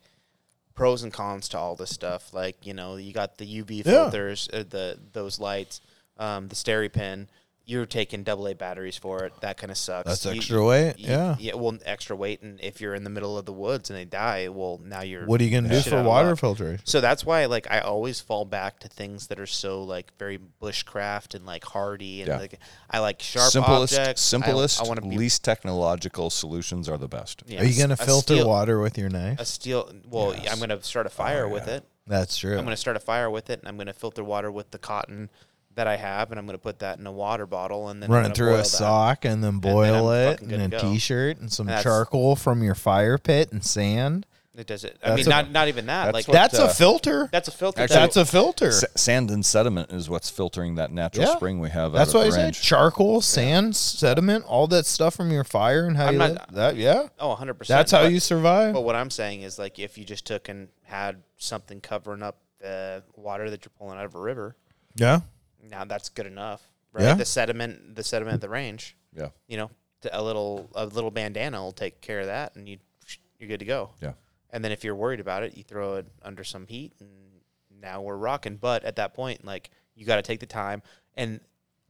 pros 0.76 1.02
and 1.04 1.12
cons 1.12 1.50
to 1.50 1.58
all 1.58 1.76
this 1.76 1.90
stuff. 1.90 2.34
Like 2.34 2.66
you 2.66 2.74
know 2.74 2.98
you 2.98 3.14
got 3.14 3.38
the 3.38 3.46
UV 3.46 3.78
Yeah. 3.78 3.84
filters, 3.84 4.48
uh, 4.54 4.64
the 4.68 4.98
those 5.12 5.40
lights, 5.40 5.82
um, 6.18 6.48
the 6.48 6.56
SteriPen. 6.56 7.28
You're 7.72 7.86
taking 7.86 8.24
double 8.24 8.48
A 8.48 8.54
batteries 8.54 8.98
for 8.98 9.24
it. 9.24 9.32
That 9.40 9.56
kind 9.56 9.72
of 9.72 9.78
sucks. 9.78 10.06
That's 10.10 10.26
You- 10.26 10.32
extra 10.34 10.66
weight, 10.66 11.00
you- 11.00 11.08
yeah. 11.10 11.36
Yeah. 11.40 11.54
Well, 11.54 11.78
extra 11.86 12.16
weight, 12.18 12.42
and 12.42 12.60
if 12.62 12.82
you're 12.82 12.94
in 12.94 13.06
the 13.06 13.10
middle 13.10 13.38
of 13.38 13.46
the 13.46 13.54
woods 13.54 13.90
and 13.90 13.98
they 13.98 14.04
die, 14.04 14.50
well, 14.50 14.82
now 14.84 15.02
you're. 15.04 15.26
What 15.26 15.40
are 15.40 15.44
you 15.46 15.52
going 15.52 15.64
to 15.64 15.70
do 15.70 15.82
for 15.82 16.04
water 16.04 16.36
filtering? 16.36 16.80
So 16.84 17.00
that's 17.00 17.26
why, 17.26 17.46
like, 17.46 17.68
I 17.72 17.80
always 17.80 18.20
fall 18.20 18.44
back 18.44 18.80
to 18.82 18.90
things 18.90 19.28
that 19.28 19.40
are 19.40 19.46
so 19.46 19.84
like 19.84 20.12
very 20.20 20.38
bushcraft 20.62 21.34
and 21.34 21.46
like 21.46 21.64
hardy 21.64 22.22
and 22.22 22.28
Yeah. 22.28 22.38
like 22.40 22.60
I 22.90 23.00
like 23.00 23.22
sharp 23.22 23.52
simplest, 23.52 23.94
objects. 23.98 24.22
I- 24.34 24.38
simplest, 24.38 24.82
I, 24.82 24.88
want 24.88 25.02
to 25.02 25.08
be 25.10 25.18
least 25.18 25.44
technological 25.46 26.30
solutions 26.30 26.90
are 26.90 26.98
the 26.98 27.08
best. 27.08 27.44
yeah, 27.48 27.62
Are 27.62 27.66
you 27.66 27.78
going 27.78 27.90
to 27.90 27.96
filter 27.98 28.34
steel- 28.36 28.48
water 28.50 28.80
with 28.80 28.98
your 28.98 29.10
knife? 29.10 29.40
A 29.40 29.46
steel. 29.46 29.90
Well, 30.10 30.34
I'm 30.50 30.58
going 30.58 30.70
to 30.70 30.84
start 30.84 31.06
a 31.06 31.10
fire 31.10 31.48
with 31.48 31.68
it. 31.70 31.86
That's 32.08 32.36
true. 32.36 32.58
I'm 32.58 32.66
going 32.66 32.76
to 32.76 32.78
start 32.78 32.98
a 32.98 33.00
fire 33.00 33.30
with 33.30 33.50
it, 33.50 33.60
and 33.60 33.68
I'm 33.70 33.76
going 33.78 33.88
to 33.88 33.94
filter 33.94 34.24
water 34.24 34.52
with 34.52 34.72
the 34.72 34.80
cotton 34.80 35.30
that 35.76 35.88
I 35.88 35.96
have, 35.96 36.32
and 36.32 36.40
I'm 36.40 36.46
going 36.46 36.58
to 36.58 36.62
put 36.62 36.80
that 36.80 37.00
in 37.00 37.08
a 37.08 37.12
water 37.12 37.46
bottle, 37.46 37.90
and 37.90 38.02
then 38.04 38.12
Run 38.12 38.26
it 38.26 38.36
through 38.36 38.56
a 38.56 38.58
that. 38.58 38.66
sock 38.66 39.24
and 39.26 39.44
then 39.44 39.60
then 39.62 39.72
boil 39.74 40.10
I'm 40.10 40.28
it 40.34 40.40
and 40.42 40.50
good 40.50 40.60
in 40.60 40.72
to 40.72 40.78
a 40.78 40.82
go. 40.82 40.92
t-shirt 40.92 41.38
and 41.40 41.52
some 41.52 41.70
And 41.70 41.82
charcoal 41.82 42.36
from 42.36 42.62
your 42.64 42.76
fire 42.76 43.18
pit 43.18 43.52
and 43.52 43.64
sand. 43.64 44.26
It 44.54 44.68
does 44.68 44.84
it. 44.84 44.98
I 45.02 45.12
That's 45.12 45.20
mean, 45.20 45.28
a- 45.28 45.30
not 45.30 45.52
not 45.52 45.68
even 45.70 45.86
that. 45.86 46.06
that's 46.06 46.14
Like 46.14 46.28
what- 46.28 46.34
That's 46.34 46.60
uh, 46.60 46.66
a 46.66 46.74
filter. 46.74 47.30
that's 47.32 47.48
a 47.48 47.52
filter. 47.52 47.82
Actually- 47.84 47.96
That's 47.96 48.18
a 48.18 48.26
filter. 48.26 48.68
S- 48.68 48.84
sand 48.98 49.32
and 49.32 49.46
sediment 49.46 49.94
is 49.94 50.10
what's 50.10 50.30
filtering 50.30 50.76
that 50.76 50.92
natural 50.92 51.26
Yeah. 51.26 51.36
spring 51.38 51.62
we 51.62 51.70
have. 51.70 51.94
That's 51.94 52.14
out 52.14 52.18
what 52.18 52.24
I 52.24 52.28
at 52.28 52.32
the 52.50 52.54
said. 52.54 52.62
Charcoal, 52.62 53.22
sand, 53.22 53.78
sediment, 53.78 54.44
all 54.44 54.68
that 54.68 54.86
stuff 54.86 55.16
from 55.16 55.32
your 55.32 55.46
fire 55.46 55.86
and 55.88 55.96
how 55.96 56.08
I'm 56.08 56.14
you 56.14 56.20
not- 56.20 56.32
live. 56.32 56.46
That 56.52 56.76
yeah. 56.76 57.08
oh, 57.18 57.30
100. 57.30 57.54
percent 57.54 57.78
That's 57.78 57.92
how 57.94 58.02
you 58.04 58.20
survive. 58.20 58.74
But 58.74 58.82
what 58.82 58.98
I'm 58.98 59.10
saying 59.10 59.42
is, 59.44 59.58
like, 59.58 59.80
if 59.80 59.98
you 59.98 60.04
just 60.04 60.26
took 60.28 60.50
and 60.50 60.68
had 60.84 61.24
something 61.38 61.80
covering 61.80 62.22
up 62.22 62.38
the 62.60 63.04
water 63.16 63.50
that 63.50 63.64
you're 63.64 63.72
pulling 63.80 63.98
out 63.98 64.06
of 64.06 64.16
a 64.16 64.20
river, 64.20 64.58
Yeah. 64.96 65.22
Now 65.70 65.86
that's 65.86 66.10
good 66.10 66.26
enough, 66.26 66.62
right? 66.94 67.04
Yeah. 67.04 67.14
The 67.16 67.26
sediment, 67.26 67.96
the 67.96 68.04
sediment 68.04 68.36
of 68.36 68.42
the 68.42 68.50
range, 68.50 68.96
Yeah, 69.16 69.30
you 69.48 69.58
know, 69.58 69.72
a 70.12 70.22
little 70.24 70.70
a 70.76 70.86
little 70.86 71.12
bandana 71.12 71.62
will 71.62 71.72
take 71.72 72.02
care 72.02 72.20
of 72.22 72.28
that, 72.28 72.56
and 72.56 72.68
you 72.68 72.78
you're 73.40 73.48
good 73.50 73.60
to 73.60 73.66
go. 73.66 73.92
yeah. 74.02 74.14
And 74.52 74.64
then 74.64 74.72
if 74.72 74.84
you're 74.84 74.96
worried 74.96 75.20
about 75.22 75.44
it, 75.44 75.56
you 75.58 75.64
throw 75.64 75.96
it 75.96 76.08
under 76.22 76.44
some 76.44 76.68
heat, 76.68 76.94
and 77.00 77.10
now 77.82 78.02
we're 78.02 78.18
rocking. 78.18 78.58
But 78.58 78.84
at 78.84 78.98
that 78.98 79.14
point, 79.14 79.46
like, 79.46 79.70
you 79.96 80.06
got 80.06 80.18
to 80.18 80.22
take 80.22 80.42
the 80.42 80.46
time. 80.46 80.84
And 81.16 81.40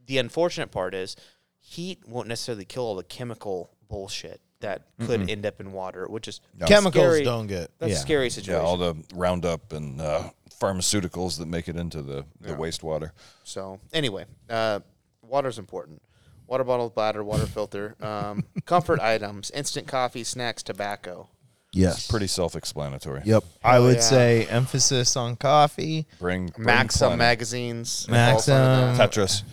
the 0.06 0.20
unfortunate 0.20 0.72
part 0.72 0.94
is, 0.94 1.16
heat 1.60 2.08
won't 2.08 2.28
necessarily 2.28 2.66
kill 2.66 2.84
all 2.84 2.96
the 2.96 3.04
chemical 3.04 3.72
bullshit 3.90 4.42
that 4.62 4.84
could 5.06 5.30
end 5.30 5.46
up 5.46 5.60
in 5.60 5.72
water, 5.72 6.08
which 6.08 6.28
is 6.28 6.42
Chemicals 6.66 7.04
scary. 7.04 7.24
don't 7.24 7.48
get. 7.48 7.72
That's 7.80 7.92
yeah. 7.92 7.98
a 7.98 8.02
scary 8.02 8.26
Yeah, 8.26 8.30
situation. 8.30 8.66
all 8.66 8.78
the 8.78 8.96
Roundup 9.14 9.74
and 9.74 10.00
uh, 10.02 10.30
pharmaceuticals 10.60 11.38
that 11.40 11.48
make 11.48 11.68
it 11.68 11.76
into 11.76 12.02
the, 12.02 12.26
the 12.40 12.54
wastewater. 12.54 13.12
So 13.44 13.80
anyway, 13.94 14.26
uh, 14.50 14.80
water's 15.22 15.60
important. 15.60 16.02
Water 16.48 16.64
bottle, 16.64 16.90
bladder, 16.90 17.24
water 17.24 17.46
filter, 17.46 17.96
um, 18.02 18.44
comfort 18.66 19.00
items, 19.00 19.52
instant 19.52 19.88
coffee, 19.88 20.24
snacks, 20.24 20.62
tobacco. 20.64 21.30
Yes. 21.74 22.08
Pretty 22.08 22.28
self-explanatory. 22.28 23.22
Yep. 23.24 23.46
I 23.64 23.80
would 23.80 23.96
yeah. 23.96 24.02
say 24.02 24.46
emphasis 24.48 25.16
on 25.16 25.38
coffee, 25.38 26.06
Bring, 26.20 26.48
bring 26.48 26.66
Maxim 26.66 27.08
plenty. 27.08 27.18
magazines. 27.20 28.06
it 28.10 28.12
Maxim. 28.12 28.54
Tetris. 28.54 29.44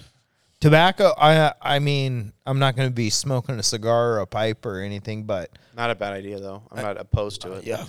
Tobacco. 0.61 1.13
I 1.19 1.53
I 1.61 1.79
mean, 1.79 2.33
I'm 2.47 2.59
not 2.59 2.77
going 2.77 2.89
to 2.89 2.95
be 2.95 3.11
smoking 3.11 3.59
a 3.59 3.63
cigar 3.63 4.13
or 4.15 4.19
a 4.21 4.27
pipe 4.27 4.65
or 4.67 4.81
anything, 4.81 5.25
but 5.25 5.51
Not 5.77 5.91
a 5.91 5.95
bad 5.95 6.13
idea 6.13 6.39
though. 6.41 6.63
I'm 6.73 6.83
not 6.83 7.01
opposed 7.01 7.43
to 7.43 7.53
it. 7.55 7.65
yeah, 7.65 7.85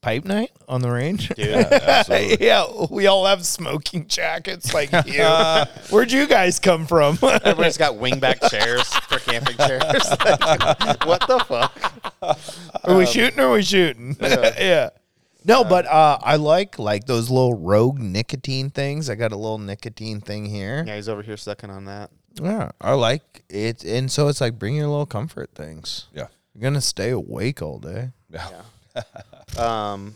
pipe 0.00 0.24
night 0.24 0.50
on 0.68 0.80
the 0.82 0.90
range. 0.90 1.28
dude. 1.30 1.48
Absolutely. 1.72 2.44
yeah, 2.46 2.66
we 2.90 3.06
all 3.06 3.26
have 3.26 3.44
smoking 3.46 4.06
jackets 4.08 4.74
like 4.74 4.90
you. 5.06 5.24
Where'd 5.90 6.10
you 6.12 6.26
guys 6.26 6.58
come 6.58 6.86
from? 6.86 7.18
Everybody's 7.22 7.78
got 7.78 7.94
wingback 7.94 8.48
chairs 8.50 8.92
for 9.08 9.18
camping 9.20 9.56
chairs. 9.58 9.82
What 11.04 11.24
the 11.28 11.44
fuck? 11.46 11.92
are 12.84 12.96
we 12.96 13.04
um, 13.04 13.10
shooting 13.10 13.38
or 13.40 13.48
are 13.48 13.52
we 13.52 13.62
shooting? 13.62 14.16
yeah. 14.20 14.90
No, 15.44 15.64
but 15.64 15.86
uh, 15.86 16.18
I 16.22 16.36
like 16.36 16.78
like 16.78 17.06
those 17.06 17.30
little 17.30 17.54
rogue 17.54 17.98
nicotine 17.98 18.70
things. 18.70 19.10
I 19.10 19.14
got 19.14 19.32
a 19.32 19.36
little 19.36 19.58
nicotine 19.58 20.20
thing 20.20 20.46
here. 20.46 20.84
Yeah, 20.86 20.96
he's 20.96 21.08
over 21.08 21.22
here 21.22 21.36
sucking 21.36 21.70
on 21.70 21.84
that. 21.86 22.10
Yeah, 22.40 22.70
I 22.80 22.92
like 22.94 23.42
it, 23.48 23.84
and 23.84 24.10
so 24.10 24.28
it's 24.28 24.40
like 24.40 24.58
bring 24.58 24.74
your 24.76 24.86
little 24.88 25.06
comfort 25.06 25.50
things. 25.54 26.06
Yeah. 26.14 26.28
You're 26.54 26.62
gonna 26.62 26.80
stay 26.80 27.10
awake 27.10 27.60
all 27.62 27.78
day. 27.78 28.10
Yeah. 28.30 28.62
Um, 29.58 30.14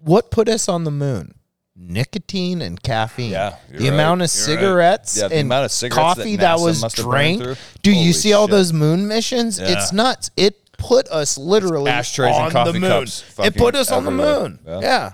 What 0.00 0.30
put 0.30 0.48
us 0.48 0.68
on 0.68 0.84
the 0.84 0.90
moon? 0.90 1.34
Nicotine 1.76 2.60
and 2.62 2.82
caffeine. 2.82 3.30
Yeah, 3.30 3.56
you're 3.70 3.78
the 3.78 3.84
right. 3.86 3.94
amount 3.94 4.22
of 4.22 4.30
You're 4.46 4.56
right. 4.56 4.60
cigarettes 4.60 5.16
Yeah, 5.20 5.28
the 5.28 5.34
and 5.36 5.46
amount 5.46 5.64
of 5.66 5.70
cigarettes 5.72 5.96
that 5.96 6.16
coffee 6.16 6.36
that, 6.36 6.56
NASA 6.58 6.64
was 6.64 6.80
must 6.82 6.96
have 6.96 7.06
burned 7.06 7.38
drank. 7.38 7.42
through. 7.42 7.54
Do 7.82 7.90
you 7.90 7.96
Holy 7.96 8.12
see 8.12 8.32
all 8.32 8.46
shit. 8.46 8.50
those 8.52 8.72
moon 8.72 9.06
missions? 9.06 9.58
It's 9.58 9.92
nuts. 9.92 10.30
It 10.36 10.56
put 10.78 11.06
us 11.08 11.36
literally 11.36 11.90
Ashtrays 11.90 12.34
and 12.34 12.44
on 12.46 12.50
coffee 12.52 12.72
the 12.72 12.80
moon. 12.80 12.90
cups 12.90 13.24
It 13.40 13.54
put 13.56 13.74
us 13.74 13.90
on 13.92 14.04
the 14.06 14.10
moon. 14.10 14.58
Yeah. 14.66 14.80
Yeah. 14.80 15.12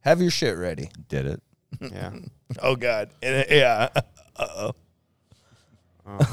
Have 0.00 0.22
your 0.22 0.30
shit 0.30 0.56
ready. 0.56 0.90
Did 1.08 1.26
it. 1.26 1.42
yeah. 1.80 2.10
Oh 2.62 2.76
God. 2.76 3.10
Yeah. 3.22 3.88
Uh 4.36 4.46
oh. 4.56 4.74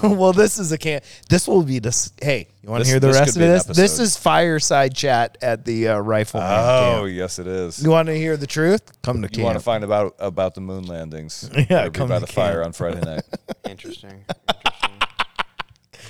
well, 0.15 0.33
this 0.33 0.57
is 0.59 0.71
a 0.71 0.77
can. 0.77 1.01
This 1.29 1.47
will 1.47 1.63
be 1.63 1.79
this. 1.79 2.11
Hey, 2.21 2.47
you 2.61 2.69
want 2.69 2.83
to 2.83 2.89
hear 2.89 2.99
the 2.99 3.07
rest 3.07 3.29
of 3.29 3.35
be 3.35 3.45
this? 3.45 3.63
This 3.63 3.77
episode. 3.91 4.03
is 4.03 4.17
fireside 4.17 4.93
chat 4.95 5.37
at 5.41 5.63
the 5.65 5.87
uh, 5.89 5.99
rifleman 5.99 6.49
Oh, 6.51 7.01
camp. 7.03 7.11
yes, 7.15 7.39
it 7.39 7.47
is. 7.47 7.81
You 7.81 7.89
want 7.91 8.07
to 8.07 8.15
hear 8.17 8.35
the 8.37 8.47
truth? 8.47 8.81
Come 9.03 9.21
to 9.21 9.29
You 9.31 9.43
want 9.43 9.53
to 9.53 9.59
camp. 9.59 9.63
find 9.63 9.83
about 9.85 10.15
about 10.19 10.55
the 10.55 10.61
moon 10.61 10.85
landings? 10.87 11.49
Yeah, 11.69 11.87
come 11.89 12.09
by 12.09 12.15
to 12.19 12.25
the 12.25 12.31
fire 12.31 12.63
on 12.63 12.73
Friday 12.73 12.99
night. 13.01 13.23
Interesting. 13.69 14.25
Interesting. 14.25 14.25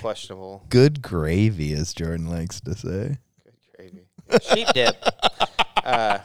Questionable. 0.01 0.65
Good 0.69 1.01
gravy, 1.01 1.73
as 1.73 1.93
Jordan 1.93 2.27
likes 2.29 2.59
to 2.61 2.75
say. 2.75 3.17
Good 3.43 3.53
gravy. 3.77 4.05
Sheep 4.43 4.67
dip. 4.73 4.95
Uh, 5.83 6.19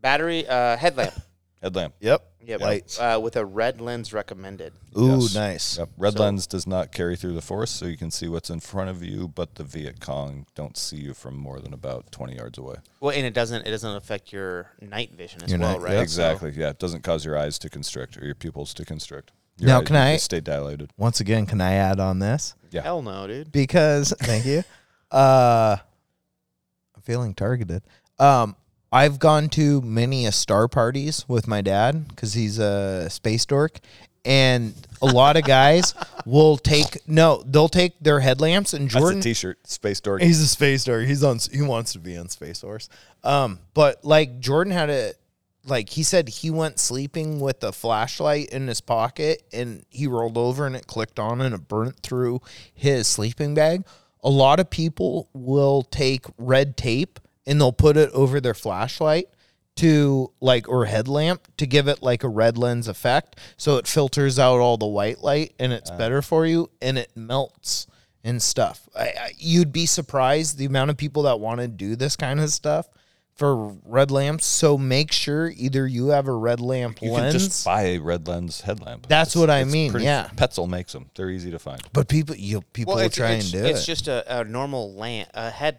battery 0.00 0.46
uh, 0.48 0.74
headlamp. 0.74 1.12
Headlamp. 1.60 1.92
Yep. 2.00 2.26
Yep. 2.46 2.60
Light. 2.62 2.98
Uh, 2.98 3.20
with 3.22 3.36
a 3.36 3.44
red 3.44 3.78
lens 3.78 4.14
recommended. 4.14 4.72
Ooh, 4.98 5.18
Yes. 5.20 5.34
nice. 5.34 5.78
Yep. 5.78 5.88
Red 5.98 6.12
So- 6.14 6.20
lens 6.20 6.46
does 6.46 6.66
not 6.66 6.90
carry 6.90 7.14
through 7.14 7.34
the 7.34 7.42
forest, 7.42 7.76
so 7.76 7.84
you 7.84 7.98
can 7.98 8.10
see 8.10 8.26
what's 8.26 8.48
in 8.48 8.60
front 8.60 8.88
of 8.88 9.02
you, 9.04 9.28
but 9.28 9.56
the 9.56 9.64
Viet 9.64 10.00
Cong 10.00 10.46
don't 10.54 10.78
see 10.78 10.96
you 10.96 11.12
from 11.12 11.36
more 11.36 11.60
than 11.60 11.74
about 11.74 12.10
twenty 12.10 12.36
yards 12.36 12.56
away. 12.56 12.76
Well, 13.00 13.14
and 13.14 13.26
it 13.26 13.34
doesn't 13.34 13.66
it 13.66 13.70
doesn't 13.70 13.94
affect 13.96 14.32
your 14.32 14.70
night 14.80 15.12
vision 15.12 15.42
as 15.44 15.50
Your 15.50 15.60
well, 15.60 15.72
night- 15.72 15.82
right? 15.82 15.92
Yep. 15.96 16.02
Exactly. 16.02 16.52
Yeah, 16.56 16.70
it 16.70 16.78
doesn't 16.78 17.02
cause 17.02 17.22
your 17.26 17.36
eyes 17.36 17.58
to 17.58 17.68
constrict 17.68 18.16
or 18.16 18.24
your 18.24 18.34
pupils 18.34 18.72
to 18.74 18.86
constrict. 18.86 19.32
Your 19.60 19.68
Now, 19.68 19.80
eyes 19.80 19.86
can 19.86 19.96
I- 19.96 20.12
just 20.14 20.24
stay 20.24 20.40
dilated? 20.40 20.90
Once 20.96 21.20
again, 21.20 21.46
can 21.46 21.60
I 21.60 21.74
add 21.74 22.00
on 22.00 22.18
this? 22.18 22.54
So, 22.62 22.68
Yeah. 22.72 22.82
hell 22.82 23.02
no, 23.02 23.26
dude. 23.26 23.52
Because 23.52 24.12
thank 24.20 24.44
you. 24.46 24.64
Uh, 25.10 25.76
I'm 26.96 27.02
feeling 27.02 27.34
targeted. 27.34 27.82
Um, 28.18 28.56
I've 28.92 29.18
gone 29.18 29.48
to 29.50 29.80
many 29.82 30.26
a 30.26 30.32
star 30.32 30.66
parties 30.68 31.24
with 31.28 31.46
my 31.46 31.60
dad 31.60 32.08
because 32.08 32.34
he's 32.34 32.58
a 32.58 33.08
space 33.10 33.44
dork, 33.46 33.78
and 34.24 34.74
a 35.00 35.06
lot 35.06 35.36
of 35.36 35.44
guys 35.44 35.94
will 36.26 36.56
take 36.56 37.06
no, 37.08 37.42
they'll 37.46 37.68
take 37.68 37.94
their 38.00 38.20
headlamps 38.20 38.74
and 38.74 38.88
Jordan. 38.88 39.18
That's 39.18 39.26
a 39.26 39.28
T-shirt. 39.30 39.66
Space 39.68 40.00
dork. 40.00 40.22
He's 40.22 40.40
a 40.40 40.46
space 40.46 40.84
dork. 40.84 41.06
He's 41.06 41.22
on. 41.22 41.38
He 41.52 41.62
wants 41.62 41.92
to 41.92 41.98
be 42.00 42.16
on 42.16 42.28
Space 42.28 42.60
Force. 42.60 42.88
Um, 43.22 43.60
but 43.74 44.04
like 44.04 44.40
Jordan 44.40 44.72
had 44.72 44.90
a, 44.90 45.12
like 45.64 45.90
he 45.90 46.02
said 46.02 46.28
he 46.28 46.50
went 46.50 46.78
sleeping 46.78 47.40
with 47.40 47.62
a 47.62 47.72
flashlight 47.72 48.48
in 48.50 48.66
his 48.66 48.80
pocket 48.80 49.42
and 49.52 49.84
he 49.90 50.06
rolled 50.06 50.38
over 50.38 50.66
and 50.66 50.74
it 50.74 50.86
clicked 50.86 51.18
on 51.18 51.40
and 51.40 51.54
it 51.54 51.68
burnt 51.68 52.00
through 52.02 52.40
his 52.74 53.06
sleeping 53.06 53.54
bag. 53.54 53.84
A 54.22 54.30
lot 54.30 54.60
of 54.60 54.70
people 54.70 55.28
will 55.32 55.82
take 55.82 56.26
red 56.38 56.76
tape 56.76 57.18
and 57.46 57.60
they'll 57.60 57.72
put 57.72 57.96
it 57.96 58.10
over 58.12 58.40
their 58.40 58.54
flashlight 58.54 59.26
to 59.76 60.30
like 60.40 60.68
or 60.68 60.84
headlamp 60.86 61.48
to 61.56 61.66
give 61.66 61.88
it 61.88 62.02
like 62.02 62.22
a 62.22 62.28
red 62.28 62.58
lens 62.58 62.88
effect. 62.88 63.36
So 63.56 63.76
it 63.76 63.86
filters 63.86 64.38
out 64.38 64.58
all 64.58 64.76
the 64.76 64.86
white 64.86 65.20
light 65.20 65.54
and 65.58 65.72
it's 65.72 65.90
uh. 65.90 65.96
better 65.96 66.22
for 66.22 66.46
you 66.46 66.70
and 66.80 66.98
it 66.98 67.10
melts 67.14 67.86
and 68.22 68.42
stuff. 68.42 68.88
I, 68.94 69.02
I, 69.02 69.32
you'd 69.38 69.72
be 69.72 69.86
surprised 69.86 70.58
the 70.58 70.66
amount 70.66 70.90
of 70.90 70.96
people 70.96 71.22
that 71.24 71.40
want 71.40 71.60
to 71.60 71.68
do 71.68 71.96
this 71.96 72.16
kind 72.16 72.40
of 72.40 72.50
stuff 72.50 72.88
for 73.40 73.68
red 73.86 74.10
lamps. 74.10 74.44
So 74.44 74.76
make 74.76 75.10
sure 75.12 75.48
either 75.56 75.86
you 75.86 76.08
have 76.08 76.28
a 76.28 76.32
red 76.34 76.60
lamp 76.60 77.00
You 77.00 77.12
lens. 77.12 77.32
can 77.32 77.40
just 77.40 77.64
buy 77.64 77.82
a 77.84 77.98
red 77.98 78.28
lens 78.28 78.60
headlamp. 78.60 79.06
That's 79.08 79.34
what 79.34 79.48
I 79.48 79.64
mean, 79.64 79.92
pretty- 79.92 80.04
yeah. 80.04 80.28
Petzl 80.36 80.68
makes 80.68 80.92
them. 80.92 81.08
They're 81.14 81.30
easy 81.30 81.50
to 81.52 81.58
find. 81.58 81.80
but 81.94 82.06
people, 82.06 82.36
you 82.36 82.60
people 82.74 82.96
will 82.96 83.08
try 83.08 83.30
and 83.30 83.50
do 83.50 83.64
it's 83.64 83.82
it. 83.82 83.86
just 83.86 84.08
a, 84.08 84.40
a 84.40 84.44
normal 84.44 84.92
lamp, 84.94 85.30
a 85.32 85.48
head, 85.48 85.78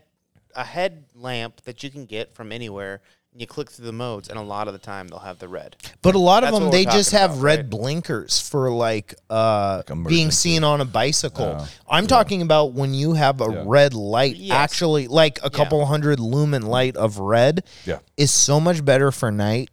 a 0.56 0.64
head 0.64 1.04
lamp 1.14 1.62
that 1.66 1.84
you 1.84 1.92
can 1.92 2.06
get 2.08 2.34
from 2.34 2.52
anywhere. 2.52 3.00
And 3.34 3.40
you 3.40 3.48
click 3.48 3.70
through 3.72 3.86
the 3.86 3.94
modes, 3.94 4.28
and 4.28 4.38
a 4.38 4.42
lot 4.42 4.68
of 4.68 4.74
the 4.74 4.80
time 4.80 5.08
they'll 5.08 5.20
have 5.20 5.40
the 5.40 5.48
red. 5.48 5.78
But 6.02 6.16
a 6.16 6.20
lot 6.20 6.44
of 6.44 6.48
That's 6.48 6.56
them, 6.58 6.64
what 6.66 6.74
we're 6.74 6.80
they 6.80 6.86
just 6.86 7.12
talking 7.12 7.20
have 7.22 7.32
about, 7.32 7.44
red 7.44 7.60
right? 7.60 7.70
blinkers 7.70 8.42
for 8.42 8.70
like 8.70 9.16
uh, 9.30 9.84
being 9.88 10.00
emergency. 10.00 10.32
seen 10.50 10.64
on 10.66 10.82
a 10.82 10.86
bicycle. 10.86 11.56
Oh, 11.62 11.68
I'm 11.90 12.08
talking 12.08 12.42
about 12.42 12.74
when 12.74 12.94
you 12.94 13.14
have 13.14 13.40
a 13.40 13.50
Yeah. 13.50 13.64
red 13.66 13.94
light, 13.94 14.36
Yes. 14.36 14.58
actually, 14.58 15.08
like 15.08 15.40
a 15.44 15.50
couple 15.50 15.86
hundred 15.86 16.20
lumen 16.20 16.64
light 16.64 16.98
of 16.98 17.20
red 17.20 17.64
Yeah. 17.86 18.00
is 18.18 18.32
so 18.32 18.60
much 18.60 18.84
better 18.84 19.14
for 19.14 19.32
night, 19.32 19.70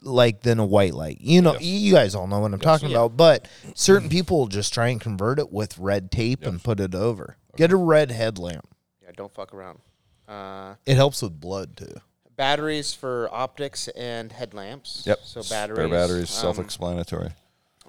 like 0.00 0.40
than 0.40 0.58
a 0.58 0.64
white 0.64 0.94
light. 0.94 1.18
You 1.20 1.42
know, 1.42 1.52
Yes. 1.54 1.62
you 1.64 1.92
guys 1.92 2.14
all 2.14 2.26
know 2.26 2.38
what 2.40 2.54
I'm 2.54 2.60
talking 2.60 2.88
Yeah. 2.88 2.96
about. 3.04 3.14
But 3.18 3.46
certain 3.74 4.08
people 4.08 4.46
just 4.46 4.72
try 4.72 4.88
and 4.88 4.98
convert 4.98 5.38
it 5.38 5.52
with 5.52 5.76
red 5.76 6.10
tape 6.10 6.46
and 6.46 6.64
put 6.64 6.80
it 6.80 6.94
over. 6.94 7.36
Get 7.58 7.72
a 7.72 7.76
red 7.76 8.10
headlamp. 8.10 8.66
Yeah, 9.02 9.10
don't 9.14 9.34
fuck 9.34 9.52
around. 9.52 9.80
Uh, 10.26 10.76
It 10.86 10.94
helps 10.94 11.20
with 11.20 11.38
blood 11.38 11.76
too. 11.76 11.92
Batteries 12.40 12.94
for 12.94 13.28
optics 13.32 13.86
and 13.88 14.32
headlamps. 14.32 15.04
Yep. 15.06 15.20
So 15.24 15.42
batteries. 15.42 15.76
Spare 15.76 15.88
batteries. 15.88 16.30
um, 16.30 16.42
self-explanatory. 16.42 17.32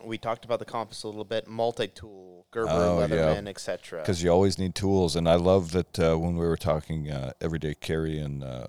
We 0.04 0.18
talked 0.18 0.44
about 0.44 0.60
the 0.60 0.66
compass 0.66 1.04
a 1.04 1.08
little 1.08 1.24
bit. 1.24 1.48
Multi-tool, 1.48 2.46
Gerber, 2.52 2.70
Oh, 2.70 3.00
yeah. 3.00 3.08
Leatherman, 3.08 3.48
etc. 3.48 4.02
Because 4.02 4.22
you 4.22 4.30
always 4.30 4.60
need 4.60 4.76
tools, 4.76 5.16
and 5.16 5.30
I 5.30 5.36
love 5.36 5.72
that 5.72 5.98
uh, 6.00 6.16
when 6.18 6.36
we 6.36 6.46
were 6.46 6.58
talking 6.58 7.10
uh, 7.10 7.32
everyday 7.40 7.76
carry 7.76 8.20
and 8.20 8.44
uh, 8.44 8.68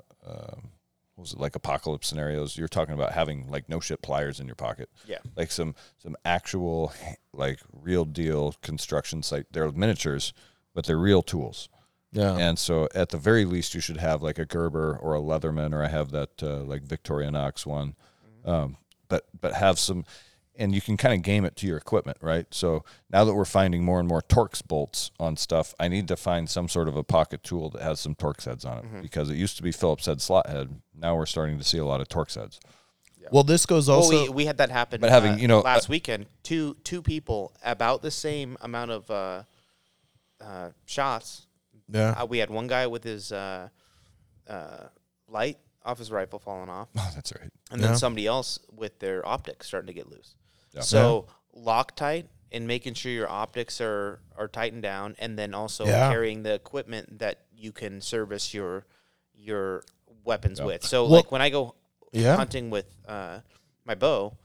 what 1.14 1.24
was 1.24 1.32
it 1.32 1.40
like 1.40 1.56
apocalypse 1.56 2.06
scenarios, 2.06 2.56
you're 2.56 2.68
talking 2.68 2.94
about 2.94 3.12
having 3.12 3.50
like 3.50 3.68
no 3.68 3.80
shit 3.80 4.02
pliers 4.02 4.38
in 4.40 4.46
your 4.46 4.54
pocket. 4.54 4.88
Yeah. 5.06 5.18
like 5.36 5.50
some 5.50 5.74
some 5.98 6.16
actual 6.24 6.92
like 7.32 7.58
real 7.72 8.04
deal 8.04 8.54
construction 8.62 9.22
site. 9.24 9.46
They're 9.50 9.70
miniatures, 9.72 10.32
but 10.74 10.86
they're 10.86 10.96
real 10.98 11.22
tools. 11.22 11.68
Yeah. 12.12 12.36
And 12.36 12.58
so, 12.58 12.88
at 12.94 13.08
the 13.08 13.16
very 13.16 13.44
least, 13.44 13.74
you 13.74 13.80
should 13.80 13.96
have 13.96 14.22
like 14.22 14.38
a 14.38 14.44
Gerber 14.44 14.98
or 15.00 15.14
a 15.14 15.20
Leatherman, 15.20 15.72
or 15.72 15.82
I 15.82 15.88
have 15.88 16.10
that 16.10 16.42
uh, 16.42 16.58
like 16.58 16.84
Victorinox 16.84 17.64
one. 17.64 17.94
Um, 18.44 18.76
but 19.08 19.26
but 19.40 19.54
have 19.54 19.78
some, 19.78 20.04
and 20.56 20.74
you 20.74 20.80
can 20.80 20.96
kind 20.96 21.14
of 21.14 21.22
game 21.22 21.44
it 21.44 21.56
to 21.56 21.66
your 21.66 21.78
equipment, 21.78 22.18
right? 22.20 22.46
So 22.50 22.84
now 23.10 23.24
that 23.24 23.34
we're 23.34 23.44
finding 23.44 23.84
more 23.84 23.98
and 23.98 24.08
more 24.08 24.20
Torx 24.20 24.66
bolts 24.66 25.10
on 25.18 25.36
stuff, 25.36 25.74
I 25.80 25.88
need 25.88 26.06
to 26.08 26.16
find 26.16 26.50
some 26.50 26.68
sort 26.68 26.88
of 26.88 26.96
a 26.96 27.02
pocket 27.02 27.42
tool 27.42 27.70
that 27.70 27.82
has 27.82 28.00
some 28.00 28.14
Torx 28.14 28.44
heads 28.44 28.64
on 28.64 28.78
it 28.78 29.02
because 29.02 29.30
it 29.30 29.36
used 29.36 29.56
to 29.56 29.62
be 29.62 29.72
Phillips 29.72 30.06
head 30.06 30.20
slot 30.20 30.48
head. 30.48 30.80
Now 30.94 31.16
we're 31.16 31.26
starting 31.26 31.58
to 31.58 31.64
see 31.64 31.78
a 31.78 31.84
lot 31.84 32.00
of 32.00 32.08
Torx 32.08 32.34
heads. 32.34 32.60
Well, 33.30 33.44
this 33.44 33.66
goes 33.66 33.88
well, 33.88 33.98
also. 33.98 34.24
we, 34.24 34.28
we 34.30 34.46
had 34.46 34.58
that 34.58 34.70
happen. 34.70 35.00
But 35.00 35.10
having, 35.10 35.32
uh, 35.32 35.36
you 35.36 35.48
know, 35.48 35.60
last 35.60 35.88
uh, 35.88 35.92
weekend, 35.92 36.26
two 36.42 36.76
two 36.84 37.02
people 37.02 37.54
about 37.64 38.02
the 38.02 38.10
same 38.10 38.58
amount 38.60 38.90
of 38.90 39.10
uh, 39.10 39.42
uh, 40.40 40.70
shots. 40.86 41.46
Yeah. 41.92 42.10
Uh, 42.12 42.26
we 42.26 42.38
had 42.38 42.50
one 42.50 42.66
guy 42.66 42.86
with 42.86 43.04
his 43.04 43.30
uh, 43.32 43.68
uh, 44.48 44.86
light 45.28 45.58
off 45.84 45.98
his 45.98 46.10
rifle 46.10 46.38
falling 46.38 46.68
off, 46.68 46.88
Oh, 46.96 47.10
that's 47.14 47.32
right. 47.38 47.50
and 47.70 47.80
Yeah. 47.80 47.88
then 47.88 47.96
somebody 47.96 48.26
else 48.26 48.58
with 48.72 48.98
their 49.00 49.26
optics 49.26 49.66
starting 49.66 49.88
to 49.88 49.92
get 49.92 50.08
loose. 50.08 50.34
Yeah. 50.72 50.82
So 50.82 51.26
Loctite 51.56 52.26
and 52.52 52.66
making 52.66 52.94
sure 52.94 53.10
your 53.12 53.28
optics 53.28 53.80
are 53.80 54.20
are 54.36 54.48
tightened 54.48 54.82
down, 54.82 55.16
and 55.18 55.38
then 55.38 55.54
also 55.54 55.84
Yeah. 55.86 56.10
carrying 56.10 56.42
the 56.42 56.54
equipment 56.54 57.18
that 57.18 57.40
you 57.54 57.72
can 57.72 58.00
service 58.00 58.54
your 58.54 58.86
your 59.34 59.82
weapons 60.24 60.58
Yeah. 60.60 60.66
with. 60.66 60.84
So 60.84 61.02
Well- 61.04 61.12
like 61.12 61.32
when 61.32 61.42
I 61.42 61.50
go 61.50 61.74
Yeah. 62.12 62.36
hunting 62.36 62.70
with 62.70 62.86
uh, 63.08 63.40
my 63.84 63.94
bow, 63.94 64.36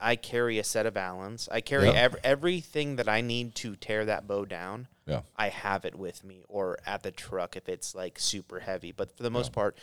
I 0.00 0.16
carry 0.16 0.58
a 0.58 0.64
set 0.64 0.86
of 0.86 0.96
Allens. 0.96 1.48
I 1.50 1.60
carry 1.60 1.86
Yeah. 1.86 1.92
ev- 1.94 2.16
everything 2.22 2.96
that 2.96 3.08
I 3.08 3.20
need 3.20 3.54
to 3.56 3.74
tear 3.76 4.04
that 4.04 4.26
bow 4.26 4.44
down. 4.44 4.86
Yeah. 5.06 5.22
I 5.36 5.48
have 5.48 5.84
it 5.84 5.94
with 5.96 6.22
me 6.24 6.44
or 6.48 6.78
at 6.86 7.02
the 7.02 7.10
truck 7.10 7.56
if 7.56 7.68
it's 7.68 7.94
like 7.94 8.18
super 8.18 8.60
heavy. 8.60 8.92
But 8.92 9.16
for 9.16 9.22
the 9.22 9.30
most 9.30 9.52
part, 9.52 9.76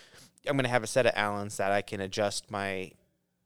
I'm 0.47 0.55
gonna 0.55 0.69
have 0.69 0.83
a 0.83 0.87
set 0.87 1.05
of 1.05 1.13
Allens 1.15 1.57
that 1.57 1.71
I 1.71 1.81
can 1.81 1.99
adjust 1.99 2.49
my, 2.51 2.91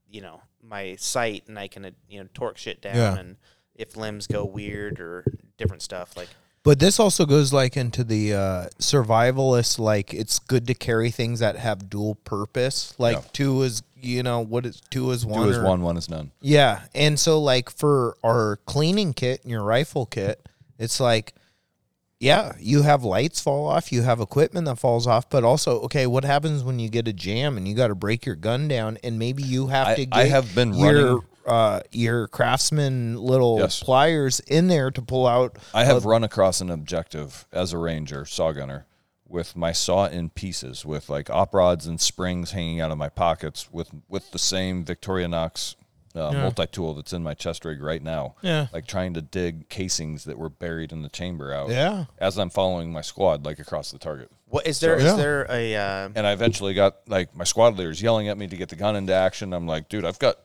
you 0.09 0.21
know, 0.21 0.41
my 0.61 0.95
sight 0.97 1.45
and 1.47 1.57
I 1.57 1.67
can 1.69 1.85
uh, 1.85 1.91
you 2.09 2.19
know 2.21 2.27
torque 2.33 2.57
shit 2.57 2.81
down 2.81 2.95
Yeah. 2.95 3.17
and 3.17 3.37
if 3.75 3.95
limbs 3.95 4.27
go 4.27 4.43
weird 4.43 4.99
or 4.99 5.23
different 5.57 5.81
stuff 5.81 6.17
like 6.17 6.27
But 6.63 6.79
this 6.79 6.99
also 6.99 7.25
goes 7.25 7.53
like 7.53 7.77
into 7.77 8.03
the 8.03 8.33
uh, 8.33 8.65
survivalist. 8.79 9.79
Like 9.79 10.13
it's 10.13 10.39
good 10.39 10.67
to 10.67 10.73
carry 10.73 11.09
things 11.09 11.39
that 11.39 11.55
have 11.55 11.89
dual 11.89 12.15
purpose. 12.15 12.93
Like 12.97 13.15
Yeah. 13.15 13.21
two 13.33 13.61
is 13.63 13.81
you 14.01 14.23
know 14.23 14.39
what 14.41 14.65
is 14.65 14.81
two 14.89 15.11
is 15.11 15.25
one. 15.25 15.43
Two 15.45 15.49
is 15.51 15.57
or- 15.57 15.63
one, 15.65 15.81
one 15.81 15.97
is 15.97 16.09
none. 16.09 16.31
Yeah, 16.41 16.81
and 16.93 17.19
so 17.19 17.39
like 17.41 17.69
for 17.69 18.17
our 18.23 18.57
cleaning 18.65 19.13
kit 19.13 19.41
and 19.43 19.51
your 19.51 19.63
rifle 19.63 20.05
kit, 20.05 20.47
it's 20.77 20.99
like, 20.99 21.33
yeah, 22.19 22.53
you 22.59 22.81
have 22.83 23.03
lights 23.03 23.39
fall 23.41 23.67
off, 23.67 23.91
you 23.91 24.01
have 24.03 24.19
equipment 24.19 24.65
that 24.67 24.77
falls 24.79 25.07
off, 25.07 25.29
but 25.29 25.43
also 25.45 25.79
okay, 25.81 26.07
what 26.07 26.23
happens 26.25 26.63
when 26.63 26.79
you 26.79 26.89
get 26.89 27.07
a 27.07 27.13
jam 27.13 27.57
and 27.57 27.67
you 27.67 27.73
got 27.75 27.87
to 27.87 27.95
break 27.95 28.25
your 28.25 28.35
gun 28.35 28.67
down 28.67 28.97
and 29.03 29.17
maybe 29.17 29.43
you 29.43 29.67
have 29.67 29.87
I- 29.87 29.95
to 29.95 30.05
get 30.05 30.17
I 30.19 30.25
have 30.25 30.53
been 30.55 30.73
your 30.73 30.93
running- 31.05 31.23
uh, 31.45 31.81
your 31.91 32.27
craftsman 32.27 33.17
little 33.17 33.59
Yes. 33.59 33.81
pliers 33.81 34.39
in 34.41 34.67
there 34.67 34.91
to 34.91 35.01
pull 35.01 35.27
out. 35.27 35.57
I 35.73 35.83
have 35.85 36.05
run 36.05 36.23
across 36.23 36.61
an 36.61 36.69
objective 36.69 37.45
as 37.51 37.73
a 37.73 37.77
ranger, 37.77 38.25
saw 38.25 38.51
gunner, 38.51 38.85
with 39.27 39.55
my 39.55 39.71
saw 39.71 40.05
in 40.07 40.29
pieces, 40.29 40.85
with 40.85 41.09
like 41.09 41.29
op 41.29 41.53
rods 41.53 41.85
and 41.85 41.99
springs 42.01 42.51
hanging 42.51 42.81
out 42.81 42.91
of 42.91 42.97
my 42.97 43.09
pockets, 43.09 43.71
with 43.71 43.89
with 44.07 44.31
the 44.31 44.39
same 44.39 44.83
Victorinox 44.85 45.75
uh, 46.15 46.31
multi 46.31 46.65
tool 46.65 46.95
that's 46.95 47.13
in 47.13 47.21
my 47.21 47.35
chest 47.35 47.63
rig 47.63 47.81
right 47.81 48.01
now. 48.01 48.33
Yeah. 48.41 48.67
like 48.73 48.87
trying 48.87 49.13
to 49.13 49.21
dig 49.21 49.69
casings 49.69 50.23
that 50.23 50.37
were 50.39 50.49
buried 50.49 50.91
in 50.91 51.03
the 51.03 51.09
chamber 51.09 51.53
out. 51.53 51.69
Yeah. 51.69 52.05
as 52.17 52.37
I'm 52.39 52.49
following 52.49 52.91
my 52.91 53.01
squad 53.01 53.45
like 53.45 53.59
across 53.59 53.91
the 53.91 53.99
target. 53.99 54.31
what 54.47 54.65
is 54.65 54.79
there 54.79 54.95
is 54.95 55.03
Yeah. 55.03 55.15
there 55.15 55.45
a 55.51 55.75
uh, 55.75 56.09
And 56.15 56.25
I 56.25 56.31
eventually 56.31 56.73
got 56.73 57.07
like 57.07 57.35
my 57.35 57.43
squad 57.43 57.77
leaders 57.77 58.01
yelling 58.01 58.27
at 58.27 58.37
me 58.39 58.47
to 58.47 58.57
get 58.57 58.69
the 58.69 58.75
gun 58.75 58.95
into 58.95 59.13
action. 59.13 59.53
I'm 59.53 59.67
like, 59.67 59.87
dude, 59.87 60.03
I've 60.03 60.17
got, 60.17 60.37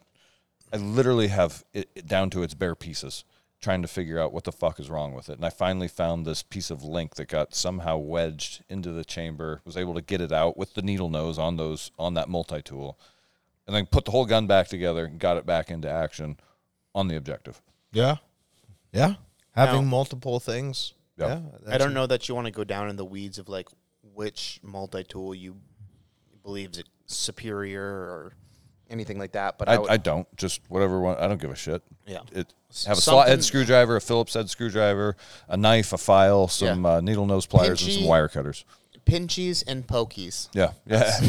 I 0.74 0.78
literally 0.78 1.28
have 1.28 1.64
it 1.72 1.88
it 1.94 2.06
down 2.06 2.30
to 2.30 2.42
its 2.42 2.54
bare 2.54 2.74
pieces, 2.74 3.24
trying 3.60 3.80
to 3.82 3.88
figure 3.88 4.18
out 4.18 4.32
what 4.32 4.42
the 4.44 4.52
fuck 4.52 4.80
is 4.80 4.90
wrong 4.90 5.14
with 5.14 5.28
it. 5.28 5.36
And 5.36 5.44
I 5.44 5.50
finally 5.50 5.86
found 5.86 6.26
this 6.26 6.42
piece 6.42 6.68
of 6.68 6.82
link 6.82 7.14
that 7.14 7.28
got 7.28 7.54
somehow 7.54 7.96
wedged 7.98 8.64
into 8.68 8.90
the 8.92 9.04
chamber. 9.04 9.60
Was 9.64 9.76
able 9.76 9.94
to 9.94 10.02
get 10.02 10.20
it 10.20 10.32
out 10.32 10.56
with 10.56 10.74
the 10.74 10.82
needle 10.82 11.08
nose 11.08 11.38
on 11.38 11.56
those 11.56 11.92
on 11.98 12.14
that 12.14 12.28
multi 12.28 12.60
tool, 12.60 12.98
and 13.66 13.76
then 13.76 13.86
put 13.86 14.04
the 14.04 14.10
whole 14.10 14.26
gun 14.26 14.46
back 14.48 14.66
together 14.66 15.04
and 15.04 15.20
got 15.20 15.36
it 15.36 15.46
back 15.46 15.70
into 15.70 15.88
action 15.88 16.38
on 16.94 17.06
the 17.08 17.16
objective. 17.16 17.62
Yeah, 17.92 18.16
yeah, 18.92 19.14
having 19.52 19.82
Now- 19.84 19.88
multiple 19.90 20.40
things. 20.40 20.94
Yeah. 21.16 21.42
Yeah, 21.66 21.74
I 21.74 21.78
don't 21.78 21.94
know 21.94 22.08
that 22.08 22.28
you 22.28 22.34
want 22.34 22.46
to 22.48 22.50
go 22.50 22.64
down 22.64 22.90
in 22.90 22.96
the 22.96 23.04
weeds 23.04 23.38
of 23.38 23.48
like 23.48 23.68
which 24.02 24.58
multi 24.64 25.04
tool 25.04 25.32
you 25.32 25.60
believe 26.42 26.70
is 26.72 26.82
superior 27.06 27.80
or 27.84 28.32
anything 28.90 29.18
like 29.18 29.32
that. 29.32 29.58
But 29.58 29.68
I, 29.68 29.74
I, 29.74 29.78
would, 29.78 29.90
I 29.90 29.96
don't 29.96 30.26
just 30.36 30.60
whatever 30.68 31.00
one. 31.00 31.16
I 31.18 31.28
don't 31.28 31.40
give 31.40 31.50
a 31.50 31.56
shit. 31.56 31.82
Yeah. 32.06 32.20
It 32.32 32.52
have 32.86 32.98
a 32.98 33.00
slot 33.00 33.28
head 33.28 33.44
screwdriver, 33.44 33.96
a 33.96 34.00
Phillips 34.00 34.34
head 34.34 34.50
screwdriver, 34.50 35.16
a 35.48 35.56
knife, 35.56 35.92
a 35.92 35.98
file, 35.98 36.48
some 36.48 36.84
uh, 36.84 37.00
needle 37.00 37.26
nose 37.26 37.46
pliers, 37.46 37.82
and 37.84 37.92
some 37.92 38.04
wire 38.04 38.28
cutters. 38.28 38.64
pinchies 39.06 39.62
and 39.66 39.86
pokies. 39.86 40.48
Yeah, 40.52 40.72
yeah, 40.86 41.20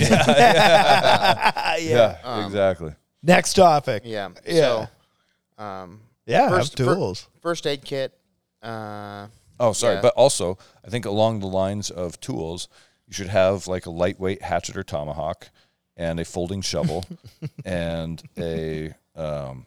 yeah, 1.77 2.17
yeah, 2.23 2.45
exactly. 2.45 2.93
Next 3.23 3.53
topic. 3.53 4.03
Yeah. 4.05 4.29
Yeah. 4.45 4.87
So, 5.57 5.63
um, 5.63 6.01
Yeah, 6.25 6.49
First- 6.49 6.77
have 6.77 6.87
fir- 6.87 6.95
tools. 6.95 7.27
first 7.41 7.67
aid 7.67 7.83
kit. 7.83 8.13
Uh, 8.61 9.27
Oh, 9.57 9.71
sorry, 9.71 9.95
Yeah. 9.95 10.01
but 10.01 10.13
also 10.15 10.57
I 10.85 10.89
think 10.89 11.05
along 11.05 11.39
the 11.39 11.47
lines 11.47 11.89
of 11.89 12.19
tools, 12.19 12.67
you 13.07 13.13
should 13.13 13.29
have 13.29 13.67
like 13.67 13.85
a 13.85 13.89
lightweight 13.89 14.41
hatchet 14.41 14.75
or 14.75 14.83
tomahawk, 14.83 15.49
and 15.97 16.19
a 16.19 16.25
folding 16.25 16.61
shovel, 16.61 17.05
and 17.65 18.21
a 18.37 18.93
um, 19.15 19.65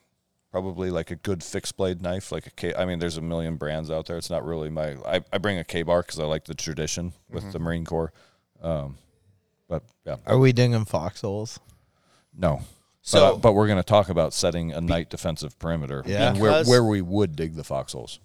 probably 0.51 0.91
like 0.91 1.11
a 1.11 1.17
good 1.17 1.43
fixed 1.43 1.77
blade 1.77 2.03
knife, 2.03 2.33
like 2.33 2.47
a 2.47 2.51
K. 2.51 2.75
I 2.75 2.85
mean, 2.85 2.99
there's 2.99 3.17
a 3.17 3.23
million 3.23 3.57
brands 3.57 3.91
out 3.91 4.07
there. 4.07 4.17
It's 4.17 4.31
not 4.31 4.45
really 4.45 4.71
my. 4.71 4.97
I, 5.07 5.21
I 5.33 5.39
bring 5.39 5.59
a 5.59 5.65
Ka-Bar 5.65 6.03
because 6.03 6.19
I 6.21 6.25
like 6.25 6.45
the 6.45 6.55
tradition 6.55 7.13
with 7.31 7.53
the 7.53 7.59
Marine 7.59 7.85
Corps. 7.85 8.13
Um, 8.63 8.97
but 9.69 9.83
yeah, 10.07 10.17
Are 10.27 10.39
we 10.39 10.53
dinging 10.53 10.85
foxholes? 10.85 11.61
no. 12.37 12.61
So- 13.03 13.21
but, 13.21 13.35
uh, 13.35 13.37
but 13.39 13.53
we're 13.55 13.67
going 13.69 13.79
to 13.79 13.83
talk 13.83 14.11
about 14.11 14.35
setting 14.35 14.73
a 14.73 14.81
night 14.83 15.09
defensive 15.09 15.59
perimeter. 15.59 16.03
Yeah. 16.05 16.31
and 16.31 16.41
where 16.41 16.63
where 16.65 16.85
we 16.85 17.01
would 17.01 17.37
dig 17.37 17.55
the 17.55 17.65
foxholes. 17.65 18.21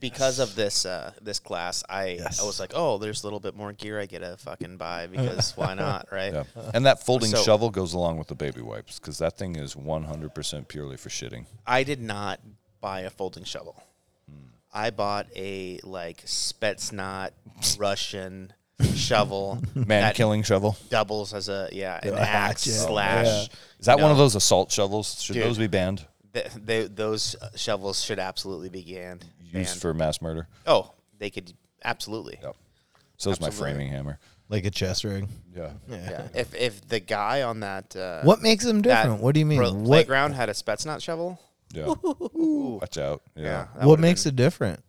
Because 0.00 0.38
of 0.38 0.54
this 0.54 0.86
uh, 0.86 1.12
this 1.20 1.38
class, 1.38 1.82
I 1.88 2.18
I 2.40 2.44
was 2.44 2.58
like, 2.60 2.72
oh, 2.74 2.98
there's 2.98 3.22
a 3.22 3.26
little 3.26 3.40
bit 3.40 3.54
more 3.54 3.72
gear 3.72 4.00
I 4.00 4.06
get 4.06 4.20
to 4.20 4.36
fucking 4.38 4.76
buy 4.76 5.06
because 5.10 5.56
why 5.56 5.74
not, 5.74 6.08
right? 6.12 6.32
Yeah, 6.32 6.44
and 6.74 6.86
that 6.86 7.04
folding 7.04 7.30
So- 7.30 7.42
shovel 7.42 7.70
goes 7.70 7.92
along 7.94 8.18
with 8.18 8.28
the 8.28 8.34
baby 8.34 8.60
wipes 8.62 8.98
because 8.98 9.18
that 9.18 9.36
thing 9.38 9.56
is 9.56 9.74
100% 9.74 10.68
purely 10.68 10.96
for 10.96 11.08
shitting. 11.08 11.46
I 11.66 11.82
did 11.82 12.00
not 12.00 12.40
buy 12.80 13.00
a 13.00 13.10
folding 13.10 13.44
shovel. 13.44 13.82
I 14.72 14.90
bought 14.90 15.26
a 15.36 15.78
like 15.84 16.24
Spetsnaz 16.26 17.30
Russian 17.78 18.52
shovel 18.94 19.62
Man 19.74 19.86
that 20.02 20.14
killing 20.16 20.42
shovel. 20.42 20.76
doubles 20.90 21.32
as 21.32 21.48
a 21.48 21.68
yeah 21.72 22.00
an 22.02 22.14
axe 22.14 22.64
hatchet. 22.66 22.72
slash. 22.86 23.48
Is 23.78 23.86
that 23.86 24.00
one 24.00 24.10
of 24.10 24.16
those 24.16 24.34
assault 24.34 24.72
shovels? 24.72 25.22
Should 25.22 25.34
Dude. 25.34 25.44
those 25.44 25.58
be 25.58 25.66
banned? 25.68 26.04
Th- 26.32 26.48
they, 26.56 26.86
those 26.88 27.36
shovels 27.54 28.02
should 28.02 28.18
absolutely 28.18 28.68
be 28.68 28.82
banned. 28.82 29.24
Used 29.54 29.70
banned. 29.72 29.80
for 29.80 29.94
mass 29.94 30.20
murder. 30.22 30.48
oh, 30.66 30.92
they 31.18 31.30
could 31.30 31.52
absolutely. 31.84 32.38
Yep. 32.42 32.56
So 33.16 33.30
is 33.30 33.40
my 33.40 33.46
Absolutely. 33.46 33.74
framing 33.74 33.92
hammer. 33.92 34.18
like 34.48 34.64
a 34.64 34.70
chess 34.70 35.04
ring. 35.04 35.28
Yeah. 35.56 35.70
Yeah. 35.88 36.28
If 36.34 36.54
if 36.54 36.86
the 36.88 37.00
guy 37.00 37.42
on 37.42 37.60
that 37.60 37.94
uh, 37.96 38.22
What 38.22 38.42
makes 38.42 38.64
them 38.64 38.82
that 38.82 39.02
different? 39.04 39.22
What 39.22 39.34
do 39.34 39.40
you 39.40 39.46
mean? 39.46 39.58
pro- 39.58 39.72
What 39.72 39.84
playground 39.86 40.32
had 40.32 40.48
a 40.48 40.52
Spetsnaz 40.52 41.00
shovel? 41.02 41.40
Yeah. 41.72 41.94
Watch 42.34 42.98
out. 42.98 43.22
Yeah. 43.36 43.42
Yeah. 43.44 43.50
that 43.64 43.76
what 43.78 43.86
would've 43.86 44.00
makes 44.02 44.24
been- 44.24 44.34
it 44.34 44.36
different? 44.36 44.80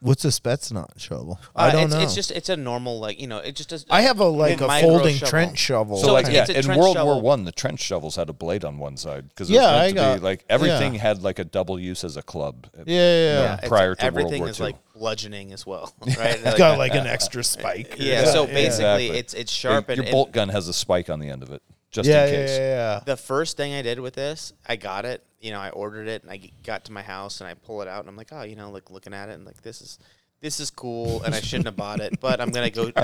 What's 0.00 0.24
a 0.26 0.28
Spetsnaz 0.28 1.00
shovel? 1.00 1.40
Uh, 1.56 1.58
I 1.60 1.70
don't 1.72 1.84
it's, 1.84 1.94
know. 1.94 2.00
It's 2.00 2.14
just 2.14 2.30
it's 2.30 2.50
a 2.50 2.56
normal 2.56 3.00
like 3.00 3.18
you 3.18 3.26
know 3.26 3.38
it 3.38 3.56
just 3.56 3.70
does. 3.70 3.86
I 3.88 4.02
have 4.02 4.20
a 4.20 4.26
like 4.26 4.60
a 4.60 4.66
micro 4.66 4.90
folding 4.90 5.14
shovel. 5.16 5.28
trench 5.30 5.58
shovel. 5.58 5.96
So, 5.96 6.08
So 6.08 6.12
like, 6.12 6.26
it's- 6.26 6.34
yeah, 6.34 6.42
it's 6.42 6.50
a 6.50 6.56
in 6.58 6.64
trench 6.64 6.78
World 6.80 6.96
shovel. 6.96 7.14
War 7.14 7.22
One, 7.22 7.44
the 7.44 7.52
trench 7.52 7.80
shovels 7.80 8.14
had 8.16 8.28
a 8.28 8.34
blade 8.34 8.62
on 8.64 8.76
one 8.78 8.98
side 8.98 9.28
because 9.30 9.48
Yeah, 9.48 9.60
was 9.62 9.70
meant 9.70 9.82
I 9.82 9.88
to 9.88 9.94
got- 9.94 10.14
be 10.18 10.24
like 10.24 10.44
everything 10.50 10.94
yeah. 10.94 11.00
had 11.00 11.22
like 11.22 11.38
a 11.38 11.44
double 11.44 11.80
use 11.80 12.04
as 12.04 12.18
a 12.18 12.22
club. 12.22 12.66
yeah, 12.76 12.82
yeah, 12.86 12.92
yeah. 12.94 13.40
yeah, 13.40 13.52
it's- 13.54 13.68
prior 13.68 13.94
to 13.94 14.04
World 14.04 14.16
everything 14.18 14.40
War 14.42 14.50
is 14.50 14.60
II. 14.60 14.66
like 14.66 14.76
bludgeoning 14.94 15.52
as 15.54 15.66
well, 15.66 15.92
right? 16.06 16.16
It's 16.18 16.44
Like, 16.44 16.58
got 16.58 16.78
like 16.78 16.94
an 16.94 17.06
extra 17.06 17.42
spike. 17.42 17.96
yeah, 17.98 18.26
so 18.26 18.46
yeah. 18.46 18.52
basically 18.52 18.66
Exactly. 19.06 19.18
it's 19.18 19.34
it's 19.34 19.52
sharp 19.52 19.88
and 19.88 19.96
Your 19.96 20.04
and 20.04 20.12
bolt 20.12 20.32
gun 20.32 20.50
has 20.50 20.68
a 20.68 20.74
spike 20.74 21.08
on 21.08 21.20
the 21.20 21.30
end 21.30 21.42
of 21.42 21.50
it, 21.50 21.62
just 21.96 22.08
yeah, 22.08 22.26
in 22.26 22.32
yeah, 22.32 22.40
case. 22.40 22.50
yeah, 22.50 22.58
yeah. 22.58 23.00
the 23.04 23.16
first 23.16 23.56
thing 23.56 23.72
I 23.72 23.82
did 23.82 23.98
with 24.00 24.14
this, 24.14 24.52
I 24.66 24.76
got 24.76 25.04
it. 25.04 25.24
You 25.40 25.50
know, 25.50 25.60
I 25.60 25.70
ordered 25.70 26.08
it 26.08 26.22
and 26.22 26.30
I 26.30 26.40
got 26.62 26.84
to 26.84 26.92
my 26.92 27.02
house 27.02 27.40
and 27.40 27.48
I 27.48 27.54
pull 27.54 27.80
it 27.82 27.88
out 27.88 28.00
and 28.00 28.08
I'm 28.08 28.16
like, 28.16 28.28
oh, 28.32 28.42
you 28.42 28.54
know, 28.54 28.70
like 28.70 28.90
looking 28.90 29.14
at 29.14 29.28
it 29.28 29.32
and 29.32 29.44
like 29.44 29.62
this 29.62 29.80
is 29.80 29.98
this 30.40 30.60
is 30.60 30.70
cool 30.70 31.22
and 31.22 31.34
I 31.34 31.40
shouldn't 31.40 31.66
have 31.66 31.76
bought 31.76 32.00
it, 32.00 32.20
but 32.20 32.40
I'm 32.40 32.50
gonna 32.50 32.70
go 32.70 32.84
and 32.84 32.94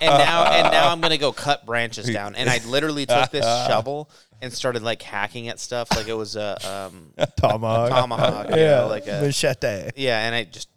now 0.00 0.44
and 0.50 0.72
now 0.72 0.90
I'm 0.90 1.00
gonna 1.00 1.16
go 1.16 1.32
cut 1.32 1.64
branches 1.64 2.08
down. 2.08 2.34
And 2.34 2.50
I 2.50 2.60
literally 2.66 3.06
took 3.06 3.30
this 3.30 3.44
shovel 3.66 4.10
and 4.42 4.52
started 4.52 4.82
like 4.82 5.00
hacking 5.00 5.48
at 5.48 5.60
stuff 5.60 5.88
like 5.94 6.08
it 6.08 6.14
was 6.14 6.34
a 6.34 6.58
um, 6.68 7.12
Tomahawk. 7.36 7.90
tomahawk, 7.90 8.50
you 8.50 8.56
yeah, 8.56 8.80
know, 8.80 8.88
like 8.88 9.06
a 9.06 9.22
machete. 9.22 9.90
yeah, 9.96 10.26
and 10.26 10.34
I 10.34 10.44
just 10.44 10.68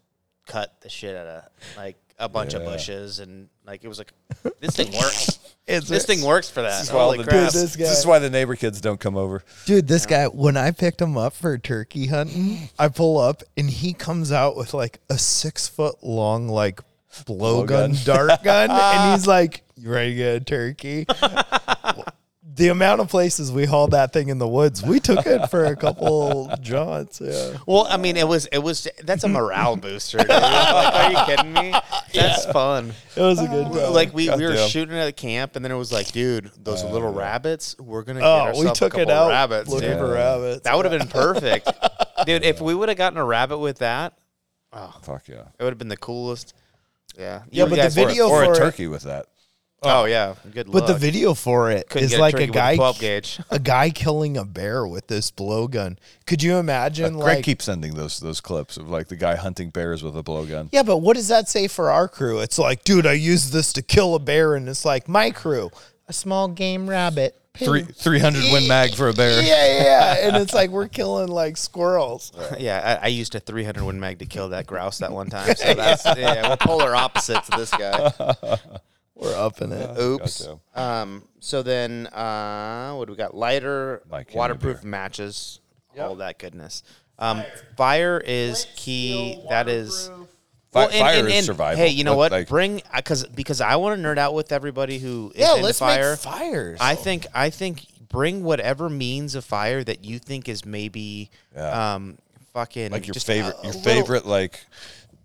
cut 0.46 0.80
the 0.82 0.90
shit 0.90 1.16
out 1.16 1.28
of 1.28 1.44
like 1.76 1.98
a 2.20 2.30
bunch 2.30 2.54
of 2.54 2.64
bushes 2.64 3.20
and 3.20 3.50
like 3.66 3.84
it 3.84 3.88
was 3.88 3.98
like 3.98 4.12
this 4.60 4.76
thing 4.76 4.92
works. 4.94 5.40
It's 5.66 5.88
this 5.88 6.06
thing 6.06 6.22
works 6.24 6.50
for 6.50 6.62
that. 6.62 6.80
This 6.80 6.88
is, 6.90 6.92
why 6.94 7.04
Holy 7.04 7.18
the- 7.20 7.24
crap. 7.24 7.54
Dude, 7.54 7.62
this 7.62 7.76
this 7.78 7.98
is 8.00 8.06
why 8.06 8.20
the 8.20 8.30
neighbor 8.30 8.58
kids 8.58 8.82
don't 8.82 9.00
come 9.00 9.16
over. 9.16 9.44
Dude, 9.66 9.88
this 9.88 10.06
guy, 10.06 10.26
when 10.28 10.58
I 10.58 10.72
picked 10.72 11.00
him 11.02 11.16
up 11.18 11.32
for 11.32 11.58
turkey 11.58 12.08
hunting, 12.08 12.68
I 12.78 12.90
pull 12.90 13.18
up 13.18 13.44
and 13.56 13.70
he 13.70 13.94
comes 13.94 14.34
out 14.34 14.58
with 14.58 14.74
like 14.74 15.00
a 15.10 15.18
six 15.18 15.70
foot 15.70 16.04
long, 16.04 16.50
like 16.50 16.82
blowgun 17.14 17.92
Blowgun. 17.96 18.06
dart 18.06 18.44
gun. 18.44 18.72
and 18.72 19.14
he's 19.14 19.26
like, 19.26 19.64
You 19.78 19.90
ready 19.90 20.10
to 20.10 20.16
get 20.18 20.36
a 20.36 20.40
turkey? 20.42 21.06
The 22.56 22.68
amount 22.68 23.02
of 23.02 23.10
places 23.10 23.52
we 23.52 23.66
hauled 23.66 23.92
that 23.92 24.14
thing 24.14 24.30
in 24.30 24.38
the 24.38 24.48
woods, 24.48 24.84
we 24.84 25.00
took 25.00 25.26
it 25.26 25.48
for 25.48 25.66
a 25.66 25.76
couple 25.76 26.52
jaunts. 26.62 27.20
Yeah. 27.20 27.58
Well, 27.66 27.88
I 27.90 27.98
mean, 27.98 28.16
it 28.16 28.28
was 28.28 28.46
it 28.48 28.60
was 28.60 28.88
that's 29.04 29.24
a 29.24 29.28
morale 29.30 29.76
booster. 29.76 30.20
Like, 30.20 30.30
are 30.30 31.12
you 31.12 31.18
kidding 31.26 31.54
me? 31.54 31.74
That's 32.14 32.46
fun. 32.46 32.94
It 33.16 33.22
was 33.22 33.40
a 33.40 33.48
good 33.48 33.66
oh, 33.68 33.86
time. 33.86 33.94
Like 33.94 34.14
we, 34.14 34.30
we 34.30 34.44
were 34.44 34.50
Goddamn. 34.50 34.70
shooting 34.70 34.96
at 34.96 35.08
a 35.08 35.12
camp, 35.12 35.56
and 35.56 35.66
then 35.66 35.72
it 35.72 35.78
was 35.78 35.92
like, 35.92 36.12
dude, 36.12 36.52
those 36.64 36.84
oh, 36.84 36.92
little 36.92 37.12
rabbits, 37.12 37.76
we're 37.80 38.04
gonna 38.04 38.20
oh, 38.20 38.46
get 38.46 38.56
Oh, 38.56 38.64
we 38.64 38.72
took 38.74 38.96
a 38.98 39.02
it 39.02 39.10
out 39.10 39.30
rabbits, 39.30 39.68
looking 39.70 39.90
dude. 39.90 39.98
for 39.98 40.12
rabbits. 40.14 40.62
That 40.62 40.76
would 40.76 40.86
have 40.86 41.00
been 41.00 41.08
perfect, 41.08 41.72
dude. 42.28 42.44
If 42.44 42.62
we 42.62 42.76
would 42.76 42.90
have 42.90 43.00
gotten 43.00 43.18
a 43.18 43.26
rabbit 43.26 43.58
with 43.58 43.80
that, 43.80 44.14
oh 44.74 44.96
Fuck 45.02 45.28
yeah. 45.28 45.46
it 45.58 45.64
would 45.64 45.72
have 45.72 45.80
been 45.80 45.88
the 45.88 45.98
coolest. 45.98 46.54
Yeah, 47.18 47.44
Yeah, 47.50 47.64
You 47.64 47.70
but 47.70 47.82
the 47.82 47.90
video 47.90 48.28
or 48.30 48.46
for 48.46 48.52
a 48.52 48.56
it- 48.56 48.60
turkey 48.60 48.88
with 48.88 49.04
that. 49.04 49.26
Oh, 49.86 50.02
oh 50.02 50.06
yeah, 50.06 50.36
good 50.52 50.68
luck. 50.68 50.86
But 50.86 50.94
the 50.94 50.98
video 50.98 51.34
for 51.34 51.72
it 51.72 51.78
is 51.78 51.84
Couldn't 51.90 52.10
get 52.10 52.20
like 52.20 52.34
a 52.34 52.38
turkey 52.38 52.50
with 52.50 52.56
guy, 52.56 52.76
12 52.76 53.00
gauge. 53.00 53.40
a 53.50 53.60
guy 53.60 53.90
killing 53.90 54.38
a 54.38 54.46
bear 54.46 54.88
with 54.88 55.08
this 55.08 55.32
blowgun. 55.32 55.98
Could 56.26 56.42
you 56.42 56.58
imagine? 56.58 57.16
Uh, 57.16 57.20
Greg 57.20 57.38
like, 57.38 57.46
keeps 57.46 57.66
sending 57.66 57.96
those 57.96 58.20
those 58.20 58.42
clips 58.42 58.78
of 58.78 58.90
like 58.90 59.08
the 59.08 59.16
guy 59.16 59.36
hunting 59.36 59.70
bears 59.70 60.04
with 60.04 60.18
a 60.18 60.24
blowgun. 60.24 60.70
Yeah, 60.72 60.84
but 60.84 60.98
what 60.98 61.16
does 61.16 61.28
that 61.28 61.50
say 61.50 61.68
for 61.68 61.92
our 61.92 62.08
crew? 62.08 62.40
It's 62.40 62.58
like, 62.58 62.84
dude, 62.84 63.06
I 63.06 63.14
used 63.14 63.54
this 63.54 63.74
to 63.74 63.82
kill 63.82 64.16
a 64.16 64.20
bear, 64.20 64.56
and 64.56 64.68
it's 64.70 64.86
like 64.86 65.08
my 65.08 65.32
crew, 65.32 65.70
a 66.08 66.14
small 66.14 66.48
game 66.48 66.90
rabbit. 66.90 67.40
ping. 67.54 67.68
Three 67.68 67.84
three 67.84 68.20
hundred 68.20 68.44
win 68.52 68.68
mag 68.68 68.96
for 68.96 69.10
a 69.10 69.14
bear. 69.14 69.42
Yeah, 69.44 69.66
yeah, 69.66 69.84
yeah. 69.84 70.28
and 70.28 70.38
it's 70.38 70.54
like 70.60 70.70
we're 70.70 70.88
killing 70.88 71.28
like 71.28 71.58
squirrels. 71.58 72.32
Yeah, 72.58 73.00
I, 73.02 73.06
I 73.06 73.08
used 73.10 73.36
a 73.36 73.40
300 73.40 73.84
win 73.84 74.00
mag 74.00 74.20
to 74.20 74.26
kill 74.26 74.50
that 74.50 74.66
grouse 74.66 75.00
that 75.00 75.12
one 75.12 75.30
time. 75.30 75.56
So 75.56 75.74
that's 75.74 76.06
yeah, 76.06 76.50
we're 76.50 76.58
polar 76.58 76.96
opposites 76.96 77.50
of 77.50 77.60
this 77.60 77.72
guy. 77.72 78.12
We're 79.24 79.36
up 79.38 79.62
in 79.62 79.72
it. 79.72 79.98
Oops. 80.00 80.46
Gotcha. 80.46 80.60
Um. 80.76 81.24
So 81.40 81.64
then, 81.64 82.08
uh, 82.08 82.94
what 82.96 83.06
do 83.06 83.14
we 83.14 83.18
got? 83.18 83.36
Lighter, 83.36 84.02
Mike, 84.10 84.28
hand 84.30 84.38
waterproof 84.38 84.82
beer. 84.82 84.90
matches, 84.92 85.60
all 86.00 86.16
that 86.16 86.40
goodness. 86.40 86.84
Um, 87.20 87.44
fire 87.78 88.22
is 88.26 88.68
key. 88.76 89.40
That 89.50 89.68
is. 89.70 90.10
Fi- 90.72 90.86
and- 90.86 90.94
fire 90.94 91.20
and- 91.20 91.28
is 91.28 91.34
and, 91.36 91.46
survival. 91.46 91.84
Hey, 91.84 91.90
you 91.92 92.04
know 92.04 92.14
But, 92.14 92.18
what? 92.18 92.32
like- 92.32 92.48
Bring 92.50 92.82
because 92.96 93.26
because 93.28 93.62
I 93.62 93.76
want 93.76 94.02
to 94.02 94.08
nerd 94.08 94.18
out 94.18 94.34
with 94.34 94.52
everybody 94.52 94.98
who 94.98 95.32
is 95.36 95.42
Yeah, 95.42 95.52
into 95.52 95.64
let's 95.66 95.78
fire. 95.80 96.12
make 96.12 96.20
fires. 96.20 96.78
I 96.82 96.96
think 96.96 97.28
I 97.36 97.52
think 97.52 97.86
bring 98.10 98.44
whatever 98.44 98.90
means 98.90 99.36
of 99.36 99.46
fire 99.46 99.84
that 99.84 100.04
you 100.04 100.18
think 100.20 100.50
is 100.50 100.66
maybe 100.66 101.30
Yeah. 101.56 101.94
um 101.94 102.18
fucking 102.54 102.92
Like 102.92 103.06
your 103.06 103.14
just 103.14 103.28
favorite 103.28 103.56
a 103.60 103.64
your 103.64 103.74
little 103.74 103.82
favorite 103.84 104.26
like 104.26 104.66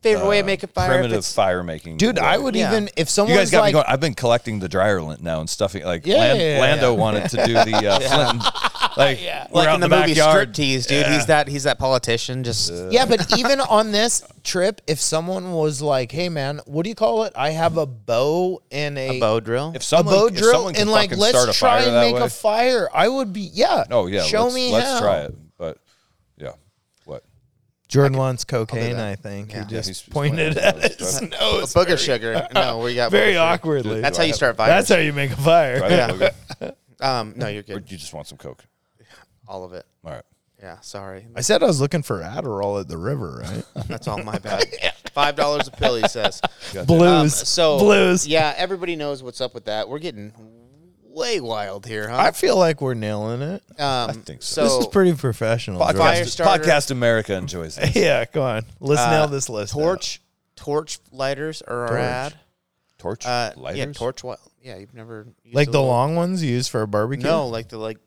favorite 0.03 0.27
way 0.29 0.39
of 0.39 0.45
uh, 0.45 0.47
making 0.47 0.71
fire. 0.71 0.87
if 0.87 0.91
primitive 0.93 1.19
it's- 1.19 1.33
fire 1.33 1.63
making. 1.63 1.97
dude, 1.97 2.19
I 2.19 2.37
way. 2.39 2.45
would 2.45 2.57
Yeah. 2.57 2.71
even 2.71 2.89
if 2.97 3.09
someone. 3.09 3.31
You 3.31 3.35
someone's 3.37 3.51
guys 3.51 3.51
got 3.51 3.61
like, 3.61 3.69
me 3.69 3.73
going. 3.75 3.85
I've 3.89 4.01
been 4.01 4.15
collecting 4.15 4.59
the 4.61 4.69
dryer 4.69 5.03
lint 5.03 5.23
now 5.23 5.41
and 5.41 5.49
stuffing. 5.51 5.85
Like 5.85 6.07
Yeah, 6.07 6.17
Lan- 6.19 6.37
yeah, 6.41 6.55
yeah, 6.55 6.61
Lando 6.61 6.93
yeah. 6.93 6.99
wanted 7.01 7.31
to 7.31 7.47
do 7.47 7.53
the 7.55 7.87
uh, 7.89 8.01
Flint. 8.31 8.43
Like 8.97 9.19
we're 9.21 9.61
like 9.61 9.69
out 9.69 9.75
in 9.77 9.81
the, 9.81 9.89
the 9.89 9.97
movie 9.97 10.15
backyard. 10.15 10.53
Striptease, 10.55 10.89
dude. 10.89 11.03
Yeah. 11.07 11.15
He's 11.15 11.27
that 11.27 11.47
he's 11.47 11.63
that 11.65 11.79
politician. 11.79 12.43
Just 12.43 12.73
yeah, 12.91 13.07
but 13.07 13.33
even 13.39 13.61
on 13.61 13.93
this 13.93 14.25
trip, 14.43 14.81
if 14.89 15.01
someone 15.01 15.53
was 15.53 15.81
like, 15.81 16.11
"Hey, 16.11 16.29
man, 16.29 16.61
what 16.67 16.83
do 16.83 16.89
you 16.89 16.97
call 16.97 17.23
it? 17.25 17.33
I 17.37 17.51
have 17.51 17.77
a 17.77 17.87
bow 17.87 18.61
and 18.73 18.99
a, 18.99 19.19
a 19.19 19.21
bow 19.21 19.39
drill. 19.39 19.73
If 19.77 19.83
a 19.83 19.85
someone, 19.85 20.15
bow 20.15 20.27
if 20.27 20.37
drill, 20.37 20.53
someone 20.53 20.75
can 20.75 20.83
and 20.83 20.91
like 20.91 21.11
fucking 21.11 21.23
start 21.25 21.45
a 21.45 21.47
let's 21.49 21.59
try 21.59 21.79
fire 21.81 21.87
and 21.87 21.97
that 21.97 22.01
make 22.07 22.15
way, 22.17 22.23
a 22.23 22.29
fire," 22.29 22.89
I 22.93 23.07
would 23.09 23.33
be 23.33 23.43
yeah. 23.53 23.85
Oh 23.91 24.07
yeah, 24.09 24.23
show 24.23 24.45
let's, 24.45 24.55
me 24.57 24.73
Let's 24.73 24.87
how. 24.89 25.01
try 25.01 25.19
it. 25.23 25.35
But 27.89 27.95
yeah. 27.95 28.03
Jordan 28.03 28.19
wants 28.19 28.45
cocaine. 28.45 28.97
I 28.97 29.15
think 29.17 29.53
Yeah. 29.53 29.65
he 29.65 29.71
just 29.71 29.89
he's- 29.89 30.01
he's 30.01 30.13
pointed 30.13 30.55
pointing 30.57 30.65
at 30.65 30.77
at 30.85 30.99
his 30.99 31.19
his 31.21 31.23
nose. 31.41 31.75
Booger 31.75 31.99
sugar. 31.99 32.47
No, 32.55 32.79
we 32.79 32.95
got 32.95 33.11
Very 33.11 33.33
booger 33.33 33.35
sugar. 33.35 33.41
awkwardly. 33.41 34.01
That's 34.01 34.17
Do 34.17 34.21
how 34.21 34.23
I 34.23 34.27
you 34.27 34.31
have- 34.33 34.37
start 34.37 34.57
fires. 34.57 34.69
That's 34.71 34.89
how 34.91 34.97
you 34.97 35.13
make 35.13 35.31
a 35.33 35.37
fire. 35.37 35.81
Right? 35.81 35.91
Yeah. 35.93 36.13
Okay. 36.13 36.73
Um, 37.01 37.35
no, 37.37 37.49
you're 37.49 37.61
Or 37.61 37.81
good. 37.81 37.91
you 37.91 37.97
just 37.97 38.13
want 38.13 38.27
some 38.27 38.39
coke? 38.39 38.65
All 39.49 39.65
of 39.65 39.73
it. 39.73 39.87
All 40.05 40.13
right. 40.13 40.23
Yeah, 40.61 40.81
sorry. 40.81 41.25
I 41.37 41.41
said 41.43 41.63
I 41.63 41.67
was 41.67 41.81
looking 41.81 42.03
for 42.03 42.19
Adderall 42.21 42.81
at 42.81 42.89
the 42.89 42.99
river, 42.99 43.43
right? 43.45 43.65
That's 43.87 44.09
all 44.09 44.19
my 44.25 44.39
bad. 44.39 44.65
Five 45.13 45.37
dollars 45.37 45.69
a 45.69 45.71
pill, 45.71 45.95
he 45.95 46.09
says. 46.09 46.41
Blues. 46.85 47.03
Um, 47.03 47.29
so 47.29 47.79
blues. 47.79 48.27
Yeah, 48.27 48.53
everybody 48.57 48.97
knows 48.97 49.23
what's 49.23 49.41
up 49.41 49.55
with 49.55 49.67
that. 49.67 49.89
We're 49.89 50.01
getting 50.01 50.33
way 51.19 51.41
wild 51.41 51.87
here, 51.87 52.09
huh? 52.09 52.17
I 52.17 52.31
feel 52.31 52.57
like 52.57 52.81
we're 52.81 52.95
nailing 52.95 53.43
it. 53.43 53.63
Um, 53.79 54.11
I 54.11 54.13
think 54.13 54.43
so. 54.43 54.63
this 54.65 54.73
is 54.75 54.87
pretty 54.87 55.13
professional. 55.15 55.81
Podcast, 55.81 55.97
Fire 55.99 56.25
starter. 56.25 56.65
Podcast 56.65 56.91
America 56.91 57.35
enjoys 57.35 57.77
this. 57.77 57.95
yeah, 57.97 58.25
go 58.33 58.43
on. 58.43 58.65
Let's 58.81 59.01
uh, 59.03 59.11
nail 59.11 59.27
this 59.29 59.49
list. 59.49 59.73
torch, 59.73 60.21
torch 60.57 60.99
lighters 61.13 61.63
are 61.63 61.83
our 61.83 61.89
Torch. 61.89 62.01
ad. 62.01 62.35
Torch 62.99 63.27
Uh, 63.27 63.53
lighters. 63.57 63.79
yeah, 63.79 63.93
torch. 63.93 64.25
What? 64.25 64.41
Yeah, 64.63 64.77
you've 64.79 64.95
never 64.95 65.27
used 65.45 65.55
Like 65.55 65.69
a 65.69 65.71
the 65.71 65.79
little- 65.79 65.89
long 65.95 66.17
ones 66.17 66.43
used 66.43 66.71
for 66.71 66.83
a 66.83 66.89
barbecue? 66.89 67.25
No, 67.25 67.47
like 67.47 67.69
the 67.69 67.79
like, 67.79 67.99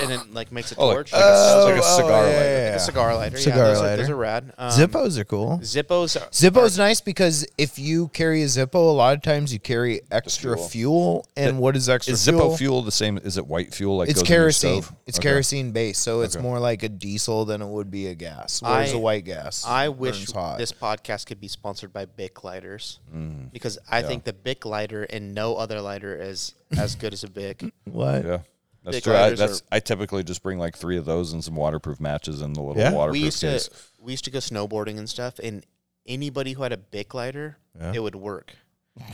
and 0.00 0.10
it 0.12 0.32
like 0.32 0.52
makes 0.52 0.72
a 0.72 0.76
Oh, 0.76 0.86
like- 0.86 0.94
torch. 0.96 1.12
like 1.12 1.20
a- 1.22 1.24
Oh, 1.24 1.64
like 1.66 1.76
a 1.76 1.84
oh, 1.84 1.96
cigar 1.96 2.10
yeah, 2.10 2.16
lighter. 2.16 2.30
yeah, 2.30 2.36
Like 2.38 2.70
yeah. 2.70 2.76
a 2.76 2.78
cigar 2.78 3.14
lighter. 3.16 3.36
Cigar 3.38 3.58
yeah, 3.58 3.64
those 3.64 3.78
Are, 3.78 3.82
lighter. 3.82 3.96
those 4.02 4.10
are 4.10 4.16
rad. 4.16 4.52
Um, 4.58 4.70
Zippos 4.70 5.18
are 5.18 5.24
cool. 5.24 5.58
Zippos. 5.62 6.20
Are, 6.20 6.26
Zippo's 6.30 6.78
nice 6.78 7.00
because 7.00 7.46
if 7.58 7.78
you 7.78 8.08
carry 8.08 8.42
a 8.42 8.46
Zippo, 8.46 8.74
a 8.74 8.78
lot 8.92 9.16
of 9.16 9.22
times 9.22 9.52
you 9.52 9.58
carry 9.58 10.02
extra 10.10 10.56
fuel. 10.56 10.68
fuel. 10.68 11.26
And 11.36 11.58
what 11.58 11.76
is 11.76 11.88
extra 11.88 12.14
Is 12.14 12.24
fuel? 12.24 12.50
Zippo 12.52 12.58
fuel 12.58 12.82
the 12.82 12.92
same? 12.92 13.18
Is 13.18 13.36
it 13.36 13.46
white 13.46 13.74
fuel? 13.74 13.96
Like 13.98 14.08
It's 14.10 14.20
goes 14.22 14.28
in 14.30 14.32
your 14.34 14.38
kerosene. 14.44 14.82
stove? 14.82 14.96
It's 15.06 15.18
Okay. 15.18 15.28
kerosene 15.28 15.72
based, 15.72 16.02
so 16.02 16.20
it's 16.20 16.36
Okay. 16.36 16.42
more 16.42 16.58
like 16.60 16.82
a 16.82 16.88
diesel 16.88 17.44
than 17.44 17.62
it 17.62 17.68
would 17.68 17.90
be 17.90 18.06
a 18.06 18.14
gas. 18.14 18.62
Whereas 18.62 18.92
I- 18.92 18.96
a 18.96 18.98
white 18.98 19.24
gas, 19.24 19.64
I 19.66 19.88
wish 19.88 20.18
burns 20.18 20.32
hot. 20.32 20.58
this 20.58 20.72
podcast 20.72 21.26
could 21.26 21.40
be 21.40 21.48
sponsored 21.48 21.92
by 21.92 22.04
Bic 22.06 22.44
lighters 22.44 23.00
Mm. 23.14 23.52
because 23.52 23.78
I 23.90 24.02
think 24.02 24.24
the 24.24 24.32
Bic 24.32 24.64
lighter 24.64 25.02
and 25.04 25.34
no 25.34 25.56
other 25.56 25.80
lighter 25.80 26.16
is 26.16 26.54
as 26.76 26.94
good 26.94 27.12
as 27.12 27.24
a 27.24 27.28
Bic. 27.28 27.64
what? 27.84 28.24
Yeah. 28.24 28.38
That's 28.84 29.00
true. 29.00 29.14
I, 29.14 29.30
that's 29.34 29.60
are- 29.60 29.64
I 29.72 29.80
typically 29.80 30.24
just 30.24 30.42
bring 30.42 30.58
like 30.58 30.76
three 30.76 30.96
of 30.96 31.04
those 31.04 31.32
and 31.32 31.42
some 31.44 31.54
waterproof 31.56 32.00
matches 32.00 32.40
in 32.42 32.52
the 32.52 32.60
little 32.62 32.80
Yeah? 32.82 32.92
waterproof 32.92 33.12
we 33.20 33.24
used 33.26 33.40
case. 33.40 33.68
to 33.68 33.74
we 34.00 34.12
used 34.12 34.24
to 34.24 34.30
go 34.30 34.38
snowboarding 34.40 34.98
and 34.98 35.08
stuff, 35.08 35.38
and 35.42 35.64
anybody 36.06 36.52
who 36.52 36.62
had 36.64 36.72
a 36.72 36.76
Bic 36.76 37.14
lighter, 37.14 37.58
Yeah. 37.78 37.92
it 37.94 38.02
would 38.02 38.16
work. 38.16 38.54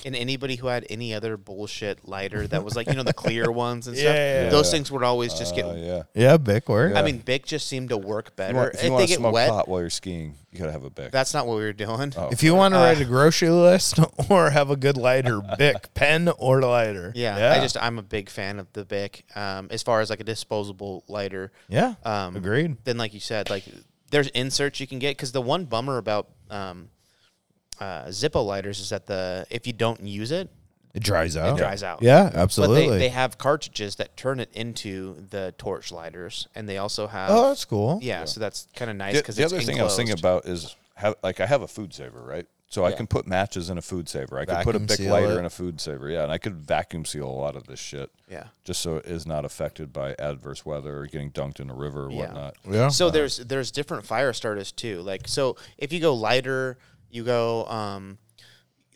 And 0.04 0.16
anybody 0.16 0.56
who 0.56 0.66
had 0.66 0.84
any 0.90 1.14
other 1.14 1.36
bullshit 1.36 2.06
lighter 2.06 2.46
that 2.48 2.64
was 2.64 2.74
like 2.74 2.88
you 2.88 2.94
know 2.94 3.04
the 3.04 3.12
clear 3.12 3.50
ones 3.52 3.86
and 3.86 3.96
stuff, 3.96 4.06
yeah, 4.12 4.44
yeah. 4.44 4.48
those 4.50 4.70
things 4.70 4.90
would 4.90 5.04
always 5.04 5.34
just 5.34 5.54
get. 5.54 5.64
Uh, 5.66 5.74
yeah. 5.74 6.02
Yeah, 6.14 6.36
Bic 6.36 6.68
work. 6.68 6.96
I 6.96 7.02
mean, 7.02 7.18
Bic 7.18 7.46
just 7.46 7.68
seemed 7.68 7.90
to 7.90 7.96
work 7.96 8.28
If 8.28 8.36
better. 8.36 8.52
you 8.52 8.58
want, 8.58 8.74
if 8.74 8.82
you 8.82 8.86
if 8.86 8.92
want 8.92 9.00
they 9.02 9.06
to 9.06 9.08
get 9.12 9.18
smoke 9.18 9.34
wet, 9.34 9.50
pot 9.50 9.68
while 9.68 9.80
you're 9.80 9.90
skiing, 9.90 10.34
you 10.50 10.58
gotta 10.58 10.72
have 10.72 10.84
a 10.84 10.90
Bic. 10.90 11.12
that's 11.12 11.32
not 11.32 11.46
what 11.46 11.56
we 11.56 11.62
were 11.62 11.72
doing. 11.72 12.12
Oh. 12.16 12.28
If 12.32 12.42
you 12.42 12.54
want 12.54 12.74
to 12.74 12.78
write 12.78 13.00
a 13.00 13.04
grocery 13.04 13.50
list 13.50 14.00
or 14.30 14.50
have 14.50 14.70
a 14.70 14.76
good 14.76 14.96
lighter, 14.96 15.40
Bic 15.56 15.94
pen 15.94 16.28
or 16.38 16.60
lighter. 16.62 17.12
Yeah, 17.14 17.54
I 17.56 17.60
just 17.60 17.76
I'm 17.80 17.98
a 17.98 18.02
big 18.02 18.30
fan 18.30 18.58
of 18.58 18.72
the 18.72 18.84
Bic. 18.84 19.24
Um, 19.36 19.68
as 19.70 19.82
far 19.84 20.00
as 20.00 20.10
like 20.10 20.20
a 20.20 20.24
disposable 20.24 21.04
lighter, 21.06 21.52
yeah. 21.68 21.94
um, 22.04 22.34
Agreed. 22.34 22.78
Then, 22.84 22.98
like 22.98 23.14
you 23.14 23.20
said, 23.20 23.48
like 23.48 23.64
there's 24.10 24.28
inserts 24.28 24.80
you 24.80 24.86
can 24.86 24.98
get 24.98 25.16
because 25.16 25.32
the 25.32 25.42
one 25.42 25.66
bummer 25.66 25.98
about 25.98 26.28
um, 26.50 26.88
uh, 27.80 28.06
Zippo 28.06 28.44
lighters 28.44 28.80
is 28.80 28.88
that 28.90 29.06
the 29.06 29.46
if 29.50 29.66
you 29.66 29.72
don't 29.72 30.00
use 30.02 30.30
it, 30.32 30.50
It 30.94 31.02
dries 31.02 31.36
out. 31.36 31.54
it 31.54 31.60
dries 31.60 31.82
out. 31.82 32.02
Yeah, 32.02 32.30
absolutely. 32.34 32.36
But 32.36 32.42
absolutely. 32.42 32.88
they, 32.90 32.98
they 32.98 33.08
have 33.10 33.38
cartridges 33.38 33.96
that 33.96 34.16
turn 34.16 34.40
it 34.40 34.50
into 34.54 35.16
the 35.30 35.54
torch 35.58 35.92
lighters, 35.92 36.48
and 36.54 36.68
they 36.68 36.78
also 36.78 37.06
have. 37.06 37.30
oh, 37.30 37.48
that's 37.48 37.64
cool. 37.64 37.98
yeah, 38.02 38.24
so 38.24 38.40
that's 38.40 38.66
kind 38.74 38.90
of 38.90 38.96
nice 38.96 39.16
because 39.16 39.36
the 39.36 39.44
it's 39.44 39.52
other 39.52 39.62
thing 39.62 39.80
I 39.80 39.84
was 39.84 39.96
thinking 39.96 40.18
about 40.18 40.46
is 40.46 40.74
how, 40.94 41.14
like 41.22 41.40
I 41.40 41.46
have 41.46 41.62
a 41.62 41.68
food 41.68 41.94
saver, 41.94 42.20
right? 42.22 42.46
So 42.70 42.84
I 42.84 42.92
can 42.92 43.06
put 43.06 43.26
matches 43.26 43.70
in 43.70 43.78
a 43.78 43.80
food 43.82 44.10
saver. 44.10 44.38
I 44.38 44.44
could 44.44 44.58
put 44.58 44.76
a 44.76 44.78
Vacuum 44.78 45.06
Bic 45.06 45.10
lighter 45.10 45.36
it. 45.36 45.38
in 45.38 45.44
a 45.46 45.50
food 45.50 45.80
saver, 45.80 46.10
yeah, 46.10 46.22
and 46.24 46.30
I 46.30 46.36
could 46.36 46.54
vacuum 46.54 47.06
seal 47.06 47.26
a 47.26 47.32
lot 47.32 47.56
of 47.56 47.66
this 47.66 47.78
shit. 47.80 48.10
Yeah. 48.30 48.48
just 48.62 48.82
so 48.82 48.96
it 48.96 49.06
is 49.06 49.24
not 49.26 49.46
affected 49.46 49.90
by 49.90 50.14
adverse 50.18 50.66
weather 50.66 50.98
or 50.98 51.06
getting 51.06 51.30
dunked 51.32 51.60
in 51.60 51.70
a 51.70 51.74
river 51.74 52.08
or 52.08 52.10
Yeah. 52.10 52.18
whatnot. 52.18 52.56
Yeah. 52.70 52.88
So 52.88 53.08
there's 53.08 53.38
there's 53.38 53.70
different 53.70 54.04
fire 54.04 54.34
starters 54.34 54.70
too. 54.70 55.00
Like 55.00 55.26
so, 55.28 55.56
if 55.78 55.94
you 55.94 56.00
go 56.00 56.12
lighter, 56.14 56.76
you 57.10 57.24
go 57.24 57.66
um, 57.66 58.18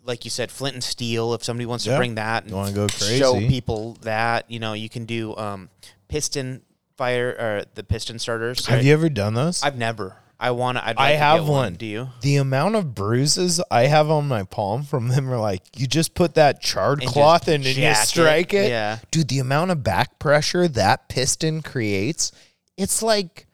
like 0.04 0.24
you 0.24 0.30
said, 0.30 0.50
flint 0.50 0.74
and 0.74 0.84
steel. 0.84 1.34
If 1.34 1.44
somebody 1.44 1.66
wants 1.66 1.84
to 1.84 1.96
bring 1.96 2.16
that 2.16 2.44
and 2.44 2.74
go 2.74 2.88
show 2.88 3.38
people 3.38 3.94
that, 4.02 4.50
you 4.50 4.58
know, 4.58 4.72
you 4.72 4.88
can 4.88 5.04
do 5.04 5.36
um, 5.36 5.68
piston 6.08 6.62
fire 6.96 7.30
or 7.30 7.64
the 7.74 7.84
piston 7.84 8.18
starters. 8.18 8.66
have 8.66 8.84
you 8.84 8.92
ever 8.92 9.08
done 9.08 9.34
those? 9.34 9.62
I've 9.62 9.76
never. 9.78 10.16
I 10.38 10.50
want 10.50 10.76
to. 10.76 10.84
I 10.84 10.88
like 10.88 10.96
to 10.96 11.18
have 11.18 11.44
get 11.44 11.50
one. 11.50 11.74
Do 11.74 11.86
you? 11.86 12.08
the 12.20 12.36
amount 12.36 12.74
of 12.74 12.96
bruises 12.96 13.60
I 13.70 13.82
have 13.82 14.10
on 14.10 14.26
my 14.26 14.42
palm 14.42 14.82
from 14.82 15.06
them 15.06 15.30
are 15.30 15.38
like 15.38 15.62
you 15.76 15.86
just 15.86 16.14
put 16.16 16.34
that 16.34 16.60
charred 16.60 17.00
And 17.00 17.08
cloth 17.08 17.46
in 17.46 17.54
and 17.54 17.64
you 17.64 17.74
jack 17.74 18.02
it. 18.02 18.08
strike 18.08 18.52
it. 18.52 18.68
Yeah. 18.68 18.98
Dude, 19.12 19.28
the 19.28 19.38
amount 19.38 19.70
of 19.70 19.84
back 19.84 20.18
pressure 20.18 20.66
that 20.66 21.08
piston 21.08 21.62
creates, 21.62 22.32
it's 22.76 23.02
like 23.02 23.46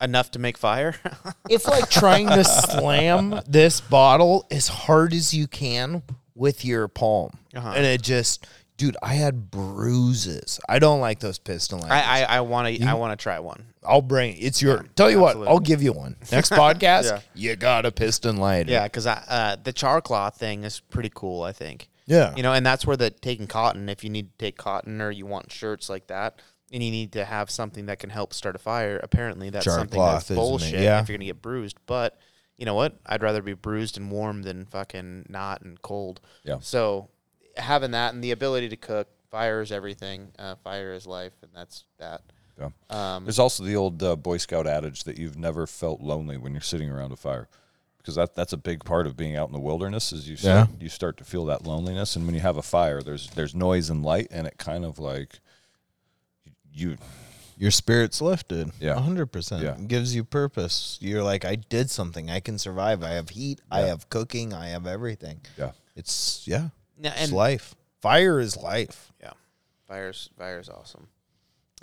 Enough 0.00 0.30
to 0.32 0.38
make 0.38 0.56
fire. 0.56 0.94
it's 1.50 1.66
like 1.68 1.90
trying 1.90 2.26
to 2.28 2.44
slam 2.44 3.40
this 3.46 3.80
bottle 3.80 4.46
as 4.50 4.68
hard 4.68 5.12
as 5.12 5.34
you 5.34 5.46
can 5.46 6.02
with 6.34 6.64
your 6.64 6.88
palm. 6.88 7.32
Uh-huh. 7.54 7.72
And 7.76 7.84
it 7.84 8.00
just 8.02 8.46
dude, 8.76 8.96
I 9.02 9.12
had 9.14 9.50
bruises. 9.50 10.58
I 10.68 10.78
don't 10.78 11.00
like 11.00 11.20
those 11.20 11.38
piston 11.38 11.80
lighters. 11.80 11.92
I 11.92 12.22
I 12.24 12.40
want 12.40 12.74
to. 12.76 12.84
I 12.84 12.94
want 12.94 13.18
to 13.18 13.22
try 13.22 13.38
one. 13.38 13.66
I'll 13.84 14.02
bring 14.02 14.36
it's 14.38 14.60
your 14.62 14.84
tell 14.94 15.10
you 15.10 15.24
absolutely. 15.26 15.40
what, 15.48 15.52
I'll 15.52 15.58
give 15.60 15.82
you 15.82 15.92
one. 15.92 16.16
Next 16.32 16.50
podcast, 16.52 17.04
Yeah. 17.10 17.20
you 17.34 17.56
got 17.56 17.84
a 17.86 17.92
piston 17.92 18.36
lighter. 18.38 18.70
Yeah, 18.70 18.84
because 18.84 19.06
uh, 19.06 19.56
the 19.62 19.72
char 19.72 20.00
cloth 20.00 20.36
thing 20.38 20.64
is 20.64 20.80
pretty 20.80 21.10
cool. 21.14 21.42
I 21.42 21.52
think. 21.52 21.88
Yeah. 22.06 22.34
You 22.34 22.42
know, 22.42 22.52
and 22.52 22.66
that's 22.66 22.86
where 22.86 22.96
the 22.96 23.10
taking 23.10 23.46
cotton. 23.46 23.88
If 23.88 24.02
you 24.02 24.10
need 24.10 24.32
to 24.32 24.44
take 24.44 24.56
cotton 24.56 25.00
or 25.00 25.10
you 25.10 25.26
want 25.26 25.52
shirts 25.52 25.88
like 25.88 26.08
that, 26.08 26.40
and 26.72 26.82
you 26.82 26.90
need 26.90 27.12
to 27.12 27.24
have 27.24 27.50
something 27.50 27.86
that 27.86 27.98
can 27.98 28.10
help 28.10 28.32
start 28.32 28.54
a 28.56 28.58
fire. 28.58 29.00
Apparently, 29.02 29.50
that's 29.50 29.64
Char 29.64 29.74
something 29.74 29.96
cloth 29.96 30.28
that's 30.28 30.38
bullshit. 30.38 30.80
yeah. 30.80 31.00
If 31.00 31.08
you're 31.08 31.18
gonna 31.18 31.26
get 31.26 31.42
bruised, 31.42 31.76
but 31.86 32.18
you 32.56 32.66
know 32.66 32.74
what? 32.74 32.98
I'd 33.06 33.22
rather 33.22 33.42
be 33.42 33.54
bruised 33.54 33.96
and 33.96 34.10
warm 34.10 34.42
than 34.42 34.66
fucking 34.66 35.26
not 35.28 35.62
and 35.62 35.80
cold. 35.82 36.20
Yeah. 36.44 36.58
So 36.60 37.08
having 37.56 37.92
that 37.92 38.14
and 38.14 38.22
the 38.22 38.30
ability 38.32 38.68
to 38.68 38.76
cook, 38.76 39.08
fire 39.30 39.62
is 39.62 39.72
everything. 39.72 40.32
Uh, 40.38 40.56
fire 40.56 40.92
is 40.92 41.06
life, 41.06 41.32
and 41.42 41.50
that's 41.54 41.84
that. 41.98 42.22
Yeah. 42.58 42.68
Um, 42.90 43.24
There's 43.24 43.38
also 43.38 43.64
the 43.64 43.76
old 43.76 44.02
uh, 44.02 44.16
Boy 44.16 44.36
Scout 44.36 44.66
adage 44.66 45.04
that 45.04 45.16
you've 45.18 45.38
never 45.38 45.66
felt 45.66 46.00
lonely 46.02 46.36
when 46.36 46.52
you're 46.52 46.60
sitting 46.60 46.90
around 46.90 47.10
a 47.10 47.16
fire, 47.16 47.48
because 47.96 48.16
that 48.16 48.34
that's 48.34 48.52
a 48.52 48.58
big 48.58 48.84
part 48.84 49.06
of 49.06 49.16
being 49.16 49.34
out 49.34 49.48
in 49.48 49.54
the 49.54 49.60
wilderness. 49.60 50.12
Is 50.12 50.28
you 50.28 50.36
start, 50.36 50.68
you 50.78 50.90
start 50.90 51.16
to 51.16 51.24
feel 51.24 51.46
that 51.46 51.64
loneliness, 51.64 52.16
and 52.16 52.26
when 52.26 52.34
you 52.34 52.42
have 52.42 52.58
a 52.58 52.62
fire, 52.62 53.00
there's 53.00 53.30
there's 53.30 53.54
noise 53.54 53.88
and 53.88 54.02
light, 54.02 54.28
and 54.30 54.46
it 54.46 54.58
kind 54.58 54.84
of 54.84 54.98
like 54.98 55.40
you 56.72 56.96
Your 57.56 57.70
spirit's 57.70 58.20
lifted. 58.20 58.70
Yeah. 58.80 58.98
hundred 58.98 59.26
percent. 59.26 59.62
Yeah. 59.62 59.76
Gives 59.86 60.14
you 60.14 60.24
purpose. 60.24 60.98
You're 61.00 61.22
like, 61.22 61.44
I 61.44 61.56
did 61.56 61.90
something. 61.90 62.30
I 62.30 62.40
can 62.40 62.58
survive. 62.58 63.02
I 63.02 63.10
have 63.10 63.28
heat. 63.30 63.60
I 63.70 63.80
have 63.80 64.08
cooking. 64.08 64.52
I 64.54 64.68
have 64.68 64.86
everything. 64.86 65.40
yeah 65.58 65.72
It's 65.96 66.42
yeah. 66.46 66.68
Now, 66.98 67.10
It's 67.12 67.24
and- 67.24 67.32
life. 67.32 67.74
Fire 68.00 68.40
is 68.40 68.56
life. 68.56 69.12
yeah, 69.20 69.32
fire's 69.86 70.30
fire's 70.38 70.68
awesome. 70.70 71.08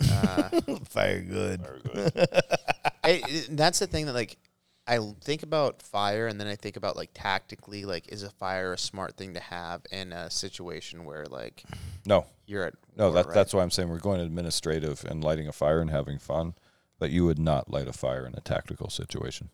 Uh, 0.00 0.48
Fire 0.84 1.20
good. 1.22 1.60
I, 1.94 2.30
I- 3.04 3.22
that's 3.50 3.78
the 3.80 3.86
thing 3.86 4.06
that 4.06 4.14
like 4.14 4.36
I 4.90 4.98
think 5.20 5.42
about 5.42 5.82
fire 5.82 6.26
and 6.26 6.40
then 6.40 6.46
I 6.48 6.56
think 6.56 6.76
about 6.76 6.96
like 6.96 7.10
tactically 7.12 7.84
like 7.84 8.08
is 8.10 8.22
a 8.22 8.30
fire 8.30 8.72
a 8.72 8.78
smart 8.78 9.16
thing 9.18 9.34
to 9.34 9.40
have 9.40 9.82
in 9.92 10.12
a 10.14 10.30
situation 10.30 11.04
where 11.04 11.26
like 11.26 11.62
no 12.06 12.24
you're 12.46 12.64
at 12.64 12.74
no 12.96 13.08
war, 13.08 13.12
that 13.14 13.26
right? 13.26 13.34
that's 13.34 13.52
why 13.52 13.62
I'm 13.62 13.70
saying 13.70 13.90
we're 13.90 13.98
going 13.98 14.20
administrative 14.20 15.04
and 15.04 15.22
lighting 15.22 15.46
a 15.46 15.52
fire 15.52 15.80
and 15.82 15.90
having 15.90 16.18
fun, 16.18 16.54
but 16.98 17.10
you 17.10 17.26
would 17.26 17.38
not 17.38 17.70
light 17.70 17.86
a 17.86 17.92
fire 17.92 18.26
in 18.26 18.34
a 18.34 18.40
tactical 18.40 18.88
situation. 18.88 19.50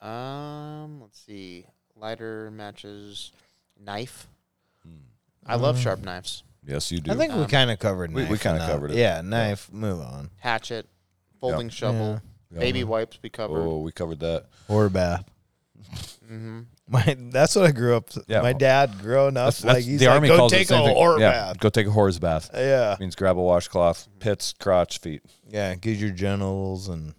um 0.00 1.00
let's 1.00 1.20
see 1.20 1.64
lighter 1.94 2.50
matches 2.50 3.30
knife 3.80 4.26
I 5.46 5.54
love 5.56 5.78
sharp 5.78 6.02
knives 6.02 6.42
Yes, 6.64 6.92
you 6.92 7.00
do. 7.00 7.10
I 7.12 7.16
think 7.16 7.32
we 7.34 7.40
Um, 7.42 7.48
kind 7.48 7.70
of 7.72 7.78
covered. 7.80 8.12
we- 8.12 8.22
we 8.22 8.28
knife 8.30 8.40
kinda 8.42 8.56
enough. 8.58 8.70
covered 8.70 8.92
it. 8.92 8.96
Yeah, 8.96 9.20
knife. 9.20 9.72
Move 9.72 10.00
on. 10.00 10.30
hatchet 10.38 10.88
folding 11.40 11.68
shovel 11.68 12.20
Yeah. 12.24 12.31
Baby 12.60 12.84
wipes 12.84 13.18
we 13.22 13.28
covered 13.30 13.60
oh, 13.60 13.78
we 13.78 13.92
covered 13.92 14.20
that. 14.20 14.46
Or 14.68 14.88
bath. 14.88 15.28
mm-hmm. 16.24 16.60
My 16.88 17.16
that's 17.30 17.56
what 17.56 17.64
I 17.66 17.70
grew 17.72 17.96
up. 17.96 18.10
Yeah. 18.26 18.42
My 18.42 18.52
dad 18.52 18.98
growing 19.00 19.36
up 19.36 19.46
That's, 19.46 19.64
like 19.64 19.68
that's- 19.76 19.86
he's 19.86 20.00
the 20.00 20.06
like, 20.06 20.14
army 20.16 20.28
go 20.28 20.36
calls 20.36 20.52
it 20.52 20.56
take 20.56 20.66
a 20.66 20.68
same 20.68 20.84
thing. 20.86 20.96
whore 20.96 21.18
yeah, 21.20 21.30
bath. 21.30 21.58
go 21.60 21.68
take 21.70 21.86
a 21.86 21.90
horse 21.90 22.18
bath. 22.18 22.50
Yeah, 22.54 22.96
means 23.00 23.14
grab 23.14 23.38
a 23.38 23.42
washcloth, 23.42 24.08
pits, 24.18 24.52
crotch, 24.58 24.98
feet. 24.98 25.22
yeah. 25.48 25.74
Get 25.74 25.96
your 25.98 26.10
genitals 26.10 26.88
and 26.88 27.14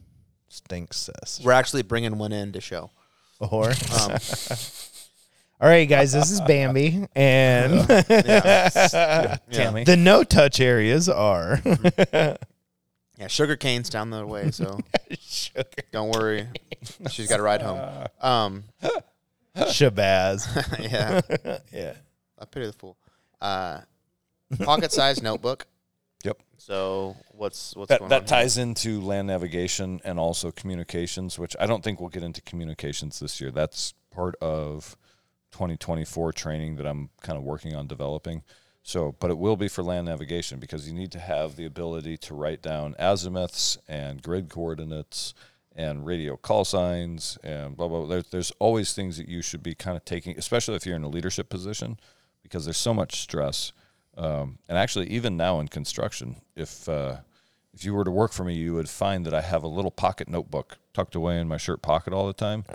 stink 0.50 0.94
cess. 0.94 1.42
we're 1.44 1.54
actually 1.54 1.82
bringing 1.82 2.18
one 2.20 2.32
in 2.32 2.52
to 2.52 2.62
show 2.62 2.92
A 3.42 3.48
whore. 3.48 3.74
um, 4.06 4.20
All 5.62 5.70
right, 5.70 5.86
guys. 5.88 6.12
This 6.12 6.30
is 6.30 6.42
Bambi, 6.42 7.08
and 7.16 7.88
yeah. 8.10 9.38
Tammy. 9.52 9.86
the 9.86 9.96
no 9.98 10.24
touch 10.26 10.60
areas 10.60 11.08
are 11.08 11.62
yeah 13.18 13.28
sugar 13.28 13.56
cane's 13.56 13.90
down 13.90 14.10
the 14.10 14.26
way 14.26 14.50
so 14.52 14.80
don't 15.92 16.10
worry 16.10 16.48
she's 17.10 17.28
got 17.28 17.40
a 17.40 17.44
ride 17.44 17.62
home 17.62 18.08
um 18.22 18.64
Shabazz. 19.56 20.48
yeah 20.92 21.22
yeah. 21.72 21.94
I 22.40 22.46
pity 22.46 22.66
the 22.66 22.74
fool. 22.74 22.98
Uh, 23.40 23.82
pocket-sized 24.64 25.22
notebook. 25.22 25.68
Yep. 26.24 26.42
So 26.58 27.16
what's 27.30 27.76
what's 27.76 27.90
That, 27.90 28.00
going 28.00 28.10
that 28.10 28.16
on 28.16 28.22
here? 28.24 28.28
ties 28.28 28.58
into 28.58 29.00
land 29.00 29.28
navigation 29.28 30.02
and 30.04 30.20
also 30.20 30.50
communications, 30.52 31.38
which 31.38 31.56
I 31.60 31.68
don't 31.68 31.84
think 31.84 32.00
we'll 32.00 32.10
get 32.10 32.24
into 32.24 32.42
communications 32.42 33.20
this 33.20 33.40
year. 33.40 33.52
That's 33.52 33.94
part 34.12 34.36
of 34.42 34.98
2024 35.52 36.34
training 36.34 36.78
that 36.78 36.88
I'm 36.88 37.10
kind 37.22 37.38
of 37.38 37.44
working 37.44 37.76
on 37.76 37.86
developing. 37.88 38.42
So, 38.86 39.16
but 39.20 39.32
it 39.32 39.38
will 39.38 39.56
be 39.56 39.70
for 39.70 39.82
land 39.82 40.08
navigation 40.08 40.60
because 40.60 40.88
you 40.88 40.94
need 40.94 41.12
to 41.14 41.20
have 41.20 41.56
the 41.56 41.66
ability 41.66 42.18
to 42.18 42.36
write 42.36 42.62
down 42.62 42.96
azimuths 43.00 43.78
and 43.88 44.22
grid 44.22 44.50
coordinates 44.50 45.34
and 45.74 46.06
radio 46.06 46.36
call 46.36 46.66
signs 46.66 47.38
and 47.44 47.78
blah 47.78 47.88
blah. 47.88 48.00
blah. 48.00 48.08
There, 48.08 48.24
there's 48.30 48.52
always 48.60 48.94
things 48.94 49.18
that 49.18 49.30
you 49.30 49.42
should 49.42 49.64
be 49.64 49.74
kind 49.74 49.96
of 49.96 50.04
taking, 50.04 50.38
especially 50.38 50.76
if 50.76 50.86
you're 50.86 50.98
in 50.98 51.04
a 51.04 51.10
leadership 51.10 51.50
position, 51.50 51.98
because 52.44 52.66
there's 52.66 52.78
so 52.78 52.94
much 52.94 53.22
stress. 53.22 53.72
Um, 54.18 54.60
and 54.68 54.78
actually, 54.78 55.08
even 55.08 55.38
now 55.38 55.60
in 55.62 55.70
construction, 55.70 56.36
if 56.56 56.88
uh, 56.90 57.18
if 57.74 57.86
you 57.86 57.94
were 57.94 58.04
to 58.04 58.12
work 58.12 58.34
for 58.34 58.44
me, 58.44 58.54
you 58.54 58.74
would 58.76 58.90
find 58.90 59.26
that 59.26 59.34
I 59.34 59.42
have 59.42 59.64
a 59.64 59.68
little 59.68 59.92
pocket 59.92 60.28
notebook 60.28 60.78
tucked 60.94 61.16
away 61.16 61.40
in 61.40 61.48
my 61.48 61.58
shirt 61.58 61.82
pocket 61.82 62.14
all 62.14 62.28
the 62.28 62.34
time, 62.34 62.66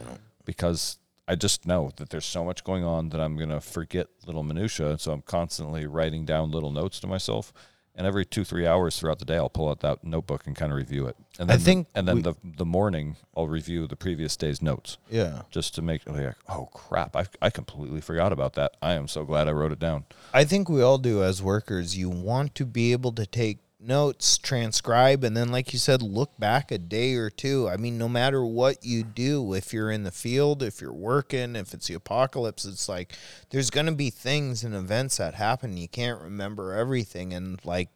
because 0.47 0.98
I 1.30 1.34
just 1.34 1.66
know 1.66 1.90
that 1.96 2.09
there's 2.10 2.24
so 2.24 2.42
much 2.44 2.64
going 2.64 2.84
on 2.84 3.10
that 3.10 3.20
I'm 3.20 3.36
gonna 3.36 3.60
forget 3.60 4.06
little 4.26 4.42
minutia. 4.42 4.98
So 4.98 5.12
I'm 5.12 5.22
constantly 5.22 5.86
writing 5.86 6.24
down 6.24 6.50
little 6.50 6.72
notes 6.72 6.98
to 7.00 7.06
myself. 7.06 7.52
And 7.94 8.06
every 8.06 8.24
two 8.24 8.44
three 8.44 8.64
hours 8.64 8.96
throughout 8.98 9.18
the 9.18 9.24
day, 9.24 9.36
I'll 9.36 9.48
pull 9.50 9.68
out 9.68 9.80
that 9.80 10.05
notebook 10.05 10.46
and 10.46 10.55
kind 10.55 10.70
of 10.70 10.78
review 10.78 11.06
it. 11.09 11.16
And 11.40 11.50
I 11.50 11.56
then 11.56 11.64
think 11.64 11.88
and 11.96 12.06
then 12.09 12.16
we- 12.16 12.22
the 12.22 12.34
the 12.44 12.64
morning, 12.64 13.16
I'll 13.36 13.48
review 13.48 13.86
the 13.88 13.96
previous 13.96 14.36
day's 14.36 14.62
notes 14.62 14.98
Yeah. 15.10 15.42
just 15.50 15.74
to 15.74 15.82
make 15.82 16.09
like, 16.09 16.36
oh 16.48 16.66
crap, 16.72 17.14
I 17.16 17.26
I 17.42 17.50
completely 17.50 18.00
forgot 18.00 18.32
about 18.32 18.52
that. 18.55 18.76
I 18.80 18.92
am 18.94 19.09
so 19.09 19.24
glad 19.24 19.48
I 19.48 19.52
wrote 19.52 19.72
it 19.72 19.80
down. 19.80 20.05
I 20.32 20.44
think 20.44 20.68
we 20.68 20.80
all 20.80 20.98
do 20.98 21.22
as 21.24 21.42
workers. 21.42 21.96
You 21.96 22.09
want 22.09 22.55
to 22.55 22.64
be 22.64 22.92
able 22.92 23.12
to 23.12 23.26
take 23.26 23.59
notes, 23.80 24.38
transcribe, 24.38 25.22
and 25.24 25.36
then, 25.36 25.48
like 25.50 25.72
you 25.72 25.78
said, 25.78 26.02
look 26.02 26.36
back 26.38 26.70
a 26.70 26.78
day 26.78 27.14
or 27.14 27.30
two. 27.30 27.68
I 27.68 27.76
mean, 27.76 27.96
no 27.98 28.09
matter 28.09 28.44
what 28.44 28.84
you 28.84 29.05
do, 29.05 29.55
if 29.55 29.72
you're 29.72 29.90
in 29.90 30.02
the 30.05 30.10
field, 30.10 30.62
if 30.62 30.80
you're 30.80 30.92
working, 30.92 31.55
if 31.56 31.72
it's 31.74 31.86
the 31.88 31.94
apocalypse, 31.94 32.64
it's 32.64 32.88
like 32.88 33.14
there's 33.50 33.70
going 33.70 33.86
to 33.86 33.92
be 33.92 34.10
things 34.10 34.64
and 34.64 34.74
events 34.74 35.18
that 35.18 35.34
happen. 35.34 35.76
You 35.76 35.88
can't 35.88 36.20
remember 36.20 36.72
everything. 36.72 37.32
And, 37.32 37.64
like, 37.64 37.88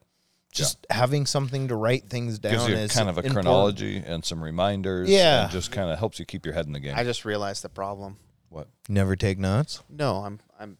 just 0.52 0.86
having 0.90 1.24
something 1.26 1.68
to 1.68 1.74
write 1.76 2.10
things 2.10 2.38
down 2.38 2.52
Gives 2.52 2.68
you 2.68 2.74
is 2.76 2.92
kind 2.92 3.09
of 3.09 3.16
a 3.16 3.20
important. 3.20 3.44
chronology 3.46 3.96
and 4.04 4.24
some 4.24 4.42
reminders. 4.44 5.09
Yeah. 5.09 5.44
and 5.44 5.50
just 5.52 5.72
kind 5.72 5.90
of 5.90 5.98
helps 5.98 6.18
you 6.18 6.26
keep 6.26 6.44
your 6.44 6.54
head 6.54 6.66
in 6.66 6.72
the 6.72 6.80
game. 6.80 6.94
I 6.96 7.04
just 7.04 7.24
realized 7.24 7.62
the 7.64 7.68
problem. 7.70 8.18
what? 8.50 8.68
Never 8.88 9.16
take 9.16 9.38
notes. 9.38 9.82
No, 9.88 10.16
I'm 10.16 10.40
I'm 10.60 10.76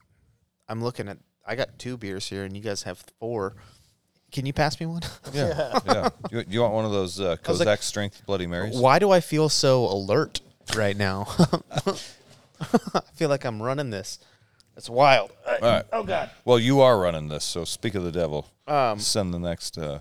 I'm 0.68 0.82
looking 0.82 1.08
at. 1.08 1.18
I 1.44 1.56
got 1.56 1.78
two 1.78 1.96
beers 1.96 2.28
here, 2.28 2.44
and 2.44 2.54
you 2.56 2.62
guys 2.62 2.82
have 2.84 3.02
four. 3.18 3.56
Can 4.32 4.46
you 4.46 4.52
pass 4.52 4.80
me 4.80 4.86
one? 4.86 5.02
Yeah, 5.32 5.78
yeah. 5.86 6.09
You, 6.30 6.44
you 6.48 6.60
want 6.62 6.74
one 6.74 6.84
of 6.84 6.90
those 6.92 7.20
uh, 7.20 7.36
Kozak 7.42 7.66
like- 7.66 7.82
Strength 7.82 8.22
Bloody 8.26 8.46
Marys? 8.46 8.76
Why 8.76 8.98
do 8.98 9.10
I 9.10 9.20
feel 9.20 9.48
so 9.48 9.84
alert 9.84 10.40
right 10.74 10.96
now? 10.96 11.26
I 12.60 13.00
feel 13.14 13.28
like 13.28 13.44
I'm 13.44 13.62
running 13.62 13.90
this. 13.90 14.18
It's 14.76 14.88
wild. 14.88 15.32
All 15.46 15.59
right. 15.60 15.84
Oh 15.92 16.02
God. 16.02 16.30
Well, 16.44 16.59
you 16.59 16.80
are 16.80 16.98
running 16.98 17.28
this, 17.28 17.44
so 17.44 17.64
speak 17.64 17.94
of 17.94 18.04
the 18.04 18.12
devil. 18.12 18.48
Um, 18.66 18.98
Send 18.98 19.34
the 19.34 19.38
next. 19.38 19.76
Uh, 19.78 20.00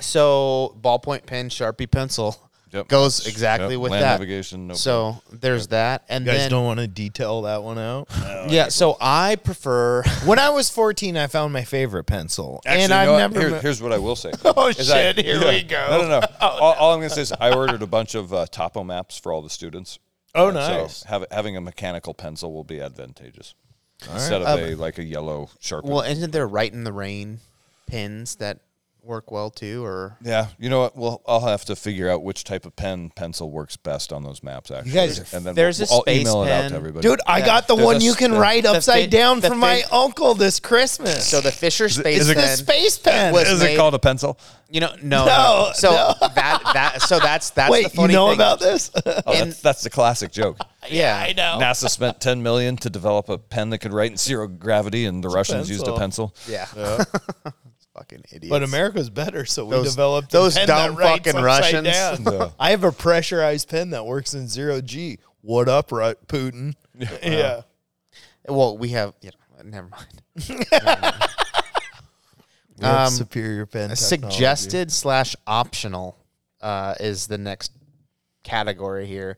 So 0.00 0.76
ballpoint 0.80 1.26
pen, 1.26 1.48
sharpie 1.48 1.90
pencil 1.90 2.47
yep. 2.72 2.88
goes 2.88 3.26
exactly 3.26 3.74
Yep, 3.74 3.80
with 3.80 3.92
land 3.92 4.04
that. 4.04 4.12
navigation. 4.12 4.66
No 4.68 4.74
so 4.74 5.20
there's 5.32 5.68
that, 5.68 6.04
and 6.08 6.24
You 6.26 6.32
guys 6.32 6.40
then 6.42 6.50
don't 6.50 6.64
want 6.64 6.80
to 6.80 6.86
detail 6.86 7.42
that 7.42 7.62
one 7.62 7.78
out. 7.78 8.08
yeah. 8.48 8.68
So 8.68 8.96
I 9.00 9.36
prefer. 9.36 10.02
when 10.24 10.38
I 10.38 10.50
was 10.50 10.70
14, 10.70 11.16
I 11.16 11.26
found 11.26 11.52
my 11.52 11.64
favorite 11.64 12.04
pencil, 12.04 12.60
Actually, 12.66 12.82
and 12.84 12.90
you 12.90 12.96
I've 12.96 13.06
know 13.06 13.12
what? 13.12 13.18
never. 13.18 13.40
Here- 13.40 13.50
me- 13.50 13.58
here's 13.60 13.82
what 13.82 13.92
I 13.92 13.98
will 13.98 14.16
say. 14.16 14.32
oh 14.44 14.68
is 14.68 14.90
I- 14.90 15.12
shit! 15.12 15.24
here 15.24 15.40
yeah. 15.40 15.48
we 15.50 15.62
go. 15.62 15.86
No, 15.90 16.02
no, 16.02 16.20
no. 16.20 16.26
all, 16.40 16.74
all 16.74 16.92
I'm 16.94 16.98
going 17.00 17.08
to 17.08 17.14
say 17.14 17.22
is 17.22 17.32
I 17.32 17.52
ordered 17.52 17.82
a 17.82 17.86
bunch 17.86 18.14
of 18.14 18.32
uh, 18.32 18.46
topo 18.46 18.84
maps 18.84 19.18
for 19.18 19.32
all 19.32 19.42
the 19.42 19.50
students. 19.50 19.98
Oh, 20.34 20.48
And 20.48 20.56
nice. 20.56 20.98
So 20.98 21.08
have, 21.08 21.24
having 21.30 21.56
a 21.56 21.60
mechanical 21.60 22.14
pencil 22.14 22.52
will 22.52 22.64
be 22.64 22.80
advantageous 22.80 23.54
instead 24.12 24.42
of 24.42 24.58
a 24.60 24.74
like 24.74 24.98
a 24.98 25.02
yellow 25.02 25.50
sharpie. 25.60 25.84
Well, 25.84 26.02
isn't 26.02 26.30
there 26.32 26.46
Rite 26.46 26.72
in 26.72 26.84
the 26.84 26.92
Rain 26.92 27.40
pins 27.86 28.36
that 28.36 28.60
work 29.02 29.30
well 29.30 29.50
too? 29.50 29.84
Or 29.84 30.16
yeah, 30.22 30.48
you 30.58 30.68
know 30.68 30.80
what? 30.80 30.96
Well, 30.96 31.22
I'll 31.26 31.46
have 31.46 31.64
to 31.66 31.76
figure 31.76 32.10
out 32.10 32.22
which 32.22 32.44
type 32.44 32.66
of 32.66 32.76
pen 32.76 33.10
pencil 33.14 33.50
works 33.50 33.76
best 33.76 34.12
on 34.12 34.22
those 34.22 34.42
maps. 34.42 34.70
Actually, 34.70 34.92
guys- 34.92 35.32
and 35.32 35.44
then 35.46 35.54
There's 35.54 35.78
we'll, 35.80 35.88
a 35.88 35.92
I'll 35.94 36.00
space 36.02 36.20
email 36.22 36.42
it 36.44 36.50
out 36.50 36.60
pen. 36.62 36.70
to 36.72 36.76
everybody. 36.76 37.08
Dude, 37.08 37.20
I 37.26 37.38
Yeah. 37.38 37.46
got 37.46 37.68
the 37.68 37.74
There's 37.76 37.86
one 37.86 37.96
a 37.96 38.00
you 38.00 38.10
s- 38.10 38.16
can 38.16 38.30
the- 38.32 38.38
write 38.40 38.62
the 38.64 38.72
upside 38.72 39.04
fi- 39.04 39.06
down 39.06 39.40
the 39.40 39.48
for 39.48 39.54
my 39.54 39.82
fi- 39.82 39.96
uncle 40.04 40.34
this 40.34 40.60
Christmas. 40.60 41.26
so 41.26 41.40
the 41.40 41.52
Fisher 41.52 41.88
space 41.88 42.20
is 42.22 42.28
it- 42.30 42.34
the 42.36 42.42
pen. 42.42 42.56
space 42.56 42.98
pen. 42.98 43.32
was 43.32 43.48
is 43.48 43.60
made- 43.62 43.74
it 43.74 43.76
called 43.76 43.94
a 43.94 43.98
pencil? 43.98 44.38
You 44.70 44.80
know, 44.80 44.92
no, 45.02 45.24
No, 45.24 45.26
no. 45.26 45.70
So 45.74 45.90
no. 45.90 46.14
that 46.34 46.60
that 46.74 47.00
so 47.02 47.18
that's 47.18 47.48
that's 47.50 47.68
the 47.68 47.72
Wait, 47.72 47.82
you 47.84 47.88
funny 47.88 48.12
know 48.12 48.26
thing. 48.28 48.34
about 48.36 48.60
this? 48.60 48.90
Oh, 48.94 49.32
And- 49.32 49.50
that's, 49.52 49.60
that's 49.62 49.82
the 49.82 49.90
classic 49.90 50.30
joke. 50.32 50.58
Yeah, 50.90 51.18
I 51.18 51.32
know. 51.34 51.58
NASA 51.60 51.90
spent 51.90 52.18
10 52.20 52.42
million 52.42 52.76
to 52.78 52.88
develop 52.88 53.28
a 53.28 53.36
pen 53.36 53.68
that 53.70 53.78
could 53.78 53.92
write 53.92 54.12
in 54.12 54.16
zero 54.16 54.46
gravity, 54.48 55.04
and 55.04 55.22
the 55.22 55.28
Russians 55.28 55.68
used 55.68 55.86
a 55.86 55.94
pencil. 55.96 56.32
pencil. 56.48 56.52
Yeah. 56.74 57.04
Fucking 58.08 58.24
idiots. 58.30 58.48
But 58.50 58.62
America's 58.62 59.10
better, 59.10 59.44
so 59.44 59.64
we 59.64 59.70
Those- 59.72 59.90
developed 59.90 60.30
those 60.30 60.56
a 60.56 60.60
pen 60.60 60.68
dumb 60.68 60.94
that 60.94 60.98
writes 60.98 61.26
fucking 61.26 61.36
upside 61.44 61.84
Russians. 61.84 61.86
down. 62.24 62.32
Yeah. 62.32 62.50
I 62.58 62.70
have 62.70 62.84
a 62.84 62.92
pressurized 62.92 63.68
pen 63.68 63.90
that 63.90 64.06
works 64.06 64.34
in 64.34 64.48
zero 64.48 64.80
G. 64.80 65.18
What 65.40 65.68
up, 65.68 65.92
Ru- 65.92 66.14
Putin? 66.26 66.74
Yeah. 67.22 67.62
well, 68.48 68.76
we 68.76 68.90
have. 68.90 69.14
You 69.20 69.30
know, 69.30 69.62
never 69.64 69.88
mind. 69.88 70.22
We 72.80 72.84
have 72.86 73.08
Um, 73.08 73.12
superior 73.12 73.66
pen. 73.66 73.90
technology. 73.90 74.04
Suggested 74.36 74.92
slash 74.92 75.34
optional 75.48 76.16
uh, 76.60 76.94
is 77.00 77.26
the 77.26 77.36
next 77.36 77.72
category 78.44 79.04
here. 79.06 79.36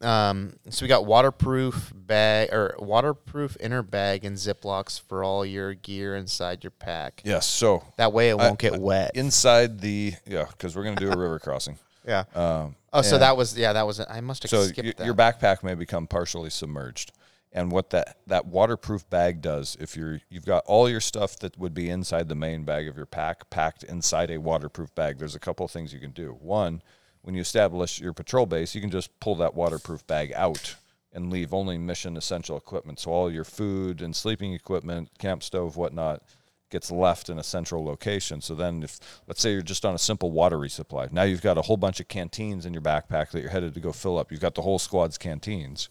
Um, 0.00 0.54
so 0.70 0.84
we 0.84 0.88
got 0.88 1.04
waterproof 1.04 1.92
bag 1.94 2.48
or 2.52 2.74
waterproof 2.78 3.56
inner 3.60 3.82
bag 3.82 4.24
and 4.24 4.36
Ziplocs 4.36 5.00
for 5.00 5.22
all 5.22 5.44
your 5.44 5.74
gear 5.74 6.16
inside 6.16 6.64
your 6.64 6.70
pack. 6.70 7.20
Yes. 7.24 7.46
So 7.46 7.84
That 7.96 8.12
way 8.12 8.30
it 8.30 8.38
won't 8.38 8.52
I- 8.64 8.68
get 8.70 8.80
wet. 8.80 9.10
inside 9.14 9.80
the 9.80 10.14
yeah, 10.26 10.46
because 10.50 10.74
we're 10.74 10.84
gonna 10.84 10.96
do 10.96 11.10
a 11.12 11.16
river 11.18 11.38
crossing. 11.38 11.78
yeah. 12.06 12.24
Um, 12.34 12.76
oh, 12.94 13.02
so 13.02 13.18
that 13.18 13.36
was 13.36 13.56
yeah, 13.58 13.74
that 13.74 13.86
was 13.86 14.00
I 14.00 14.20
must 14.22 14.42
have 14.44 14.50
so 14.50 14.62
skipped 14.64 14.86
y- 14.86 14.94
that. 14.96 15.04
your 15.04 15.14
backpack 15.14 15.62
may 15.62 15.74
become 15.74 16.06
partially 16.06 16.48
submerged, 16.48 17.12
and 17.52 17.70
what 17.70 17.90
that 17.90 18.16
that 18.26 18.46
waterproof 18.46 19.08
bag 19.10 19.42
does, 19.42 19.76
if 19.78 19.96
you're 19.98 20.20
you've 20.30 20.46
got 20.46 20.64
all 20.64 20.88
your 20.88 21.00
stuff 21.00 21.38
that 21.40 21.58
would 21.58 21.74
be 21.74 21.90
inside 21.90 22.28
the 22.30 22.34
main 22.34 22.64
bag 22.64 22.88
of 22.88 22.96
your 22.96 23.04
pack 23.06 23.50
packed 23.50 23.82
inside 23.84 24.30
a 24.30 24.38
waterproof 24.38 24.94
bag, 24.94 25.18
there's 25.18 25.34
a 25.34 25.38
couple 25.40 25.66
of 25.66 25.70
things 25.70 25.92
you 25.92 26.00
can 26.00 26.12
do. 26.12 26.30
One, 26.40 26.80
when 27.22 27.34
you 27.34 27.40
establish 27.40 28.00
your 28.00 28.12
patrol 28.12 28.46
base, 28.46 28.74
you 28.74 28.80
can 28.80 28.90
just 28.90 29.18
pull 29.20 29.34
that 29.36 29.54
waterproof 29.54 30.06
bag 30.06 30.32
out 30.34 30.76
and 31.12 31.30
leave 31.30 31.52
only 31.52 31.76
mission 31.76 32.16
essential 32.16 32.56
equipment. 32.56 33.00
So 33.00 33.10
all 33.10 33.30
your 33.30 33.44
food 33.44 34.00
and 34.00 34.14
sleeping 34.14 34.52
equipment, 34.52 35.10
camp 35.18 35.42
stove, 35.42 35.76
whatnot, 35.76 36.22
gets 36.70 36.90
left 36.90 37.28
in 37.28 37.38
a 37.38 37.42
central 37.42 37.84
location. 37.84 38.40
So 38.40 38.54
then, 38.54 38.82
if 38.84 39.00
let's 39.26 39.42
say 39.42 39.52
you're 39.52 39.62
just 39.62 39.84
on 39.84 39.94
a 39.94 39.98
simple 39.98 40.30
water 40.30 40.56
resupply, 40.56 41.10
now 41.10 41.24
you've 41.24 41.42
got 41.42 41.58
a 41.58 41.62
whole 41.62 41.76
bunch 41.76 41.98
of 41.98 42.06
canteens 42.08 42.64
in 42.64 42.72
your 42.72 42.82
backpack 42.82 43.30
that 43.30 43.40
you're 43.40 43.50
headed 43.50 43.74
to 43.74 43.80
go 43.80 43.92
fill 43.92 44.18
up. 44.18 44.30
You've 44.30 44.40
got 44.40 44.54
the 44.54 44.62
whole 44.62 44.78
squad's 44.78 45.18
canteens. 45.18 45.88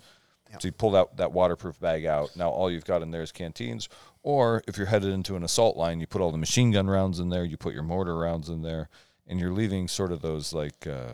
So 0.57 0.67
you 0.67 0.71
pull 0.71 0.91
that, 0.91 1.17
that 1.17 1.31
waterproof 1.31 1.79
bag 1.79 2.07
out. 2.07 2.35
Now 2.35 2.49
all 2.49 2.71
you've 2.71 2.85
got 2.85 3.03
in 3.03 3.11
there 3.11 3.21
is 3.21 3.31
canteens. 3.31 3.87
Or 4.23 4.63
if 4.67 4.77
you're 4.77 4.87
headed 4.87 5.13
into 5.13 5.35
an 5.35 5.43
assault 5.43 5.77
line, 5.77 5.99
you 5.99 6.07
put 6.07 6.21
all 6.21 6.31
the 6.31 6.39
machine 6.39 6.71
gun 6.71 6.89
rounds 6.89 7.19
in 7.19 7.29
there, 7.29 7.45
you 7.45 7.55
put 7.55 7.73
your 7.73 7.83
mortar 7.83 8.17
rounds 8.17 8.49
in 8.49 8.63
there, 8.63 8.89
and 9.29 9.39
you're 9.39 9.53
leaving 9.53 9.87
sort 9.87 10.11
of 10.11 10.21
those 10.21 10.51
like 10.51 10.85
uh, 10.87 11.13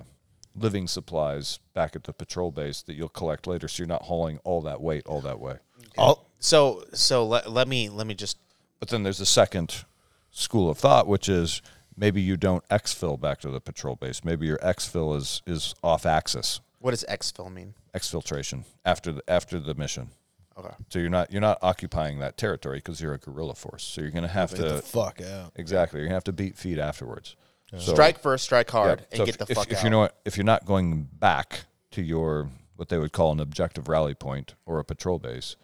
living 0.56 0.88
supplies 0.88 1.60
back 1.74 1.96
at 1.96 2.06
the 2.06 2.14
patrol 2.14 2.50
base 2.50 2.82
that 2.84 2.96
you'll 2.96 3.10
collect 3.10 3.46
later. 3.46 3.68
So 3.68 3.84
you're 3.84 3.88
not 3.88 4.04
hauling 4.04 4.40
all 4.44 4.62
that 4.62 4.82
weight 4.82 5.06
all 5.06 5.22
that 5.22 5.40
way. 5.40 5.58
All, 5.98 6.26
so 6.40 6.86
so 6.94 7.26
let, 7.26 7.52
let 7.52 7.68
me 7.68 7.90
let 7.90 8.08
me 8.08 8.14
just 8.16 8.38
But 8.80 8.90
then 8.90 9.04
there's 9.04 9.20
a 9.20 9.26
second 9.26 9.86
school 10.32 10.70
of 10.70 10.78
thought, 10.78 11.08
which 11.08 11.30
is 11.30 11.62
maybe 11.98 12.22
you 12.22 12.38
don't 12.38 12.68
exfil 12.70 13.20
back 13.20 13.40
to 13.42 13.50
the 13.50 13.62
patrol 13.62 13.96
base. 13.96 14.23
Maybe 14.23 14.48
your 14.48 14.57
exfil 14.60 15.15
is 15.15 15.41
is 15.46 15.76
off 15.84 16.06
axis, 16.06 16.62
what 16.80 16.91
does 16.91 17.06
exfil 17.10 17.52
mean? 17.52 17.73
exfiltration 17.96 18.64
after 18.84 19.12
the 19.14 19.23
after 19.28 19.60
the 19.60 19.73
mission. 19.73 20.10
Okay. 20.57 20.73
So 20.89 20.99
you're 20.99 21.10
not 21.10 21.31
you're 21.31 21.41
not 21.41 21.57
occupying 21.62 22.20
that 22.20 22.38
territory 22.38 22.78
because 22.78 23.02
you're 23.02 23.14
a 23.14 23.18
guerrilla 23.18 23.56
force. 23.56 23.84
So 23.84 24.02
you're 24.02 24.12
gonna 24.12 24.28
have 24.28 24.52
Get 24.52 24.62
the 24.62 24.70
to 24.76 24.81
fuck 24.81 25.22
out. 25.22 25.52
exactly. 25.56 25.99
You're 25.99 26.07
gonna 26.07 26.15
have 26.15 26.23
to 26.26 26.34
beat 26.34 26.57
feet 26.57 26.80
afterwards. 26.80 27.36
So- 27.79 27.94
strike 27.94 28.20
first, 28.20 28.44
strike 28.45 28.70
hard, 28.70 28.99
yeah, 28.99 29.05
and 29.12 29.18
so 29.18 29.26
get 29.26 29.36
if, 29.36 29.37
the 29.39 29.52
if, 29.52 29.57
fuck 29.57 29.71
if 29.71 29.78
out. 29.78 29.84
you're 29.84 29.91
not 29.91 30.15
if 30.26 30.37
you're 30.37 30.44
not 30.45 30.65
going 30.65 31.04
back 31.12 31.62
to 31.91 32.02
your 32.02 32.49
what 32.76 32.89
they 32.89 32.97
would 32.97 33.12
call 33.13 33.31
an 33.31 33.39
objective 33.39 33.87
rally 33.87 34.13
point 34.13 34.55
or 34.65 34.79
a 34.79 34.84
patrol 34.84 35.18
base, 35.20 35.55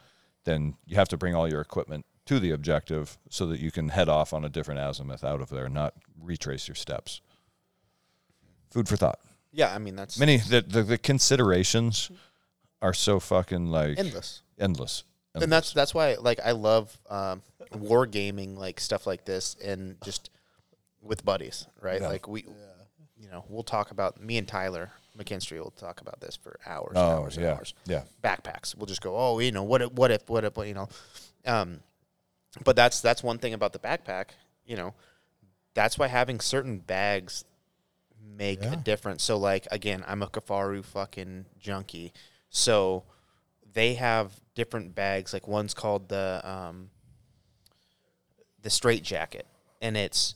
then 0.45 0.75
you 0.85 0.95
have 0.95 1.09
to 1.09 1.17
bring 1.17 1.35
all 1.35 1.49
your 1.49 1.59
equipment 1.61 2.05
to 2.25 2.39
the 2.39 2.51
objective 2.51 3.17
so 3.29 3.45
that 3.47 3.59
you 3.59 3.71
can 3.71 3.89
head 3.89 4.07
off 4.07 4.31
on 4.33 4.45
a 4.45 4.49
different 4.49 4.79
azimuth 4.79 5.23
out 5.23 5.41
of 5.41 5.49
there, 5.49 5.65
and 5.65 5.73
not 5.73 5.93
retrace 6.21 6.67
your 6.67 6.75
steps. 6.75 7.21
Food 8.71 8.87
for 8.87 8.95
thought. 8.95 9.19
yeah, 9.51 9.73
I 9.73 9.79
mean 9.79 9.95
that's 9.95 10.17
Many 10.17 10.37
the 10.37 10.61
the, 10.61 10.83
the 10.83 10.97
considerations 10.97 12.09
are 12.81 12.93
so 12.93 13.19
fucking 13.19 13.67
like 13.67 13.99
endless. 13.99 14.41
endless. 14.59 15.03
and 15.35 15.51
that's 15.51 15.73
that's 15.73 15.93
why 15.93 16.15
like 16.15 16.39
I 16.43 16.51
love 16.51 16.97
um, 17.09 17.41
war 17.73 18.05
gaming 18.05 18.55
like 18.55 18.79
stuff 18.79 19.05
like 19.05 19.25
this 19.25 19.55
and 19.63 19.97
just 20.03 20.29
with 21.01 21.25
buddies, 21.25 21.67
right? 21.81 22.01
Yeah. 22.01 22.07
Like 22.07 22.27
we, 22.27 22.45
you 23.17 23.29
know, 23.29 23.45
we'll 23.49 23.63
talk 23.63 23.91
about 23.91 24.21
me 24.21 24.37
and 24.37 24.47
Tyler 24.47 24.91
McKinstry 25.17 25.59
will 25.59 25.71
talk 25.71 26.01
about 26.01 26.21
this 26.21 26.35
for 26.35 26.59
hours, 26.65 26.91
and 26.91 26.97
oh 26.97 27.01
hours, 27.01 27.37
and 27.37 27.45
yeah 27.45 27.53
hours. 27.53 27.73
yeah. 27.85 28.03
Backpacks. 28.23 28.75
We'll 28.75 28.85
just 28.85 29.01
go, 29.01 29.15
oh, 29.15 29.39
you 29.39 29.51
know, 29.51 29.63
what 29.63 29.81
if, 29.81 29.91
what 29.91 30.11
if, 30.11 30.29
what 30.29 30.43
if, 30.43 30.53
you 30.57 30.73
know, 30.73 30.89
um, 31.45 31.81
but 32.63 32.75
that's 32.75 33.01
that's 33.01 33.23
one 33.23 33.37
thing 33.37 33.53
about 33.53 33.73
the 33.73 33.79
backpack. 33.79 34.29
You 34.65 34.75
know, 34.77 34.93
that's 35.73 35.97
why 35.97 36.07
having 36.07 36.39
certain 36.39 36.79
bags 36.79 37.45
make 38.37 38.63
a 38.63 38.75
difference. 38.75 39.23
So 39.23 39.37
like 39.37 39.67
again, 39.71 40.03
I'm 40.07 40.21
a 40.21 40.27
Kifaru 40.27 40.83
fucking 40.83 41.45
junkie. 41.59 42.13
So 42.49 43.03
they 43.73 43.95
have 43.95 44.33
different 44.55 44.95
bags. 44.95 45.33
Like 45.33 45.47
one's 45.47 45.73
called 45.73 46.09
the 46.09 46.41
um, 46.43 46.89
the 48.61 48.69
straight 48.69 49.03
jacket, 49.03 49.45
and 49.81 49.95
it's 49.95 50.35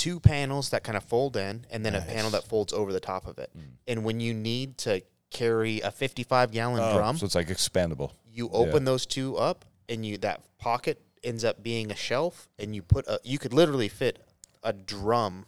two 0.00 0.18
panels 0.18 0.70
that 0.70 0.82
kind 0.82 0.96
of 0.96 1.04
fold 1.04 1.36
in, 1.36 1.66
and 1.70 1.84
then 1.84 1.94
a 1.94 2.00
panel 2.00 2.30
that 2.30 2.44
folds 2.44 2.72
over 2.72 2.90
the 2.92 3.00
top 3.00 3.26
of 3.26 3.38
it. 3.38 3.50
And 3.86 4.02
when 4.02 4.18
you 4.18 4.32
need 4.32 4.78
to 4.78 5.02
carry 5.30 5.80
a 5.80 5.90
55 5.90 6.50
gallon 6.52 6.80
Oh, 6.82 6.96
drum, 6.96 7.18
so 7.18 7.26
it's 7.26 7.34
like 7.34 7.48
expandable. 7.48 8.12
you 8.32 8.48
open 8.50 8.84
those 8.84 9.04
two 9.04 9.36
up, 9.36 9.64
and 9.90 10.04
you 10.06 10.16
that 10.18 10.40
pocket 10.58 11.00
ends 11.22 11.44
up 11.44 11.62
being 11.62 11.90
a 11.92 11.96
shelf, 11.96 12.48
and 12.58 12.74
you 12.74 12.80
put 12.82 13.06
a 13.08 13.20
you 13.24 13.38
could 13.38 13.52
literally 13.52 13.88
fit 13.88 14.18
a 14.62 14.72
drum 14.72 15.44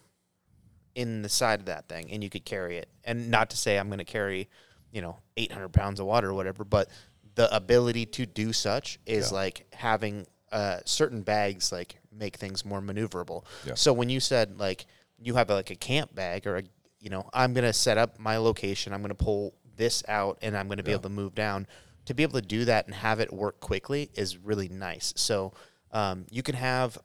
in 0.95 1.23
the 1.23 1.29
side 1.29 1.61
of 1.61 1.67
that 1.67 1.89
thing, 1.89 2.11
and 2.13 2.23
you 2.23 2.29
could 2.29 2.45
carry 2.45 2.77
it. 2.77 2.89
And 3.05 3.31
not 3.31 3.49
to 3.51 3.57
say 3.57 3.79
I'm 3.79 3.89
going 3.89 3.99
to 3.99 4.05
carry, 4.05 4.49
you 4.93 5.01
know, 5.01 5.17
800 5.39 5.71
pounds 5.71 5.99
of 6.01 6.07
water 6.07 6.29
or 6.31 6.35
whatever, 6.35 6.65
but 6.65 6.91
the 7.35 7.55
ability 7.57 8.05
to 8.05 8.27
do 8.27 8.53
such 8.53 8.99
is 9.07 9.33
like 9.33 9.65
having 9.73 10.27
uh, 10.53 10.81
certain 10.85 11.23
bags 11.23 11.73
like 11.73 11.97
make 12.17 12.37
things 12.37 12.65
more 12.65 12.81
maneuverable. 12.81 13.45
Yeah. 13.67 13.75
So 13.75 13.93
when 13.93 14.09
you 14.09 14.21
said 14.21 14.59
like 14.59 14.87
you 15.19 15.35
have 15.35 15.49
like 15.51 15.71
a 15.71 15.77
camp 15.77 16.15
bag 16.15 16.47
or 16.47 16.57
a 16.59 16.63
you 17.01 17.11
know 17.11 17.29
I'm 17.33 17.53
gonna 17.55 17.73
set 17.73 17.99
up 17.99 18.19
my 18.19 18.37
location. 18.37 18.93
I'm 18.93 19.03
gonna 19.03 19.15
pull 19.15 19.55
this 19.77 20.03
out 20.09 20.39
and 20.43 20.57
I'm 20.57 20.69
gonna 20.69 20.83
be 20.83 20.93
able 20.93 21.03
to 21.03 21.09
move 21.09 21.35
down. 21.35 21.67
To 22.07 22.15
be 22.15 22.23
able 22.25 22.41
to 22.41 22.47
do 22.47 22.65
that 22.65 22.87
and 22.87 22.95
have 22.95 23.21
it 23.21 23.33
work 23.33 23.61
quickly 23.61 24.11
is 24.15 24.37
really 24.37 24.69
nice. 24.69 25.13
So 25.17 25.53
um, 25.93 26.27
you 26.33 26.43
can 26.43 26.57
have, 26.57 26.99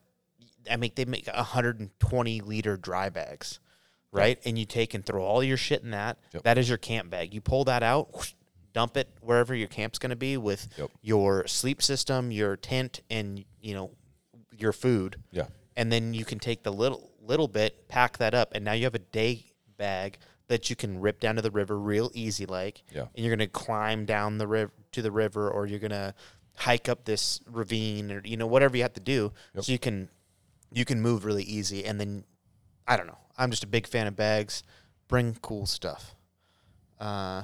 I 0.71 0.75
mean, 0.77 0.91
they 0.95 1.05
make 1.05 1.27
120 1.27 2.41
liter 2.41 2.77
dry 2.77 3.09
bags, 3.09 3.59
right? 4.11 4.39
And 4.45 4.57
you 4.57 4.65
take 4.65 4.93
and 4.95 5.05
throw 5.05 5.23
all 5.23 5.43
your 5.43 5.57
shit 5.57 5.83
in 5.83 5.91
that. 5.91 6.17
Yep. 6.33 6.43
That 6.43 6.57
is 6.57 6.67
your 6.67 6.79
camp 6.79 7.11
bag. 7.11 7.33
You 7.33 7.41
pull 7.41 7.63
that 7.65 7.83
out, 7.83 8.11
whoosh, 8.15 8.33
dump 8.73 8.97
it 8.97 9.09
wherever 9.21 9.53
your 9.53 9.67
camp's 9.67 9.99
going 9.99 10.09
to 10.09 10.15
be 10.15 10.35
with 10.37 10.67
Yep. 10.77 10.89
your 11.01 11.45
sleep 11.47 11.81
system, 11.83 12.31
your 12.31 12.55
tent, 12.57 13.01
and 13.09 13.43
you 13.61 13.75
know 13.75 13.91
your 14.57 14.73
food. 14.73 15.17
Yeah. 15.31 15.47
And 15.75 15.91
then 15.91 16.13
you 16.13 16.25
can 16.25 16.39
take 16.39 16.63
the 16.63 16.71
little 16.71 17.11
little 17.21 17.47
bit, 17.47 17.87
pack 17.87 18.17
that 18.17 18.33
up, 18.33 18.53
and 18.55 18.63
now 18.63 18.73
you 18.73 18.85
have 18.85 18.95
a 18.95 18.99
day 18.99 19.45
bag 19.77 20.17
that 20.47 20.69
you 20.69 20.75
can 20.75 21.01
rip 21.01 21.19
down 21.19 21.35
to 21.35 21.41
the 21.41 21.51
river 21.51 21.77
real 21.77 22.09
easy 22.13 22.45
like. 22.45 22.83
Yeah. 22.93 23.05
And 23.15 23.25
you're 23.25 23.35
gonna 23.35 23.47
climb 23.47 24.05
down 24.05 24.37
the 24.37 24.47
river 24.47 24.71
to 24.93 25.01
the 25.01 25.11
river, 25.11 25.49
or 25.49 25.65
you're 25.65 25.79
gonna 25.79 26.15
hike 26.55 26.89
up 26.89 27.05
this 27.05 27.41
ravine, 27.49 28.11
or 28.11 28.21
you 28.23 28.37
know 28.37 28.47
whatever 28.47 28.75
you 28.77 28.83
have 28.83 28.93
to 28.93 28.99
do, 28.99 29.33
so 29.59 29.71
you 29.71 29.79
can 29.79 30.09
you 30.71 30.85
can 30.85 31.01
move 31.01 31.25
really 31.25 31.43
easy. 31.43 31.85
And 31.85 31.99
then 31.99 32.23
I 32.87 32.97
don't 32.97 33.07
know. 33.07 33.17
I'm 33.37 33.51
just 33.51 33.63
a 33.63 33.67
big 33.67 33.87
fan 33.87 34.07
of 34.07 34.15
bags. 34.15 34.63
Bring 35.07 35.37
cool 35.41 35.65
stuff. 35.65 36.15
Uh, 36.99 37.43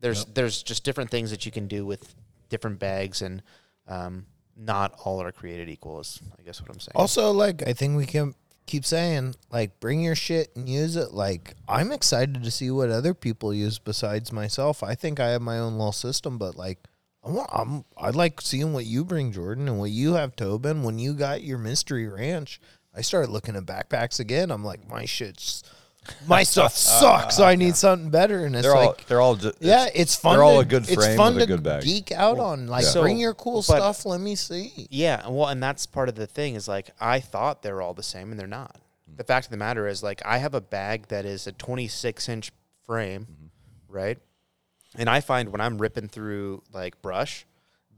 there's 0.00 0.24
there's 0.26 0.62
just 0.62 0.84
different 0.84 1.10
things 1.10 1.30
that 1.30 1.46
you 1.46 1.52
can 1.52 1.66
do 1.66 1.86
with 1.86 2.14
different 2.48 2.78
bags, 2.78 3.22
and 3.22 3.42
um, 3.86 4.26
not 4.60 4.94
all 5.04 5.22
are 5.22 5.32
created 5.32 5.68
equal. 5.68 6.00
Is 6.00 6.20
I 6.38 6.42
guess 6.42 6.60
what 6.60 6.70
I'm 6.70 6.80
saying. 6.80 6.92
Also, 6.94 7.32
like 7.32 7.66
I 7.66 7.72
think 7.72 7.96
we 7.96 8.06
can 8.06 8.34
keep 8.70 8.84
saying, 8.84 9.34
like, 9.50 9.80
bring 9.80 10.00
your 10.00 10.14
shit 10.14 10.54
and 10.54 10.68
use 10.68 10.94
it. 10.94 11.12
Like, 11.12 11.54
I'm 11.68 11.90
excited 11.90 12.44
to 12.44 12.50
see 12.52 12.70
what 12.70 12.88
other 12.88 13.14
people 13.14 13.52
use 13.52 13.80
besides 13.80 14.32
myself. 14.32 14.84
I 14.84 14.94
think 14.94 15.18
I 15.18 15.30
have 15.30 15.42
my 15.42 15.58
own 15.58 15.72
little 15.72 15.92
system, 15.92 16.38
but 16.38 16.56
like, 16.56 16.78
I 17.24 17.30
want, 17.30 17.50
I'm, 17.52 17.84
I 17.98 18.10
like 18.10 18.40
seeing 18.40 18.72
what 18.72 18.86
you 18.86 19.04
bring, 19.04 19.32
Jordan, 19.32 19.68
and 19.68 19.78
what 19.78 19.90
you 19.90 20.14
have, 20.14 20.36
Tobin. 20.36 20.84
When 20.84 20.98
you 20.98 21.14
got 21.14 21.42
your 21.42 21.58
mystery 21.58 22.06
ranch, 22.06 22.60
I 22.94 23.02
started 23.02 23.30
looking 23.30 23.56
at 23.56 23.66
backpacks 23.66 24.20
again. 24.20 24.50
I'm 24.50 24.64
like, 24.64 24.88
my 24.88 25.04
shit's, 25.04 25.62
my 26.26 26.42
stuff 26.42 26.72
ah, 26.72 27.00
sucks. 27.00 27.36
so 27.36 27.44
I 27.44 27.54
need 27.56 27.76
something 27.76 28.10
better. 28.10 28.44
And 28.44 28.54
it's 28.56 28.66
They're 28.66 28.74
all 28.74 28.86
like, 28.86 29.06
they're 29.06 29.20
all 29.20 29.36
just 29.36 29.56
yeah, 29.60 29.88
it's 29.94 30.16
fun. 30.16 30.34
They're 30.34 30.42
all 30.42 30.54
to- 30.54 30.60
a 30.60 30.64
good 30.64 30.82
It's 30.82 30.94
frame 30.94 31.16
fun 31.16 31.34
with 31.34 31.44
a 31.44 31.46
good 31.46 31.62
bag. 31.62 31.82
geek 31.82 32.12
out 32.12 32.38
on. 32.38 32.66
Like, 32.66 32.84
So- 32.84 33.02
bring 33.02 33.18
your 33.18 33.34
cool 33.34 33.56
but- 33.56 33.76
stuff. 33.76 34.06
Let 34.06 34.20
me 34.20 34.34
see. 34.34 34.88
Yeah, 34.90 35.28
well, 35.28 35.48
and 35.48 35.62
that's 35.62 35.86
part 35.86 36.08
of 36.08 36.14
the 36.14 36.26
thing 36.26 36.54
is 36.54 36.66
like 36.68 36.90
I 37.00 37.20
thought 37.20 37.62
they 37.62 37.72
were 37.72 37.82
all 37.82 37.94
the 37.94 38.02
same, 38.02 38.30
and 38.30 38.40
they're 38.40 38.46
not. 38.46 38.76
Hmm. 39.08 39.16
The 39.16 39.24
fact 39.24 39.46
of 39.46 39.50
the 39.50 39.56
matter 39.56 39.86
is, 39.86 40.02
like, 40.02 40.22
I 40.24 40.38
have 40.38 40.54
a 40.54 40.60
bag 40.60 41.08
that 41.08 41.24
is 41.24 41.46
a 41.46 41.52
26 41.52 42.28
inch 42.28 42.52
frame, 42.86 43.26
mm-hmm. 43.30 43.92
right? 43.94 44.18
And 44.96 45.08
I 45.08 45.20
find 45.20 45.50
when 45.50 45.60
I'm 45.60 45.78
ripping 45.78 46.08
through 46.08 46.62
like 46.72 47.00
brush, 47.02 47.46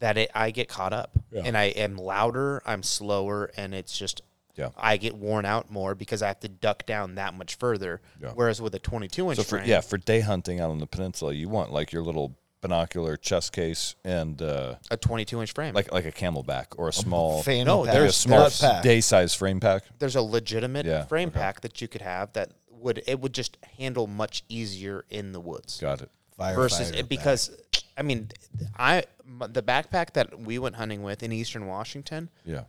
that 0.01 0.19
it 0.19 0.31
I 0.35 0.51
get 0.51 0.69
caught 0.69 0.93
up, 0.93 1.13
Yeah. 1.31 1.43
and 1.45 1.57
I 1.57 1.65
am 1.65 1.97
louder, 1.97 2.63
I'm 2.67 2.83
slower, 2.83 3.51
and 3.57 3.73
it's 3.75 3.97
just 3.97 4.21
Yeah. 4.57 4.69
I 4.77 4.97
get 4.99 5.15
worn 5.17 5.45
out 5.45 5.71
more 5.71 5.95
because 5.95 6.23
I 6.23 6.29
have 6.29 6.41
to 6.41 6.49
duck 6.49 6.85
down 6.87 7.15
that 7.17 7.35
much 7.35 7.55
further. 7.57 8.01
Yeah. 8.21 8.33
Whereas 8.35 8.61
with 8.61 8.75
a 8.75 8.79
22 8.79 9.31
inch 9.31 9.37
So 9.39 9.43
for 9.43 9.49
frame, 9.57 9.69
yeah, 9.69 9.81
for 9.81 9.97
day 9.99 10.21
hunting 10.21 10.61
out 10.61 10.71
on 10.71 10.79
the 10.79 10.87
peninsula, 10.87 11.33
you 11.33 11.49
want 11.49 11.73
like 11.73 11.91
your 11.93 12.03
little 12.03 12.37
binocular 12.61 13.17
chest 13.17 13.53
case 13.53 13.97
and 14.05 14.41
uh, 14.41 14.77
a 14.91 14.97
22 14.97 15.41
inch 15.41 15.53
frame, 15.53 15.75
like 15.75 15.91
like 15.91 16.05
a 16.05 16.13
CamelBak 16.13 16.67
or 16.77 16.89
a 16.89 16.93
small 16.93 17.43
Fan 17.43 17.67
No, 17.67 17.81
of 17.81 17.87
like 17.87 17.95
a 17.95 17.99
there's- 17.99 18.17
small 18.17 18.49
day 18.83 19.01
size 19.01 19.35
frame 19.35 19.59
pack. 19.59 19.83
there's 19.99 20.17
a 20.17 20.23
legitimate 20.23 20.87
Yeah, 20.87 21.05
frame 21.07 21.29
okay. 21.31 21.41
pack 21.41 21.63
that 21.63 21.81
you 21.81 21.89
could 21.89 22.03
have 22.03 22.33
that 22.35 22.51
would 22.71 23.03
it 23.07 23.21
would 23.21 23.33
just 23.33 23.57
handle 23.79 24.07
much 24.07 24.45
easier 24.49 25.05
in 25.11 25.33
the 25.33 25.41
woods. 25.41 25.81
Got 25.81 26.03
it. 26.03 26.11
versus 26.39 26.91
it 26.91 27.09
because 27.09 27.51
I 27.97 28.03
mean 28.03 28.29
I 28.77 29.05
m- 29.27 29.51
the 29.53 29.63
backpack 29.63 30.13
that 30.15 30.39
we 30.39 30.59
went 30.59 30.77
hunting 30.77 31.03
with 31.03 31.23
in 31.23 31.33
Eastern 31.33 31.67
Washington 31.67 32.29
Yeah, 32.45 32.65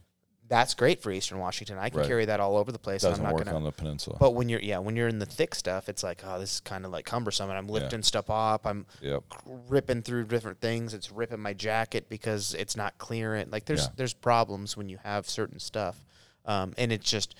that's 0.50 0.74
great 0.74 1.02
for 1.02 1.12
Eastern 1.12 1.40
Washington. 1.40 1.78
I 1.78 1.90
can 1.90 2.00
Right. 2.00 2.08
carry 2.08 2.26
that 2.26 2.40
all 2.40 2.58
over 2.58 2.72
the 2.72 2.80
place. 2.80 3.02
doesn't 3.02 3.24
I'm 3.26 3.32
not 3.32 3.36
work 3.36 3.46
gonna. 3.46 3.56
on 3.58 3.64
the 3.64 3.72
peninsula. 3.72 4.18
but 4.20 4.32
when 4.32 4.50
you're 4.50 4.60
yeah 4.60 4.78
when 4.80 4.96
you're 4.96 5.08
in 5.08 5.20
the 5.20 5.26
thick 5.26 5.56
stuff, 5.56 5.88
it's 5.90 6.04
like 6.04 6.22
oh 6.26 6.40
this 6.40 6.56
is 6.56 6.60
kind 6.60 6.86
of 6.86 6.92
like 6.92 7.06
cumbersome, 7.06 7.50
and 7.50 7.58
I'm 7.58 7.68
lifting 7.68 8.04
stuff 8.04 8.30
up. 8.30 8.66
I'm 8.68 8.86
yep. 9.02 9.24
ripping 9.46 10.02
through 10.02 10.26
different 10.26 10.60
things. 10.60 10.94
It's 10.94 11.12
ripping 11.12 11.40
my 11.40 11.54
jacket 11.54 12.10
because 12.10 12.54
it's 12.56 12.76
not 12.76 12.98
clearing. 12.98 13.50
Like 13.50 13.66
there's 13.66 13.84
Yeah. 13.86 13.92
there's 13.96 14.14
problems 14.14 14.76
when 14.78 14.90
you 14.90 14.98
have 15.04 15.28
certain 15.30 15.60
stuff, 15.60 16.04
um, 16.46 16.74
and 16.78 16.92
it's 16.92 17.10
just 17.10 17.36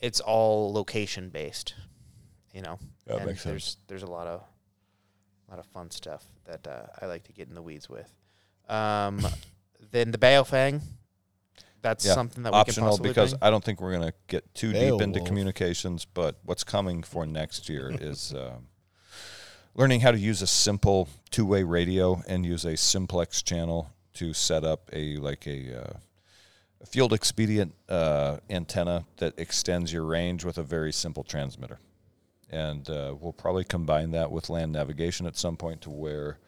it's 0.00 0.20
all 0.20 0.72
location 0.72 1.30
based, 1.30 1.74
you 2.52 2.60
know. 2.62 2.78
That 3.06 3.18
and 3.18 3.26
makes 3.26 3.42
sense. 3.42 3.52
there's 3.52 3.76
there's 3.86 4.02
a 4.02 4.10
lot 4.10 4.26
of 4.26 4.42
a 5.48 5.50
lot 5.52 5.60
of 5.60 5.66
fun 5.66 5.90
stuff 5.90 6.24
that 6.46 6.66
uh, 6.66 6.86
I 7.00 7.06
like 7.06 7.24
to 7.24 7.32
get 7.32 7.48
in 7.48 7.54
the 7.54 7.62
weeds 7.62 7.88
with. 7.88 8.10
Um, 8.68 9.20
then 9.92 10.10
the 10.10 10.18
Baofeng, 10.18 10.80
that's 11.84 12.04
Yeah, 12.04 12.14
something 12.14 12.42
that 12.42 12.50
we 12.52 12.54
can 12.54 12.60
Optional 12.60 12.88
possibly 12.90 13.10
because 13.10 13.30
bring. 13.32 13.42
I 13.42 13.50
don't 13.50 13.62
think 13.62 13.80
we're 13.80 13.92
gonna 13.92 14.14
get 14.26 14.52
too 14.54 14.72
deep 14.72 15.00
into 15.00 15.06
Beowulf. 15.06 15.26
communications. 15.28 16.04
But 16.06 16.38
what's 16.42 16.64
coming 16.64 17.02
for 17.04 17.26
next 17.40 17.68
year 17.68 17.92
is 18.00 18.32
um, 18.34 18.68
learning 19.74 20.00
how 20.00 20.10
to 20.10 20.18
use 20.18 20.42
a 20.42 20.46
simple 20.46 21.08
two 21.30 21.44
way 21.44 21.62
radio 21.62 22.22
and 22.26 22.44
use 22.44 22.64
a 22.64 22.76
simplex 22.76 23.42
channel 23.42 23.92
to 24.14 24.32
set 24.32 24.64
up 24.64 24.88
a 24.92 25.16
like 25.18 25.46
a, 25.46 25.82
uh, 25.82 25.92
a 26.80 26.86
field 26.86 27.12
expedient 27.12 27.74
uh, 27.88 28.38
antenna 28.48 29.04
that 29.18 29.38
extends 29.38 29.92
your 29.92 30.04
range 30.04 30.44
with 30.44 30.56
a 30.58 30.62
very 30.62 30.92
simple 30.92 31.22
transmitter. 31.22 31.78
And 32.50 32.88
uh, 32.88 33.14
we'll 33.20 33.32
probably 33.32 33.64
combine 33.64 34.12
that 34.12 34.30
with 34.30 34.48
land 34.48 34.72
navigation 34.72 35.26
at 35.26 35.36
some 35.36 35.56
point 35.56 35.80
to 35.82 35.90
where, 35.90 36.38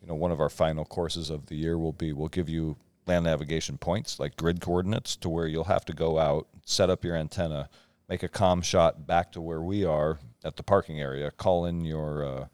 you 0.00 0.06
know, 0.06 0.14
one 0.14 0.30
of 0.30 0.40
our 0.40 0.50
final 0.50 0.84
courses 0.84 1.30
of 1.30 1.46
the 1.46 1.56
year 1.56 1.78
will 1.78 1.92
be 1.92 2.12
we'll 2.12 2.28
give 2.28 2.48
you 2.48 2.76
land 3.08 3.24
navigation 3.24 3.78
points 3.78 4.20
like 4.20 4.36
grid 4.36 4.60
coordinates 4.60 5.16
to 5.16 5.28
where 5.28 5.46
you'll 5.46 5.64
have 5.64 5.84
to 5.86 5.92
go 5.92 6.18
out, 6.18 6.46
set 6.64 6.90
up 6.90 7.04
your 7.04 7.16
antenna, 7.16 7.68
make 8.08 8.22
a 8.22 8.28
com 8.28 8.62
shot 8.62 9.06
back 9.06 9.32
to 9.32 9.40
where 9.40 9.62
we 9.62 9.84
are 9.84 10.18
at 10.44 10.56
the 10.56 10.62
parking 10.62 11.00
area, 11.00 11.30
call 11.30 11.66
in 11.66 11.84
your, 11.84 12.24
uh, 12.24 12.46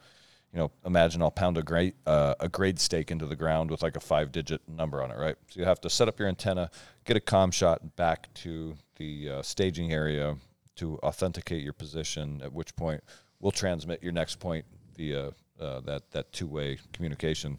you 0.52 0.58
know, 0.58 0.70
imagine 0.86 1.20
I'll 1.20 1.30
pound 1.30 1.58
a 1.58 1.62
grade 1.62 1.94
uh, 2.06 2.34
a 2.40 2.48
grade 2.48 2.78
stake 2.78 3.10
into 3.10 3.26
the 3.26 3.36
ground 3.36 3.70
with 3.70 3.82
like 3.82 3.96
a 3.96 4.00
five 4.00 4.30
digit 4.30 4.60
number 4.68 5.02
on 5.02 5.10
it, 5.10 5.18
right? 5.18 5.36
So 5.48 5.60
you 5.60 5.66
have 5.66 5.80
to 5.80 5.90
set 5.90 6.08
up 6.08 6.18
your 6.18 6.28
antenna, 6.28 6.70
get 7.04 7.16
a 7.16 7.20
com 7.20 7.50
shot 7.50 7.96
back 7.96 8.32
to 8.34 8.76
the 8.96 9.30
uh, 9.30 9.42
staging 9.42 9.92
area 9.92 10.36
to 10.76 10.98
authenticate 11.02 11.62
your 11.62 11.72
position. 11.72 12.40
At 12.42 12.52
which 12.52 12.74
point 12.76 13.02
we'll 13.40 13.52
transmit 13.52 14.02
your 14.02 14.12
next 14.12 14.38
point 14.38 14.64
via 14.96 15.32
uh, 15.60 15.80
that 15.80 16.10
that 16.12 16.32
two 16.32 16.46
way 16.46 16.78
communication, 16.92 17.58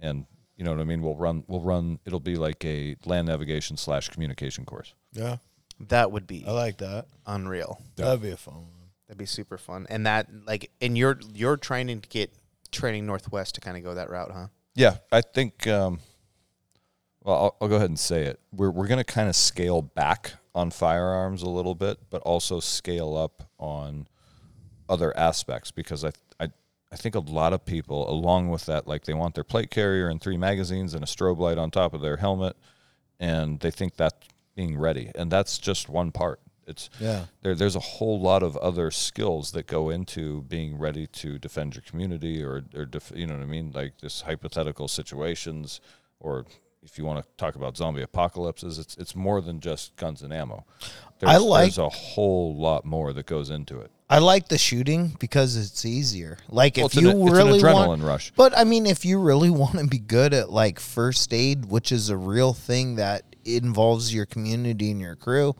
and 0.00 0.26
you 0.56 0.64
know 0.64 0.70
what 0.72 0.80
I 0.80 0.84
mean. 0.84 1.02
We'll 1.02 1.16
run 1.16 1.44
we'll 1.46 1.60
run. 1.60 1.98
It'll 2.04 2.20
be 2.20 2.36
like 2.36 2.64
a 2.64 2.96
land 3.04 3.28
navigation 3.28 3.76
slash 3.76 4.08
communication 4.08 4.64
course. 4.64 4.94
Yeah, 5.12 5.36
that 5.88 6.10
would 6.12 6.26
be 6.26 6.44
I 6.46 6.52
like 6.52 6.78
that. 6.78 7.06
unreal. 7.26 7.80
That'd 7.96 8.22
be 8.22 8.30
a 8.30 8.36
fun 8.36 8.54
one. 8.54 8.90
That'd 9.06 9.18
be 9.18 9.26
super 9.26 9.58
fun. 9.58 9.86
And 9.90 10.06
that 10.06 10.28
like 10.46 10.70
and 10.80 10.96
you're 10.96 11.20
you're 11.32 11.56
trying 11.56 11.86
to 11.88 11.94
get 11.96 12.32
training 12.72 13.06
Northwest 13.06 13.54
to 13.56 13.60
kind 13.60 13.76
of 13.76 13.82
go 13.84 13.94
that 13.94 14.10
route, 14.10 14.30
huh? 14.32 14.48
Yeah, 14.74 14.96
I 15.10 15.20
think. 15.20 15.66
Um, 15.66 16.00
well, 17.22 17.36
I'll, 17.36 17.56
I'll 17.60 17.68
go 17.68 17.76
ahead 17.76 17.90
and 17.90 17.98
say 17.98 18.22
it. 18.22 18.40
We're 18.52 18.70
we're 18.70 18.86
going 18.86 18.98
to 18.98 19.04
kind 19.04 19.28
of 19.28 19.36
scale 19.36 19.82
back 19.82 20.34
on 20.54 20.70
firearms 20.70 21.42
a 21.42 21.48
little 21.48 21.74
bit, 21.74 21.98
but 22.10 22.22
also 22.22 22.60
scale 22.60 23.16
up 23.16 23.48
on 23.58 24.06
other 24.88 25.16
aspects 25.16 25.70
because 25.70 26.04
I 26.04 26.10
I 26.92 26.96
think 26.96 27.14
a 27.14 27.20
lot 27.20 27.52
of 27.52 27.64
people, 27.64 28.08
along 28.08 28.48
with 28.50 28.66
that, 28.66 28.86
like 28.86 29.04
they 29.04 29.14
want 29.14 29.34
their 29.34 29.44
plate 29.44 29.70
carrier 29.70 30.08
and 30.08 30.20
three 30.20 30.36
magazines 30.36 30.94
and 30.94 31.02
a 31.02 31.06
strobe 31.06 31.38
light 31.38 31.58
on 31.58 31.70
top 31.70 31.94
of 31.94 32.00
their 32.00 32.16
helmet, 32.18 32.56
and 33.18 33.58
they 33.60 33.70
think 33.70 33.96
that's 33.96 34.26
being 34.54 34.78
ready, 34.78 35.10
and 35.14 35.30
that's 35.30 35.58
just 35.58 35.88
one 35.88 36.12
part. 36.12 36.40
It's 36.66 36.88
Yeah. 37.00 37.26
there, 37.42 37.54
there's 37.54 37.76
a 37.76 37.80
whole 37.80 38.20
lot 38.20 38.42
of 38.42 38.56
other 38.56 38.90
skills 38.90 39.52
that 39.52 39.66
go 39.66 39.90
into 39.90 40.42
being 40.42 40.78
ready 40.78 41.06
to 41.08 41.38
defend 41.38 41.74
your 41.74 41.82
community 41.82 42.42
or, 42.42 42.64
or 42.74 42.86
def, 42.86 43.12
you 43.14 43.26
know 43.26 43.34
what 43.34 43.42
I 43.42 43.46
mean? 43.46 43.72
Like 43.72 43.98
this 44.00 44.22
hypothetical 44.22 44.88
situations, 44.88 45.80
or 46.20 46.44
if 46.82 46.98
you 46.98 47.04
want 47.04 47.22
to 47.22 47.28
talk 47.36 47.54
about 47.56 47.76
zombie 47.76 48.02
apocalypses, 48.02 48.78
it's 48.78 48.96
it's 48.96 49.14
more 49.14 49.40
than 49.40 49.60
just 49.60 49.94
guns 49.96 50.22
and 50.22 50.32
ammo. 50.32 50.64
There's, 51.18 51.34
I 51.34 51.36
like- 51.38 51.62
there's 51.64 51.78
a 51.78 51.88
whole 51.88 52.56
lot 52.56 52.84
more 52.84 53.12
that 53.12 53.26
goes 53.26 53.50
into 53.50 53.80
it. 53.80 53.90
I 54.08 54.18
like 54.18 54.48
the 54.48 54.58
shooting 54.58 55.16
because 55.18 55.56
it's 55.56 55.84
easier. 55.84 56.38
Like 56.48 56.76
Well, 56.76 56.86
if 56.86 56.94
you 56.94 57.10
an- 57.10 57.24
really 57.24 57.60
adrenaline 57.60 57.86
want, 57.88 58.02
rush. 58.02 58.32
But 58.36 58.56
I 58.56 58.64
mean, 58.64 58.86
if 58.86 59.04
you 59.04 59.18
really 59.18 59.50
want 59.62 59.78
to 59.78 59.86
be 59.86 59.98
good 59.98 60.32
at 60.32 60.50
like 60.50 60.78
first 60.78 61.32
aid, 61.34 61.66
which 61.66 61.90
is 61.90 62.08
a 62.08 62.16
real 62.16 62.52
thing 62.52 62.96
that 62.96 63.24
involves 63.44 64.14
your 64.14 64.26
community 64.26 64.90
and 64.90 65.00
your 65.00 65.16
crew, 65.16 65.56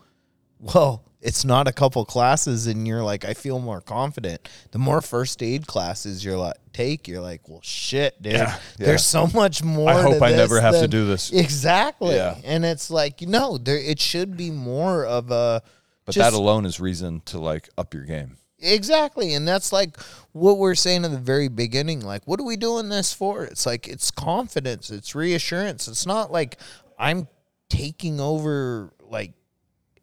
well, 0.61 1.03
it's 1.21 1.45
not 1.45 1.67
a 1.67 1.73
couple 1.73 2.05
classes 2.05 2.69
and 2.69 2.87
you're 2.87 3.03
like, 3.03 3.25
I 3.25 3.35
feel 3.35 3.59
more 3.59 3.81
confident. 3.81 4.49
The 4.71 4.79
more 4.79 5.01
first 5.01 5.43
aid 5.43 5.67
classes 5.67 6.25
you're 6.25 6.37
like 6.37 6.55
take, 6.73 7.09
you're 7.09 7.21
like, 7.21 7.49
well, 7.49 7.61
shit, 7.65 8.21
dude. 8.23 8.35
Yeah, 8.35 8.57
yeah. 8.79 8.87
There's 8.87 9.05
so 9.05 9.27
much 9.35 9.65
more. 9.65 9.91
I 9.91 10.03
hope 10.03 10.23
I 10.23 10.31
never 10.31 10.61
have 10.61 10.75
to 10.75 10.87
do 10.87 11.05
this. 11.05 11.33
Exactly. 11.33 12.15
Yeah. 12.15 12.37
And 12.45 12.65
it's 12.65 12.91
like, 12.91 13.23
no, 13.23 13.59
there 13.59 13.77
it 13.79 13.99
should 13.99 14.37
be 14.37 14.53
more 14.53 15.05
of 15.05 15.33
a 15.33 15.63
But 16.07 16.15
Just- 16.15 16.31
that 16.31 16.37
alone 16.37 16.65
is 16.65 16.81
reason 16.81 17.21
to 17.27 17.39
like 17.39 17.69
up 17.77 17.93
your 17.93 18.05
game. 18.05 18.39
Exactly. 18.59 19.35
And 19.35 19.47
that's 19.47 19.71
like 19.71 20.01
what 20.33 20.57
we're 20.57 20.75
saying 20.75 21.05
in 21.05 21.13
the 21.13 21.19
very 21.19 21.49
beginning. 21.49 22.01
Like, 22.01 22.23
what 22.27 22.41
are 22.41 22.45
we 22.47 22.57
doing 22.57 22.89
this 22.89 23.13
for? 23.13 23.45
It's 23.45 23.67
like, 23.67 23.87
it's 23.87 24.11
confidence, 24.11 24.91
it's 24.91 25.15
reassurance. 25.15 25.89
It's 25.89 26.07
not 26.07 26.33
like 26.33 26.57
I'm 26.99 27.29
taking 27.69 28.19
over, 28.19 28.95
like, 29.03 29.33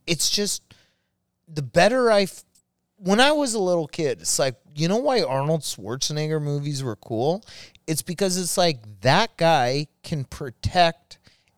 it's 0.05 0.29
just 0.29 0.61
the 1.51 1.63
better 1.63 2.11
I. 2.11 2.23
F- 2.23 2.43
when 2.97 3.19
I 3.19 3.31
was 3.31 3.53
a 3.53 3.59
little 3.59 3.87
kid, 3.87 4.21
it's 4.21 4.37
like, 4.37 4.55
you 4.75 4.87
know 4.87 4.97
why 4.97 5.23
Arnold 5.23 5.61
Schwarzenegger 5.61 6.41
movies 6.41 6.83
were 6.83 6.95
cool? 6.95 7.43
It's 7.87 8.01
because 8.01 8.37
it's 8.37 8.57
like 8.57 8.79
that 9.01 9.35
guy 9.35 9.87
can 10.03 10.25
protect 10.25 11.17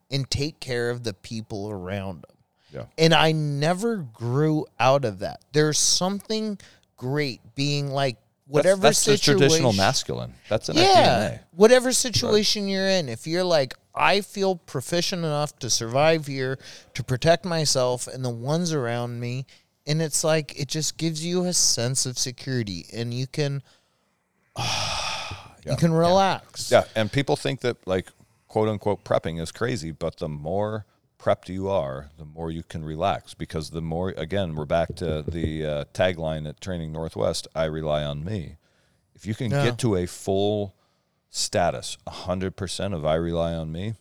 and 0.10 0.30
take 0.30 0.60
care 0.60 0.90
of 0.90 1.04
the 1.04 1.14
people 1.14 1.70
around 1.70 2.26
him. 2.30 2.35
Yeah. 2.76 2.86
And 2.98 3.14
I 3.14 3.32
never 3.32 3.98
grew 3.98 4.66
out 4.80 5.06
of 5.06 5.20
that. 5.20 5.40
There's 5.54 5.80
something 5.80 6.60
great 6.98 7.42
being 7.56 7.90
like 7.90 8.18
whatever 8.48 8.82
that's, 8.82 9.04
that's 9.04 9.06
the 9.06 9.18
situation. 9.18 9.40
traditional 9.40 9.74
masculine. 9.74 10.34
That's 10.50 10.70
in 10.70 10.78
our 10.78 10.84
Yeah. 10.84 11.40
Whatever 11.52 11.92
situation 11.92 12.68
you're 12.68 12.88
in, 12.88 13.10
if 13.10 13.26
you're 13.26 13.44
like, 13.44 13.76
I 13.96 14.22
feel 14.22 14.58
proficient 14.58 15.24
enough 15.24 15.58
to 15.60 15.70
survive 15.70 16.28
here, 16.28 16.60
to 16.94 17.04
protect 17.04 17.46
myself 17.46 18.08
and 18.08 18.24
the 18.26 18.30
ones 18.30 18.74
around 18.74 19.20
me, 19.20 19.46
and 19.88 20.02
it's 20.02 20.24
like 20.24 20.60
it 20.60 20.68
just 20.68 20.98
gives 20.98 21.26
you 21.26 21.46
a 21.46 21.54
sense 21.54 22.06
of 22.06 22.18
security, 22.18 22.86
and 22.94 23.14
you 23.14 23.28
can, 23.28 23.64
you 25.66 25.76
can 25.78 25.94
relax. 25.94 26.72
Yeah, 26.72 26.84
and 26.96 27.12
people 27.12 27.36
think 27.36 27.62
that 27.62 27.88
like 27.88 28.10
quote 28.48 28.68
unquote 28.68 29.04
prepping 29.04 29.40
is 29.40 29.52
crazy, 29.52 29.92
but 29.92 30.18
the 30.18 30.30
more 30.30 30.86
prepped 31.26 31.50
you 31.50 31.68
are, 31.68 32.12
the 32.18 32.26
more 32.26 32.52
you 32.52 32.62
can 32.62 32.86
relax 32.86 33.34
because 33.34 33.72
the 33.72 33.82
more 33.82 34.10
again, 34.16 34.54
we're 34.56 34.66
back 34.66 34.94
to 34.96 35.24
the 35.28 35.66
uh, 35.66 35.84
tagline 35.92 36.48
at 36.48 36.62
Training 36.62 36.92
Northwest, 36.92 37.48
I 37.56 37.64
rely 37.66 38.04
on 38.04 38.24
me. 38.24 38.58
If 39.16 39.26
you 39.26 39.34
can 39.34 39.50
Yeah. 39.52 39.64
get 39.64 39.80
to 39.80 39.96
a 39.96 40.06
full 40.06 40.76
status, 41.32 41.98
100% 42.08 42.94
of 42.94 43.06
I 43.06 43.16
rely 43.16 43.54
on 43.56 43.72
me, 43.72 43.96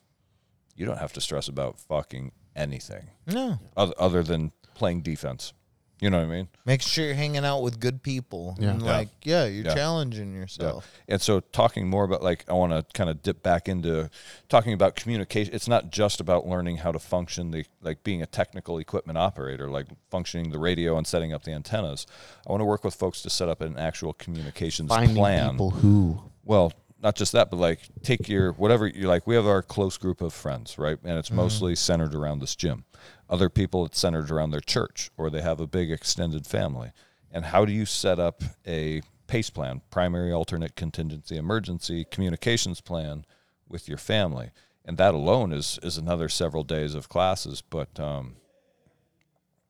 you 0.77 0.85
don't 0.85 0.99
have 0.99 1.15
to 1.15 1.21
stress 1.23 1.49
about 1.49 1.79
fucking 1.79 2.33
anything 2.55 3.09
No, 3.27 3.59
other, 3.77 3.95
other 3.99 4.23
than 4.23 4.53
playing 4.75 5.01
defense. 5.03 5.55
You 6.01 6.11
know 6.11 6.19
what 6.19 6.27
I 6.27 6.37
mean? 6.37 6.49
make 6.67 6.83
sure 6.83 7.05
you're 7.05 7.15
hanging 7.15 7.45
out 7.45 7.63
with 7.63 7.79
good 7.79 8.03
people, 8.03 8.57
Yeah. 8.59 8.71
and 8.71 8.83
Yeah. 8.83 8.93
like, 8.93 9.09
yeah, 9.23 9.45
you're 9.45 9.65
Yeah. 9.67 9.75
challenging 9.75 10.35
yourself. 10.35 10.91
And 11.09 11.21
so, 11.21 11.41
talking 11.41 11.89
more 11.89 12.05
about 12.05 12.23
like, 12.23 12.45
I 12.49 12.55
want 12.55 12.73
to 12.73 12.85
kind 12.95 13.09
of 13.09 13.23
dip 13.23 13.43
back 13.43 13.69
into 13.69 14.11
talking 14.49 14.73
about 14.73 14.97
communication. 14.97 15.55
It's 15.55 15.69
not 15.69 15.91
just 15.91 16.21
about 16.21 16.47
learning 16.47 16.79
how 16.79 16.93
to 16.93 16.99
function 16.99 17.51
the 17.53 17.65
like 17.83 18.03
being 18.03 18.23
a 18.23 18.27
technical 18.27 18.79
equipment 18.79 19.19
operator, 19.19 19.69
like 19.71 19.87
functioning 20.11 20.51
the 20.51 20.59
radio 20.59 20.97
and 20.97 21.07
setting 21.07 21.33
up 21.33 21.45
the 21.45 21.53
antennas. 21.53 22.07
I 22.47 22.51
want 22.51 22.61
to 22.61 22.67
work 22.67 22.83
with 22.83 22.95
folks 22.95 23.23
to 23.23 23.31
set 23.31 23.49
up 23.49 23.61
an 23.61 23.79
actual 23.79 24.13
communications 24.15 24.89
Finding 24.89 25.17
plan. 25.17 25.53
people 25.53 25.71
who. 25.71 26.23
Well, 26.45 26.73
not 27.05 27.17
just 27.17 27.33
that, 27.33 27.51
but 27.51 27.59
like 27.59 27.81
take 28.03 28.29
your 28.29 28.53
whatever 28.53 28.87
you 28.87 29.07
like. 29.07 29.27
We 29.27 29.35
have 29.35 29.47
our 29.47 29.63
close 29.63 29.99
group 29.99 30.23
of 30.23 30.33
friends, 30.33 30.79
right? 30.79 30.99
And 31.05 31.19
it's 31.19 31.29
mm-hmm. 31.29 31.37
mostly 31.37 31.77
centered 31.77 32.15
around 32.15 32.41
this 32.41 32.57
gym. 32.57 32.85
Other 33.29 33.49
people, 33.49 33.85
it's 33.87 33.99
centered 33.99 34.31
around 34.31 34.51
their 34.51 34.61
church 34.61 35.11
or 35.17 35.31
they 35.31 35.41
have 35.41 35.61
a 35.61 35.67
big 35.67 35.91
extended 35.91 36.47
family. 36.47 36.93
And 37.31 37.47
how 37.47 37.65
do 37.65 37.73
you 37.73 37.85
set 37.87 38.19
up 38.19 38.43
a 38.67 39.03
PACE 39.27 39.51
plan, 39.51 39.81
primary, 39.91 40.33
alternate, 40.33 40.77
contingency, 40.77 41.37
emergency 41.37 42.05
communications 42.11 42.81
plan 42.81 43.25
with 43.69 43.89
your 43.89 43.99
family? 43.99 44.51
And 44.85 44.99
that 44.99 45.15
alone 45.15 45.53
is 45.53 45.79
is 45.83 45.97
another 45.97 46.29
several 46.29 46.63
days 46.63 46.95
of 46.95 47.09
classes. 47.09 47.63
But 47.63 47.99
um, 47.99 48.37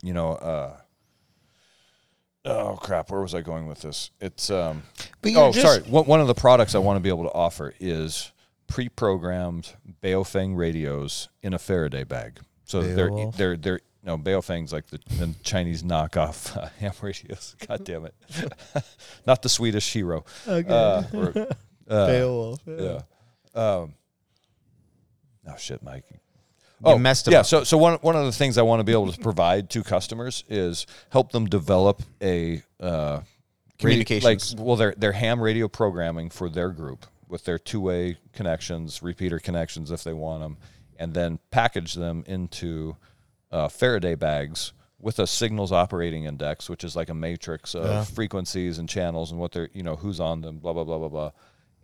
you 0.03 0.13
know, 0.13 0.33
uh, 0.33 0.77
oh 2.45 2.77
crap, 2.77 3.11
where 3.11 3.21
was 3.21 3.35
I 3.35 3.41
going 3.41 3.67
with 3.67 3.81
this? 3.81 4.11
It's 4.21 4.51
um, 4.51 4.83
But 5.23 5.33
oh, 5.37 5.53
just- 5.53 5.65
sorry. 5.65 5.91
One, 5.91 6.05
one 6.07 6.21
of 6.21 6.27
the 6.27 6.35
products 6.35 6.75
I 6.75 6.79
want 6.79 6.97
to 6.97 7.01
be 7.01 7.09
able 7.09 7.25
to 7.25 7.33
offer 7.33 7.75
is 7.79 8.33
pre-programmed 8.67 9.75
Baofeng 10.03 10.57
radios 10.57 11.29
in 11.43 11.55
a 11.55 11.59
Faraday 11.59 12.03
bag. 12.05 12.41
So 12.65 12.83
they're 12.83 13.09
Beowulf? 13.09 13.37
they're 13.37 13.57
they're 13.57 13.81
no 14.03 14.19
Baofeng's 14.19 14.73
like 14.73 14.87
the, 14.89 14.99
the 15.19 15.35
Chinese 15.43 15.83
knockoff 15.83 16.57
uh, 16.57 16.69
ham 16.81 16.93
radios. 17.01 17.57
God 17.67 17.85
damn 17.85 18.07
it, 18.07 18.15
not 19.27 19.43
the 19.43 19.49
Swedish 19.49 19.93
hero. 19.93 20.25
Okay. 20.47 20.69
Uh, 20.69 21.03
or, 21.13 21.49
uh, 21.89 22.07
Beowulf, 22.07 22.61
yeah. 22.67 23.01
Um, 23.55 23.95
oh 25.47 25.57
shit, 25.57 25.83
Mike. 25.83 26.05
Oh, 26.83 26.99
messed 26.99 27.29
yeah. 27.29 27.41
up. 27.41 27.47
So, 27.47 27.65
so 27.65 27.79
one 27.79 27.95
one 28.01 28.17
of 28.17 28.27
the 28.27 28.33
things 28.33 28.59
I 28.59 28.63
want 28.63 28.81
to 28.81 28.85
be 28.85 28.93
able 28.93 29.11
to 29.11 29.19
provide 29.19 29.71
to 29.71 29.83
customers 29.83 30.45
is 30.49 30.87
help 31.11 31.33
them 31.33 31.47
develop 31.47 32.03
a 32.21 32.63
uh, 32.81 33.21
radio- 33.83 34.05
Communications. 34.05 34.55
like 34.55 34.67
well, 34.67 34.77
their 34.77 34.95
their 34.97 35.13
ham 35.13 35.41
radio 35.41 35.67
programming 35.67 36.31
for 36.31 36.51
their 36.51 36.71
group 36.71 37.07
with 37.29 37.45
their 37.45 37.59
two 37.59 37.81
way 37.81 38.19
connections, 38.33 39.03
repeater 39.03 39.39
connections 39.39 39.91
if 39.91 40.05
they 40.05 40.13
want 40.13 40.43
them, 40.43 40.57
and 40.99 41.15
then 41.15 41.39
package 41.51 41.95
them 41.95 42.25
into 42.27 42.97
uh, 43.51 43.69
Faraday 43.69 44.15
bags 44.15 44.73
with 45.01 45.19
a 45.19 45.27
signals 45.27 45.71
operating 45.71 46.25
index, 46.25 46.71
which 46.71 46.83
is 46.83 46.97
like 46.97 47.11
a 47.11 47.15
matrix 47.15 47.75
of 47.75 48.09
frequencies 48.09 48.79
and 48.79 48.89
channels 48.89 49.31
and 49.31 49.39
what 49.39 49.53
they're 49.53 49.69
you 49.73 49.83
know 49.83 49.97
who's 49.97 50.21
on 50.21 50.41
them, 50.41 50.59
blah 50.59 50.73
blah 50.73 50.85
blah 50.85 50.99
blah 50.99 51.09
blah. 51.09 51.31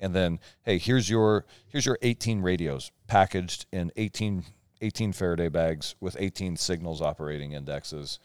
And 0.01 0.15
then, 0.15 0.41
hey, 0.63 0.79
here's 0.79 1.11
your 1.11 1.45
here's 1.69 1.87
your 1.87 1.99
18 2.03 2.41
radios 2.41 2.91
packaged 3.07 3.67
in 3.71 3.93
18, 3.97 4.45
18 4.81 5.13
Faraday 5.13 5.49
bags 5.49 5.95
with 6.01 6.17
18 6.19 6.57
signals 6.57 7.03
operating 7.03 7.53
indexes, 7.53 8.19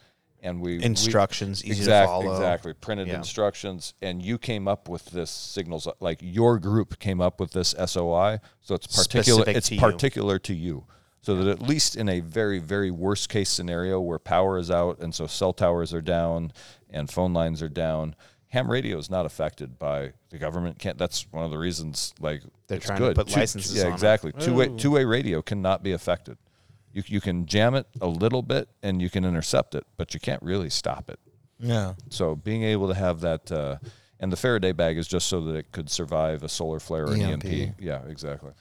and 0.46 0.60
we 0.60 0.78
we- 0.78 0.84
Instructions, 0.84 1.64
easy 1.64 1.74
to 1.74 1.80
exactly, 1.80 2.26
follow. 2.26 2.34
Exactly, 2.36 2.72
printed 2.72 3.08
Yeah. 3.08 3.16
instructions, 3.16 3.94
and 4.00 4.22
you 4.22 4.38
came 4.38 4.66
up 4.68 4.88
with 4.88 5.06
this 5.06 5.30
signals. 5.30 5.86
Like 6.00 6.18
your 6.22 6.58
group 6.58 6.98
came 6.98 7.20
up 7.20 7.40
with 7.40 7.50
this 7.52 7.74
SOI, 7.78 8.38
so 8.60 8.74
it's 8.74 8.86
particular. 8.86 9.40
Specific 9.42 9.56
It's 9.56 9.68
to 9.68 9.74
you. 9.74 9.80
particular 9.80 10.38
to 10.38 10.54
you, 10.54 10.84
so 11.20 11.34
that 11.36 11.48
at 11.50 11.60
least 11.60 11.96
in 11.96 12.08
a 12.08 12.20
very 12.20 12.58
very 12.58 12.90
worst 12.90 13.28
case 13.28 13.50
scenario 13.50 14.00
where 14.00 14.18
power 14.18 14.56
is 14.58 14.70
out 14.70 14.98
and 15.00 15.14
so 15.14 15.26
cell 15.26 15.52
towers 15.52 15.92
are 15.92 16.00
down 16.02 16.52
and 16.88 17.10
phone 17.10 17.32
lines 17.34 17.62
are 17.62 17.68
down. 17.68 18.14
Ham 18.50 18.70
radio 18.70 18.96
is 18.96 19.10
not 19.10 19.26
affected 19.26 19.76
by 19.78 20.12
the 20.30 20.38
government. 20.38 20.78
Can't. 20.78 20.96
That's 20.96 21.26
one 21.32 21.44
of 21.44 21.50
the 21.50 21.58
reasons. 21.58 22.14
Like 22.20 22.42
They're 22.68 22.76
it's 22.78 22.86
trying 22.86 23.00
to 23.00 23.06
good. 23.08 23.16
put 23.16 23.26
Two- 23.28 23.40
licenses 23.40 23.76
Yeah, 23.76 23.86
on 23.86 23.92
exactly. 23.92 24.32
Two 24.32 24.54
way 24.54 24.68
oh. 24.68 24.76
two 24.76 24.92
way 24.92 25.04
radio 25.04 25.42
cannot 25.42 25.82
be 25.82 25.92
affected. 25.92 26.38
You 26.96 27.02
you 27.06 27.20
can 27.20 27.44
jam 27.44 27.74
it 27.74 27.86
a 28.00 28.06
little 28.06 28.40
bit 28.40 28.70
and 28.82 29.02
you 29.02 29.10
can 29.10 29.26
intercept 29.26 29.74
it, 29.74 29.84
but 29.98 30.14
you 30.14 30.20
can't 30.20 30.42
really 30.42 30.70
stop 30.70 31.10
it. 31.10 31.20
Yeah. 31.58 31.92
So 32.08 32.36
being 32.36 32.62
able 32.62 32.88
to 32.88 32.94
have 32.94 33.20
that, 33.20 33.52
uh, 33.52 33.76
and 34.18 34.32
the 34.32 34.36
Faraday 34.36 34.72
bag 34.72 34.96
is 34.96 35.06
just 35.06 35.28
so 35.28 35.42
that 35.42 35.56
it 35.56 35.72
could 35.72 35.90
survive 35.90 36.42
a 36.42 36.48
solar 36.48 36.80
flare 36.80 37.04
or 37.04 37.12
an 37.12 37.20
EMP. 37.20 37.44
EMP. 37.44 37.74
Yeah, 37.78 38.00
exactly. 38.08 38.52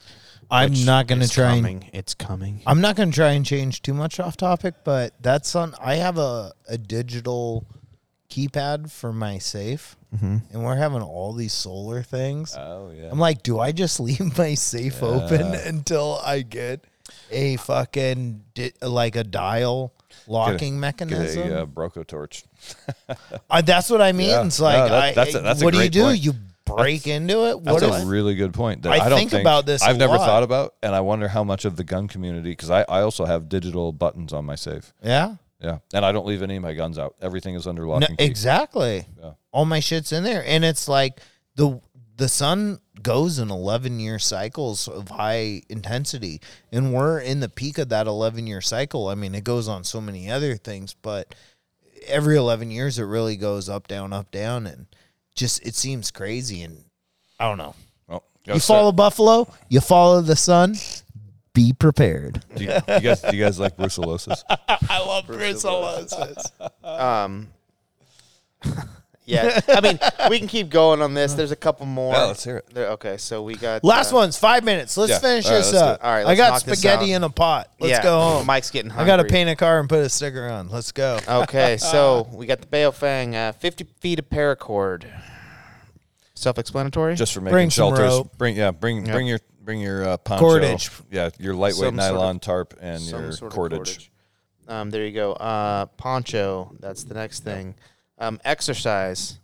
I'm 0.52 0.72
Which 0.72 0.86
not 0.86 1.08
going 1.08 1.20
to 1.20 1.26
It's 1.26 1.34
try 1.34 1.56
and. 1.56 1.86
It's 1.94 2.14
coming. 2.14 2.62
I'm 2.68 2.82
not 2.82 2.98
going 2.98 3.10
to 3.10 3.16
try 3.16 3.32
and 3.32 3.46
change 3.46 3.82
too 3.82 3.94
much 3.94 4.20
off 4.20 4.36
topic, 4.36 4.76
but 4.84 5.14
that's 5.22 5.56
on. 5.56 5.74
I 5.80 5.96
have 5.96 6.18
a, 6.18 6.52
a 6.68 6.78
digital 6.78 7.66
keypad 8.30 8.92
for 8.92 9.14
my 9.14 9.38
safe, 9.38 9.96
and 10.12 10.42
we're 10.52 10.76
having 10.76 11.02
all 11.02 11.32
these 11.32 11.54
solar 11.54 12.04
things. 12.04 12.54
Oh 12.58 12.92
yeah. 12.94 13.10
I'm 13.10 13.20
like, 13.20 13.44
do 13.44 13.60
I 13.60 13.72
just 13.72 14.00
leave 14.02 14.38
my 14.38 14.56
safe 14.56 15.02
open 15.02 15.54
until 15.54 16.20
I 16.22 16.42
get 16.42 16.84
a 17.32 17.58
fucking 17.58 18.44
di- 18.54 18.74
like 18.82 19.16
a 19.16 19.24
dial 19.24 19.94
locking 20.28 20.80
mechanism? 20.80 21.44
Get 21.50 21.52
a 21.52 21.64
uh, 21.64 21.66
Broco 21.66 22.06
torch. 22.06 22.44
Uh, 23.50 23.62
that's 23.62 23.90
what 23.90 24.02
I 24.02 24.12
mean. 24.12 24.30
Yeah. 24.30 24.46
It's 24.46 24.60
like, 24.60 24.78
No, 24.78 24.88
that- 24.90 25.04
I, 25.04 25.14
that's 25.14 25.36
a- 25.36 25.40
that's 25.42 25.62
a 25.62 25.66
what 25.66 25.74
do 25.74 25.82
you 25.84 25.90
do? 25.90 26.04
point. 26.04 26.20
You 26.20 26.34
break 26.66 27.06
into 27.08 27.46
it. 27.50 27.64
That's 27.64 27.82
What 27.82 27.84
a 27.84 28.02
if? 28.02 28.08
really 28.08 28.34
good 28.36 28.54
point. 28.54 28.82
That 28.82 28.92
I 28.94 29.06
I, 29.06 29.10
don't 29.10 29.20
think 29.20 29.34
about 29.34 29.66
this 29.68 29.84
I've 29.84 29.98
never 29.98 30.18
lot. 30.18 30.26
thought 30.26 30.44
about, 30.44 30.74
and 30.82 30.96
I 30.96 31.02
wonder 31.02 31.28
how 31.28 31.44
much 31.44 31.64
of 31.66 31.76
the 31.76 31.84
gun 31.84 32.08
community 32.08 32.50
because 32.52 32.72
I, 32.72 32.82
I 32.90 33.02
also 33.02 33.26
have 33.26 33.48
digital 33.48 33.92
buttons 33.94 34.34
on 34.34 34.46
my 34.46 34.56
safe. 34.56 34.94
yeah. 35.04 35.36
Yeah, 35.62 35.78
and 35.94 36.04
I 36.06 36.12
don't 36.12 36.26
leave 36.28 36.42
any 36.44 36.58
of 36.58 36.64
my 36.64 36.74
guns 36.74 37.00
out. 37.00 37.16
Everything 37.22 37.56
is 37.56 37.66
under 37.66 37.88
lock 37.88 38.02
No, 38.02 38.08
and 38.10 38.18
key. 38.18 38.26
exactly. 38.26 39.06
Yeah. 39.20 39.32
All 39.52 39.66
my 39.66 39.80
shit's 39.80 40.12
in 40.12 40.24
there, 40.24 40.44
and 40.46 40.66
it's 40.66 40.88
like 40.90 41.22
the 41.56 41.80
the 42.18 42.28
sun 42.28 42.80
goes 43.02 43.40
in 43.40 43.52
eleven 43.52 44.00
year 44.00 44.20
cycles 44.20 44.88
of 44.88 45.10
high 45.10 45.62
intensity, 45.70 46.42
and 46.72 46.94
we're 46.94 47.20
in 47.20 47.40
the 47.40 47.50
peak 47.50 47.78
of 47.78 47.90
that 47.90 48.08
eleven 48.08 48.48
year 48.48 48.62
cycle. 48.62 49.08
I 49.10 49.16
mean, 49.16 49.36
it 49.36 49.44
goes 49.44 49.68
on 49.68 49.84
so 49.84 50.00
many 50.02 50.30
other 50.32 50.56
things, 50.56 50.96
but 51.02 51.34
every 52.08 52.36
eleven 52.38 52.72
years, 52.72 53.00
it 53.00 53.04
really 53.04 53.36
goes 53.36 53.70
up, 53.70 53.88
down, 53.88 54.14
up, 54.14 54.32
down, 54.32 54.66
and 54.68 54.88
just 55.36 55.66
it 55.66 55.76
seems 55.76 56.12
crazy. 56.12 56.62
And 56.62 56.84
I 57.40 57.48
don't 57.48 57.58
know. 57.58 57.76
Well, 58.08 58.24
You 58.46 58.60
follow 58.60 58.92
Buffalo, 58.92 59.48
you 59.70 59.82
follow 59.82 60.22
the 60.22 60.36
sun. 60.36 60.76
Be 61.54 61.72
prepared. 61.72 62.44
Do 62.56 62.66
you, 62.66 62.70
you 62.72 63.00
guys, 63.00 63.22
do 63.22 63.34
you 63.36 63.42
guys 63.42 63.58
like 63.58 63.78
brucellosis? 63.78 64.44
I 64.50 65.00
love 65.00 65.26
brucellosis. 65.26 66.52
Um, 66.84 67.48
Yeah, 69.28 69.60
I 69.70 69.82
mean, 69.82 70.00
we 70.30 70.38
can 70.38 70.48
keep 70.48 70.70
going 70.70 71.02
on 71.02 71.16
this. 71.16 71.34
There's 71.34 71.52
a 71.52 71.56
couple 71.56 71.88
more. 71.88 72.14
Yeah, 72.14 72.24
let's 72.26 72.44
hear 72.44 72.58
it. 72.58 72.68
There- 72.74 72.90
okay, 72.92 73.18
so 73.18 73.42
we 73.42 73.56
got 73.56 73.84
Last 73.84 74.14
uh, 74.14 74.18
one's 74.18 74.38
five 74.38 74.64
minutes. 74.64 74.96
Let's 74.98 75.14
Yeah. 75.14 75.20
finish 75.20 75.46
All 75.48 75.52
right, 75.52 75.58
this 75.58 75.74
let's 75.74 75.84
do 75.84 75.90
up. 75.90 76.00
it. 76.00 76.04
All 76.04 76.12
right, 76.12 76.22
I 76.22 76.24
let's 76.26 76.38
got 76.40 76.50
knock 76.54 76.64
this 76.64 76.80
spaghetti 76.80 77.14
out. 77.14 77.18
in 77.18 77.24
a 77.24 77.30
pot. 77.30 77.72
Let's 77.80 77.90
yeah, 77.92 78.04
go 78.04 78.20
home. 78.22 78.46
Mike's 78.46 78.70
getting 78.70 78.92
I 78.92 78.96
hungry. 78.96 79.08
got 79.12 79.18
to 79.18 79.24
paint 79.26 79.50
a 79.50 79.56
car 79.56 79.80
and 79.80 79.90
put 79.90 80.00
a 80.00 80.10
sticker 80.10 80.48
on. 80.48 80.70
Let's 80.70 80.92
go. 80.92 81.20
Okay, 81.28 81.78
so 81.80 82.28
we 82.34 82.46
got 82.46 82.62
the 82.62 82.68
Baofeng, 82.68 83.34
uh, 83.34 83.52
50 83.54 83.86
feet 84.00 84.20
of 84.20 84.30
paracord. 84.30 85.06
Self-explanatory. 86.36 87.16
Just 87.16 87.34
for 87.34 87.42
making 87.42 87.54
Bring 87.54 87.70
some 87.72 87.96
shelters. 87.96 88.12
rope. 88.12 88.38
Bring 88.38 88.56
yeah, 88.56 88.72
bring 88.72 89.06
Yeah. 89.06 89.12
bring 89.14 89.28
your 89.28 89.40
bring 89.62 89.80
your 89.80 90.08
uh, 90.08 90.18
poncho. 90.18 90.46
Cordage. 90.46 90.92
Yeah, 91.10 91.30
your 91.40 91.56
lightweight 91.56 91.88
Some 91.90 91.98
sort 92.00 92.10
of- 92.12 92.16
nylon 92.18 92.40
tarp 92.40 92.74
and 92.82 93.02
some 93.02 93.22
your 93.24 93.32
sort 93.32 93.52
of 93.52 93.56
cordage. 93.56 94.12
Um, 94.68 94.90
there 94.90 95.06
you 95.06 95.12
go. 95.14 95.34
Uh, 95.34 95.86
poncho. 95.98 96.76
That's 96.80 97.04
the 97.04 97.14
next 97.14 97.44
thing. 97.44 97.76
Um, 98.18 98.40
exercise. 98.46 99.38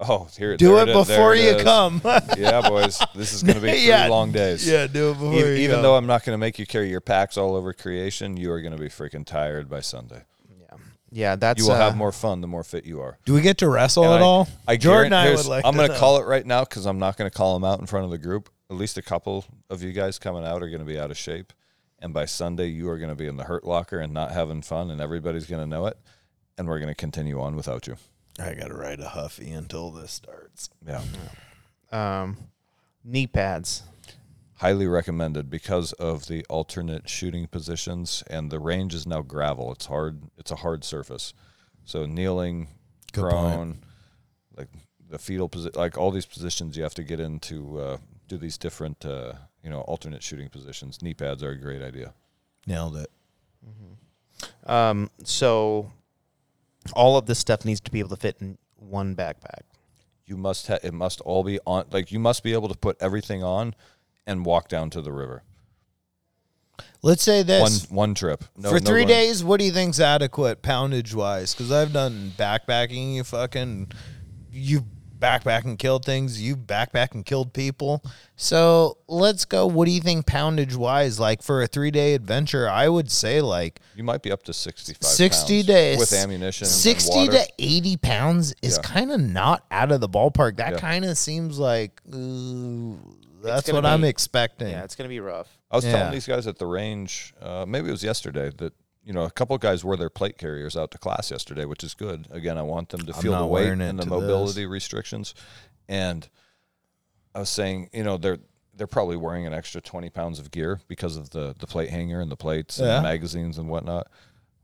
Oh, 0.00 0.28
here 0.38 0.56
Do 0.56 0.74
there 0.76 0.82
it 0.84 0.88
is, 0.90 1.06
there 1.08 1.16
before 1.16 1.34
it 1.34 1.40
you 1.42 1.50
is. 1.56 1.62
come. 1.64 2.00
yeah, 2.38 2.60
boys, 2.68 3.00
this 3.16 3.32
is 3.32 3.42
going 3.42 3.56
to 3.56 3.60
be 3.62 3.68
three 3.72 3.88
Yeah. 3.88 4.06
long 4.08 4.30
days. 4.30 4.68
yeah, 4.68 4.86
do 4.86 5.10
it 5.10 5.14
before 5.14 5.32
E- 5.32 5.38
you 5.38 5.44
even 5.64 5.76
come. 5.76 5.82
though 5.82 5.96
I'm 5.96 6.06
not 6.06 6.24
going 6.24 6.34
to 6.34 6.38
make 6.38 6.58
you 6.58 6.66
carry 6.66 6.88
your 6.88 7.00
packs 7.00 7.36
all 7.36 7.56
over 7.56 7.72
creation, 7.72 8.36
you 8.36 8.52
are 8.52 8.60
going 8.60 8.74
to 8.76 8.78
be 8.78 8.88
freaking 8.88 9.24
tired 9.26 9.68
by 9.68 9.80
Sunday. 9.80 10.22
Yeah, 10.48 10.76
yeah. 11.10 11.36
That's 11.36 11.58
You 11.58 11.64
will 11.66 11.72
uh, 11.72 11.78
have 11.80 11.96
more 11.96 12.12
fun 12.12 12.42
the 12.42 12.46
more 12.46 12.62
fit 12.62 12.84
you 12.84 13.00
are. 13.00 13.18
do 13.24 13.32
we 13.34 13.40
get 13.40 13.58
to 13.58 13.68
wrestle 13.68 14.04
And 14.04 14.14
at 14.14 14.20
I- 14.20 14.24
all? 14.24 14.48
I 14.68 14.76
Jordan, 14.76 15.10
guarantee- 15.10 15.16
I 15.16 15.24
here's- 15.24 15.38
would 15.44 15.50
like. 15.50 15.64
I'm 15.64 15.74
going 15.74 15.90
to 15.90 15.96
call 15.96 16.18
it 16.20 16.26
right 16.26 16.46
now 16.46 16.60
because 16.64 16.86
I'm 16.86 16.98
not 17.00 17.16
going 17.16 17.28
to 17.28 17.36
call 17.36 17.54
them 17.58 17.64
out 17.64 17.80
in 17.80 17.86
front 17.86 18.04
of 18.04 18.10
the 18.12 18.18
group. 18.18 18.50
At 18.70 18.76
least 18.76 18.98
a 18.98 19.02
couple 19.02 19.46
of 19.70 19.82
you 19.82 19.92
guys 19.92 20.18
coming 20.20 20.44
out 20.44 20.62
are 20.62 20.68
going 20.68 20.78
to 20.80 20.84
be 20.84 20.98
out 21.00 21.10
of 21.10 21.16
shape, 21.16 21.52
and 21.98 22.12
by 22.14 22.26
Sunday 22.26 22.66
you 22.66 22.88
are 22.90 22.98
going 22.98 23.08
to 23.08 23.16
be 23.16 23.26
in 23.26 23.36
the 23.36 23.44
hurt 23.44 23.64
locker 23.64 23.98
and 23.98 24.12
not 24.12 24.30
having 24.30 24.60
fun, 24.62 24.90
and 24.92 25.00
everybody's 25.00 25.46
going 25.46 25.62
to 25.62 25.66
know 25.68 25.86
it. 25.86 25.96
And 26.58 26.68
we're 26.68 26.78
going 26.78 26.88
to 26.90 26.94
continue 26.94 27.40
on 27.40 27.56
without 27.56 27.86
you. 27.86 27.96
I 28.38 28.54
got 28.54 28.68
to 28.68 28.74
ride 28.74 29.00
a 29.00 29.08
huffy 29.08 29.50
until 29.50 29.90
this 29.90 30.12
starts. 30.12 30.70
Yeah, 30.86 31.02
um, 31.92 32.36
knee 33.04 33.26
pads. 33.26 33.82
highly 34.56 34.86
recommended 34.86 35.48
because 35.50 35.92
of 35.94 36.26
the 36.26 36.44
alternate 36.48 37.08
shooting 37.08 37.46
positions, 37.46 38.22
and 38.28 38.50
the 38.50 38.58
range 38.58 38.94
is 38.94 39.06
now 39.06 39.22
gravel. 39.22 39.72
It's 39.72 39.86
hard. 39.86 40.22
It's 40.36 40.50
a 40.50 40.56
hard 40.56 40.84
surface, 40.84 41.34
so 41.84 42.06
kneeling, 42.06 42.68
Good 43.12 43.22
prone, 43.28 43.78
like 44.56 44.68
the 45.10 45.18
fetal 45.18 45.48
position, 45.48 45.78
like 45.78 45.96
all 45.98 46.10
these 46.10 46.26
positions 46.26 46.76
you 46.76 46.82
have 46.82 46.94
to 46.94 47.02
get 47.02 47.20
into 47.20 47.78
uh, 47.80 47.96
do 48.28 48.36
these 48.36 48.58
different, 48.58 49.04
uh, 49.04 49.32
you 49.64 49.70
know, 49.70 49.80
alternate 49.80 50.22
shooting 50.22 50.48
positions. 50.48 51.02
Knee 51.02 51.14
pads 51.14 51.42
are 51.42 51.50
a 51.50 51.56
great 51.58 51.82
idea. 51.82 52.12
Nailed 52.66 52.96
it. 52.96 53.10
Um, 54.66 55.10
so 55.24 55.90
all 56.94 57.16
of 57.16 57.26
this 57.26 57.38
stuff 57.38 57.64
needs 57.64 57.80
to 57.80 57.90
be 57.90 57.98
able 58.00 58.10
to 58.10 58.16
fit 58.16 58.36
in 58.40 58.58
one 58.76 59.14
backpack. 59.16 59.62
You 60.26 60.36
must 60.36 60.66
ha- 60.68 60.78
it 60.82 60.92
must 60.94 61.20
all 61.22 61.42
be 61.44 61.58
on. 61.66 61.86
Like 61.90 62.12
you 62.12 62.18
must 62.18 62.42
be 62.42 62.52
able 62.52 62.68
to 62.68 62.76
put 62.78 62.96
everything 63.00 63.42
on 63.42 63.74
and 64.26 64.44
walk 64.44 64.68
down 64.68 64.90
to 64.90 65.00
the 65.02 65.12
river. 65.12 65.42
Let's 67.02 67.22
say 67.22 67.38
One 67.38 67.46
this. 67.46 67.90
one 67.90 68.14
trip 68.14 68.44
No- 68.56 68.70
For 68.70 68.80
no 68.80 68.86
three 68.86 69.02
run. 69.02 69.08
days, 69.08 69.42
what 69.44 69.58
do 69.60 69.64
you 69.66 69.72
think's 69.72 70.00
adequate 70.00 70.62
poundage 70.62 71.14
wise? 71.14 71.54
Because 71.54 71.70
I've 71.72 71.92
done 71.92 72.32
backpacking. 72.36 73.14
You 73.14 73.24
fucking, 73.24 73.92
you 74.52 74.84
backpack 75.18 75.64
and 75.64 75.78
killed 75.78 76.04
things. 76.04 76.40
You 76.40 76.56
backpack 76.56 77.12
and 77.14 77.24
killed 77.24 77.52
people. 77.52 78.02
So 78.36 78.98
let's 79.08 79.44
go. 79.44 79.66
What 79.66 79.86
do 79.86 79.90
you 79.90 80.00
think 80.00 80.26
poundage 80.26 80.74
wise? 80.76 81.18
Like 81.18 81.42
for 81.42 81.62
a 81.62 81.66
three 81.66 81.90
day 81.90 82.14
adventure, 82.14 82.68
I 82.68 82.88
would 82.88 83.10
say 83.10 83.40
like 83.40 83.80
You 83.96 84.04
might 84.04 84.22
be 84.22 84.30
up 84.30 84.42
to 84.44 84.52
sixty 84.52 84.94
five. 84.94 85.10
60 85.10 85.62
days 85.64 85.98
with 85.98 86.12
ammunition. 86.12 86.66
and 86.66 86.72
Sixty 86.72 87.10
water. 87.26 87.32
to 87.32 87.46
eighty 87.58 87.96
pounds 87.96 88.54
is 88.62 88.76
Yeah. 88.76 88.82
kind 88.88 89.10
of 89.10 89.20
not 89.20 89.64
out 89.70 89.90
of 89.92 90.00
the 90.00 90.08
ballpark. 90.08 90.56
That 90.58 90.74
Yeah. 90.74 90.78
kind 90.78 91.04
of 91.04 91.18
seems 91.18 91.58
like 91.58 92.00
ooh, 92.14 92.98
that's 93.42 93.66
gonna 93.66 93.78
what 93.78 93.86
I'm 93.86 94.04
expecting. 94.04 94.68
Yeah, 94.68 94.84
it's 94.84 94.94
gonna 94.94 95.08
be 95.08 95.20
rough. 95.20 95.48
I 95.70 95.76
was 95.76 95.84
Yeah. 95.84 95.92
telling 95.92 96.12
these 96.12 96.26
guys 96.26 96.46
at 96.46 96.58
the 96.58 96.66
range, 96.66 97.34
uh, 97.42 97.64
maybe 97.66 97.88
it 97.88 97.92
was 97.92 98.02
yesterday, 98.04 98.50
that 98.58 98.72
you 99.08 99.14
know 99.14 99.24
a 99.24 99.30
couple 99.30 99.56
of 99.56 99.62
guys 99.62 99.82
wore 99.86 99.96
their 99.96 100.10
plate 100.10 100.36
carriers 100.36 100.76
out 100.76 100.90
to 100.90 100.98
class 100.98 101.30
yesterday, 101.30 101.64
which 101.64 101.82
is 101.82 101.94
good. 101.94 102.28
Again, 102.30 102.58
I 102.58 102.62
want 102.62 102.90
them 102.90 103.00
to 103.06 103.14
I'm 103.16 103.22
feel 103.22 103.32
the 103.38 103.46
weight 103.46 103.68
and 103.70 103.98
the 103.98 104.04
mobility 104.04 104.66
restrictions. 104.66 105.34
And 105.88 106.28
I 107.34 107.38
was 107.40 107.48
saying, 107.48 107.88
you 107.94 108.04
know, 108.04 108.18
they're 108.18 108.36
they're 108.76 108.86
probably 108.86 109.16
wearing 109.16 109.46
an 109.46 109.54
extra 109.54 109.80
twenty 109.80 110.10
pounds 110.10 110.38
of 110.38 110.50
gear 110.50 110.80
because 110.88 111.16
of 111.16 111.30
the 111.30 111.54
the 111.58 111.66
plate 111.66 111.88
hanger 111.88 112.20
and 112.20 112.30
the 112.30 112.36
plates 112.36 112.78
and 112.78 112.86
the 112.98 113.02
magazines 113.02 113.56
and 113.56 113.70
whatnot. 113.70 114.08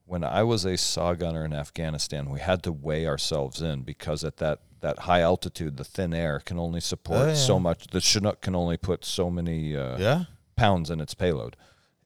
When 0.05 0.23
I 0.23 0.43
was 0.43 0.67
a 0.67 0.77
SAW 0.77 1.15
gunner 1.15 1.47
in 1.47 1.55
Afghanistan, 1.55 2.29
we 2.29 2.39
had 2.41 2.63
to 2.65 2.73
weigh 2.73 3.07
ourselves 3.07 3.63
in 3.63 3.81
because 3.81 4.23
at 4.25 4.37
that 4.37 4.61
that 4.83 4.99
high 5.01 5.23
altitude, 5.23 5.79
the 5.79 5.85
thin 5.85 6.13
air 6.13 6.39
can 6.41 6.59
only 6.59 6.81
support 6.81 7.21
Oh, 7.23 7.27
yeah. 7.29 7.35
so 7.35 7.59
much. 7.59 7.87
The 7.87 8.03
Chinook 8.03 8.43
can 8.43 8.55
only 8.55 8.77
put 8.77 9.07
so 9.07 9.31
many 9.31 9.75
uh, 9.75 9.97
yeah. 9.97 10.25
pounds 10.57 10.91
in 10.91 11.01
its 11.01 11.15
payload. 11.15 11.57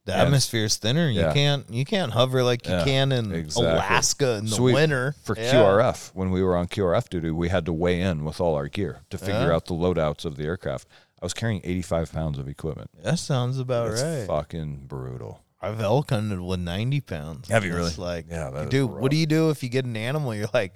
The 0.09 0.15
And- 0.15 0.23
atmosphere's 0.28 0.77
thinner. 0.77 1.07
You 1.11 1.20
Yeah. 1.20 1.35
can't 1.35 1.69
you 1.69 1.85
can't 1.85 2.12
hover 2.12 2.43
like 2.43 2.67
you 2.67 2.73
Yeah, 2.73 2.85
can 2.85 3.12
in 3.12 3.31
exactly. 3.33 3.70
Alaska 3.73 4.37
in 4.37 4.47
the 4.47 4.53
So 4.57 4.62
we- 4.62 4.73
winter. 4.73 5.15
For 5.23 5.37
Yeah. 5.39 5.53
QRF, 5.53 6.12
when 6.15 6.31
we 6.31 6.43
were 6.43 6.57
on 6.57 6.67
QRF 6.67 7.11
duty, 7.11 7.31
we 7.31 7.51
had 7.51 7.67
to 7.67 7.75
weigh 7.75 8.01
in 8.01 8.25
with 8.25 8.41
all 8.41 8.55
our 8.55 8.69
gear 8.69 9.01
to 9.11 9.19
figure 9.19 9.49
Yeah. 9.49 9.55
out 9.55 9.67
the 9.67 9.75
loadouts 9.75 10.25
of 10.25 10.37
the 10.37 10.45
aircraft. 10.45 10.89
I 11.20 11.27
was 11.27 11.35
carrying 11.35 11.61
85 11.62 12.11
pounds 12.11 12.39
of 12.39 12.49
equipment. 12.49 12.89
That 13.03 13.19
sounds 13.19 13.59
about 13.59 13.91
That's 13.91 14.03
right. 14.03 14.27
fucking 14.27 14.87
brutal. 14.87 15.43
I've 15.61 15.81
elk 15.81 16.09
hunted 16.11 16.41
with 16.41 16.61
ninety 16.61 17.01
pounds. 17.03 17.49
Have 17.49 17.65
you 17.67 17.75
really? 17.75 17.93
Like, 17.99 18.27
Yeah, 18.31 18.49
that 18.49 18.65
is 18.65 18.70
dude, 18.70 18.91
what 18.91 19.11
do 19.11 19.17
you 19.19 19.27
do 19.27 19.51
if 19.51 19.62
you 19.62 19.69
get 19.69 19.85
an 19.85 19.97
animal? 19.97 20.35
You're 20.35 20.49
like, 20.55 20.73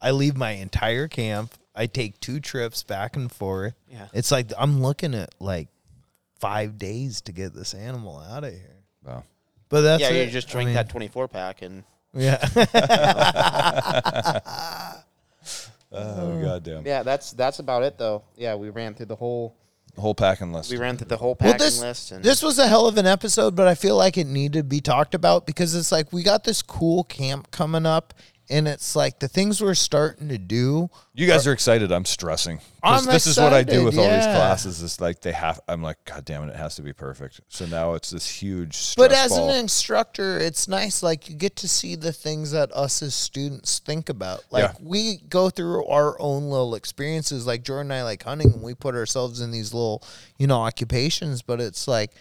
I 0.00 0.12
leave 0.12 0.36
my 0.38 0.52
entire 0.52 1.06
camp. 1.06 1.52
I 1.74 1.86
take 1.86 2.18
two 2.20 2.40
trips 2.40 2.82
back 2.82 3.14
and 3.16 3.30
forth. 3.30 3.74
Yeah. 3.90 4.06
It's 4.14 4.30
like 4.32 4.52
I'm 4.56 4.80
looking 4.82 5.14
at 5.14 5.34
like 5.38 5.68
five 6.40 6.78
days 6.78 7.20
to 7.22 7.32
get 7.32 7.54
this 7.54 7.74
animal 7.74 8.18
out 8.18 8.44
of 8.44 8.52
here. 8.52 8.76
Wow. 9.04 9.24
But 9.68 9.82
that's 9.82 10.02
yeah, 10.02 10.10
it. 10.10 10.26
you 10.26 10.30
just 10.32 10.48
I 10.48 10.52
drink 10.52 10.66
mean, 10.68 10.74
that 10.74 10.88
24 10.88 11.28
pack 11.28 11.62
and 11.62 11.84
Yeah. 12.12 12.38
Oh, 15.92 16.40
goddamn. 16.40 16.86
yeah, 16.86 17.02
that's 17.02 17.32
that's 17.32 17.58
about 17.58 17.82
it 17.82 17.98
though. 17.98 18.22
Yeah, 18.36 18.54
we 18.54 18.70
ran 18.70 18.94
through 18.94 19.06
the 19.06 19.16
whole 19.16 19.56
Whole 19.98 20.14
packing 20.14 20.52
list. 20.52 20.70
we 20.70 20.78
ran 20.78 20.96
through 20.96 21.08
the 21.08 21.16
whole 21.16 21.36
Well, 21.40 21.52
packing 21.52 21.58
this 21.66 21.80
list 21.80 22.12
and 22.12 22.22
this 22.22 22.42
was 22.44 22.60
a 22.60 22.68
hell 22.68 22.86
of 22.86 22.96
an 22.96 23.06
episode, 23.06 23.56
but 23.56 23.66
I 23.66 23.74
feel 23.74 23.96
like 23.96 24.16
it 24.16 24.28
needed 24.28 24.58
to 24.58 24.62
be 24.62 24.80
talked 24.80 25.16
about 25.16 25.46
because 25.46 25.74
it's 25.74 25.90
like 25.90 26.12
we 26.12 26.22
got 26.22 26.44
this 26.44 26.62
cool 26.62 27.02
camp 27.04 27.50
coming 27.50 27.86
up, 27.86 28.14
and 28.50 28.66
it's 28.68 28.96
like 28.96 29.20
the 29.20 29.28
things 29.28 29.62
we're 29.62 29.74
starting 29.74 30.28
to 30.28 30.38
do. 30.38 30.90
You 31.14 31.26
guys 31.26 31.46
are 31.46 31.52
excited. 31.52 31.92
I'm 31.92 32.04
stressing. 32.04 32.60
I'm 32.82 33.04
this 33.04 33.26
is 33.26 33.36
what 33.38 33.52
I 33.52 33.62
do 33.62 33.70
excited, 33.72 33.84
with 33.84 33.98
all 33.98 34.04
these 34.04 34.24
classes. 34.24 34.82
It's 34.82 35.00
like 35.00 35.20
they 35.20 35.32
have. 35.32 35.60
I'm 35.68 35.82
like, 35.82 35.98
God 36.04 36.24
damn 36.24 36.44
it, 36.44 36.50
it 36.50 36.56
has 36.56 36.74
to 36.76 36.82
be 36.82 36.92
perfect. 36.92 37.40
So 37.48 37.66
now 37.66 37.94
it's 37.94 38.10
this 38.10 38.28
huge. 38.28 38.74
Stress 38.76 39.08
But 39.08 39.12
as 39.16 39.30
ball. 39.30 39.50
an 39.50 39.58
instructor, 39.60 40.38
it's 40.38 40.66
nice. 40.66 41.02
Like 41.02 41.28
you 41.28 41.36
get 41.36 41.56
to 41.56 41.68
see 41.68 41.94
the 41.94 42.12
things 42.12 42.50
that 42.52 42.72
us 42.72 43.02
as 43.02 43.14
students 43.14 43.78
think 43.78 44.08
about. 44.08 44.44
Like 44.50 44.64
Yeah. 44.64 44.72
we 44.82 45.18
go 45.28 45.50
through 45.50 45.86
our 45.86 46.20
own 46.20 46.44
little 46.50 46.74
experiences. 46.74 47.46
Like 47.46 47.62
Jordan 47.62 47.92
and 47.92 48.00
I 48.00 48.02
like 48.04 48.22
hunting, 48.22 48.52
and 48.52 48.62
we 48.62 48.74
put 48.74 48.94
ourselves 48.94 49.40
in 49.40 49.50
these 49.50 49.72
little, 49.72 50.02
you 50.38 50.46
know, 50.46 50.60
occupations. 50.60 51.42
But 51.42 51.60
it's 51.60 51.86
like, 51.86 52.12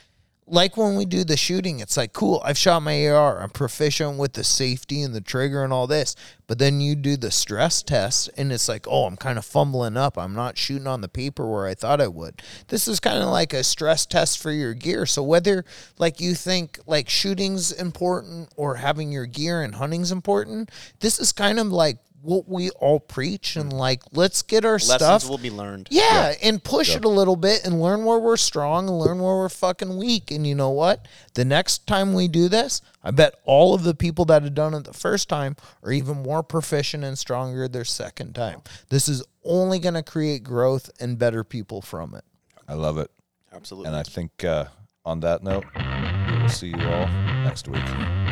like 0.50 0.78
when 0.78 0.96
we 0.96 1.06
do 1.06 1.24
the 1.24 1.38
shooting, 1.38 1.80
it's 1.80 1.98
like 1.98 2.14
cool. 2.14 2.42
I've 2.44 2.58
shot 2.58 2.82
my 2.82 3.08
AR. 3.08 3.42
I'm 3.42 3.50
proficient 3.50 4.18
with 4.18 4.34
the 4.34 4.44
safety 4.44 5.02
and 5.02 5.14
the 5.14 5.22
trigger 5.22 5.64
and 5.64 5.72
all 5.72 5.88
this. 5.88 6.16
But 6.48 6.58
then 6.58 6.82
you 6.82 6.96
do 6.96 7.16
the 7.16 7.30
stress 7.30 7.84
test, 7.84 8.30
and 8.36 8.52
it's 8.52 8.68
like, 8.68 8.88
oh, 8.88 9.06
I'm 9.06 9.18
kind 9.18 9.38
of 9.38 9.46
fumbling 9.46 9.98
up. 9.98 10.18
I'm 10.18 10.34
not 10.34 10.58
shooting 10.58 10.88
on 10.88 11.02
the 11.02 11.08
paper 11.08 11.50
where 11.50 11.68
I 11.68 11.76
thought 11.76 12.02
I 12.02 12.08
would. 12.08 12.42
This 12.70 12.88
is 12.88 13.00
kind 13.00 13.22
of 13.22 13.30
like 13.30 13.54
a 13.54 13.64
stress 13.64 14.08
test 14.08 14.42
for 14.42 14.52
your 14.52 14.74
gear. 14.74 15.06
So 15.06 15.22
whether 15.22 15.64
like 16.00 16.20
you 16.20 16.34
think 16.34 16.80
like 16.88 17.08
shooting's 17.08 17.72
important 17.72 18.52
or 18.56 18.76
having 18.76 19.12
your 19.12 19.28
gear 19.28 19.62
and 19.62 19.76
hunting's 19.76 20.12
important, 20.12 20.72
this 21.02 21.20
is 21.20 21.32
kind 21.32 21.60
of 21.60 21.68
like 21.68 22.00
what 22.22 22.48
we 22.48 22.70
all 22.72 23.00
preach 23.00 23.56
and 23.56 23.72
like 23.72 24.02
let's 24.12 24.42
get 24.42 24.66
our 24.66 24.74
lessons 24.74 24.96
stuff 24.96 25.30
will 25.30 25.38
be 25.38 25.50
learned. 25.50 25.88
yeah, 25.92 26.34
and 26.42 26.64
push 26.64 26.96
it 26.96 27.06
a 27.06 27.10
little 27.10 27.36
bit 27.36 27.66
and 27.66 27.82
learn 27.82 28.04
where 28.04 28.20
we're 28.20 28.38
strong 28.38 28.88
and 28.88 29.00
learn 29.00 29.20
where 29.20 29.36
we're 29.38 29.50
fucking 29.50 29.98
weak. 29.98 30.32
And 30.32 30.46
you 30.46 30.56
know 30.56 30.70
what? 30.70 31.08
The 31.34 31.46
next 31.46 31.88
time 31.88 32.14
we 32.14 32.28
do 32.28 32.50
this, 32.50 32.82
I 33.04 33.12
bet 33.12 33.36
all 33.46 33.74
of 33.74 33.84
the 33.84 33.96
people 33.96 34.26
that 34.26 34.44
have 34.44 34.54
done 34.54 34.74
it 34.74 34.84
the 34.84 34.94
first 34.94 35.30
time 35.30 35.56
are 35.84 35.92
even 35.92 36.24
more 36.24 36.44
proficient 36.44 37.04
and 37.04 37.18
stronger 37.18 37.68
their 37.68 37.86
second 37.86 38.34
time. 38.36 38.62
This 38.90 39.08
is 39.08 39.24
only 39.44 39.80
going 39.80 39.96
to 39.96 40.04
create 40.04 40.44
growth 40.44 40.90
and 41.00 41.18
better 41.18 41.44
people 41.44 41.82
from 41.82 42.16
it. 42.16 42.26
I 42.68 42.74
love 42.74 42.98
it. 42.98 43.10
Absolutely. 43.52 43.88
And 43.88 43.96
I 43.96 44.04
think 44.04 44.44
uh, 44.44 44.66
on 45.06 45.22
that 45.22 45.44
note, 45.44 45.66
we 45.76 46.42
will 46.42 46.50
see 46.50 46.68
you 46.68 46.90
all 46.90 47.08
next 47.44 47.68
week. 47.68 48.29